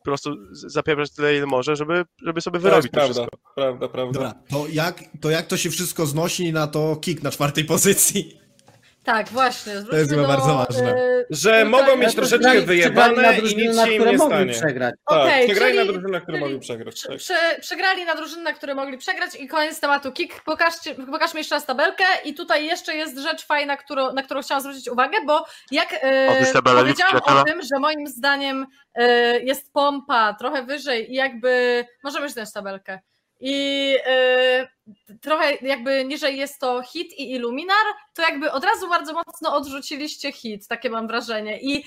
po 0.00 0.04
prostu 0.04 0.36
zapieprać 0.52 1.10
tyle, 1.10 1.36
ile 1.36 1.46
może, 1.46 1.76
żeby, 1.76 2.04
żeby 2.22 2.40
sobie 2.40 2.58
wyrobić 2.58 2.92
to, 2.92 3.00
to 3.00 3.06
prawda, 3.06 3.14
wszystko. 3.14 3.54
Prawda, 3.54 3.88
prawda. 3.88 4.12
Dobra, 4.12 4.34
to 4.50 4.66
jak, 4.72 5.04
to 5.20 5.30
jak 5.30 5.46
to 5.46 5.56
się 5.56 5.70
wszystko 5.70 6.06
znosi 6.06 6.52
na 6.52 6.66
to 6.66 6.96
kick 6.96 7.22
na 7.22 7.30
czwartej 7.30 7.64
pozycji? 7.64 8.39
Tak, 9.04 9.28
właśnie. 9.28 9.72
To 9.90 9.96
jest 9.96 10.10
chyba 10.10 10.28
bardzo 10.28 10.54
ważne. 10.54 10.90
Yy, 10.90 11.26
że 11.30 11.64
mogą 11.64 11.96
mieć 11.96 12.14
troszeczkę 12.14 12.60
wyjebane 12.60 13.38
i 13.38 13.42
nic 13.56 13.84
się 13.84 13.92
im 13.92 14.04
nie 14.04 14.18
stanie. 14.18 14.52
Przegrać. 14.52 14.94
Tak, 15.08 15.18
okay, 15.18 15.44
przegrali 15.44 15.74
czyli, 15.74 15.86
na 15.86 15.92
drużynę, 15.92 16.20
które 16.20 16.40
mogli 16.40 16.60
przegrać. 16.60 17.02
Tak. 17.02 17.16
Prze, 17.16 17.38
przegrali 17.60 18.04
na 18.04 18.14
drużynę, 18.14 18.54
które 18.54 18.74
mogli 18.74 18.98
przegrać 18.98 19.34
i 19.34 19.48
koniec 19.48 19.80
tematu 19.80 20.12
kick. 20.12 20.42
Pokażcie, 20.42 20.94
pokażmy 20.94 21.40
jeszcze 21.40 21.54
raz 21.54 21.66
tabelkę 21.66 22.04
i 22.24 22.34
tutaj 22.34 22.66
jeszcze 22.66 22.94
jest 22.94 23.18
rzecz 23.18 23.46
fajna, 23.46 23.76
którą, 23.76 24.12
na 24.12 24.22
którą 24.22 24.42
chciałam 24.42 24.62
zwrócić 24.62 24.88
uwagę, 24.88 25.18
bo 25.26 25.44
jak 25.70 25.92
yy, 25.92 26.62
powiedziałam 26.62 27.20
o 27.24 27.44
tym, 27.44 27.62
że 27.62 27.78
moim 27.80 28.06
zdaniem 28.06 28.66
yy, 28.96 29.04
jest 29.42 29.72
pompa 29.72 30.34
trochę 30.38 30.62
wyżej 30.62 31.12
i 31.12 31.14
jakby 31.14 31.84
możemy 32.04 32.28
zdjąć 32.28 32.52
tabelkę 32.52 32.98
i 33.40 33.86
yy, 35.08 35.16
trochę 35.20 35.54
jakby 35.62 36.04
niżej 36.04 36.36
jest 36.38 36.58
to 36.60 36.82
hit 36.82 37.12
i 37.12 37.32
Illuminar, 37.32 37.84
to 38.14 38.22
jakby 38.22 38.52
od 38.52 38.64
razu 38.64 38.88
bardzo 38.88 39.12
mocno 39.12 39.56
odrzuciliście 39.56 40.32
hit, 40.32 40.68
takie 40.68 40.90
mam 40.90 41.06
wrażenie. 41.08 41.60
I 41.60 41.84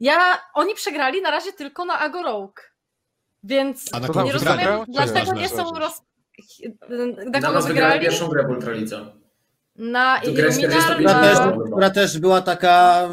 ja, 0.00 0.38
oni 0.54 0.74
przegrali 0.74 1.22
na 1.22 1.30
razie 1.30 1.52
tylko 1.52 1.84
na 1.84 1.98
Agorołk. 1.98 2.74
Więc 3.44 3.84
A 3.92 4.00
na 4.00 4.06
nie 4.22 4.32
rozumiem, 4.32 4.56
wygrali? 4.58 4.82
dlaczego 4.88 5.32
nie 5.32 5.48
są 5.48 5.70
roz... 5.70 6.02
Na 6.88 7.40
Na 7.40 7.46
kogo 7.46 7.62
wygrali 7.62 7.66
wygrali? 7.68 8.00
pierwszą 8.00 8.28
grę. 8.28 8.44
Na 9.76 10.20
45 10.20 10.84
Która 10.84 11.20
też, 11.20 11.38
na... 11.38 11.52
która 11.66 11.90
też 11.90 12.18
była 12.18 12.40
taka. 12.42 13.08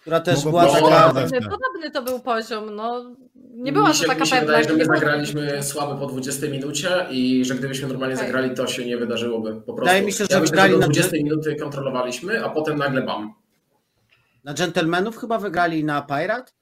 Która 0.00 0.20
też 0.20 0.44
Mogło 0.44 0.60
była 0.60 0.72
taka. 0.80 1.12
podobny 1.50 1.90
to 1.92 2.02
był 2.02 2.20
poziom, 2.20 2.74
no. 2.74 3.14
Nie 3.52 3.72
była 3.72 3.88
mi 3.88 3.94
to 3.94 4.00
się, 4.00 4.06
taka 4.06 4.20
mi 4.20 4.26
się 4.26 4.36
pewna. 4.36 4.46
wydaje, 4.58 4.64
że 4.68 4.74
my 4.76 4.84
zagraliśmy 4.84 5.62
słabo 5.62 5.96
po 5.96 6.06
20 6.06 6.46
minucie 6.46 6.88
i 7.10 7.44
że 7.44 7.54
gdybyśmy 7.54 7.88
normalnie 7.88 8.14
Okej. 8.14 8.26
zagrali, 8.26 8.54
to 8.54 8.66
się 8.66 8.86
nie 8.86 8.96
wydarzyłoby. 8.96 9.50
Po 9.54 9.60
prostu. 9.60 9.80
Wydaje 9.80 10.02
mi 10.02 10.12
się, 10.12 10.18
że 10.18 10.26
ja 10.30 10.40
myślę, 10.40 10.68
do 10.68 10.78
na- 10.78 10.84
20 10.86 11.16
minuty 11.16 11.56
kontrolowaliśmy, 11.56 12.44
a 12.44 12.50
potem 12.50 12.78
nagle 12.78 13.02
bam. 13.02 13.34
Na 14.44 14.54
dżentelmenów 14.54 15.16
chyba 15.18 15.38
wygrali 15.38 15.84
na 15.84 16.02
Pirate? 16.02 16.52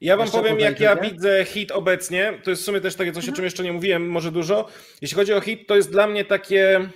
Ja 0.00 0.16
wam 0.16 0.26
Jeszcze 0.26 0.38
powiem, 0.38 0.58
jak 0.60 0.80
ja 0.80 0.96
widzę 0.96 1.44
hit 1.44 1.70
obecnie. 1.70 2.40
To 2.44 2.50
jest 2.50 2.62
w 2.62 2.64
sumie 2.64 2.80
też 2.80 2.94
takie 2.94 3.12
coś, 3.12 3.24
o 3.24 3.26
Mhm. 3.26 3.36
czym 3.36 3.44
jeszcze 3.44 3.62
nie 3.62 3.72
mówiłem, 3.72 4.08
może 4.10 4.32
dużo. 4.32 4.68
Jeśli 5.02 5.16
chodzi 5.16 5.32
o 5.34 5.40
hit, 5.40 5.66
to 5.68 5.76
jest 5.76 5.90
dla 5.90 6.06
mnie 6.06 6.24
takie 6.24 6.88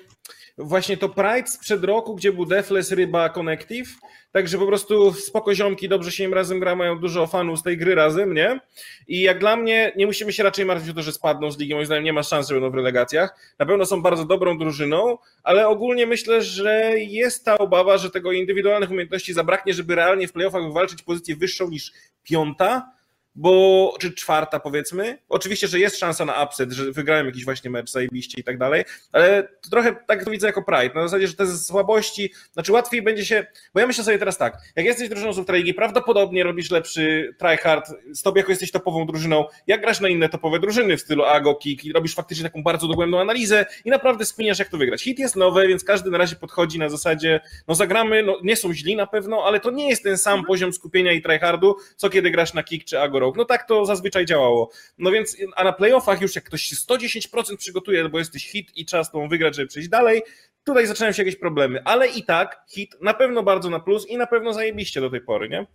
właśnie 0.59 0.97
to 0.97 1.09
Pride 1.09 1.47
sprzed 1.47 1.85
roku, 1.85 2.15
gdzie 2.15 2.33
był 2.33 2.47
Defless, 2.47 2.93
Ryba, 2.93 3.29
Connective. 3.29 3.89
Także 4.33 4.59
po 4.59 4.67
prostu 4.67 5.13
spoko 5.13 5.55
ziomki, 5.55 5.89
dobrze 5.89 6.13
się 6.13 6.25
im 6.25 6.35
razem 6.35 6.61
gra, 6.61 6.77
mają 6.77 6.99
dużo 6.99 7.27
fanów 7.27 7.59
z 7.59 7.63
tej 7.63 7.77
gry 7.79 7.95
razem, 7.95 8.35
nie? 8.35 8.61
I 9.09 9.21
jak 9.21 9.39
dla 9.39 9.57
mnie 9.57 9.93
nie 9.97 10.07
musimy 10.07 10.33
się 10.33 10.43
raczej 10.43 10.65
martwić 10.65 10.91
o 10.91 10.95
to, 10.95 11.03
że 11.03 11.13
spadną 11.13 11.51
z 11.51 11.59
ligi, 11.59 11.75
moim 11.75 11.87
zdaniem 11.87 12.05
nie 12.05 12.13
ma 12.13 12.23
szans, 12.23 12.49
że 12.49 12.55
będą 12.55 12.71
w 12.71 12.75
relegacjach. 12.75 13.55
Na 13.59 13.67
pewno 13.67 13.87
są 13.87 14.03
bardzo 14.03 14.25
dobrą 14.25 14.59
drużyną, 14.59 15.19
ale 15.43 15.69
ogólnie 15.69 16.07
myślę, 16.07 16.43
że 16.43 16.93
jest 16.99 17.45
ta 17.45 17.59
obawa, 17.59 17.99
że 17.99 18.11
tego 18.11 18.33
indywidualnych 18.33 18.91
umiejętności 18.91 19.33
zabraknie, 19.33 19.75
żeby 19.75 19.95
realnie 19.95 20.29
w 20.29 20.33
playoffach 20.33 20.63
wywalczyć 20.63 21.03
pozycję 21.03 21.37
wyższą 21.37 21.69
niż 21.69 21.93
piąta. 22.23 22.96
Bo, 23.37 23.95
czy 24.01 24.13
czwarta 24.13 24.61
powiedzmy. 24.61 25.19
Oczywiście, 25.29 25.69
że 25.69 25.79
jest 25.79 25.99
szansa 25.99 26.25
na 26.25 26.45
upset, 26.45 26.73
że 26.73 26.93
wygrałem 26.93 27.27
jakiś 27.27 27.45
właśnie 27.45 27.71
mecz 27.71 27.91
zajebiście 27.91 28.41
i 28.41 28.45
tak 28.45 28.59
dalej, 28.59 28.85
ale 29.13 29.49
to 29.63 29.71
trochę 29.71 29.97
tak 30.07 30.25
to 30.25 30.31
widzę 30.31 30.47
jako 30.47 30.63
pride, 30.63 30.95
na 30.95 31.03
zasadzie, 31.03 31.29
że 31.29 31.35
te 31.35 31.47
słabości, 31.47 32.33
znaczy 32.53 32.73
łatwiej 32.73 33.03
będzie 33.03 33.25
się, 33.25 33.47
bo 33.75 33.81
ja 33.81 33.87
myślę 33.87 34.05
sobie 34.05 34.19
teraz 34.19 34.39
tak, 34.39 34.59
jak 34.77 34.87
jesteś 34.87 35.09
drużyną 35.09 35.33
z 35.33 35.39
Ultraligi, 35.39 35.75
prawdopodobnie 35.75 36.45
robisz 36.45 36.71
lepszy 36.71 37.35
tryhard, 37.39 37.91
z 38.13 38.23
tobą 38.23 38.37
jako 38.37 38.53
jesteś 38.53 38.71
topową 38.71 39.07
drużyną, 39.07 39.45
jak 39.67 39.81
grasz 39.81 40.01
na 40.01 40.09
inne 40.09 40.29
topowe 40.29 40.61
drużyny 40.61 40.97
w 40.97 41.01
stylu 41.01 41.25
Ago, 41.25 41.55
Kik 41.55 41.85
i 41.85 41.93
robisz 41.93 42.15
faktycznie 42.15 42.45
taką 42.45 42.63
bardzo 42.63 42.89
dogłębną 42.89 43.21
analizę 43.21 43.67
i 43.85 43.91
naprawdę 43.91 44.25
skminiasz 44.25 44.59
jak 44.59 44.69
to 44.69 44.79
wygrać. 44.79 45.03
Hit 45.03 45.19
jest 45.19 45.37
nowy, 45.37 45.69
więc 45.69 45.85
każdy 45.85 46.11
na 46.11 46.19
razie 46.19 46.37
podchodzi 46.37 46.79
na 46.79 46.89
zasadzie, 46.89 47.41
no 47.69 47.75
zagramy, 47.75 48.23
no 48.23 48.39
nie 48.43 48.57
są 48.57 48.75
źli 48.75 48.97
na 48.97 49.07
pewno, 49.07 49.45
ale 49.45 49.61
to 49.61 49.71
nie 49.71 49.89
jest 49.89 50.03
ten 50.03 50.19
sam 50.19 50.45
poziom 50.45 50.73
skupienia 50.73 51.13
i 51.13 51.23
tryhardu, 51.23 51.77
co 51.97 52.11
kiedy 52.11 52.31
grasz 52.31 52.55
na 52.55 52.63
Kik 52.63 52.85
czy 52.85 53.01
Ago 53.01 53.26
Rogue. 53.27 53.39
No 53.39 53.45
tak 53.45 53.69
to 53.69 53.87
zazwyczaj 53.87 54.27
działało. 54.27 54.71
No 54.99 55.11
więc, 55.11 55.37
a 55.57 55.65
na 55.65 55.73
playoffach 55.73 56.21
już 56.21 56.35
jak 56.35 56.45
ktoś 56.45 56.63
się 56.63 56.77
110% 56.77 57.57
przygotuje, 57.57 58.09
bo 58.09 58.19
jesteś 58.19 58.51
hit 58.51 58.77
i 58.77 58.85
trzeba 58.85 59.05
z 59.05 59.11
tą 59.11 59.29
wygrać, 59.29 59.57
żeby 59.57 59.69
przejść 59.69 59.89
dalej, 59.89 60.23
tutaj 60.65 60.87
zaczynają 60.87 61.13
się 61.13 61.23
jakieś 61.23 61.37
problemy, 61.41 61.83
ale 61.85 62.09
i 62.09 62.25
tak 62.25 62.61
hit 62.69 62.97
na 63.01 63.15
pewno 63.15 63.43
bardzo 63.43 63.71
na 63.71 63.81
plus 63.81 64.07
i 64.09 64.17
na 64.17 64.27
pewno 64.27 64.53
zajebiście 64.53 65.01
do 65.01 65.11
tej 65.11 65.21
pory, 65.21 65.49
nie? 65.49 65.67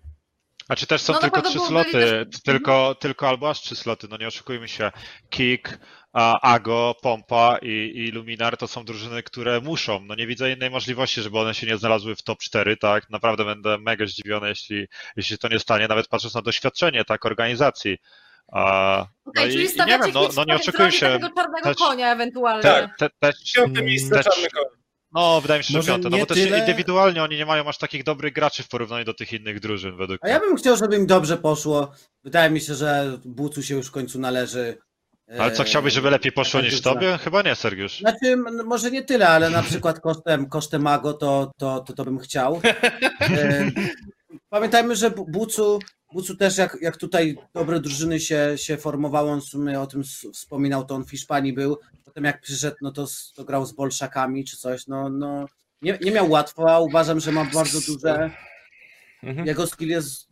A 0.68 0.76
czy 0.76 0.88
też 0.88 1.02
są 1.02 1.14
No 1.14 1.20
tylko 1.20 1.42
trzy 1.42 1.60
sloty, 1.60 1.92
też- 1.92 2.42
tylko, 2.44 2.96
tylko 2.96 3.30
albo 3.30 3.50
aż 3.50 3.62
trzy 3.62 3.76
sloty, 3.76 4.08
no 4.10 4.18
nie 4.18 4.28
oszukujmy 4.28 4.68
się. 4.68 4.92
Kick, 5.30 5.80
a, 6.14 6.54
Ago, 6.54 6.96
Pompa 7.02 7.58
i, 7.62 7.92
i 7.96 8.12
Luminar 8.12 8.58
to 8.58 8.68
są 8.68 8.86
drużyny, 8.86 9.24
które 9.24 9.62
muszą. 9.62 10.00
No 10.06 10.16
nie 10.16 10.28
widzę 10.28 10.52
innej 10.52 10.70
możliwości, 10.70 11.22
żeby 11.22 11.40
one 11.40 11.54
się 11.54 11.68
nie 11.68 11.78
znalazły 11.78 12.16
w 12.16 12.22
top 12.24 12.40
4, 12.40 12.78
tak? 12.78 13.10
Naprawdę 13.10 13.46
będę 13.46 13.78
mega 13.78 14.06
zdziwiony, 14.06 14.50
jeśli, 14.50 14.88
jeśli 15.16 15.38
to 15.38 15.48
nie 15.48 15.60
stanie, 15.60 15.88
nawet 15.88 16.08
patrząc 16.08 16.34
na 16.36 16.42
doświadczenie, 16.42 17.06
tak, 17.06 17.26
organizacji. 17.26 17.98
A, 18.54 19.06
no 19.36 19.46
i, 19.46 19.50
czyli 19.52 19.64
i 19.66 19.78
nie 19.78 19.86
wiem, 20.00 20.02
no, 20.14 20.30
no 20.36 20.44
nie 20.48 20.56
oczekuję 20.56 20.92
się. 20.92 21.00
czarnego 21.00 21.30
też- 21.64 21.78
konia 21.78 22.12
ewentualnie. 22.14 22.62
Tak. 22.64 22.98
Te, 22.98 23.10
te, 23.20 23.34
Piąte 23.56 23.84
miejsce, 23.84 24.16
te, 24.16 24.24
czarny 24.24 24.50
koń. 24.50 24.64
no, 25.12 25.42
wydaje 25.42 25.60
mi 25.60 25.64
się, 25.64 25.72
że 25.72 25.78
Może 25.78 25.92
piąte, 25.92 26.10
no 26.10 26.18
bo 26.18 26.26
też 26.26 26.38
tyle- 26.38 26.60
indywidualnie 26.60 27.24
oni 27.24 27.38
nie 27.38 27.46
mają 27.46 27.68
aż 27.70 27.78
takich 27.78 28.04
dobrych 28.04 28.34
graczy 28.34 28.64
w 28.64 28.68
porównaniu 28.68 29.06
do 29.06 29.14
tych 29.14 29.34
innych 29.34 29.60
drużyn, 29.60 29.98
według 29.98 30.20
A 30.22 30.26
mnie. 30.26 30.34
ja 30.34 30.40
bym 30.40 30.56
chciał, 30.58 30.78
żeby 30.78 30.96
im 30.96 31.08
dobrze 31.08 31.38
poszło. 31.38 31.92
Wydaje 32.24 32.50
mi 32.50 32.62
się, 32.62 32.76
że 32.76 33.18
Bucu 33.26 33.64
się 33.64 33.76
już 33.76 33.88
w 33.88 33.92
końcu 33.92 34.20
należy. 34.20 34.78
Ale 35.40 35.52
co, 35.52 35.64
chciałbyś, 35.64 35.94
żeby 35.94 36.10
lepiej 36.10 36.32
poszło 36.32 36.62
niż 36.62 36.82
tobie? 36.82 37.18
Chyba 37.18 37.42
nie, 37.42 37.56
Sergiusz. 37.56 38.00
Znaczy, 38.00 38.38
może 38.66 38.92
nie 38.92 39.04
tyle, 39.04 39.30
ale 39.30 39.50
na 39.50 39.64
przykład 39.64 40.00
kosztem, 40.00 40.50
kosztem 40.50 40.82
Mago 40.82 41.14
to, 41.14 41.52
to, 41.58 41.80
to, 41.80 41.94
to 41.94 42.06
bym 42.06 42.20
chciał. 42.20 42.62
E, 43.22 43.72
Pamiętajmy, 44.50 44.96
że 44.96 45.12
Bu- 45.12 45.26
Bucu, 45.26 45.80
Bucu 46.14 46.36
też 46.36 46.58
jak, 46.58 46.78
jak 46.82 46.98
tutaj 46.98 47.36
dobre 47.54 47.80
drużyny 47.80 48.20
się, 48.20 48.54
się 48.56 48.78
formowało, 48.78 49.32
on 49.32 49.42
w 49.42 49.46
sumie 49.46 49.82
o 49.82 49.88
tym 49.88 50.04
wspominał, 50.34 50.86
to 50.86 50.96
on 50.96 51.06
w 51.06 51.12
Hiszpanii 51.12 51.54
był. 51.54 51.78
Potem 52.06 52.24
jak 52.24 52.42
przyszedł, 52.42 52.76
no 52.82 52.92
to, 52.92 53.08
to 53.36 53.44
grał 53.44 53.66
z 53.66 53.72
Bolszakami 53.72 54.46
czy 54.46 54.58
coś. 54.58 54.88
No, 54.88 55.10
no 55.10 55.46
nie, 55.82 55.98
nie 56.02 56.12
miał 56.12 56.30
łatwo, 56.30 56.72
a 56.72 56.80
uważam, 56.80 57.20
że 57.20 57.32
ma 57.32 57.46
bardzo 57.46 57.80
duże. 57.94 58.32
Mhm. 59.24 59.48
Jego 59.48 59.68
skill 59.68 59.90
jest 59.90 60.28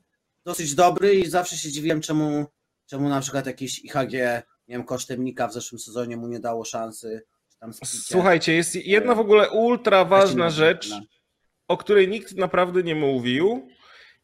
dosyć 0.45 0.75
dobry 0.75 1.15
i 1.15 1.29
zawsze 1.29 1.57
się 1.57 1.71
dziwiłem, 1.71 2.01
czemu, 2.01 2.45
czemu 2.85 3.09
na 3.09 3.21
przykład 3.21 3.45
jakieś 3.45 3.79
IHG, 3.79 4.43
nie 4.69 4.75
wiem, 4.75 4.83
kosztem 4.83 5.23
Nika 5.23 5.47
w 5.47 5.53
zeszłym 5.53 5.79
sezonie 5.79 6.17
mu 6.17 6.27
nie 6.27 6.39
dało 6.39 6.65
szansy. 6.65 7.21
Słuchajcie, 7.83 8.53
jest 8.53 8.75
jedna 8.75 9.15
w 9.15 9.19
ogóle 9.19 9.49
ultra 9.49 10.05
ważna 10.05 10.49
rzecz, 10.49 10.89
o 11.67 11.77
której 11.77 12.07
nikt 12.07 12.35
naprawdę 12.35 12.83
nie 12.83 12.95
mówił. 12.95 13.67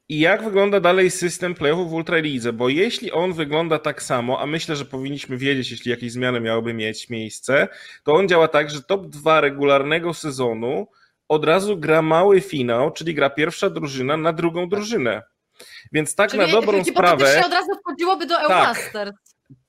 I 0.09 0.19
jak 0.19 0.43
wygląda 0.43 0.79
dalej 0.79 1.11
system 1.11 1.55
playoffów 1.55 1.89
w 1.89 1.93
Ultralidze? 1.93 2.53
Bo 2.53 2.69
jeśli 2.69 3.11
on 3.11 3.33
wygląda 3.33 3.79
tak 3.79 4.03
samo, 4.03 4.39
a 4.41 4.45
myślę, 4.45 4.75
że 4.75 4.85
powinniśmy 4.85 5.37
wiedzieć, 5.37 5.71
jeśli 5.71 5.91
jakieś 5.91 6.11
zmiany 6.11 6.39
miałyby 6.39 6.73
mieć 6.73 7.09
miejsce, 7.09 7.67
to 8.03 8.13
on 8.13 8.27
działa 8.27 8.47
tak, 8.47 8.69
że 8.69 8.83
top 8.83 9.07
2 9.07 9.41
regularnego 9.41 10.13
sezonu 10.13 10.87
od 11.27 11.45
razu 11.45 11.77
gra 11.77 12.01
mały 12.01 12.41
finał, 12.41 12.91
czyli 12.91 13.13
gra 13.13 13.29
pierwsza 13.29 13.69
drużyna 13.69 14.17
na 14.17 14.33
drugą 14.33 14.69
drużynę. 14.69 15.21
Więc 15.91 16.15
tak 16.15 16.31
Czyli 16.31 16.41
na 16.41 16.47
dobrą 16.47 16.83
sprawę 16.83 17.45
od 17.45 17.53
razu 17.53 17.71
wchodziło 17.81 18.15
do 18.15 18.41
EU 18.41 18.47
Tak. 18.47 18.91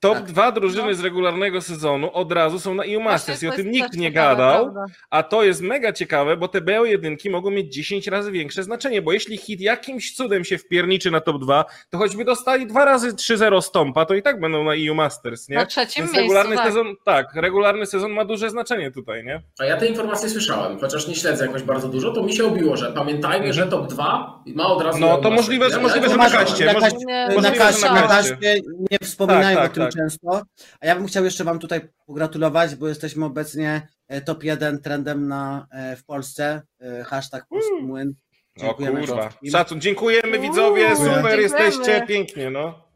Top 0.01 0.15
Tak. 0.15 0.25
dwa 0.25 0.53
drużyny 0.53 0.89
No. 0.89 0.95
z 0.95 1.01
regularnego 1.01 1.61
sezonu 1.61 2.11
od 2.13 2.33
razu 2.33 2.59
są 2.61 2.75
na 2.75 2.85
EU 2.85 3.01
Masters 3.01 3.43
i 3.43 3.49
o 3.49 3.53
tym 3.53 3.65
to 3.65 3.71
nikt 3.71 3.97
nie 3.97 4.09
ciekawe, 4.09 4.37
gadał. 4.37 4.65
prawda? 4.65 4.85
A 5.11 5.23
to 5.23 5.45
jest 5.45 5.61
mega 5.63 5.93
ciekawe, 5.93 6.37
bo 6.37 6.49
te 6.49 6.61
BO1 6.61 7.31
mogą 7.31 7.51
mieć 7.51 7.75
10 7.75 8.07
razy 8.07 8.33
większe 8.33 8.63
znaczenie, 8.63 9.03
bo 9.03 9.13
jeśli 9.13 9.37
hit 9.37 9.61
jakimś 9.61 10.15
cudem 10.15 10.45
się 10.45 10.59
wpierniczy 10.59 11.11
na 11.11 11.21
top 11.21 11.41
2, 11.43 11.65
to 11.91 11.99
choćby 11.99 12.25
dostali 12.25 12.67
dwa 12.67 12.85
razy 12.85 13.13
3-0 13.15 13.61
stąpa, 13.63 14.05
to 14.07 14.15
i 14.15 14.23
tak 14.23 14.41
będą 14.41 14.65
na 14.65 14.73
EU 14.75 14.95
Masters, 14.95 15.49
nie? 15.49 15.57
Na 15.57 15.67
trzecim 15.67 16.03
Więc 16.05 16.17
miejscu, 16.17 16.17
regularny 16.35 16.57
tak. 16.57 16.67
sezon, 16.67 16.95
tak, 17.05 17.35
regularny 17.35 17.87
sezon 17.87 18.13
ma 18.13 18.25
duże 18.25 18.51
znaczenie 18.51 18.91
tutaj, 18.91 19.25
nie? 19.25 19.43
A 19.59 19.65
ja 19.65 19.77
te 19.77 19.87
informacje 19.87 20.29
słyszałem, 20.31 20.79
chociaż 20.79 21.09
nie 21.09 21.15
śledzę 21.15 21.47
jakoś 21.47 21.63
bardzo 21.63 21.89
dużo, 21.89 22.11
to 22.13 22.23
mi 22.23 22.33
się 22.33 22.45
obiło, 22.47 22.77
że 22.77 22.93
pamiętajmy, 22.93 23.53
że 23.53 23.67
top 23.67 23.87
2 23.87 24.43
ma 24.47 24.67
od 24.67 24.83
razu. 24.83 24.99
No, 24.99 25.07
to 25.07 25.13
Eurobasket, 25.13 25.37
możliwe, 25.37 25.71
że- 25.71 25.81
możliwe, 25.81 26.09
że 26.09 26.15
to 26.15 26.21
na 26.23 26.31
kaście, 26.31 26.65
Na 26.67 26.73
może- 26.73 26.87
kaście, 26.87 26.99
Nie, 27.07 27.15
na 27.29 27.35
możliwe, 27.35 27.73
że 27.73 27.91
na 27.91 28.09
kaście. 28.09 28.61
nie 28.91 28.99
wspominają 29.03 29.57
Tak, 29.59 29.71
o 29.71 29.75
tym 29.75 29.86
tak, 29.93 30.03
często. 30.03 30.43
A 30.81 30.87
ja 30.87 30.97
bym 30.97 31.07
chciał 31.07 31.25
jeszcze 31.25 31.45
Wam 31.45 31.59
tutaj 31.59 31.81
pogratulować, 32.07 32.75
bo 32.75 32.89
jesteśmy 32.89 33.25
obecnie 33.25 33.89
e, 34.09 34.21
top 34.21 34.45
1 34.45 34.83
trendem 34.83 35.29
na, 35.29 35.67
e, 35.71 35.97
w 35.97 36.05
Polsce. 36.05 36.63
E, 36.81 37.05
Hashtag 37.05 37.47
Polski 37.49 37.83
Młyn. 37.83 38.15
O 38.57 38.61
Dziękujemy 38.61 39.01
kurwa. 39.01 39.23
wszystkim. 39.29 39.51
Szacun, 39.51 39.81
dziękujemy 39.81 40.39
widzowie, 40.39 40.87
Uuu, 40.87 40.97
super 40.97 41.13
dziękujemy. 41.15 41.43
jesteście, 41.43 42.05
pięknie, 42.09 42.51
no. 42.51 42.87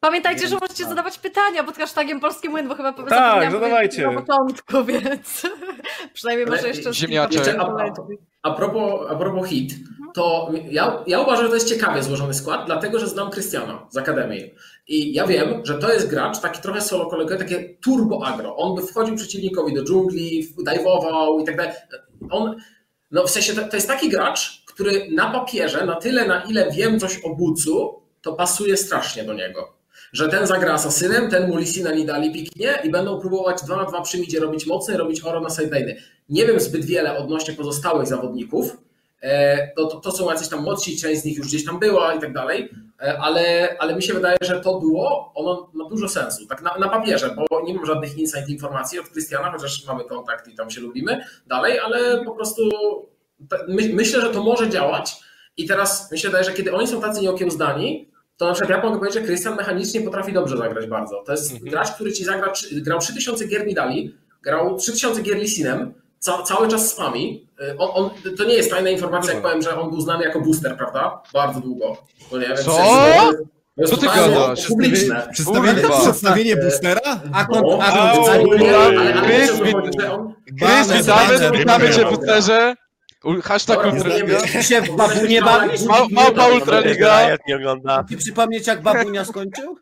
Pamiętajcie, 0.00 0.48
że 0.48 0.54
możecie 0.54 0.82
tak. 0.82 0.88
zadawać 0.88 1.18
pytania 1.18 1.64
pod 1.64 1.76
hashtagiem 1.76 2.20
Polski 2.20 2.48
Młyn, 2.48 2.68
bo 2.68 2.74
chyba 2.74 2.92
Tak, 2.92 3.08
zapomniałam 3.10 3.52
zadawajcie. 3.52 4.06
na 4.10 4.22
początku, 4.22 4.84
więc 4.92 5.42
przynajmniej 6.14 6.46
może 6.46 6.68
jeszcze 6.68 6.92
z 6.92 6.96
ziemniaczek. 6.96 7.30
kilka 7.44 7.50
Jeszcze 7.50 7.60
a-. 7.62 7.94
A 8.42 8.50
propos, 8.50 9.10
a 9.10 9.16
propos 9.16 9.48
hit, 9.48 9.74
to 10.14 10.50
ja, 10.70 11.02
ja 11.06 11.20
uważam, 11.20 11.42
że 11.44 11.48
to 11.48 11.54
jest 11.54 11.68
ciekawie 11.68 12.02
złożony 12.02 12.34
skład, 12.34 12.66
dlatego 12.66 12.98
że 12.98 13.08
znam 13.08 13.30
Krystiana 13.30 13.86
z 13.90 13.96
Akademii. 13.96 14.54
I 14.88 15.14
ja 15.14 15.26
wiem, 15.26 15.60
że 15.64 15.78
to 15.78 15.92
jest 15.92 16.08
gracz 16.08 16.40
taki 16.40 16.62
trochę 16.62 16.80
solo 16.80 17.06
kolegę, 17.06 17.36
takie 17.36 17.74
turbo 17.82 18.26
agro. 18.26 18.56
On 18.56 18.76
by 18.76 18.82
wchodził 18.82 19.16
przeciwnikowi 19.16 19.74
do 19.74 19.84
dżungli, 19.84 20.54
dajwował 20.64 21.40
i 21.40 21.44
tak 21.44 21.56
dalej. 21.56 21.72
On, 22.30 22.56
no 23.10 23.26
w 23.26 23.30
sensie 23.30 23.54
to, 23.54 23.68
to 23.68 23.76
jest 23.76 23.88
taki 23.88 24.08
gracz, 24.08 24.64
który 24.66 25.08
na 25.10 25.30
papierze, 25.30 25.86
na 25.86 25.94
tyle 25.94 26.26
na 26.26 26.42
ile 26.42 26.70
wiem 26.70 27.00
coś 27.00 27.20
o 27.24 27.34
Bucu, 27.36 28.02
to 28.22 28.32
pasuje 28.32 28.76
strasznie 28.76 29.24
do 29.24 29.34
niego. 29.34 29.74
Że 30.12 30.28
ten 30.28 30.46
zagra 30.46 30.72
asasynem, 30.72 31.30
ten 31.30 31.48
mu 31.48 31.56
Lisina 31.56 31.92
Nidali 31.92 32.32
piknie 32.32 32.78
i 32.84 32.90
będą 32.90 33.20
próbować 33.20 33.62
2 33.62 33.76
na 33.76 33.84
2 33.84 34.02
przy 34.02 34.40
robić 34.40 34.66
mocny, 34.66 34.96
robić 34.96 35.24
oro 35.24 35.40
na 35.40 35.50
sideliney. 35.50 35.96
Nie 36.28 36.46
wiem 36.46 36.60
zbyt 36.60 36.84
wiele 36.84 37.18
odnośnie 37.18 37.54
pozostałych 37.54 38.06
zawodników. 38.06 38.76
E, 39.24 39.72
To, 39.76 39.86
to, 39.86 40.00
to 40.00 40.12
są 40.12 40.30
jacyś 40.30 40.48
tam 40.48 40.62
młodsi, 40.62 40.96
część 40.96 41.20
z 41.20 41.24
nich 41.24 41.38
już 41.38 41.46
gdzieś 41.46 41.64
tam 41.64 41.78
była 41.78 42.14
i 42.14 42.20
tak 42.20 42.32
dalej, 42.32 42.70
E, 43.02 43.18
ale, 43.18 43.76
ale 43.78 43.96
mi 43.96 44.02
się 44.02 44.14
wydaje, 44.14 44.36
że 44.40 44.60
to 44.60 44.80
było, 44.80 45.32
ono 45.34 45.70
ma 45.74 45.88
dużo 45.88 46.08
sensu, 46.08 46.46
tak 46.46 46.62
na, 46.62 46.78
na 46.78 46.88
papierze, 46.88 47.36
bo 47.36 47.60
nie 47.62 47.74
mam 47.74 47.86
żadnych 47.86 48.18
insight 48.18 48.48
informacji 48.48 48.98
od 49.00 49.08
Krystiana, 49.08 49.52
chociaż 49.52 49.86
mamy 49.86 50.04
kontakt 50.04 50.48
i 50.48 50.54
tam 50.54 50.70
się 50.70 50.80
lubimy 50.80 51.24
dalej, 51.46 51.78
ale 51.78 52.24
po 52.24 52.34
prostu 52.34 52.62
my, 53.68 53.90
myślę, 53.92 54.20
że 54.20 54.30
to 54.30 54.42
może 54.42 54.70
działać 54.70 55.16
i 55.56 55.66
teraz 55.66 56.12
mi 56.12 56.18
się 56.18 56.28
wydaje, 56.28 56.44
że 56.44 56.52
kiedy 56.52 56.74
oni 56.74 56.86
są 56.86 57.00
tacy 57.00 57.20
nieokiełzdani, 57.20 58.10
to 58.36 58.46
na 58.46 58.52
przykład 58.52 58.70
ja 58.78 58.84
mogę 58.84 58.98
powiedzieć, 58.98 59.20
że 59.20 59.26
Krystian 59.26 59.56
mechanicznie 59.56 60.00
potrafi 60.00 60.32
dobrze 60.32 60.56
zagrać 60.56 60.86
bardzo. 60.86 61.22
To 61.26 61.32
jest 61.32 61.52
Mhm. 61.52 61.70
gracz, 61.70 61.90
który 61.90 62.12
ci 62.12 62.24
zagra, 62.24 62.52
grał 62.72 62.98
3000 62.98 63.46
gier 63.48 63.66
Nidali, 63.66 64.14
grał 64.42 64.76
3000 64.76 65.22
gier 65.22 65.36
Lisinem, 65.38 65.94
ca, 66.24 66.42
cały 66.42 66.68
czas 66.68 66.90
spami. 66.90 67.48
Y, 67.60 67.78
On, 67.78 67.90
on, 68.04 68.10
to 68.36 68.44
nie 68.44 68.54
jest 68.54 68.70
tajna 68.70 68.90
informacja, 68.90 69.32
jak 69.32 69.42
powiem, 69.42 69.62
że 69.62 69.80
on 69.80 69.90
był 69.90 70.00
znany 70.00 70.24
jako 70.24 70.40
booster, 70.40 70.76
prawda? 70.76 71.22
Bardzo 71.32 71.60
długo. 71.60 71.96
To 72.30 72.38
nie, 72.38 72.46
więc 72.46 72.60
Co? 72.60 72.72
To 72.72 73.82
jest 73.82 73.92
Co 73.94 73.96
ty 74.00 74.06
gadasz? 74.06 74.66
Publiczne. 74.66 75.28
Przedstawienie, 75.32 75.82
przedstawienie 76.00 76.56
boostera? 76.56 77.00
A 77.32 77.44
kon, 77.44 77.62
No, 77.66 77.78
a 77.82 78.12
kon, 78.16 78.24
Chris, 80.58 80.92
witamy, 80.92 81.58
witamy 81.58 81.90
cię. 81.90 82.06
U- 83.24 83.40
Hashtag 83.42 83.78
Ultraliga. 83.84 84.34
mówimy. 84.34 84.52
Ty 84.52 84.62
się 84.62 84.80
w 84.82 84.96
babunie 84.96 85.42
bawisz? 85.42 85.82
Ma- 85.82 86.06
Małpa 86.10 86.46
Ultraliga. 86.48 87.20
Nie 87.48 87.56
ogląda. 87.56 88.04
Ci 88.08 88.16
przypomnieć, 88.16 88.66
jak 88.66 88.82
babunia 88.82 89.24
skończył? 89.24 89.76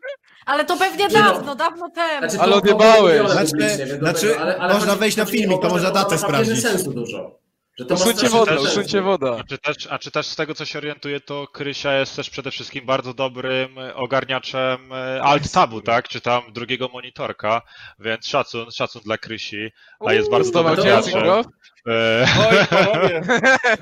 Ale 0.45 0.65
to 0.65 0.77
pewnie 0.77 1.07
Nie 1.07 1.13
no. 1.19 1.33
dawno, 1.33 1.55
dawno 1.55 1.89
temu. 1.89 2.19
Znaczy, 2.19 2.39
Ale 2.39 2.51
to- 2.51 2.57
odjebałeś. 2.57 3.31
Znaczy- 3.31 3.97
znaczy, 3.99 4.39
ale- 4.39 4.57
ale 4.57 4.73
można 4.73 4.95
wejść 4.95 5.17
na 5.17 5.25
filmik, 5.25 5.61
to 5.61 5.69
można 5.69 5.91
datę 5.91 6.17
sprawdzić. 6.17 6.61
sensu 6.61 6.93
dużo. 6.93 7.42
Że 7.77 7.85
to 7.85 7.93
Usuńcie 7.93 8.27
usuńcie 8.61 9.01
wodę. 9.01 9.37
A 9.39 9.43
czy, 9.43 9.57
też, 9.57 9.87
a 9.89 9.99
czy 9.99 10.11
też 10.11 10.27
z 10.27 10.35
tego, 10.35 10.55
co 10.55 10.65
się 10.65 10.79
orientuję, 10.79 11.19
to 11.19 11.47
Krysia 11.47 11.93
jest 11.93 12.15
też 12.15 12.29
przede 12.29 12.51
wszystkim 12.51 12.85
bardzo 12.85 13.13
dobrym 13.13 13.79
e, 13.79 13.95
ogarniaczem 13.95 14.93
e, 14.93 15.21
alt-tabu, 15.23 15.81
tak? 15.81 16.07
Czy 16.07 16.21
tam 16.21 16.41
drugiego 16.53 16.87
monitorka, 16.87 17.61
więc 17.99 18.27
szacun, 18.27 18.71
szacun 18.71 19.01
dla 19.01 19.17
Krysi, 19.17 19.71
a 19.99 20.13
jest 20.13 20.31
bardzo 20.31 20.49
Zdobył 20.49 20.75
dobrym 20.75 21.23
go? 21.23 21.41
E, 21.87 22.25
Oj, 22.49 22.67
panowie. 22.77 23.21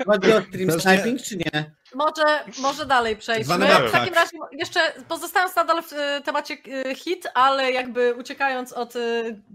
Chodzi 0.06 0.32
o 0.32 0.42
stream 0.42 0.80
sniping, 0.80 1.22
czy 1.22 1.36
nie? 1.36 1.74
Może, 1.94 2.44
może 2.58 2.86
dalej 2.86 3.16
przejdźmy. 3.16 3.58
W 3.88 3.92
takim 3.92 4.14
tak. 4.14 4.14
razie 4.14 4.36
jeszcze 4.52 4.80
pozostając 5.08 5.56
nadal 5.56 5.82
w 5.82 6.22
temacie 6.24 6.56
hit, 6.96 7.26
ale 7.34 7.72
jakby 7.72 8.14
uciekając 8.14 8.72
od 8.72 8.94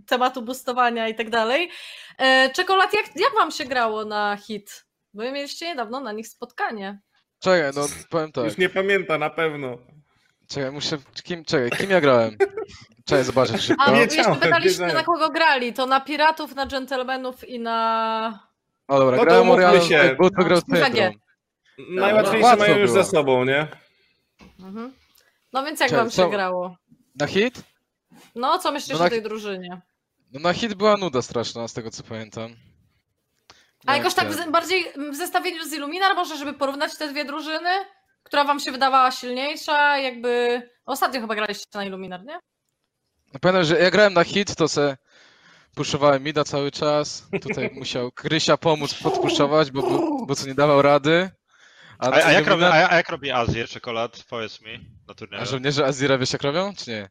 tematu 0.07 0.41
boostowania 0.41 1.07
i 1.07 1.15
tak 1.15 1.29
dalej. 1.29 1.69
E, 2.17 2.49
Czekolad, 2.49 2.93
jak, 2.93 3.05
jak 3.15 3.33
wam 3.33 3.51
się 3.51 3.65
grało 3.65 4.05
na 4.05 4.37
hit? 4.37 4.85
Bo 5.13 5.23
mieliście 5.23 5.65
niedawno 5.67 5.99
na 5.99 6.11
nich 6.11 6.27
spotkanie. 6.27 6.99
Czekaj, 7.39 7.71
no 7.75 7.85
powiem 8.09 8.31
tak. 8.31 8.45
Już 8.45 8.57
nie 8.57 8.69
pamięta 8.69 9.17
na 9.17 9.29
pewno. 9.29 9.77
Czekaj, 10.49 10.71
muszę. 10.71 10.97
Kim, 11.23 11.45
czekaj, 11.45 11.79
kim 11.79 11.89
ja 11.89 12.01
grałem? 12.01 12.37
Czekaj, 13.05 13.23
zobaczyć 13.23 13.61
szybko. 13.61 13.83
A, 13.85 13.91
Nie 13.91 13.99
jeszcze 13.99 14.21
chciałem, 14.21 14.39
pytaliście 14.39 14.85
na 14.87 15.03
kogo 15.03 15.29
grali. 15.29 15.73
To 15.73 15.85
na 15.85 15.99
piratów, 16.01 16.55
na 16.55 16.65
dżentelmenów 16.67 17.49
i 17.49 17.59
na... 17.59 18.47
O 18.87 18.99
dobra, 18.99 19.17
No 19.17 19.21
to 19.23 19.25
grałem 19.25 19.49
Orianą, 19.49 19.81
się. 19.81 20.15
bo 20.19 20.29
to 20.29 20.43
grał. 20.43 20.59
Najłatwiejsze 21.89 22.55
mają 22.55 22.77
już 22.77 22.91
było. 22.91 23.03
za 23.03 23.09
sobą, 23.11 23.45
nie? 23.45 23.67
Mhm. 24.59 24.93
No 25.53 25.63
więc 25.65 25.79
jak 25.79 25.89
Czekaj, 25.89 26.03
wam 26.05 26.11
się 26.11 26.15
co- 26.15 26.29
grało? 26.29 26.77
Na 27.15 27.27
hit? 27.27 27.63
No, 28.35 28.59
co 28.59 28.71
myślisz 28.71 28.93
No 28.93 28.99
na- 28.99 29.05
o 29.05 29.09
tej 29.09 29.21
drużynie? 29.21 29.81
No 30.31 30.39
na 30.39 30.53
hit 30.53 30.73
była 30.73 30.97
nuda 30.97 31.21
straszna, 31.21 31.67
z 31.67 31.73
tego 31.73 31.91
co 31.91 32.03
pamiętam. 32.03 32.55
A 33.85 33.97
jakoś 33.97 34.13
tak 34.13 34.29
wiem, 34.33 34.49
w, 34.49 34.51
bardziej 34.51 34.85
w 35.11 35.15
zestawieniu 35.15 35.63
z 35.65 35.73
Illuminar 35.73 36.15
może, 36.15 36.37
żeby 36.37 36.53
porównać 36.53 36.97
te 36.97 37.11
dwie 37.11 37.25
drużyny? 37.25 37.69
Która 38.23 38.43
wam 38.43 38.59
się 38.59 38.71
wydawała 38.71 39.11
silniejsza, 39.11 39.97
jakby... 39.97 40.61
Ostatnio 40.85 41.21
chyba 41.21 41.35
graliście 41.35 41.65
na 41.73 41.85
Illuminar, 41.85 42.23
nie? 42.25 42.39
No 43.33 43.39
pamiętam, 43.41 43.63
że 43.63 43.79
ja 43.79 43.91
grałem 43.91 44.13
na 44.13 44.23
hit, 44.23 44.55
to 44.55 44.67
se 44.67 44.97
puszowałem 45.75 46.23
mida 46.23 46.43
cały 46.43 46.71
czas. 46.71 47.27
Tutaj 47.41 47.69
musiał 47.79 48.11
Krysia 48.11 48.57
pomóc 48.57 48.93
podpuszować, 48.93 49.71
bo, 49.71 49.81
bo, 49.81 50.25
bo 50.25 50.35
co 50.35 50.47
nie 50.47 50.55
dawał 50.55 50.81
rady. 50.81 51.29
A, 51.99 52.11
a, 52.11 52.31
jak, 52.31 52.45
Illumina- 52.45 52.49
robi, 52.49 52.63
a, 52.63 52.89
a 52.91 52.95
jak 52.95 53.09
robi 53.09 53.31
Azir, 53.31 53.69
czekolad? 53.69 54.23
Powiedz 54.29 54.61
mi 54.61 54.73
na 55.07 55.11
A 55.11 55.13
turnieju. 55.13 55.45
żołnierze 55.45 55.85
Azira 55.85 56.17
wiesz 56.17 56.33
jak 56.33 56.41
robią, 56.43 56.73
czy 56.75 56.89
nie? 56.91 57.09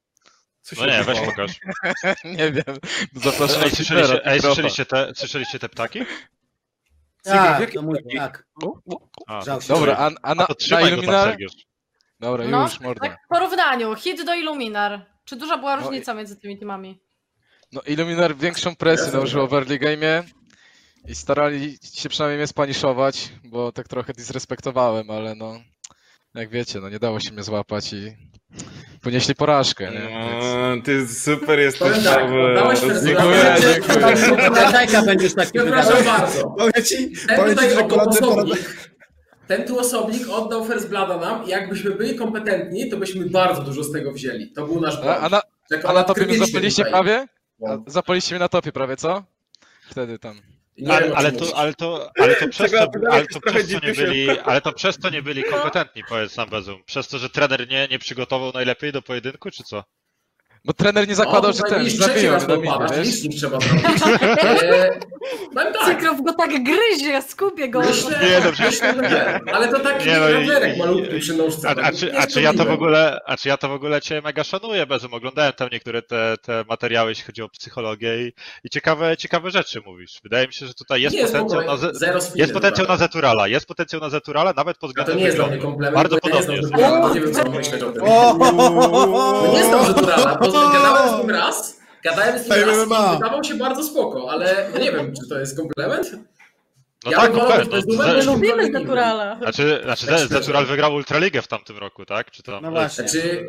Co 0.66 0.76
No 0.76 0.86
nie, 0.86 1.04
weź 1.04 1.20
pokaż. 1.20 1.52
nie 2.38 2.52
wiem. 2.52 2.76
Zapraszam 3.12 3.62
Ej, 3.62 3.70
słyszeliście, 3.70 4.26
ej, 4.26 4.40
słyszeliście, 4.40 4.86
te, 4.86 5.12
słyszeliście 5.14 5.58
te 5.58 5.68
ptaki? 5.68 6.00
Tak, 7.22 7.72
to 7.72 7.82
mój, 7.82 7.98
tak. 8.16 8.46
A. 9.26 9.42
Dobra, 9.68 9.96
a, 9.96 10.10
a 10.22 10.34
na, 10.34 10.46
to 10.46 10.54
na 10.70 10.90
tam? 10.90 11.06
Sergiusz. 11.06 11.52
Dobra, 12.20 12.44
No, 12.44 12.62
już, 12.62 12.80
morda. 12.80 13.08
Tak 13.08 13.18
w 13.24 13.28
porównaniu, 13.28 13.94
hit 13.94 14.24
do 14.24 14.34
Illuminar. 14.34 15.06
Czy 15.24 15.36
duża 15.36 15.58
była 15.58 15.76
No 15.76 15.82
różnica 15.82 16.14
między 16.14 16.36
tymi 16.36 16.58
teamami? 16.58 17.00
No 17.72 17.80
Illuminar 17.86 18.36
większą 18.36 18.76
presję 18.76 19.12
nałożyło 19.12 19.46
w 19.46 19.54
early 19.54 19.78
game'ie 19.78 20.22
i 21.08 21.14
starali 21.14 21.78
się 21.94 22.08
przynajmniej 22.08 22.38
mnie 22.38 22.46
spaniszować, 22.46 23.32
bo 23.44 23.72
tak 23.72 23.88
trochę 23.88 24.12
disrespektowałem, 24.12 25.10
ale 25.10 25.34
no, 25.34 25.60
jak 26.36 26.50
wiecie, 26.50 26.80
no 26.80 26.88
nie 26.88 26.98
dało 26.98 27.20
się 27.20 27.32
mnie 27.32 27.42
złapać 27.42 27.92
i 27.92 28.16
ponieśli 29.02 29.34
porażkę, 29.34 29.84
nie? 29.90 29.98
Więc... 30.00 30.44
No, 30.76 30.82
ty 30.84 31.08
super 31.08 31.58
jesteś. 31.58 32.04
Tak, 32.04 32.24
oddałeś 32.24 32.80
Dziękuję, 32.80 33.56
dziękuję. 33.60 34.50
Jajka 34.72 35.02
będziesz 35.02 35.34
taki 35.34 35.58
Przepraszam 35.58 36.04
bardzo. 36.04 36.50
Powiem 36.50 36.84
ci, 36.84 37.12
Ten 37.28 37.36
powiem 37.36 37.56
ci, 37.58 37.70
że 37.70 39.58
tu 39.66 39.78
osobnik 39.78 40.28
oddał 40.28 40.64
First 40.66 40.88
Blooda 40.88 41.18
nam 41.18 41.46
i 41.46 41.48
jakbyśmy 41.48 41.90
byli 41.90 42.16
kompetentni, 42.16 42.90
to 42.90 42.96
byśmy 42.96 43.30
bardzo 43.30 43.62
dużo 43.62 43.84
z 43.84 43.92
tego 43.92 44.12
wzięli. 44.12 44.52
To 44.52 44.66
był 44.66 44.80
nasz 44.80 44.96
błąd. 44.96 45.18
a, 45.20 45.28
na, 45.28 45.40
Tak, 45.70 45.84
a 45.84 45.92
na 45.92 46.04
topie 46.04 46.26
mnie 46.26 46.38
zapaliście 46.38 46.84
tutaj. 46.84 46.92
prawie? 46.92 47.26
Zapaliście 47.86 48.34
mnie 48.34 48.40
na 48.40 48.48
topie 48.48 48.72
prawie, 48.72 48.96
co? 48.96 49.24
Wtedy 49.90 50.18
tam. 50.18 50.40
Nie 50.78 50.92
Ale, 50.92 51.14
ale, 51.14 51.32
to, 51.32 51.56
ale, 51.56 51.74
to, 51.74 52.10
ale 52.22 52.36
to 52.36 52.48
przez 52.48 52.72
to, 52.72 52.90
ale 53.10 53.26
to 53.26 53.40
przez 53.40 53.68
to 53.68 53.86
nie 53.86 53.92
byli, 53.94 54.30
ale 54.30 54.60
to 54.60 54.72
przez 54.72 54.98
to 54.98 55.10
nie 55.10 55.22
byli 55.22 55.44
kompetentni, 55.44 56.02
powiedz 56.08 56.36
nam 56.36 56.48
Bezum. 56.48 56.82
Przez 56.84 57.08
to, 57.08 57.18
że 57.18 57.30
trener 57.30 57.68
nie, 57.68 57.88
nie 57.90 57.98
przygotował 57.98 58.52
najlepiej 58.52 58.92
do 58.92 59.02
pojedynku, 59.02 59.50
czy 59.50 59.62
co? 59.62 59.84
Bo 60.66 60.72
trener 60.72 61.08
nie 61.08 61.14
zakładał, 61.14 61.52
że 61.52 61.62
ten, 61.62 61.90
zabiją 61.90 62.38
midzie, 62.60 63.04
wiesz? 63.04 63.40
trzeba 63.40 63.60
zrobić. 63.60 63.84
E, 64.42 65.00
tak. 65.54 65.84
Cykrow 65.84 66.22
go 66.22 66.32
tak 66.32 66.50
gryzie, 66.64 67.22
skupię 67.22 67.68
go. 67.68 67.80
Myślę, 67.80 68.18
Nie, 68.30 68.40
dobrze. 68.40 68.64
myślę, 68.64 68.94
że 68.94 69.02
nie. 69.02 69.54
Ale 69.54 69.68
to 69.68 69.80
taki 69.80 70.08
Nie, 70.08 70.18
no 70.18 70.32
rowerek 70.32 70.78
malutki 70.78 71.18
przy 71.20 71.34
nóżce. 71.34 71.68
A, 71.68 71.74
to 71.74 71.82
a, 71.82 71.90
nie 71.90 71.98
czy, 71.98 72.06
jest 72.06 72.18
a, 72.18 72.26
czy 72.26 72.42
ja 72.42 72.54
to 72.54 72.64
w 72.64 72.70
ogóle, 72.70 73.20
a 73.26 73.36
czy 73.36 73.48
ja 73.48 73.56
to 73.56 73.68
w 73.68 73.72
ogóle 73.72 74.00
cię 74.00 74.20
mega 74.22 74.44
szanuję, 74.44 74.86
Bezum? 74.86 75.14
Oglądałem 75.14 75.52
tam 75.52 75.68
niektóre 75.72 76.02
te, 76.02 76.36
te 76.42 76.64
materiały, 76.68 77.10
jeśli 77.10 77.24
chodzi 77.24 77.42
o 77.42 77.48
psychologię 77.48 78.26
i, 78.26 78.32
i 78.64 78.70
ciekawe, 78.70 79.16
ciekawe 79.16 79.50
rzeczy 79.50 79.80
mówisz. 79.86 80.20
Wydaje 80.22 80.46
mi 80.46 80.52
się, 80.52 80.66
że 80.66 80.74
tutaj 80.74 81.02
jest 81.02 81.16
Nie, 81.16 81.26
potencjał 81.26 81.64
na, 81.64 81.76
ze, 81.76 81.92
jest 82.34 82.52
potencjał 82.52 82.88
na. 82.88 82.96
Zeturala, 82.96 83.48
jest 83.48 83.66
potencjał 83.66 84.00
na 84.00 84.10
Zeturala, 84.10 84.52
nawet 84.56 84.78
pod 84.78 84.90
A 84.90 84.94
to 84.94 85.02
względem 85.02 85.18
nie 85.18 85.24
jest 85.24 85.36
dla 85.36 85.46
mnie 85.46 85.58
komplement, 85.58 85.94
Bardzo 85.94 86.18
podobnie 86.20 86.42
znam 86.42 86.56
jest. 86.56 86.68
Zeturala, 86.68 87.14
nie 87.14 87.20
wiem 87.20 87.32
co 87.34 87.42
mam 87.42 87.54
myśleć 87.54 87.82
o 87.82 87.92
tym. 87.92 88.02
O! 88.04 88.34
To 89.46 89.52
nie 89.52 89.58
jest 89.58 89.70
dobrze 89.70 89.94
Turala, 89.94 90.36
bo 90.36 90.55
gadałem 90.72 91.08
z 91.08 91.18
nim 91.18 91.30
raz, 91.30 91.80
gadałem 92.04 92.38
z 92.38 92.42
nim 92.50 92.68
raz 92.68 92.76
i 92.86 93.14
wydawał 93.18 93.44
się 93.44 93.54
bardzo 93.54 93.82
spoko, 93.82 94.30
ale 94.30 94.68
nie 94.80 94.92
wiem, 94.92 95.12
czy 95.22 95.28
to 95.28 95.38
jest 95.38 95.56
komplement? 95.56 96.12
No 97.04 97.10
Ja 97.12 97.18
tak, 97.18 97.32
bym 97.32 97.40
no 97.40 97.48
No, 97.58 97.64
bezumny, 97.66 98.04
Ze- 98.04 98.16
niż- 98.16 98.26
Lubimy 98.26 98.68
naturala. 98.70 99.38
Znaczy, 99.38 99.80
znaczy 99.84 100.06
Tak. 100.06 100.18
Zetural 100.18 100.66
wygrał 100.66 100.94
Ultraligę 100.94 101.42
w 101.42 101.48
tamtym 101.48 101.78
roku, 101.78 102.06
tak? 102.06 102.30
Czy 102.30 102.42
tam? 102.42 102.62
No 102.62 102.70
właśnie. 102.70 103.08
Znaczy, 103.08 103.46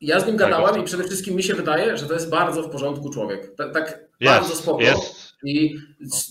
ja 0.00 0.20
z 0.20 0.26
nim 0.26 0.38
Tak, 0.38 0.48
gadałem 0.50 0.72
tak. 0.74 0.82
i 0.82 0.84
przede 0.84 1.04
wszystkim 1.04 1.34
mi 1.36 1.42
się 1.42 1.54
wydaje, 1.54 1.96
że 1.96 2.06
to 2.06 2.14
jest 2.14 2.30
bardzo 2.30 2.62
w 2.62 2.70
porządku 2.70 3.10
człowiek. 3.10 3.56
Tak, 3.56 3.72
tak 3.74 3.98
bardzo 4.24 4.48
Jest, 4.48 4.62
spoko. 4.62 4.80
jest. 4.82 5.29
I 5.44 5.76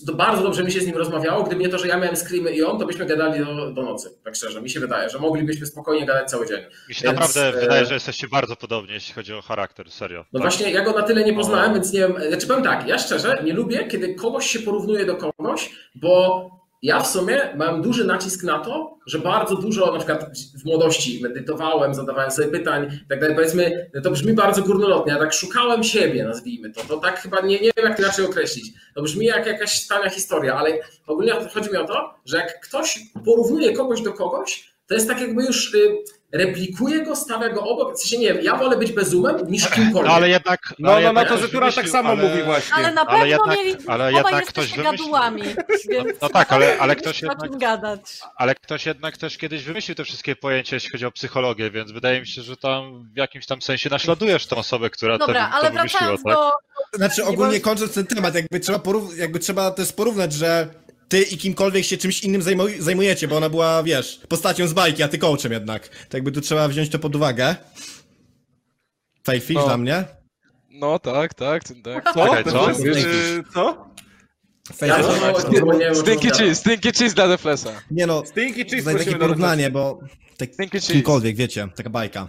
to 0.06 0.14
bardzo 0.14 0.42
dobrze 0.42 0.64
mi 0.64 0.72
się 0.72 0.80
z 0.80 0.86
nim 0.86 0.96
rozmawiało. 0.96 1.44
Gdyby 1.44 1.62
nie 1.62 1.68
to, 1.68 1.78
że 1.78 1.88
ja 1.88 1.96
miałem 1.96 2.16
screamy 2.16 2.52
i 2.52 2.62
on, 2.62 2.78
to 2.78 2.86
byśmy 2.86 3.06
gadali 3.06 3.44
do, 3.44 3.70
do 3.72 3.82
nocy. 3.82 4.10
Tak 4.24 4.36
szczerze, 4.36 4.62
mi 4.62 4.70
się 4.70 4.80
wydaje, 4.80 5.08
że 5.10 5.18
moglibyśmy 5.18 5.66
spokojnie 5.66 6.06
gadać 6.06 6.30
cały 6.30 6.46
dzień. 6.48 6.60
Mi 6.88 6.94
się 6.94 7.04
Więc, 7.04 7.18
naprawdę 7.18 7.48
e, 7.48 7.60
wydaje, 7.60 7.86
że 7.86 7.94
jesteście 7.94 8.28
bardzo 8.28 8.56
podobni, 8.56 8.92
jeśli 8.92 9.14
chodzi 9.14 9.34
o 9.34 9.42
charakter, 9.42 9.90
serio. 9.90 10.24
No 10.32 10.40
Tak. 10.40 10.42
właśnie, 10.50 10.70
ja 10.70 10.84
go 10.84 10.92
na 10.92 11.02
tyle 11.02 11.24
nie 11.24 11.34
poznałem, 11.34 11.74
więc 11.74 11.92
nie 11.92 12.00
wiem. 12.00 12.14
Znaczy 12.28 12.46
powiem 12.46 12.64
tak, 12.64 12.88
ja 12.88 12.98
szczerze 12.98 13.42
nie 13.44 13.52
lubię, 13.52 13.86
kiedy 13.88 14.14
kogoś 14.14 14.46
się 14.46 14.58
porównuje 14.58 15.06
do 15.06 15.16
kogoś, 15.16 15.70
bo 15.94 16.50
ja 16.82 17.00
w 17.00 17.06
sumie 17.06 17.54
mam 17.56 17.82
duży 17.82 18.04
nacisk 18.04 18.42
na 18.42 18.58
to, 18.58 18.98
że 19.06 19.18
bardzo 19.18 19.56
dużo, 19.56 19.92
na 19.92 19.98
przykład 19.98 20.38
w 20.60 20.64
młodości 20.64 21.20
medytowałem, 21.22 21.94
zadawałem 21.94 22.30
sobie 22.30 22.48
pytań 22.48 23.00
tak 23.08 23.20
dalej. 23.20 23.36
Powiedzmy, 23.36 23.90
to 24.02 24.10
brzmi 24.10 24.32
bardzo 24.32 24.62
górnolotnie, 24.62 25.12
ja 25.12 25.18
tak 25.18 25.32
szukałem 25.32 25.84
siebie, 25.84 26.24
nazwijmy 26.24 26.72
to. 26.72 26.80
To 26.88 26.96
tak 26.96 27.20
chyba 27.20 27.40
nie, 27.40 27.60
nie 27.60 27.70
wiem, 27.76 27.86
jak 27.86 27.96
to 27.96 28.02
inaczej 28.02 28.24
określić. 28.24 28.72
To 28.94 29.02
brzmi 29.02 29.26
jak 29.26 29.46
jakaś 29.46 29.86
tania 29.86 30.10
historia, 30.10 30.56
ale 30.56 30.78
ogólnie 31.06 31.32
chodzi 31.54 31.70
mi 31.70 31.76
o 31.76 31.86
to, 31.86 32.14
że 32.24 32.36
jak 32.36 32.60
ktoś 32.60 33.00
porównuje 33.24 33.72
kogoś 33.72 34.02
do 34.02 34.12
kogoś, 34.12 34.70
to 34.86 34.94
jest 34.94 35.08
tak 35.08 35.20
jakby 35.20 35.44
już 35.44 35.74
y, 35.74 35.96
replikuje 36.32 37.02
go, 37.04 37.16
stawia 37.16 37.48
go 37.48 37.62
obok. 37.62 37.94
W 37.96 38.00
sensie 38.00 38.18
nie 38.18 38.34
wiem, 38.34 38.44
ja 38.44 38.56
wolę 38.56 38.76
być 38.76 38.92
bezumem 38.92 39.50
niż 39.50 39.68
kimkolwiek. 39.74 40.08
No 40.10 40.12
ale 40.14 40.28
jednak. 40.28 40.60
No, 40.78 40.92
ale 40.92 41.02
no, 41.02 41.12
no 41.12 41.20
jednak 41.20 41.28
to 41.28 41.34
ktoś 41.34 41.46
Zetura 41.46 41.72
tak 41.72 41.88
samo 41.88 42.08
ale- 42.08 42.28
mówi 42.28 42.42
właśnie. 42.42 42.74
Ale 42.74 42.92
na 42.92 43.00
Ale 43.00 43.10
pewno 43.10 43.26
jednak- 43.26 43.56
mieli, 43.58 43.76
ale 43.86 44.12
jednak 44.12 44.46
ktoś 44.46 44.70
wymyślił. 44.72 44.92
gadułami, 44.92 45.42
więc 45.90 46.20
No 46.22 46.28
tak, 46.28 46.52
ale- 46.52 46.78
ale 46.78 46.96
ktoś 46.96 47.22
jednak- 47.22 47.56
gadać. 47.58 48.00
Ale 48.36 48.54
ktoś 48.54 48.86
jednak 48.86 49.16
też 49.16 49.38
kiedyś 49.38 49.62
wymyślił 49.64 49.94
te 49.94 50.04
wszystkie 50.04 50.36
pojęcia, 50.36 50.76
jeśli 50.76 50.90
chodzi 50.90 51.06
o 51.06 51.10
psychologię, 51.12 51.70
więc 51.70 51.92
wydaje 51.92 52.20
mi 52.20 52.26
się, 52.26 52.42
że 52.42 52.56
tam 52.56 53.08
w 53.14 53.16
jakimś 53.16 53.46
tam 53.46 53.62
sensie 53.62 53.90
naśladujesz 53.90 54.46
tą 54.46 54.56
osobę, 54.56 54.90
która 54.90 55.18
Dobra, 55.18 55.44
to, 55.44 55.50
to 55.50 55.56
ale 55.56 55.70
wymyśliła, 55.70 56.00
wracając 56.00 56.22
tak? 56.22 56.34
do... 56.34 56.50
Znaczy 56.92 57.24
ogólnie 57.24 57.60
kończąc 57.60 57.94
ten 57.94 58.06
temat, 58.06 58.34
jakby 58.34 58.60
trzeba, 58.60 58.78
porów... 58.78 59.18
jakby 59.18 59.38
trzeba 59.38 59.70
też 59.70 59.92
porównać, 59.92 60.32
że 60.32 60.66
ty 61.10 61.22
i 61.22 61.36
kimkolwiek 61.38 61.84
się 61.84 61.96
czymś 61.96 62.24
innym 62.24 62.42
zajmuj... 62.42 62.76
zajmujecie, 62.78 63.28
bo 63.28 63.36
ona 63.36 63.48
była, 63.48 63.82
wiesz, 63.82 64.20
postacią 64.28 64.66
z 64.68 64.72
bajki, 64.72 65.02
a 65.02 65.08
ty 65.08 65.18
coachem 65.18 65.52
jednak. 65.52 65.88
Tak 65.88 66.14
jakby 66.14 66.32
tu 66.32 66.40
trzeba 66.40 66.68
wziąć 66.68 66.88
to 66.90 66.98
pod 66.98 67.16
uwagę. 67.16 67.56
Fakefish 69.24 69.56
No. 69.56 69.64
dla 69.64 69.76
mnie. 69.76 70.04
No 70.70 70.98
tak, 70.98 71.34
tak, 71.34 71.62
tak. 71.84 72.14
Co? 72.14 72.50
Co? 72.52 72.70
Yy, 72.70 73.44
co? 73.54 73.90
Ja 74.86 74.98
Stinky 75.94 76.30
cheese, 76.30 76.54
stinky 76.54 76.92
cheese 76.92 77.14
dla 77.14 77.28
Deflesa. 77.28 77.70
Nie 77.90 78.06
no, 78.06 78.22
Stinky 78.26 78.64
cheese 78.64 78.82
znajdę 78.82 79.04
takie 79.04 79.16
porównanie, 79.16 79.70
bo 79.70 80.00
tak 80.36 80.54
Stinky 80.54 80.80
cheese. 80.80 80.92
kimkolwiek, 80.92 81.36
wiecie, 81.36 81.68
taka 81.76 81.90
bajka. 81.90 82.28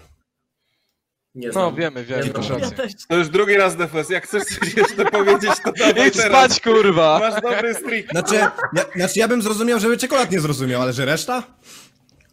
Nie 1.35 1.47
No 1.47 1.53
znam. 1.53 1.75
wiemy, 1.75 2.03
wiemy, 2.05 2.23
Nie 2.25 2.31
masz 2.33 2.45
znam. 2.45 2.59
Ja 2.59 2.65
rację. 2.69 2.77
też. 2.83 2.91
To 3.07 3.15
już 3.15 3.29
drugi 3.29 3.55
raz 3.55 3.75
defes. 3.75 4.09
Jak 4.09 4.23
chcesz 4.27 4.43
coś 4.43 4.73
jeszcze 4.75 5.05
powiedzieć, 5.05 5.51
to 5.63 5.71
dawaj 5.71 6.07
Idź 6.07 6.15
teraz. 6.17 6.51
spać, 6.51 6.61
kurwa! 6.61 7.19
Masz 7.19 7.41
dobry 7.41 7.73
streak. 7.73 8.05
Znaczy, 8.11 8.35
ja, 8.35 8.51
znaczy 8.95 9.19
ja 9.19 9.27
bym 9.27 9.41
zrozumiał, 9.41 9.79
żeby 9.79 9.97
czekolad 9.97 10.31
nie 10.31 10.39
zrozumiał, 10.39 10.81
ale 10.81 10.93
że 10.93 11.05
reszta? 11.05 11.43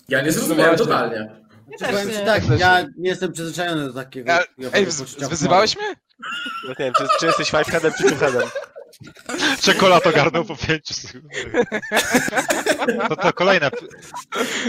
Ja 0.09 0.23
nie 0.23 0.33
zrozumiałem 0.33 0.77
totalnie. 0.77 1.31
Ja 1.71 1.79
też 1.79 1.89
powiem 1.91 2.11
ci 2.11 2.19
nie. 2.19 2.25
tak, 2.27 2.43
ja 2.59 2.83
nie. 2.97 3.11
jestem 3.11 3.33
przyzwyczajony 3.33 3.87
do 3.87 3.93
takiego. 3.93 4.33
Ja- 4.33 4.71
Ej, 4.73 4.87
wz- 4.87 5.29
wyzywałeś 5.29 5.77
mnie? 5.77 5.87
No 6.65 6.69
nie 6.69 6.75
wiem, 6.85 6.95
czy, 6.99 7.07
czy 7.21 7.27
jesteś 7.27 7.51
fiveheadem, 7.51 7.93
czy 7.99 8.05
twoheadem. 8.05 8.49
Czekolad 9.63 10.07
ogarnął 10.07 10.45
po 10.45 10.57
pięciu 10.57 10.95
sekundach. 10.95 11.41
To, 13.09 13.17
to 13.17 13.33
kolejne, 13.33 13.71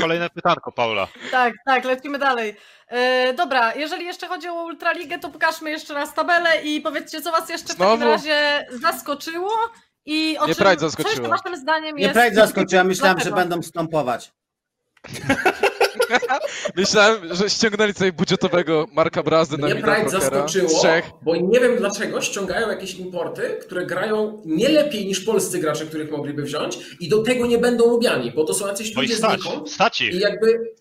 kolejne 0.01 0.29
pytanko, 0.29 0.71
Paula. 0.71 1.07
Tak, 1.31 1.53
tak, 1.65 1.85
lecimy 1.85 2.17
dalej. 2.19 2.55
E, 2.87 3.33
dobra, 3.33 3.75
jeżeli 3.75 4.05
jeszcze 4.05 4.27
chodzi 4.27 4.47
o 4.47 4.53
Ultraligę, 4.63 5.19
to 5.19 5.29
pokażmy 5.29 5.69
jeszcze 5.71 5.93
raz 5.93 6.13
tabelę 6.13 6.61
i 6.61 6.81
powiedzcie, 6.81 7.21
co 7.21 7.31
was 7.31 7.49
jeszcze 7.49 7.73
w 7.73 7.75
Znowu? 7.75 7.91
takim 7.91 8.07
razie 8.07 8.67
zaskoczyło 8.71 9.51
i 10.05 10.37
o 10.37 10.47
Nie 10.47 10.55
czym, 10.55 10.65
Pride 10.65 10.89
co 10.89 11.09
jeszcze 11.09 11.27
waszym 11.27 11.57
zdaniem 11.57 11.95
Nie 11.95 12.03
jest... 12.03 12.19
Pride 12.19 12.35
zaskoczyła, 12.35 12.83
myślałem, 12.83 13.17
że 13.19 13.23
Dlaczego? 13.23 13.49
będą 13.49 13.61
stąpować. 13.63 14.31
Myślałem, 16.75 17.35
że 17.35 17.49
ściągnęli 17.49 17.93
sobie 17.93 18.11
budżetowego 18.13 18.87
Marka 18.93 19.23
Brazdy 19.23 19.57
na 19.57 19.67
Mnie 19.67 19.75
Pride 19.75 20.09
zaskoczyło, 20.09 20.69
bo 21.21 21.35
nie 21.35 21.59
wiem 21.59 21.77
dlaczego 21.77 22.21
ściągają 22.21 22.69
jakieś 22.69 22.93
importy, 22.95 23.57
które 23.61 23.85
grają 23.85 24.41
nie 24.45 24.69
lepiej 24.69 25.05
niż 25.05 25.19
polscy 25.19 25.59
gracze, 25.59 25.85
których 25.85 26.11
mogliby 26.11 26.43
wziąć 26.43 26.77
i 26.99 27.09
do 27.09 27.23
tego 27.23 27.45
nie 27.47 27.57
będą 27.57 27.89
lubiani, 27.89 28.31
bo 28.31 28.43
to 28.45 28.53
są 28.53 28.67
jacyś 28.67 28.89
ich 28.89 28.97
ludzie 28.97 29.15
stać, 29.15 29.41
znikąd 29.41 29.71
stać 29.71 30.01
i 30.01 30.05
ich. 30.05 30.19
jakby 30.21 30.73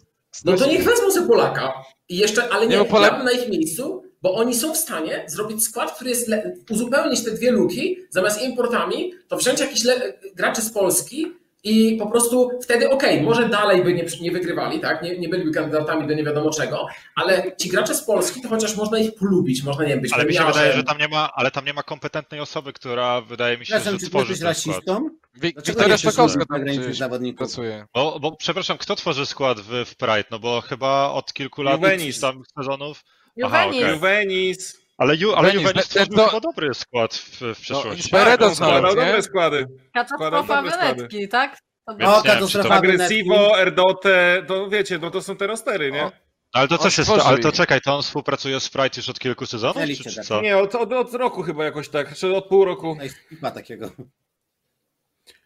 no 0.44 0.56
to 0.56 0.66
niech 0.66 0.84
wezmą 0.84 1.10
sobie 1.10 1.26
Polaka. 1.28 1.72
I 2.08 2.16
jeszcze, 2.16 2.48
ale 2.48 2.66
nie, 2.66 2.76
Nie, 2.78 2.84
Polak- 2.84 3.02
ja 3.02 3.16
bym 3.16 3.24
na 3.24 3.30
ich 3.32 3.48
miejscu, 3.48 4.02
bo 4.22 4.34
oni 4.34 4.54
są 4.54 4.74
w 4.74 4.76
stanie 4.76 5.24
zrobić 5.28 5.64
skład, 5.64 5.94
który 5.94 6.10
jest 6.10 6.28
le- 6.28 6.54
uzupełnić 6.70 7.24
te 7.24 7.30
dwie 7.30 7.50
luki, 7.50 7.96
zamiast 8.10 8.42
importami, 8.42 9.12
to 9.28 9.36
wziąć 9.36 9.60
jakiś 9.60 9.84
le- 9.84 10.12
graczy 10.34 10.62
z 10.62 10.72
Polski 10.72 11.26
i 11.64 11.96
po 11.96 12.06
prostu 12.06 12.50
wtedy 12.62 12.90
okej, 12.90 13.22
może 13.22 13.48
dalej 13.48 13.84
by 13.84 13.94
nie, 13.94 14.04
nie 14.20 14.30
wygrywali, 14.30 14.80
tak? 14.80 15.02
Nie, 15.02 15.18
nie 15.18 15.28
byliby 15.28 15.50
kandydatami 15.52 16.08
do 16.08 16.14
nie 16.14 16.24
wiadomo 16.24 16.50
czego, 16.50 16.86
ale 17.16 17.56
ci 17.56 17.68
gracze 17.68 17.94
z 17.94 18.02
Polski, 18.02 18.40
to 18.40 18.48
chociaż 18.48 18.76
można 18.76 18.98
ich 18.98 19.14
polubić, 19.14 19.62
można 19.62 19.84
nie 19.84 19.96
być 19.96 20.12
Ale 20.12 20.24
mi 20.24 20.34
się 20.34 20.46
wydaje, 20.46 20.72
że 20.72 20.84
tam 20.84 20.98
nie 20.98 21.08
ma, 21.08 21.30
ale 21.34 21.50
tam 21.50 21.64
nie 21.64 21.72
ma 21.72 21.82
kompetentnej 21.82 22.40
osoby, 22.40 22.72
która 22.72 23.20
wydaje 23.20 23.58
mi 23.58 23.66
się, 23.66 23.70
Przepraszam, 23.70 23.98
że 23.98 24.04
czy 24.04 24.10
tworzy 24.10 24.32
jesteś 24.32 24.62
ten 24.62 24.72
rasistą? 24.72 25.10
Wiktoria 25.34 25.98
słucha 25.98 26.26
tam 26.26 26.94
zawodników? 26.94 27.38
pracuje. 27.38 27.86
Bo, 27.94 28.20
bo 28.20 28.36
przepraszam, 28.36 28.78
kto 28.78 28.96
tworzy 28.96 29.26
skład 29.26 29.60
w, 29.60 29.84
w 29.84 29.96
Pride? 29.96 30.24
No 30.30 30.38
bo 30.38 30.60
chyba 30.60 31.10
od 31.10 31.32
kilku 31.32 31.62
lat, 31.62 31.74
Juvenis. 31.74 32.14
czy 32.14 32.20
tam 32.20 32.42
sezonów. 32.58 33.04
Aha, 33.44 33.64
Juvenis. 33.64 33.82
okej. 33.82 33.94
Juvenis. 33.94 34.87
Ale, 34.98 35.16
Ju, 35.16 35.34
ale 35.34 35.48
Juvenis, 35.48 35.62
Juvenis 35.68 35.88
te- 35.88 35.94
tworzył 36.06 36.16
to- 36.16 36.26
chyba 36.28 36.40
dobry 36.40 36.74
skład 36.74 37.14
w, 37.14 37.40
w 37.40 37.60
przeszłości. 37.60 38.02
Inspired- 38.02 38.38
Tak, 38.38 38.54
składał 38.54 38.82
dobre 38.94 39.22
składy. 39.22 39.66
Katastrofa 39.94 40.42
Składam 40.42 40.46
dobre 40.64 40.72
składy. 40.72 40.94
Wenetki, 40.96 41.28
tak? 41.28 41.58
To 41.86 41.92
Więc 41.96 41.98
było- 41.98 42.12
O, 42.16 42.22
nie 42.22 42.24
wiem, 42.24 42.34
czy 42.34 42.40
katastrofa. 42.40 42.74
Agresivo, 42.74 43.58
Erdote, 43.60 44.42
to 44.48 44.68
wiecie, 44.70 44.98
no 44.98 45.10
to 45.10 45.22
są 45.22 45.36
te 45.36 45.46
rostery, 45.46 45.92
nie? 45.92 46.04
O. 46.04 46.12
Ale 46.52 46.68
to 46.68 46.78
co 46.78 46.90
się 46.90 47.02
stworzył 47.02 47.20
stało? 47.20 47.28
Ale 47.34 47.38
to 47.42 47.52
czekaj, 47.52 47.80
to 47.80 47.96
on 47.96 48.02
współpracuje 48.02 48.60
z 48.60 48.68
Pride 48.68 48.90
już 48.96 49.08
od 49.08 49.18
kilku 49.18 49.46
sezonów, 49.46 49.82
czy, 49.86 49.96
czy 50.04 50.14
tak. 50.16 50.24
co? 50.24 50.40
Nie, 50.40 50.58
od, 50.58 50.74
od, 50.74 50.92
od 50.92 51.14
roku 51.14 51.42
chyba 51.42 51.64
jakoś 51.64 51.88
tak, 51.88 52.14
czy 52.14 52.36
od 52.36 52.48
pół 52.48 52.64
roku. 52.64 52.96
No 53.42 53.50
takiego. 53.50 53.90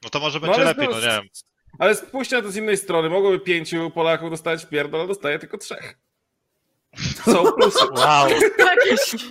No 0.05 0.11
to 0.11 0.21
może 0.21 0.39
No, 0.41 0.47
będzie 0.47 0.61
ale 0.61 0.65
lepiej, 0.65 0.89
no 0.89 1.01
z- 1.01 1.05
nie 1.05 1.09
wiem. 1.11 1.23
Ale 1.79 1.95
spójrzcie 1.95 2.37
na 2.37 2.43
to 2.43 2.51
z 2.51 2.57
innej 2.57 2.77
strony. 2.77 3.09
Mogłoby 3.09 3.39
pięciu 3.41 3.91
Polaków 3.91 4.31
dostać 4.31 4.67
pierdol, 4.67 5.01
ale 5.01 5.09
dostaje 5.09 5.39
tylko 5.39 5.59
trzech. 5.59 5.99
Są 7.25 7.53
plusy. 7.53 7.79
Wow. 7.97 8.29
Jakieś, 8.59 9.31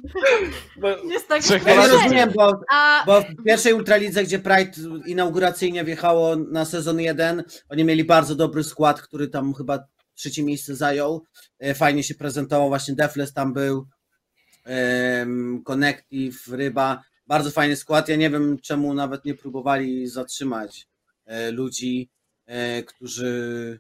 jest 1.11 1.27
takie 1.27 1.43
Trzech 1.43 1.65
Ja 1.65 1.87
rozumiem, 1.87 2.31
bo, 2.35 2.61
A 2.71 3.03
bo 3.05 3.21
w 3.21 3.43
pierwszej 3.45 3.73
Ultralidze, 3.73 4.23
gdzie 4.23 4.39
Pride 4.39 4.71
inauguracyjnie 5.05 5.83
wjechało 5.83 6.35
na 6.35 6.65
sezon 6.65 6.99
1, 6.99 7.43
oni 7.69 7.83
mieli 7.83 8.03
bardzo 8.03 8.35
dobry 8.35 8.63
skład, 8.63 9.01
który 9.01 9.27
tam 9.27 9.53
chyba 9.53 9.79
trzecie 10.15 10.43
miejsce 10.43 10.75
zajął. 10.75 11.23
E, 11.59 11.73
Fajnie 11.73 12.03
się 12.03 12.15
prezentował, 12.15 12.67
właśnie 12.67 12.95
Defles 12.95 13.33
tam 13.33 13.53
był, 13.53 13.87
em, 14.63 15.61
Connective, 15.65 16.47
Ryba. 16.47 17.03
Bardzo 17.27 17.51
fajny 17.51 17.75
skład. 17.75 18.09
Ja 18.09 18.15
nie 18.15 18.29
wiem, 18.29 18.57
czemu 18.61 18.93
nawet 18.93 19.25
nie 19.25 19.35
próbowali 19.35 20.07
zatrzymać 20.07 20.87
e, 21.25 21.51
ludzi, 21.51 22.09
e, 22.45 22.83
którzy, 22.83 23.79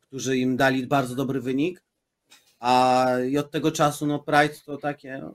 którzy 0.00 0.36
im 0.36 0.56
dali 0.56 0.86
bardzo 0.86 1.14
dobry 1.14 1.40
wynik. 1.40 1.82
A 2.62 3.06
i 3.30 3.38
od 3.38 3.50
tego 3.50 3.72
czasu, 3.72 4.06
no 4.06 4.18
Pride 4.18 4.54
to 4.66 4.76
takie. 4.76 5.18
No, 5.22 5.34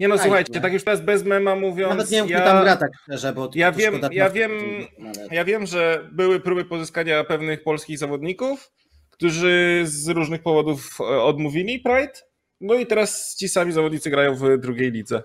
nie 0.00 0.08
no, 0.08 0.18
słuchajcie, 0.18 0.52
nie? 0.52 0.60
tak 0.60 0.72
już 0.72 0.84
teraz 0.84 1.00
bez 1.00 1.24
mema 1.24 1.56
mówiąc, 1.56 1.90
Nawet 1.90 2.10
nie 2.10 2.18
wiem, 2.18 2.28
ja, 2.28 2.40
tam 2.40 2.62
gra 2.64 2.76
tak 2.76 2.90
szczerze, 3.02 3.32
bo 3.32 3.48
to- 3.48 3.58
ja 3.58 3.72
to 3.72 3.78
wiem- 3.78 4.00
ja 4.12 4.24
czasu, 4.24 4.34
wiem- 4.34 4.86
nawet. 4.98 5.32
ja 5.32 5.44
wiem, 5.44 5.66
że 5.66 6.08
były 6.12 6.40
próby 6.40 6.64
pozyskania 6.64 7.24
pewnych 7.24 7.62
polskich 7.62 7.98
zawodników, 7.98 8.72
którzy 9.10 9.82
z 9.84 10.08
różnych 10.08 10.42
powodów 10.42 10.98
e, 11.00 11.04
odmówili 11.04 11.80
Pride. 11.80 12.12
No 12.60 12.74
i 12.74 12.86
teraz 12.86 13.36
ci 13.36 13.48
sami 13.48 13.72
zawodnicy 13.72 14.10
grają 14.10 14.34
w 14.34 14.58
drugiej 14.58 14.92
lidze. 14.92 15.22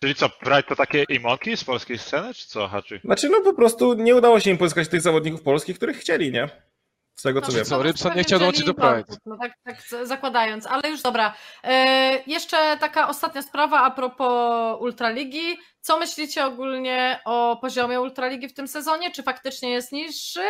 Czyli 0.00 0.14
co, 0.14 0.28
Pride 0.28 0.62
to 0.62 0.76
takie 0.76 1.04
imonki 1.08 1.56
z 1.56 1.64
polskiej 1.64 1.98
sceny, 1.98 2.34
czy 2.34 2.48
co, 2.48 2.68
Haczy? 2.68 3.00
Znaczy, 3.04 3.28
no 3.28 3.40
po 3.40 3.54
prostu 3.54 3.94
nie 3.94 4.16
udało 4.16 4.40
się 4.40 4.50
im 4.50 4.58
pozyskać 4.58 4.88
tych 4.88 5.00
zawodników 5.00 5.42
polskich, 5.42 5.76
których 5.76 5.96
chcieli, 5.96 6.32
nie? 6.32 6.48
Z 7.14 7.22
tego 7.22 7.40
co 7.40 7.46
No, 7.48 7.56
wiem. 7.56 7.64
Co, 7.64 7.82
Rybson 7.82 8.16
nie 8.16 8.22
chciał 8.22 8.38
dołączyć 8.38 8.64
do 8.64 8.70
importów, 8.70 9.16
No 9.26 9.36
tak, 9.40 9.52
tak 9.64 10.06
zakładając, 10.06 10.66
ale 10.66 10.90
już 10.90 11.02
dobra. 11.02 11.34
E, 11.64 12.22
jeszcze 12.26 12.76
taka 12.80 13.08
ostatnia 13.08 13.42
sprawa 13.42 13.80
a 13.80 13.90
propos 13.90 14.80
Ultraligi. 14.80 15.58
Co 15.80 15.98
myślicie 15.98 16.46
ogólnie 16.46 17.20
o 17.24 17.58
poziomie 17.60 18.00
Ultraligi 18.00 18.48
w 18.48 18.54
tym 18.54 18.68
sezonie? 18.68 19.10
Czy 19.10 19.22
faktycznie 19.22 19.70
jest 19.70 19.92
niższy? 19.92 20.40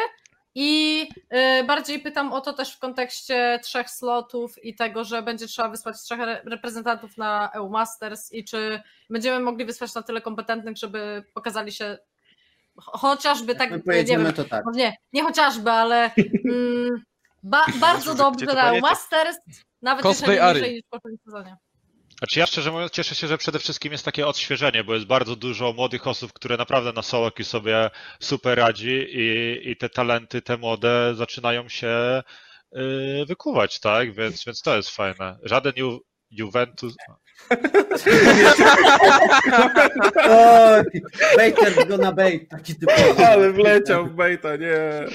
I 0.54 1.08
e, 1.30 1.64
bardziej 1.64 1.98
pytam 1.98 2.32
o 2.32 2.40
to 2.40 2.52
też 2.52 2.74
w 2.74 2.78
kontekście 2.78 3.60
trzech 3.62 3.90
slotów 3.90 4.64
i 4.64 4.74
tego, 4.74 5.04
że 5.04 5.22
będzie 5.22 5.46
trzeba 5.46 5.68
wysłać 5.68 5.96
trzech 6.02 6.20
re- 6.20 6.42
reprezentantów 6.44 7.16
na 7.16 7.50
EU 7.54 7.68
Masters 7.70 8.32
i 8.32 8.44
czy 8.44 8.82
będziemy 9.10 9.40
mogli 9.40 9.64
wysłać 9.64 9.94
na 9.94 10.02
tyle 10.02 10.20
kompetentnych, 10.20 10.76
żeby 10.76 11.24
pokazali 11.34 11.72
się 11.72 11.98
chociażby 12.76 13.54
tak, 13.54 13.70
My 13.86 13.96
nie 13.96 14.04
wiem, 14.04 14.32
to 14.32 14.44
tak. 14.44 14.64
no 14.64 14.72
nie, 14.72 14.96
nie 15.12 15.22
chociażby, 15.22 15.70
ale 15.70 16.10
mm, 16.44 17.02
ba, 17.42 17.66
bardzo 17.80 18.14
na 18.14 18.30
pojedzie? 18.30 18.80
Masters, 18.80 19.36
nawet 19.82 20.02
Cosplay 20.02 20.36
jeżeli 20.36 20.54
niżej 20.54 20.74
niż 20.74 20.84
w 20.84 20.88
poprzednim 20.88 21.18
sezonie. 21.24 21.56
Znaczy 22.18 22.40
ja 22.40 22.46
szczerze 22.46 22.72
mówiąc 22.72 22.92
cieszę 22.92 23.14
się, 23.14 23.26
że 23.26 23.38
przede 23.38 23.58
wszystkim 23.58 23.92
jest 23.92 24.04
takie 24.04 24.26
odświeżenie, 24.26 24.84
bo 24.84 24.94
jest 24.94 25.06
bardzo 25.06 25.36
dużo 25.36 25.72
młodych 25.72 26.06
osób, 26.06 26.32
które 26.32 26.56
naprawdę 26.56 26.92
na 26.92 27.02
soloki 27.02 27.44
sobie 27.44 27.90
super 28.20 28.58
radzi 28.58 29.06
i, 29.10 29.60
i 29.70 29.76
te 29.76 29.88
talenty, 29.88 30.42
te 30.42 30.56
młode 30.56 31.14
zaczynają 31.14 31.68
się 31.68 32.22
yy, 32.72 33.26
wykuwać, 33.26 33.80
tak? 33.80 34.14
Więc, 34.14 34.44
więc 34.44 34.62
to 34.62 34.76
jest 34.76 34.90
fajne. 34.90 35.38
Żaden 35.42 35.72
Ju, 35.76 36.00
Juventus... 36.30 36.94
Oj, 40.28 40.84
Baker 41.36 41.86
go 41.88 41.98
na 41.98 42.12
bait, 42.12 42.48
taki 42.48 42.74
typowy. 42.74 43.26
Ale 43.26 43.52
wleciał 43.52 44.06
w 44.06 44.12
bejta, 44.14 44.56
nie. 44.56 45.06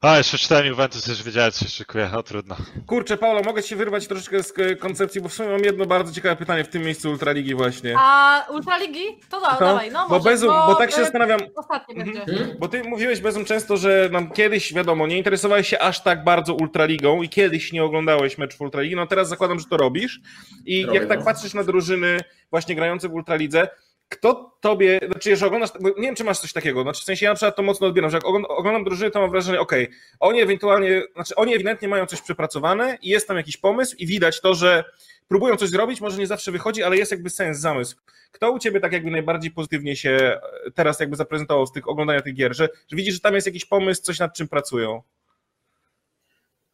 A, 0.00 0.18
jeszcze 0.18 0.38
czytałem 0.38 0.66
Juventus, 0.66 1.06
już 1.06 1.22
wiedziałem, 1.22 1.52
co 1.52 1.64
się 1.64 1.70
szykuje, 1.70 2.10
o 2.16 2.22
trudno. 2.22 2.56
Kurczę, 2.86 3.16
Paulo, 3.16 3.42
mogę 3.42 3.62
ci 3.62 3.76
wyrwać 3.76 4.06
troszeczkę 4.08 4.42
z 4.42 4.52
k- 4.52 4.62
koncepcji, 4.78 5.20
bo 5.20 5.28
w 5.28 5.32
sumie 5.32 5.48
mam 5.48 5.60
jedno 5.64 5.86
bardzo 5.86 6.12
ciekawe 6.12 6.36
pytanie 6.36 6.64
w 6.64 6.68
tym 6.68 6.82
miejscu 6.82 7.10
Ultraligi 7.10 7.54
właśnie. 7.54 7.94
A 7.98 8.46
Ultraligi? 8.50 9.04
To 9.30 9.40
da, 9.40 9.52
No, 9.52 9.58
dawaj, 9.60 9.90
no 9.90 10.08
bo, 10.08 10.14
może, 10.18 10.30
Bezum, 10.30 10.48
bo 10.66 10.74
tak 10.74 10.90
się 10.90 10.96
e, 10.96 11.04
zastanawiam, 11.04 11.40
Ostatnie 11.56 11.94
będzie. 11.94 12.20
Hmm? 12.26 12.56
bo 12.58 12.68
ty 12.68 12.84
mówiłeś 12.84 13.20
Bezum 13.20 13.44
często, 13.44 13.76
że 13.76 14.08
nam 14.12 14.30
kiedyś, 14.32 14.74
wiadomo, 14.74 15.06
nie 15.06 15.18
interesowałeś 15.18 15.68
się 15.68 15.78
aż 15.78 16.02
tak 16.02 16.24
bardzo 16.24 16.54
Ultraligą 16.54 17.22
i 17.22 17.28
kiedyś 17.28 17.72
nie 17.72 17.84
oglądałeś 17.84 18.38
meczów 18.38 18.60
Ultraligi, 18.60 18.96
no 18.96 19.06
teraz 19.06 19.28
zakładam, 19.28 19.58
że 19.60 19.66
to 19.66 19.76
robisz 19.76 20.20
i 20.66 20.86
Robię, 20.86 20.98
jak 20.98 21.08
tak 21.08 21.18
no. 21.18 21.24
patrzysz 21.24 21.54
na 21.54 21.64
drużyny 21.64 22.20
właśnie 22.50 22.74
grające 22.74 23.08
w 23.08 23.14
Ultralidze, 23.14 23.68
kto 24.08 24.56
tobie, 24.60 25.00
znaczy 25.06 25.30
jeżeli 25.30 25.46
oglądasz, 25.46 25.70
nie 25.80 26.02
wiem 26.02 26.14
czy 26.14 26.24
masz 26.24 26.38
coś 26.38 26.52
takiego, 26.52 26.82
znaczy 26.82 27.00
w 27.00 27.04
sensie 27.04 27.24
ja 27.26 27.30
na 27.30 27.36
przykład 27.36 27.56
to 27.56 27.62
mocno 27.62 27.86
odbieram, 27.86 28.10
że 28.10 28.16
jak 28.16 28.24
oglądam, 28.48 28.84
drużyny, 28.84 29.10
to 29.10 29.20
mam 29.20 29.30
wrażenie, 29.30 29.60
okej, 29.60 29.88
oni 30.20 30.40
ewentualnie, 30.40 31.02
znaczy 31.14 31.34
oni 31.34 31.54
ewidentnie 31.54 31.88
mają 31.88 32.06
coś 32.06 32.20
przepracowane 32.20 32.98
i 33.02 33.08
jest 33.08 33.28
tam 33.28 33.36
jakiś 33.36 33.56
pomysł 33.56 33.96
i 33.98 34.06
widać 34.06 34.40
to, 34.40 34.54
że 34.54 34.84
próbują 35.28 35.56
coś 35.56 35.68
zrobić, 35.68 36.00
może 36.00 36.18
nie 36.18 36.26
zawsze 36.26 36.52
wychodzi, 36.52 36.82
ale 36.82 36.96
jest 36.96 37.10
jakby 37.10 37.30
sens, 37.30 37.58
zamysł. 37.58 37.96
Kto 38.32 38.52
u 38.52 38.58
ciebie 38.58 38.80
tak 38.80 38.92
jakby 38.92 39.10
najbardziej 39.10 39.50
pozytywnie 39.50 39.96
się 39.96 40.10
e, 40.10 40.40
teraz 40.74 41.00
jakby 41.00 41.16
zaprezentował 41.16 41.66
z 41.66 41.72
tych 41.72 41.88
oglądania 41.88 42.20
tych 42.22 42.34
gier, 42.34 42.56
że, 42.56 42.68
że 42.88 42.96
widzisz, 42.96 43.14
że 43.14 43.20
tam 43.20 43.34
jest 43.34 43.46
jakiś 43.46 43.64
pomysł, 43.64 44.02
coś 44.02 44.18
nad 44.18 44.34
czym 44.34 44.48
pracują? 44.48 45.02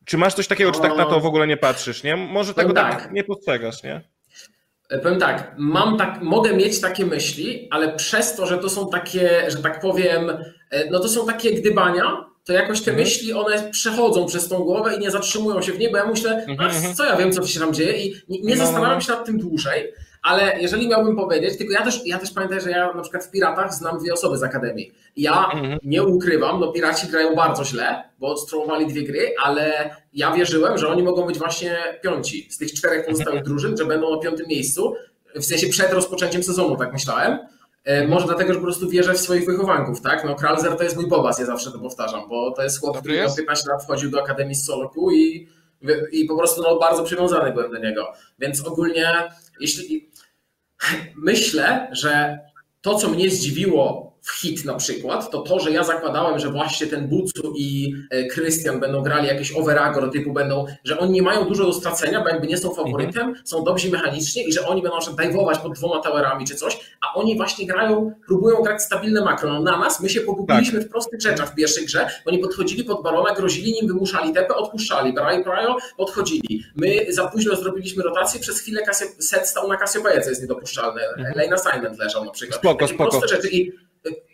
Czy 0.05 0.19
masz 0.19 0.35
coś 0.35 0.47
takiego, 0.47 0.73
czy 0.73 0.81
tak 0.81 0.97
na 0.97 1.05
to 1.05 1.21
w 1.21 1.27
ogóle 1.27 1.47
nie 1.47 1.57
patrzysz, 1.57 2.03
nie? 2.03 2.17
Może 2.17 2.55
tego 2.55 2.69
No 2.69 2.75
tak 2.75 3.03
tak. 3.03 3.13
nie 3.13 3.25
postrzegasz, 3.25 3.83
nie? 3.83 4.14
E, 4.91 4.99
Powiem 4.99 5.19
tak, 5.21 5.55
mam 5.59 5.99
tak, 5.99 6.23
mogę 6.23 6.57
mieć 6.57 6.81
takie 6.81 7.07
myśli, 7.07 7.69
ale 7.71 7.93
przez 7.93 8.37
to, 8.37 8.47
że 8.47 8.59
to 8.59 8.71
są 8.71 8.89
takie, 8.91 9.51
że 9.51 9.59
tak 9.59 9.81
powiem, 9.81 10.31
e, 10.71 10.91
no 10.91 11.01
to 11.01 11.09
są 11.09 11.27
takie 11.27 11.53
gdybania, 11.55 12.25
to 12.45 12.53
jakoś 12.53 12.81
te 12.81 12.91
Mhm. 12.91 13.09
myśli, 13.09 13.33
one 13.33 13.71
przechodzą 13.71 14.27
przez 14.27 14.49
tą 14.49 14.59
głowę 14.59 14.97
i 14.97 14.99
nie 14.99 15.11
zatrzymują 15.11 15.63
się 15.63 15.73
w 15.73 15.79
niej, 15.79 15.91
bo 15.93 15.97
ja 15.99 16.07
myślę, 16.07 16.45
Mhm, 16.49 16.71
mhm. 16.71 16.95
co 16.95 17.05
ja 17.05 17.17
wiem, 17.17 17.33
co 17.33 17.47
się 17.47 17.61
tam 17.61 17.75
dzieje 17.75 17.93
i 18.07 18.15
nie, 18.29 18.39
nie 18.41 18.55
No, 18.55 18.61
no, 18.61 18.67
zastanawiam 18.67 18.95
no. 18.95 19.01
się 19.01 19.13
nad 19.13 19.27
tym 19.27 19.39
dłużej, 19.39 19.93
ale 20.25 20.61
jeżeli 20.61 20.89
miałbym 20.89 21.17
powiedzieć, 21.17 21.59
tylko 21.59 21.73
ja 21.73 21.83
też, 21.85 22.07
ja 22.07 22.19
też 22.19 22.31
pamiętam, 22.31 22.61
że 22.61 22.71
ja 22.71 22.93
na 22.93 23.03
przykład 23.03 23.25
w 23.25 23.31
Piratach 23.31 23.75
znam 23.75 23.99
dwie 23.99 24.13
osoby 24.13 24.39
z 24.39 24.43
Akademii. 24.43 24.93
Ja 25.17 25.45
Mhm. 25.53 25.79
nie 25.85 26.03
ukrywam, 26.03 26.61
no 26.61 26.73
Piraci 26.73 27.07
grają 27.09 27.35
bardzo 27.35 27.65
źle, 27.65 28.03
bo 28.19 28.37
stromowali 28.37 28.87
dwie 28.87 29.03
gry, 29.03 29.35
ale 29.45 29.91
ja 30.13 30.33
wierzyłem, 30.33 30.79
że 30.79 30.89
oni 30.89 31.03
mogą 31.03 31.27
być 31.27 31.39
właśnie 31.39 31.77
piąci 32.03 32.49
z 32.51 32.59
tych 32.59 32.73
czterech 32.73 33.07
pozostałych 33.07 33.43
drużyn, 33.43 33.77
że 33.77 33.85
będą 33.85 34.11
na 34.17 34.19
piątym 34.23 34.47
miejscu, 34.49 34.95
w 35.35 35.45
sensie 35.45 35.67
przed 35.69 35.93
rozpoczęciem 35.93 36.43
sezonu, 36.43 36.77
tak 36.77 36.93
myślałem. 36.93 37.39
E, 37.85 38.09
Może 38.09 38.27
dlatego, 38.27 38.53
że 38.53 38.59
po 38.59 38.65
prostu 38.65 38.89
wierzę 38.89 39.15
w 39.15 39.19
swoich 39.21 39.47
wychowanków, 39.47 40.01
tak? 40.01 40.25
No 40.25 40.35
Kralzer 40.35 40.77
to 40.77 40.85
jest 40.85 40.97
mój 40.97 41.07
bobas, 41.09 41.39
ja 41.39 41.47
zawsze 41.47 41.73
to 41.73 41.79
powtarzam, 41.79 42.29
bo 42.29 42.51
to 42.51 42.63
jest 42.63 42.81
chłop, 42.81 42.99
który 42.99 43.15
miał 43.15 43.25
jest? 43.25 43.37
15 43.37 43.71
lat 43.71 43.83
wchodził 43.85 44.11
do 44.11 44.23
Akademii 44.23 44.55
z 44.55 44.67
Soloku 44.67 45.11
i, 45.11 45.49
i 46.13 46.25
po 46.25 46.39
prostu 46.39 46.63
no, 46.63 46.79
bardzo 46.79 47.05
przywiązany 47.05 47.53
byłem 47.53 47.71
do 47.73 47.79
niego. 47.79 48.13
Więc 48.39 48.67
ogólnie, 48.67 49.13
jeśli 49.61 50.11
myślę, 51.17 51.89
że 51.93 52.39
to, 52.81 52.95
co 52.95 53.09
mnie 53.09 53.31
zdziwiło 53.31 54.14
w 54.25 54.31
hit 54.31 54.65
na 54.65 54.75
przykład, 54.75 55.31
to 55.31 55.43
to, 55.43 55.61
że 55.61 55.71
ja 55.71 55.85
zakładałem, 55.85 56.39
że 56.39 56.51
właśnie 56.51 56.87
ten 56.87 57.09
Bucu 57.09 57.53
i 57.57 57.95
e, 58.11 58.27
Krystian 58.27 58.81
będą 58.81 59.03
grali 59.03 59.29
jakieś 59.29 59.53
overagro 59.53 60.09
typu 60.09 60.33
będą, 60.33 60.67
że 60.85 60.99
oni 60.99 61.13
nie 61.13 61.23
mają 61.23 61.45
dużo 61.45 61.65
do 61.65 61.73
stracenia, 61.73 62.21
bo 62.21 62.29
jakby 62.29 62.47
nie 62.47 62.59
są 62.59 62.75
faworytem, 62.75 63.35
są 63.45 63.65
dobrzy 63.65 63.91
mechanicznie 63.91 64.45
i 64.45 64.53
że 64.53 64.67
oni 64.67 64.83
będą 64.83 64.97
na 64.99 65.03
dive'ować 65.03 65.59
pod 65.63 65.75
dwoma 65.75 66.01
towerami 66.01 66.47
czy 66.47 66.55
coś, 66.55 66.97
a 67.01 67.19
oni 67.19 67.37
właśnie 67.37 67.67
grają, 67.67 68.13
próbują 68.27 68.63
grać 68.63 68.83
stabilne 68.83 69.25
makro. 69.25 69.53
No 69.53 69.61
na 69.61 69.79
nas, 69.79 70.01
my 70.01 70.09
się 70.09 70.21
pogubiliśmy 70.21 70.81
w 70.81 70.89
prostych 70.89 71.21
rzeczach 71.21 71.53
w 71.53 71.55
pierwszej 71.55 71.87
grze, 71.87 72.11
oni 72.27 72.39
podchodzili 72.39 72.85
pod 72.85 73.03
barona, 73.03 73.35
grozili 73.35 73.73
nim, 73.73 73.87
wymuszali 73.87 74.33
tepę, 74.33 74.55
odpuszczali, 74.55 75.13
brali 75.13 75.45
prajo, 75.45 75.77
podchodzili. 75.97 76.65
My 76.77 77.07
za 77.09 77.29
późno 77.29 77.57
zrobiliśmy 77.57 78.03
rotację, 78.03 78.41
przez 78.41 78.61
chwilę 78.61 78.83
set 79.19 79.49
stał 79.49 79.69
na 79.69 79.77
Cassiopeia, 79.77 80.21
co 80.21 80.29
jest 80.29 80.43
niedopuszczalne. 80.43 81.03
Lane 81.17 81.55
assignment 81.55 81.99
leżał 81.99 82.25
na 82.25 82.31
przykład. 82.31 82.59
Spoko, 82.59 82.79
Takie 82.79 82.95
spoko. 82.95 83.11
proste 83.11 83.37
rzeczy 83.37 83.49
i 83.49 83.73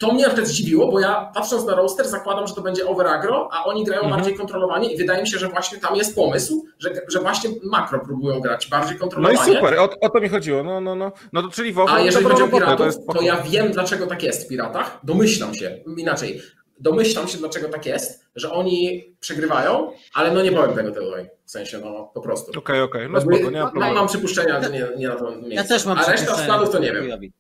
to 0.01 0.13
mnie 0.13 0.23
na 0.23 0.29
przykład 0.29 0.49
zdziwiło, 0.49 0.91
bo 0.93 1.01
ja 1.01 1.31
patrząc 1.35 1.67
na 1.67 1.75
roster 1.75 2.09
zakładam, 2.09 2.47
że 2.47 2.55
to 2.55 2.61
będzie 2.63 2.87
over 2.87 3.07
agro, 3.07 3.49
a 3.53 3.65
oni 3.65 3.85
grają 3.85 4.03
Mhm. 4.03 4.21
bardziej 4.21 4.39
kontrolowanie 4.39 4.93
i 4.93 4.97
wydaje 4.97 5.23
mi 5.23 5.29
się, 5.29 5.39
że 5.39 5.49
właśnie 5.49 5.79
tam 5.79 5.97
jest 5.97 6.15
pomysł, 6.15 6.67
że, 6.79 6.91
że 7.09 7.21
właśnie 7.21 7.51
makro 7.63 8.01
próbują 8.05 8.41
grać 8.41 8.69
bardziej 8.69 8.91
No 8.93 8.97
i 8.97 9.01
kontrolowanie. 9.01 9.55
super, 9.55 9.79
o, 9.79 9.89
o 10.01 10.09
to 10.11 10.21
mi 10.21 10.29
chodziło. 10.29 10.63
No, 10.63 10.81
no, 10.81 10.95
no. 10.95 11.13
No 11.33 11.43
to 11.43 11.49
czyli 11.49 11.73
WoW 11.73 11.89
A 11.91 12.01
jeżeli 12.01 12.25
chodzi 12.25 12.43
o 12.43 12.49
piratów, 12.49 12.87
jest 12.87 12.99
to, 12.99 13.05
spoko. 13.05 13.21
ja 13.25 13.37
wiem, 13.43 13.73
dlaczego 13.73 14.07
tak 14.07 14.23
jest 14.23 14.45
w 14.47 14.49
piratach. 14.49 15.01
Domyślam 15.05 15.55
się, 15.55 15.79
inaczej. 15.97 16.41
Domyślam 16.81 17.29
się, 17.29 17.39
dlaczego 17.39 17.69
tak 17.69 17.87
jest, 17.87 18.25
że 18.37 18.53
oni 18.53 19.05
przegrywają, 19.21 19.93
ale 20.15 20.31
no 20.31 20.43
nie 20.43 20.53
powiem 20.53 20.75
tego 20.77 20.91
tutaj. 20.91 21.31
W 21.45 21.51
sensie, 21.51 21.79
no 21.79 22.11
po 22.15 22.21
prostu. 22.21 22.59
Okej, 22.59 22.81
okej, 22.83 23.09
no 23.11 23.19
Jakby- 23.19 23.35
spoko, 23.37 23.51
nie 23.51 23.59
ma 23.59 23.65
no, 23.65 23.71
problemu. 23.71 23.95
mam 23.95 24.09
przypuszczenia, 24.09 24.63
że 24.63 24.71
nie, 24.71 24.87
nie 24.97 25.09
na 25.09 25.17
to 25.17 25.31
miejsce. 25.31 25.55
Ja 25.55 25.65
też 25.65 25.87
mam 25.87 25.99
A 25.99 26.11
reszta 26.11 26.37
składów 26.37 26.71
to 26.71 26.79
nie 26.79 26.93
wiem. 26.93 27.31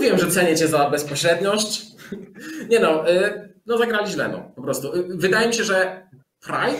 Mówiłem, 0.00 0.18
że 0.18 0.30
cenię 0.30 0.56
cię 0.56 0.68
za 0.68 0.90
bezpośredniość. 0.90 1.86
Nie 2.68 2.80
no, 2.80 3.10
y, 3.10 3.54
no 3.66 3.78
zagrali 3.78 4.10
źle, 4.10 4.28
no 4.28 4.52
po 4.56 4.62
prostu. 4.62 4.96
Y, 4.96 5.16
Wydaje 5.16 5.48
mi 5.48 5.54
się, 5.54 5.64
że 5.64 6.08
Pride 6.40 6.78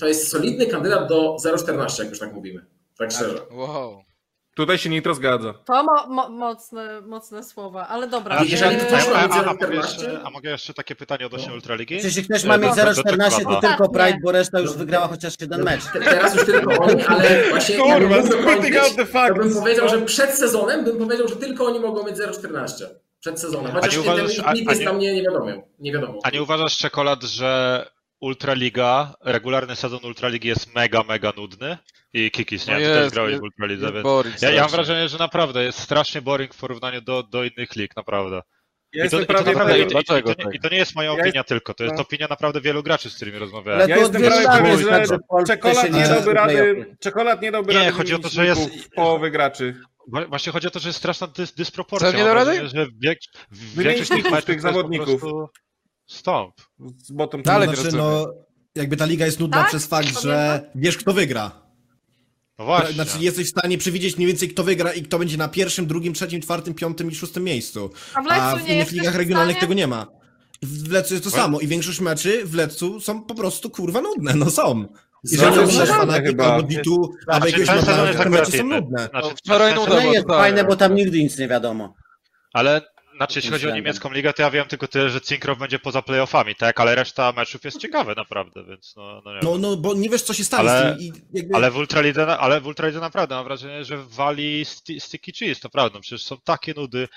to 0.00 0.08
jest 0.08 0.28
solidny 0.28 0.66
kandydat 0.66 1.08
do 1.08 1.36
0,14, 1.44 2.00
jak 2.00 2.08
już 2.08 2.18
tak 2.18 2.32
mówimy. 2.32 2.66
Tak 2.98 3.12
szczerze. 3.12 3.38
Wow. 3.50 4.02
Tutaj 4.54 4.78
się 4.78 4.90
Nitro 4.90 5.14
zgadza. 5.14 5.54
To 5.64 5.82
mo, 5.84 6.06
mo, 6.06 6.28
mocne, 6.28 7.00
mocne 7.00 7.44
słowa, 7.44 7.88
ale 7.88 8.06
dobra. 8.08 8.36
A 8.38 8.44
jeżeli 8.44 8.76
e, 8.76 8.78
ktoś 8.78 9.06
a, 9.06 9.10
ma 9.10 9.18
a, 9.18 9.22
mieć 9.26 9.36
a, 9.36 9.42
mogę 9.42 9.66
0,14? 9.66 9.76
jeszcze, 9.76 10.20
a 10.24 10.30
mogę 10.30 10.50
jeszcze 10.50 10.74
takie 10.74 10.94
pytanie 10.96 11.26
odnośnie 11.26 11.52
Ultraligi? 11.52 11.94
Jeśli 11.94 12.24
ktoś 12.24 12.44
ma 12.44 12.54
E, 12.54 12.58
mieć 12.58 12.70
do- 12.76 12.84
do 12.84 12.90
0,14, 12.90 13.30
to 13.30 13.36
Czekolada. 13.38 13.68
tylko 13.68 13.84
Pride, 13.88 14.00
Ostatnie. 14.04 14.20
bo 14.24 14.32
reszta 14.32 14.60
już 14.60 14.72
wygrała 14.72 15.08
chociaż 15.08 15.34
jeden 15.40 15.62
mecz. 15.62 15.84
Te- 15.92 16.00
Teraz 16.00 16.34
już 16.34 16.44
tylko 16.44 16.82
oni, 16.84 17.02
ale 17.12 17.44
właśnie 17.50 17.76
Kurwa, 17.76 18.22
dokończyć, 18.22 18.74
the 18.96 19.06
to 19.28 19.34
bym 19.34 19.54
powiedział, 19.54 19.88
że 19.88 20.02
przed 20.02 20.30
sezonem 20.30 20.84
bym 20.84 20.98
powiedział, 20.98 21.28
że 21.28 21.36
tylko 21.36 21.66
oni 21.66 21.80
mogą 21.80 22.06
mieć 22.06 22.16
0,14. 22.16 22.84
Przed 23.20 23.40
sezonem. 23.40 23.72
Chociaż 23.72 23.96
nie 23.96 24.00
uważasz- 24.02 24.42
a- 24.44 24.52
nie- 24.74 24.84
tam 24.84 24.98
nie, 24.98 25.14
nie 25.14 25.22
wiadomo. 25.22 25.46
Nie 25.78 25.92
wiadomo. 25.92 26.18
A 26.24 26.30
nie 26.30 26.42
uważasz, 26.42 26.78
Czekolad, 26.78 27.22
że 27.22 27.86
Ultraliga, 28.22 29.14
regularny 29.20 29.76
sezon 29.76 30.00
Ultraligi 30.04 30.48
jest 30.48 30.74
mega, 30.74 31.02
mega 31.02 31.32
nudny? 31.36 31.78
I 32.12 32.30
Kikis, 32.30 32.66
nie 32.66 32.74
No 32.74 32.80
wiem, 32.80 32.88
czy 32.88 32.94
też 32.94 33.02
jest, 33.02 33.14
grałeś 33.14 33.30
jest- 33.30 33.40
w 33.40 33.44
Ultralidze, 33.44 33.82
Jest 33.82 33.94
więc... 33.94 34.02
boring 34.04 34.42
Ja, 34.42 34.50
ja 34.50 34.62
mam 34.62 34.70
wrażenie, 34.70 35.08
że 35.08 35.18
naprawdę 35.18 35.64
jest 35.64 35.78
strasznie 35.78 36.22
boring 36.22 36.54
w 36.54 36.58
porównaniu 36.60 37.00
do, 37.00 37.22
do 37.22 37.44
innych 37.44 37.76
lig, 37.76 37.96
naprawdę. 37.96 38.42
Ja 38.94 39.04
I 39.04 39.10
to, 39.10 39.16
jestem 39.16 39.22
i 39.22 39.26
to 39.26 39.32
prawie 39.32 39.52
naprawdę, 39.52 39.78
i, 39.78 39.82
pewien, 39.86 39.88
to, 39.92 40.00
i, 40.00 40.04
to, 40.04 40.22
Dlaczego 40.34 40.50
nie, 40.50 40.56
I 40.56 40.60
to 40.60 40.68
nie 40.68 40.76
jest 40.76 40.94
moja 40.94 41.06
Ja 41.08 41.14
opinia 41.14 41.32
jest- 41.34 41.48
tylko, 41.48 41.74
to 41.74 41.84
jest 41.84 41.96
no. 41.96 42.02
opinia 42.02 42.26
naprawdę 42.30 42.60
wielu 42.60 42.82
graczy, 42.82 43.10
z 43.10 43.16
którymi 43.16 43.38
rozmawiałem. 43.38 43.80
Ale 43.80 43.88
Ja 43.90 43.96
to 43.96 44.02
jestem 44.02 44.22
prawie 44.22 44.40
że 44.42 44.44
tak, 44.88 45.06
że 45.08 45.18
Czekolad 45.46 45.92
nie 45.92 46.08
dałby 46.08 46.34
rady, 46.34 46.96
czekolad 47.00 47.42
nie 47.42 47.52
dałby 47.52 47.72
Nie, 47.72 47.78
rady 47.78 47.92
chodzi 47.92 48.14
o 48.14 48.18
to, 48.18 48.28
że 48.28 48.46
jest- 48.46 48.90
połowy 48.94 49.30
graczy. 49.30 49.80
Wła- 50.12 50.28
Właśnie 50.28 50.52
chodzi 50.52 50.66
o 50.66 50.70
to, 50.70 50.78
że 50.78 50.88
jest 50.88 50.98
straszna 50.98 51.26
dys, 51.26 51.52
dysproporcja. 51.54 52.10
Co, 52.10 52.16
nie 52.16 52.24
Mam 52.24 52.34
da 52.36 52.44
wrażenie, 52.44 52.68
że 52.68 52.86
wiek, 52.98 53.18
większość 53.76 54.22
tych 54.22 54.44
tych 54.44 54.60
zawodników. 54.60 55.20
prostu 55.20 55.48
Stąp. 56.06 56.54
Z 56.98 57.10
bottom 57.12 57.42
Dalej 57.42 57.68
nie 57.68 57.76
znaczy, 57.76 57.96
no, 57.96 58.26
jakby 58.74 58.96
ta 58.96 59.06
liga 59.06 59.26
jest 59.26 59.40
nudna 59.40 59.58
Tak? 59.58 59.68
przez 59.68 59.86
fakt, 59.86 60.22
że 60.22 60.62
wiesz 60.74 60.96
kto 60.96 61.12
wygra. 61.12 61.62
No 62.58 62.64
właśnie. 62.64 62.92
Znaczy 62.94 63.18
jesteś 63.20 63.46
w 63.46 63.50
stanie 63.50 63.78
przewidzieć 63.78 64.16
mniej 64.16 64.28
więcej 64.28 64.48
kto 64.48 64.64
wygra 64.64 64.92
i 64.92 65.02
kto 65.02 65.18
będzie 65.18 65.36
na 65.36 65.48
pierwszym, 65.48 65.86
drugim, 65.86 66.14
trzecim, 66.14 66.40
czwartym, 66.40 66.74
piątym 66.74 67.10
i 67.10 67.14
szóstym 67.14 67.44
miejscu. 67.44 67.90
A 68.14 68.22
w 68.22 68.26
A 68.30 68.56
w 68.56 68.68
innych 68.68 68.92
ligach 68.92 69.14
regionalnych 69.14 69.58
tego 69.58 69.74
nie 69.74 69.86
ma. 69.86 70.06
W 70.62 70.92
Lecu 70.92 71.14
jest 71.14 71.24
to 71.24 71.30
samo 71.30 71.60
i 71.60 71.66
większość 71.66 72.00
meczy 72.00 72.46
w 72.46 72.54
Lecu 72.54 73.00
są 73.00 73.22
po 73.22 73.34
prostu 73.34 73.70
kurwa 73.70 74.00
nudne, 74.00 74.34
no 74.34 74.50
są. 74.50 74.86
Jeżeli 75.24 75.40
Zawsze 75.42 75.60
oglądasz 75.62 75.88
są 75.88 75.94
fanatyk 75.94 76.26
chyba. 76.26 76.44
albo 76.44 76.68
Ditu, 76.68 77.10
albo 77.26 77.46
Znaczy, 77.46 77.60
jakiegoś 77.60 77.84
te 77.84 78.02
akurat 78.02 78.28
mecze 78.28 78.58
są 78.58 78.64
nudne. 78.64 79.08
Znaczy, 79.10 79.28
No, 79.28 79.36
wczoraj 79.36 79.74
nuda 79.74 79.94
No 79.94 80.12
jest 80.12 80.26
fajne, 80.26 80.64
bo 80.64 80.76
tam 80.76 80.94
nigdy 80.94 81.18
nic 81.18 81.38
nie 81.38 81.48
wiadomo. 81.48 81.94
Ale 82.52 82.80
znaczy, 83.16 83.38
jeśli 83.38 83.50
chodzi 83.50 83.68
o 83.68 83.74
niemiecką 83.74 84.12
ligę, 84.12 84.32
to 84.32 84.42
ja 84.42 84.50
wiem 84.50 84.66
tylko 84.68 84.88
tyle, 84.88 85.10
że 85.10 85.20
Cinkrow 85.20 85.58
będzie 85.58 85.78
poza 85.78 86.02
playoffami, 86.02 86.54
tak? 86.54 86.80
Ale 86.80 86.94
reszta 86.94 87.32
meczów 87.32 87.64
jest 87.64 87.78
ciekawe 87.80 88.14
naprawdę, 88.16 88.64
więc 88.64 88.96
no, 88.96 89.22
no 89.24 89.34
nie 89.34 89.40
No, 89.42 89.58
no, 89.58 89.76
bo 89.76 89.94
nie 89.94 90.10
wiesz 90.10 90.22
co 90.22 90.34
się 90.34 90.44
stanie 90.44 90.70
Ale- 90.70 90.94
z 90.94 90.98
tym 90.98 91.00
i 91.06 91.12
jakby... 91.32 91.54
Ale 91.54 91.70
w 91.70 91.76
Ultralidze, 91.76 92.38
ale 92.38 92.60
w 92.60 92.66
Ultralidze 92.66 93.00
naprawdę 93.00 93.34
mam 93.34 93.44
wrażenie, 93.44 93.84
że 93.84 93.96
wali 93.98 94.64
sti- 94.64 95.00
sticky 95.00 95.32
cheese, 95.32 95.60
to 95.60 95.70
prawda. 95.70 96.00
Przecież 96.00 96.24
są 96.24 96.36
takie 96.44 96.74
nudy. 96.76 97.08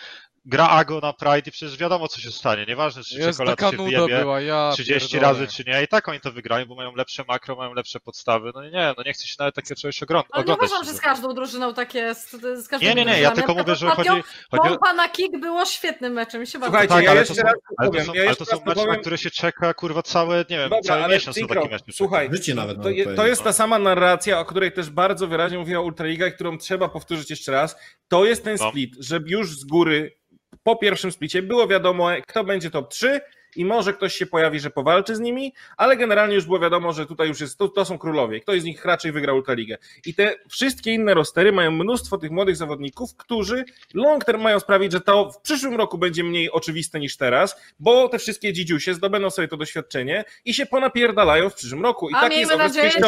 Gra 0.47 0.69
Ago 0.69 0.99
na 0.99 1.13
Pride 1.13 1.49
i 1.49 1.51
przecież 1.51 1.77
wiadomo 1.77 2.07
co 2.07 2.21
się 2.21 2.31
stanie. 2.31 2.65
Nieważne 2.67 3.03
czy 3.03 3.17
Jest 3.17 3.29
czekolad 3.29 3.59
taka 3.59 3.71
się 3.71 3.83
wyjebie 3.83 4.19
była, 4.19 4.41
ja 4.41 4.71
30 4.73 5.11
pierdolę. 5.11 5.33
razy 5.33 5.47
czy 5.47 5.63
nie. 5.67 5.83
I 5.83 5.87
tak 5.87 6.07
oni 6.09 6.19
to 6.19 6.31
wygrają, 6.31 6.65
bo 6.65 6.75
mają 6.75 6.95
lepsze 6.95 7.23
makro, 7.27 7.55
mają 7.55 7.73
lepsze 7.73 7.99
podstawy. 7.99 8.51
No 8.55 8.63
nie, 8.69 8.93
no 8.97 9.03
nie 9.05 9.13
chcę 9.13 9.27
się 9.27 9.35
nawet 9.39 9.55
takiego 9.55 9.75
czegoś 9.81 10.01
ogro- 10.03 10.23
Ale 10.31 10.43
nie 10.43 10.53
oglądać. 10.53 10.69
uważam, 10.69 10.85
że 10.85 10.93
z 10.93 11.01
każdą 11.01 11.33
drużyną 11.33 11.73
tak 11.73 11.95
jest. 11.95 12.31
Z 12.55 12.67
każdą 12.67 12.87
Nie, 12.87 12.95
nie, 12.95 13.05
nie, 13.05 13.19
ja 13.21 13.31
tylko 13.31 13.53
Na 13.53 13.61
mówię, 13.61 13.75
że 13.75 13.89
chodzi, 13.89 14.09
chodzi 14.09 14.21
o... 14.51 14.57
Pompa 14.69 14.93
na 14.93 15.09
kick 15.09 15.37
było 15.39 15.65
świetnym 15.65 16.13
meczem. 16.13 16.41
Mi 16.41 16.47
się 16.47 16.59
bardzo 16.59 16.71
Słuchajcie, 16.71 16.93
Tak, 16.93 17.03
ja 17.03 17.11
ale 17.11 17.19
jeszcze 17.19 17.35
to 17.35 17.41
są, 17.41 17.47
raz 17.47 17.53
ale 17.77 17.89
to 17.91 18.03
są, 18.05 18.13
ja 18.13 18.23
ale 18.27 18.35
to 18.35 18.45
są 18.45 18.55
mecze, 18.57 18.65
na 18.69 18.75
powiem. 18.75 19.01
które 19.01 19.17
się 19.17 19.31
czeka 19.31 19.73
kurwa 19.73 20.01
całe, 20.03 20.37
nie 20.37 20.57
wiem, 20.57 20.69
Dobra, 20.69 20.81
cały 20.81 21.01
miesiąc 21.13 21.27
na 21.37 21.41
Cinkro, 21.41 21.61
taki 21.61 21.73
mecz. 21.73 21.81
się 21.81 21.85
czeka. 21.85 21.97
słuchaj, 21.97 22.29
Życie 22.31 22.55
nawet 22.55 22.75
to, 22.77 22.83
nawet 22.83 22.97
je, 22.97 23.03
to 23.03 23.09
powiedzieć. 23.09 23.29
jest 23.29 23.43
ta 23.43 23.53
sama 23.53 23.79
narracja, 23.79 24.39
o 24.39 24.45
której 24.45 24.71
też 24.71 24.89
bardzo 24.89 25.27
wyraźnie 25.27 25.57
mówiła 25.57 25.81
Ultraliga 25.81 26.27
i 26.27 26.31
którą 26.31 26.57
trzeba 26.57 26.89
powtórzyć 26.89 27.29
jeszcze 27.29 27.51
raz. 27.51 27.75
To 28.07 28.25
jest 28.25 28.43
ten 28.43 28.57
No. 28.59 28.69
split, 28.69 28.95
że 28.99 29.19
już 29.25 29.49
z 29.59 29.63
góry 29.65 30.17
po 30.63 30.75
pierwszym 30.75 31.11
splicie 31.11 31.41
było 31.41 31.67
wiadomo, 31.67 32.09
kto 32.27 32.43
będzie 32.43 32.71
top 32.71 32.89
3 32.89 33.21
i 33.55 33.65
może 33.65 33.93
ktoś 33.93 34.13
się 34.15 34.25
pojawi, 34.25 34.59
że 34.59 34.69
powalczy 34.69 35.15
z 35.15 35.19
nimi, 35.19 35.53
ale 35.77 35.97
generalnie 35.97 36.35
już 36.35 36.45
było 36.45 36.59
wiadomo, 36.59 36.93
że 36.93 37.05
tutaj 37.05 37.27
już 37.27 37.41
jest, 37.41 37.57
to, 37.57 37.67
to 37.69 37.85
są 37.85 37.97
królowie. 37.97 38.39
Ktoś 38.41 38.61
z 38.61 38.63
nich 38.63 38.85
raczej 38.85 39.11
wygra 39.11 39.33
Ultraligę. 39.33 39.77
I 40.05 40.13
te 40.13 40.35
wszystkie 40.49 40.93
inne 40.93 41.13
rostery 41.13 41.51
mają 41.51 41.71
mnóstwo 41.71 42.17
tych 42.17 42.31
młodych 42.31 42.55
zawodników, 42.55 43.15
którzy 43.17 43.65
long 43.93 44.25
term 44.25 44.41
mają 44.41 44.59
sprawić, 44.59 44.91
że 44.91 45.01
to 45.01 45.31
w 45.31 45.41
przyszłym 45.41 45.75
roku 45.75 45.97
będzie 45.97 46.23
mniej 46.23 46.51
oczywiste 46.51 46.99
niż 46.99 47.17
teraz, 47.17 47.55
bo 47.79 48.09
te 48.09 48.19
wszystkie 48.19 48.53
dzidziusie 48.53 48.93
zdobędą 48.93 49.29
sobie 49.29 49.47
to 49.47 49.57
doświadczenie 49.57 50.23
i 50.45 50.53
się 50.53 50.65
ponapierdalają 50.65 51.49
w 51.49 51.53
przyszłym 51.55 51.83
roku. 51.83 52.09
I 52.09 52.13
A 52.15 52.27
jest 52.27 52.37
miejmy 52.51 52.57
nadzieję, 52.63 52.91
że 52.91 52.99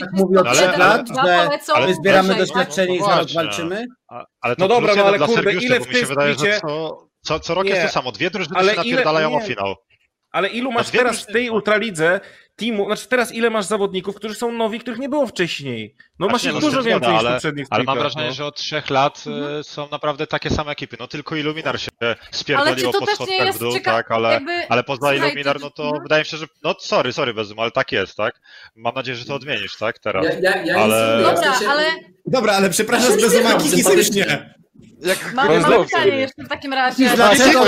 Tak 0.00 0.12
mówię 0.12 0.40
od 0.40 0.46
Ale- 0.46 0.56
trzech 0.56 0.68
ale- 0.68 0.78
lat, 0.78 1.08
że 1.08 1.20
ale- 1.74 1.86
my 1.86 1.94
zbieramy 1.94 2.34
doświadczenie 2.34 2.96
i 2.96 3.00
No 3.00 3.06
za 3.06 3.10
rok 3.10 3.18
właśnie. 3.20 3.42
walczymy. 3.42 3.84
A- 4.08 4.24
Ale 4.40 4.56
to 4.56 4.62
No 4.62 4.68
dobra, 4.68 4.94
no 4.94 5.04
ale 5.04 5.18
kurde, 5.18 5.52
ile 5.52 5.80
w 5.80 5.86
tym 5.86 6.06
wydaje, 6.06 6.34
splicie- 6.34 6.60
co, 6.60 7.06
co, 7.24 7.40
co 7.40 7.54
rok 7.54 7.64
Nie. 7.64 7.70
jest 7.70 7.82
to 7.86 7.92
samo. 7.92 8.12
Dwie 8.12 8.30
drużyny 8.30 8.56
Ale 8.56 8.68
się 8.68 8.74
ile- 8.74 8.84
napierdalają 8.90 9.30
nie. 9.30 9.36
o 9.36 9.40
finał. 9.40 9.74
Ale 10.30 10.48
ilu 10.48 10.72
masz 10.72 10.88
dwie 10.88 10.98
teraz 10.98 11.22
w 11.22 11.26
tej 11.26 11.50
ultralidze 11.50 12.20
teamu, 12.56 12.86
znaczy 12.86 13.08
teraz 13.08 13.32
ile 13.34 13.50
masz 13.50 13.64
zawodników, 13.64 14.14
którzy 14.16 14.34
są 14.34 14.52
nowi, 14.52 14.80
których 14.80 14.98
nie 14.98 15.08
było 15.08 15.26
wcześniej? 15.26 15.94
No 16.18 16.26
masz 16.28 16.42
nie, 16.42 16.48
ich 16.48 16.54
no, 16.54 16.60
dużo 16.60 16.82
więcej 16.82 17.12
niż 17.12 17.22
w 17.22 17.26
ale- 17.26 17.32
poprzednich 17.32 17.66
Ale 17.70 17.84
mam 17.84 17.98
wrażenie, 17.98 18.26
no. 18.26 18.32
że 18.32 18.44
od 18.46 18.56
trzech 18.56 18.90
lat 18.90 19.24
e, 19.60 19.64
są 19.64 19.88
naprawdę 19.90 20.26
takie 20.26 20.50
same 20.50 20.72
ekipy. 20.72 20.96
No 21.00 21.06
tylko 21.08 21.36
Illuminar 21.36 21.80
się 21.80 21.90
spierdoliło 22.30 22.92
po 22.92 22.98
też 23.00 23.08
nie 23.08 23.14
schodkach 23.14 23.40
w 23.42 23.46
jest 23.46 23.58
dół, 23.58 23.72
ciekawe? 23.72 23.96
tak, 23.96 24.10
ale, 24.10 24.32
jakby... 24.32 24.68
ale 24.68 24.84
poza 24.84 24.98
Słuchajcie, 24.98 25.26
Illuminar, 25.26 25.60
no 25.60 25.70
to 25.70 25.82
mhm. 25.84 26.02
wydaje 26.02 26.22
mi 26.22 26.26
się, 26.26 26.36
że... 26.36 26.46
No 26.62 26.74
sorry, 26.80 27.12
sorry 27.12 27.34
Bezum, 27.34 27.58
ale 27.60 27.70
tak 27.70 27.92
jest, 27.92 28.16
tak? 28.16 28.40
Mam 28.76 28.94
nadzieję, 28.94 29.16
że 29.16 29.24
to 29.24 29.34
odmienisz, 29.34 29.76
tak, 29.76 29.98
teraz. 29.98 30.24
Ja, 30.26 30.32
ja, 30.50 30.62
ja 30.64 30.76
Ale- 30.78 31.16
nie 31.18 31.24
Dobra, 31.24 31.52
ale 31.68 31.84
Dobra, 32.26 32.52
ale 32.52 32.70
przepraszam, 32.70 33.10
Ja 33.10 33.16
się 33.16 33.22
bez 33.22 33.26
uśmiecham 33.32 33.52
umaki 33.52 33.68
sympatycznie. 33.70 34.22
historycznie. 34.22 34.54
Jak 35.04 35.34
mam, 35.34 35.48
Rozumiem. 35.48 35.70
mam 35.78 35.84
pytanie 35.84 36.20
jeszcze 36.20 36.42
w 36.42 36.48
takim 36.48 36.72
razie. 36.72 37.10
Dlaczego 37.16 37.64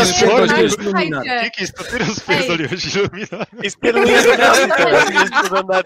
Kikis, 1.45 1.73
to 1.73 1.85
ty 1.85 1.99
rozpierdoliłeś 1.99 2.95
Illuminar. 2.95 3.47
I 3.63 3.71
spierdolę 3.71 4.13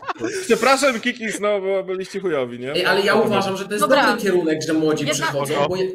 Przepraszam 0.47 1.01
Kikis, 1.01 1.41
no 1.41 1.61
bo 1.61 1.83
byliście 1.85 2.21
chujowi, 2.21 2.59
nie? 2.59 2.73
Ej, 2.73 2.87
ale 2.87 3.01
ja 3.01 3.15
uważam, 3.15 3.57
że 3.57 3.65
to 3.65 3.71
jest 3.73 3.85
Dobra. 3.85 4.07
dobry 4.07 4.23
kierunek, 4.23 4.59
że 4.67 4.73
młodzi 4.73 5.07
Jedna- 5.07 5.27
przychodzą, 5.27 5.55
bo 5.69 5.77
je, 5.77 5.87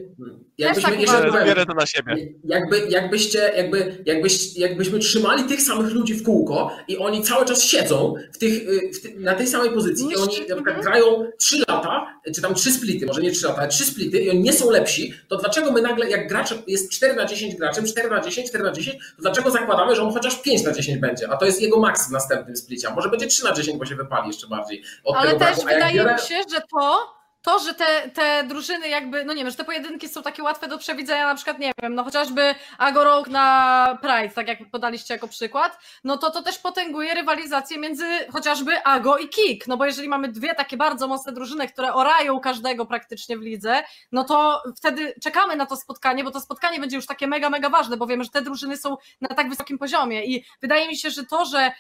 jakbyśmy, 0.58 0.90
tak 0.92 1.02
jeszcze 1.02 1.66
to 1.66 1.74
na 1.74 1.86
siebie. 1.86 2.16
jakby, 2.44 2.88
jakbyście, 2.90 3.40
jakby, 3.58 4.04
jakbyś, 4.06 4.58
jakbyśmy 4.58 5.00
trzymali 5.00 5.44
tych 5.44 5.62
samych 5.62 5.94
ludzi 5.94 6.14
w 6.14 6.24
kółko 6.24 6.72
i 6.88 6.98
oni 6.98 7.24
cały 7.24 7.46
czas 7.46 7.64
siedzą 7.64 8.14
w 8.34 8.38
tych, 8.38 8.54
y, 8.70 8.92
w 8.94 9.02
ty, 9.02 9.14
na 9.18 9.34
tej 9.36 9.48
samej 9.48 9.70
pozycji 9.70 10.08
i 10.12 10.16
oni 10.16 10.40
na 10.50 10.56
przykład 10.56 10.82
grają 10.82 11.32
3 11.40 11.58
lata, 11.68 12.20
czy 12.36 12.42
tam 12.42 12.56
3 12.56 12.72
splity, 12.72 13.06
może 13.06 13.22
nie 13.22 13.32
3 13.32 13.46
lata, 13.48 13.60
ale 13.60 13.68
3 13.70 13.86
splity 13.86 14.20
i 14.20 14.30
oni 14.30 14.40
nie 14.40 14.54
są 14.54 14.70
lepsi, 14.70 15.14
to 15.28 15.38
dlaczego 15.46 15.72
my 15.72 15.82
nagle, 15.82 16.10
jak 16.10 16.28
gracz 16.28 16.54
jest 16.68 16.92
4 16.92 17.14
na 17.16 17.26
10 17.26 17.56
graczem, 17.56 17.86
4 17.86 18.10
na 18.10 18.20
10, 18.22 18.50
4 18.50 18.64
na 18.64 18.72
10, 18.72 18.98
to 19.16 19.22
dlaczego 19.22 19.52
zakładamy, 19.52 19.96
że 19.96 20.02
on 20.04 20.14
chociaż 20.14 20.42
5 20.42 20.64
na 20.64 20.72
10 20.72 20.98
będzie, 21.02 21.30
a 21.30 21.38
to 21.38 21.46
jest 21.46 21.62
jego 21.62 21.80
maks 21.80 22.08
w 22.08 22.12
następnym 22.12 22.56
splicie, 22.58 22.88
a 22.90 22.96
może 22.96 23.10
będzie 23.10 23.28
3 23.28 23.44
na 23.44 23.52
10, 23.52 23.80
bo 23.80 23.86
się 23.86 23.96
wypali 23.96 24.28
jeszcze 24.28 24.48
bardziej 24.48 24.84
od 25.04 25.16
ale 25.16 25.28
tego 25.28 25.40
też 25.46 25.56
braku. 25.56 25.70
Wydaje 25.74 26.00
biorę- 26.00 26.14
mi 26.14 26.20
się, 26.28 26.36
że 26.52 26.62
to 26.72 27.16
to, 27.46 27.60
że 27.60 27.74
te, 27.74 28.10
te 28.10 28.44
drużyny 28.44 28.90
jakby, 28.90 29.26
no 29.26 29.34
nie 29.34 29.44
wiem, 29.44 29.52
że 29.52 29.58
te 29.58 29.64
pojedynki 29.64 30.10
są 30.10 30.24
takie 30.24 30.44
łatwe 30.44 30.68
do 30.68 30.78
przewidzenia, 30.78 31.28
na 31.28 31.36
przykład, 31.36 31.60
nie 31.60 31.72
wiem, 31.82 31.96
no 31.96 32.04
chociażby 32.04 32.56
Agorok 32.78 33.28
na 33.28 33.98
Pride, 34.02 34.30
tak 34.30 34.48
jak 34.48 34.70
podaliście 34.72 35.14
jako 35.14 35.28
przykład, 35.28 35.80
no 36.04 36.18
to 36.18 36.32
to 36.32 36.42
też 36.42 36.60
potęguje 36.60 37.14
rywalizację 37.14 37.78
między 37.78 38.06
chociażby 38.34 38.84
Ago 38.84 39.18
i 39.18 39.30
Kik, 39.30 39.68
no 39.68 39.78
bo 39.78 39.86
jeżeli 39.86 40.10
mamy 40.10 40.28
dwie 40.28 40.56
takie 40.56 40.78
bardzo 40.78 41.08
mocne 41.08 41.32
drużyny, 41.32 41.68
które 41.68 41.94
orają 41.94 42.40
każdego 42.40 42.86
praktycznie 42.86 43.38
w 43.38 43.42
lidze, 43.42 43.84
no 44.12 44.24
to 44.24 44.64
wtedy 44.78 45.14
czekamy 45.24 45.56
na 45.56 45.66
to 45.66 45.76
spotkanie, 45.76 46.24
bo 46.24 46.32
to 46.32 46.40
spotkanie 46.40 46.80
będzie 46.80 46.96
już 46.96 47.06
takie 47.06 47.28
mega, 47.28 47.50
mega 47.50 47.70
ważne, 47.70 47.98
bo 47.98 48.08
wiemy, 48.08 48.24
że 48.24 48.30
te 48.30 48.42
drużyny 48.42 48.78
są 48.78 48.98
na 49.22 49.36
tak 49.36 49.50
wysokim 49.50 49.78
poziomie. 49.78 50.26
I 50.26 50.46
wydaje 50.62 50.88
mi 50.88 50.98
się, 50.98 51.10
że 51.10 51.26
to, 51.26 51.46
że 51.46 51.72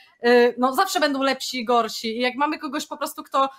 no 0.57 0.73
zawsze 0.73 0.99
będą 0.99 1.23
lepsi 1.23 1.59
i 1.59 1.65
gorsi. 1.65 2.17
I 2.17 2.21
jak 2.21 2.35
mamy 2.35 2.59
kogoś 2.59 2.87
po 2.87 2.97
prostu, 2.97 3.23
kto, 3.23 3.49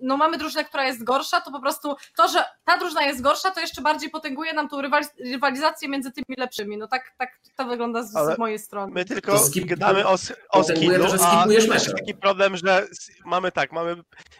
no 0.00 0.16
mamy 0.16 0.38
drużynę, 0.38 0.64
która 0.64 0.84
jest 0.86 1.04
gorsza, 1.04 1.40
to 1.40 1.50
po 1.50 1.60
prostu 1.60 1.94
to, 2.16 2.28
że 2.28 2.44
ta 2.64 2.78
drużyna 2.78 3.02
jest 3.02 3.22
gorsza, 3.22 3.50
to 3.50 3.60
jeszcze 3.60 3.82
bardziej 3.82 4.10
potęguje 4.10 4.52
nam 4.52 4.68
tą 4.68 4.80
rywaliz- 4.82 5.30
rywalizację 5.32 5.88
między 5.88 6.12
tymi 6.12 6.36
lepszymi, 6.38 6.76
no 6.76 6.88
tak, 6.88 7.12
tak 7.18 7.30
to 7.56 7.64
wygląda 7.64 8.02
z, 8.02 8.12
z 8.12 8.38
mojej 8.38 8.58
strony. 8.58 8.92
My 8.94 9.04
tylko 9.04 9.32
skip- 9.38 9.64
gadamy 9.66 10.06
o, 10.06 10.16
o 10.50 10.64
skillu, 10.64 11.04
a 11.22 11.44
jest 11.48 11.92
taki 11.96 12.14
problem, 12.14 12.56
że 12.56 12.86
mamy 13.24 13.52
tak, 13.52 13.72
mamy, 13.72 13.96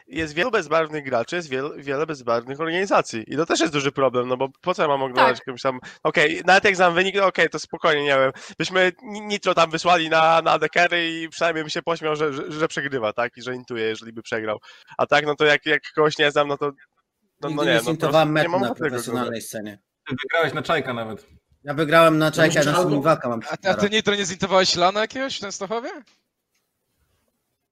jest 0.06 0.34
wielu 0.34 0.50
bezbarwnych 0.50 1.04
graczy, 1.04 1.36
jest 1.36 1.48
wiel, 1.48 1.72
wiele 1.76 2.06
bezbarwnych 2.06 2.60
organizacji. 2.60 3.24
I 3.26 3.36
to 3.36 3.46
też 3.46 3.60
jest 3.60 3.72
duży 3.72 3.92
problem, 3.92 4.28
no 4.28 4.36
bo 4.36 4.48
po 4.60 4.74
co 4.74 4.82
ja 4.82 4.88
mam 4.88 5.02
oglądać 5.02 5.38
Tak. 5.38 5.46
jakimś 5.46 5.62
tam, 5.62 5.80
okej, 6.02 6.42
nawet 6.46 6.64
jak 6.64 6.76
znam 6.76 6.94
wynik, 6.94 7.14
no 7.16 7.26
okej, 7.26 7.50
to 7.50 7.58
spokojnie, 7.58 8.02
nie 8.02 8.16
wiem, 8.18 8.32
byśmy 8.58 8.92
ni- 9.02 9.20
Nitro 9.20 9.54
tam 9.54 9.70
wysłali 9.70 10.10
na, 10.10 10.42
na 10.42 10.58
dekery 10.58 11.10
i 11.10 11.28
przynajmniej 11.28 11.59
bym 11.60 11.70
się 11.70 11.82
pośmiał, 11.82 12.16
że, 12.16 12.32
że, 12.32 12.52
że 12.52 12.68
przegrywa, 12.68 13.12
tak, 13.12 13.36
i 13.36 13.42
że 13.42 13.54
intuje, 13.54 13.84
jeżeli 13.84 14.12
by 14.12 14.22
przegrał, 14.22 14.58
a 14.98 15.06
tak, 15.06 15.26
no 15.26 15.34
to 15.34 15.44
jak, 15.44 15.66
jak 15.66 15.82
kogoś 15.94 16.18
nie 16.18 16.30
znam, 16.30 16.48
no 16.48 16.56
to 16.58 16.72
no, 17.40 17.48
Nigdy 17.48 17.56
no 17.56 17.64
nie, 17.64 17.70
nie 17.70 17.76
no 17.84 17.90
zintowałem 17.90 18.28
nie 18.28 18.32
metu 18.34 18.50
mam 18.50 18.60
na 18.60 18.74
profesjonalnej 18.74 19.42
scenie. 19.42 19.78
Ty 20.08 20.14
wygrałeś 20.22 20.52
na 20.54 20.62
czajka 20.62 20.94
nawet. 20.94 21.26
Ja 21.64 21.74
wygrałem 21.74 22.18
na 22.18 22.30
czajka, 22.32 22.60
musisz 22.60 22.72
na 22.72 22.82
Sumivaka 22.82 23.28
mam 23.28 23.40
A, 23.50 23.56
ty- 23.56 23.68
a 23.68 23.74
ty 23.74 23.90
Nitro 23.90 24.14
nie 24.14 24.24
zintowałeś 24.26 24.76
lana 24.76 25.00
jakiegoś 25.00 25.36
w 25.36 25.40
Częstochowie? 25.40 25.90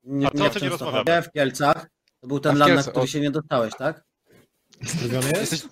Nie, 0.04 0.26
A 0.26 0.30
to 0.30 0.38
nie 0.38 0.46
o 0.46 0.50
w 0.50 0.52
tym 0.54 0.62
nie 0.62 0.68
rozmawiamy. 0.68 1.22
w 1.22 1.32
Kielcach. 1.32 1.86
To 2.20 2.26
był 2.26 2.40
ten 2.40 2.58
lan, 2.58 2.74
na 2.74 2.82
który 2.82 3.00
o. 3.00 3.06
się 3.06 3.20
nie 3.20 3.30
dostałeś, 3.30 3.74
tak? 3.78 4.04
Jesteś, 4.80 5.62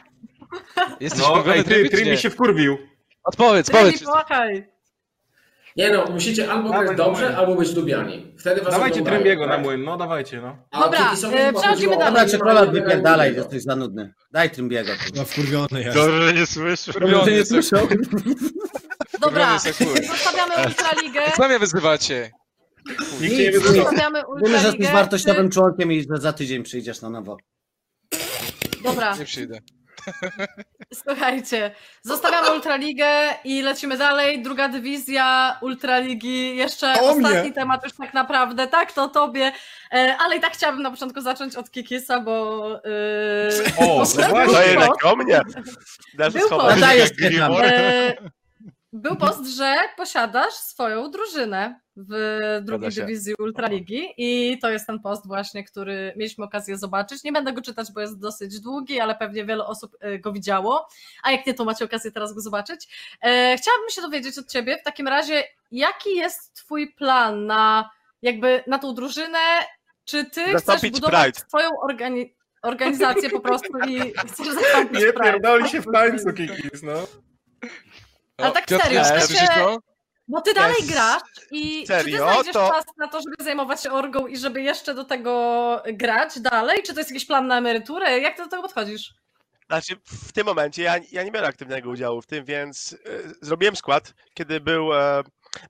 jesteś 1.00 1.22
No, 1.22 1.54
ej, 1.54 1.64
ty, 1.64 1.88
ty 1.88 1.96
czy 1.96 2.04
mi 2.04 2.10
nie? 2.10 2.16
się 2.16 2.30
wkurwił. 2.30 2.78
Odpowiedz, 3.24 3.66
Trybi, 3.66 3.98
powiedz. 3.98 4.04
Nie 5.76 5.90
no, 5.90 6.04
musicie 6.10 6.50
albo 6.52 6.68
Dawaj, 6.68 6.86
grać 6.86 6.96
dobrze, 6.98 7.36
albo 7.36 7.54
być 7.54 7.74
lubiani. 7.74 8.34
Wtedy 8.38 8.60
was 8.60 8.72
Dawajcie 8.74 9.00
oglądają, 9.00 9.16
Trymbiego 9.22 9.46
na 9.46 9.54
tak? 9.54 9.62
młyn, 9.62 9.84
no 9.84 9.96
dawajcie, 9.96 10.40
no. 10.40 10.56
A 10.70 10.80
Dobra, 10.80 11.12
e, 11.32 11.52
przechodzimy 11.52 11.96
dalej. 11.96 12.12
Dobra, 12.12 12.28
czekolad 12.28 12.70
wypierdalaj, 12.72 13.34
jesteś 13.34 13.62
za 13.62 13.76
nudny. 13.76 14.14
Daj 14.32 14.50
Trymbiego. 14.50 14.92
No 15.14 15.24
wkurwiony 15.24 15.82
jest. 15.82 15.96
Dobrze, 15.96 16.26
że 16.26 16.32
nie 16.34 16.46
słyszę. 16.46 16.92
Słyszał? 17.44 17.88
Dobra, 19.20 19.58
chuj. 19.58 20.06
zostawiamy 20.06 20.54
Ultraligę, 20.66 21.20
Co 21.36 21.48
mnie 21.48 21.58
wyzywacie? 21.58 22.30
Nikt 23.20 23.38
nie 23.38 23.60
zostawiamy 23.60 24.22
Wiemy, 24.42 24.58
że 24.58 24.66
jesteś 24.66 24.90
wartościowym 24.90 25.50
członkiem 25.50 25.92
i 25.92 26.02
że 26.02 26.20
za 26.20 26.32
tydzień 26.32 26.62
przyjdziesz 26.62 27.02
na 27.02 27.10
nowo. 27.10 27.36
Dobra, 28.84 29.16
Nie 29.16 29.24
przyjdę. 29.24 29.58
Słuchajcie, 30.94 31.70
zostawiamy 32.02 32.50
Ultraligę 32.54 33.06
i 33.44 33.62
lecimy 33.62 33.96
dalej. 33.98 34.42
Druga 34.42 34.68
dywizja 34.68 35.56
Ultraligi. 35.60 36.56
Jeszcze 36.56 36.86
O 37.00 37.10
ostatni 37.10 37.40
mnie. 37.40 37.52
temat 37.52 37.84
już 37.84 37.92
tak 37.92 38.14
naprawdę, 38.14 38.66
tak, 38.66 38.92
to 38.92 39.04
o 39.04 39.08
tobie. 39.08 39.52
E, 39.92 40.16
Ale 40.20 40.36
i 40.36 40.40
tak 40.40 40.52
chciałabym 40.52 40.82
na 40.82 40.90
początku 40.90 41.20
zacząć 41.20 41.56
od 41.56 41.70
Kikisa, 41.70 42.20
bo... 42.20 42.66
e, 42.84 43.76
O, 43.78 44.04
no 44.18 44.28
właśnie. 44.44 44.78
O 45.04 45.16
mnie. 45.16 45.40
Dasz 46.14 46.34
Był 49.00 49.14
schować. 49.14 49.36
post. 49.36 49.50
Że 49.56 49.76
posiadasz 49.96 50.52
swoją 50.54 51.10
drużynę 51.10 51.80
w 51.96 52.14
drugiej 52.62 52.90
dywizji 52.90 53.34
Ultraligi 53.38 54.08
i 54.16 54.58
to 54.58 54.70
jest 54.70 54.86
ten 54.86 55.00
post 55.00 55.26
właśnie, 55.26 55.64
który 55.64 56.12
mieliśmy 56.16 56.44
okazję 56.44 56.78
zobaczyć. 56.78 57.24
Nie 57.24 57.32
będę 57.32 57.52
go 57.52 57.62
czytać, 57.62 57.92
bo 57.92 58.00
jest 58.00 58.18
dosyć 58.20 58.60
długi, 58.60 59.00
ale 59.00 59.14
pewnie 59.14 59.44
wiele 59.44 59.64
osób 59.66 59.96
e, 60.00 60.18
go 60.18 60.32
widziało, 60.32 60.88
a 61.22 61.32
jak 61.32 61.46
nie, 61.46 61.54
to 61.54 61.64
macie 61.64 61.84
okazję 61.84 62.12
teraz 62.12 62.34
go 62.34 62.40
zobaczyć. 62.40 62.88
E, 63.22 63.56
Chciałabym 63.58 63.90
się 63.90 64.02
dowiedzieć 64.02 64.38
od 64.38 64.50
ciebie 64.52 64.78
w 64.78 64.82
takim 64.82 65.08
razie, 65.08 65.44
jaki 65.70 66.16
jest 66.16 66.54
twój 66.54 66.92
plan 66.92 67.46
na 67.46 67.90
jakby 68.22 68.64
na 68.66 68.78
tą 68.78 68.94
drużynę, 68.94 69.38
czy 70.04 70.24
ty 70.24 70.40
chcesz 70.42 70.52
Zastąpić 70.52 70.92
budować 70.94 71.34
Pride. 71.34 71.48
swoją 71.48 71.70
organi- 71.88 72.30
organizację 72.62 73.30
po 73.30 73.40
prostu 73.40 73.78
i 73.88 74.00
chcesz 74.32 74.48
zastąpić 74.48 75.00
Nie 75.00 75.12
pierdoli 75.12 75.68
się 75.68 75.80
w 75.80 75.92
tańcu, 75.92 76.32
Kikis, 76.32 76.82
no. 76.82 77.06
Ale 78.36 78.52
tak 78.52 78.66
Piotr, 78.66 78.84
serio, 78.84 79.04
w 79.04 79.06
sensie-? 79.06 79.78
Bo 80.28 80.40
ty 80.40 80.54
dalej 80.54 80.76
Jest- 80.78 80.92
grasz 80.92 81.22
i 81.50 81.80
czy 81.80 81.86
ty 81.86 81.98
Serio? 81.98 82.18
znajdziesz 82.18 82.52
To- 82.52 82.70
czas 82.72 82.84
na 82.96 83.08
to, 83.08 83.20
żeby 83.20 83.44
zajmować 83.44 83.82
się 83.82 83.92
orgą 83.92 84.26
i 84.26 84.36
żeby 84.36 84.62
jeszcze 84.62 84.94
do 84.94 85.04
tego 85.04 85.82
grać 85.92 86.40
dalej? 86.40 86.82
Czy 86.82 86.94
to 86.94 87.00
jest 87.00 87.10
jakiś 87.10 87.26
plan 87.26 87.46
na 87.46 87.58
emeryturę? 87.58 88.20
Jak 88.20 88.36
ty 88.36 88.42
do 88.42 88.48
tego 88.48 88.62
podchodzisz? 88.62 89.14
Znaczy, 89.66 89.96
w 90.04 90.32
tym 90.32 90.46
momencie 90.46 90.82
ja, 90.82 90.94
ja 91.12 91.22
nie 91.22 91.32
biorę 91.32 91.46
aktywnego 91.46 91.90
udziału 91.90 92.22
w 92.22 92.26
tym, 92.26 92.44
więc 92.44 92.92
e, 92.92 92.96
zrobiłem 93.40 93.76
skład, 93.76 94.14
kiedy 94.34 94.60
był, 94.60 94.94
e, 94.94 95.22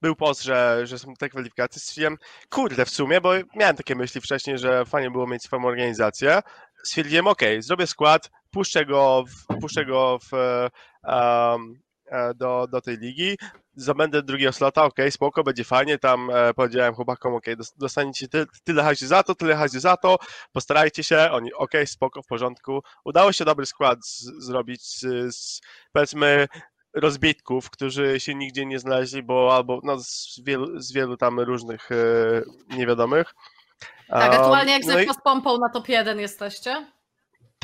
był 0.03 0.17
post, 0.17 0.43
że, 0.43 0.81
że 0.85 0.99
są 0.99 1.15
te 1.15 1.29
kwalifikacje. 1.29 1.81
Stwierdziłem, 1.81 2.17
kurde, 2.51 2.85
w 2.87 2.91
sumie, 2.91 3.21
bo 3.21 3.33
miałem 3.55 3.77
takie 3.77 3.95
myśli 3.95 4.21
wcześniej, 4.21 4.59
że 4.59 4.85
fajnie 4.85 5.11
było 5.11 5.27
mieć 5.27 5.43
swoją 5.43 5.65
organizację. 5.65 6.41
Stwierdziłem, 6.85 7.27
ok, 7.27 7.41
zrobię 7.59 7.87
skład, 7.87 8.31
puszczę 8.51 8.87
go 8.87 9.25
w, 9.29 9.61
puszczę 9.61 9.85
go 9.85 10.19
w, 10.33 10.35
e, 11.05 11.59
do, 12.35 12.67
do 12.71 12.81
tej 12.81 12.99
ligi, 12.99 13.39
zdobędę 13.77 14.23
drugiego 14.23 14.53
slota, 14.53 14.85
ok, 14.85 14.97
spoko, 15.11 15.43
będzie 15.45 15.65
fajnie, 15.65 15.99
tam 15.99 16.31
e, 16.31 16.55
powiedziałem 16.55 16.95
chłopakom, 16.95 17.35
ok, 17.35 17.45
dostaniecie 17.77 18.29
ty, 18.29 18.47
tyle 18.65 18.83
hajsu 18.83 19.07
za 19.07 19.23
to, 19.23 19.35
tyle 19.35 19.55
hajsu 19.57 19.81
za 19.81 19.97
to, 19.97 20.17
postarajcie 20.53 21.05
się, 21.05 21.31
oni, 21.33 21.53
ok, 21.55 21.73
spoko, 21.87 22.23
w 22.23 22.27
porządku, 22.27 22.83
udało 23.05 23.33
się 23.33 23.45
dobry 23.45 23.67
skład 23.67 24.07
z, 24.07 24.45
zrobić 24.45 24.83
z, 24.83 25.01
z 25.37 25.61
powiedzmy 25.93 26.47
rozbitków, 26.95 27.71
którzy 27.71 28.21
się 28.21 28.35
nigdzie 28.35 28.67
nie 28.67 28.79
znaleźli, 28.79 29.23
bo 29.23 29.57
albo 29.57 29.81
no, 29.85 29.99
z, 30.01 30.41
wielu, 30.45 30.81
z 30.81 30.93
wielu 30.93 31.17
tam 31.17 31.41
różnych 31.41 31.93
e, 31.93 31.97
niewiadomych. 32.77 33.35
Tak, 34.09 34.33
Um, 34.33 34.41
aktualnie 34.41 34.73
jak 34.73 34.85
no 34.85 35.01
i- 35.01 35.15
z 35.15 35.23
pompą 35.25 35.59
na 35.59 35.69
top 35.69 35.89
1 35.89 36.21
jesteście. 36.21 36.87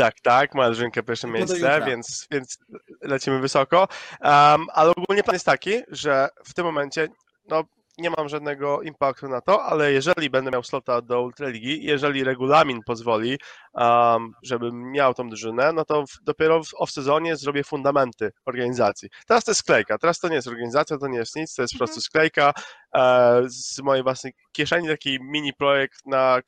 Tak, 0.03 0.21
tak, 0.21 0.55
moja 0.55 0.69
drużynka 0.69 1.03
pierwsze 1.03 1.27
do 1.27 1.33
miejsce, 1.33 1.83
więc, 1.87 2.27
więc 2.31 2.59
lecimy 3.03 3.41
wysoko. 3.41 3.79
Um, 3.79 4.67
ale 4.73 4.91
ogólnie 4.91 5.23
plan 5.23 5.35
jest 5.35 5.47
taki, 5.47 5.83
że 5.89 6.29
w 6.45 6.55
tym 6.55 6.65
momencie 6.65 7.09
no, 7.49 7.65
nie 7.99 8.11
mam 8.11 8.29
żadnego 8.29 8.83
impaktu 8.83 9.29
na 9.29 9.41
to, 9.41 9.63
ale 9.63 9.93
jeżeli 9.93 10.31
będę 10.31 10.51
miał 10.51 10.63
slota 10.63 11.03
do 11.03 11.23
Ultraligi, 11.23 11.85
jeżeli 11.85 12.25
regulamin 12.25 12.81
pozwoli, 12.87 13.39
um, 13.75 14.33
żebym 14.43 14.93
miał 14.93 15.15
tą 15.15 15.29
drużynę, 15.29 15.73
no 15.73 15.85
to 15.85 16.07
w, 16.07 16.23
dopiero 16.23 16.65
w 16.65 16.75
off-sezonie 16.75 17.37
zrobię 17.37 17.65
fundamenty 17.65 18.33
organizacji. 18.47 19.09
Teraz 19.27 19.45
to 19.45 19.51
jest 19.51 19.61
sklejka, 19.61 19.99
teraz 19.99 20.19
to 20.19 20.29
nie 20.29 20.35
jest 20.35 20.49
organizacja, 20.49 20.99
to 20.99 21.09
nie 21.09 21.19
jest 21.19 21.37
nic, 21.37 21.55
to 21.55 21.63
jest 21.63 21.75
po 21.75 21.79
prostu 21.79 22.01
sklejka 22.01 22.53
e, 22.95 23.43
z 23.47 23.79
mojej 23.79 24.03
własnej 24.03 24.33
kieszeni, 24.53 24.89
taki 24.89 25.19
mini 25.21 25.53
projekt, 25.53 26.07
na, 26.07 26.41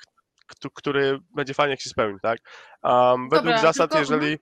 który 0.74 1.18
będzie 1.36 1.54
fajnie 1.54 1.70
jak 1.70 1.80
się 1.80 1.90
spełni, 1.90 2.18
tak? 2.22 2.38
Um, 2.82 3.28
według 3.28 3.44
Dobra, 3.44 3.58
zasad, 3.58 3.90
tylko- 3.90 3.98
jeżeli... 3.98 4.38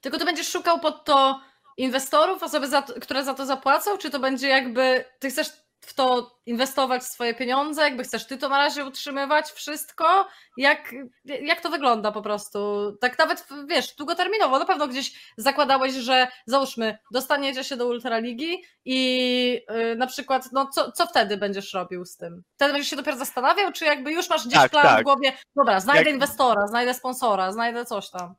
Tylko 0.00 0.18
ty 0.18 0.24
będziesz 0.24 0.48
szukał 0.48 0.80
pod 0.80 1.04
to 1.04 1.40
inwestorów, 1.76 2.42
osoby, 2.42 2.68
za 2.68 2.82
to, 2.82 3.00
które 3.00 3.24
za 3.24 3.34
to 3.34 3.46
zapłacą, 3.46 3.98
czy 3.98 4.10
to 4.10 4.18
będzie 4.18 4.48
jakby, 4.48 5.04
ty 5.18 5.30
chcesz 5.30 5.48
w 5.80 5.94
to 5.94 6.36
inwestować 6.46 7.04
swoje 7.04 7.34
pieniądze, 7.34 7.82
jakby 7.82 8.02
chcesz 8.04 8.26
ty 8.26 8.38
to 8.38 8.48
na 8.48 8.58
razie 8.58 8.84
utrzymywać, 8.84 9.50
wszystko? 9.50 10.28
Jak, 10.56 10.94
jak 11.24 11.60
to 11.60 11.70
wygląda 11.70 12.12
po 12.12 12.22
prostu? 12.22 12.92
Tak 13.00 13.18
nawet, 13.18 13.46
wiesz, 13.66 13.94
długoterminowo, 13.94 14.58
na 14.58 14.64
pewno 14.64 14.88
gdzieś 14.88 15.32
zakładałeś, 15.36 15.92
że 15.94 16.28
załóżmy, 16.46 16.98
dostaniecie 17.12 17.64
się 17.64 17.76
do 17.76 17.86
Ultraligi 17.86 18.64
i 18.84 19.62
yy, 19.70 19.96
na 19.96 20.06
przykład, 20.06 20.48
no 20.52 20.66
co, 20.66 20.92
co 20.92 21.06
wtedy 21.06 21.36
będziesz 21.36 21.72
robił 21.74 22.04
z 22.04 22.16
tym? 22.16 22.42
Wtedy 22.54 22.72
będziesz 22.72 22.90
się 22.90 22.96
dopiero 22.96 23.16
zastanawiał, 23.16 23.72
czy 23.72 23.84
jakby 23.84 24.12
już 24.12 24.30
masz 24.30 24.46
gdzieś 24.46 24.58
Tak, 24.60 24.70
plan 24.70 24.84
tak. 24.84 25.00
w 25.00 25.04
głowie, 25.04 25.32
dobra, 25.56 25.80
znajdę 25.80 26.04
Jak- 26.10 26.14
inwestora, 26.14 26.66
znajdę 26.66 26.94
sponsora, 26.94 27.52
znajdę 27.52 27.84
coś 27.84 28.10
tam. 28.10 28.34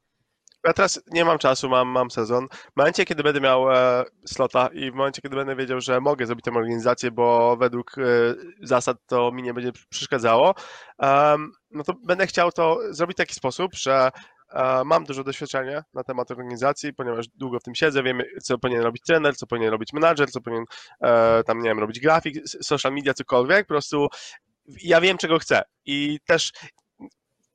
Ja 0.66 0.74
teraz 0.74 1.02
nie 1.12 1.26
mam 1.26 1.38
czasu, 1.38 1.70
mam, 1.70 1.88
mam 1.88 2.12
sezon. 2.12 2.48
W 2.52 2.78
momencie, 2.78 3.06
kiedy 3.06 3.24
będę 3.24 3.42
miał 3.42 3.72
e, 3.72 4.04
slota 4.26 4.68
i 4.74 4.92
w 4.92 4.94
momencie, 4.94 5.22
kiedy 5.22 5.36
będę 5.36 5.56
wiedział, 5.56 5.82
że 5.82 6.02
mogę 6.02 6.26
zrobić 6.26 6.46
tę 6.46 6.52
organizację, 6.52 7.12
bo 7.12 7.58
według 7.58 7.98
e, 7.98 8.02
zasad 8.62 8.98
to 9.06 9.32
mi 9.32 9.44
nie 9.44 9.54
będzie 9.54 9.72
przeszkadzało, 9.90 10.56
em, 11.00 11.52
no 11.72 11.84
to 11.84 11.94
będę 12.06 12.28
chciał 12.28 12.52
to 12.52 12.80
zrobić 12.90 13.16
w 13.16 13.18
taki 13.18 13.36
sposób, 13.36 13.76
że 13.76 14.10
e, 14.54 14.84
mam 14.86 15.04
dużo 15.04 15.24
doświadczenia 15.24 15.84
na 15.94 16.04
temat 16.04 16.32
organizacji, 16.32 16.94
ponieważ 16.94 17.28
długo 17.28 17.60
w 17.60 17.64
tym 17.64 17.76
siedzę, 17.76 18.04
wiem, 18.04 18.22
co 18.44 18.58
powinien 18.58 18.84
robić 18.84 19.04
trener, 19.04 19.36
co 19.36 19.48
powinien 19.48 19.72
robić 19.72 19.94
menadżer, 19.94 20.32
co 20.32 20.42
powinien 20.42 20.66
e, 21.02 21.44
tam, 21.44 21.60
nie 21.60 21.70
wiem, 21.70 21.80
robić 21.80 22.00
grafik, 22.00 22.48
social 22.48 22.94
media, 22.94 23.14
cokolwiek, 23.14 23.68
po 23.68 23.74
prostu 23.74 24.08
ja 24.84 25.02
wiem, 25.02 25.18
czego 25.18 25.40
chcę 25.40 25.62
i 25.86 26.20
też 26.26 26.52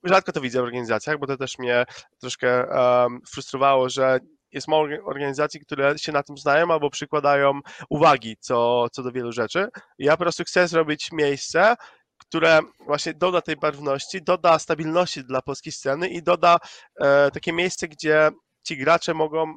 rzadko 0.09 0.33
to 0.33 0.41
widzę 0.41 0.61
w 0.61 0.65
organizacjach, 0.65 1.19
bo 1.19 1.27
to 1.27 1.37
też 1.37 1.59
mnie 1.59 1.85
troszkę 2.21 2.67
um, 2.67 3.21
frustrowało, 3.33 3.89
że 3.89 4.19
jest 4.53 4.69
mało 4.69 4.89
organizacji, 5.05 5.61
które 5.61 5.99
się 5.99 6.13
na 6.13 6.23
tym 6.23 6.39
znają 6.39 6.73
albo 6.73 6.91
przykładają 6.91 7.61
uwagi 7.89 8.37
co, 8.41 8.87
co 8.93 9.03
do 9.03 9.13
wielu 9.13 9.33
rzeczy. 9.33 9.69
Ja 9.99 10.13
po 10.13 10.25
prostu 10.25 10.45
chcę 10.45 10.69
zrobić 10.69 11.13
miejsce, 11.13 11.75
które 12.19 12.61
właśnie 12.87 13.15
doda 13.15 13.41
tej 13.41 13.57
barwności, 13.57 14.23
doda 14.23 14.59
stabilności 14.59 15.25
dla 15.25 15.43
polskiej 15.43 15.73
sceny 15.73 16.09
i 16.09 16.23
doda 16.23 16.59
e, 17.01 17.31
takie 17.31 17.53
miejsce, 17.53 17.89
gdzie 17.89 18.31
ci 18.63 18.77
gracze 18.77 19.15
mogą 19.15 19.55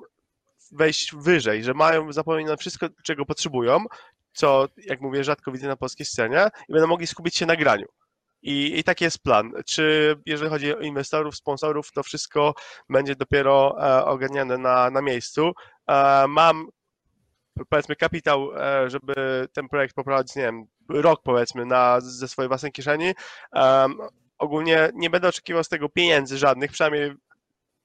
wejść 0.72 1.16
wyżej, 1.16 1.64
że 1.64 1.74
mają 1.74 2.14
zapewnione 2.14 2.58
wszystko, 2.58 2.88
czego 3.04 3.26
potrzebują, 3.26 3.86
co, 4.34 4.68
jak 4.78 5.02
mówię, 5.02 5.24
rzadko 5.24 5.52
widzę 5.52 5.68
na 5.68 5.76
polskiej 5.76 6.06
scenie 6.06 6.48
i 6.70 6.74
będą 6.74 6.88
mogli 6.88 7.08
skupić 7.08 7.36
się 7.36 7.46
na 7.46 7.56
graniu. 7.56 7.86
I, 8.42 8.80
I 8.80 8.84
taki 8.84 9.04
jest 9.04 9.24
plan. 9.24 9.52
Czy 9.66 10.16
jeżeli 10.26 10.50
chodzi 10.50 10.76
o 10.76 10.80
inwestorów, 10.80 11.36
sponsorów, 11.36 11.92
to 11.92 12.04
wszystko 12.04 12.54
będzie 12.90 13.16
dopiero 13.16 13.76
e, 13.80 14.06
ogarniane 14.06 14.58
na, 14.58 14.90
na 14.90 15.02
miejscu. 15.02 15.52
E, 15.90 16.26
mam 16.28 16.68
powiedzmy 17.70 17.96
kapitał, 17.96 18.52
e, 18.56 18.90
żeby 18.90 19.48
ten 19.54 19.70
projekt 19.70 19.96
poprowadzić, 19.96 20.36
nie 20.36 20.44
wiem, 20.44 20.66
rok 20.90 21.22
powiedzmy 21.24 21.66
na, 21.66 22.02
ze 22.02 22.28
swojej 22.28 22.48
własnej 22.48 22.72
kieszeni. 22.72 23.14
Um, 23.54 23.98
ogólnie 24.38 24.90
nie 24.94 25.10
będę 25.10 25.28
oczekiwał 25.28 25.64
z 25.64 25.70
tego 25.70 25.90
pieniędzy 25.90 26.38
żadnych, 26.38 26.72
przynajmniej 26.72 27.14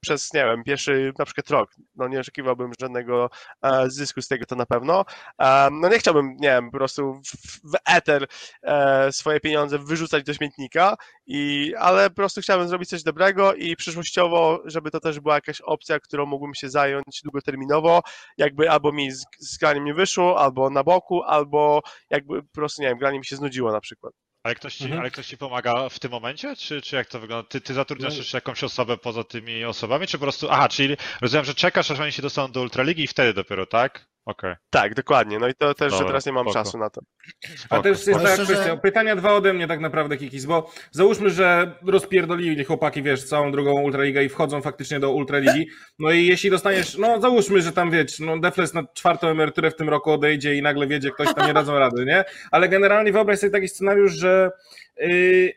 przez, 0.05 0.33
nie 0.33 0.45
wiem, 0.45 0.65
pierwszy 0.65 1.13
na 1.19 1.25
przykład 1.25 1.51
rok. 1.51 1.71
No 1.97 2.09
nie 2.09 2.21
oczekiwałbym 2.21 2.73
żadnego 2.81 3.31
e, 3.63 3.91
zysku 3.91 4.23
z 4.23 4.29
tego, 4.29 4.47
to 4.47 4.57
na 4.57 4.67
pewno. 4.67 5.05
E, 5.39 5.69
no 5.73 5.89
nie 5.89 5.99
chciałbym, 5.99 6.37
nie 6.37 6.49
wiem, 6.49 6.71
po 6.71 6.77
prostu 6.77 7.15
w, 7.15 7.73
w 7.73 7.75
eter 7.89 8.27
e, 8.63 9.13
swoje 9.13 9.41
pieniądze 9.41 9.79
wyrzucać 9.79 10.25
do 10.25 10.35
śmietnika, 10.35 10.97
i, 11.27 11.75
ale 11.79 12.11
po 12.11 12.17
prostu 12.17 12.41
chciałbym 12.41 12.69
zrobić 12.69 12.89
coś 12.89 13.03
dobrego 13.03 13.55
i 13.55 13.77
przyszłościowo, 13.77 14.63
żeby 14.65 14.91
to 14.91 15.01
też 15.01 15.21
była 15.21 15.35
jakaś 15.35 15.61
opcja, 15.61 16.01
którą 16.01 16.27
mógłbym 16.27 16.55
się 16.55 16.69
zająć 16.71 17.21
długoterminowo, 17.25 18.03
jakby 18.39 18.71
albo 18.71 18.93
mi 18.93 19.11
z, 19.13 19.25
z 19.39 19.59
graniem 19.59 19.85
nie 19.85 19.95
wyszło, 19.95 20.41
albo 20.41 20.71
na 20.71 20.85
boku, 20.85 21.23
albo 21.23 21.83
jakby 22.11 22.43
po 22.43 22.53
prostu, 22.53 22.83
nie 22.83 22.89
wiem, 22.89 22.99
granie 22.99 23.19
mi 23.19 23.27
się 23.27 23.37
znudziło 23.37 23.73
na 23.73 23.81
przykład. 23.81 24.24
Ale 24.45 24.55
ktoś, 24.55 24.75
ci, 24.77 24.85
Mhm. 24.85 25.01
ale 25.01 25.11
ktoś 25.11 25.27
ci 25.27 25.39
pomaga 25.39 25.89
w 25.89 25.99
tym 25.99 26.11
momencie, 26.11 26.57
czy, 26.57 26.83
czy 26.83 26.97
jak 26.97 27.07
to 27.09 27.21
wygląda? 27.21 27.49
Ty, 27.49 27.61
ty 27.61 27.75
zatrudniasz 27.75 28.13
No. 28.13 28.19
jeszcze 28.19 28.37
jakąś 28.37 28.65
osobę 28.65 28.97
poza 28.97 29.25
tymi 29.25 29.65
osobami, 29.65 30.07
czy 30.07 30.19
po 30.19 30.23
prostu. 30.23 30.47
Aha, 30.51 30.69
czyli 30.69 30.97
rozumiem, 31.21 31.45
że 31.45 31.55
czekasz, 31.55 31.91
aż 31.91 32.01
oni 32.01 32.13
się 32.13 32.23
dostaną 32.23 32.53
do 32.53 32.61
Ultraligi 32.61 33.03
i 33.05 33.07
wtedy 33.07 33.35
dopiero, 33.35 33.67
tak? 33.67 34.07
Okej. 34.27 34.55
Tak, 34.71 34.95
dokładnie. 34.95 35.39
No 35.39 35.49
i 35.49 35.55
to 35.55 35.75
też, 35.75 35.93
że 35.93 35.99
Dobra, 35.99 36.07
teraz 36.07 36.27
nie 36.27 36.33
mam 36.33 36.45
spoko. 36.45 36.65
czasu 36.65 36.79
na 36.79 36.91
to. 36.91 37.01
A 37.55 37.57
Spoko, 37.57 37.83
też 37.83 37.91
jest 37.91 38.05
spoko. 38.05 38.25
taka 38.25 38.45
kwestia, 38.45 38.77
pytania 38.77 39.17
dwa 39.17 39.33
ode 39.33 39.53
mnie 39.53 39.67
tak 39.67 39.81
naprawdę, 39.81 40.17
Kikis, 40.17 40.45
bo 40.45 40.71
załóżmy, 40.91 41.31
że 41.31 41.79
rozpierdolili 41.87 42.65
chłopaki, 42.65 43.03
wiesz, 43.03 43.25
całą 43.25 43.53
drugą 43.53 43.73
Ultraligę 43.83 44.25
i 44.25 44.29
wchodzą 44.29 44.63
faktycznie 44.63 45.01
do 45.01 45.11
Ultraligi, 45.13 45.67
no 45.99 46.11
i 46.11 46.27
jeśli 46.27 46.51
dostaniesz, 46.51 46.99
no 46.99 47.21
załóżmy, 47.21 47.63
że 47.63 47.73
tam, 47.73 47.91
wiesz, 47.91 48.21
no 48.21 48.39
Defles 48.39 48.75
na 48.75 48.83
czwartą 48.95 49.29
emeryturę 49.29 49.71
w 49.71 49.77
tym 49.77 49.89
roku 49.89 50.11
odejdzie 50.13 50.55
i 50.55 50.63
nagle 50.63 50.87
wiedzie 50.87 51.11
ktoś, 51.11 51.35
tam 51.35 51.47
nie 51.47 51.55
dadzą 51.55 51.79
rady, 51.79 52.05
nie? 52.05 52.25
Ale 52.51 52.69
generalnie 52.69 53.13
wyobraź 53.13 53.39
sobie 53.39 53.53
taki 53.53 53.69
scenariusz, 53.69 54.13
że 54.13 54.51
yy, 54.97 55.53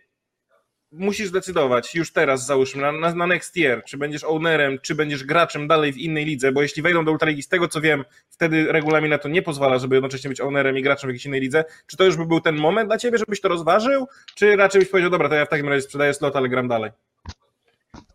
musisz 0.92 1.28
zdecydować 1.28 1.96
już 1.96 2.12
teraz, 2.14 2.46
załóżmy, 2.46 2.82
na, 2.82 2.92
na, 2.92 3.16
na 3.16 3.28
next 3.28 3.58
year, 3.58 3.84
czy 3.84 3.98
będziesz 3.98 4.24
ownerem, 4.24 4.80
czy 4.82 4.96
będziesz 4.96 5.24
graczem 5.24 5.68
dalej 5.68 5.94
w 5.94 5.98
innej 5.98 6.26
lidze, 6.26 6.52
bo 6.52 6.62
jeśli 6.62 6.82
wejdą 6.82 7.06
do 7.06 7.12
Ultraligi, 7.12 7.44
z 7.44 7.48
tego 7.48 7.68
co 7.68 7.82
wiem, 7.82 8.06
wtedy 8.30 8.72
regulamin 8.72 9.10
na 9.10 9.18
to 9.18 9.30
nie 9.30 9.42
pozwala, 9.42 9.80
żeby 9.80 9.96
jednocześnie 9.96 10.30
być 10.30 10.42
ownerem 10.42 10.78
i 10.78 10.82
graczem 10.82 11.08
w 11.08 11.12
jakiejś 11.12 11.26
innej 11.26 11.42
lidze. 11.42 11.66
Czy 11.88 11.98
to 11.98 12.04
już 12.04 12.18
by 12.18 12.26
był 12.26 12.42
ten 12.42 12.56
moment 12.56 12.90
dla 12.90 12.98
ciebie, 12.98 13.18
żebyś 13.18 13.42
to 13.42 13.48
rozważył, 13.48 14.08
czy 14.36 14.56
raczej 14.56 14.82
byś 14.82 14.90
powiedział, 14.90 15.12
dobra, 15.12 15.30
to 15.30 15.36
ja 15.36 15.46
w 15.46 15.50
takim 15.50 15.70
razie 15.70 15.82
sprzedaję 15.82 16.14
slot, 16.14 16.36
ale 16.36 16.50
gram 16.50 16.68
dalej? 16.68 16.92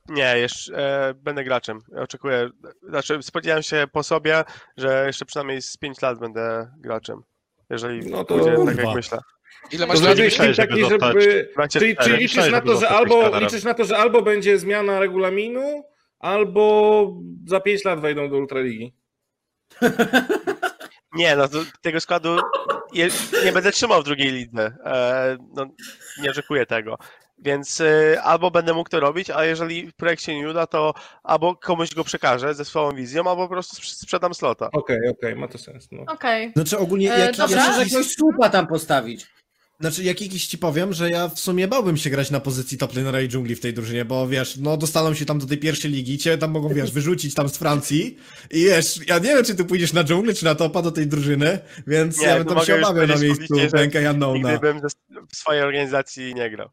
Nie, 0.09 0.39
jeszcze 0.39 0.77
e, 1.09 1.15
będę 1.15 1.45
graczem. 1.45 1.79
Oczekuję, 1.97 2.51
znaczy 2.89 3.23
spodziewałem 3.23 3.63
się 3.63 3.85
po 3.93 4.03
sobie, 4.03 4.45
że 4.77 5.05
jeszcze 5.07 5.25
przynajmniej 5.25 5.63
z 5.63 5.77
5 5.77 6.03
lat 6.03 6.19
będę 6.19 6.73
graczem. 6.79 7.23
Jeżeli 7.71 8.11
No 8.11 8.25
to- 8.25 8.39
pójdzie 8.39 8.57
tak 8.67 8.77
jak 8.85 8.95
myślę. 8.95 9.19
Ile 9.71 9.81
To 9.81 9.87
masz 9.87 9.99
Znaczy, 9.99 10.15
znaczy, 10.15 10.23
myślałeś, 10.23 10.57
taki, 10.57 10.85
żeby 10.85 11.07
żeby... 11.07 11.49
Czyli, 11.71 11.97
liczysz, 12.19 12.51
na 12.51 12.61
to, 12.61 12.77
że 12.81 12.89
albo, 12.89 13.39
liczysz 13.39 13.65
na 13.65 13.75
to, 13.75 13.85
że 13.85 13.99
albo 13.99 14.23
będzie 14.23 14.59
zmiana 14.59 15.01
regulaminu, 15.01 15.85
albo 16.19 17.07
za 17.47 17.61
5 17.61 17.85
lat 17.85 18.01
wejdą 18.01 18.31
do 18.31 18.37
Ultraligi. 18.37 18.95
Nie, 21.15 21.37
no 21.37 21.49
to 21.49 21.59
tego 21.81 22.01
składu 22.01 22.37
je, 22.93 23.09
nie 23.45 23.53
będę 23.53 23.73
trzymał 23.73 24.01
w 24.01 24.05
drugiej 24.05 24.33
lidze. 24.33 24.77
E, 24.85 25.37
no, 25.55 25.67
nie 26.23 26.31
oczekuję 26.31 26.67
tego. 26.67 26.99
Więc 27.39 27.81
e, 27.81 28.23
albo 28.23 28.51
będę 28.51 28.75
mógł 28.75 28.91
to 28.91 29.01
robić, 29.01 29.31
a 29.31 29.45
jeżeli 29.45 29.93
projekt 29.93 30.23
się 30.23 30.37
nie 30.37 30.49
uda, 30.49 30.67
to 30.67 30.95
albo 31.23 31.57
komuś 31.57 31.95
go 31.95 32.05
przekażę 32.05 32.55
ze 32.55 32.65
swoją 32.65 32.91
wizją, 32.95 33.31
albo 33.31 33.49
po 33.49 33.49
prostu 33.49 33.77
sprz- 33.77 33.95
sprzedam 33.95 34.35
slota. 34.35 34.69
Okej, 34.73 34.99
okej, 35.11 35.37
ma 35.37 35.49
to 35.49 35.59
sens. 35.59 35.89
No. 35.93 36.13
Okej. 36.13 36.53
Znaczy 36.57 36.79
ogólnie, 36.79 37.15
E, 37.15 37.19
jak, 37.19 37.37
dobra. 37.37 37.57
ja, 37.57 37.63
Możesz 37.63 37.79
jakiś, 37.79 37.93
jakiegoś 37.93 38.15
słupa 38.15 38.49
tam 38.49 38.67
postawić. 38.67 39.27
Znaczy 39.81 40.03
jak 40.03 40.21
jakiś 40.21 40.47
ci 40.47 40.59
powiem, 40.59 40.93
że 40.93 41.11
ja 41.11 41.29
w 41.29 41.39
sumie 41.41 41.69
bałbym 41.69 41.97
się 41.97 42.11
grać 42.11 42.31
na 42.31 42.41
pozycji 42.41 42.79
top 42.79 42.97
lanera 42.97 43.21
i 43.21 43.29
dżungli 43.29 43.55
w 43.55 43.61
tej 43.61 43.75
drużynie, 43.75 44.05
bo 44.05 44.29
wiesz, 44.29 44.57
no 44.57 44.77
dostaną 44.77 45.15
się 45.15 45.25
tam 45.25 45.39
do 45.39 45.47
tej 45.47 45.59
pierwszej 45.59 45.91
ligi, 45.91 46.19
cię 46.19 46.39
tam 46.39 46.51
mogą, 46.51 46.69
wiesz, 46.69 46.93
wyrzucić 46.93 47.35
tam 47.35 47.49
z 47.49 47.57
Francji 47.57 48.19
i 48.51 48.65
wiesz, 48.65 49.01
ja 49.07 49.19
nie 49.19 49.29
wiem, 49.29 49.45
czy 49.45 49.55
ty 49.55 49.65
pójdziesz 49.65 49.93
na 49.93 50.05
dżunglę, 50.05 50.35
czy 50.35 50.45
na 50.45 50.55
topa 50.55 50.83
do 50.83 50.91
tej 50.91 51.07
drużyny, 51.07 51.59
więc 51.87 52.21
Nie, 52.21 52.27
ja 52.27 52.37
bym 52.37 52.45
tam 52.45 52.55
mogę 52.55 52.67
się 52.67 52.77
obawiał 52.77 53.07
na 53.07 53.17
miejscu 53.17 53.57
i 53.57 53.61
Unknowna. 54.09 54.53
Nigdy 54.53 54.59
bym 54.59 54.81
w 55.33 55.37
swojej 55.37 55.63
organizacji 55.63 56.35
nie 56.35 56.51
grał. 56.51 56.69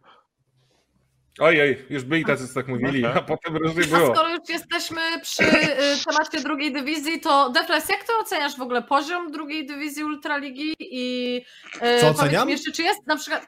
Oj, 1.39 1.61
oj, 1.61 1.85
już 1.89 2.03
byli 2.03 2.25
tacy, 2.25 2.47
co 2.47 2.53
tak 2.53 2.67
mówili, 2.67 3.05
a 3.05 3.21
potem 3.21 3.57
różnie 3.57 3.83
A 3.83 3.97
było. 3.97 4.15
skoro 4.15 4.29
już 4.29 4.49
jesteśmy 4.49 5.01
przy 5.21 5.43
y, 5.43 6.05
temacie 6.05 6.39
drugiej 6.43 6.73
dywizji, 6.73 7.19
to 7.19 7.49
Defles, 7.49 7.89
jak 7.89 8.03
ty 8.03 8.13
oceniasz 8.21 8.57
w 8.57 8.61
ogóle 8.61 8.81
poziom 8.81 9.31
drugiej 9.31 9.65
dywizji 9.65 10.03
Ultraligi 10.03 10.75
i 10.79 11.37
y, 11.75 11.79
Co 11.79 11.85
powiedz 12.05 12.19
oceniam? 12.19 12.47
mi 12.47 12.51
jeszcze, 12.51 12.71
czy 12.71 12.83
jest 12.83 13.07
na 13.07 13.15
przykład 13.17 13.47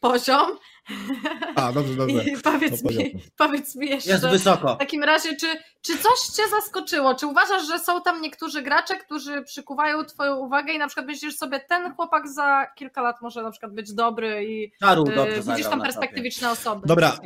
poziom 0.00 0.46
A, 1.54 1.72
dobrze, 1.72 1.94
dobrze. 1.94 2.24
i 2.30 2.36
powiedz 2.42 2.82
No, 2.84 2.90
mi, 2.90 3.14
powiedz 3.36 3.76
mi 3.76 3.88
jeszcze 3.88 4.10
Jest 4.10 4.26
wysoko. 4.26 4.74
w 4.74 4.78
takim 4.78 5.02
razie, 5.02 5.36
czy, 5.36 5.46
czy 5.82 5.92
coś 5.98 6.20
cię 6.36 6.42
zaskoczyło? 6.50 7.14
Czy 7.14 7.26
uważasz, 7.26 7.66
że 7.66 7.78
są 7.78 8.02
tam 8.02 8.22
niektórzy 8.22 8.62
gracze, 8.62 8.96
którzy 8.96 9.42
przykuwają 9.42 10.04
twoją 10.04 10.36
uwagę 10.36 10.72
i 10.72 10.78
na 10.78 10.86
przykład 10.86 11.06
myślisz 11.06 11.36
sobie, 11.36 11.60
ten 11.68 11.94
chłopak 11.94 12.28
za 12.28 12.66
kilka 12.76 13.02
lat 13.02 13.16
może 13.22 13.42
na 13.42 13.50
przykład 13.50 13.72
być 13.74 13.92
dobry 13.92 14.44
i 14.48 14.72
Czaru 14.80 15.02
y, 15.08 15.14
dobrze 15.14 15.42
widzisz 15.42 15.66
tam 15.68 15.82
perspektywiczne 15.82 16.50
osoby? 16.50 16.86
Dobra. 16.86 17.18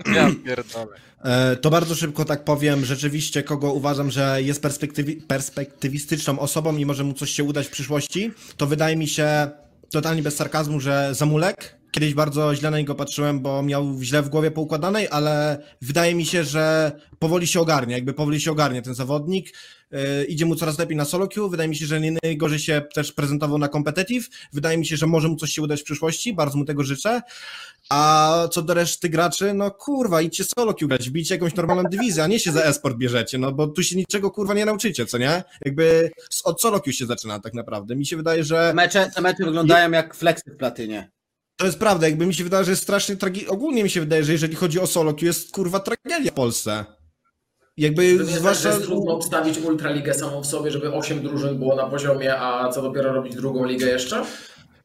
E, 1.24 1.56
To 1.56 1.70
bardzo 1.70 1.94
szybko 1.94 2.24
tak 2.24 2.44
powiem. 2.44 2.84
Rzeczywiście, 2.84 3.42
kogo 3.42 3.72
uważam, 3.72 4.10
że 4.10 4.42
jest 4.42 4.62
perspektywi- 4.62 5.26
perspektywistyczną 5.26 6.38
osobą 6.38 6.76
i 6.76 6.86
może 6.86 7.04
mu 7.04 7.12
coś 7.12 7.30
się 7.30 7.44
udać 7.44 7.66
w 7.66 7.70
przyszłości, 7.70 8.32
to 8.56 8.66
wydaje 8.66 8.96
mi 8.96 9.08
się 9.08 9.50
totalnie 9.90 10.22
bez 10.22 10.36
sarkazmu, 10.36 10.80
że 10.80 11.14
Zamulek. 11.14 11.76
Kiedyś 11.92 12.14
bardzo 12.14 12.54
źle 12.54 12.70
na 12.70 12.78
niego 12.78 12.94
patrzyłem, 12.94 13.40
bo 13.40 13.62
miał 13.62 14.02
źle 14.02 14.22
w 14.22 14.28
głowie 14.28 14.50
poukładanej, 14.50 15.08
ale 15.10 15.58
wydaje 15.82 16.14
mi 16.14 16.26
się, 16.26 16.44
że 16.44 16.92
powoli 17.18 17.46
się 17.46 17.60
ogarnia, 17.60 17.96
jakby 17.96 18.14
powoli 18.14 18.40
się 18.40 18.50
ogarnia 18.50 18.82
ten 18.82 18.94
zawodnik. 18.94 19.54
E, 19.92 20.24
idzie 20.24 20.46
mu 20.46 20.56
coraz 20.56 20.78
lepiej 20.78 20.96
na 20.96 21.04
solo 21.04 21.28
queue. 21.28 21.48
Wydaje 21.50 21.68
mi 21.68 21.76
się, 21.76 21.86
że 21.86 22.00
nie 22.00 22.16
najgorzej 22.22 22.58
się 22.58 22.82
też 22.94 23.12
prezentował 23.12 23.58
na 23.58 23.68
competitive. 23.68 24.28
Wydaje 24.52 24.78
mi 24.78 24.86
się, 24.86 24.96
że 24.96 25.06
może 25.06 25.28
mu 25.28 25.36
coś 25.36 25.50
się 25.50 25.62
udać 25.62 25.80
w 25.80 25.84
przyszłości. 25.84 26.34
Bardzo 26.34 26.58
mu 26.58 26.64
tego 26.64 26.82
życzę. 26.84 27.22
A 27.88 28.48
co 28.52 28.62
do 28.62 28.74
reszty 28.74 29.08
graczy, 29.08 29.54
no 29.54 29.70
kurwa, 29.70 30.22
idźcie 30.22 30.44
solo 30.44 30.74
queue 30.74 30.88
grać, 30.88 31.08
wbijcie 31.10 31.34
jakąś 31.34 31.54
normalną 31.54 31.82
dywizję, 31.90 32.22
a 32.22 32.26
nie 32.26 32.38
się 32.40 32.52
za 32.52 32.62
esport 32.62 32.96
bierzecie, 32.96 33.38
no 33.38 33.52
bo 33.52 33.66
tu 33.66 33.82
się 33.82 33.96
niczego 33.96 34.30
kurwa 34.30 34.54
nie 34.54 34.64
nauczycie, 34.64 35.06
co 35.06 35.18
nie? 35.18 35.42
Jakby 35.64 36.10
od 36.44 36.60
solo 36.60 36.80
queue 36.80 36.92
się 36.92 37.06
zaczyna 37.06 37.40
tak 37.40 37.54
naprawdę. 37.54 37.96
Mi 37.96 38.06
się 38.06 38.16
wydaje, 38.16 38.38
Te 38.38 38.44
że 38.44 38.72
mecze, 38.74 39.10
te 39.14 39.20
mecze 39.20 39.44
wyglądają 39.44 39.90
jak 39.90 40.14
flexy 40.14 40.50
w 40.50 40.56
platynie. 40.56 41.10
to 41.56 41.66
jest 41.66 41.78
prawda, 41.78 42.08
jakby 42.08 42.26
mi 42.26 42.34
się 42.34 42.44
wydaje, 42.44 42.64
że 42.64 42.70
jest 42.70 42.82
strasznie 42.82 43.16
tragi... 43.16 43.46
Ogólnie 43.46 43.82
mi 43.84 43.90
się 43.90 44.00
wydaje, 44.00 44.24
że 44.24 44.32
jeżeli 44.32 44.54
chodzi 44.54 44.80
o 44.80 44.86
solo 44.86 45.14
queue, 45.14 45.26
jest 45.26 45.52
kurwa 45.52 45.80
tragedia 45.80 46.30
w 46.30 46.34
Polsce. 46.34 46.84
Jakby 47.76 48.18
To 48.18 48.24
zwłaszcza... 48.24 48.68
jest 48.68 48.82
trudno 48.82 49.12
obstawić 49.12 49.58
Ultraligę 49.58 50.14
samą 50.14 50.40
w 50.40 50.46
sobie, 50.46 50.70
żeby 50.70 50.92
8 50.92 51.22
drużyn 51.22 51.58
było 51.58 51.76
na 51.76 51.86
poziomie, 51.86 52.38
a 52.40 52.68
co 52.68 52.82
dopiero 52.82 53.12
robić 53.12 53.34
drugą 53.36 53.64
ligę 53.64 53.86
jeszcze? 53.86 54.22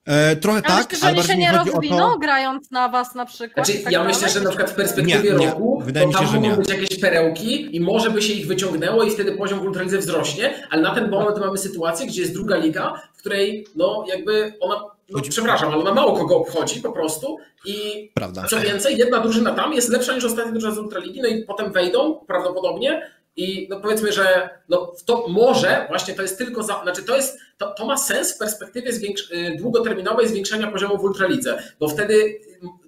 E, 0.05 0.35
trochę 0.35 0.61
Ale 0.65 0.83
tak, 0.83 0.95
że 0.95 1.07
ale 1.07 1.11
oni 1.11 1.21
się 1.21 1.27
bardziej 1.27 1.35
mi 1.37 1.41
nie 1.41 1.49
chodzi 1.57 1.71
o 1.71 1.73
rozwiną, 1.73 1.97
to... 2.11 2.17
grając 2.19 2.71
na 2.71 2.89
was 2.89 3.15
na 3.15 3.25
przykład? 3.25 3.67
Znaczy, 3.67 3.83
tak 3.83 3.93
ja 3.93 4.03
myślę, 4.03 4.19
dalej? 4.21 4.33
że 4.33 4.41
na 4.41 4.49
przykład 4.49 4.69
w 4.71 4.75
perspektywie 4.75 5.23
Nie, 5.23 5.39
nie. 5.39 5.47
roku 5.47 5.81
Wydaje 5.85 6.07
mi 6.07 6.13
to 6.13 6.19
się, 6.19 6.25
tam 6.25 6.33
że 6.33 6.39
mogą 6.41 6.51
nie. 6.51 6.57
być 6.57 6.69
jakieś 6.69 6.99
perełki 6.99 7.75
i 7.75 7.79
może 7.79 8.09
by 8.11 8.21
się 8.21 8.33
ich 8.33 8.47
wyciągnęło 8.47 9.03
i 9.03 9.11
wtedy 9.11 9.31
poziom 9.31 9.59
w 9.59 9.63
Ultralidze 9.63 9.97
wzrośnie, 9.97 10.53
ale 10.69 10.81
na 10.81 10.95
ten 10.95 11.09
moment 11.09 11.37
mamy 11.39 11.57
sytuację, 11.57 12.07
gdzie 12.07 12.21
jest 12.21 12.33
druga 12.33 12.57
liga, 12.57 13.01
w 13.13 13.17
której 13.19 13.67
no 13.75 14.05
jakby 14.07 14.53
ona, 14.59 14.75
no, 15.11 15.21
przepraszam, 15.29 15.69
ale 15.69 15.77
ona 15.77 15.93
mało 15.93 16.17
kogo 16.17 16.37
obchodzi 16.37 16.81
po 16.81 16.91
prostu 16.91 17.37
i 17.65 18.09
Prawda. 18.13 18.47
co 18.49 18.59
więcej, 18.59 18.97
jedna 18.97 19.19
drużyna 19.19 19.53
tam 19.53 19.73
jest 19.73 19.89
lepsza 19.89 20.13
niż 20.13 20.25
ostatnia 20.25 20.51
drużyna 20.51 20.73
z 20.73 20.77
Ultraligi, 20.77 21.21
no 21.21 21.27
i 21.27 21.43
potem 21.43 21.71
wejdą 21.71 22.25
prawdopodobnie 22.27 23.11
i 23.35 23.67
no 23.69 23.79
powiedzmy, 23.79 24.11
że 24.11 24.49
no 24.69 24.93
to 25.05 25.25
może 25.27 25.85
właśnie 25.89 26.13
to 26.13 26.21
jest 26.21 26.37
tylko 26.37 26.63
za, 26.63 26.81
znaczy 26.83 27.03
to 27.03 27.15
jest, 27.15 27.39
to, 27.57 27.73
to 27.73 27.85
ma 27.85 27.97
sens 27.97 28.35
w 28.35 28.37
perspektywie 28.37 28.93
zwiększ, 28.93 29.31
y, 29.31 29.55
długoterminowej 29.59 30.27
zwiększenia 30.27 30.71
poziomu 30.71 30.97
w 30.97 31.03
Ultralidze, 31.03 31.63
bo 31.79 31.87
wtedy 31.87 32.39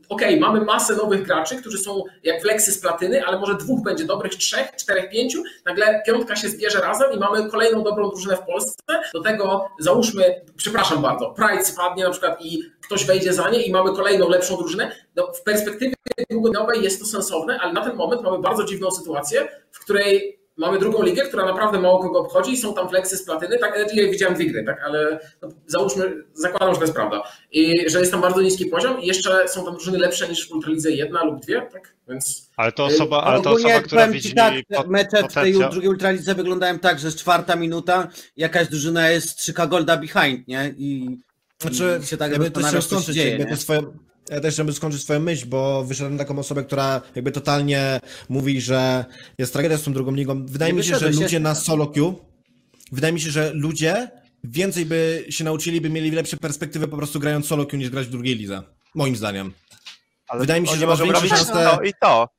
okej, 0.09 0.39
mamy 0.39 0.61
masę 0.61 0.95
nowych 0.95 1.23
graczy, 1.23 1.55
którzy 1.55 1.77
są 1.77 2.03
jak 2.23 2.41
fleksy 2.41 2.71
z 2.71 2.79
platyny, 2.79 3.25
ale 3.25 3.39
może 3.39 3.55
dwóch 3.55 3.83
będzie 3.83 4.05
dobrych, 4.05 4.35
trzech, 4.35 4.75
czterech, 4.75 5.09
pięciu, 5.09 5.43
nagle 5.65 6.01
piątka 6.05 6.35
się 6.35 6.49
zbierze 6.49 6.81
razem 6.81 7.13
i 7.13 7.19
mamy 7.19 7.49
kolejną 7.49 7.83
dobrą 7.83 8.09
drużynę 8.09 8.37
w 8.37 8.45
Polsce, 8.45 8.83
do 9.13 9.21
tego 9.21 9.69
załóżmy, 9.79 10.41
przepraszam 10.55 11.01
bardzo, 11.01 11.29
Pride 11.31 11.65
spadnie 11.65 12.03
na 12.03 12.11
przykład 12.11 12.41
i 12.41 12.63
ktoś 12.81 13.05
wejdzie 13.05 13.33
za 13.33 13.49
nie 13.49 13.61
i 13.61 13.71
mamy 13.71 13.95
kolejną 13.95 14.29
lepszą 14.29 14.57
drużynę, 14.57 14.91
no, 15.15 15.31
w 15.33 15.43
perspektywie 15.43 15.93
długodobiowej 16.29 16.83
jest 16.83 16.99
to 16.99 17.05
sensowne, 17.05 17.59
ale 17.59 17.73
na 17.73 17.83
ten 17.83 17.95
moment 17.95 18.21
mamy 18.21 18.39
bardzo 18.39 18.63
dziwną 18.63 18.91
sytuację, 18.91 19.47
w 19.71 19.79
której 19.79 20.42
mamy 20.57 20.79
drugą 20.79 21.03
ligę, 21.03 21.25
która 21.25 21.45
naprawdę 21.45 21.79
mało 21.79 21.99
kogo 21.99 22.19
obchodzi 22.19 22.51
i 22.51 22.57
są 22.57 22.73
tam 22.73 22.89
fleksy 22.89 23.17
z 23.17 23.25
platyny, 23.25 23.57
tak, 23.59 23.79
ja 23.93 24.11
widziałem 24.11 24.35
dwie 24.35 24.45
gry, 24.45 24.63
tak, 24.63 24.83
ale 24.85 25.19
no, 25.41 25.49
załóżmy, 25.67 26.23
zakładam, 26.33 26.73
że 26.73 26.75
to 26.75 26.83
jest 26.83 26.93
prawda, 26.93 27.23
i 27.51 27.89
że 27.89 27.99
jest 27.99 28.11
tam 28.11 28.21
bardzo 28.21 28.41
niski 28.41 28.65
poziom 28.65 29.01
i 29.01 29.07
jeszcze 29.07 29.47
są 29.47 29.65
tam 29.65 29.73
drużyny 29.73 29.97
lepsze 29.97 30.29
niż 30.29 30.49
w 30.49 30.51
Ultralidze 30.51 30.91
jedna 30.91 31.23
lub 31.23 31.41
dwie, 31.41 31.61
tak, 31.73 31.95
więc... 32.09 32.49
Ale 32.57 32.71
to 32.71 32.85
osoba, 32.85 33.23
ale 33.23 33.41
to 33.41 33.49
Ogólnie 33.49 33.73
osoba, 33.73 33.87
która 33.87 34.07
widzi 34.07 34.33
tak, 34.33 34.53
pot- 34.75 34.87
mecze 34.87 35.23
w 35.29 35.33
tej 35.33 35.53
drugiej 35.53 35.89
ultralidze 35.89 36.35
wyglądają 36.35 36.79
tak, 36.79 36.99
że 36.99 37.07
jest 37.07 37.19
czwarta 37.19 37.55
minuta, 37.55 38.07
jakaś 38.37 38.67
drużyna 38.67 39.09
jest 39.09 39.37
3 39.37 39.53
golda 39.53 39.97
behind, 39.97 40.47
nie? 40.47 40.73
I, 40.77 41.17
Znaczy, 41.61 41.99
się 42.05 42.17
tak 42.17 42.31
ja 42.31 42.39
bym 42.39 42.51
też 42.51 42.63
zastanawia, 42.63 42.87
chciał 42.87 42.99
co 42.99 43.05
się 43.05 43.13
dzieje, 43.13 43.37
jakby 43.37 43.57
swoją, 43.57 43.97
ja 44.29 44.39
też 44.39 44.53
chciałbym 44.53 44.75
skończyć 44.75 45.01
swoją 45.01 45.19
myśl, 45.19 45.47
bo 45.47 45.83
wyszedłem 45.83 46.17
taką 46.17 46.39
osobę, 46.39 46.63
która 46.63 47.01
jakby 47.15 47.31
totalnie 47.31 47.99
mówi, 48.29 48.61
że 48.61 49.05
jest 49.37 49.53
tragedia 49.53 49.77
z 49.77 49.83
tą 49.83 49.93
drugą 49.93 50.11
ligą. 50.11 50.45
Wydaje 50.45 50.73
Nie 50.73 50.77
mi 50.77 50.83
się, 50.85 50.97
że 50.99 51.09
ludzie 51.09 51.39
na 51.39 51.55
solo 51.55 51.87
queue, 51.87 52.13
wydaje 52.91 53.13
mi 53.13 53.21
się, 53.21 53.31
że 53.31 53.51
ludzie 53.53 54.11
więcej 54.43 54.85
by 54.85 55.25
się 55.29 55.43
nauczyli, 55.43 55.81
by 55.81 55.89
mieli 55.89 56.11
lepsze 56.11 56.37
perspektywy 56.37 56.87
po 56.87 56.97
prostu 56.97 57.19
grając 57.19 57.47
solo 57.47 57.65
queue 57.65 57.79
niż 57.79 57.89
grać 57.89 58.07
w 58.07 58.11
drugiej 58.11 58.35
lidze. 58.35 58.63
Moim 58.95 59.15
zdaniem. 59.15 59.53
Ale 60.27 60.41
Wydaje 60.41 60.61
mi 60.61 60.67
się, 60.67 60.75
że 60.75 60.87
masz 60.87 60.99
robić 60.99 61.31
szansę- 61.31 61.77
to 61.77 61.81
i 61.83 61.91
to. 62.01 62.29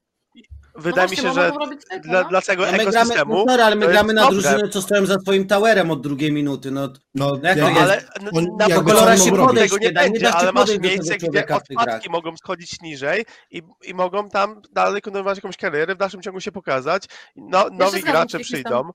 Wydaje 0.77 1.07
no 1.07 1.11
mi 1.11 1.17
się, 1.17 1.33
że 1.35 1.51
tylko, 1.53 1.67
dla, 2.03 2.23
no. 2.23 2.29
dla 2.29 2.43
tego 2.43 2.67
No 2.67 2.73
my 2.73 2.79
gramy, 2.79 2.91
ekosystemu. 2.99 3.35
no 3.35 3.45
sorry, 3.53 3.63
ale 3.63 3.77
my 3.77 3.83
jest 3.83 3.93
gramy 3.93 4.13
na 4.13 4.31
drużynę, 4.31 4.69
co 4.69 4.83
stoją 4.83 5.07
za 5.07 5.19
swoim 5.19 5.47
towerem 5.47 5.91
od 5.91 6.03
drugiej 6.03 6.33
minuty, 6.33 6.71
no. 6.71 6.89
No, 7.15 7.39
Jak 7.43 7.57
ja, 7.57 7.65
to 7.65 7.71
jest? 7.71 7.81
Ale 7.83 7.97
n- 7.97 8.29
On- 8.33 8.57
na 8.59 8.67
jakby 8.69 8.91
kolora 8.93 9.17
się 9.17 9.31
podejść 9.37 9.75
tego 9.75 9.77
nie 9.85 9.89
nie 9.89 9.95
nie 9.95 10.01
będzie, 10.11 10.21
da 10.21 10.31
się 10.33 10.37
ale 10.37 10.53
masz 10.53 10.67
tego 10.71 10.89
miejsce, 10.89 11.17
gdzie 11.17 11.47
w 11.49 11.53
odpadki 11.71 12.11
mogą 12.11 12.37
schodzić 12.37 12.81
niżej 12.81 13.25
i, 13.51 13.63
i 13.85 13.95
mogą 13.95 14.29
tam 14.29 14.63
dalej 14.73 15.03
kontynuować 15.03 15.39
jakąś 15.39 15.57
karierę, 15.57 15.95
w 15.95 15.99
dalszym 15.99 16.23
ciągu 16.23 16.41
się 16.41 16.53
pokazać. 16.53 17.05
No, 17.37 17.67
nowi 17.73 18.03
gracze 18.03 18.39
przyjdą. 18.39 18.91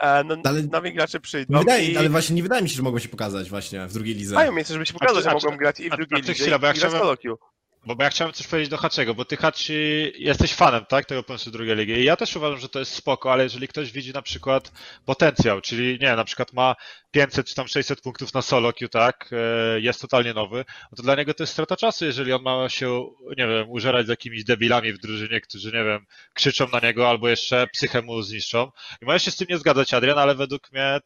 E, 0.00 0.24
no, 0.24 0.36
Ale- 0.44 0.62
nowi 0.62 0.92
gracze 0.92 1.20
przyjdą 1.20 1.52
nie 1.54 1.58
wydaje, 1.58 1.88
i 1.88 1.96
ale 1.96 2.08
właśnie 2.08 2.36
nie 2.36 2.42
wydaje 2.42 2.62
mi 2.62 2.68
się, 2.68 2.76
że 2.76 2.82
mogą 2.82 2.98
się 2.98 3.08
pokazać 3.08 3.50
właśnie 3.50 3.86
w 3.86 3.92
drugiej 3.92 4.14
lidze. 4.14 4.34
mają 4.34 4.52
miejsce, 4.52 4.72
żeby 4.72 4.86
się 4.86 4.94
pokazać, 4.94 5.24
że 5.24 5.30
A 5.30 5.34
czy- 5.34 5.46
mogą 5.46 5.56
grać 5.56 5.80
i 5.80 5.90
w 5.90 5.92
a- 5.92 5.96
drugiej 5.96 6.22
ty 6.22 6.28
lidze 6.32 6.44
i 6.56 6.58
grać 6.60 6.80
queue. 7.86 7.96
Bo 7.96 8.04
ja 8.04 8.10
chciałem 8.10 8.32
coś 8.32 8.46
powiedzieć 8.46 8.70
do 8.70 8.76
Haczego, 8.76 9.14
bo 9.14 9.24
ty 9.24 9.36
Haci 9.36 10.12
jesteś 10.18 10.54
fanem, 10.54 10.84
tak, 10.88 11.06
tego 11.06 11.22
pomysłu 11.22 11.52
drugiej 11.52 11.76
ligi. 11.76 11.92
I 11.92 12.04
ja 12.04 12.16
też 12.16 12.36
uważam, 12.36 12.58
że 12.58 12.68
to 12.68 12.78
jest 12.78 12.92
spoko, 12.92 13.32
ale 13.32 13.42
jeżeli 13.42 13.68
ktoś 13.68 13.92
widzi 13.92 14.12
na 14.12 14.22
przykład 14.22 14.72
potencjał, 15.04 15.60
czyli 15.60 15.98
nie 16.00 16.16
na 16.16 16.24
przykład 16.24 16.52
ma 16.52 16.74
500 17.10 17.46
czy 17.46 17.54
tam 17.54 17.68
600 17.68 18.00
punktów 18.00 18.34
na 18.34 18.42
solo 18.42 18.72
queue, 18.72 18.88
tak, 18.88 19.30
e, 19.32 19.80
jest 19.80 20.00
totalnie 20.00 20.34
nowy, 20.34 20.64
no 20.92 20.96
to 20.96 21.02
dla 21.02 21.14
niego 21.14 21.34
to 21.34 21.42
jest 21.42 21.52
strata 21.52 21.76
czasu, 21.76 22.04
jeżeli 22.04 22.32
on 22.32 22.42
ma 22.42 22.68
się, 22.68 23.06
nie 23.38 23.46
wiem, 23.48 23.70
użerać 23.70 24.06
z 24.06 24.08
jakimiś 24.08 24.44
debilami 24.44 24.92
w 24.92 24.98
drużynie, 24.98 25.40
którzy, 25.40 25.72
nie 25.72 25.84
wiem, 25.84 26.06
krzyczą 26.34 26.68
na 26.72 26.80
niego 26.80 27.08
albo 27.08 27.28
jeszcze 27.28 27.66
psychę 27.72 28.02
mu 28.02 28.22
zniszczą. 28.22 28.70
I 29.02 29.04
możesz 29.04 29.22
się 29.22 29.30
z 29.30 29.36
tym 29.36 29.46
nie 29.50 29.58
zgadzać, 29.58 29.94
Adrian, 29.94 30.18
ale 30.18 30.34
według 30.34 30.72
mnie 30.72 31.00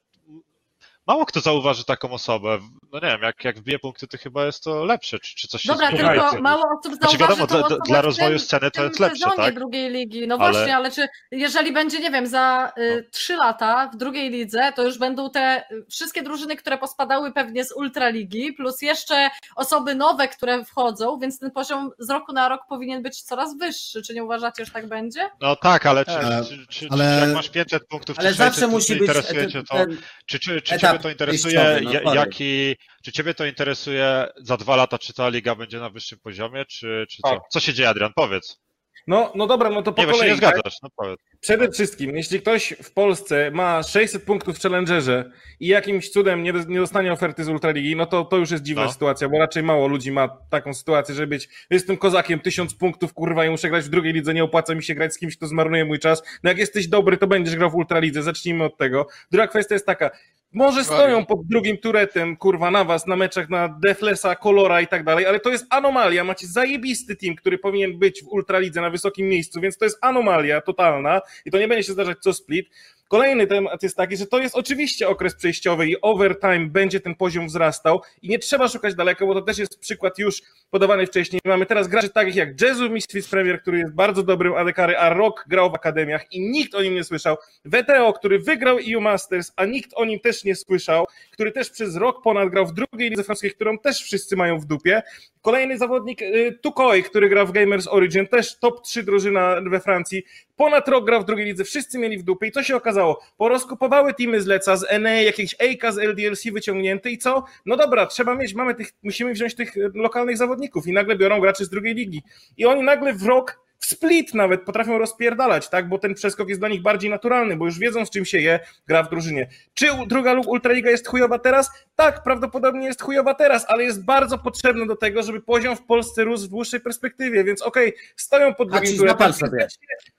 mało 1.11 1.27
kto 1.27 1.41
zauważy 1.41 1.85
taką 1.85 2.11
osobę. 2.13 2.59
No 2.93 2.99
nie 3.01 3.09
wiem, 3.09 3.23
jak, 3.23 3.45
jak 3.45 3.59
wbije 3.59 3.79
punkty, 3.79 4.07
to 4.07 4.19
chyba 4.19 4.47
jest 4.47 4.65
to 4.65 4.85
lepsze, 4.85 5.19
czy, 5.19 5.35
czy 5.37 5.49
coś 5.49 5.63
się 5.63 5.73
Dobra, 5.73 5.91
tylko 5.91 6.43
mało 6.43 6.63
osób 6.79 6.95
Znaczy, 6.95 7.17
zauważy 7.19 7.19
wiadomo, 7.41 7.47
tą 7.47 7.57
dla- 7.59 7.67
osobę 7.67 7.81
dla 7.87 8.03
w 8.03 8.05
rozwoju 8.05 8.31
tym, 8.31 8.39
sceny 8.39 8.71
to 8.71 8.81
tym 8.81 8.85
jest 8.89 9.01
lepsze, 9.01 9.19
sezonie 9.19 9.37
tak? 9.37 9.55
drugiej 9.55 9.91
ligi. 9.91 10.29
No 10.29 10.37
Ale- 10.41 10.53
właśnie, 10.53 10.77
ale 10.77 10.91
czy 10.91 11.09
jeżeli 11.31 11.73
będzie, 11.73 12.01
nie 12.01 12.11
wiem, 12.11 12.27
za 12.27 12.73
y, 12.79 13.09
trzy 13.13 13.37
lata 13.37 13.91
w 13.95 13.97
drugiej 13.97 14.31
lidze, 14.31 14.73
to 14.77 14.83
już 14.83 14.99
będą 14.99 15.31
te 15.31 15.65
y, 15.71 15.85
wszystkie 15.91 16.23
drużyny, 16.23 16.57
które 16.57 16.79
pospadały 16.79 17.33
pewnie 17.33 17.65
z 17.65 17.73
ultraligi, 17.73 18.53
plus 18.53 18.83
jeszcze 18.83 19.31
osoby 19.57 19.95
nowe, 19.95 20.29
które 20.29 20.65
wchodzą, 20.65 21.19
więc 21.19 21.39
ten 21.39 21.51
poziom 21.51 21.91
z 21.99 22.11
roku 22.11 22.33
na 22.33 22.49
rok 22.49 22.61
powinien 22.69 23.03
być 23.03 23.23
coraz 23.23 23.57
wyższy. 23.59 24.03
Czy 24.03 24.15
nie 24.15 24.25
uważacie, 24.25 24.65
że 24.65 24.71
tak 24.73 24.89
będzie? 24.89 25.31
No 25.41 25.57
tak, 25.57 25.87
ale 25.87 26.05
czy, 26.05 26.11
E, 26.13 26.43
czy, 26.49 26.67
czy, 26.69 26.87
ale- 26.91 27.15
czy 27.21 27.27
jak 27.27 27.35
masz 27.35 27.49
500 27.49 27.87
punktów, 27.87 28.19
Ale 28.19 28.29
czy 28.29 28.35
600, 28.37 28.47
zawsze 28.47 28.61
to 28.61 28.69
musi 28.69 28.87
czy 28.87 28.93
być 28.93 29.01
interesuje 29.09 29.41
ten- 29.41 29.51
cię 29.51 29.63
to, 29.63 29.75
ten- 29.77 29.97
czy, 30.27 30.39
czy, 30.39 30.61
czy 30.63 30.75
etap 30.75 31.00
to 31.01 31.11
interesuje, 31.11 31.81
no 32.05 32.15
jaki, 32.15 32.77
czy 33.05 33.13
ciebie 33.13 33.35
to 33.35 33.47
interesuje 33.47 34.27
za 34.37 34.57
dwa 34.57 34.77
lata, 34.77 34.99
czy 34.99 35.15
ta 35.15 35.29
liga 35.29 35.55
będzie 35.55 35.79
na 35.81 35.91
wyższym 35.91 36.19
poziomie, 36.19 36.65
czy, 36.65 37.07
czy 37.11 37.23
co? 37.23 37.29
Tak. 37.31 37.41
Co 37.51 37.61
się 37.61 37.73
dzieje, 37.75 37.89
Adrian? 37.89 38.13
Powiedz. 38.15 38.61
No, 39.07 39.33
no 39.35 39.47
dobra, 39.47 39.71
no 39.71 39.83
to 39.83 39.93
po 39.93 40.03
Nie, 40.05 40.13
kolei. 40.13 40.31
nie 40.35 40.39
tak? 40.39 40.55
zgadzasz, 40.55 40.79
no 40.83 40.89
powiedz. 40.97 41.21
Przede 41.41 41.71
wszystkim, 41.71 42.17
jeśli 42.17 42.41
ktoś 42.41 42.75
w 42.83 42.93
Polsce 42.93 43.51
ma 43.51 43.83
600 43.83 44.25
punktów 44.25 44.59
w 44.59 44.63
Challengerze 44.63 45.31
i 45.61 45.67
jakimś 45.67 46.11
cudem 46.11 46.43
nie, 46.43 46.53
nie 46.69 46.79
dostanie 46.79 47.13
oferty 47.13 47.45
z 47.45 47.49
Ultraligi, 47.49 47.97
no 47.97 48.07
to 48.07 48.25
to 48.25 48.37
już 48.37 48.51
jest 48.51 48.63
dziwna 48.65 48.85
No. 48.85 48.93
sytuacja, 48.93 49.29
bo 49.29 49.39
raczej 49.39 49.63
mało 49.63 49.89
ludzi 49.89 50.13
ma 50.13 50.29
taką 50.51 50.75
sytuację, 50.75 51.15
żeby 51.15 51.27
być, 51.27 51.49
jestem 51.71 51.97
kozakiem, 51.97 52.41
1000 52.41 52.75
punktów, 52.75 53.15
kurwa, 53.15 53.45
i 53.45 53.51
muszę 53.51 53.69
grać 53.71 53.85
w 53.85 53.89
drugiej 53.89 54.13
lidze, 54.13 54.35
nie 54.35 54.45
opłaca 54.45 54.75
mi 54.75 54.83
się 54.83 54.95
grać 54.95 55.15
z 55.15 55.19
kimś, 55.19 55.37
kto 55.37 55.47
zmarnuje 55.47 55.85
mój 55.85 55.99
czas. 55.99 56.23
No 56.43 56.51
jak 56.51 56.59
jesteś 56.59 56.89
dobry, 56.89 57.17
to 57.17 57.27
będziesz 57.27 57.57
grał 57.57 57.71
w 57.71 57.75
Ultralidze, 57.75 58.23
zacznijmy 58.23 58.65
od 58.65 58.77
tego. 58.77 59.07
Druga 59.31 59.47
kwestia 59.47 59.75
jest 59.75 59.87
taka, 59.87 60.11
może 60.53 60.85
stoją 60.85 61.27
pod 61.27 61.47
drugim 61.47 61.79
turetem, 61.79 62.37
kurwa, 62.37 62.71
na 62.71 62.85
was, 62.85 63.07
na 63.07 63.17
meczach 63.17 63.51
na 63.51 63.69
Deflesa, 63.69 64.37
Kolora 64.37 64.81
i 64.81 64.87
tak 64.87 65.05
dalej, 65.05 65.27
ale 65.27 65.41
to 65.41 65.51
jest 65.51 65.67
anomalia. 65.71 66.25
Macie 66.25 66.47
zajebisty 66.47 67.17
team, 67.17 67.37
który 67.37 67.59
powinien 67.59 67.99
być 67.99 68.23
w 68.23 68.29
Ultralidze 68.29 68.81
na 68.81 68.91
wysokim 68.91 69.29
miejscu, 69.29 69.61
więc 69.61 69.79
to 69.79 69.85
jest 69.85 69.99
anomalia 70.01 70.61
totalna 70.61 71.21
i 71.45 71.51
to 71.51 71.59
nie 71.59 71.69
będzie 71.69 71.85
się 71.85 71.93
zdarzać 71.93 72.19
co 72.19 72.33
split. 72.33 72.69
Kolejny 73.11 73.47
temat 73.47 73.83
jest 73.83 73.97
taki, 73.97 74.17
że 74.17 74.27
to 74.27 74.39
jest 74.39 74.55
oczywiście 74.55 75.09
okres 75.09 75.35
przejściowy 75.35 75.89
i 75.89 76.01
overtime 76.01 76.67
będzie 76.67 77.01
ten 77.01 77.15
poziom 77.15 77.47
wzrastał 77.47 78.01
i 78.23 78.29
nie 78.29 78.39
trzeba 78.39 78.69
szukać 78.69 78.95
daleko, 78.95 79.27
bo 79.27 79.35
to 79.35 79.43
też 79.43 79.59
jest 79.59 79.79
przykład 79.79 80.19
już 80.19 80.43
podawany 80.71 81.07
wcześniej. 81.07 81.41
Mamy 81.45 81.67
teraz 81.67 81.89
graczy 81.89 82.09
takich 82.09 82.35
jak 82.35 82.61
Jezu 82.61 82.91
Misfits 82.91 83.29
Premier, 83.29 83.63
który 83.63 83.79
jest 83.79 83.95
bardzo 83.95 84.23
dobrym 84.23 84.55
adekary, 84.55 84.97
a 84.97 85.15
Rock 85.15 85.45
grał 85.49 85.71
w 85.71 85.75
akademiach 85.75 86.33
i 86.33 86.41
nikt 86.41 86.75
o 86.75 86.83
nim 86.83 86.95
nie 86.95 87.05
słyszał. 87.05 87.37
WTO, 87.65 88.13
który 88.13 88.39
wygrał 88.39 88.79
EU 88.93 89.01
Masters, 89.01 89.53
a 89.57 89.65
nikt 89.65 89.91
o 89.95 90.05
nim 90.05 90.21
też 90.21 90.45
nie 90.45 90.57
słyszał, 90.57 91.07
który 91.31 91.53
też 91.53 91.71
przez 91.71 91.97
rok 91.97 92.23
ponad 92.23 92.49
grał 92.49 92.67
w 92.67 92.73
drugiej 92.73 93.11
lidze 93.11 93.25
francuskiej, 93.25 93.51
którą 93.51 93.79
też 93.79 94.03
wszyscy 94.03 94.37
mają 94.37 94.59
w 94.59 94.65
dupie. 94.65 95.03
Kolejny 95.43 95.79
zawodnik 95.79 96.23
y, 96.23 96.59
Tukoi, 96.63 97.03
który 97.03 97.29
gra 97.29 97.45
w 97.45 97.53
Gamers 97.53 97.89
Origin, 97.89 98.27
też 98.27 98.59
top 98.59 98.83
3 98.83 99.03
drużyna 99.03 99.61
we 99.71 99.81
Francji. 99.81 100.25
Ponad 100.61 100.89
rok 100.89 101.05
grał 101.05 101.23
w 101.23 101.25
drugiej 101.25 101.47
lidze, 101.47 101.65
wszyscy 101.65 101.99
mieli 101.99 102.19
w 102.19 102.23
dupie 102.23 102.47
i 102.47 102.53
co 102.53 102.63
się 102.63 102.77
okazało? 102.77 103.21
Porozkupowały 103.37 104.15
teamy 104.15 104.41
z 104.41 104.47
Leca, 104.47 104.77
z 104.77 104.87
NA, 105.01 105.11
jakieś 105.11 105.55
AK 105.55 105.93
z 105.93 105.99
LDLC 105.99 106.51
wyciągnięte 106.53 107.11
i 107.11 107.19
co? 107.19 107.45
No 107.67 107.77
dobra, 107.77 108.07
trzeba 108.07 108.35
mieć, 108.35 108.55
mamy 108.55 108.75
tych, 108.75 108.93
musimy 109.03 109.33
wziąć 109.33 109.55
tych 109.55 109.77
y, 109.77 109.91
lokalnych 109.95 110.37
zawodników 110.37 110.87
i 110.87 110.93
nagle 110.93 111.17
biorą 111.17 111.41
graczy 111.41 111.65
z 111.65 111.69
drugiej 111.69 111.95
ligi. 111.95 112.23
I 112.57 112.67
oni 112.67 112.83
nagle 112.83 113.13
w 113.13 113.23
rok 113.23 113.61
w 113.81 113.87
split 113.87 114.35
nawet 114.35 114.63
potrafią 114.63 114.99
rozpierdalać, 114.99 115.69
tak? 115.69 115.89
Bo 115.89 115.99
ten 115.99 116.15
przeskok 116.15 116.49
jest 116.49 116.61
dla 116.61 116.69
nich 116.69 116.83
bardziej 116.83 117.11
naturalny, 117.11 117.57
bo 117.57 117.65
już 117.65 117.79
wiedzą 117.79 118.07
z 118.07 118.11
czym 118.11 118.25
się 118.25 118.39
je 118.39 118.61
gra 118.87 119.03
w 119.03 119.11
drużynie. 119.11 119.49
Czy 119.75 119.87
druga 120.07 120.33
lub 120.33 120.47
Ultraliga 120.47 120.91
jest 120.91 121.07
chujowa 121.09 121.39
teraz? 121.39 121.71
Tak, 121.97 122.23
prawdopodobnie 122.23 122.87
jest 122.87 123.03
chujowa 123.03 123.35
teraz, 123.35 123.65
ale 123.69 123.85
jest 123.85 124.05
bardzo 124.05 124.39
potrzebna 124.39 124.87
do 124.87 124.97
tego, 124.97 125.23
żeby 125.23 125.41
poziom 125.41 125.77
w 125.77 125.83
Polsce 125.83 126.25
rósł 126.25 126.47
w 126.47 126.49
dłuższej 126.49 126.81
perspektywie, 126.81 127.45
więc 127.45 127.63
okej, 127.63 127.95
stoją 128.17 128.55
pod 128.55 128.71
drugim 128.71 128.97
turem. 128.99 129.17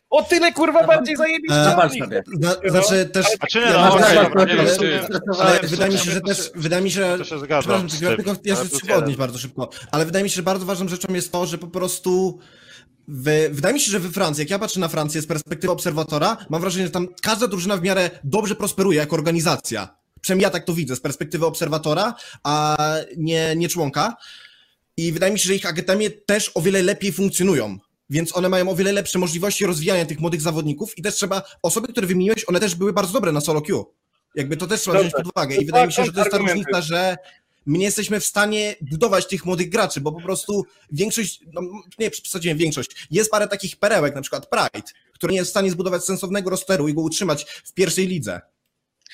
O 0.10 0.24
tyle 0.24 0.54
kurwa 0.54 0.88
bardziej 0.88 1.16
zajebiście 1.16 1.56
E, 2.64 2.70
znaczy 2.70 3.06
też... 3.06 3.26
Ja 3.56 3.72
no, 3.74 3.80
masz 3.80 3.94
okej, 3.94 4.16
rację, 4.16 4.24
dobra, 4.24 4.46
nie 4.46 4.56
wiem, 4.56 4.60
ale- 4.60 4.78
czy- 4.78 5.00
Ale 5.42 5.60
czy- 5.60 5.68
wydaje 5.68 5.92
mi 5.92 5.98
się, 5.98 6.12
że 6.12 6.22
też, 6.22 6.52
wydaje 6.56 6.82
mi 6.84 6.92
się, 6.92 7.16
to 7.18 7.24
się 7.24 7.40
zgadzam 7.40 7.88
przepraszam, 7.88 8.10
ja 8.10 8.56
tylko 8.56 8.80
szybko 8.80 8.96
odnieść 8.96 9.00
jeden. 9.00 9.16
bardzo 9.16 9.38
szybko, 9.38 9.70
ale 9.92 10.06
wydaje 10.06 10.24
mi 10.24 10.30
się, 10.30 10.36
że 10.36 10.44
bardzo 10.44 10.66
ważną 10.66 10.88
rzeczą 10.88 11.14
jest 11.14 11.32
to, 11.32 11.46
że 11.46 11.58
po 11.58 11.68
prostu 11.68 12.40
w, 13.12 13.50
wydaje 13.52 13.74
mi 13.74 13.80
się, 13.80 13.92
że 13.92 14.00
we 14.00 14.10
Francji, 14.10 14.42
jak 14.42 14.50
ja 14.50 14.60
patrzę 14.60 14.80
na 14.80 14.88
Francję 14.88 15.22
z 15.22 15.28
perspektywy 15.28 15.74
obserwatora, 15.74 16.38
mam 16.50 16.62
wrażenie, 16.62 16.86
że 16.86 16.92
tam 16.92 17.08
każda 17.22 17.48
drużyna 17.48 17.78
w 17.78 17.82
miarę 17.82 18.10
dobrze 18.24 18.56
prosperuje 18.56 18.98
jako 18.98 19.16
organizacja. 19.16 19.96
Przynajmniej 20.22 20.44
ja 20.44 20.50
tak 20.50 20.66
to 20.66 20.74
widzę 20.74 20.96
z 20.96 21.02
perspektywy 21.02 21.46
obserwatora, 21.46 22.16
a 22.44 22.78
nie, 23.18 23.56
nie 23.56 23.70
członka. 23.70 24.16
I 24.98 25.12
wydaje 25.12 25.34
mi 25.34 25.40
się, 25.40 25.48
że 25.48 25.56
ich 25.56 25.66
akademie 25.66 26.10
też 26.10 26.52
o 26.54 26.62
wiele 26.62 26.82
lepiej 26.82 27.12
funkcjonują. 27.12 27.78
Więc 28.10 28.38
one 28.38 28.50
mają 28.50 28.70
o 28.70 28.76
wiele 28.76 28.92
lepsze 28.92 29.20
możliwości 29.20 29.66
rozwijania 29.66 30.06
tych 30.06 30.20
młodych 30.20 30.42
zawodników 30.42 30.98
i 30.98 31.02
też 31.02 31.16
trzeba, 31.16 31.44
osoby, 31.62 31.88
które 31.88 32.08
wymieniłeś, 32.08 32.50
one 32.50 32.60
też 32.60 32.76
były 32.76 32.94
bardzo 32.94 33.14
dobre 33.14 33.32
na 33.32 33.42
solo 33.42 33.62
queue. 33.62 33.86
Jakby 34.36 34.58
to 34.58 34.68
też 34.68 34.82
trzeba 34.82 34.98
Dobrze. 34.98 35.10
wziąć 35.10 35.24
pod 35.24 35.34
uwagę. 35.36 35.56
I 35.56 35.66
wydaje 35.66 35.88
mi 35.88 35.94
się, 35.94 36.06
że 36.06 36.12
to 36.12 36.20
jest 36.20 36.32
ta 36.32 36.38
różnica, 36.38 36.82
że 36.82 37.18
my 37.66 37.78
nie 37.78 37.86
jesteśmy 37.86 38.20
w 38.20 38.26
stanie 38.26 38.76
budować 38.82 39.28
tych 39.28 39.46
młodych 39.46 39.70
graczy, 39.70 40.02
bo 40.02 40.12
po 40.12 40.22
prostu 40.22 40.66
większość, 40.92 41.42
no 41.54 41.62
nie 42.00 42.12
przesadziłem 42.12 42.58
większość, 42.58 43.08
jest 43.12 43.32
parę 43.32 43.48
takich 43.48 43.76
perełek, 43.76 44.16
na 44.16 44.22
przykład 44.22 44.50
Pride, 44.50 44.88
który 45.14 45.34
nie 45.34 45.40
jest 45.40 45.50
w 45.50 45.52
stanie 45.52 45.72
zbudować 45.72 46.04
sensownego 46.04 46.50
rosteru 46.50 46.88
i 46.88 46.94
go 46.94 47.02
utrzymać 47.02 47.44
w 47.44 47.74
pierwszej 47.74 48.08
lidze. 48.08 48.42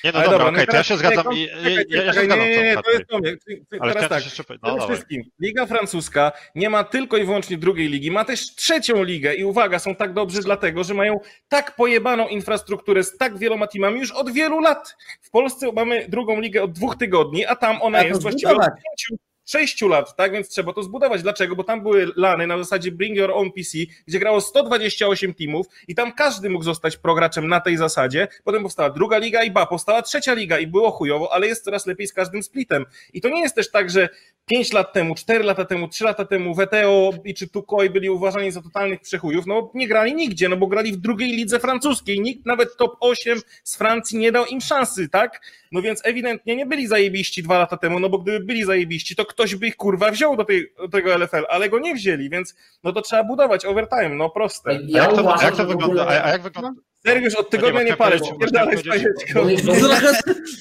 Nie, 0.04 0.12
no 0.12 0.18
Ale 0.18 0.24
dobra, 0.24 0.38
dobra, 0.38 0.52
okej, 0.52 0.66
no 0.66 0.70
to 0.72 0.76
ja 0.76 0.82
się 0.84 0.96
zgadzam 0.96 1.34
nie, 1.34 1.44
i 1.44 1.48
czekaj, 1.48 1.84
ja, 1.88 2.02
ja 2.02 2.12
się 2.12 2.26
nie, 2.26 2.36
nie, 2.36 2.62
nie, 2.62 2.76
to 2.84 2.90
jest 2.90 3.04
do 3.10 3.18
mnie. 3.18 3.36
Ale 3.80 3.92
Teraz 3.92 4.08
tak, 4.08 4.24
jeszcze. 4.24 4.44
Przede 4.44 4.60
No, 4.62 4.76
dawaj. 4.76 4.88
wszystkim, 4.94 5.22
Liga 5.40 5.66
Francuska 5.66 6.32
nie 6.54 6.70
ma 6.70 6.84
tylko 6.84 7.16
i 7.16 7.24
wyłącznie 7.24 7.58
drugiej 7.58 7.88
ligi, 7.88 8.10
ma 8.10 8.24
też 8.24 8.54
trzecią 8.54 9.02
ligę 9.02 9.34
i 9.34 9.44
uwaga, 9.44 9.78
są 9.78 9.94
tak 9.94 10.12
dobrzy 10.14 10.40
dlatego, 10.40 10.84
że 10.84 10.94
mają 10.94 11.20
tak 11.48 11.76
pojebaną 11.76 12.28
infrastrukturę 12.28 13.02
z 13.04 13.16
tak 13.16 13.38
wieloma 13.38 13.66
teamami 13.66 14.00
już 14.00 14.10
od 14.10 14.30
wielu 14.32 14.60
lat. 14.60 14.96
W 15.22 15.30
Polsce 15.30 15.72
mamy 15.72 16.06
drugą 16.08 16.40
ligę 16.40 16.62
od 16.62 16.72
dwóch 16.72 16.96
tygodni, 16.96 17.46
a 17.46 17.56
tam 17.56 17.82
ona 17.82 18.00
to 18.00 18.06
jest 18.06 18.22
właściwie 18.22 18.52
od 18.52 18.58
pięciu, 18.58 19.16
sześciu 19.48 19.88
lat, 19.88 20.16
tak 20.16 20.32
więc 20.32 20.48
trzeba 20.48 20.72
to 20.72 20.82
zbudować. 20.82 21.22
Dlaczego? 21.22 21.56
Bo 21.56 21.64
tam 21.64 21.82
były 21.82 22.12
lany 22.16 22.46
na 22.46 22.58
zasadzie 22.58 22.92
Bring 22.92 23.16
Your 23.16 23.30
Own 23.30 23.52
PC, 23.52 23.78
gdzie 24.06 24.18
grało 24.18 24.40
128 24.40 25.34
teamów 25.34 25.66
i 25.88 25.94
tam 25.94 26.12
każdy 26.12 26.50
mógł 26.50 26.64
zostać 26.64 26.96
prograczem 26.96 27.48
na 27.48 27.60
tej 27.60 27.76
zasadzie. 27.76 28.28
Potem 28.44 28.62
powstała 28.62 28.90
druga 28.90 29.18
liga 29.18 29.42
i 29.42 29.50
ba, 29.50 29.66
powstała 29.66 30.02
trzecia 30.02 30.34
liga 30.34 30.58
i 30.58 30.66
było 30.66 30.90
chujowo, 30.90 31.32
ale 31.32 31.46
jest 31.46 31.64
coraz 31.64 31.86
lepiej 31.86 32.06
z 32.06 32.12
każdym 32.12 32.42
splitem. 32.42 32.84
I 33.12 33.20
to 33.20 33.28
nie 33.28 33.40
jest 33.40 33.54
też 33.54 33.70
tak, 33.70 33.90
że 33.90 34.08
5 34.46 34.72
lat 34.72 34.92
temu, 34.92 35.14
4 35.14 35.44
lata 35.44 35.64
temu, 35.64 35.88
3 35.88 36.04
lata 36.04 36.24
temu 36.24 36.54
WTO 36.54 37.10
i 37.24 37.34
czy 37.34 37.48
Tukoi 37.48 37.90
byli 37.90 38.10
uważani 38.10 38.50
za 38.50 38.62
totalnych 38.62 39.00
przechujów, 39.00 39.46
no 39.46 39.70
nie 39.74 39.88
grali 39.88 40.14
nigdzie, 40.14 40.48
no 40.48 40.56
bo 40.56 40.66
grali 40.66 40.92
w 40.92 40.96
drugiej 40.96 41.32
lidze 41.32 41.60
francuskiej. 41.60 42.20
Nikt, 42.20 42.46
nawet 42.46 42.76
top 42.76 42.96
8 43.00 43.40
z 43.64 43.76
Francji 43.76 44.18
nie 44.18 44.32
dał 44.32 44.46
im 44.46 44.60
szansy, 44.60 45.08
tak? 45.08 45.40
No 45.72 45.82
więc 45.82 46.00
ewidentnie 46.04 46.56
nie 46.56 46.66
byli 46.66 46.86
zajebiści 46.86 47.42
dwa 47.42 47.58
lata 47.58 47.76
temu, 47.76 48.00
no 48.00 48.08
bo 48.08 48.18
gdyby 48.18 48.40
byli 48.40 48.64
zajebiści, 48.64 49.16
to 49.16 49.24
ktoś 49.24 49.54
by 49.54 49.66
ich 49.66 49.76
kurwa 49.76 50.10
wziął 50.10 50.36
do, 50.36 50.44
tej, 50.44 50.72
do 50.78 50.88
tego 50.88 51.14
LFL, 51.14 51.44
ale 51.48 51.68
go 51.68 51.78
nie 51.78 51.94
wzięli, 51.94 52.30
więc 52.30 52.54
no 52.84 52.92
to 52.92 53.02
trzeba 53.02 53.24
budować 53.24 53.64
overtime, 53.64 54.08
no 54.08 54.30
proste. 54.30 54.78
Ja 54.86 55.02
jak 55.02 55.14
to, 55.14 55.22
uważam, 55.22 55.46
jak 55.46 55.56
to 55.56 55.66
wygląda? 55.66 56.02
ogóle... 56.02 56.20
A, 56.22 56.24
a 56.24 56.28
jak 56.28 56.42
wygląda? 56.42 56.80
Sergiusz, 57.06 57.34
od 57.34 57.50
tygodnia 57.50 57.82
nie, 57.82 57.96
palę, 57.96 58.18
pierdalaj 58.40 58.76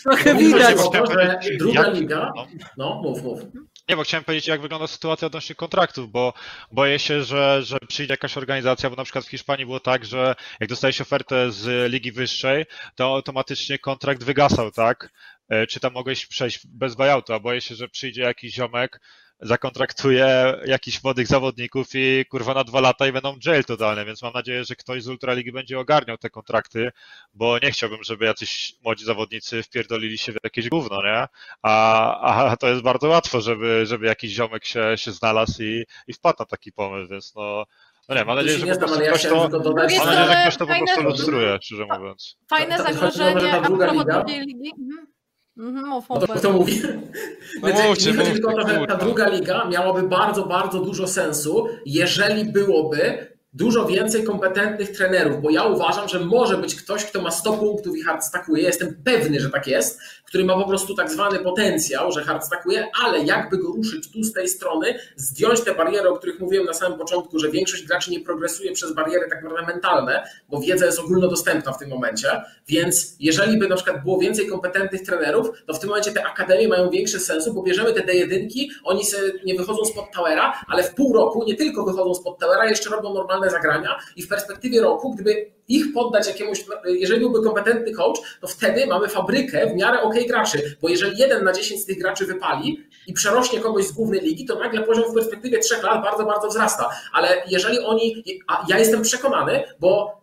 trochę, 0.03 0.35
widać. 0.35 0.77
druga 1.59 1.89
liga... 1.89 2.31
no. 2.35 2.47
No, 2.77 3.01
mów, 3.03 3.23
mów. 3.23 3.39
Nie, 3.89 3.95
bo 3.95 4.03
chciałem 4.03 4.23
powiedzieć, 4.23 4.47
jak 4.47 4.61
wygląda 4.61 4.87
sytuacja 4.87 5.25
odnośnie 5.25 5.55
kontraktów, 5.55 6.11
bo 6.11 6.33
boję 6.71 6.99
się, 6.99 7.23
że, 7.23 7.63
że 7.63 7.77
przyjdzie 7.87 8.13
jakaś 8.13 8.37
organizacja, 8.37 8.89
bo 8.89 8.95
na 8.95 9.03
przykład 9.03 9.25
w 9.25 9.29
Hiszpanii 9.29 9.65
było 9.65 9.79
tak, 9.79 10.05
że 10.05 10.35
jak 10.59 10.69
dostałeś 10.69 11.01
ofertę 11.01 11.51
z 11.51 11.91
ligi 11.91 12.11
wyższej, 12.11 12.65
to 12.95 13.05
automatycznie 13.15 13.79
kontrakt 13.79 14.23
wygasał, 14.23 14.71
tak? 14.71 15.09
E, 15.49 15.67
Czy 15.67 15.79
tam 15.79 15.93
mogłeś 15.93 16.25
przejść 16.25 16.59
bez 16.67 16.95
buyoutu, 16.95 17.33
a 17.33 17.39
boję 17.39 17.61
się, 17.61 17.75
że 17.75 17.87
przyjdzie 17.87 18.21
jakiś 18.21 18.53
ziomek, 18.53 19.01
zakontraktuje 19.39 20.55
jakichś 20.65 21.03
młodych 21.03 21.27
zawodników 21.27 21.87
i 21.93 22.25
kurwa 22.29 22.53
na 22.53 22.63
dwa 22.63 22.79
lata 22.79 23.07
i 23.07 23.11
będą 23.11 23.35
jail 23.45 23.63
totalnie, 23.63 24.05
więc 24.05 24.21
mam 24.21 24.33
nadzieję, 24.33 24.63
że 24.63 24.75
ktoś 24.75 25.03
z 25.03 25.07
Ultraligi 25.07 25.51
będzie 25.51 25.79
ogarniał 25.79 26.17
te 26.17 26.29
kontrakty, 26.29 26.91
bo 27.33 27.59
nie 27.59 27.71
chciałbym, 27.71 28.03
żeby 28.03 28.25
jacyś 28.25 28.75
młodzi 28.83 29.05
zawodnicy 29.05 29.63
wpierdolili 29.63 30.17
się 30.17 30.31
w 30.31 30.37
jakieś 30.43 30.69
gówno, 30.69 31.03
nie? 31.03 31.27
A, 31.61 32.45
a 32.51 32.57
to 32.57 32.67
jest 32.67 32.81
bardzo 32.81 33.07
łatwo, 33.07 33.41
żeby, 33.41 33.85
żeby 33.85 34.05
jakiś 34.05 34.31
ziomek 34.31 34.65
się, 34.65 34.93
się 34.95 35.11
znalazł 35.11 35.63
i, 35.63 35.85
i 36.07 36.13
wpadł 36.13 36.35
na 36.39 36.45
taki 36.45 36.71
pomysł, 36.71 37.11
więc 37.11 37.35
no, 37.35 37.65
no 38.09 38.15
nie, 38.15 38.25
mam 38.25 38.35
nadzieję, 38.35 38.57
że 38.57 38.65
nie 38.65 38.75
znam, 38.75 38.93
ale 38.93 39.05
ja 39.05 39.13
chciałem 39.13 39.37
to, 39.37 39.43
tylko 39.49 39.59
dodać... 39.59 39.93
drugiej 39.93 39.99
mam 39.99 40.15
nadzieję, 40.15 40.37
że 40.37 40.41
ktoś 40.41 40.57
to 40.57 40.67
po 40.67 40.77
prostu 40.77 41.03
lustruje, 41.03 41.59
szczerze 41.61 41.85
mówiąc. 41.85 42.37
Fajne 42.49 42.77
To- 42.77 42.83
to- 42.83 42.93
zagrożenie 42.93 43.53
a 43.53 43.61
propos 43.61 44.05
drugiej 44.05 44.39
ligi. 44.39 44.71
Mhm. 44.79 45.16
Mhm, 45.57 45.85
mów, 45.87 46.05
No 46.09 46.19
to 46.19 46.27
mów. 46.27 46.37
kto 46.37 46.51
mówi? 46.53 46.81
No 47.61 47.69
Znaczy, 47.69 47.87
mówcie, 47.87 48.13
mówcie, 48.13 48.31
tylko 48.33 48.49
o 48.49 48.61
to, 48.61 48.69
że 48.69 48.85
ta 48.87 48.95
druga 48.95 49.29
liga 49.29 49.65
miałaby 49.65 50.07
bardzo, 50.07 50.45
bardzo 50.45 50.79
dużo 50.79 51.07
sensu, 51.07 51.67
jeżeli 51.85 52.45
byłoby 52.51 53.27
dużo 53.57 53.85
więcej 53.85 54.23
kompetentnych 54.23 54.91
trenerów, 54.91 55.41
bo 55.41 55.49
ja 55.49 55.63
uważam, 55.63 56.09
że 56.09 56.19
może 56.19 56.57
być 56.57 56.75
ktoś, 56.75 57.05
kto 57.05 57.21
ma 57.21 57.31
100 57.31 57.53
punktów 57.53 57.97
i 57.97 58.01
hardstackuje, 58.01 58.63
jestem 58.63 59.01
pewny, 59.03 59.39
że 59.39 59.49
tak 59.49 59.67
jest, 59.67 59.99
który 60.25 60.45
ma 60.45 60.53
po 60.53 60.67
prostu 60.67 60.95
tak 60.95 61.11
zwany 61.11 61.39
potencjał, 61.39 62.11
że 62.11 62.23
hardstackuje, 62.23 62.87
ale 63.03 63.19
jakby 63.19 63.57
go 63.57 63.67
ruszyć 63.67 64.11
tu 64.11 64.23
z 64.23 64.33
tej 64.33 64.49
strony, 64.49 64.99
zdjąć 65.15 65.61
te 65.61 65.75
bariery, 65.75 66.09
o 66.09 66.17
których 66.17 66.39
mówiłem 66.39 66.65
na 66.65 66.73
samym 66.73 66.97
początku, 66.97 67.39
że 67.39 67.51
większość 67.51 67.83
graczy 67.83 68.11
nie 68.11 68.19
progresuje 68.19 68.71
przez 68.71 68.93
bariery 68.93 69.27
tak 69.29 69.43
naprawdę 69.43 69.73
mentalne, 69.73 70.23
bo 70.49 70.59
wiedza 70.59 70.85
jest 70.85 70.99
ogólnodostępna 70.99 71.71
w 71.71 71.79
tym 71.79 71.89
momencie, 71.89 72.41
więc 72.67 73.15
jeżeli 73.19 73.57
by 73.57 73.67
na 73.67 73.75
przykład 73.75 74.03
było 74.03 74.17
więcej 74.17 74.47
kompetentnych 74.47 75.01
trenerów, 75.01 75.49
to 75.65 75.73
w 75.73 75.79
tym 75.79 75.89
momencie 75.89 76.11
te 76.11 76.25
akademie 76.25 76.67
mają 76.67 76.89
większy 76.89 77.19
sensu, 77.19 77.53
bo 77.53 77.63
bierzemy 77.63 77.93
te 77.93 78.01
D1, 78.01 78.67
oni 78.83 79.03
nie 79.45 79.55
wychodzą 79.55 79.85
spod 79.85 80.05
towera, 80.15 80.53
ale 80.67 80.83
w 80.83 80.95
pół 80.95 81.13
roku 81.13 81.43
nie 81.47 81.55
tylko 81.55 81.83
wychodzą 81.83 82.15
spod 82.15 82.39
towera, 82.39 82.65
jeszcze 82.65 82.89
robią 82.89 83.13
normalne 83.13 83.46
zagrania 83.49 83.99
i 84.15 84.23
w 84.23 84.27
perspektywie 84.27 84.81
roku, 84.81 85.13
gdyby 85.13 85.51
ich 85.67 85.93
poddać 85.93 86.27
jakiemuś, 86.27 86.65
jeżeli 86.85 87.19
byłby 87.19 87.43
kompetentny 87.43 87.93
coach, 87.93 88.19
to 88.41 88.47
wtedy 88.47 88.87
mamy 88.87 89.07
fabrykę 89.07 89.67
w 89.67 89.75
miarę 89.75 90.01
ok 90.01 90.15
graczy, 90.27 90.77
bo 90.81 90.89
jeżeli 90.89 91.17
jeden 91.17 91.43
na 91.43 91.53
10 91.53 91.81
z 91.81 91.85
tych 91.85 91.99
graczy 91.99 92.25
wypali 92.25 92.87
i 93.07 93.13
przerośnie 93.13 93.59
kogoś 93.59 93.85
z 93.85 93.91
głównej 93.91 94.21
ligi, 94.21 94.45
to 94.45 94.59
nagle 94.59 94.83
poziom 94.83 95.11
w 95.11 95.13
perspektywie 95.13 95.59
trzech 95.59 95.83
lat 95.83 96.03
bardzo, 96.03 96.25
bardzo 96.25 96.47
wzrasta. 96.47 96.89
Ale 97.13 97.43
jeżeli 97.47 97.79
oni, 97.79 98.23
a 98.47 98.65
ja 98.69 98.79
jestem 98.79 99.01
przekonany, 99.01 99.63
bo 99.79 100.21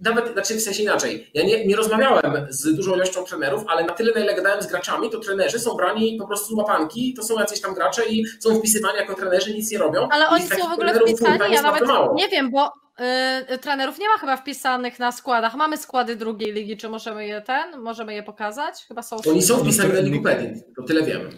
nawet, 0.00 0.32
znaczy 0.32 0.54
w 0.54 0.62
sensie 0.62 0.82
inaczej, 0.82 1.30
ja 1.34 1.44
nie, 1.44 1.66
nie 1.66 1.76
rozmawiałem 1.76 2.46
z 2.48 2.76
dużą 2.76 2.94
ilością 2.94 3.24
trenerów, 3.24 3.62
ale 3.68 3.84
na 3.84 3.92
tyle, 3.92 4.12
na 4.14 4.20
ile 4.20 4.34
gadałem 4.34 4.62
z 4.62 4.66
graczami, 4.66 5.10
to 5.10 5.18
trenerzy 5.20 5.58
są 5.58 5.74
brani 5.74 6.16
po 6.20 6.26
prostu 6.26 6.54
z 6.54 6.58
łapanki, 6.58 7.14
to 7.14 7.22
są 7.22 7.38
jacyś 7.38 7.60
tam 7.60 7.74
gracze 7.74 8.06
i 8.06 8.26
są 8.40 8.58
wpisywani 8.58 8.98
jako 8.98 9.14
trenerzy, 9.14 9.54
nic 9.54 9.72
nie 9.72 9.78
robią. 9.78 10.08
Ale 10.10 10.28
oni 10.28 10.48
takich 10.48 10.64
są 10.64 10.70
w 10.70 10.72
ogóle 10.72 10.94
wpisani, 10.94 11.54
ja 11.54 11.62
nawet 11.62 11.86
mało. 11.86 12.14
nie 12.14 12.28
wiem, 12.28 12.50
bo 12.50 12.72
y, 13.52 13.58
trenerów 13.58 13.98
nie 13.98 14.08
ma 14.08 14.18
chyba 14.18 14.36
wpisanych 14.36 14.98
na 14.98 15.12
składach. 15.12 15.54
Mamy 15.54 15.76
składy 15.76 16.16
drugiej 16.16 16.52
ligi, 16.52 16.76
czy 16.76 16.88
możemy 16.88 17.26
je 17.26 17.40
ten, 17.40 17.80
możemy 17.80 18.14
je 18.14 18.22
pokazać? 18.22 18.84
Chyba 18.88 19.02
są. 19.02 19.16
Oni 19.30 19.42
są 19.42 19.58
wpisani 19.58 19.92
na 19.92 20.00
Ligupedii, 20.00 20.62
to 20.76 20.82
tyle 20.82 21.02
wiem. 21.02 21.30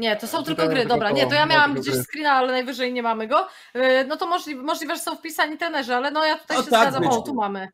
Nie, 0.00 0.16
to 0.16 0.26
są 0.26 0.44
tylko 0.44 0.68
gry, 0.68 0.86
dobra, 0.86 1.10
nie, 1.10 1.26
to 1.26 1.34
ja 1.34 1.46
miałam 1.46 1.74
gdzieś 1.74 1.94
gry. 1.94 2.02
screena, 2.04 2.32
ale 2.32 2.52
najwyżej 2.52 2.92
nie 2.92 3.02
mamy 3.02 3.26
go. 3.26 3.48
Y, 3.76 4.04
No 4.08 4.16
to 4.16 4.26
możliwe, 4.26 4.62
możliwe, 4.62 4.94
że 4.96 5.00
są 5.02 5.16
wpisani 5.16 5.58
trenerzy, 5.58 5.94
ale 5.94 6.10
no 6.10 6.24
ja 6.26 6.38
tutaj 6.38 6.56
No 6.56 6.62
się 6.64 6.70
tak 6.70 6.80
zgadzam, 6.92 7.06
o 7.10 7.22
tu 7.22 7.34
mamy. 7.34 7.68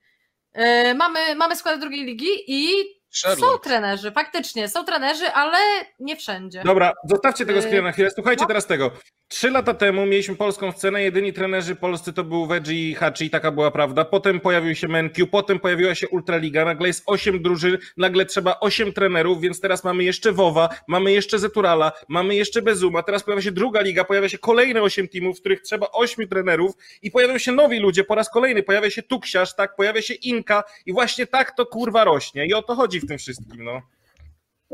Y, 0.59 0.95
Mamy, 0.95 1.35
mamy 1.35 1.57
składy 1.57 1.79
drugiej 1.79 2.05
ligi 2.05 2.29
i 2.47 2.69
są 3.11 3.29
Sherlock. 3.29 3.65
trenerzy, 3.65 4.13
faktycznie, 4.13 4.69
są 4.69 4.85
trenerzy, 4.85 5.33
ale 5.33 5.59
nie 5.99 6.17
wszędzie. 6.17 6.63
Dobra, 6.65 6.93
zostawcie 7.05 7.47
tego 7.47 7.59
Yy, 7.59 7.63
screena 7.63 7.89
na 7.89 7.93
chwilę. 7.93 8.11
Słuchajcie 8.11 8.43
no. 8.43 8.49
teraz 8.49 8.67
tego. 8.67 8.91
Trzy 9.29 9.51
lata 9.51 9.75
temu 9.75 10.07
mieliśmy 10.07 10.37
polską 10.37 10.73
scenę, 10.73 11.03
jedyni 11.03 11.33
trenerzy 11.33 11.77
polscy 11.77 12.13
to 12.13 12.25
był 12.25 12.47
Veggie 12.47 12.91
i 12.91 12.95
Hachi, 12.95 13.31
taka 13.31 13.51
była 13.51 13.71
prawda. 13.71 14.05
Potem 14.05 14.41
pojawił 14.41 14.75
się 14.75 14.89
MenQ, 14.89 15.27
potem 15.27 15.59
pojawiła 15.59 15.95
się 15.95 16.09
Ultraliga, 16.09 16.65
nagle 16.65 16.89
jest 16.89 17.03
osiem 17.07 17.43
drużyn, 17.43 17.79
nagle 17.97 18.27
trzeba 18.27 18.61
osiem 18.61 18.93
trenerów, 18.93 19.41
więc 19.41 19.61
teraz 19.61 19.85
mamy 19.85 20.05
jeszcze 20.05 20.33
Wowa, 20.33 20.69
mamy 20.89 21.13
jeszcze 21.13 21.39
Zeturala, 21.39 21.93
mamy 22.09 22.35
jeszcze 22.35 22.63
Bezuma, 22.63 23.03
teraz 23.03 23.25
pojawia 23.25 23.43
się 23.43 23.53
druga 23.53 23.81
liga, 23.81 24.05
pojawia 24.05 24.29
się 24.29 24.39
kolejne 24.39 24.83
osiem 24.83 25.09
teamów, 25.09 25.37
w 25.37 25.41
których 25.41 25.61
trzeba 25.61 25.91
ośmiu 25.93 26.27
trenerów 26.29 26.73
i 27.03 27.11
pojawią 27.11 27.39
się 27.39 27.53
nowi 27.53 27.79
ludzie 27.79 28.05
po 28.05 28.15
raz 28.15 28.31
kolejny, 28.31 28.63
pojawia 28.63 28.91
się 28.91 29.03
Tuksiarz, 29.03 29.55
tak, 29.57 29.77
pojawia 29.77 30.03
się 30.03 30.15
Inka 30.15 30.65
i 30.87 30.93
właśnie 30.93 31.27
tak 31.27 31.57
to 31.57 31.67
kurwa 31.67 32.05
rośnie 32.05 32.47
i 32.47 32.55
o 32.55 32.63
to 32.63 32.75
chodzi 32.75 33.01
w 33.01 33.07
tym 33.07 33.19
wszystkim, 33.19 33.65
no. 33.65 33.83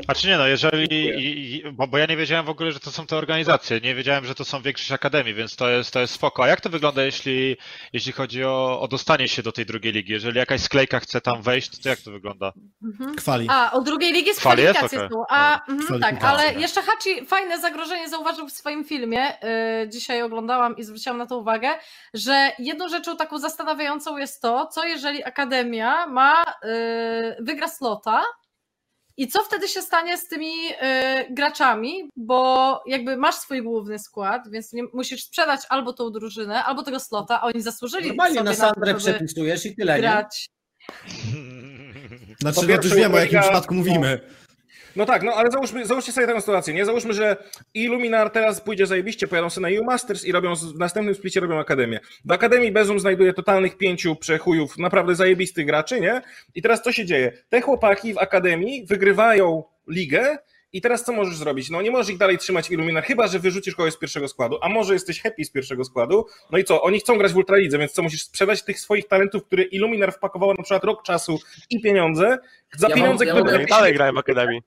A 0.07 0.15
czy 0.15 0.27
nie, 0.27 0.37
no 0.37 0.47
jeżeli, 0.47 0.93
i, 0.93 1.55
i, 1.55 1.71
bo, 1.71 1.87
bo 1.87 1.97
ja 1.97 2.05
nie 2.05 2.17
wiedziałem 2.17 2.45
w 2.45 2.49
ogóle, 2.49 2.71
że 2.71 2.79
to 2.79 2.91
są 2.91 3.07
te 3.07 3.17
organizacje, 3.17 3.79
nie 3.79 3.95
wiedziałem, 3.95 4.25
że 4.25 4.35
to 4.35 4.45
są 4.45 4.61
większość 4.61 4.91
akademii, 4.91 5.33
więc 5.33 5.55
to 5.55 5.69
jest, 5.69 5.93
to 5.93 5.99
jest 5.99 6.13
spoko. 6.13 6.43
A 6.43 6.47
jak 6.47 6.61
to 6.61 6.69
wygląda, 6.69 7.03
jeśli, 7.03 7.57
jeśli 7.93 8.11
chodzi 8.11 8.43
o, 8.43 8.81
o 8.81 8.87
dostanie 8.87 9.27
się 9.27 9.43
do 9.43 9.51
tej 9.51 9.65
drugiej 9.65 9.93
ligi? 9.93 10.11
Jeżeli 10.13 10.37
jakaś 10.37 10.61
sklejka 10.61 10.99
chce 10.99 11.21
tam 11.21 11.41
wejść, 11.41 11.81
to 11.81 11.89
jak 11.89 11.99
to 11.99 12.11
wygląda? 12.11 12.53
Mhm. 12.83 13.15
Kwali. 13.15 13.47
A, 13.49 13.71
o 13.71 13.81
drugiej 13.81 14.13
ligi 14.13 14.27
jest 14.27 14.39
Kwali 14.39 14.63
jest? 14.63 14.77
kwalifikacje 14.77 15.09
są. 15.17 15.23
A, 15.29 15.65
mhm, 15.69 16.01
tak, 16.01 16.23
ale 16.23 16.53
jeszcze 16.53 16.81
Hachi 16.81 17.25
fajne 17.25 17.59
zagrożenie 17.59 18.09
zauważył 18.09 18.47
w 18.47 18.51
swoim 18.51 18.85
filmie. 18.85 19.37
Yy, 19.81 19.89
dzisiaj 19.89 20.21
oglądałam 20.21 20.77
i 20.77 20.83
zwróciłam 20.83 21.17
na 21.17 21.25
to 21.25 21.37
uwagę, 21.37 21.69
że 22.13 22.51
jedną 22.59 22.89
rzeczą 22.89 23.17
taką 23.17 23.39
zastanawiającą 23.39 24.17
jest 24.17 24.41
to, 24.41 24.67
co 24.67 24.83
jeżeli 24.83 25.23
Akademia 25.23 26.07
ma, 26.07 26.43
yy, 26.63 27.35
wygra 27.39 27.67
slota 27.67 28.23
i 29.17 29.27
co 29.27 29.43
wtedy 29.43 29.67
się 29.67 29.81
stanie 29.81 30.17
z 30.17 30.27
tymi 30.27 30.63
yy, 30.63 30.73
graczami, 31.29 32.09
bo 32.15 32.81
jakby 32.87 33.17
masz 33.17 33.35
swój 33.35 33.63
główny 33.63 33.99
skład, 33.99 34.49
więc 34.51 34.73
nie, 34.73 34.83
musisz 34.93 35.23
sprzedać 35.23 35.61
albo 35.69 35.93
tą 35.93 36.09
drużynę, 36.09 36.63
albo 36.63 36.83
tego 36.83 36.99
slota, 36.99 37.41
a 37.41 37.45
oni 37.45 37.61
zasłużyli 37.61 38.07
Normalnie 38.07 38.35
sobie 38.35 38.45
na 38.45 38.51
na 38.51 38.57
Sandrę 38.57 38.93
to, 38.93 38.99
żeby 38.99 39.13
przepisujesz 39.13 39.65
i 39.65 39.75
tyle, 39.75 39.93
nie? 39.93 40.01
grać. 40.01 40.49
Znaczy, 42.39 42.55
Po 42.55 42.67
no 42.67 42.77
to 42.77 42.83
już 42.83 42.95
wiem, 42.95 43.13
o 43.13 43.17
jakim 43.17 43.41
przypadku 43.41 43.73
mówimy. 43.73 44.19
No 44.95 45.05
tak, 45.05 45.23
no 45.23 45.31
ale 45.33 45.51
załóżmy, 45.51 45.85
załóżcie 45.85 46.11
sobie 46.11 46.27
taką 46.27 46.39
sytuację, 46.41 46.73
nie? 46.73 46.85
Załóżmy, 46.85 47.13
że 47.13 47.37
Illuminar 47.73 48.29
teraz 48.29 48.61
pójdzie 48.61 48.85
zajebiście, 48.85 49.27
pojadą 49.27 49.49
sobie 49.49 49.67
na 49.71 49.77
EU 49.77 49.83
Masters 49.83 50.25
i 50.25 50.31
robią, 50.31 50.55
w 50.55 50.79
następnym 50.79 51.15
splicie 51.15 51.39
robią 51.39 51.59
Akademię. 51.59 51.99
W 52.25 52.31
Akademii 52.31 52.71
Bezum 52.71 52.99
znajduje 52.99 53.33
totalnych 53.33 53.77
pięciu 53.77 54.15
przechujów, 54.15 54.77
naprawdę 54.77 55.15
zajebistych 55.15 55.65
graczy, 55.65 56.01
nie? 56.01 56.21
I 56.55 56.61
teraz 56.61 56.81
co 56.81 56.91
się 56.91 57.05
dzieje? 57.05 57.31
Te 57.49 57.61
chłopaki 57.61 58.13
w 58.13 58.17
Akademii 58.17 58.85
wygrywają 58.85 59.63
ligę 59.87 60.37
I 60.75 60.81
teraz 60.81 61.03
co 61.03 61.13
możesz 61.13 61.35
zrobić? 61.35 61.69
No 61.69 61.81
nie 61.81 61.91
możesz 61.91 62.09
ich 62.09 62.17
dalej 62.17 62.37
trzymać 62.37 62.67
w 62.67 62.71
Illuminar, 62.71 63.03
chyba 63.03 63.27
że 63.27 63.39
wyrzucisz 63.39 63.75
kogoś 63.75 63.93
z 63.93 63.97
pierwszego 63.97 64.27
składu, 64.27 64.57
a 64.61 64.69
może 64.69 64.93
jesteś 64.93 65.21
happy 65.21 65.45
z 65.45 65.51
pierwszego 65.51 65.83
składu. 65.85 66.25
No 66.51 66.57
i 66.57 66.63
co? 66.63 66.81
Oni 66.81 66.99
chcą 66.99 67.17
grać 67.17 67.33
w 67.33 67.37
Ultralidze, 67.37 67.77
więc 67.77 67.91
co 67.91 68.01
musisz 68.03 68.23
sprzedać 68.23 68.63
tych 68.63 68.79
swoich 68.79 69.07
talentów, 69.07 69.43
które 69.45 69.63
Illuminar 69.63 70.13
wpakowało 70.13 70.53
na 70.53 70.63
przykład 70.63 70.83
rok 70.83 71.03
czasu 71.03 71.39
i 71.69 71.81
pieniądze, 71.81 72.37
za 72.77 72.87
Ja 72.87 72.95
mam- 72.95 73.03
pieniądze, 73.03 73.25
ja 73.25 73.33
które 73.33 73.51
mam- 73.51 73.61
Ja 73.61 73.67
dalej 73.67 73.93
grałem 73.93 74.15
w 74.15 74.17
Akademii. 74.17 74.61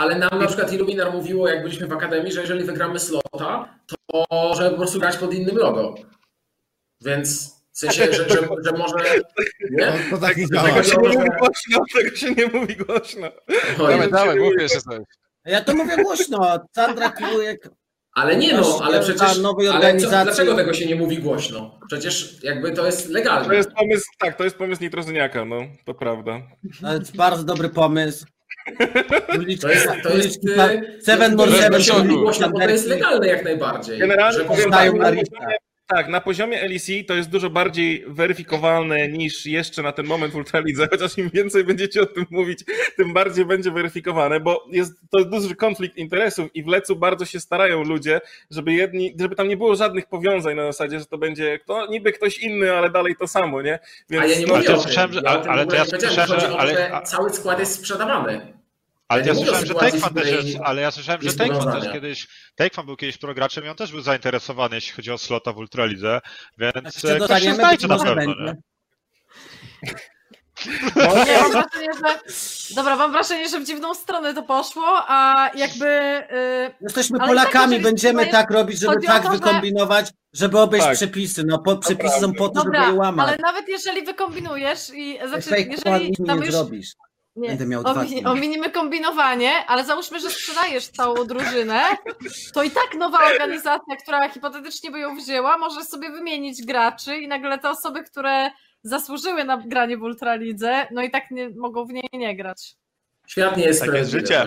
Ale 0.00 0.18
nam 0.18 0.38
na 0.38 0.46
przykład 0.46 0.72
Illuminar 0.72 1.12
mówiło, 1.12 1.48
jak 1.48 1.62
byliśmy 1.62 1.86
w 1.86 1.92
Akademii, 1.92 2.32
że 2.32 2.40
jeżeli 2.40 2.64
wygramy 2.64 2.98
slota, 2.98 3.78
to 3.86 4.54
żeby 4.56 4.70
po 4.70 4.76
prostu 4.76 5.00
grać 5.00 5.16
pod 5.16 5.34
innym 5.34 5.56
logo. 5.56 5.94
Więc 7.00 7.54
w 7.72 7.78
sensie, 7.78 8.12
że, 8.12 8.28
że, 8.28 8.38
że 8.64 8.72
może... 8.72 8.94
Nie? 9.70 9.86
To, 9.86 10.16
to 10.16 10.18
tak 10.18 10.36
nie 10.36 10.46
działa. 10.48 10.68
Tego 10.68 10.82
się 10.82 10.96
nie 10.96 11.08
Może- 11.08 11.18
mówi 11.18 11.30
głośno, 11.38 11.84
tego 11.94 12.16
się 12.16 12.34
nie 12.34 12.46
mówi 12.46 12.76
głośno. 12.76 13.28
Dawaj, 13.78 14.10
dawaj, 14.10 14.38
mów 14.38 14.52
jeszcze 14.58 14.80
coś. 14.80 15.00
Ja 15.44 15.64
to 15.64 15.74
mówię 15.74 15.96
głośno. 15.96 16.58
Sandra 16.74 17.10
kieruje 17.10 17.56
Ale 18.14 18.36
nie 18.36 18.52
no, 18.52 18.80
ale 18.82 19.00
przecież... 19.00 19.40
Ale 19.72 19.96
co, 19.96 20.08
dlaczego 20.08 20.56
tego 20.56 20.74
się 20.74 20.86
nie 20.86 20.96
mówi 20.96 21.18
głośno? 21.18 21.78
Przecież 21.88 22.42
jakby 22.42 22.72
to 22.72 22.86
jest 22.86 23.08
legalne. 23.08 23.48
To 23.48 23.54
jest 23.54 23.72
pomysł, 23.72 24.06
tak, 24.18 24.36
to 24.36 24.44
jest 24.44 24.56
pomysł 24.56 24.82
Nitrozyniaka, 24.82 25.44
no, 25.44 25.60
to 25.84 25.94
prawda. 25.94 26.42
To 26.80 26.94
jest 26.94 27.16
bardzo 27.16 27.44
dobry 27.44 27.68
pomysł. 27.68 28.26
To 29.60 29.68
jest, 29.68 29.88
to 30.02 30.16
jest, 30.16 30.48
y, 30.48 31.02
Seven 31.02 31.36
to 31.36 31.46
jest 31.46 31.68
to 32.52 32.68
jest 32.70 32.86
legalne 32.86 33.26
jak 33.26 33.44
najbardziej. 33.44 33.98
Generalnie 33.98 34.38
Że 34.38 34.44
powiem 34.44 34.70
tak, 34.70 34.94
na 34.94 35.10
tak, 35.86 36.08
na 36.08 36.20
poziomie 36.20 36.68
LEC 36.68 36.86
to 37.08 37.14
jest 37.14 37.28
dużo 37.30 37.50
bardziej 37.50 38.04
weryfikowalne 38.08 39.08
niż 39.08 39.46
jeszcze 39.46 39.82
na 39.82 39.92
ten 39.92 40.06
moment 40.06 40.32
w 40.32 40.36
Ultralidze, 40.36 40.88
chociaż 40.90 41.18
im 41.18 41.30
więcej 41.34 41.64
będziecie 41.64 42.02
o 42.02 42.06
tym 42.06 42.26
mówić, 42.30 42.64
tym 42.96 43.12
bardziej 43.12 43.44
będzie 43.44 43.70
weryfikowane, 43.70 44.40
bo 44.40 44.66
jest 44.72 44.92
to 45.10 45.18
jest 45.18 45.30
duży 45.30 45.54
konflikt 45.54 45.96
interesów 45.96 46.48
i 46.54 46.62
w 46.64 46.66
Lecu 46.66 46.96
bardzo 46.96 47.24
się 47.24 47.40
starają 47.40 47.84
ludzie, 47.84 48.20
żeby 48.50 48.72
jedni, 48.72 49.16
żeby 49.20 49.36
tam 49.36 49.48
nie 49.48 49.56
było 49.56 49.74
żadnych 49.76 50.06
powiązań 50.06 50.56
na 50.56 50.66
zasadzie, 50.66 50.98
że 50.98 51.06
to 51.06 51.18
będzie 51.18 51.58
kto, 51.58 51.86
niby 51.86 52.12
ktoś 52.12 52.38
inny, 52.38 52.72
ale 52.72 52.90
dalej 52.90 53.16
to 53.16 53.26
samo, 53.28 53.62
nie? 53.62 53.78
A 54.20 54.26
ja 54.26 54.38
nie 54.40 54.46
mówię 54.46 54.46
to 54.46 54.54
o 54.54 54.56
ja 54.62 54.62
tym. 54.72 54.80
słyszałem, 54.80 55.12
że- 55.12 55.28
ale 55.28 55.42
to 55.44 55.62
ogóle 55.62 55.78
ja 55.78 55.84
słyszałem, 55.84 56.28
Chodzi 56.28 56.40
że- 56.40 56.48
o 56.48 56.52
to, 56.52 56.58
ale- 56.60 56.74
że 56.74 56.92
a- 56.94 57.02
cały 57.02 57.30
skład 57.30 57.58
jest 57.60 57.74
sprzedawany. 57.74 58.59
Ale 59.10 59.26
Ja 59.26 59.34
słyszałem, 59.34 59.66
że 59.66 59.74
w 59.74 59.78
też 60.14 60.44
jest, 60.44 60.58
ale 60.64 60.82
ja 60.82 60.90
słyszałem, 60.90 61.22
że 61.22 61.32
też 61.32 61.92
kiedyś, 61.92 62.28
Takefan 62.54 62.86
był 62.86 62.96
kiedyś 62.96 63.18
prograczem 63.18 63.64
i 63.64 63.68
on 63.68 63.76
też 63.76 63.92
był 63.92 64.00
zainteresowany, 64.00 64.74
jeśli 64.74 64.92
chodzi 64.92 65.10
o 65.10 65.18
slota 65.18 65.52
w 65.52 65.56
Ultralidze, 65.56 66.20
więc 66.58 66.74
Jak 66.74 66.86
e, 66.86 67.18
się 67.18 67.24
ktoś 67.24 67.42
się 67.42 67.54
znajdzie 67.54 67.86
na 67.86 67.98
pewno, 67.98 68.34
nie? 68.44 68.54
Nie, 70.66 71.38
mam 71.42 71.50
wrażenie, 71.52 71.88
że... 72.04 72.20
Dobra, 72.74 72.96
mam 72.96 73.12
wrażenie, 73.12 73.48
że 73.48 73.60
w 73.60 73.66
dziwną 73.66 73.94
stronę 73.94 74.34
to 74.34 74.42
poszło, 74.42 75.04
a 75.08 75.50
jakby... 75.54 75.86
y, 75.86 76.74
Jesteśmy 76.80 77.18
Ale 77.18 77.26
tak, 77.26 77.28
Polakami, 77.28 77.72
jeżeli 77.72 77.84
będziemy 77.84 78.26
tak 78.26 78.50
robić, 78.50 78.78
żeby 78.78 79.06
tak 79.06 79.22
to, 79.22 79.32
że- 79.32 79.38
wykombinować, 79.38 80.10
żeby 80.32 80.58
obejść 80.58 80.86
Tak. 80.86 80.96
przepisy. 80.96 81.44
No 81.46 81.58
po, 81.58 81.76
przepisy 81.76 82.20
są 82.20 82.34
po 82.34 82.48
to, 82.48 82.60
żeby 82.60 82.64
Dobra, 82.76 82.88
je 82.88 82.94
łamać. 82.94 83.28
ale 83.28 83.36
nawet 83.42 83.68
jeżeli 83.68 84.02
wykombinujesz 84.04 84.90
i 84.94 85.18
znaczy, 85.28 85.66
jeżeli 85.70 86.16
tam 86.26 86.38
już 86.38 86.50
zrobisz. 86.54 86.88
Nie, 87.36 87.48
Będę 87.48 87.66
miał 87.66 87.82
dwa 87.82 87.92
omi- 87.92 88.08
dni. 88.08 88.24
ominimy 88.24 88.70
kombinowanie, 88.70 89.52
ale 89.66 89.84
załóżmy, 89.84 90.20
że 90.20 90.30
sprzedajesz 90.30 90.88
całą 90.88 91.24
drużynę, 91.24 91.82
to 92.54 92.62
i 92.62 92.70
tak 92.70 92.94
nowa 92.98 93.18
organizacja, 93.30 93.96
która 94.04 94.28
hipotetycznie 94.28 94.90
by 94.90 94.98
ją 94.98 95.16
wzięła, 95.16 95.58
może 95.58 95.84
sobie 95.84 96.10
wymienić 96.10 96.66
graczy 96.66 97.16
i 97.16 97.28
nagle 97.28 97.58
te 97.58 97.70
osoby, 97.70 98.02
które 98.04 98.50
zasłużyły 98.82 99.44
na 99.44 99.56
granie 99.56 99.96
w 99.96 100.02
Ultralidze, 100.02 100.86
no 100.90 101.02
i 101.02 101.10
tak 101.10 101.30
nie, 101.30 101.50
mogą 101.50 101.84
w 101.84 101.90
niej 101.92 102.08
nie 102.12 102.36
grać. 102.36 102.74
Świat 103.26 103.56
nie 103.56 103.64
jest 103.64 103.80
Takie 103.80 103.98
jest 103.98 104.10
życie. 104.10 104.46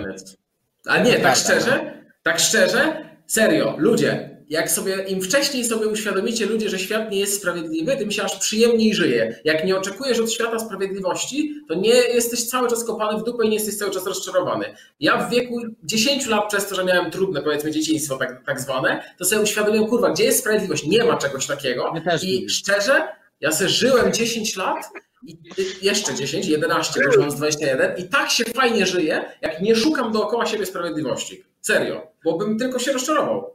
A 0.87 0.97
nie, 0.97 1.19
tak 1.19 1.35
szczerze, 1.35 2.03
tak 2.23 2.39
szczerze, 2.39 3.09
serio, 3.27 3.75
ludzie, 3.77 4.32
jak 4.49 4.71
sobie, 4.71 5.05
im 5.07 5.21
wcześniej 5.21 5.65
sobie 5.65 5.87
uświadomicie 5.87 6.45
ludzie, 6.45 6.69
że 6.69 6.79
świat 6.79 7.11
nie 7.11 7.19
jest 7.19 7.37
sprawiedliwy, 7.37 7.97
tym 7.97 8.11
się 8.11 8.23
aż 8.23 8.39
przyjemniej 8.39 8.93
żyje. 8.93 9.39
Jak 9.43 9.65
nie 9.65 9.77
oczekujesz 9.77 10.19
od 10.19 10.31
świata 10.31 10.59
sprawiedliwości, 10.59 11.55
to 11.67 11.73
nie 11.73 11.93
jesteś 11.93 12.43
cały 12.43 12.69
czas 12.69 12.83
kopany 12.83 13.19
w 13.19 13.23
dupę 13.23 13.45
i 13.45 13.49
nie 13.49 13.55
jesteś 13.55 13.77
cały 13.77 13.91
czas 13.91 14.07
rozczarowany. 14.07 14.75
Ja 14.99 15.17
w 15.17 15.31
wieku 15.31 15.61
10 15.83 16.27
lat, 16.27 16.49
przez 16.49 16.67
to, 16.67 16.75
że 16.75 16.85
miałem 16.85 17.11
trudne, 17.11 17.41
powiedzmy, 17.41 17.71
dzieciństwo 17.71 18.17
tak, 18.17 18.45
tak 18.45 18.61
zwane, 18.61 19.03
to 19.17 19.25
sobie 19.25 19.41
uświadomiłem, 19.41 19.87
kurwa, 19.87 20.09
gdzie 20.09 20.23
jest 20.23 20.39
sprawiedliwość? 20.39 20.85
Nie 20.85 21.03
ma 21.03 21.17
czegoś 21.17 21.47
takiego. 21.47 21.93
I 22.23 22.49
szczerze, 22.49 23.07
ja 23.41 23.51
sobie 23.51 23.69
żyłem 23.69 24.13
10 24.13 24.55
lat 24.55 24.85
i 25.27 25.37
jeszcze 25.81 26.15
10, 26.15 26.47
11, 26.47 26.99
bo 26.99 27.05
już 27.05 27.17
mam 27.17 27.31
z 27.31 27.35
21 27.35 27.97
i 27.97 28.09
tak 28.09 28.29
się 28.29 28.43
fajnie 28.45 28.85
żyje, 28.85 29.25
jak 29.41 29.61
nie 29.61 29.75
szukam 29.75 30.11
dookoła 30.11 30.45
siebie 30.45 30.65
sprawiedliwości. 30.65 31.43
Serio, 31.61 32.07
bo 32.23 32.37
bym 32.37 32.59
tylko 32.59 32.79
się 32.79 32.91
rozczarował. 32.91 33.53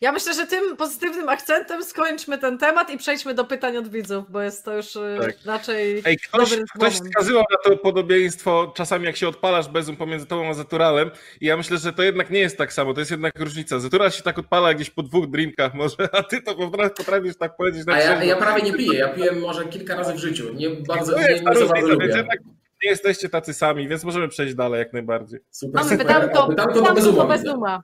Ja 0.00 0.12
myślę, 0.12 0.34
że 0.34 0.46
tym 0.46 0.76
pozytywnym 0.76 1.28
akcentem 1.28 1.84
skończmy 1.84 2.38
ten 2.38 2.58
temat 2.58 2.90
i 2.90 2.98
przejdźmy 2.98 3.34
do 3.34 3.44
pytań 3.44 3.76
od 3.76 3.88
widzów, 3.88 4.24
bo 4.30 4.42
jest 4.42 4.64
to 4.64 4.76
już 4.76 4.96
y, 4.96 5.18
Tak. 5.20 5.34
raczej 5.44 6.02
Ej, 6.04 6.16
ktoś, 6.18 6.50
dobry 6.50 6.64
ktoś 6.74 6.94
wskazywał 6.94 7.44
na 7.50 7.56
to 7.70 7.76
podobieństwo 7.76 8.72
czasami 8.76 9.04
jak 9.04 9.16
się 9.16 9.28
odpalasz 9.28 9.68
bezum 9.68 9.96
pomiędzy 9.96 10.26
tobą 10.26 10.48
a 10.48 10.54
Zaturalem 10.54 11.10
i 11.40 11.46
ja 11.46 11.56
myślę, 11.56 11.78
że 11.78 11.92
to 11.92 12.02
jednak 12.02 12.30
nie 12.30 12.38
jest 12.40 12.58
tak 12.58 12.72
samo, 12.72 12.94
to 12.94 13.00
jest 13.00 13.10
jednak 13.10 13.38
różnica. 13.40 13.78
Zatural 13.78 14.10
się 14.10 14.22
tak 14.22 14.38
odpala 14.38 14.74
gdzieś 14.74 14.90
po 14.90 15.02
dwóch 15.02 15.26
drinkach 15.30 15.74
może, 15.74 15.96
a 16.18 16.22
ty 16.22 16.42
to 16.42 16.54
potrafisz, 16.54 16.96
potrafisz 16.96 17.36
tak 17.36 17.56
powiedzieć 17.56 17.86
na 17.86 17.92
A 17.92 18.00
ja, 18.00 18.24
ja 18.24 18.36
prawie 18.36 18.62
nie 18.62 18.72
piję, 18.72 18.98
ja 18.98 19.08
piłem 19.08 19.40
może 19.40 19.64
kilka 19.64 19.96
razy 19.96 20.12
w 20.14 20.18
życiu. 20.18 20.52
Nie 20.54 20.70
bardzo, 20.70 21.12
To 21.12 21.18
nie, 21.20 21.26
jest 21.28 21.38
nie 21.40 21.44
bardzo 21.44 21.60
różnica, 21.60 21.80
więc 21.88 21.92
lubię. 22.02 22.16
jednak 22.16 22.38
nie 22.84 22.90
jesteście 22.90 23.28
tacy 23.28 23.54
sami, 23.54 23.88
więc 23.88 24.04
możemy 24.04 24.28
przejść 24.28 24.54
dalej 24.54 24.78
jak 24.78 24.92
najbardziej. 24.92 25.40
Super, 25.50 25.74
Mamy 25.74 25.90
super. 25.90 26.06
pytanko, 26.06 26.46
pytanko 26.48 26.72
pytanko 26.72 26.94
Bezuma. 26.94 27.24
do 27.24 27.32
widzę. 27.32 27.44
Bezuma. 27.44 27.82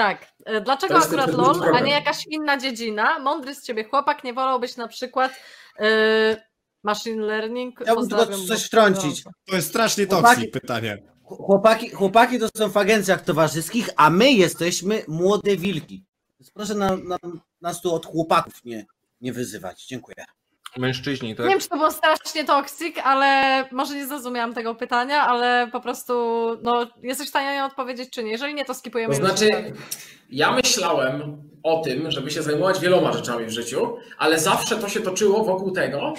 Tak. 0.00 0.32
E, 0.44 0.60
Dlaczego 0.60 0.98
akurat 0.98 1.32
LOL, 1.32 1.76
a 1.76 1.80
nie 1.80 1.92
jakaś 1.92 2.26
inna 2.26 2.56
dziedzina? 2.56 3.18
Mądry 3.18 3.54
z 3.54 3.62
ciebie 3.62 3.84
chłopak, 3.84 4.24
nie 4.24 4.32
wolałbyś 4.34 4.76
na 4.76 4.88
przykład 4.88 5.32
e, 5.78 5.86
machine 6.82 7.22
learning? 7.22 7.80
Chciałbym 7.80 8.08
tylko 8.08 8.24
Pozdrawiam, 8.24 8.46
coś 8.46 8.66
wtrącić. 8.66 9.24
To 9.46 9.56
jest 9.56 9.68
strasznie 9.68 10.06
Chłopaki- 10.06 10.22
toksik 10.22 10.50
pytanie. 10.50 10.98
Chłopaki, 11.24 11.90
chłopaki 11.90 12.38
to 12.38 12.48
są 12.56 12.68
w 12.68 12.76
agencjach 12.76 13.24
towarzyskich, 13.24 13.88
a 13.96 14.10
my 14.10 14.32
jesteśmy 14.32 15.02
młode 15.08 15.56
wilki. 15.56 16.04
Więc 16.40 16.50
proszę 16.50 16.74
na, 16.74 16.96
na, 16.96 17.16
nas 17.60 17.80
tu 17.80 17.94
od 17.94 18.06
chłopaków 18.06 18.64
nie, 18.64 18.86
nie 19.20 19.32
wyzywać. 19.32 19.86
Dziękuję. 19.86 20.24
Mężczyźni, 20.78 21.36
tak? 21.36 21.46
Nie 21.46 21.52
wiem, 21.52 21.60
czy 21.60 21.68
to 21.68 21.76
było 21.76 21.90
strasznie 21.90 22.44
toksik, 22.44 22.98
ale 23.04 23.64
może 23.72 23.94
nie 23.94 24.06
zrozumiałam 24.06 24.54
tego 24.54 24.74
pytania, 24.74 25.26
ale 25.26 25.68
po 25.72 25.80
prostu 25.80 26.12
no, 26.62 26.86
jesteś 27.02 27.26
w 27.26 27.30
stanie 27.30 27.64
odpowiedzieć, 27.64 28.10
czy 28.10 28.24
nie. 28.24 28.30
Jeżeli 28.30 28.54
nie, 28.54 28.64
to 28.64 28.74
skipujemy. 28.74 29.14
To 29.14 29.26
znaczy, 29.26 29.48
dalej. 29.50 29.72
ja 30.30 30.52
myślałem 30.52 31.42
o 31.62 31.80
tym, 31.80 32.10
żeby 32.10 32.30
się 32.30 32.42
zajmować 32.42 32.80
wieloma 32.80 33.12
rzeczami 33.12 33.46
w 33.46 33.50
życiu, 33.50 33.96
ale 34.18 34.38
zawsze 34.38 34.76
to 34.76 34.88
się 34.88 35.00
toczyło 35.00 35.44
wokół 35.44 35.70
tego, 35.70 36.14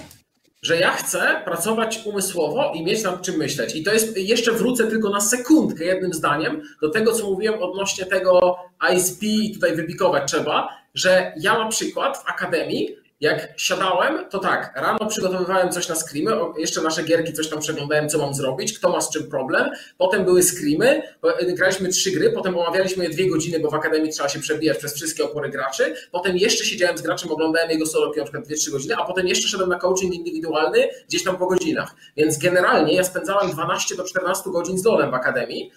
że 0.62 0.78
ja 0.78 0.92
chcę 0.92 1.42
pracować 1.46 2.02
umysłowo 2.06 2.72
i 2.76 2.84
mieć 2.84 3.04
nad 3.04 3.22
czym 3.22 3.36
myśleć. 3.36 3.76
I 3.76 3.84
to 3.84 3.94
jest, 3.94 4.18
jeszcze 4.18 4.52
wrócę 4.52 4.88
tylko 4.88 5.10
na 5.10 5.22
sekundkę 5.22 5.86
jednym 5.86 6.14
zdaniem 6.14 6.62
do 6.82 6.90
tego, 6.90 7.14
co 7.14 7.32
mówiłem 7.32 7.64
odnośnie 7.64 8.06
tego 8.06 8.58
ISP 8.94 9.24
i 9.24 9.54
tutaj 9.54 9.76
wypikować 9.76 10.32
trzeba, 10.32 10.70
że 10.94 11.34
ja 11.38 11.58
na 11.58 11.68
przykład 11.68 12.18
w 12.18 12.30
akademii 12.30 13.01
jak 13.22 13.54
siadałem, 13.58 14.30
to 14.30 14.40
tak, 14.40 14.74
rano 14.76 15.06
przygotowywałem 15.06 15.72
coś 15.72 15.88
na 15.88 15.96
screamy, 15.96 16.32
jeszcze 16.58 16.82
nasze 16.82 17.04
gierki 17.04 17.34
coś 17.34 17.50
tam 17.50 17.60
przeglądałem, 17.60 18.10
co 18.10 18.18
mam 18.18 18.34
zrobić, 18.34 18.80
kto 18.80 18.90
ma 18.90 19.02
z 19.02 19.10
czym 19.10 19.30
problem, 19.30 19.70
potem 19.98 20.26
były 20.26 20.44
screamy, 20.44 21.02
y, 21.42 21.54
graliśmy 21.54 21.90
trzy 21.90 22.12
gry, 22.12 22.32
potem 22.32 22.58
omawialiśmy 22.58 23.04
je 23.04 23.10
dwie 23.10 23.30
godziny, 23.30 23.60
bo 23.60 23.70
w 23.70 23.74
Akademii 23.74 24.12
trzeba 24.12 24.30
się 24.30 24.40
przebijać 24.40 24.78
przez 24.78 24.94
wszystkie 24.94 25.24
opory 25.24 25.50
graczy, 25.50 25.96
potem 26.12 26.38
jeszcze 26.38 26.66
siedziałem 26.66 26.98
z 26.98 27.02
graczem, 27.02 27.32
oglądałem 27.32 27.70
jego 27.70 27.86
solo 27.86 28.14
na 28.18 28.24
przykład 28.24 28.48
2-3 28.48 28.72
godziny, 28.72 28.96
a 28.96 29.06
potem 29.06 29.28
jeszcze 29.28 29.48
szedłem 29.48 29.70
na 29.70 29.80
coaching 29.80 30.14
indywidualny 30.14 30.88
gdzieś 31.08 31.24
tam 31.24 31.38
po 31.38 31.48
godzinach, 31.48 31.96
więc 32.18 32.38
generalnie 32.38 32.94
ja 32.94 33.04
spędzałem 33.04 33.52
12 33.52 33.96
do 33.96 34.04
14 34.04 34.50
godzin 34.50 34.78
z 34.78 34.82
dolem 34.82 35.12
w 35.12 35.14
Akademii 35.14 35.72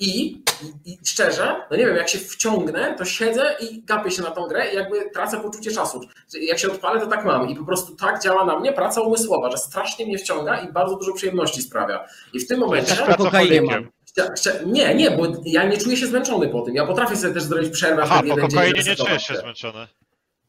i, 0.00 0.42
i, 0.86 0.92
i 0.92 0.98
szczerze, 1.04 1.56
no 1.70 1.76
nie 1.76 1.86
wiem, 1.86 1.96
jak 1.96 2.08
się 2.08 2.18
wciągnę, 2.18 2.94
to 2.98 3.04
siedzę 3.04 3.56
i 3.60 3.82
gapię 3.82 4.10
się 4.10 4.22
na 4.22 4.30
tą 4.30 4.46
grę 4.46 4.72
i 4.72 4.76
jakby 4.76 5.10
tracę 5.10 5.40
poczucie 5.40 5.70
czasu. 5.70 6.00
Jak 6.48 6.58
się 6.58 6.68
odpalę, 6.72 7.00
to 7.00 7.06
tak 7.06 7.24
mam 7.24 7.48
i 7.50 7.56
po 7.56 7.64
prostu 7.64 7.96
tak 7.96 8.22
działa 8.22 8.44
na 8.44 8.58
mnie 8.58 8.72
praca 8.72 9.00
umysłowa, 9.00 9.50
że 9.50 9.56
strasznie 9.58 10.06
mnie 10.06 10.18
wciąga 10.18 10.58
i 10.60 10.72
bardzo 10.72 10.96
dużo 10.96 11.12
przyjemności 11.12 11.62
sprawia. 11.62 12.04
I 12.32 12.40
w 12.40 12.48
tym 12.48 12.60
momencie... 12.60 12.94
Ja. 12.96 13.80
Chcia- 14.16 14.32
chcia- 14.32 14.66
Nie, 14.66 14.94
nie, 14.94 15.10
bo 15.10 15.22
ja 15.44 15.64
nie 15.64 15.78
czuję 15.78 15.96
się 15.96 16.06
zmęczony 16.06 16.48
po 16.48 16.62
tym. 16.62 16.74
Ja 16.74 16.86
potrafię 16.86 17.16
sobie 17.16 17.34
też 17.34 17.42
zrobić 17.42 17.72
przerwę. 17.72 18.02
Aha, 18.04 18.20
po 18.20 18.26
jeden 18.26 18.48
dzień 18.48 18.50
kokainie 18.50 18.82
nie 18.90 18.96
czujesz 18.96 19.22
się 19.22 19.36
zmęczony. 19.36 19.86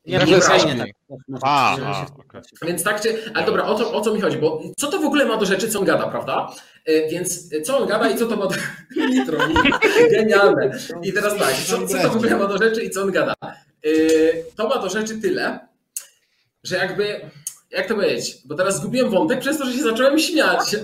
Nie, 0.05 0.17
Ja 0.17 0.23
nie, 0.23 0.39
też 0.39 0.65
nie, 0.65 0.73
nie. 0.75 0.79
tak. 0.79 0.91
A. 1.41 1.77
Więc 2.61 2.83
tak 2.83 3.01
czy. 3.01 3.31
Ale 3.33 3.45
dobra, 3.45 3.63
o 3.65 3.75
co, 3.75 3.93
o 3.93 4.01
co 4.01 4.13
mi 4.13 4.21
chodzi? 4.21 4.37
Bo 4.37 4.61
co 4.77 4.87
to 4.87 4.99
w 4.99 5.05
ogóle 5.05 5.25
ma 5.25 5.37
do 5.37 5.45
rzeczy, 5.45 5.69
co 5.69 5.79
on 5.79 5.85
gada, 5.85 6.07
prawda? 6.07 6.51
Y, 6.89 7.07
Więc 7.11 7.49
co 7.65 7.77
on 7.77 7.87
gada 7.87 8.09
i 8.09 8.17
co 8.17 8.25
to 8.25 8.35
ma 8.35 8.45
do. 8.47 8.55
Nitro, 9.09 9.47
nitro. 9.47 9.79
genialne. 10.11 10.71
I 11.03 11.13
teraz 11.13 11.37
tak, 11.37 11.53
co, 11.53 11.87
co 11.87 11.97
to 11.97 12.09
w 12.09 12.15
ogóle 12.15 12.35
ma 12.37 12.45
do 12.45 12.57
rzeczy 12.57 12.83
i 12.83 12.89
co 12.89 13.01
on 13.01 13.11
gada? 13.11 13.33
Y, 13.85 14.45
To 14.55 14.67
ma 14.67 14.77
do 14.77 14.89
rzeczy 14.89 15.21
tyle, 15.21 15.59
że 16.63 16.77
jakby 16.77 17.31
jak 17.71 17.87
to 17.87 17.95
powiedzieć, 17.95 18.37
bo 18.45 18.55
teraz 18.55 18.77
zgubiłem 18.77 19.09
wątek 19.09 19.39
przez 19.39 19.57
to, 19.57 19.65
że 19.65 19.73
się 19.73 19.83
zacząłem 19.83 20.19
śmiać. 20.19 20.75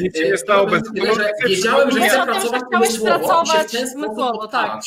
Nic 0.00 0.16
się 0.16 0.30
nie 0.30 0.38
stało 0.38 0.66
bez 0.66 0.82
Tyle, 0.94 1.14
że 1.14 1.30
wiedziałem, 1.46 1.90
że 1.90 2.00
chcę 2.00 2.22
o 2.22 2.26
tym, 2.26 2.34
że 2.34 2.48
pracować 2.50 2.62
umysłowo 2.74 2.84
i 2.84 2.92
się 2.92 2.98
w 2.98 3.02
pracować 3.02 3.72
ten 3.72 3.88
sposób 3.88 4.08
umysłowo, 4.08 4.48
tak. 4.48 4.80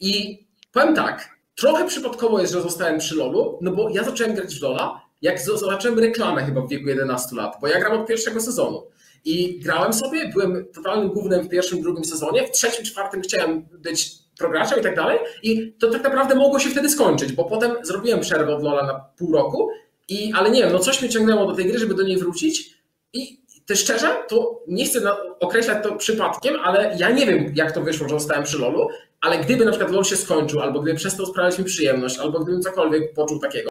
I 0.00 0.44
powiem 0.72 0.94
tak, 0.94 1.28
trochę 1.54 1.86
przypadkowo 1.86 2.40
jest, 2.40 2.52
że 2.52 2.62
zostałem 2.62 2.98
przy 2.98 3.14
LoLu, 3.14 3.58
no 3.60 3.70
bo 3.70 3.88
ja 3.90 4.04
zacząłem 4.04 4.34
grać 4.34 4.58
w 4.58 4.62
LoLa, 4.62 5.00
jak 5.22 5.40
zobaczyłem 5.40 5.98
reklamę 5.98 6.44
chyba 6.44 6.60
w 6.60 6.68
wieku 6.68 6.88
11 6.88 7.36
lat, 7.36 7.56
bo 7.60 7.68
ja 7.68 7.80
gram 7.80 8.00
od 8.00 8.06
pierwszego 8.06 8.40
sezonu. 8.40 8.86
I 9.24 9.60
grałem 9.60 9.92
sobie, 9.92 10.28
byłem 10.28 10.66
totalnym 10.74 11.08
głównym 11.08 11.42
w 11.42 11.48
pierwszym, 11.48 11.82
drugim 11.82 12.04
sezonie, 12.04 12.46
w 12.46 12.50
trzecim, 12.50 12.84
czwartym 12.84 13.22
chciałem 13.22 13.62
być 13.62 14.21
prograczem 14.38 14.80
i 14.80 14.82
tak 14.82 14.96
dalej. 14.96 15.18
I 15.42 15.72
to 15.72 15.90
tak 15.90 16.02
naprawdę 16.02 16.34
mogło 16.34 16.58
się 16.58 16.70
wtedy 16.70 16.90
skończyć, 16.90 17.32
bo 17.32 17.44
potem 17.44 17.72
zrobiłem 17.82 18.20
przerwę 18.20 18.56
od 18.56 18.62
LoLa 18.62 18.86
na 18.86 19.04
pół 19.18 19.32
roku, 19.32 19.70
i, 20.08 20.32
ale 20.36 20.50
nie 20.50 20.62
wiem, 20.62 20.72
no 20.72 20.78
coś 20.78 21.02
mnie 21.02 21.10
ciągnęło 21.10 21.46
do 21.46 21.54
tej 21.54 21.66
gry, 21.66 21.78
żeby 21.78 21.94
do 21.94 22.02
niej 22.02 22.16
wrócić. 22.16 22.74
I 23.12 23.42
też 23.66 23.80
szczerze, 23.80 24.16
to 24.28 24.62
nie 24.68 24.84
chcę 24.84 25.00
określać 25.40 25.82
to 25.82 25.96
przypadkiem, 25.96 26.56
ale 26.64 26.96
ja 26.98 27.10
nie 27.10 27.26
wiem, 27.26 27.52
jak 27.54 27.72
to 27.72 27.80
wyszło, 27.82 28.08
że 28.08 28.14
zostałem 28.14 28.44
przy 28.44 28.58
LoLu, 28.58 28.88
ale 29.20 29.38
gdyby 29.38 29.64
na 29.64 29.70
przykład 29.70 29.92
LoL 29.92 30.04
się 30.04 30.16
skończył, 30.16 30.60
albo 30.60 30.80
gdyby 30.80 30.96
przestał 30.96 31.26
sprawiać 31.26 31.58
mi 31.58 31.64
przyjemność, 31.64 32.18
albo 32.18 32.40
gdybym 32.40 32.62
cokolwiek 32.62 33.14
poczuł 33.14 33.38
takiego, 33.38 33.70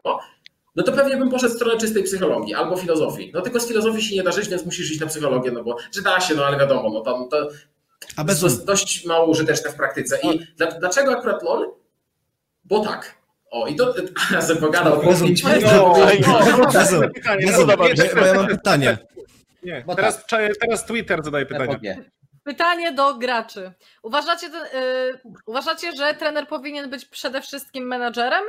no 0.76 0.82
to 0.82 0.92
pewnie 0.92 1.16
bym 1.16 1.30
poszedł 1.30 1.52
w 1.52 1.56
stronę 1.56 1.78
czystej 1.78 2.02
psychologii 2.02 2.54
albo 2.54 2.76
filozofii. 2.76 3.30
No 3.34 3.40
tylko 3.40 3.60
z 3.60 3.68
filozofii 3.68 4.02
się 4.02 4.16
nie 4.16 4.22
da 4.22 4.32
żyć, 4.32 4.48
więc 4.48 4.64
musisz 4.64 4.90
iść 4.90 5.00
na 5.00 5.06
psychologię, 5.06 5.50
no 5.50 5.64
bo 5.64 5.76
że 5.92 6.02
da 6.02 6.20
się, 6.20 6.34
no 6.34 6.44
ale 6.44 6.58
wiadomo, 6.58 6.90
no 6.90 7.00
tam 7.00 7.28
to 7.28 7.48
A 8.16 8.24
bez 8.24 8.40
to 8.40 8.46
jest 8.46 8.66
dość 8.66 9.04
mało 9.04 9.26
użyteczne 9.26 9.70
w 9.70 9.74
praktyce. 9.74 10.18
I 10.22 10.38
dla, 10.56 10.66
dlaczego 10.66 11.18
akurat 11.18 11.42
LoL? 11.42 11.70
Bo 12.64 12.80
tak. 12.80 13.14
O, 13.50 13.66
i 13.66 13.76
to 13.76 13.94
ja 14.32 14.42
sobie 14.42 14.60
pogadał. 14.60 15.02
Bo 15.02 15.02
ja 18.26 18.34
mam 18.34 18.46
pytanie. 18.46 18.98
Nie, 19.62 19.82
Bo 19.86 19.94
teraz, 19.94 20.24
teraz 20.60 20.86
Twitter 20.86 21.24
zadaje 21.24 21.46
pytanie. 21.46 22.04
Pytanie 22.44 22.92
do 22.92 23.14
graczy. 23.14 23.72
Uważacie, 24.02 24.50
ten, 24.50 24.62
y, 24.62 25.20
uważacie, 25.46 25.92
że 25.96 26.14
trener 26.14 26.48
powinien 26.48 26.90
być 26.90 27.04
przede 27.04 27.42
wszystkim 27.42 27.86
menadżerem? 27.86 28.42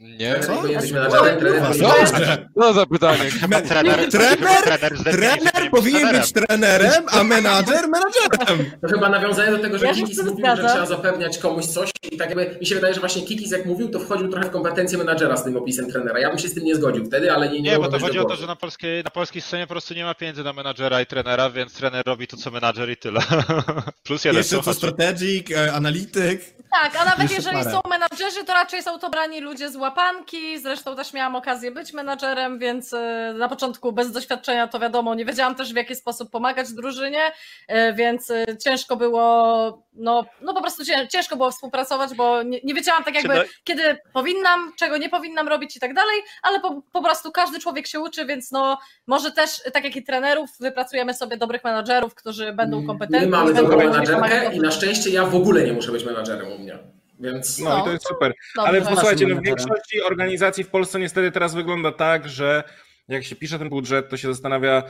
Nie? 0.00 0.40
Co? 0.40 0.62
Trener 0.62 1.60
menadżerem. 1.60 2.48
No 2.56 2.72
za 2.72 2.86
pytanie. 2.86 3.30
Chyba 3.40 3.60
trener, 3.60 4.10
Trener? 4.10 4.62
trener, 4.62 4.98
Trener 5.02 5.70
powinien 5.70 6.12
być 6.12 6.32
trenerem, 6.32 7.04
a 7.10 7.24
menadżer 7.24 7.88
menadżerem. 7.88 8.70
To 8.82 8.88
chyba 8.88 9.08
nawiązanie 9.08 9.50
do 9.50 9.58
tego, 9.58 9.78
że 9.78 9.86
Ja 9.86 9.94
Kikis 9.94 10.18
mówił, 10.18 10.32
że 10.34 10.40
zgadzam. 10.40 10.66
trzeba 10.70 10.86
zapewniać 10.86 11.38
komuś 11.38 11.64
coś 11.64 11.90
i 12.12 12.16
tak 12.16 12.28
jakby 12.28 12.56
mi 12.60 12.66
się 12.66 12.74
wydaje, 12.74 12.94
że 12.94 13.00
właśnie 13.00 13.22
Kikis 13.22 13.50
jak 13.52 13.66
mówił, 13.66 13.88
to 13.88 14.00
wchodził 14.00 14.28
trochę 14.28 14.48
w 14.48 14.50
kompetencje 14.52 14.98
menadżera 14.98 15.36
z 15.36 15.44
tym 15.44 15.56
opisem 15.56 15.90
trenera. 15.92 16.18
Ja 16.20 16.28
bym 16.28 16.38
się 16.38 16.48
z 16.48 16.54
tym 16.54 16.64
nie 16.64 16.74
zgodził 16.76 17.04
wtedy, 17.04 17.32
ale 17.32 17.48
nie 17.48 17.60
nie, 17.60 17.70
Nie, 17.70 17.78
bo 17.78 17.88
to 17.88 17.98
chodzi 17.98 18.18
o 18.18 18.24
to, 18.24 18.36
że 18.36 18.46
na 18.46 18.56
polskiej, 18.56 19.04
na 19.04 19.10
polskiej 19.10 19.42
scenie 19.42 19.66
po 19.66 19.74
prostu 19.74 19.94
nie 19.94 20.04
ma 20.04 20.14
pieniędzy 20.14 20.44
na 20.44 20.52
menadżera 20.52 21.00
i 21.00 21.06
trenera, 21.06 21.50
więc 21.50 21.72
trener 21.74 22.02
robi 22.06 22.26
to, 22.26 22.36
co 22.36 22.50
menadżer 22.50 22.90
i 22.90 22.96
tyle. 22.96 23.20
Plus 24.06 24.24
jeden 24.24 24.38
Jeszcze 24.38 24.62
co 24.62 24.74
strategic, 24.74 25.50
e, 25.50 25.72
analityk. 25.72 26.57
Tak, 26.70 26.96
a 27.00 27.04
nawet 27.04 27.30
jeżeli 27.30 27.56
parę. 27.56 27.70
są 27.70 27.80
menadżerzy, 27.88 28.44
to 28.44 28.52
raczej 28.52 28.82
są 28.82 28.98
to 28.98 29.10
brani 29.10 29.40
ludzie 29.40 29.70
z 29.70 29.76
łapanki. 29.76 30.58
Zresztą 30.58 30.96
też 30.96 31.12
miałam 31.12 31.36
okazję 31.36 31.70
być 31.70 31.92
menadżerem, 31.92 32.58
więc 32.58 32.92
e, 32.92 33.34
na 33.38 33.48
początku 33.48 33.92
bez 33.92 34.12
doświadczenia 34.12 34.68
to 34.68 34.78
wiadomo, 34.78 35.14
nie 35.14 35.24
wiedziałam 35.24 35.54
też 35.54 35.72
w 35.72 35.76
jaki 35.76 35.94
sposób 35.94 36.30
pomagać 36.30 36.72
drużynie, 36.72 37.32
e, 37.68 37.92
więc 37.92 38.30
e, 38.30 38.44
ciężko 38.64 38.96
było, 38.96 39.82
no, 39.92 40.24
no 40.40 40.54
po 40.54 40.60
prostu 40.60 40.84
cię- 40.84 41.08
ciężko 41.08 41.36
było 41.36 41.50
współpracować, 41.50 42.14
bo 42.14 42.42
nie, 42.42 42.60
nie 42.64 42.74
wiedziałam 42.74 43.04
tak 43.04 43.14
jakby, 43.14 43.34
Czy 43.34 43.48
kiedy 43.64 43.98
powinnam, 44.12 44.72
czego 44.78 44.96
nie 44.96 45.08
powinnam 45.08 45.48
robić 45.48 45.76
i 45.76 45.80
tak 45.80 45.94
dalej, 45.94 46.22
ale 46.42 46.60
po, 46.60 46.82
po 46.92 47.02
prostu 47.02 47.32
każdy 47.32 47.58
człowiek 47.58 47.86
się 47.86 48.00
uczy, 48.00 48.26
więc 48.26 48.50
no 48.52 48.78
może 49.06 49.32
też, 49.32 49.62
tak 49.72 49.84
jak 49.84 49.96
i 49.96 50.04
trenerów, 50.04 50.50
wypracujemy 50.60 51.14
sobie 51.14 51.36
dobrych 51.36 51.64
menadżerów, 51.64 52.14
którzy 52.14 52.52
będą 52.52 52.86
kompetentni. 52.86 53.30
My 53.30 53.36
mamy 53.36 53.54
dobrą 53.54 53.76
menadżerkę 53.76 54.54
i 54.54 54.60
na 54.60 54.70
szczęście 54.70 55.10
ja 55.10 55.24
w 55.24 55.34
ogóle 55.34 55.64
nie 55.64 55.72
muszę 55.72 55.92
być 55.92 56.04
menadżerem 56.04 56.57
u 56.58 56.62
mnie. 56.62 56.78
Więc 57.20 57.58
No 57.58 57.80
i 57.80 57.84
to 57.84 57.92
jest 57.92 58.08
super. 58.08 58.34
Dobrze. 58.56 58.68
Ale 58.68 58.82
posłuchajcie, 58.82 59.26
no 59.26 59.36
w 59.36 59.44
większości 59.44 60.02
organizacji 60.02 60.64
w 60.64 60.68
Polsce 60.68 61.00
niestety 61.00 61.32
teraz 61.32 61.54
wygląda 61.54 61.92
tak, 61.92 62.28
że 62.28 62.64
jak 63.08 63.24
się 63.24 63.36
pisze 63.36 63.58
ten 63.58 63.68
budżet, 63.68 64.08
to 64.08 64.16
się 64.16 64.28
zastanawia, 64.28 64.82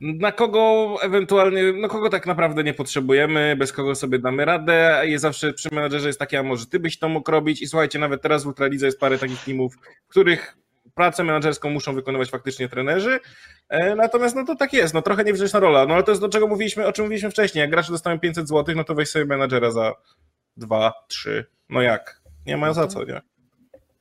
na 0.00 0.32
kogo 0.32 0.96
ewentualnie, 1.02 1.72
no 1.72 1.88
kogo 1.88 2.10
tak 2.10 2.26
naprawdę 2.26 2.64
nie 2.64 2.74
potrzebujemy, 2.74 3.56
bez 3.58 3.72
kogo 3.72 3.94
sobie 3.94 4.18
damy 4.18 4.44
radę. 4.44 5.02
I 5.06 5.18
zawsze 5.18 5.52
przy 5.52 5.68
menadżerze 5.72 6.06
jest 6.06 6.18
takie, 6.18 6.38
a 6.38 6.42
może 6.42 6.66
ty 6.66 6.80
byś 6.80 6.98
to 6.98 7.08
mógł 7.08 7.30
robić. 7.30 7.62
I 7.62 7.66
słuchajcie, 7.66 7.98
nawet 7.98 8.22
teraz 8.22 8.44
w 8.44 8.46
Ultralidze 8.46 8.86
jest 8.86 9.00
parę 9.00 9.18
takich 9.18 9.44
teamów, 9.44 9.76
w 10.06 10.08
których 10.08 10.56
pracę 10.94 11.24
menadżerską 11.24 11.70
muszą 11.70 11.94
wykonywać 11.94 12.30
faktycznie 12.30 12.68
trenerzy. 12.68 13.20
E, 13.68 13.94
Natomiast 13.94 14.36
no 14.36 14.44
to 14.44 14.56
tak 14.56 14.72
jest, 14.72 14.94
no 14.94 15.02
trochę 15.02 15.24
niewdzięczna 15.24 15.60
rola. 15.60 15.86
No 15.86 15.94
ale 15.94 16.02
to 16.02 16.10
jest 16.10 16.22
do 16.22 16.28
czego 16.28 16.46
mówiliśmy, 16.46 16.86
o 16.86 16.92
czym 16.92 17.04
mówiliśmy 17.04 17.30
wcześniej. 17.30 17.60
Jak 17.60 17.70
gracze 17.70 17.92
dostają 17.92 18.18
500 18.18 18.48
zł, 18.48 18.74
no 18.76 18.84
to 18.84 18.94
weź 18.94 19.08
sobie 19.08 19.24
menadżera 19.24 19.70
za 19.70 19.92
2, 20.56 20.92
3. 21.08 21.46
No 21.68 21.82
jak? 21.82 22.20
Nie 22.46 22.56
ma 22.56 22.72
za 22.72 22.86
co, 22.86 23.04
nie? 23.04 23.20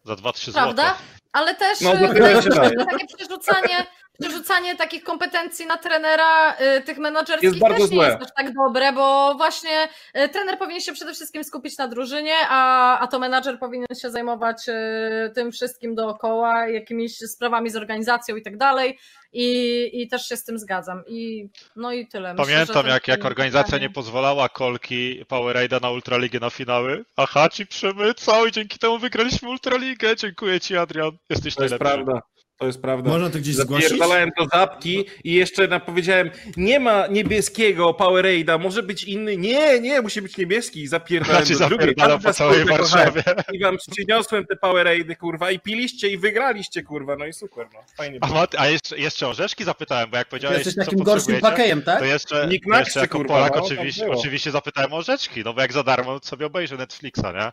Za 0.03 0.13
2-3 0.13 0.45
zł. 0.45 0.53
Prawda? 0.53 0.95
Ale 1.33 1.55
też 1.55 1.81
No, 1.81 1.93
e, 1.93 2.13
tyle 2.13 2.41
się 2.43 2.49
daje. 2.49 2.85
takie 2.85 3.05
przerzucanie, 3.17 3.85
przerzucanie 4.19 4.75
takich 4.75 5.03
kompetencji 5.03 5.65
na 5.65 5.77
trenera 5.77 6.55
y, 6.77 6.81
tych 6.81 6.97
menadżerskich 6.97 7.49
Jest 7.49 7.59
bardzo 7.59 7.81
też 7.81 7.89
nie 7.91 7.95
złe. 7.97 8.07
jest 8.07 8.21
aż 8.21 8.29
tak 8.37 8.53
dobre, 8.53 8.93
bo 8.93 9.33
właśnie 9.37 9.87
y, 10.17 10.29
trener 10.29 10.57
powinien 10.57 10.81
się 10.81 10.93
przede 10.93 11.13
wszystkim 11.13 11.43
skupić 11.43 11.77
na 11.77 11.87
drużynie, 11.87 12.35
a, 12.49 12.99
a 12.99 13.07
to 13.07 13.19
menadżer 13.19 13.59
powinien 13.59 13.87
się 14.01 14.11
zajmować 14.11 14.57
y, 14.69 15.31
tym 15.35 15.51
wszystkim 15.51 15.95
dookoła, 15.95 16.67
jakimiś 16.67 17.17
sprawami 17.17 17.69
z 17.69 17.75
organizacją 17.75 18.35
i 18.35 18.41
tak 18.41 18.57
dalej. 18.57 18.99
I, 19.35 19.89
I 20.01 20.07
też 20.07 20.27
się 20.27 20.37
z 20.37 20.43
tym 20.43 20.59
zgadzam. 20.59 21.03
I, 21.07 21.49
no 21.75 21.91
i 21.91 22.07
tyle. 22.07 22.33
Myślę, 22.33 22.45
Pamiętam, 22.45 22.83
to 22.83 22.89
jak, 22.89 23.07
jak 23.07 23.17
pytanie- 23.19 23.27
organizacja 23.27 23.77
nie 23.77 23.89
pozwalała 23.89 24.49
kolki 24.49 25.25
Powerade'a 25.25 25.81
na 25.81 25.89
Ultraligę 25.89 26.39
na 26.39 26.49
finały. 26.49 27.05
Aha, 27.17 27.49
ci 27.49 27.67
przemycał 27.67 28.45
i 28.45 28.51
dzięki 28.51 28.79
temu 28.79 28.97
wygraliśmy 28.99 29.49
Ultraligę. 29.49 30.15
Dziękuję 30.15 30.59
ci, 30.59 30.77
Adrian. 30.77 31.11
Jesteś 31.29 31.55
To 31.55 31.63
jest 31.63 31.71
najlepszy. 31.79 32.03
prawda. 32.05 32.21
To 32.57 32.65
jest 32.67 32.81
prawda. 32.81 33.09
Można 33.09 33.29
to 33.29 33.39
gdzieś 33.39 33.55
zgłosić? 33.55 33.89
Zapierdalałem 33.89 34.29
do 34.39 34.45
zapki 34.45 35.05
i 35.23 35.33
jeszcze 35.33 35.67
na, 35.67 35.79
powiedziałem, 35.79 36.29
nie 36.57 36.79
ma 36.79 37.07
niebieskiego 37.07 37.91
Powerade'a, 37.91 38.59
może 38.59 38.83
być 38.83 39.03
inny. 39.03 39.37
Nie, 39.37 39.79
nie, 39.79 40.01
musi 40.01 40.21
być 40.21 40.37
niebieski. 40.37 40.87
Zapierdalałem 40.87 41.45
Znaczy 41.45 41.59
do 41.59 41.69
drugiej. 41.69 41.95
po 42.23 42.33
całej 42.33 42.65
Warszawie. 42.65 43.23
I 43.53 43.59
wam 43.59 43.77
przyniosłem 43.91 44.45
te 44.45 44.55
Powerade'y, 44.55 45.15
kurwa, 45.17 45.51
i 45.51 45.59
piliście 45.59 46.09
i 46.09 46.17
wygraliście, 46.17 46.83
kurwa, 46.83 47.15
no 47.15 47.25
i 47.25 47.33
super, 47.33 47.67
no. 47.73 47.79
Fajnie 47.97 48.17
A. 48.21 48.27
Mat- 48.27 48.55
a 48.57 48.67
jeszcze, 48.67 48.97
jeszcze 48.97 49.27
orzeszki 49.27 49.63
zapytałem, 49.63 50.09
bo 50.09 50.17
jak 50.17 50.27
powiedziałeś, 50.27 50.57
jesteś 50.57 50.75
co 50.75 50.81
takim 50.81 51.03
gorszym 51.03 51.39
pakejem, 51.39 51.81
tak? 51.81 51.99
to 51.99 52.05
jeszcze, 52.05 52.49
to 52.69 52.79
jeszcze 52.79 52.99
jako 52.99 53.17
kurwa, 53.17 53.33
Polak 53.33 53.55
no, 53.55 53.61
tak 53.61 53.71
oczywiście, 53.71 54.05
było. 54.05 54.19
oczywiście 54.19 54.51
zapytałem 54.51 54.93
o 54.93 54.97
orzeczki, 54.97 55.41
no 55.45 55.53
bo 55.53 55.61
jak 55.61 55.73
za 55.73 55.83
darmo 55.83 56.19
sobie 56.23 56.45
obejrzę 56.45 56.77
Netflixa, 56.77 57.21
nie? 57.35 57.51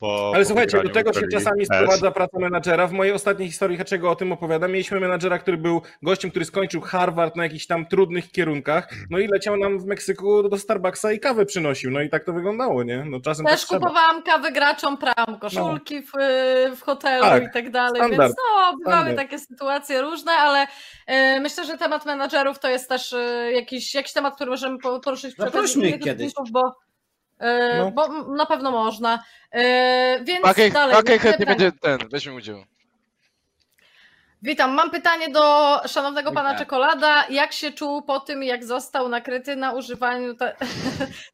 Po, 0.00 0.32
Ale 0.34 0.42
po 0.44 0.48
słuchajcie, 0.48 0.82
do 0.82 0.88
tego 0.88 1.12
się 1.12 1.26
czasami 1.32 1.62
S. 1.62 1.68
sprowadza 1.68 2.10
praca 2.10 2.38
menadżera. 2.38 2.86
W 2.86 2.92
mojej 2.92 3.12
ostatniej 3.12 3.48
historii, 3.48 3.76
dlaczego 3.76 4.10
o 4.10 4.16
tym 4.16 4.32
opowiadam, 4.32 4.72
mieliśmy 4.72 5.00
menadżera, 5.00 5.38
który 5.38 5.56
był 5.56 5.82
gościem, 6.02 6.30
który 6.30 6.44
skończył 6.44 6.80
Harvard 6.80 7.36
na 7.36 7.42
jakichś 7.42 7.66
tam 7.66 7.86
trudnych 7.86 8.30
kierunkach, 8.30 8.88
no 9.10 9.18
i 9.18 9.26
leciał 9.26 9.56
nam 9.56 9.78
w 9.78 9.84
Meksyku 9.86 10.48
do 10.48 10.58
Starbucksa 10.58 11.12
i 11.12 11.20
kawę 11.20 11.46
przynosił, 11.46 11.90
no 11.90 12.00
i 12.00 12.08
tak 12.08 12.24
to 12.24 12.32
wyglądało, 12.32 12.82
nie? 12.82 13.04
No 13.04 13.20
czasem 13.20 13.46
Też 13.46 13.66
tak 13.66 13.78
kupowałam 13.80 14.22
kawy 14.22 14.52
graczom, 14.52 14.96
pram, 14.96 15.38
koszulki 15.40 16.02
w, 16.02 16.10
w 16.76 16.82
hotelu 16.82 17.22
Tak, 17.24 17.42
i 17.44 17.46
tak 17.52 17.70
dalej, 17.70 17.96
standard, 18.02 18.20
więc 18.22 18.34
no, 18.36 18.76
bywały 18.78 18.96
standard. 19.02 19.16
takie 19.16 19.38
sytuacje 19.38 20.00
różne, 20.02 20.32
ale 20.32 20.66
e, 21.06 21.40
myślę, 21.40 21.64
że 21.64 21.78
temat 21.78 22.06
menadżerów 22.06 22.58
to 22.58 22.68
jest 22.68 22.88
też 22.88 23.12
e, 23.12 23.52
jakiś, 23.52 23.94
jakiś 23.94 24.12
temat, 24.12 24.34
który 24.34 24.50
możemy 24.50 24.78
po- 24.78 25.00
poruszyć 25.00 25.36
Zaprośmy 25.36 25.98
kiedyś. 25.98 26.32
bo, 26.50 26.72
No. 27.78 27.90
bo 27.90 28.08
na 28.22 28.46
pewno 28.46 28.70
można. 28.70 29.24
E, 29.52 30.20
więc 30.24 30.42
Pakej, 30.42 30.72
dalej. 30.72 30.96
chętnie 31.04 31.32
pytanie. 31.32 31.46
będzie 31.46 31.72
ten, 31.72 32.08
weźmy 32.08 32.34
udział. 32.34 32.64
Witam, 34.42 34.74
mam 34.74 34.90
pytanie 34.90 35.28
do 35.28 35.76
szanownego 35.86 36.32
pana 36.32 36.48
Witam. 36.48 36.58
Czekolada. 36.58 37.26
Jak 37.30 37.52
się 37.52 37.72
czuł 37.72 38.02
po 38.02 38.20
tym, 38.20 38.42
jak 38.42 38.64
został 38.64 39.08
nakryty 39.08 39.56
na 39.56 39.72
używaniu... 39.72 40.34
Te... 40.34 40.56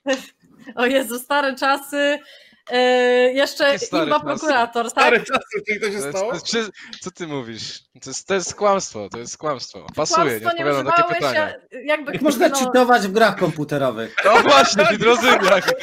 o 0.76 0.86
Jezu, 0.86 1.18
stare 1.18 1.54
czasy. 1.54 2.18
E, 2.70 2.78
jeszcze 3.32 3.72
czasy? 3.72 3.86
Prokurator, 4.24 4.84
tak? 4.84 4.90
Stare 4.90 5.20
czasy, 5.24 5.62
czyli 5.66 5.80
to 5.80 5.90
się 5.90 6.00
stało? 6.00 6.28
to 6.28 6.34
jest, 6.34 6.46
przy- 6.46 6.70
co 7.00 7.10
ty 7.10 7.26
mówisz? 7.26 7.80
To 8.02 8.10
jest, 8.10 8.26
to 8.26 8.34
jest 8.34 8.54
kłamstwo, 8.54 9.08
to 9.08 9.18
jest 9.18 9.38
kłamstwo. 9.38 9.86
Pasuje, 9.96 10.34
nie 10.34 10.40
Kłamstwo 10.40 10.62
nie 10.64 10.70
odpowiadam 10.70 10.86
na 10.86 10.92
takie 10.92 11.14
pytania. 11.14 11.46
a 11.74 11.76
jakby 11.84 12.12
Jak 12.12 12.22
można 12.22 12.48
no, 12.48 12.56
cheatować 12.58 13.02
w 13.02 13.12
grach 13.12 13.36
komputerowych? 13.38 14.16
No 14.24 14.42
właśnie, 14.42 14.86
hidrozyniak. 14.86 15.64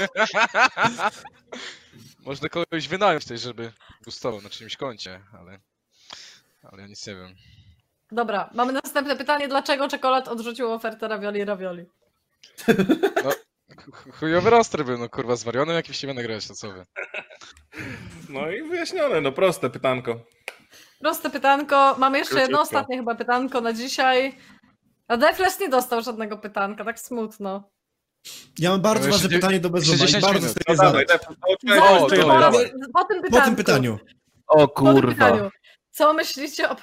Można 2.25 2.49
kogoś 2.49 2.87
wynająć 2.87 3.23
tutaj, 3.23 3.37
żeby 3.37 3.71
gustował 4.03 4.41
na 4.41 4.49
czymś 4.49 4.77
koncie, 4.77 5.21
ale, 5.39 5.59
ale 6.71 6.81
ja 6.81 6.87
nic 6.87 7.07
nie 7.07 7.15
wiem. 7.15 7.35
Dobra, 8.11 8.49
mamy 8.53 8.73
następne 8.73 9.15
pytanie. 9.15 9.47
Dlaczego 9.47 9.87
czekolad 9.87 10.27
odrzucił 10.27 10.71
ofertę 10.71 11.07
ravioli 11.07 11.45
ravioli? 11.45 11.85
Ch- 12.65 13.42
Chujowy 14.19 14.49
roster 14.49 14.85
był, 14.85 14.97
no 14.97 15.09
kurwa, 15.09 15.35
zwariony 15.35 15.73
jakimś 15.73 16.03
nie 16.03 16.07
będę 16.07 16.23
grać, 16.23 16.47
to 16.47 16.53
co 16.55 16.71
wy. 16.73 16.85
No 18.29 18.51
i 18.51 18.63
wyjaśnione, 18.69 19.21
no 19.21 19.31
proste 19.31 19.69
pytanko. 19.69 20.19
Proste 20.99 21.29
pytanko. 21.29 21.95
Mamy 21.97 22.17
jeszcze 22.17 22.39
jedno 22.39 22.57
Króciutko. 22.57 22.77
ostatnie 22.77 22.97
chyba 22.97 23.15
pytanko 23.15 23.61
na 23.61 23.73
dzisiaj. 23.73 24.37
A 25.07 25.17
Defles 25.17 25.59
nie 25.59 25.69
dostał 25.69 26.01
żadnego 26.01 26.37
pytanka, 26.37 26.85
tak 26.85 26.99
smutno. 26.99 27.69
Ja 28.59 28.69
mam 28.69 28.81
bardzo 28.81 29.07
No 29.07 29.07
jeszcze 29.13 29.27
ważne 29.27 29.37
pytanie 29.37 29.59
do 29.59 29.69
Bezuma 29.69 29.91
jeszcze 30.03 30.05
i 30.05 30.21
10 30.21 30.23
bardzo 30.25 30.39
minut. 30.39 30.51
chcę 30.57 30.71
je 30.71 30.77
dawaj, 30.77 31.05
zadać. 31.07 31.21
dawaj, 31.63 32.09
Zaraz, 32.09 32.39
dawaj. 32.41 32.71
po 32.93 33.03
tym 33.03 33.17
Po 33.21 33.23
pytanku. 33.27 33.45
tym 33.45 33.55
pytaniu. 33.55 33.99
O 34.47 34.67
Po 34.67 34.83
tym 34.83 34.93
kurwa. 34.93 35.11
pytaniu. 35.13 35.49
Co 35.91 36.13
myślicie 36.13 36.69
o, 36.69 36.75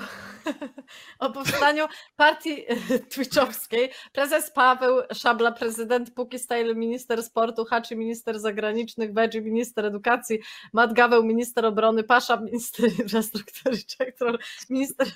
o 1.18 1.30
powstaniu 1.30 1.86
partii 2.16 2.64
twitchowskiej? 3.10 3.90
Prezes 4.12 4.50
Paweł 4.50 5.02
Szabla, 5.12 5.52
prezydent 5.52 6.14
Puki 6.14 6.38
Style, 6.38 6.74
minister 6.74 7.22
sportu, 7.22 7.64
Haczy, 7.64 7.96
minister 7.96 8.40
zagranicznych, 8.40 9.12
Wedzi, 9.14 9.42
minister 9.42 9.84
edukacji, 9.84 10.38
Matt 10.72 10.92
Gaweł, 10.92 11.24
minister 11.24 11.66
obrony, 11.66 12.04
Pasza, 12.04 12.36
minister 12.36 12.90
infrastruktury, 13.02 13.76
Czech 13.76 14.14
Troll, 14.14 14.38
minister 14.70 15.06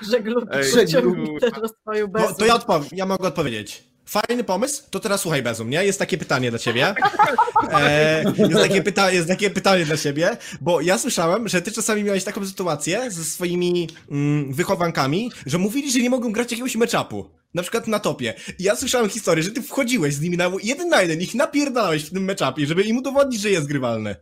żeglugi, 0.00 0.48
Ej, 0.52 0.96
minister 1.16 1.52
rozwoju 1.52 2.06
To, 2.06 2.12
bez. 2.12 2.36
to 2.36 2.46
ja, 2.46 2.54
odpowiem, 2.54 2.88
ja 2.92 3.06
mogę 3.06 3.28
odpowiedzieć. 3.28 3.90
Fajny 4.10 4.44
pomysł, 4.44 4.82
to 4.90 5.00
teraz 5.00 5.20
słuchaj 5.20 5.42
Bezum, 5.42 5.70
nie? 5.70 5.84
Jest 5.84 5.98
takie 5.98 6.18
pytanie 6.18 6.50
dla 6.50 6.58
ciebie. 6.58 6.94
E, 7.72 8.24
jest, 8.38 8.54
takie 8.54 8.82
pyta- 8.82 9.12
jest 9.12 9.28
takie 9.28 9.50
pytanie 9.50 9.84
dla 9.84 9.96
ciebie, 9.96 10.36
bo 10.60 10.80
ja 10.80 10.98
słyszałem, 10.98 11.48
że 11.48 11.62
ty 11.62 11.72
czasami 11.72 12.04
miałeś 12.04 12.24
taką 12.24 12.46
sytuację 12.46 13.10
ze 13.10 13.24
swoimi 13.24 13.88
mm, 14.10 14.52
wychowankami, 14.52 15.30
że 15.46 15.58
mówili, 15.58 15.92
że 15.92 15.98
nie 15.98 16.10
mogą 16.10 16.32
grać 16.32 16.50
jakiegoś 16.50 16.76
matchupu. 16.76 17.30
Na 17.54 17.62
przykład 17.62 17.86
na 17.86 17.98
topie. 17.98 18.34
I 18.58 18.62
ja 18.62 18.76
słyszałem 18.76 19.10
historię, 19.10 19.44
że 19.44 19.50
ty 19.50 19.62
wchodziłeś 19.62 20.14
z 20.14 20.20
nimi 20.20 20.36
na 20.36 20.50
jeden 20.62 20.88
na 20.88 21.02
jeden, 21.02 21.20
ich 21.20 21.34
napierdalałeś 21.34 22.04
w 22.04 22.10
tym 22.10 22.24
matchupie, 22.24 22.66
żeby 22.66 22.82
im 22.82 22.96
udowodnić, 22.96 23.40
że 23.40 23.50
jest 23.50 23.66
grywalny. 23.66 24.16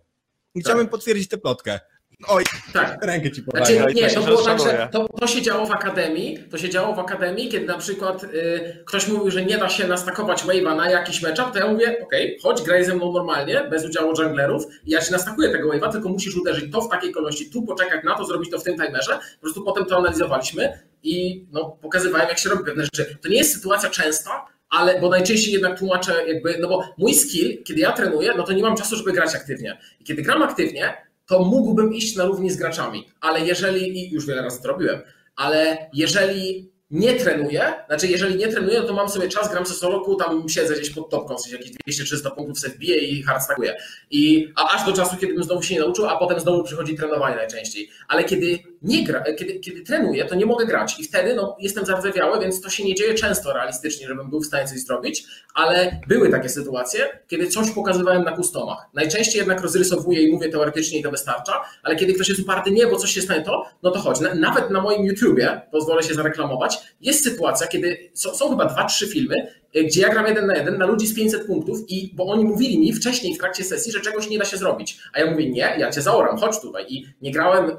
I 0.55 0.61
chciałem 0.61 0.89
potwierdzić 0.89 1.29
tę 1.29 1.39
plotkę. 1.39 1.81
Oj, 2.27 2.45
Tak. 2.73 3.05
rękę 3.05 3.31
ci 3.31 3.43
podałem. 3.43 3.67
Znaczy, 3.67 3.95
nie, 3.95 4.11
to 4.11 4.23
było 4.23 4.43
tak, 4.43 4.61
że 4.61 4.89
to, 4.93 5.09
to 5.21 5.27
się 5.27 5.43
działo 5.43 5.67
w 5.67 5.71
akademii, 5.71 6.39
to 6.51 6.59
się 6.59 6.71
działo 6.71 6.95
w 6.95 6.99
akademii, 6.99 7.49
kiedy 7.49 7.67
na 7.67 7.79
przykład 7.79 8.25
y, 8.25 8.83
ktoś 8.87 9.09
mówił, 9.09 9.31
że 9.31 9.45
nie 9.45 9.59
da 9.59 9.69
się 9.69 9.87
nastakować 9.89 10.45
wave'a 10.45 10.77
na 10.77 10.91
jakiś 10.91 11.23
matchup, 11.23 11.53
to 11.53 11.59
ja 11.59 11.69
mówię, 11.73 11.97
okej, 12.03 12.39
chodź, 12.43 12.63
graj 12.63 12.85
ze 12.85 12.95
mną 12.95 13.13
normalnie, 13.13 13.65
bez 13.71 13.85
udziału 13.85 14.13
junglerów 14.23 14.65
i 14.87 14.91
ja 14.91 15.01
ci 15.01 15.13
nastakuję 15.13 15.51
tego 15.51 15.71
wave'a, 15.73 15.93
tylko 15.93 16.09
musisz 16.09 16.37
uderzyć 16.37 16.73
to 16.73 16.81
w 16.81 16.89
takiej 16.91 17.13
kolejności, 17.13 17.51
tu 17.51 17.63
poczekać 17.63 18.05
na 18.05 18.15
to, 18.15 18.25
zrobić 18.25 18.51
to 18.51 18.59
w 18.59 18.65
tym 18.65 18.77
timerze, 18.79 19.13
po 19.13 19.41
prostu 19.41 19.65
potem 19.65 19.85
to 19.85 19.97
analizowaliśmy 19.97 20.79
i 21.03 21.45
no, 21.53 21.77
pokazywałem, 21.83 22.29
jak 22.29 22.39
się 22.39 22.49
robi 22.49 22.65
pewne 22.65 22.85
rzeczy. 22.85 23.17
To 23.23 23.29
nie 23.29 23.37
jest 23.37 23.55
sytuacja 23.55 23.91
częsta, 23.91 24.47
ale 24.71 25.01
bo 25.01 25.09
najczęściej 25.09 25.53
jednak 25.53 25.79
tłumaczę 25.79 26.13
jakby, 26.27 26.59
no 26.61 26.69
bo 26.69 26.85
mój 26.99 27.15
skill, 27.15 27.63
kiedy 27.65 27.81
ja 27.81 27.93
trenuję, 27.93 28.33
no 28.37 28.43
to 28.43 28.53
nie 28.53 28.63
mam 28.63 28.77
czasu, 28.77 28.97
żeby 28.97 29.13
grać 29.13 29.35
aktywnie. 29.35 29.79
I 30.01 30.05
kiedy 30.05 30.23
gram 30.23 30.43
aktywnie, 30.43 31.08
to 31.29 31.45
mógłbym 31.45 31.95
iść 31.95 32.17
na 32.17 32.25
równi 32.25 32.51
z 32.51 32.57
graczami, 32.57 33.09
ale 33.21 33.47
jeżeli, 33.47 33.99
i 33.99 34.11
już 34.11 34.27
wiele 34.27 34.43
razy 34.43 34.63
to 34.63 34.69
robiłem, 34.69 35.01
ale 35.37 35.91
jeżeli 35.93 36.71
nie 36.91 37.15
trenuję, 37.15 37.73
znaczy 37.87 38.07
jeżeli 38.07 38.37
nie 38.37 38.49
trenuję, 38.49 38.81
no 38.81 38.87
to 38.87 38.93
mam 38.93 39.09
sobie 39.09 39.29
czas, 39.29 39.51
gram 39.51 39.67
sobie 39.67 39.79
soloku, 39.79 40.17
tam 40.17 40.49
siedzę 40.49 40.75
gdzieś 40.75 40.91
pod 40.91 41.11
topką, 41.11 41.37
w 41.37 41.41
sensie 41.41 41.57
jakieś 41.57 42.03
200-300 42.03 42.35
punktów 42.35 42.59
sobie 42.59 42.75
wbiję 42.75 42.99
i 42.99 43.23
hardstackuję. 43.23 43.77
I, 44.11 44.53
a 44.57 44.75
aż 44.75 44.87
do 44.87 44.93
czasu, 44.93 45.17
kiedy 45.17 45.35
bym 45.35 45.43
znowu 45.43 45.63
się 45.63 45.75
nie 45.75 45.81
nauczył, 45.81 46.07
a 46.07 46.19
potem 46.19 46.41
znowu 46.41 46.65
przychodzi 46.65 46.95
trenowanie 46.95 47.37
najczęściej. 47.37 47.91
Ale 48.09 48.25
kiedy 48.25 48.59
nie 48.83 49.05
gra, 49.05 49.25
kiedy, 49.39 49.61
kiedy 49.61 49.81
trenuję, 49.81 50.25
to 50.25 50.35
nie 50.35 50.47
mogę 50.47 50.67
grać 50.67 51.01
i 51.01 51.05
wtedy 51.05 51.35
no, 51.35 51.57
jestem 51.61 51.87
zardzewiały, 51.87 52.41
więc 52.41 52.61
to 52.61 52.71
się 52.71 52.85
nie 52.85 52.95
dzieje 52.95 53.15
często 53.15 53.53
realistycznie, 53.53 54.07
żebym 54.07 54.31
był 54.31 54.41
w 54.41 54.47
stanie 54.47 54.69
coś 54.69 54.81
zrobić, 54.81 55.25
ale 55.55 56.01
były 56.09 56.29
takie 56.29 56.49
sytuacje, 56.49 57.21
kiedy 57.29 57.47
coś 57.47 57.71
pokazywałem 57.71 58.25
na 58.25 58.33
kustomach. 58.33 58.87
Najczęściej 58.95 59.39
jednak 59.39 59.61
rozrysowuję 59.61 60.23
i 60.23 60.33
mówię 60.33 60.49
teoretycznie 60.49 60.99
i 60.99 61.03
to 61.03 61.11
wystarcza, 61.11 61.65
ale 61.83 61.97
kiedy 61.97 62.15
ktoś 62.15 62.29
jest 62.29 62.41
uparty, 62.41 62.71
nie, 62.71 62.87
bo 62.87 62.97
coś 62.97 63.11
się 63.11 63.23
stanie 63.23 63.43
to, 63.43 63.67
no 63.83 63.91
to 63.91 63.99
chodź. 63.99 64.21
Na, 64.21 64.35
nawet 64.35 64.71
na 64.71 64.81
moim 64.81 65.05
YouTubie, 65.05 65.61
pozwolę 65.71 66.03
się 66.03 66.15
zareklamować, 66.15 66.78
jest 67.01 67.25
sytuacja, 67.25 67.67
kiedy 67.67 68.11
są, 68.15 68.35
są 68.35 68.51
chyba 68.51 68.65
dwa, 68.65 68.85
trzy 68.85 69.09
filmy, 69.09 69.35
y, 69.77 69.85
gdzie 69.85 70.01
ja 70.01 70.09
gram 70.09 70.27
jeden 70.27 70.47
na 70.47 70.57
jeden 70.57 70.79
na 70.79 70.87
ludzi 70.87 71.07
z 71.07 71.15
500 71.15 71.47
punktów 71.47 71.79
i 71.89 72.11
bo 72.15 72.27
oni 72.27 72.45
mówili 72.45 72.79
mi 72.79 72.93
wcześniej 72.93 73.35
w 73.35 73.39
trakcie 73.39 73.65
sesji, 73.65 73.93
że 73.93 74.01
czegoś 74.01 74.29
nie 74.29 74.39
da 74.39 74.45
się 74.45 74.57
zrobić. 74.57 74.99
A 75.13 75.21
ja 75.21 75.31
mówię, 75.31 75.51
nie, 75.51 75.75
ja 75.79 75.91
cię 75.91 76.03
zaoram, 76.03 76.39
chodź 76.39 76.61
tutaj. 76.61 76.85
I 76.89 77.07
nie 77.23 77.33
grałem. 77.33 77.73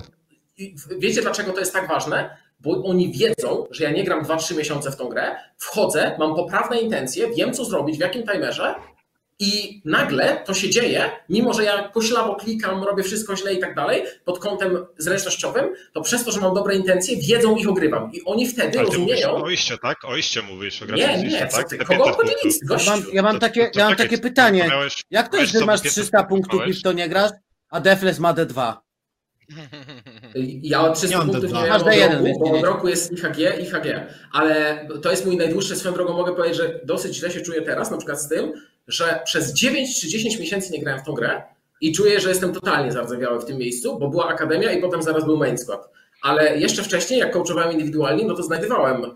I 0.57 0.75
wiecie 0.99 1.21
dlaczego 1.21 1.51
to 1.51 1.59
jest 1.59 1.73
tak 1.73 1.87
ważne? 1.87 2.37
Bo 2.59 2.83
oni 2.83 3.11
wiedzą, 3.11 3.67
że 3.71 3.83
ja 3.83 3.91
nie 3.91 4.03
gram 4.03 4.23
2-3 4.23 4.57
miesiące 4.57 4.91
w 4.91 4.95
tą 4.95 5.09
grę, 5.09 5.35
wchodzę, 5.57 6.15
mam 6.19 6.35
poprawne 6.35 6.79
intencje, 6.79 7.33
wiem 7.35 7.53
co 7.53 7.65
zrobić, 7.65 7.97
w 7.97 8.01
jakim 8.01 8.23
timerze 8.23 8.75
i 9.41 9.81
nagle 9.85 10.43
to 10.45 10.53
się 10.53 10.69
dzieje, 10.69 11.11
mimo 11.29 11.53
że 11.53 11.63
ja 11.63 11.89
poślawo 11.89 12.35
klikam, 12.35 12.83
robię 12.83 13.03
wszystko 13.03 13.35
źle 13.35 13.53
i 13.53 13.59
tak 13.59 13.75
dalej, 13.75 14.03
pod 14.25 14.39
kątem 14.39 14.85
zręcznościowym, 14.97 15.65
to 15.93 16.01
przez 16.01 16.23
to, 16.23 16.31
że 16.31 16.41
mam 16.41 16.53
dobre 16.55 16.75
intencje, 16.75 17.17
wiedzą 17.17 17.55
ich 17.55 17.69
ogrywam. 17.69 18.11
I 18.13 18.21
oni 18.25 18.47
wtedy 18.47 18.79
Ale 18.79 18.89
ty 18.89 18.97
mówisz 18.97 19.15
rozumieją. 19.21 19.43
o 19.43 19.49
iście, 19.49 19.77
tak? 19.77 19.97
O 20.05 20.17
iście 20.17 20.41
mówisz, 20.41 20.81
o 20.81 20.85
Nie, 20.85 21.17
nie, 21.23 21.47
co 21.47 21.57
tak? 21.57 21.69
ty, 21.69 21.77
kogo 21.77 21.89
500 22.03 22.07
obchodzi 22.07 22.33
nic, 22.45 22.59
Ja 22.69 22.77
mam, 22.91 23.03
ja 23.13 23.21
mam 23.21 23.33
To- 23.33 23.39
takie, 23.39 23.69
to 23.71 23.79
ja 23.79 23.85
mam 23.87 23.95
takie 23.95 24.17
to 24.17 24.23
pytanie. 24.23 24.67
miałeś- 24.69 25.03
Jak 25.11 25.29
to 25.31 25.37
jest, 25.37 25.53
że 25.53 25.65
masz 25.65 25.81
500 25.81 26.03
300 26.03 26.23
punktów 26.23 26.67
i 26.67 26.73
w 26.73 26.81
to 26.83 26.91
nie 26.93 27.09
grasz, 27.09 27.31
a 27.69 27.79
Defles 27.79 28.19
ma 28.19 28.33
D2? 28.33 28.73
Ja 30.61 30.81
od 30.81 30.93
300 30.97 31.09
Nie 31.09 31.17
mam 31.17 31.27
punktów 31.29 31.51
D2. 31.51 31.55
nie 31.61 31.67
miałem 31.67 31.81
od 31.81 31.87
D1, 31.87 32.27
roku, 32.27 32.39
bo 32.39 32.51
od 32.57 32.63
roku 32.63 32.87
jest 32.87 33.11
IHG, 33.11 33.37
IHG, 33.59 34.07
ale 34.33 34.87
to 35.01 35.11
jest 35.11 35.25
mój 35.25 35.37
najdłuższy, 35.37 35.75
swoją 35.75 35.95
drogą 35.95 36.13
mogę 36.13 36.35
powiedzieć, 36.35 36.57
że 36.57 36.79
dosyć 36.83 37.15
źle 37.15 37.31
się 37.31 37.41
czuję 37.41 37.61
teraz, 37.61 37.91
na 37.91 37.97
przykład 37.97 38.21
z 38.21 38.27
tym, 38.29 38.53
że 38.89 39.19
przez 39.25 39.53
9 39.53 40.01
czy 40.01 40.07
10 40.07 40.39
miesięcy 40.39 40.73
nie 40.73 40.79
grałem 40.79 41.01
w 41.01 41.05
tą 41.05 41.13
grę 41.13 41.43
i 41.81 41.91
czuję, 41.91 42.19
że 42.19 42.29
jestem 42.29 42.53
totalnie 42.53 42.91
zardzewiały 42.91 43.39
w 43.39 43.45
tym 43.45 43.57
miejscu, 43.57 43.99
bo 43.99 44.09
była 44.09 44.27
akademia 44.27 44.71
i 44.71 44.81
potem 44.81 45.03
zaraz 45.03 45.25
był 45.25 45.37
main 45.37 45.57
squad. 45.57 45.89
Ale 46.21 46.57
jeszcze 46.57 46.83
wcześniej, 46.83 47.19
jak 47.19 47.31
coachowałem 47.31 47.71
indywidualnie, 47.71 48.25
no 48.25 48.35
to 48.35 48.43
znajdowałem 48.43 49.05
e, 49.05 49.09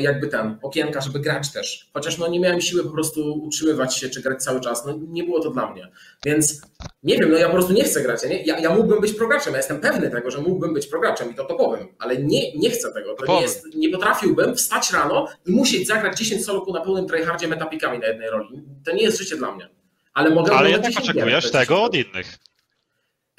jakby 0.00 0.28
ten 0.28 0.58
okienka, 0.62 1.00
żeby 1.00 1.20
grać 1.20 1.52
też. 1.52 1.90
Chociaż 1.94 2.18
no 2.18 2.28
nie 2.28 2.40
miałem 2.40 2.60
siły 2.60 2.84
po 2.84 2.90
prostu 2.90 3.32
utrzymywać 3.42 3.96
się 3.96 4.08
czy 4.08 4.22
grać 4.22 4.42
cały 4.42 4.60
czas. 4.60 4.86
No 4.86 4.98
nie 5.08 5.24
było 5.24 5.40
to 5.42 5.50
dla 5.50 5.70
mnie. 5.70 5.88
Więc 6.24 6.62
nie 7.02 7.18
wiem, 7.18 7.30
no 7.30 7.38
ja 7.38 7.46
po 7.46 7.52
prostu 7.52 7.72
nie 7.72 7.84
chcę 7.84 8.02
grać. 8.02 8.22
Ja, 8.22 8.28
nie, 8.28 8.42
ja, 8.42 8.58
ja 8.58 8.74
mógłbym 8.74 9.00
być 9.00 9.12
prograczem, 9.12 9.52
ja 9.52 9.56
jestem 9.56 9.80
pewny 9.80 10.10
tego, 10.10 10.30
że 10.30 10.38
mógłbym 10.38 10.74
być 10.74 10.86
prograczem 10.86 11.30
i 11.30 11.34
to 11.34 11.44
topowym, 11.44 11.88
ale 11.98 12.16
nie, 12.16 12.56
nie 12.56 12.70
chcę 12.70 12.92
tego. 12.92 13.14
To 13.14 13.34
nie, 13.34 13.40
jest, 13.40 13.66
nie 13.74 13.90
potrafiłbym 13.90 14.56
wstać 14.56 14.92
rano 14.92 15.28
i 15.46 15.50
musieć 15.52 15.86
zagrać 15.86 16.18
10 16.18 16.44
soloku 16.44 16.72
na 16.72 16.80
pełnym 16.80 17.06
tryhardzie 17.06 17.48
metapikami 17.48 17.98
na 17.98 18.06
jednej 18.06 18.30
roli. 18.30 18.62
To 18.84 18.92
nie 18.92 19.02
jest 19.02 19.18
życie 19.18 19.36
dla 19.36 19.54
mnie. 19.54 19.68
Ale 20.14 20.30
mogę 20.30 20.52
Ale 20.52 20.70
jednak 20.70 20.92
10 20.92 21.06
gier, 21.06 21.16
oczekujesz 21.16 21.50
tego 21.50 21.82
od 21.82 21.94
innych. 21.94 22.38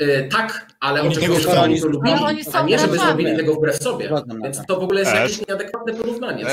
Y, 0.01 0.29
tak, 0.31 0.65
ale 0.79 1.01
Oni 1.01 1.15
tego 1.15 1.35
chcą. 1.35 1.61
oni 1.61 1.81
to 1.81 1.87
lubili, 1.87 2.13
Ale 2.15 2.25
oni 2.27 2.43
są 2.43 2.51
a 2.59 2.61
nie 2.61 2.79
żeby 2.79 2.97
zrobili 2.97 3.37
tego 3.37 3.53
wbrew 3.53 3.77
sobie. 3.77 4.09
Więc 4.43 4.57
to. 4.57 4.63
to 4.67 4.79
w 4.79 4.83
ogóle 4.83 4.99
jest 4.99 5.13
Es. 5.13 5.19
jakieś 5.19 5.47
nieadekwatne 5.47 5.93
porównanie. 5.93 6.45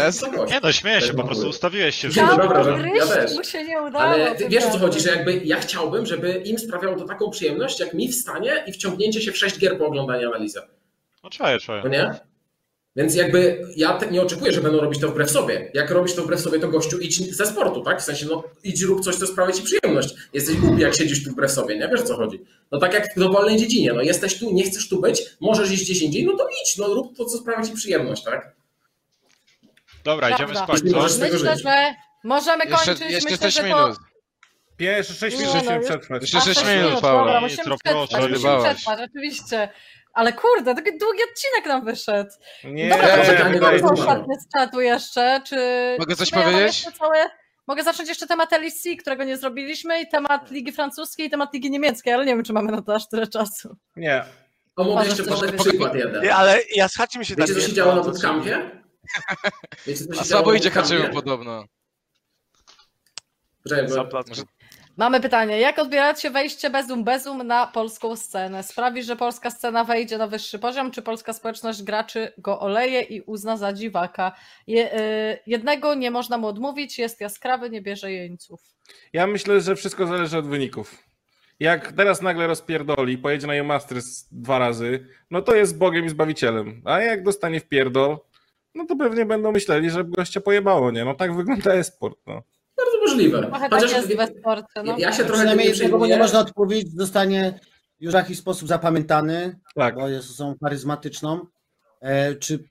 Nie 0.48 0.60
no, 0.62 0.72
śmieję 0.72 1.00
się, 1.00 1.14
po 1.14 1.24
prostu 1.24 1.48
ustawiłeś 1.48 1.94
się. 1.94 2.08
Chciałbym 2.08 2.36
dobra, 2.38 2.64
że- 2.64 2.88
ja 2.94 3.06
też. 3.06 3.34
mu 3.34 3.44
się 3.44 3.64
nie 3.64 3.82
udało. 3.82 4.04
Ale 4.04 4.34
wiesz 4.48 4.64
o 4.64 4.70
co 4.70 4.78
chodzi, 4.78 5.00
że 5.00 5.10
jakby 5.10 5.40
ja 5.44 5.60
chciałbym, 5.60 6.06
żeby 6.06 6.32
im 6.32 6.58
sprawiało 6.58 6.96
to 6.96 7.04
taką 7.04 7.30
przyjemność, 7.30 7.80
jak 7.80 7.94
mi 7.94 8.08
wstanie 8.12 8.52
i 8.66 8.72
wciągnięcie 8.72 9.20
się 9.22 9.32
w 9.32 9.36
sześć 9.36 9.58
gier 9.58 9.78
po 9.78 9.86
oglądaniu 9.86 10.28
analizy. 10.28 10.60
No 11.24 11.30
czaję, 11.30 11.58
czaję. 11.58 11.80
No 11.84 11.90
nie? 11.90 12.10
Więc 12.98 13.14
jakby 13.14 13.66
ja 13.76 13.92
te, 13.92 14.10
nie 14.10 14.22
oczekuję, 14.22 14.52
że 14.52 14.60
będą 14.60 14.80
robić 14.80 15.00
to 15.00 15.08
wbrew 15.08 15.30
sobie. 15.30 15.70
Jak 15.74 15.90
robisz 15.90 16.14
to 16.14 16.22
wbrew 16.22 16.40
sobie, 16.40 16.58
to 16.60 16.68
gościu 16.68 16.98
idź 16.98 17.36
ze 17.36 17.46
sportu, 17.46 17.82
tak? 17.82 18.00
W 18.00 18.04
sensie, 18.04 18.26
no 18.26 18.42
idź 18.64 18.82
rób 18.82 19.04
coś, 19.04 19.16
co 19.16 19.26
sprawia 19.26 19.52
ci 19.52 19.62
przyjemność. 19.62 20.14
Jesteś 20.32 20.56
głupi, 20.56 20.82
jak 20.82 20.94
siedzisz 20.94 21.24
tu 21.24 21.30
wbrew 21.30 21.50
sobie, 21.52 21.78
nie? 21.78 21.88
Wiesz 21.88 22.00
o 22.00 22.04
co 22.04 22.16
chodzi. 22.16 22.40
No 22.72 22.78
tak 22.78 22.94
jak 22.94 23.14
w 23.16 23.18
dowolnej 23.18 23.56
dziedzinie, 23.56 23.92
no 23.92 24.02
jesteś 24.02 24.38
tu, 24.38 24.52
nie 24.52 24.64
chcesz 24.64 24.88
tu 24.88 25.00
być, 25.00 25.22
możesz 25.40 25.70
iść 25.72 25.84
gdzieś 25.84 26.02
indziej, 26.02 26.24
no 26.24 26.36
to 26.36 26.48
idź, 26.62 26.76
no 26.76 26.86
rób 26.86 27.16
to, 27.16 27.24
co 27.24 27.38
sprawia 27.38 27.62
ci 27.66 27.72
przyjemność, 27.72 28.24
tak? 28.24 28.52
Dobra, 30.04 30.30
idziemy 30.30 30.56
spać, 30.56 30.82
Myślę, 30.82 31.38
że 31.38 31.94
możemy 32.24 32.64
Jeszcze, 32.64 32.86
kończyć. 32.86 33.10
jeszcze 33.10 33.30
Myślę, 33.30 33.46
6 33.50 33.56
że 33.56 33.62
to... 33.62 33.68
minut. 33.68 33.98
Jeszcze 34.78 35.14
6 35.14 35.36
Nie, 35.36 35.42
minut 35.46 35.54
no, 35.54 35.60
musimy 35.62 35.80
przetrwać. 35.80 36.22
Jeszcze 36.22 36.38
A, 36.38 36.40
6 36.40 36.60
sześć 36.60 36.70
minut, 36.76 36.92
Dobra, 36.94 37.00
Paweł. 37.00 37.24
proszę. 37.24 37.40
musimy 37.40 38.62
przetrwać, 38.62 38.98
oczywiście. 39.10 39.68
Ale 40.18 40.32
kurde, 40.32 40.74
taki 40.74 40.98
długi 40.98 41.18
odcinek 41.30 41.66
nam 41.66 41.84
wyszedł. 41.84 42.30
Nie, 42.64 42.88
Dobra, 42.88 43.08
to 43.08 43.22
nie, 43.22 43.60
może 43.60 43.72
nie, 43.72 43.82
nie 43.82 43.82
ostatnie 43.82 44.34
z 44.40 44.48
czatu 44.56 44.80
jeszcze, 44.80 45.40
czy... 45.46 45.56
Mogę 45.98 46.16
coś 46.16 46.32
ja 46.32 46.42
powiedzieć? 46.42 46.86
Całe... 46.98 47.30
Mogę 47.66 47.82
zacząć 47.82 48.08
jeszcze 48.08 48.26
temat 48.26 48.52
LEC, 48.52 48.84
którego 49.00 49.24
nie 49.24 49.36
zrobiliśmy 49.36 50.02
i 50.02 50.08
temat 50.08 50.50
Ligi 50.50 50.72
Francuskiej 50.72 51.26
i 51.26 51.30
temat 51.30 51.54
Ligi 51.54 51.70
Niemieckiej, 51.70 52.12
ale 52.12 52.24
nie 52.24 52.34
wiem, 52.34 52.44
czy 52.44 52.52
mamy 52.52 52.72
na 52.72 52.82
to 52.82 52.94
aż 52.94 53.08
tyle 53.08 53.26
czasu. 53.26 53.76
nie. 53.96 54.24
O, 54.76 54.84
mogę 54.84 55.06
jeszcze 55.06 55.24
podać 55.24 55.52
przykład 55.52 55.94
jeden. 55.94 56.22
Nie, 56.22 56.34
ale 56.34 56.58
ja 56.74 56.88
słuchajcie 56.88 57.18
mi 57.18 57.26
się 57.26 57.34
Wiecie, 57.34 57.54
tak 57.54 57.62
co 57.62 57.68
się 57.68 57.74
działo 57.74 57.94
na 57.94 58.02
bootcampie? 58.02 58.70
Wiecie, 59.86 60.04
co 60.04 60.14
się 60.14 60.20
A 60.20 60.24
słabo 60.24 60.54
idzie 60.54 60.70
haczymy 60.70 61.08
podobno. 61.08 61.64
Poczekaj, 63.62 63.88
bo 63.88 64.04
Mamy 64.98 65.20
pytanie, 65.20 65.60
jak 65.60 65.78
odbieracie 65.78 66.30
wejście 66.30 66.70
Bezum 66.70 67.04
Bezum 67.04 67.46
na 67.46 67.66
polską 67.66 68.16
scenę? 68.16 68.62
Sprawi, 68.62 69.02
że 69.02 69.16
polska 69.16 69.50
scena 69.50 69.84
wejdzie 69.84 70.18
na 70.18 70.26
wyższy 70.26 70.58
poziom, 70.58 70.90
czy 70.90 71.02
polska 71.02 71.32
społeczność 71.32 71.82
graczy 71.82 72.32
go 72.38 72.60
oleje 72.60 73.02
i 73.02 73.20
uzna 73.20 73.56
za 73.56 73.72
dziwaka? 73.72 74.32
Y, 74.68 74.74
jednego 75.46 75.94
nie 75.94 76.10
można 76.10 76.38
mu 76.38 76.46
odmówić, 76.46 76.98
jest 76.98 77.20
jaskrawy, 77.20 77.70
nie 77.70 77.82
bierze 77.82 78.12
jeńców. 78.12 78.60
Ja 79.12 79.26
myślę, 79.26 79.60
że 79.60 79.76
wszystko 79.76 80.06
zależy 80.06 80.38
od 80.38 80.46
wyników. 80.46 81.04
jak 81.60 81.92
teraz 81.92 82.22
nagle 82.22 82.46
rozpierdoli, 82.46 83.18
pojedzie 83.18 83.46
na 83.46 83.64
Masters 83.64 84.28
dwa 84.32 84.58
razy, 84.58 85.06
no 85.30 85.42
to 85.42 85.54
jest 85.54 85.78
Bogiem 85.78 86.04
i 86.04 86.08
Zbawicielem. 86.08 86.82
A 86.84 87.00
jak 87.00 87.22
dostanie 87.22 87.60
w 87.60 87.68
pierdol, 87.68 88.18
no 88.74 88.86
to 88.86 88.96
pewnie 88.96 89.26
będą 89.26 89.52
myśleli, 89.52 89.90
że 89.90 90.04
gościa 90.04 90.40
pojebało, 90.40 90.90
nie? 90.90 91.04
No 91.04 91.14
tak 91.14 91.36
wygląda 91.36 91.74
e-sport, 91.74 92.18
no. 92.26 92.42
Bardzo 92.90 93.06
możliwe. 93.12 93.38
Trochę 93.42 93.68
Chociaż 93.70 93.92
tak 93.92 94.10
jest 94.10 94.32
w 94.34 94.38
sporcie, 94.38 94.82
no. 94.84 94.98
ja 94.98 95.12
się 95.12 95.24
trochę 95.24 95.32
Przynajmniej 95.34 95.68
nie 95.68 95.74
tego, 95.74 95.98
bo 95.98 96.06
nie 96.06 96.10
przejmuję. 96.12 96.18
można 96.18 96.38
odpowiedzieć, 96.40 96.92
zostanie 96.96 97.60
już 98.00 98.12
w 98.12 98.14
jakiś 98.14 98.38
sposób 98.38 98.68
zapamiętany, 98.68 99.58
Tak. 99.74 99.94
bo 99.94 100.08
jest 100.08 100.30
osobą 100.30 100.54
charyzmatyczną. 100.62 101.46
E, 102.00 102.34
czy 102.34 102.64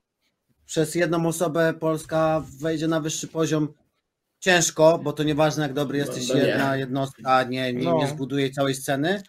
przez 0.66 0.96
jedną 0.96 1.28
osobę 1.28 1.74
Polska 1.80 2.44
wejdzie 2.62 2.88
na 2.88 3.00
wyższy 3.02 3.28
poziom? 3.28 3.74
Ciężko, 4.40 5.00
bo 5.04 5.14
to 5.14 5.24
nieważne 5.24 5.64
jak 5.64 5.74
dobry 5.74 5.98
jesteś, 5.98 6.28
No, 6.30 6.36
no 6.36 6.42
nie. 6.42 6.48
jedna 6.48 6.76
jednostka 6.76 7.44
nie, 7.44 7.74
nie, 7.74 7.84
No. 7.86 7.98
nie 7.98 8.08
zbuduje 8.08 8.50
całej 8.52 8.76
sceny, 8.76 9.24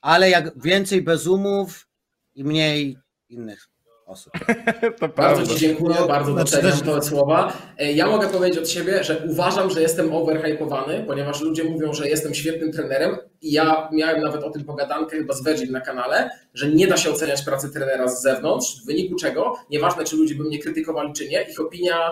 ale 0.00 0.30
jak 0.30 0.62
więcej 0.62 1.02
bezumów 1.02 1.88
i 2.34 2.44
mniej 2.44 2.98
innych 3.28 3.68
osób. 4.10 4.32
To 5.00 5.08
Bardzo. 5.08 5.54
Ci 5.54 5.60
dziękuję, 5.60 5.96
No, 6.00 6.08
bardzo 6.08 6.32
znaczy 6.32 6.52
doceniam 6.56 6.78
też- 6.78 6.94
te 6.94 7.02
słowa. 7.02 7.52
E, 7.78 7.92
Ja 7.92 8.06
mogę 8.06 8.28
powiedzieć 8.28 8.58
od 8.58 8.68
siebie, 8.68 9.04
że 9.04 9.22
uważam, 9.28 9.70
że 9.70 9.82
jestem 9.82 10.14
overhypowany, 10.14 11.04
ponieważ 11.06 11.40
ludzie 11.40 11.64
mówią, 11.64 11.92
że 11.92 12.08
jestem 12.08 12.34
świetnym 12.34 12.72
trenerem 12.72 13.16
i 13.42 13.52
ja 13.52 13.88
miałem 13.92 14.20
nawet 14.22 14.42
o 14.44 14.50
tym 14.50 14.64
pogadankę 14.64 15.16
chyba 15.16 15.34
z 15.34 15.44
Virgil 15.44 15.70
na 15.70 15.80
kanale, 15.80 16.30
że 16.54 16.68
nie 16.68 16.86
da 16.86 16.96
się 16.96 17.10
oceniać 17.10 17.42
pracy 17.42 17.70
trenera 17.72 18.08
z 18.08 18.22
zewnątrz, 18.22 18.82
w 18.82 18.86
wyniku 18.86 19.16
czego, 19.16 19.54
nieważne 19.70 20.04
czy 20.04 20.16
ludzie 20.16 20.34
by 20.34 20.44
mnie 20.44 20.58
krytykowali 20.58 21.12
czy 21.12 21.28
nie, 21.28 21.42
ich 21.42 21.60
opinia 21.60 22.10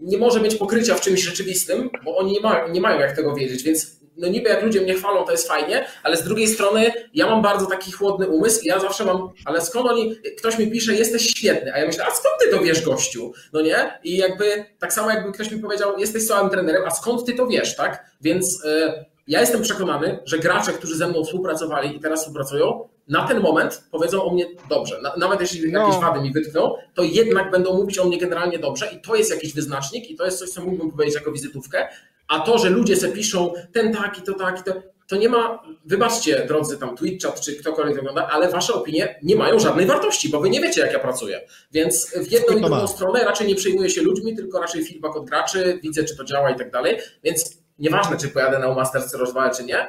nie 0.00 0.18
może 0.18 0.40
mieć 0.40 0.54
pokrycia 0.54 0.94
w 0.94 1.00
czymś 1.00 1.20
rzeczywistym, 1.20 1.90
bo 2.04 2.16
oni 2.16 2.32
nie 2.32 2.40
mają, 2.40 2.68
nie 2.68 2.80
mają 2.80 3.00
jak 3.00 3.16
tego 3.16 3.34
wiedzieć, 3.34 3.62
więc 3.62 4.01
no 4.16 4.28
niby 4.28 4.48
jak 4.48 4.62
ludzie 4.62 4.80
mnie 4.80 4.94
chwalą, 4.94 5.24
to 5.24 5.32
jest 5.32 5.48
fajnie, 5.48 5.84
ale 6.02 6.16
z 6.16 6.24
drugiej 6.24 6.46
strony 6.48 6.92
ja 7.14 7.26
mam 7.26 7.42
bardzo 7.42 7.66
taki 7.66 7.92
chłodny 7.92 8.28
umysł 8.28 8.60
i 8.64 8.66
ja 8.66 8.80
zawsze 8.80 9.04
mam, 9.04 9.28
ale 9.44 9.60
skąd 9.60 9.88
oni, 9.90 10.16
ktoś 10.38 10.58
mi 10.58 10.70
pisze, 10.70 10.94
jesteś 10.94 11.22
świetny, 11.22 11.74
a 11.74 11.78
ja 11.78 11.86
myślę, 11.86 12.04
a 12.06 12.10
skąd 12.10 12.34
ty 12.40 12.48
to 12.56 12.62
wiesz, 12.62 12.82
gościu? 12.84 13.32
No 13.52 13.60
nie? 13.60 13.98
I 14.04 14.16
jakby 14.16 14.64
tak 14.78 14.92
samo 14.92 15.10
jakby 15.10 15.32
ktoś 15.32 15.50
mi 15.50 15.58
powiedział, 15.58 15.98
jesteś 15.98 16.26
słabym 16.26 16.50
trenerem, 16.50 16.82
a 16.86 16.90
skąd 16.90 17.24
ty 17.26 17.32
to 17.32 17.46
wiesz, 17.46 17.76
tak? 17.76 18.04
Więc 18.20 18.64
y, 18.64 19.04
ja 19.26 19.40
jestem 19.40 19.62
przekonany, 19.62 20.18
że 20.24 20.38
gracze, 20.38 20.72
którzy 20.72 20.96
ze 20.96 21.08
mną 21.08 21.24
współpracowali 21.24 21.96
i 21.96 22.00
teraz 22.00 22.20
współpracują, 22.20 22.88
na 23.08 23.28
ten 23.28 23.40
moment 23.40 23.84
powiedzą 23.90 24.22
o 24.24 24.32
mnie 24.34 24.46
dobrze. 24.68 25.00
Na, 25.02 25.16
nawet 25.16 25.40
jeśli 25.40 25.72
No. 25.72 25.80
jakieś 25.80 26.00
wady 26.00 26.20
mi 26.20 26.32
wytkną, 26.32 26.74
to 26.94 27.02
jednak 27.02 27.50
będą 27.50 27.74
mówić 27.76 27.98
o 27.98 28.04
mnie 28.04 28.18
generalnie 28.18 28.58
dobrze 28.58 28.86
i 28.96 29.00
to 29.00 29.14
jest 29.16 29.30
jakiś 29.30 29.54
wyznacznik 29.54 30.10
i 30.10 30.16
to 30.16 30.24
jest 30.24 30.38
coś, 30.38 30.50
co 30.50 30.62
mógłbym 30.62 30.90
powiedzieć 30.90 31.14
jako 31.14 31.32
wizytówkę. 31.32 31.88
A 32.32 32.40
to, 32.40 32.58
że 32.58 32.70
ludzie 32.70 32.96
se 32.96 33.08
piszą 33.08 33.52
ten 33.72 33.92
taki, 33.92 34.22
to 34.22 34.34
taki, 34.34 34.62
to, 34.62 34.72
to 35.08 35.16
nie 35.16 35.28
ma, 35.28 35.62
wybaczcie 35.84 36.44
drodzy 36.48 36.78
tam 36.78 36.96
Twitch 36.96 37.26
chat 37.26 37.40
czy 37.40 37.56
ktokolwiek 37.56 37.98
ogląda, 37.98 38.28
ale 38.28 38.48
wasze 38.48 38.74
opinie 38.74 39.18
nie 39.22 39.36
mają 39.36 39.58
żadnej 39.58 39.86
wartości, 39.86 40.28
bo 40.28 40.40
wy 40.40 40.50
nie 40.50 40.60
wiecie 40.60 40.80
jak 40.80 40.92
ja 40.92 40.98
pracuję. 40.98 41.40
Więc 41.72 42.10
w 42.10 42.32
jedną 42.32 42.56
i 42.56 42.60
drugą 42.60 42.86
stronę 42.86 43.24
raczej 43.24 43.46
nie 43.46 43.54
przejmuję 43.54 43.90
się 43.90 44.02
ludźmi, 44.02 44.36
tylko 44.36 44.60
raczej 44.60 44.84
feedback 44.84 45.16
od 45.16 45.24
graczy, 45.24 45.78
widzę 45.82 46.04
czy 46.04 46.16
to 46.16 46.24
działa 46.24 46.50
i 46.50 46.56
tak 46.58 46.70
dalej. 46.70 46.98
Więc 47.24 47.62
nieważne 47.78 48.16
czy 48.16 48.28
pojadę 48.28 48.58
na 48.58 48.74
Masters 48.74 49.14
rozwalę 49.14 49.50
czy 49.56 49.64
nie, 49.64 49.86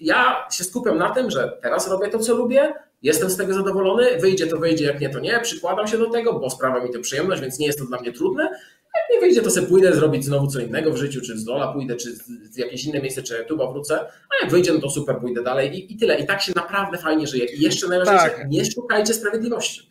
ja 0.00 0.48
się 0.52 0.64
skupiam 0.64 0.98
na 0.98 1.10
tym, 1.10 1.30
że 1.30 1.58
teraz 1.62 1.88
robię 1.88 2.08
to, 2.08 2.18
co 2.18 2.34
lubię, 2.34 2.74
jestem 3.02 3.30
z 3.30 3.36
tego 3.36 3.54
zadowolony, 3.54 4.18
wyjdzie 4.20 4.46
to 4.46 4.58
wyjdzie, 4.58 4.84
jak 4.84 5.00
nie 5.00 5.10
to 5.10 5.20
nie, 5.20 5.40
przykładam 5.40 5.88
się 5.88 5.98
do 5.98 6.10
tego, 6.10 6.32
bo 6.32 6.50
sprawia 6.50 6.84
mi 6.84 6.92
to 6.92 7.00
przyjemność, 7.00 7.42
więc 7.42 7.58
nie 7.58 7.66
jest 7.66 7.78
to 7.78 7.84
dla 7.84 8.00
mnie 8.00 8.12
trudne. 8.12 8.50
Jak 8.94 9.10
nie 9.12 9.20
wyjdzie, 9.20 9.42
to 9.42 9.50
sobie 9.50 9.66
pójdę 9.66 9.94
zrobić 9.94 10.24
znowu 10.24 10.46
co 10.46 10.60
innego 10.60 10.92
w 10.92 10.96
życiu, 10.96 11.20
czy 11.20 11.38
z 11.38 11.44
Dola 11.44 11.72
pójdę, 11.72 11.96
czy 11.96 12.16
w 12.54 12.58
jakieś 12.58 12.84
inne 12.84 13.00
miejsce, 13.00 13.22
czy 13.22 13.34
YouTube'a 13.44 13.72
wrócę, 13.72 14.00
a 14.00 14.42
jak 14.42 14.50
wyjdzie, 14.50 14.72
no 14.72 14.80
to 14.80 14.90
super, 14.90 15.18
pójdę 15.20 15.42
dalej 15.42 15.74
i, 15.78 15.92
i 15.92 15.96
tyle. 15.96 16.18
I 16.20 16.26
tak 16.26 16.42
się 16.42 16.52
naprawdę 16.56 16.98
fajnie 16.98 17.26
żyje. 17.26 17.44
I 17.44 17.60
jeszcze 17.60 17.88
najważniejsze, 17.88 18.30
Tak. 18.30 18.48
nie 18.48 18.64
szukajcie 18.64 19.14
sprawiedliwości. 19.14 19.90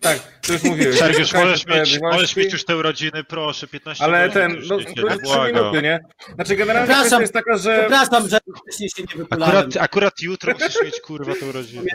Tak, 0.00 0.18
to 0.46 0.52
już 0.52 0.62
mówiłeś. 0.62 0.98
Sergiusz, 1.04 1.32
możesz 1.34 1.66
mieć, 1.66 2.00
możesz 2.00 2.36
mieć 2.36 2.52
już 2.52 2.64
te 2.64 2.76
urodziny, 2.76 3.24
proszę, 3.24 3.66
15 3.66 4.04
Ale 4.04 4.30
ten, 4.30 4.56
no, 4.68 4.68
to 4.68 4.80
jest 4.80 4.94
trzy 4.94 5.02
błagam. 5.22 5.54
minuty, 5.54 5.82
nie? 5.82 6.00
Znaczy 6.34 6.56
generalnie 6.56 6.88
Przepraszam. 6.94 7.06
kwestia 7.06 7.20
jest 7.20 7.32
taka, 7.32 7.56
że... 7.58 7.78
Przepraszam, 7.80 8.28
że 8.28 8.38
wcześniej 8.64 8.90
się 8.90 9.02
nie 9.02 9.16
wypulałem. 9.22 9.56
Akurat, 9.56 9.76
akurat 9.84 10.20
jutro 10.22 10.52
musisz 10.52 10.82
mieć 10.84 11.00
kurwa 11.00 11.32
te 11.40 11.46
urodziny. 11.46 11.86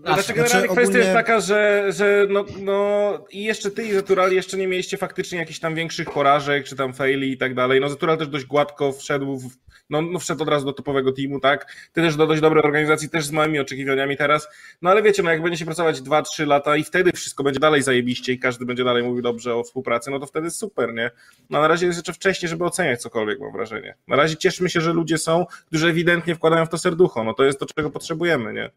Znaczy, 0.00 0.22
Przepraszam. 0.22 0.34
generalnie 0.36 0.66
Znaczy, 0.66 0.74
kwestia 0.74 0.98
jest 0.98 1.10
ogólnie- 1.10 1.12
taka, 1.24 1.40
że, 1.40 1.84
że 1.92 2.26
no, 2.30 2.44
no 2.60 3.24
i 3.30 3.44
jeszcze 3.44 3.70
ty 3.70 3.84
i 3.86 3.92
Zetural 3.92 4.32
jeszcze 4.32 4.56
nie 4.56 4.68
mieliście 4.68 4.96
faktycznie 4.96 5.38
jakichś 5.38 5.58
tam 5.58 5.74
większych 5.74 6.10
porażek, 6.10 6.64
czy 6.64 6.76
tam 6.76 6.94
faili 6.94 7.32
i 7.32 7.36
tak 7.38 7.54
dalej. 7.54 7.80
No 7.80 7.88
Zetural 7.88 8.18
też 8.18 8.28
dość 8.28 8.44
gładko 8.44 8.92
wszedł, 8.92 9.38
w, 9.38 9.48
no, 9.90 10.02
no 10.02 10.18
wszedł 10.18 10.42
od 10.42 10.48
razu 10.48 10.66
do 10.66 10.72
topowego 10.72 11.12
teamu, 11.12 11.40
tak? 11.40 11.72
Ty 11.92 12.02
też 12.02 12.16
do 12.16 12.26
dość 12.26 12.40
dobrej 12.40 12.64
organizacji, 12.64 13.08
też 13.10 13.24
z 13.24 13.30
małymi 13.30 13.58
oczekiwaniami 13.58 14.16
teraz. 14.16 14.48
No 14.82 14.90
ale 14.90 15.02
wiecie, 15.02 15.22
no 15.22 15.30
jak 15.30 15.42
będziecie 15.42 15.64
pracować 15.64 16.00
2-3 16.00 16.46
lata 16.46 16.76
i 16.76 16.84
wtedy 16.84 17.12
wszystko 17.12 17.44
będzie 17.44 17.60
dalej 17.60 17.82
zajebiście 17.82 18.32
i 18.32 18.38
każdy 18.38 18.66
będzie 18.66 18.84
dalej 18.84 19.02
mówił 19.02 19.22
dobrze 19.22 19.54
o 19.54 19.62
współpracy, 19.64 20.10
no 20.10 20.20
to 20.20 20.26
wtedy 20.26 20.46
jest 20.46 20.58
super, 20.58 20.94
nie? 20.94 21.10
No 21.50 21.60
na 21.60 21.68
razie 21.68 21.86
jest 21.86 21.98
jeszcze 21.98 22.12
wcześnie, 22.12 22.48
żeby 22.48 22.64
oceniać 22.64 23.02
cokolwiek, 23.02 23.40
mam 23.40 23.52
wrażenie. 23.52 23.94
Na 24.08 24.16
razie 24.16 24.36
cieszmy 24.36 24.70
się, 24.70 24.80
że 24.80 24.92
ludzie 24.92 25.18
są, 25.18 25.46
którzy 25.66 25.88
ewidentnie 25.88 26.34
wkładają 26.34 26.66
w 26.66 26.68
to 26.68 26.78
serducho, 26.78 27.24
no 27.24 27.34
to 27.34 27.44
jest 27.44 27.58
to, 27.60 27.66
czego 27.76 27.90
potrzebujemy, 27.90 28.52
nie? 28.52 28.70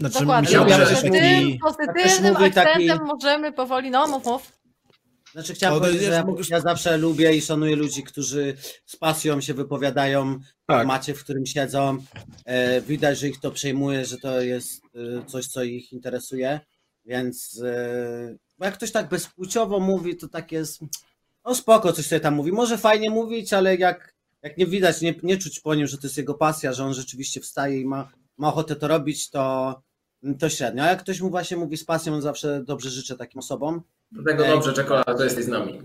Znaczy, 0.00 0.18
Dokładnie. 0.18 0.48
mi 0.48 0.54
się 0.54 0.64
wydaje, 0.64 0.82
Ja 0.82 0.88
że 0.88 1.02
Tym 1.02 1.12
taki... 1.12 1.58
pozytywnym 1.58 2.32
mówi 2.32 2.52
taki- 2.52 2.68
akcentem 2.68 3.06
możemy 3.06 3.52
powoli, 3.52 3.90
no 3.90 4.06
mów, 4.06 4.24
mów. 4.24 4.52
Znaczy 5.32 5.54
chciałem 5.54 5.76
O, 5.76 5.80
to 5.80 5.86
powiedzieć, 5.86 6.06
że 6.06 6.12
ja, 6.12 6.24
ja 6.50 6.60
zawsze 6.60 6.98
lubię 6.98 7.34
i 7.36 7.40
szanuję 7.42 7.76
ludzi, 7.76 8.02
którzy 8.02 8.56
z 8.86 8.96
pasją 8.96 9.40
się 9.40 9.54
wypowiadają 9.54 10.38
w 10.38 10.66
Tak. 10.66 10.80
temacie, 10.80 11.14
w 11.14 11.24
którym 11.24 11.46
siedzą. 11.46 11.98
E, 12.44 12.80
widać, 12.80 13.18
że 13.18 13.28
ich 13.28 13.40
to 13.40 13.50
przejmuje, 13.50 14.04
że 14.04 14.18
to 14.18 14.40
jest 14.40 14.82
e, 14.84 15.26
coś, 15.26 15.46
co 15.46 15.62
ich 15.64 15.92
interesuje, 15.92 16.60
więc 17.04 17.62
e, 17.64 18.36
bo 18.58 18.64
jak 18.64 18.74
ktoś 18.74 18.92
tak 18.92 19.08
bezpłciowo 19.08 19.80
mówi, 19.80 20.16
to 20.16 20.28
tak 20.28 20.52
jest, 20.52 20.80
no 21.44 21.54
spoko, 21.54 21.92
coś 21.92 22.06
sobie 22.06 22.20
tam 22.20 22.34
mówi. 22.34 22.52
Może 22.52 22.78
fajnie 22.78 23.10
mówić, 23.10 23.52
ale 23.52 23.76
jak, 23.76 24.14
jak 24.42 24.58
nie 24.58 24.66
widać, 24.66 25.00
nie, 25.00 25.14
nie 25.22 25.38
czuć 25.38 25.60
po 25.60 25.74
nim, 25.74 25.86
że 25.86 25.98
to 25.98 26.06
jest 26.06 26.16
jego 26.16 26.34
pasja, 26.34 26.72
że 26.72 26.84
on 26.84 26.94
rzeczywiście 26.94 27.40
wstaje 27.40 27.80
i 27.80 27.84
ma, 27.84 28.10
ma 28.38 28.48
ochotę 28.48 28.76
to 28.76 28.88
robić, 28.88 29.30
to, 29.30 29.74
to 30.38 30.48
średnio. 30.48 30.82
A 30.82 30.86
jak 30.86 31.00
ktoś 31.00 31.20
mu 31.20 31.30
właśnie 31.30 31.56
mówi 31.56 31.76
z 31.76 31.84
pasją, 31.84 32.20
zawsze 32.20 32.64
dobrze 32.64 32.90
życzę 32.90 33.16
takim 33.16 33.38
osobom. 33.38 33.82
Dlatego 34.12 34.46
Ej. 34.46 34.50
dobrze, 34.50 34.72
czekolada, 34.72 35.14
to 35.14 35.24
jesteś 35.24 35.44
z 35.44 35.48
nami. 35.48 35.82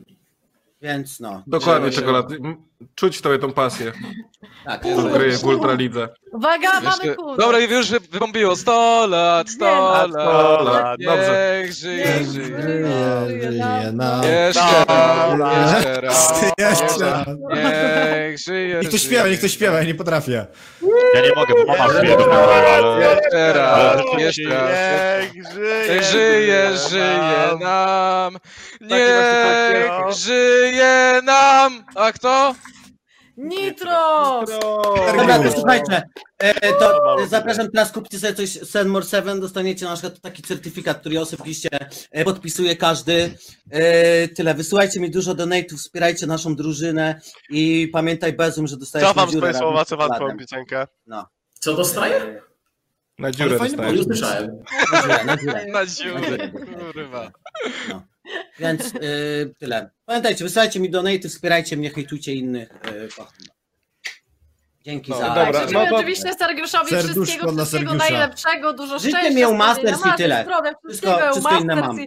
Więc 0.81 1.19
no. 1.19 1.43
Dokładnie, 1.47 1.91
czekolady. 1.91 2.39
Czuć 2.95 3.17
w 3.17 3.21
tobie 3.21 3.39
tą 3.39 3.53
pasję, 3.53 3.91
Tak, 4.65 4.81
kryje 5.13 5.37
w 5.37 5.43
Ultralidze. 5.45 6.09
Uwaga, 6.33 6.81
mamy 6.81 7.15
kół. 7.15 7.37
Dobra, 7.37 7.59
i 7.59 7.71
już 7.71 7.91
wy- 7.91 7.99
wybombiło 7.99 8.55
100 8.55 9.07
lat, 9.07 9.49
100 9.49 9.65
Nie, 9.65 9.71
lat. 9.81 10.11
lat, 10.65 10.99
dobrze. 11.05 11.59
Niech 11.63 11.73
żyje, 11.73 12.05
Niech 12.05 12.27
żyje. 12.27 12.61
Żyje, 12.61 13.51
żyje 13.51 13.91
nam. 13.93 14.21
Jeszcze 14.23 14.85
raz, 14.85 15.31
jeszcze 15.67 16.01
raz. 16.01 16.43
Jeszcze. 16.57 17.25
Niech 17.55 18.37
żyje, 18.39 18.79
Niech 18.81 18.91
to 18.91 18.97
śpiewa, 18.97 19.27
niech 19.27 19.41
to 19.41 19.47
śpiewa, 19.47 19.77
ja 19.77 19.83
nie 19.83 19.95
potrafię. 19.95 20.45
Ja 21.13 21.21
nie 21.21 21.31
mogę, 21.35 21.53
bo 21.53 21.73
mama 21.73 21.93
śpiewa. 21.99 22.99
Jeszcze 22.99 23.53
raz, 23.53 24.01
jeszcze 24.19 24.49
raz. 24.49 25.35
Niech 25.35 25.45
żyje, 25.53 25.83
Niech 25.89 26.03
żyje, 26.03 26.71
żyje 26.89 27.57
nam. 27.59 28.37
Niech 28.81 30.15
żyje 30.25 31.21
nam. 31.23 31.83
A 31.95 32.11
kto? 32.11 32.55
Nitro! 33.39 34.43
Dobra, 35.17 35.39
to 35.43 35.51
słuchajcie, 35.51 36.03
e, 36.39 36.73
to 36.73 37.21
e, 37.23 37.27
zapraszam 37.27 37.71
teraz 37.71 37.91
kupcie 37.91 38.19
sobie 38.19 38.33
coś 38.33 38.49
Senmore 38.49 39.05
7, 39.05 39.39
dostaniecie 39.41 39.85
na 39.85 39.93
przykład 39.93 40.19
taki 40.21 40.43
certyfikat, 40.43 40.99
który 40.99 41.15
ja 41.15 41.21
osobiście 41.21 41.69
e, 42.11 42.23
podpisuje 42.23 42.75
każdy. 42.75 43.37
E, 43.71 44.27
Tyle, 44.27 44.53
wysyłajcie 44.53 44.99
mi 44.99 45.11
dużo 45.11 45.35
donate'ów, 45.35 45.77
wspierajcie 45.77 46.27
naszą 46.27 46.55
drużynę 46.55 47.21
i 47.49 47.89
pamiętaj 47.93 48.33
Bezum, 48.33 48.67
że 48.67 48.77
dostajesz 48.77 49.07
Cofam 49.07 49.25
na 49.25 49.31
dziurę 49.31 49.47
swoje 49.53 49.59
słowa, 49.59 49.85
cofam 49.85 50.07
twoją 50.07 50.19
czekoladą. 50.19 50.39
piosenkę. 50.39 50.87
Co 51.59 51.73
dostaję? 51.73 52.41
Na 53.19 53.31
dziurę 53.31 53.59
dostajesz. 53.59 54.05
Na 54.07 55.01
dziurę, 55.01 55.25
na 55.25 55.37
dziurę. 55.37 55.65
Na 55.67 55.85
dziurę, 55.85 56.49
kurwa. 56.49 57.31
Więc 58.59 58.95
e, 58.95 58.99
tyle. 59.57 59.89
Pamiętajcie, 60.05 60.43
wysyłajcie 60.43 60.79
mi 60.79 60.91
donate'y, 60.91 61.29
wspierajcie 61.29 61.77
mnie, 61.77 61.89
hejtujcie 61.89 62.33
innych. 62.33 62.69
kocham. 63.17 63.58
Dzięki 64.85 65.11
No, 65.11 65.17
za... 65.17 65.27
dobra, 65.27 65.45
Tak, 65.45 65.53
no 65.53 65.59
życzymy 65.61 65.89
to- 65.89 65.95
oczywiście 65.95 66.33
Sergiuszowi 66.33 66.85
wszystkiego, 66.87 67.25
wszystkiego 67.25 67.65
Sergiusza. 67.65 67.95
najlepszego, 67.97 68.73
dużo 68.73 68.99
Życzę 68.99 69.17
szczęścia, 69.17 69.29
mi 69.29 69.35
u 69.35 69.39
spełnienia 69.39 69.57
Masters 69.67 70.01
i 70.13 70.17
tyle. 70.17 70.43
zdrowia, 70.43 70.71
Wszystko- 70.71 70.89
wszystkiego 70.89 71.31
wszystko 71.31 71.59
inne 71.59 71.75
Masters 71.75 71.87
mam. 71.97 72.05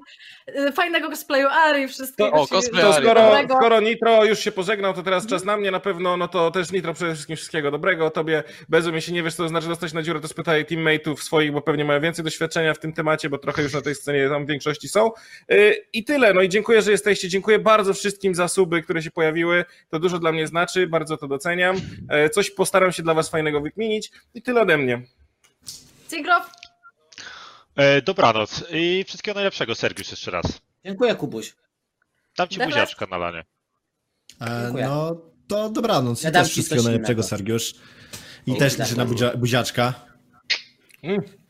i, 0.64 0.68
y, 0.68 0.72
fajnego 0.72 1.10
cosplayu 1.10 1.48
Ari, 1.48 1.88
wszystkiego 1.88 2.32
O, 2.32 2.46
ci 2.46 2.52
cosplay 2.52 2.82
To 2.82 2.94
Ari, 2.94 3.04
skoro, 3.06 3.22
dobrego. 3.22 3.54
skoro 3.56 3.80
Nitro 3.80 4.24
już 4.24 4.38
się 4.38 4.52
pożegnał, 4.52 4.94
to 4.94 5.02
teraz 5.02 5.26
czas 5.26 5.44
na 5.44 5.56
mnie 5.56 5.70
na 5.70 5.80
pewno, 5.80 6.16
no 6.16 6.28
to 6.28 6.50
też 6.50 6.72
Nitro 6.72 6.94
przede 6.94 7.12
wszystkim 7.14 7.36
wszystkiego 7.36 7.70
dobrego. 7.70 8.10
Tobie, 8.10 8.42
Bezum, 8.68 8.94
jeśli 8.94 9.12
nie 9.14 9.22
wiesz, 9.22 9.34
co 9.34 9.42
to 9.42 9.48
znaczy 9.48 9.68
dostać 9.68 9.92
na 9.92 10.02
dziurę, 10.02 10.20
to 10.20 10.28
spytaj 10.28 10.66
teammateów 10.66 11.22
swoich, 11.22 11.52
bo 11.52 11.60
pewnie 11.62 11.84
mają 11.84 12.00
więcej 12.00 12.24
doświadczenia 12.24 12.74
w 12.74 12.78
tym 12.78 12.92
temacie, 12.92 13.28
bo 13.30 13.38
trochę 13.38 13.62
już 13.62 13.74
na 13.74 13.80
tej 13.82 13.94
scenie 13.94 14.28
tam 14.28 14.44
w 14.44 14.48
większości 14.48 14.88
są. 14.88 15.10
Yy, 15.48 15.74
I 15.92 16.04
tyle, 16.04 16.34
no 16.34 16.40
i 16.42 16.48
dziękuję, 16.48 16.82
że 16.82 16.90
jesteście. 16.90 17.28
Dziękuję 17.28 17.58
bardzo 17.58 17.94
wszystkim 17.94 18.34
za 18.34 18.48
suby, 18.48 18.82
które 18.82 19.02
się 19.02 19.10
pojawiły. 19.10 19.64
To 19.90 19.98
dużo 19.98 20.18
dla 20.18 20.32
mnie 20.32 20.46
znaczy, 20.46 20.86
bardzo 20.86 21.16
to 21.16 21.28
doceniam. 21.28 21.76
E, 22.08 22.30
Coś 22.30 22.50
postaram 22.62 22.92
się 22.92 23.02
dla 23.02 23.14
was 23.14 23.28
fajnego 23.28 23.60
wykminić 23.60 24.10
i 24.34 24.42
tyle 24.42 24.60
ode 24.60 24.78
mnie. 24.78 25.02
Zigrow, 26.10 26.50
E, 27.76 28.02
dobranoc 28.02 28.64
i 28.70 29.04
wszystkiego 29.08 29.34
najlepszego, 29.34 29.74
Sergiusz, 29.74 30.10
jeszcze 30.10 30.30
raz. 30.30 30.46
Dziękuję, 30.84 31.14
Kubuś. 31.14 31.54
Dam 32.36 32.48
ci 32.48 32.58
Dobra. 32.58 32.66
buziaczka 32.66 33.06
na 33.06 33.18
lanie. 33.18 33.44
E, 34.40 34.72
no, 34.82 35.16
to 35.48 35.70
dobranoc. 35.70 36.22
Ja 36.22 36.30
I 36.30 36.32
też 36.32 36.48
wszystkiego 36.48 36.82
najlepszego, 36.82 37.12
innego. 37.12 37.28
Sergiusz. 37.28 37.74
I 38.46 38.52
O, 38.52 38.56
też 38.56 38.76
tak. 38.76 38.86
liczę 38.86 38.96
na 38.98 39.04
buzia, 39.04 39.36
buziaczka. 39.36 39.94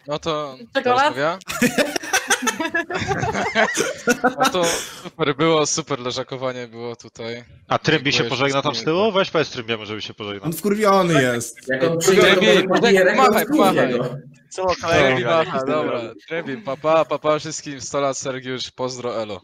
No 0.06 0.18
to 0.18 0.56
Czekolad? 0.74 1.14
No 4.38 4.50
to 4.52 4.64
super 5.02 5.36
było, 5.36 5.66
super 5.66 5.98
leżakowanie 6.00 6.68
było 6.68 6.96
tutaj. 6.96 7.44
A 7.68 7.78
Trymbi 7.78 8.12
się 8.12 8.24
pożegna 8.24 8.62
tam 8.62 8.74
z 8.74 8.84
tyłu? 8.84 9.12
Weź 9.12 9.30
powiedz 9.30 9.50
Trymbiemu, 9.50 9.86
żeby 9.86 10.02
się 10.02 10.14
pożegnał. 10.14 10.46
On 10.46 10.52
wkurwiony 10.52 11.22
jest. 11.22 11.68
Jak 11.68 11.82
on 11.84 11.98
przyjdzie, 11.98 12.36
głowie 12.66 13.06
pomachaj. 13.16 13.46
go. 13.98 14.16
Co 14.50 14.64
macha, 15.24 15.64
dobra. 15.66 16.00
Trębi, 16.28 16.56
papa, 16.56 17.04
papa 17.04 17.38
wszystkim, 17.38 17.80
100 17.80 18.00
lat 18.00 18.18
Sergiusz, 18.18 18.70
pozdro, 18.70 19.22
elo. 19.22 19.40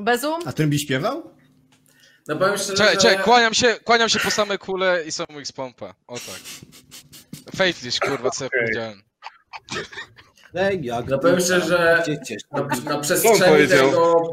Bezum, 0.00 0.40
A 0.46 0.52
Trymbi 0.52 0.78
śpiewał? 0.78 1.34
No 2.28 2.36
powiem 2.36 2.56
szczerze, 2.58 2.76
Czekaj, 2.76 2.94
że... 2.94 3.00
czekaj, 3.00 3.24
kłaniam 3.24 3.54
się, 3.54 3.76
kłaniam 3.84 4.08
się 4.08 4.18
po 4.20 4.30
same 4.30 4.58
kule 4.58 5.04
i 5.06 5.12
samą 5.12 5.38
X 5.38 5.52
pompa. 5.52 5.94
O 6.06 6.14
tak. 6.14 6.40
Faitlish, 7.56 8.00
kurwa, 8.00 8.30
co 8.30 8.44
ja 8.44 8.50
powiedziałem. 8.50 9.02
Ej, 10.54 10.84
jak 10.84 11.08
No 11.08 11.18
powiem 11.18 11.40
szczerze, 11.40 11.60
że 11.66 12.02
na, 12.52 12.66
na 12.94 12.98
przestrzeni 13.00 13.68
tego... 13.68 14.32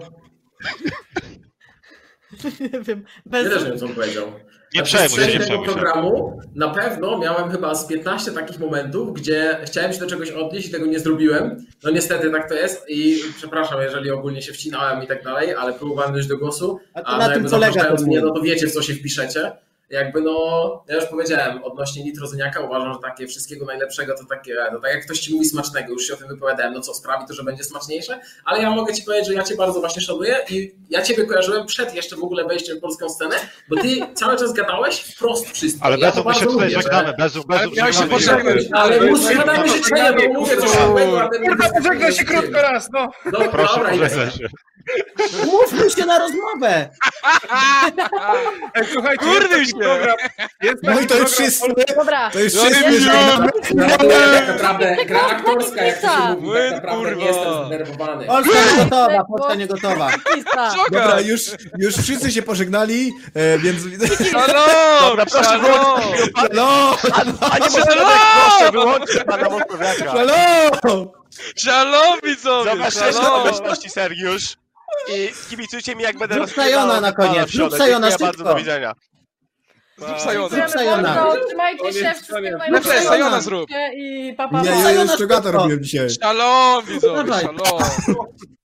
nie 2.59 2.69
wiem, 2.69 3.03
Nie 3.25 3.31
też 3.31 3.49
Bezum, 3.49 3.69
wiem, 3.69 3.77
co 3.79 3.85
on 3.85 3.93
powiedział. 3.93 4.25
Nie 4.73 4.81
Na 4.81 4.85
przejmuj 4.85 5.09
się, 5.09 5.15
przestrzeni 5.15 5.33
nie 5.33 5.39
tego 5.39 5.45
przejmuj 5.45 5.67
się. 5.67 5.73
programu 5.73 6.39
na 6.55 6.69
pewno 6.69 7.17
miałem 7.17 7.51
chyba 7.51 7.75
z 7.75 7.87
15 7.87 8.31
takich 8.31 8.59
momentów, 8.59 9.13
gdzie 9.13 9.57
chciałem 9.65 9.93
się 9.93 9.99
do 9.99 10.07
czegoś 10.07 10.31
odnieść 10.31 10.67
i 10.67 10.71
tego 10.71 10.85
nie 10.85 10.99
zrobiłem. 10.99 11.65
No 11.83 11.91
niestety 11.91 12.31
tak 12.31 12.49
to 12.49 12.55
jest 12.55 12.85
i 12.89 13.19
przepraszam, 13.37 13.81
jeżeli 13.81 14.11
ogólnie 14.11 14.41
się 14.41 14.53
wcinałem 14.53 15.03
i 15.03 15.07
tak 15.07 15.23
dalej, 15.23 15.53
ale 15.55 15.73
próbowałem 15.73 16.13
dojść 16.13 16.27
do 16.27 16.37
głosu, 16.37 16.79
A 16.93 17.01
to 17.01 17.07
a 17.07 17.17
na 17.17 17.29
tym 17.29 17.43
polega 17.43 17.67
zapraszając 17.67 18.01
to 18.01 18.07
mnie, 18.07 18.21
no 18.21 18.31
to 18.33 18.41
wiecie 18.41 18.67
w 18.67 18.71
co 18.71 18.81
się 18.81 18.93
wpiszecie. 18.93 19.51
Jakby 19.89 20.22
no, 20.22 20.83
ja 20.88 20.95
już 20.95 21.05
powiedziałem, 21.05 21.64
odnośnie 21.64 22.03
nitrozyniaka 22.03 22.61
uważam, 22.61 22.93
że 22.93 22.99
takie 22.99 23.27
wszystkiego 23.27 23.65
najlepszego 23.65 24.15
to 24.17 24.25
takie, 24.25 24.55
to 24.72 24.80
tak 24.80 24.93
jak 24.93 25.05
ktoś 25.05 25.19
ci 25.19 25.33
mówi 25.33 25.45
smacznego, 25.45 25.93
już 25.93 26.07
się 26.07 26.14
o 26.14 26.17
tym 26.17 26.27
wypowiadałem, 26.27 26.73
no 26.73 26.81
co 26.81 26.93
sprawi 26.93 27.25
to, 27.27 27.33
że 27.33 27.43
będzie 27.43 27.64
smaczniejsze, 27.64 28.19
ale 28.45 28.61
ja 28.61 28.72
mogę 28.72 28.93
ci 28.93 29.03
powiedzieć, 29.03 29.27
że 29.27 29.33
ja 29.33 29.43
cię 29.43 29.55
bardzo 29.55 29.80
właśnie 29.80 30.01
szanuję 30.01 30.38
i 30.49 30.75
ja 30.89 31.01
ciebie 31.01 31.25
kojarzyłem 31.25 31.65
przed 31.65 31.95
jeszcze 31.95 32.15
w 32.15 32.23
ogóle 32.23 32.45
wejściem 32.45 32.77
w 32.77 32.81
polską 32.81 33.09
scenę, 33.09 33.35
bo 33.69 33.75
ty 33.81 33.88
cały 34.14 34.38
czas 34.38 34.53
gadałeś 34.53 34.99
wprost 34.99 35.51
wszystko. 35.51 35.85
Ale 35.85 35.97
ja 35.97 36.11
my 36.25 36.33
się 36.35 36.45
tutaj 36.45 36.69
żegnamy, 36.69 37.14
miałeś 37.75 37.95
się 37.97 38.19
się. 38.19 38.69
Ale 38.73 39.01
musimy 39.11 39.67
życzenia, 39.67 40.14
bo 40.14 40.39
mówię 40.39 40.57
coś. 40.57 40.69
Kurwa, 41.45 41.69
pożegnaj 41.77 42.14
się 42.14 42.25
krótko 42.25 42.61
raz, 42.61 42.89
no! 42.93 43.07
No, 43.25 43.39
Proszę, 43.51 43.75
dobra, 43.75 43.89
pożegnaj 43.89 44.31
się. 44.31 44.47
Umówmy 45.43 45.89
się 45.89 46.05
na 46.05 46.19
rozmowę! 46.19 46.89
Ej, 48.75 48.85
słuchajcie, 48.93 49.25
Kurwy 49.25 49.59
jest 49.59 49.73
program, 49.73 50.15
jest 50.61 50.83
No 50.83 50.99
i 50.99 51.07
to 51.07 51.17
już 51.17 51.31
wszyscy, 51.31 51.67
dobra. 51.95 52.30
to 52.31 52.39
już 52.39 52.53
No 52.53 52.61
żegnamy. 52.69 53.49
Tak 53.67 54.47
naprawdę 54.47 55.05
gra 55.05 55.22
aktorska, 55.22 55.83
jak 55.83 56.01
to 56.01 56.07
się 56.07 56.35
mówi, 56.39 56.59
tak 56.59 56.72
naprawdę 56.72 57.09
kurwa. 57.09 57.15
nie 57.22 57.25
jestem 57.25 57.53
zdenerwowany. 57.65 58.25
Polska 58.25 58.53
nie 58.77 58.83
gotowa, 58.83 59.23
Polska 59.25 59.55
nie 59.55 59.67
gotowa. 59.67 60.09
Dobra, 60.91 61.19
już, 61.22 61.41
już 61.77 61.95
wszyscy 61.95 62.31
się 62.31 62.41
pożegnali, 62.41 63.14
e, 63.33 63.57
więc... 63.59 63.81
Shalom! 64.30 64.69
Dobra, 65.01 65.25
proszę 65.25 65.45
Shalom! 65.45 66.01
Halo! 66.35 66.97
A 67.51 67.57
nie 67.57 67.67
tak 67.69 67.95
proszę 68.47 68.72
wyłączyć 68.72 69.23
pana 69.23 69.49
Mokowiaka. 69.49 70.11
Halo! 70.11 71.11
Shalom, 71.57 72.19
widzowie! 72.23 72.72
Zobaczcie 72.72 73.14
Shalom! 73.14 73.41
obecności 73.41 73.89
Sergiusz. 73.89 74.64
I 75.15 75.30
kibicujcie 75.49 75.95
mi, 75.95 76.03
jak 76.03 76.17
będę 76.17 76.35
Zrób 76.35 76.49
Sajona 76.51 77.01
na 77.01 77.11
koniec, 77.11 77.49
zrób 77.51 77.75
Sajona 77.77 78.09
Dziękuję 78.09 78.27
bardzo, 78.27 78.38
szybko. 78.38 78.43
do 78.53 78.55
widzenia. 78.55 78.93
Zrób 79.97 80.19
Sajona. 80.69 81.25
Trzymajcie 81.47 81.93
się. 81.93 82.14
Lepsze 82.69 83.01
Sayona 83.01 83.41
zrób. 83.41 83.69
I 83.95 84.35
Nie, 84.64 84.69
ja 84.93 85.07
czogata 85.17 85.43
szybko. 85.43 85.51
robiłem 85.51 85.83
dzisiaj. 85.83 86.09
Shalom, 86.09 86.85
widzowie, 86.85 87.33
shalom! 87.33 87.57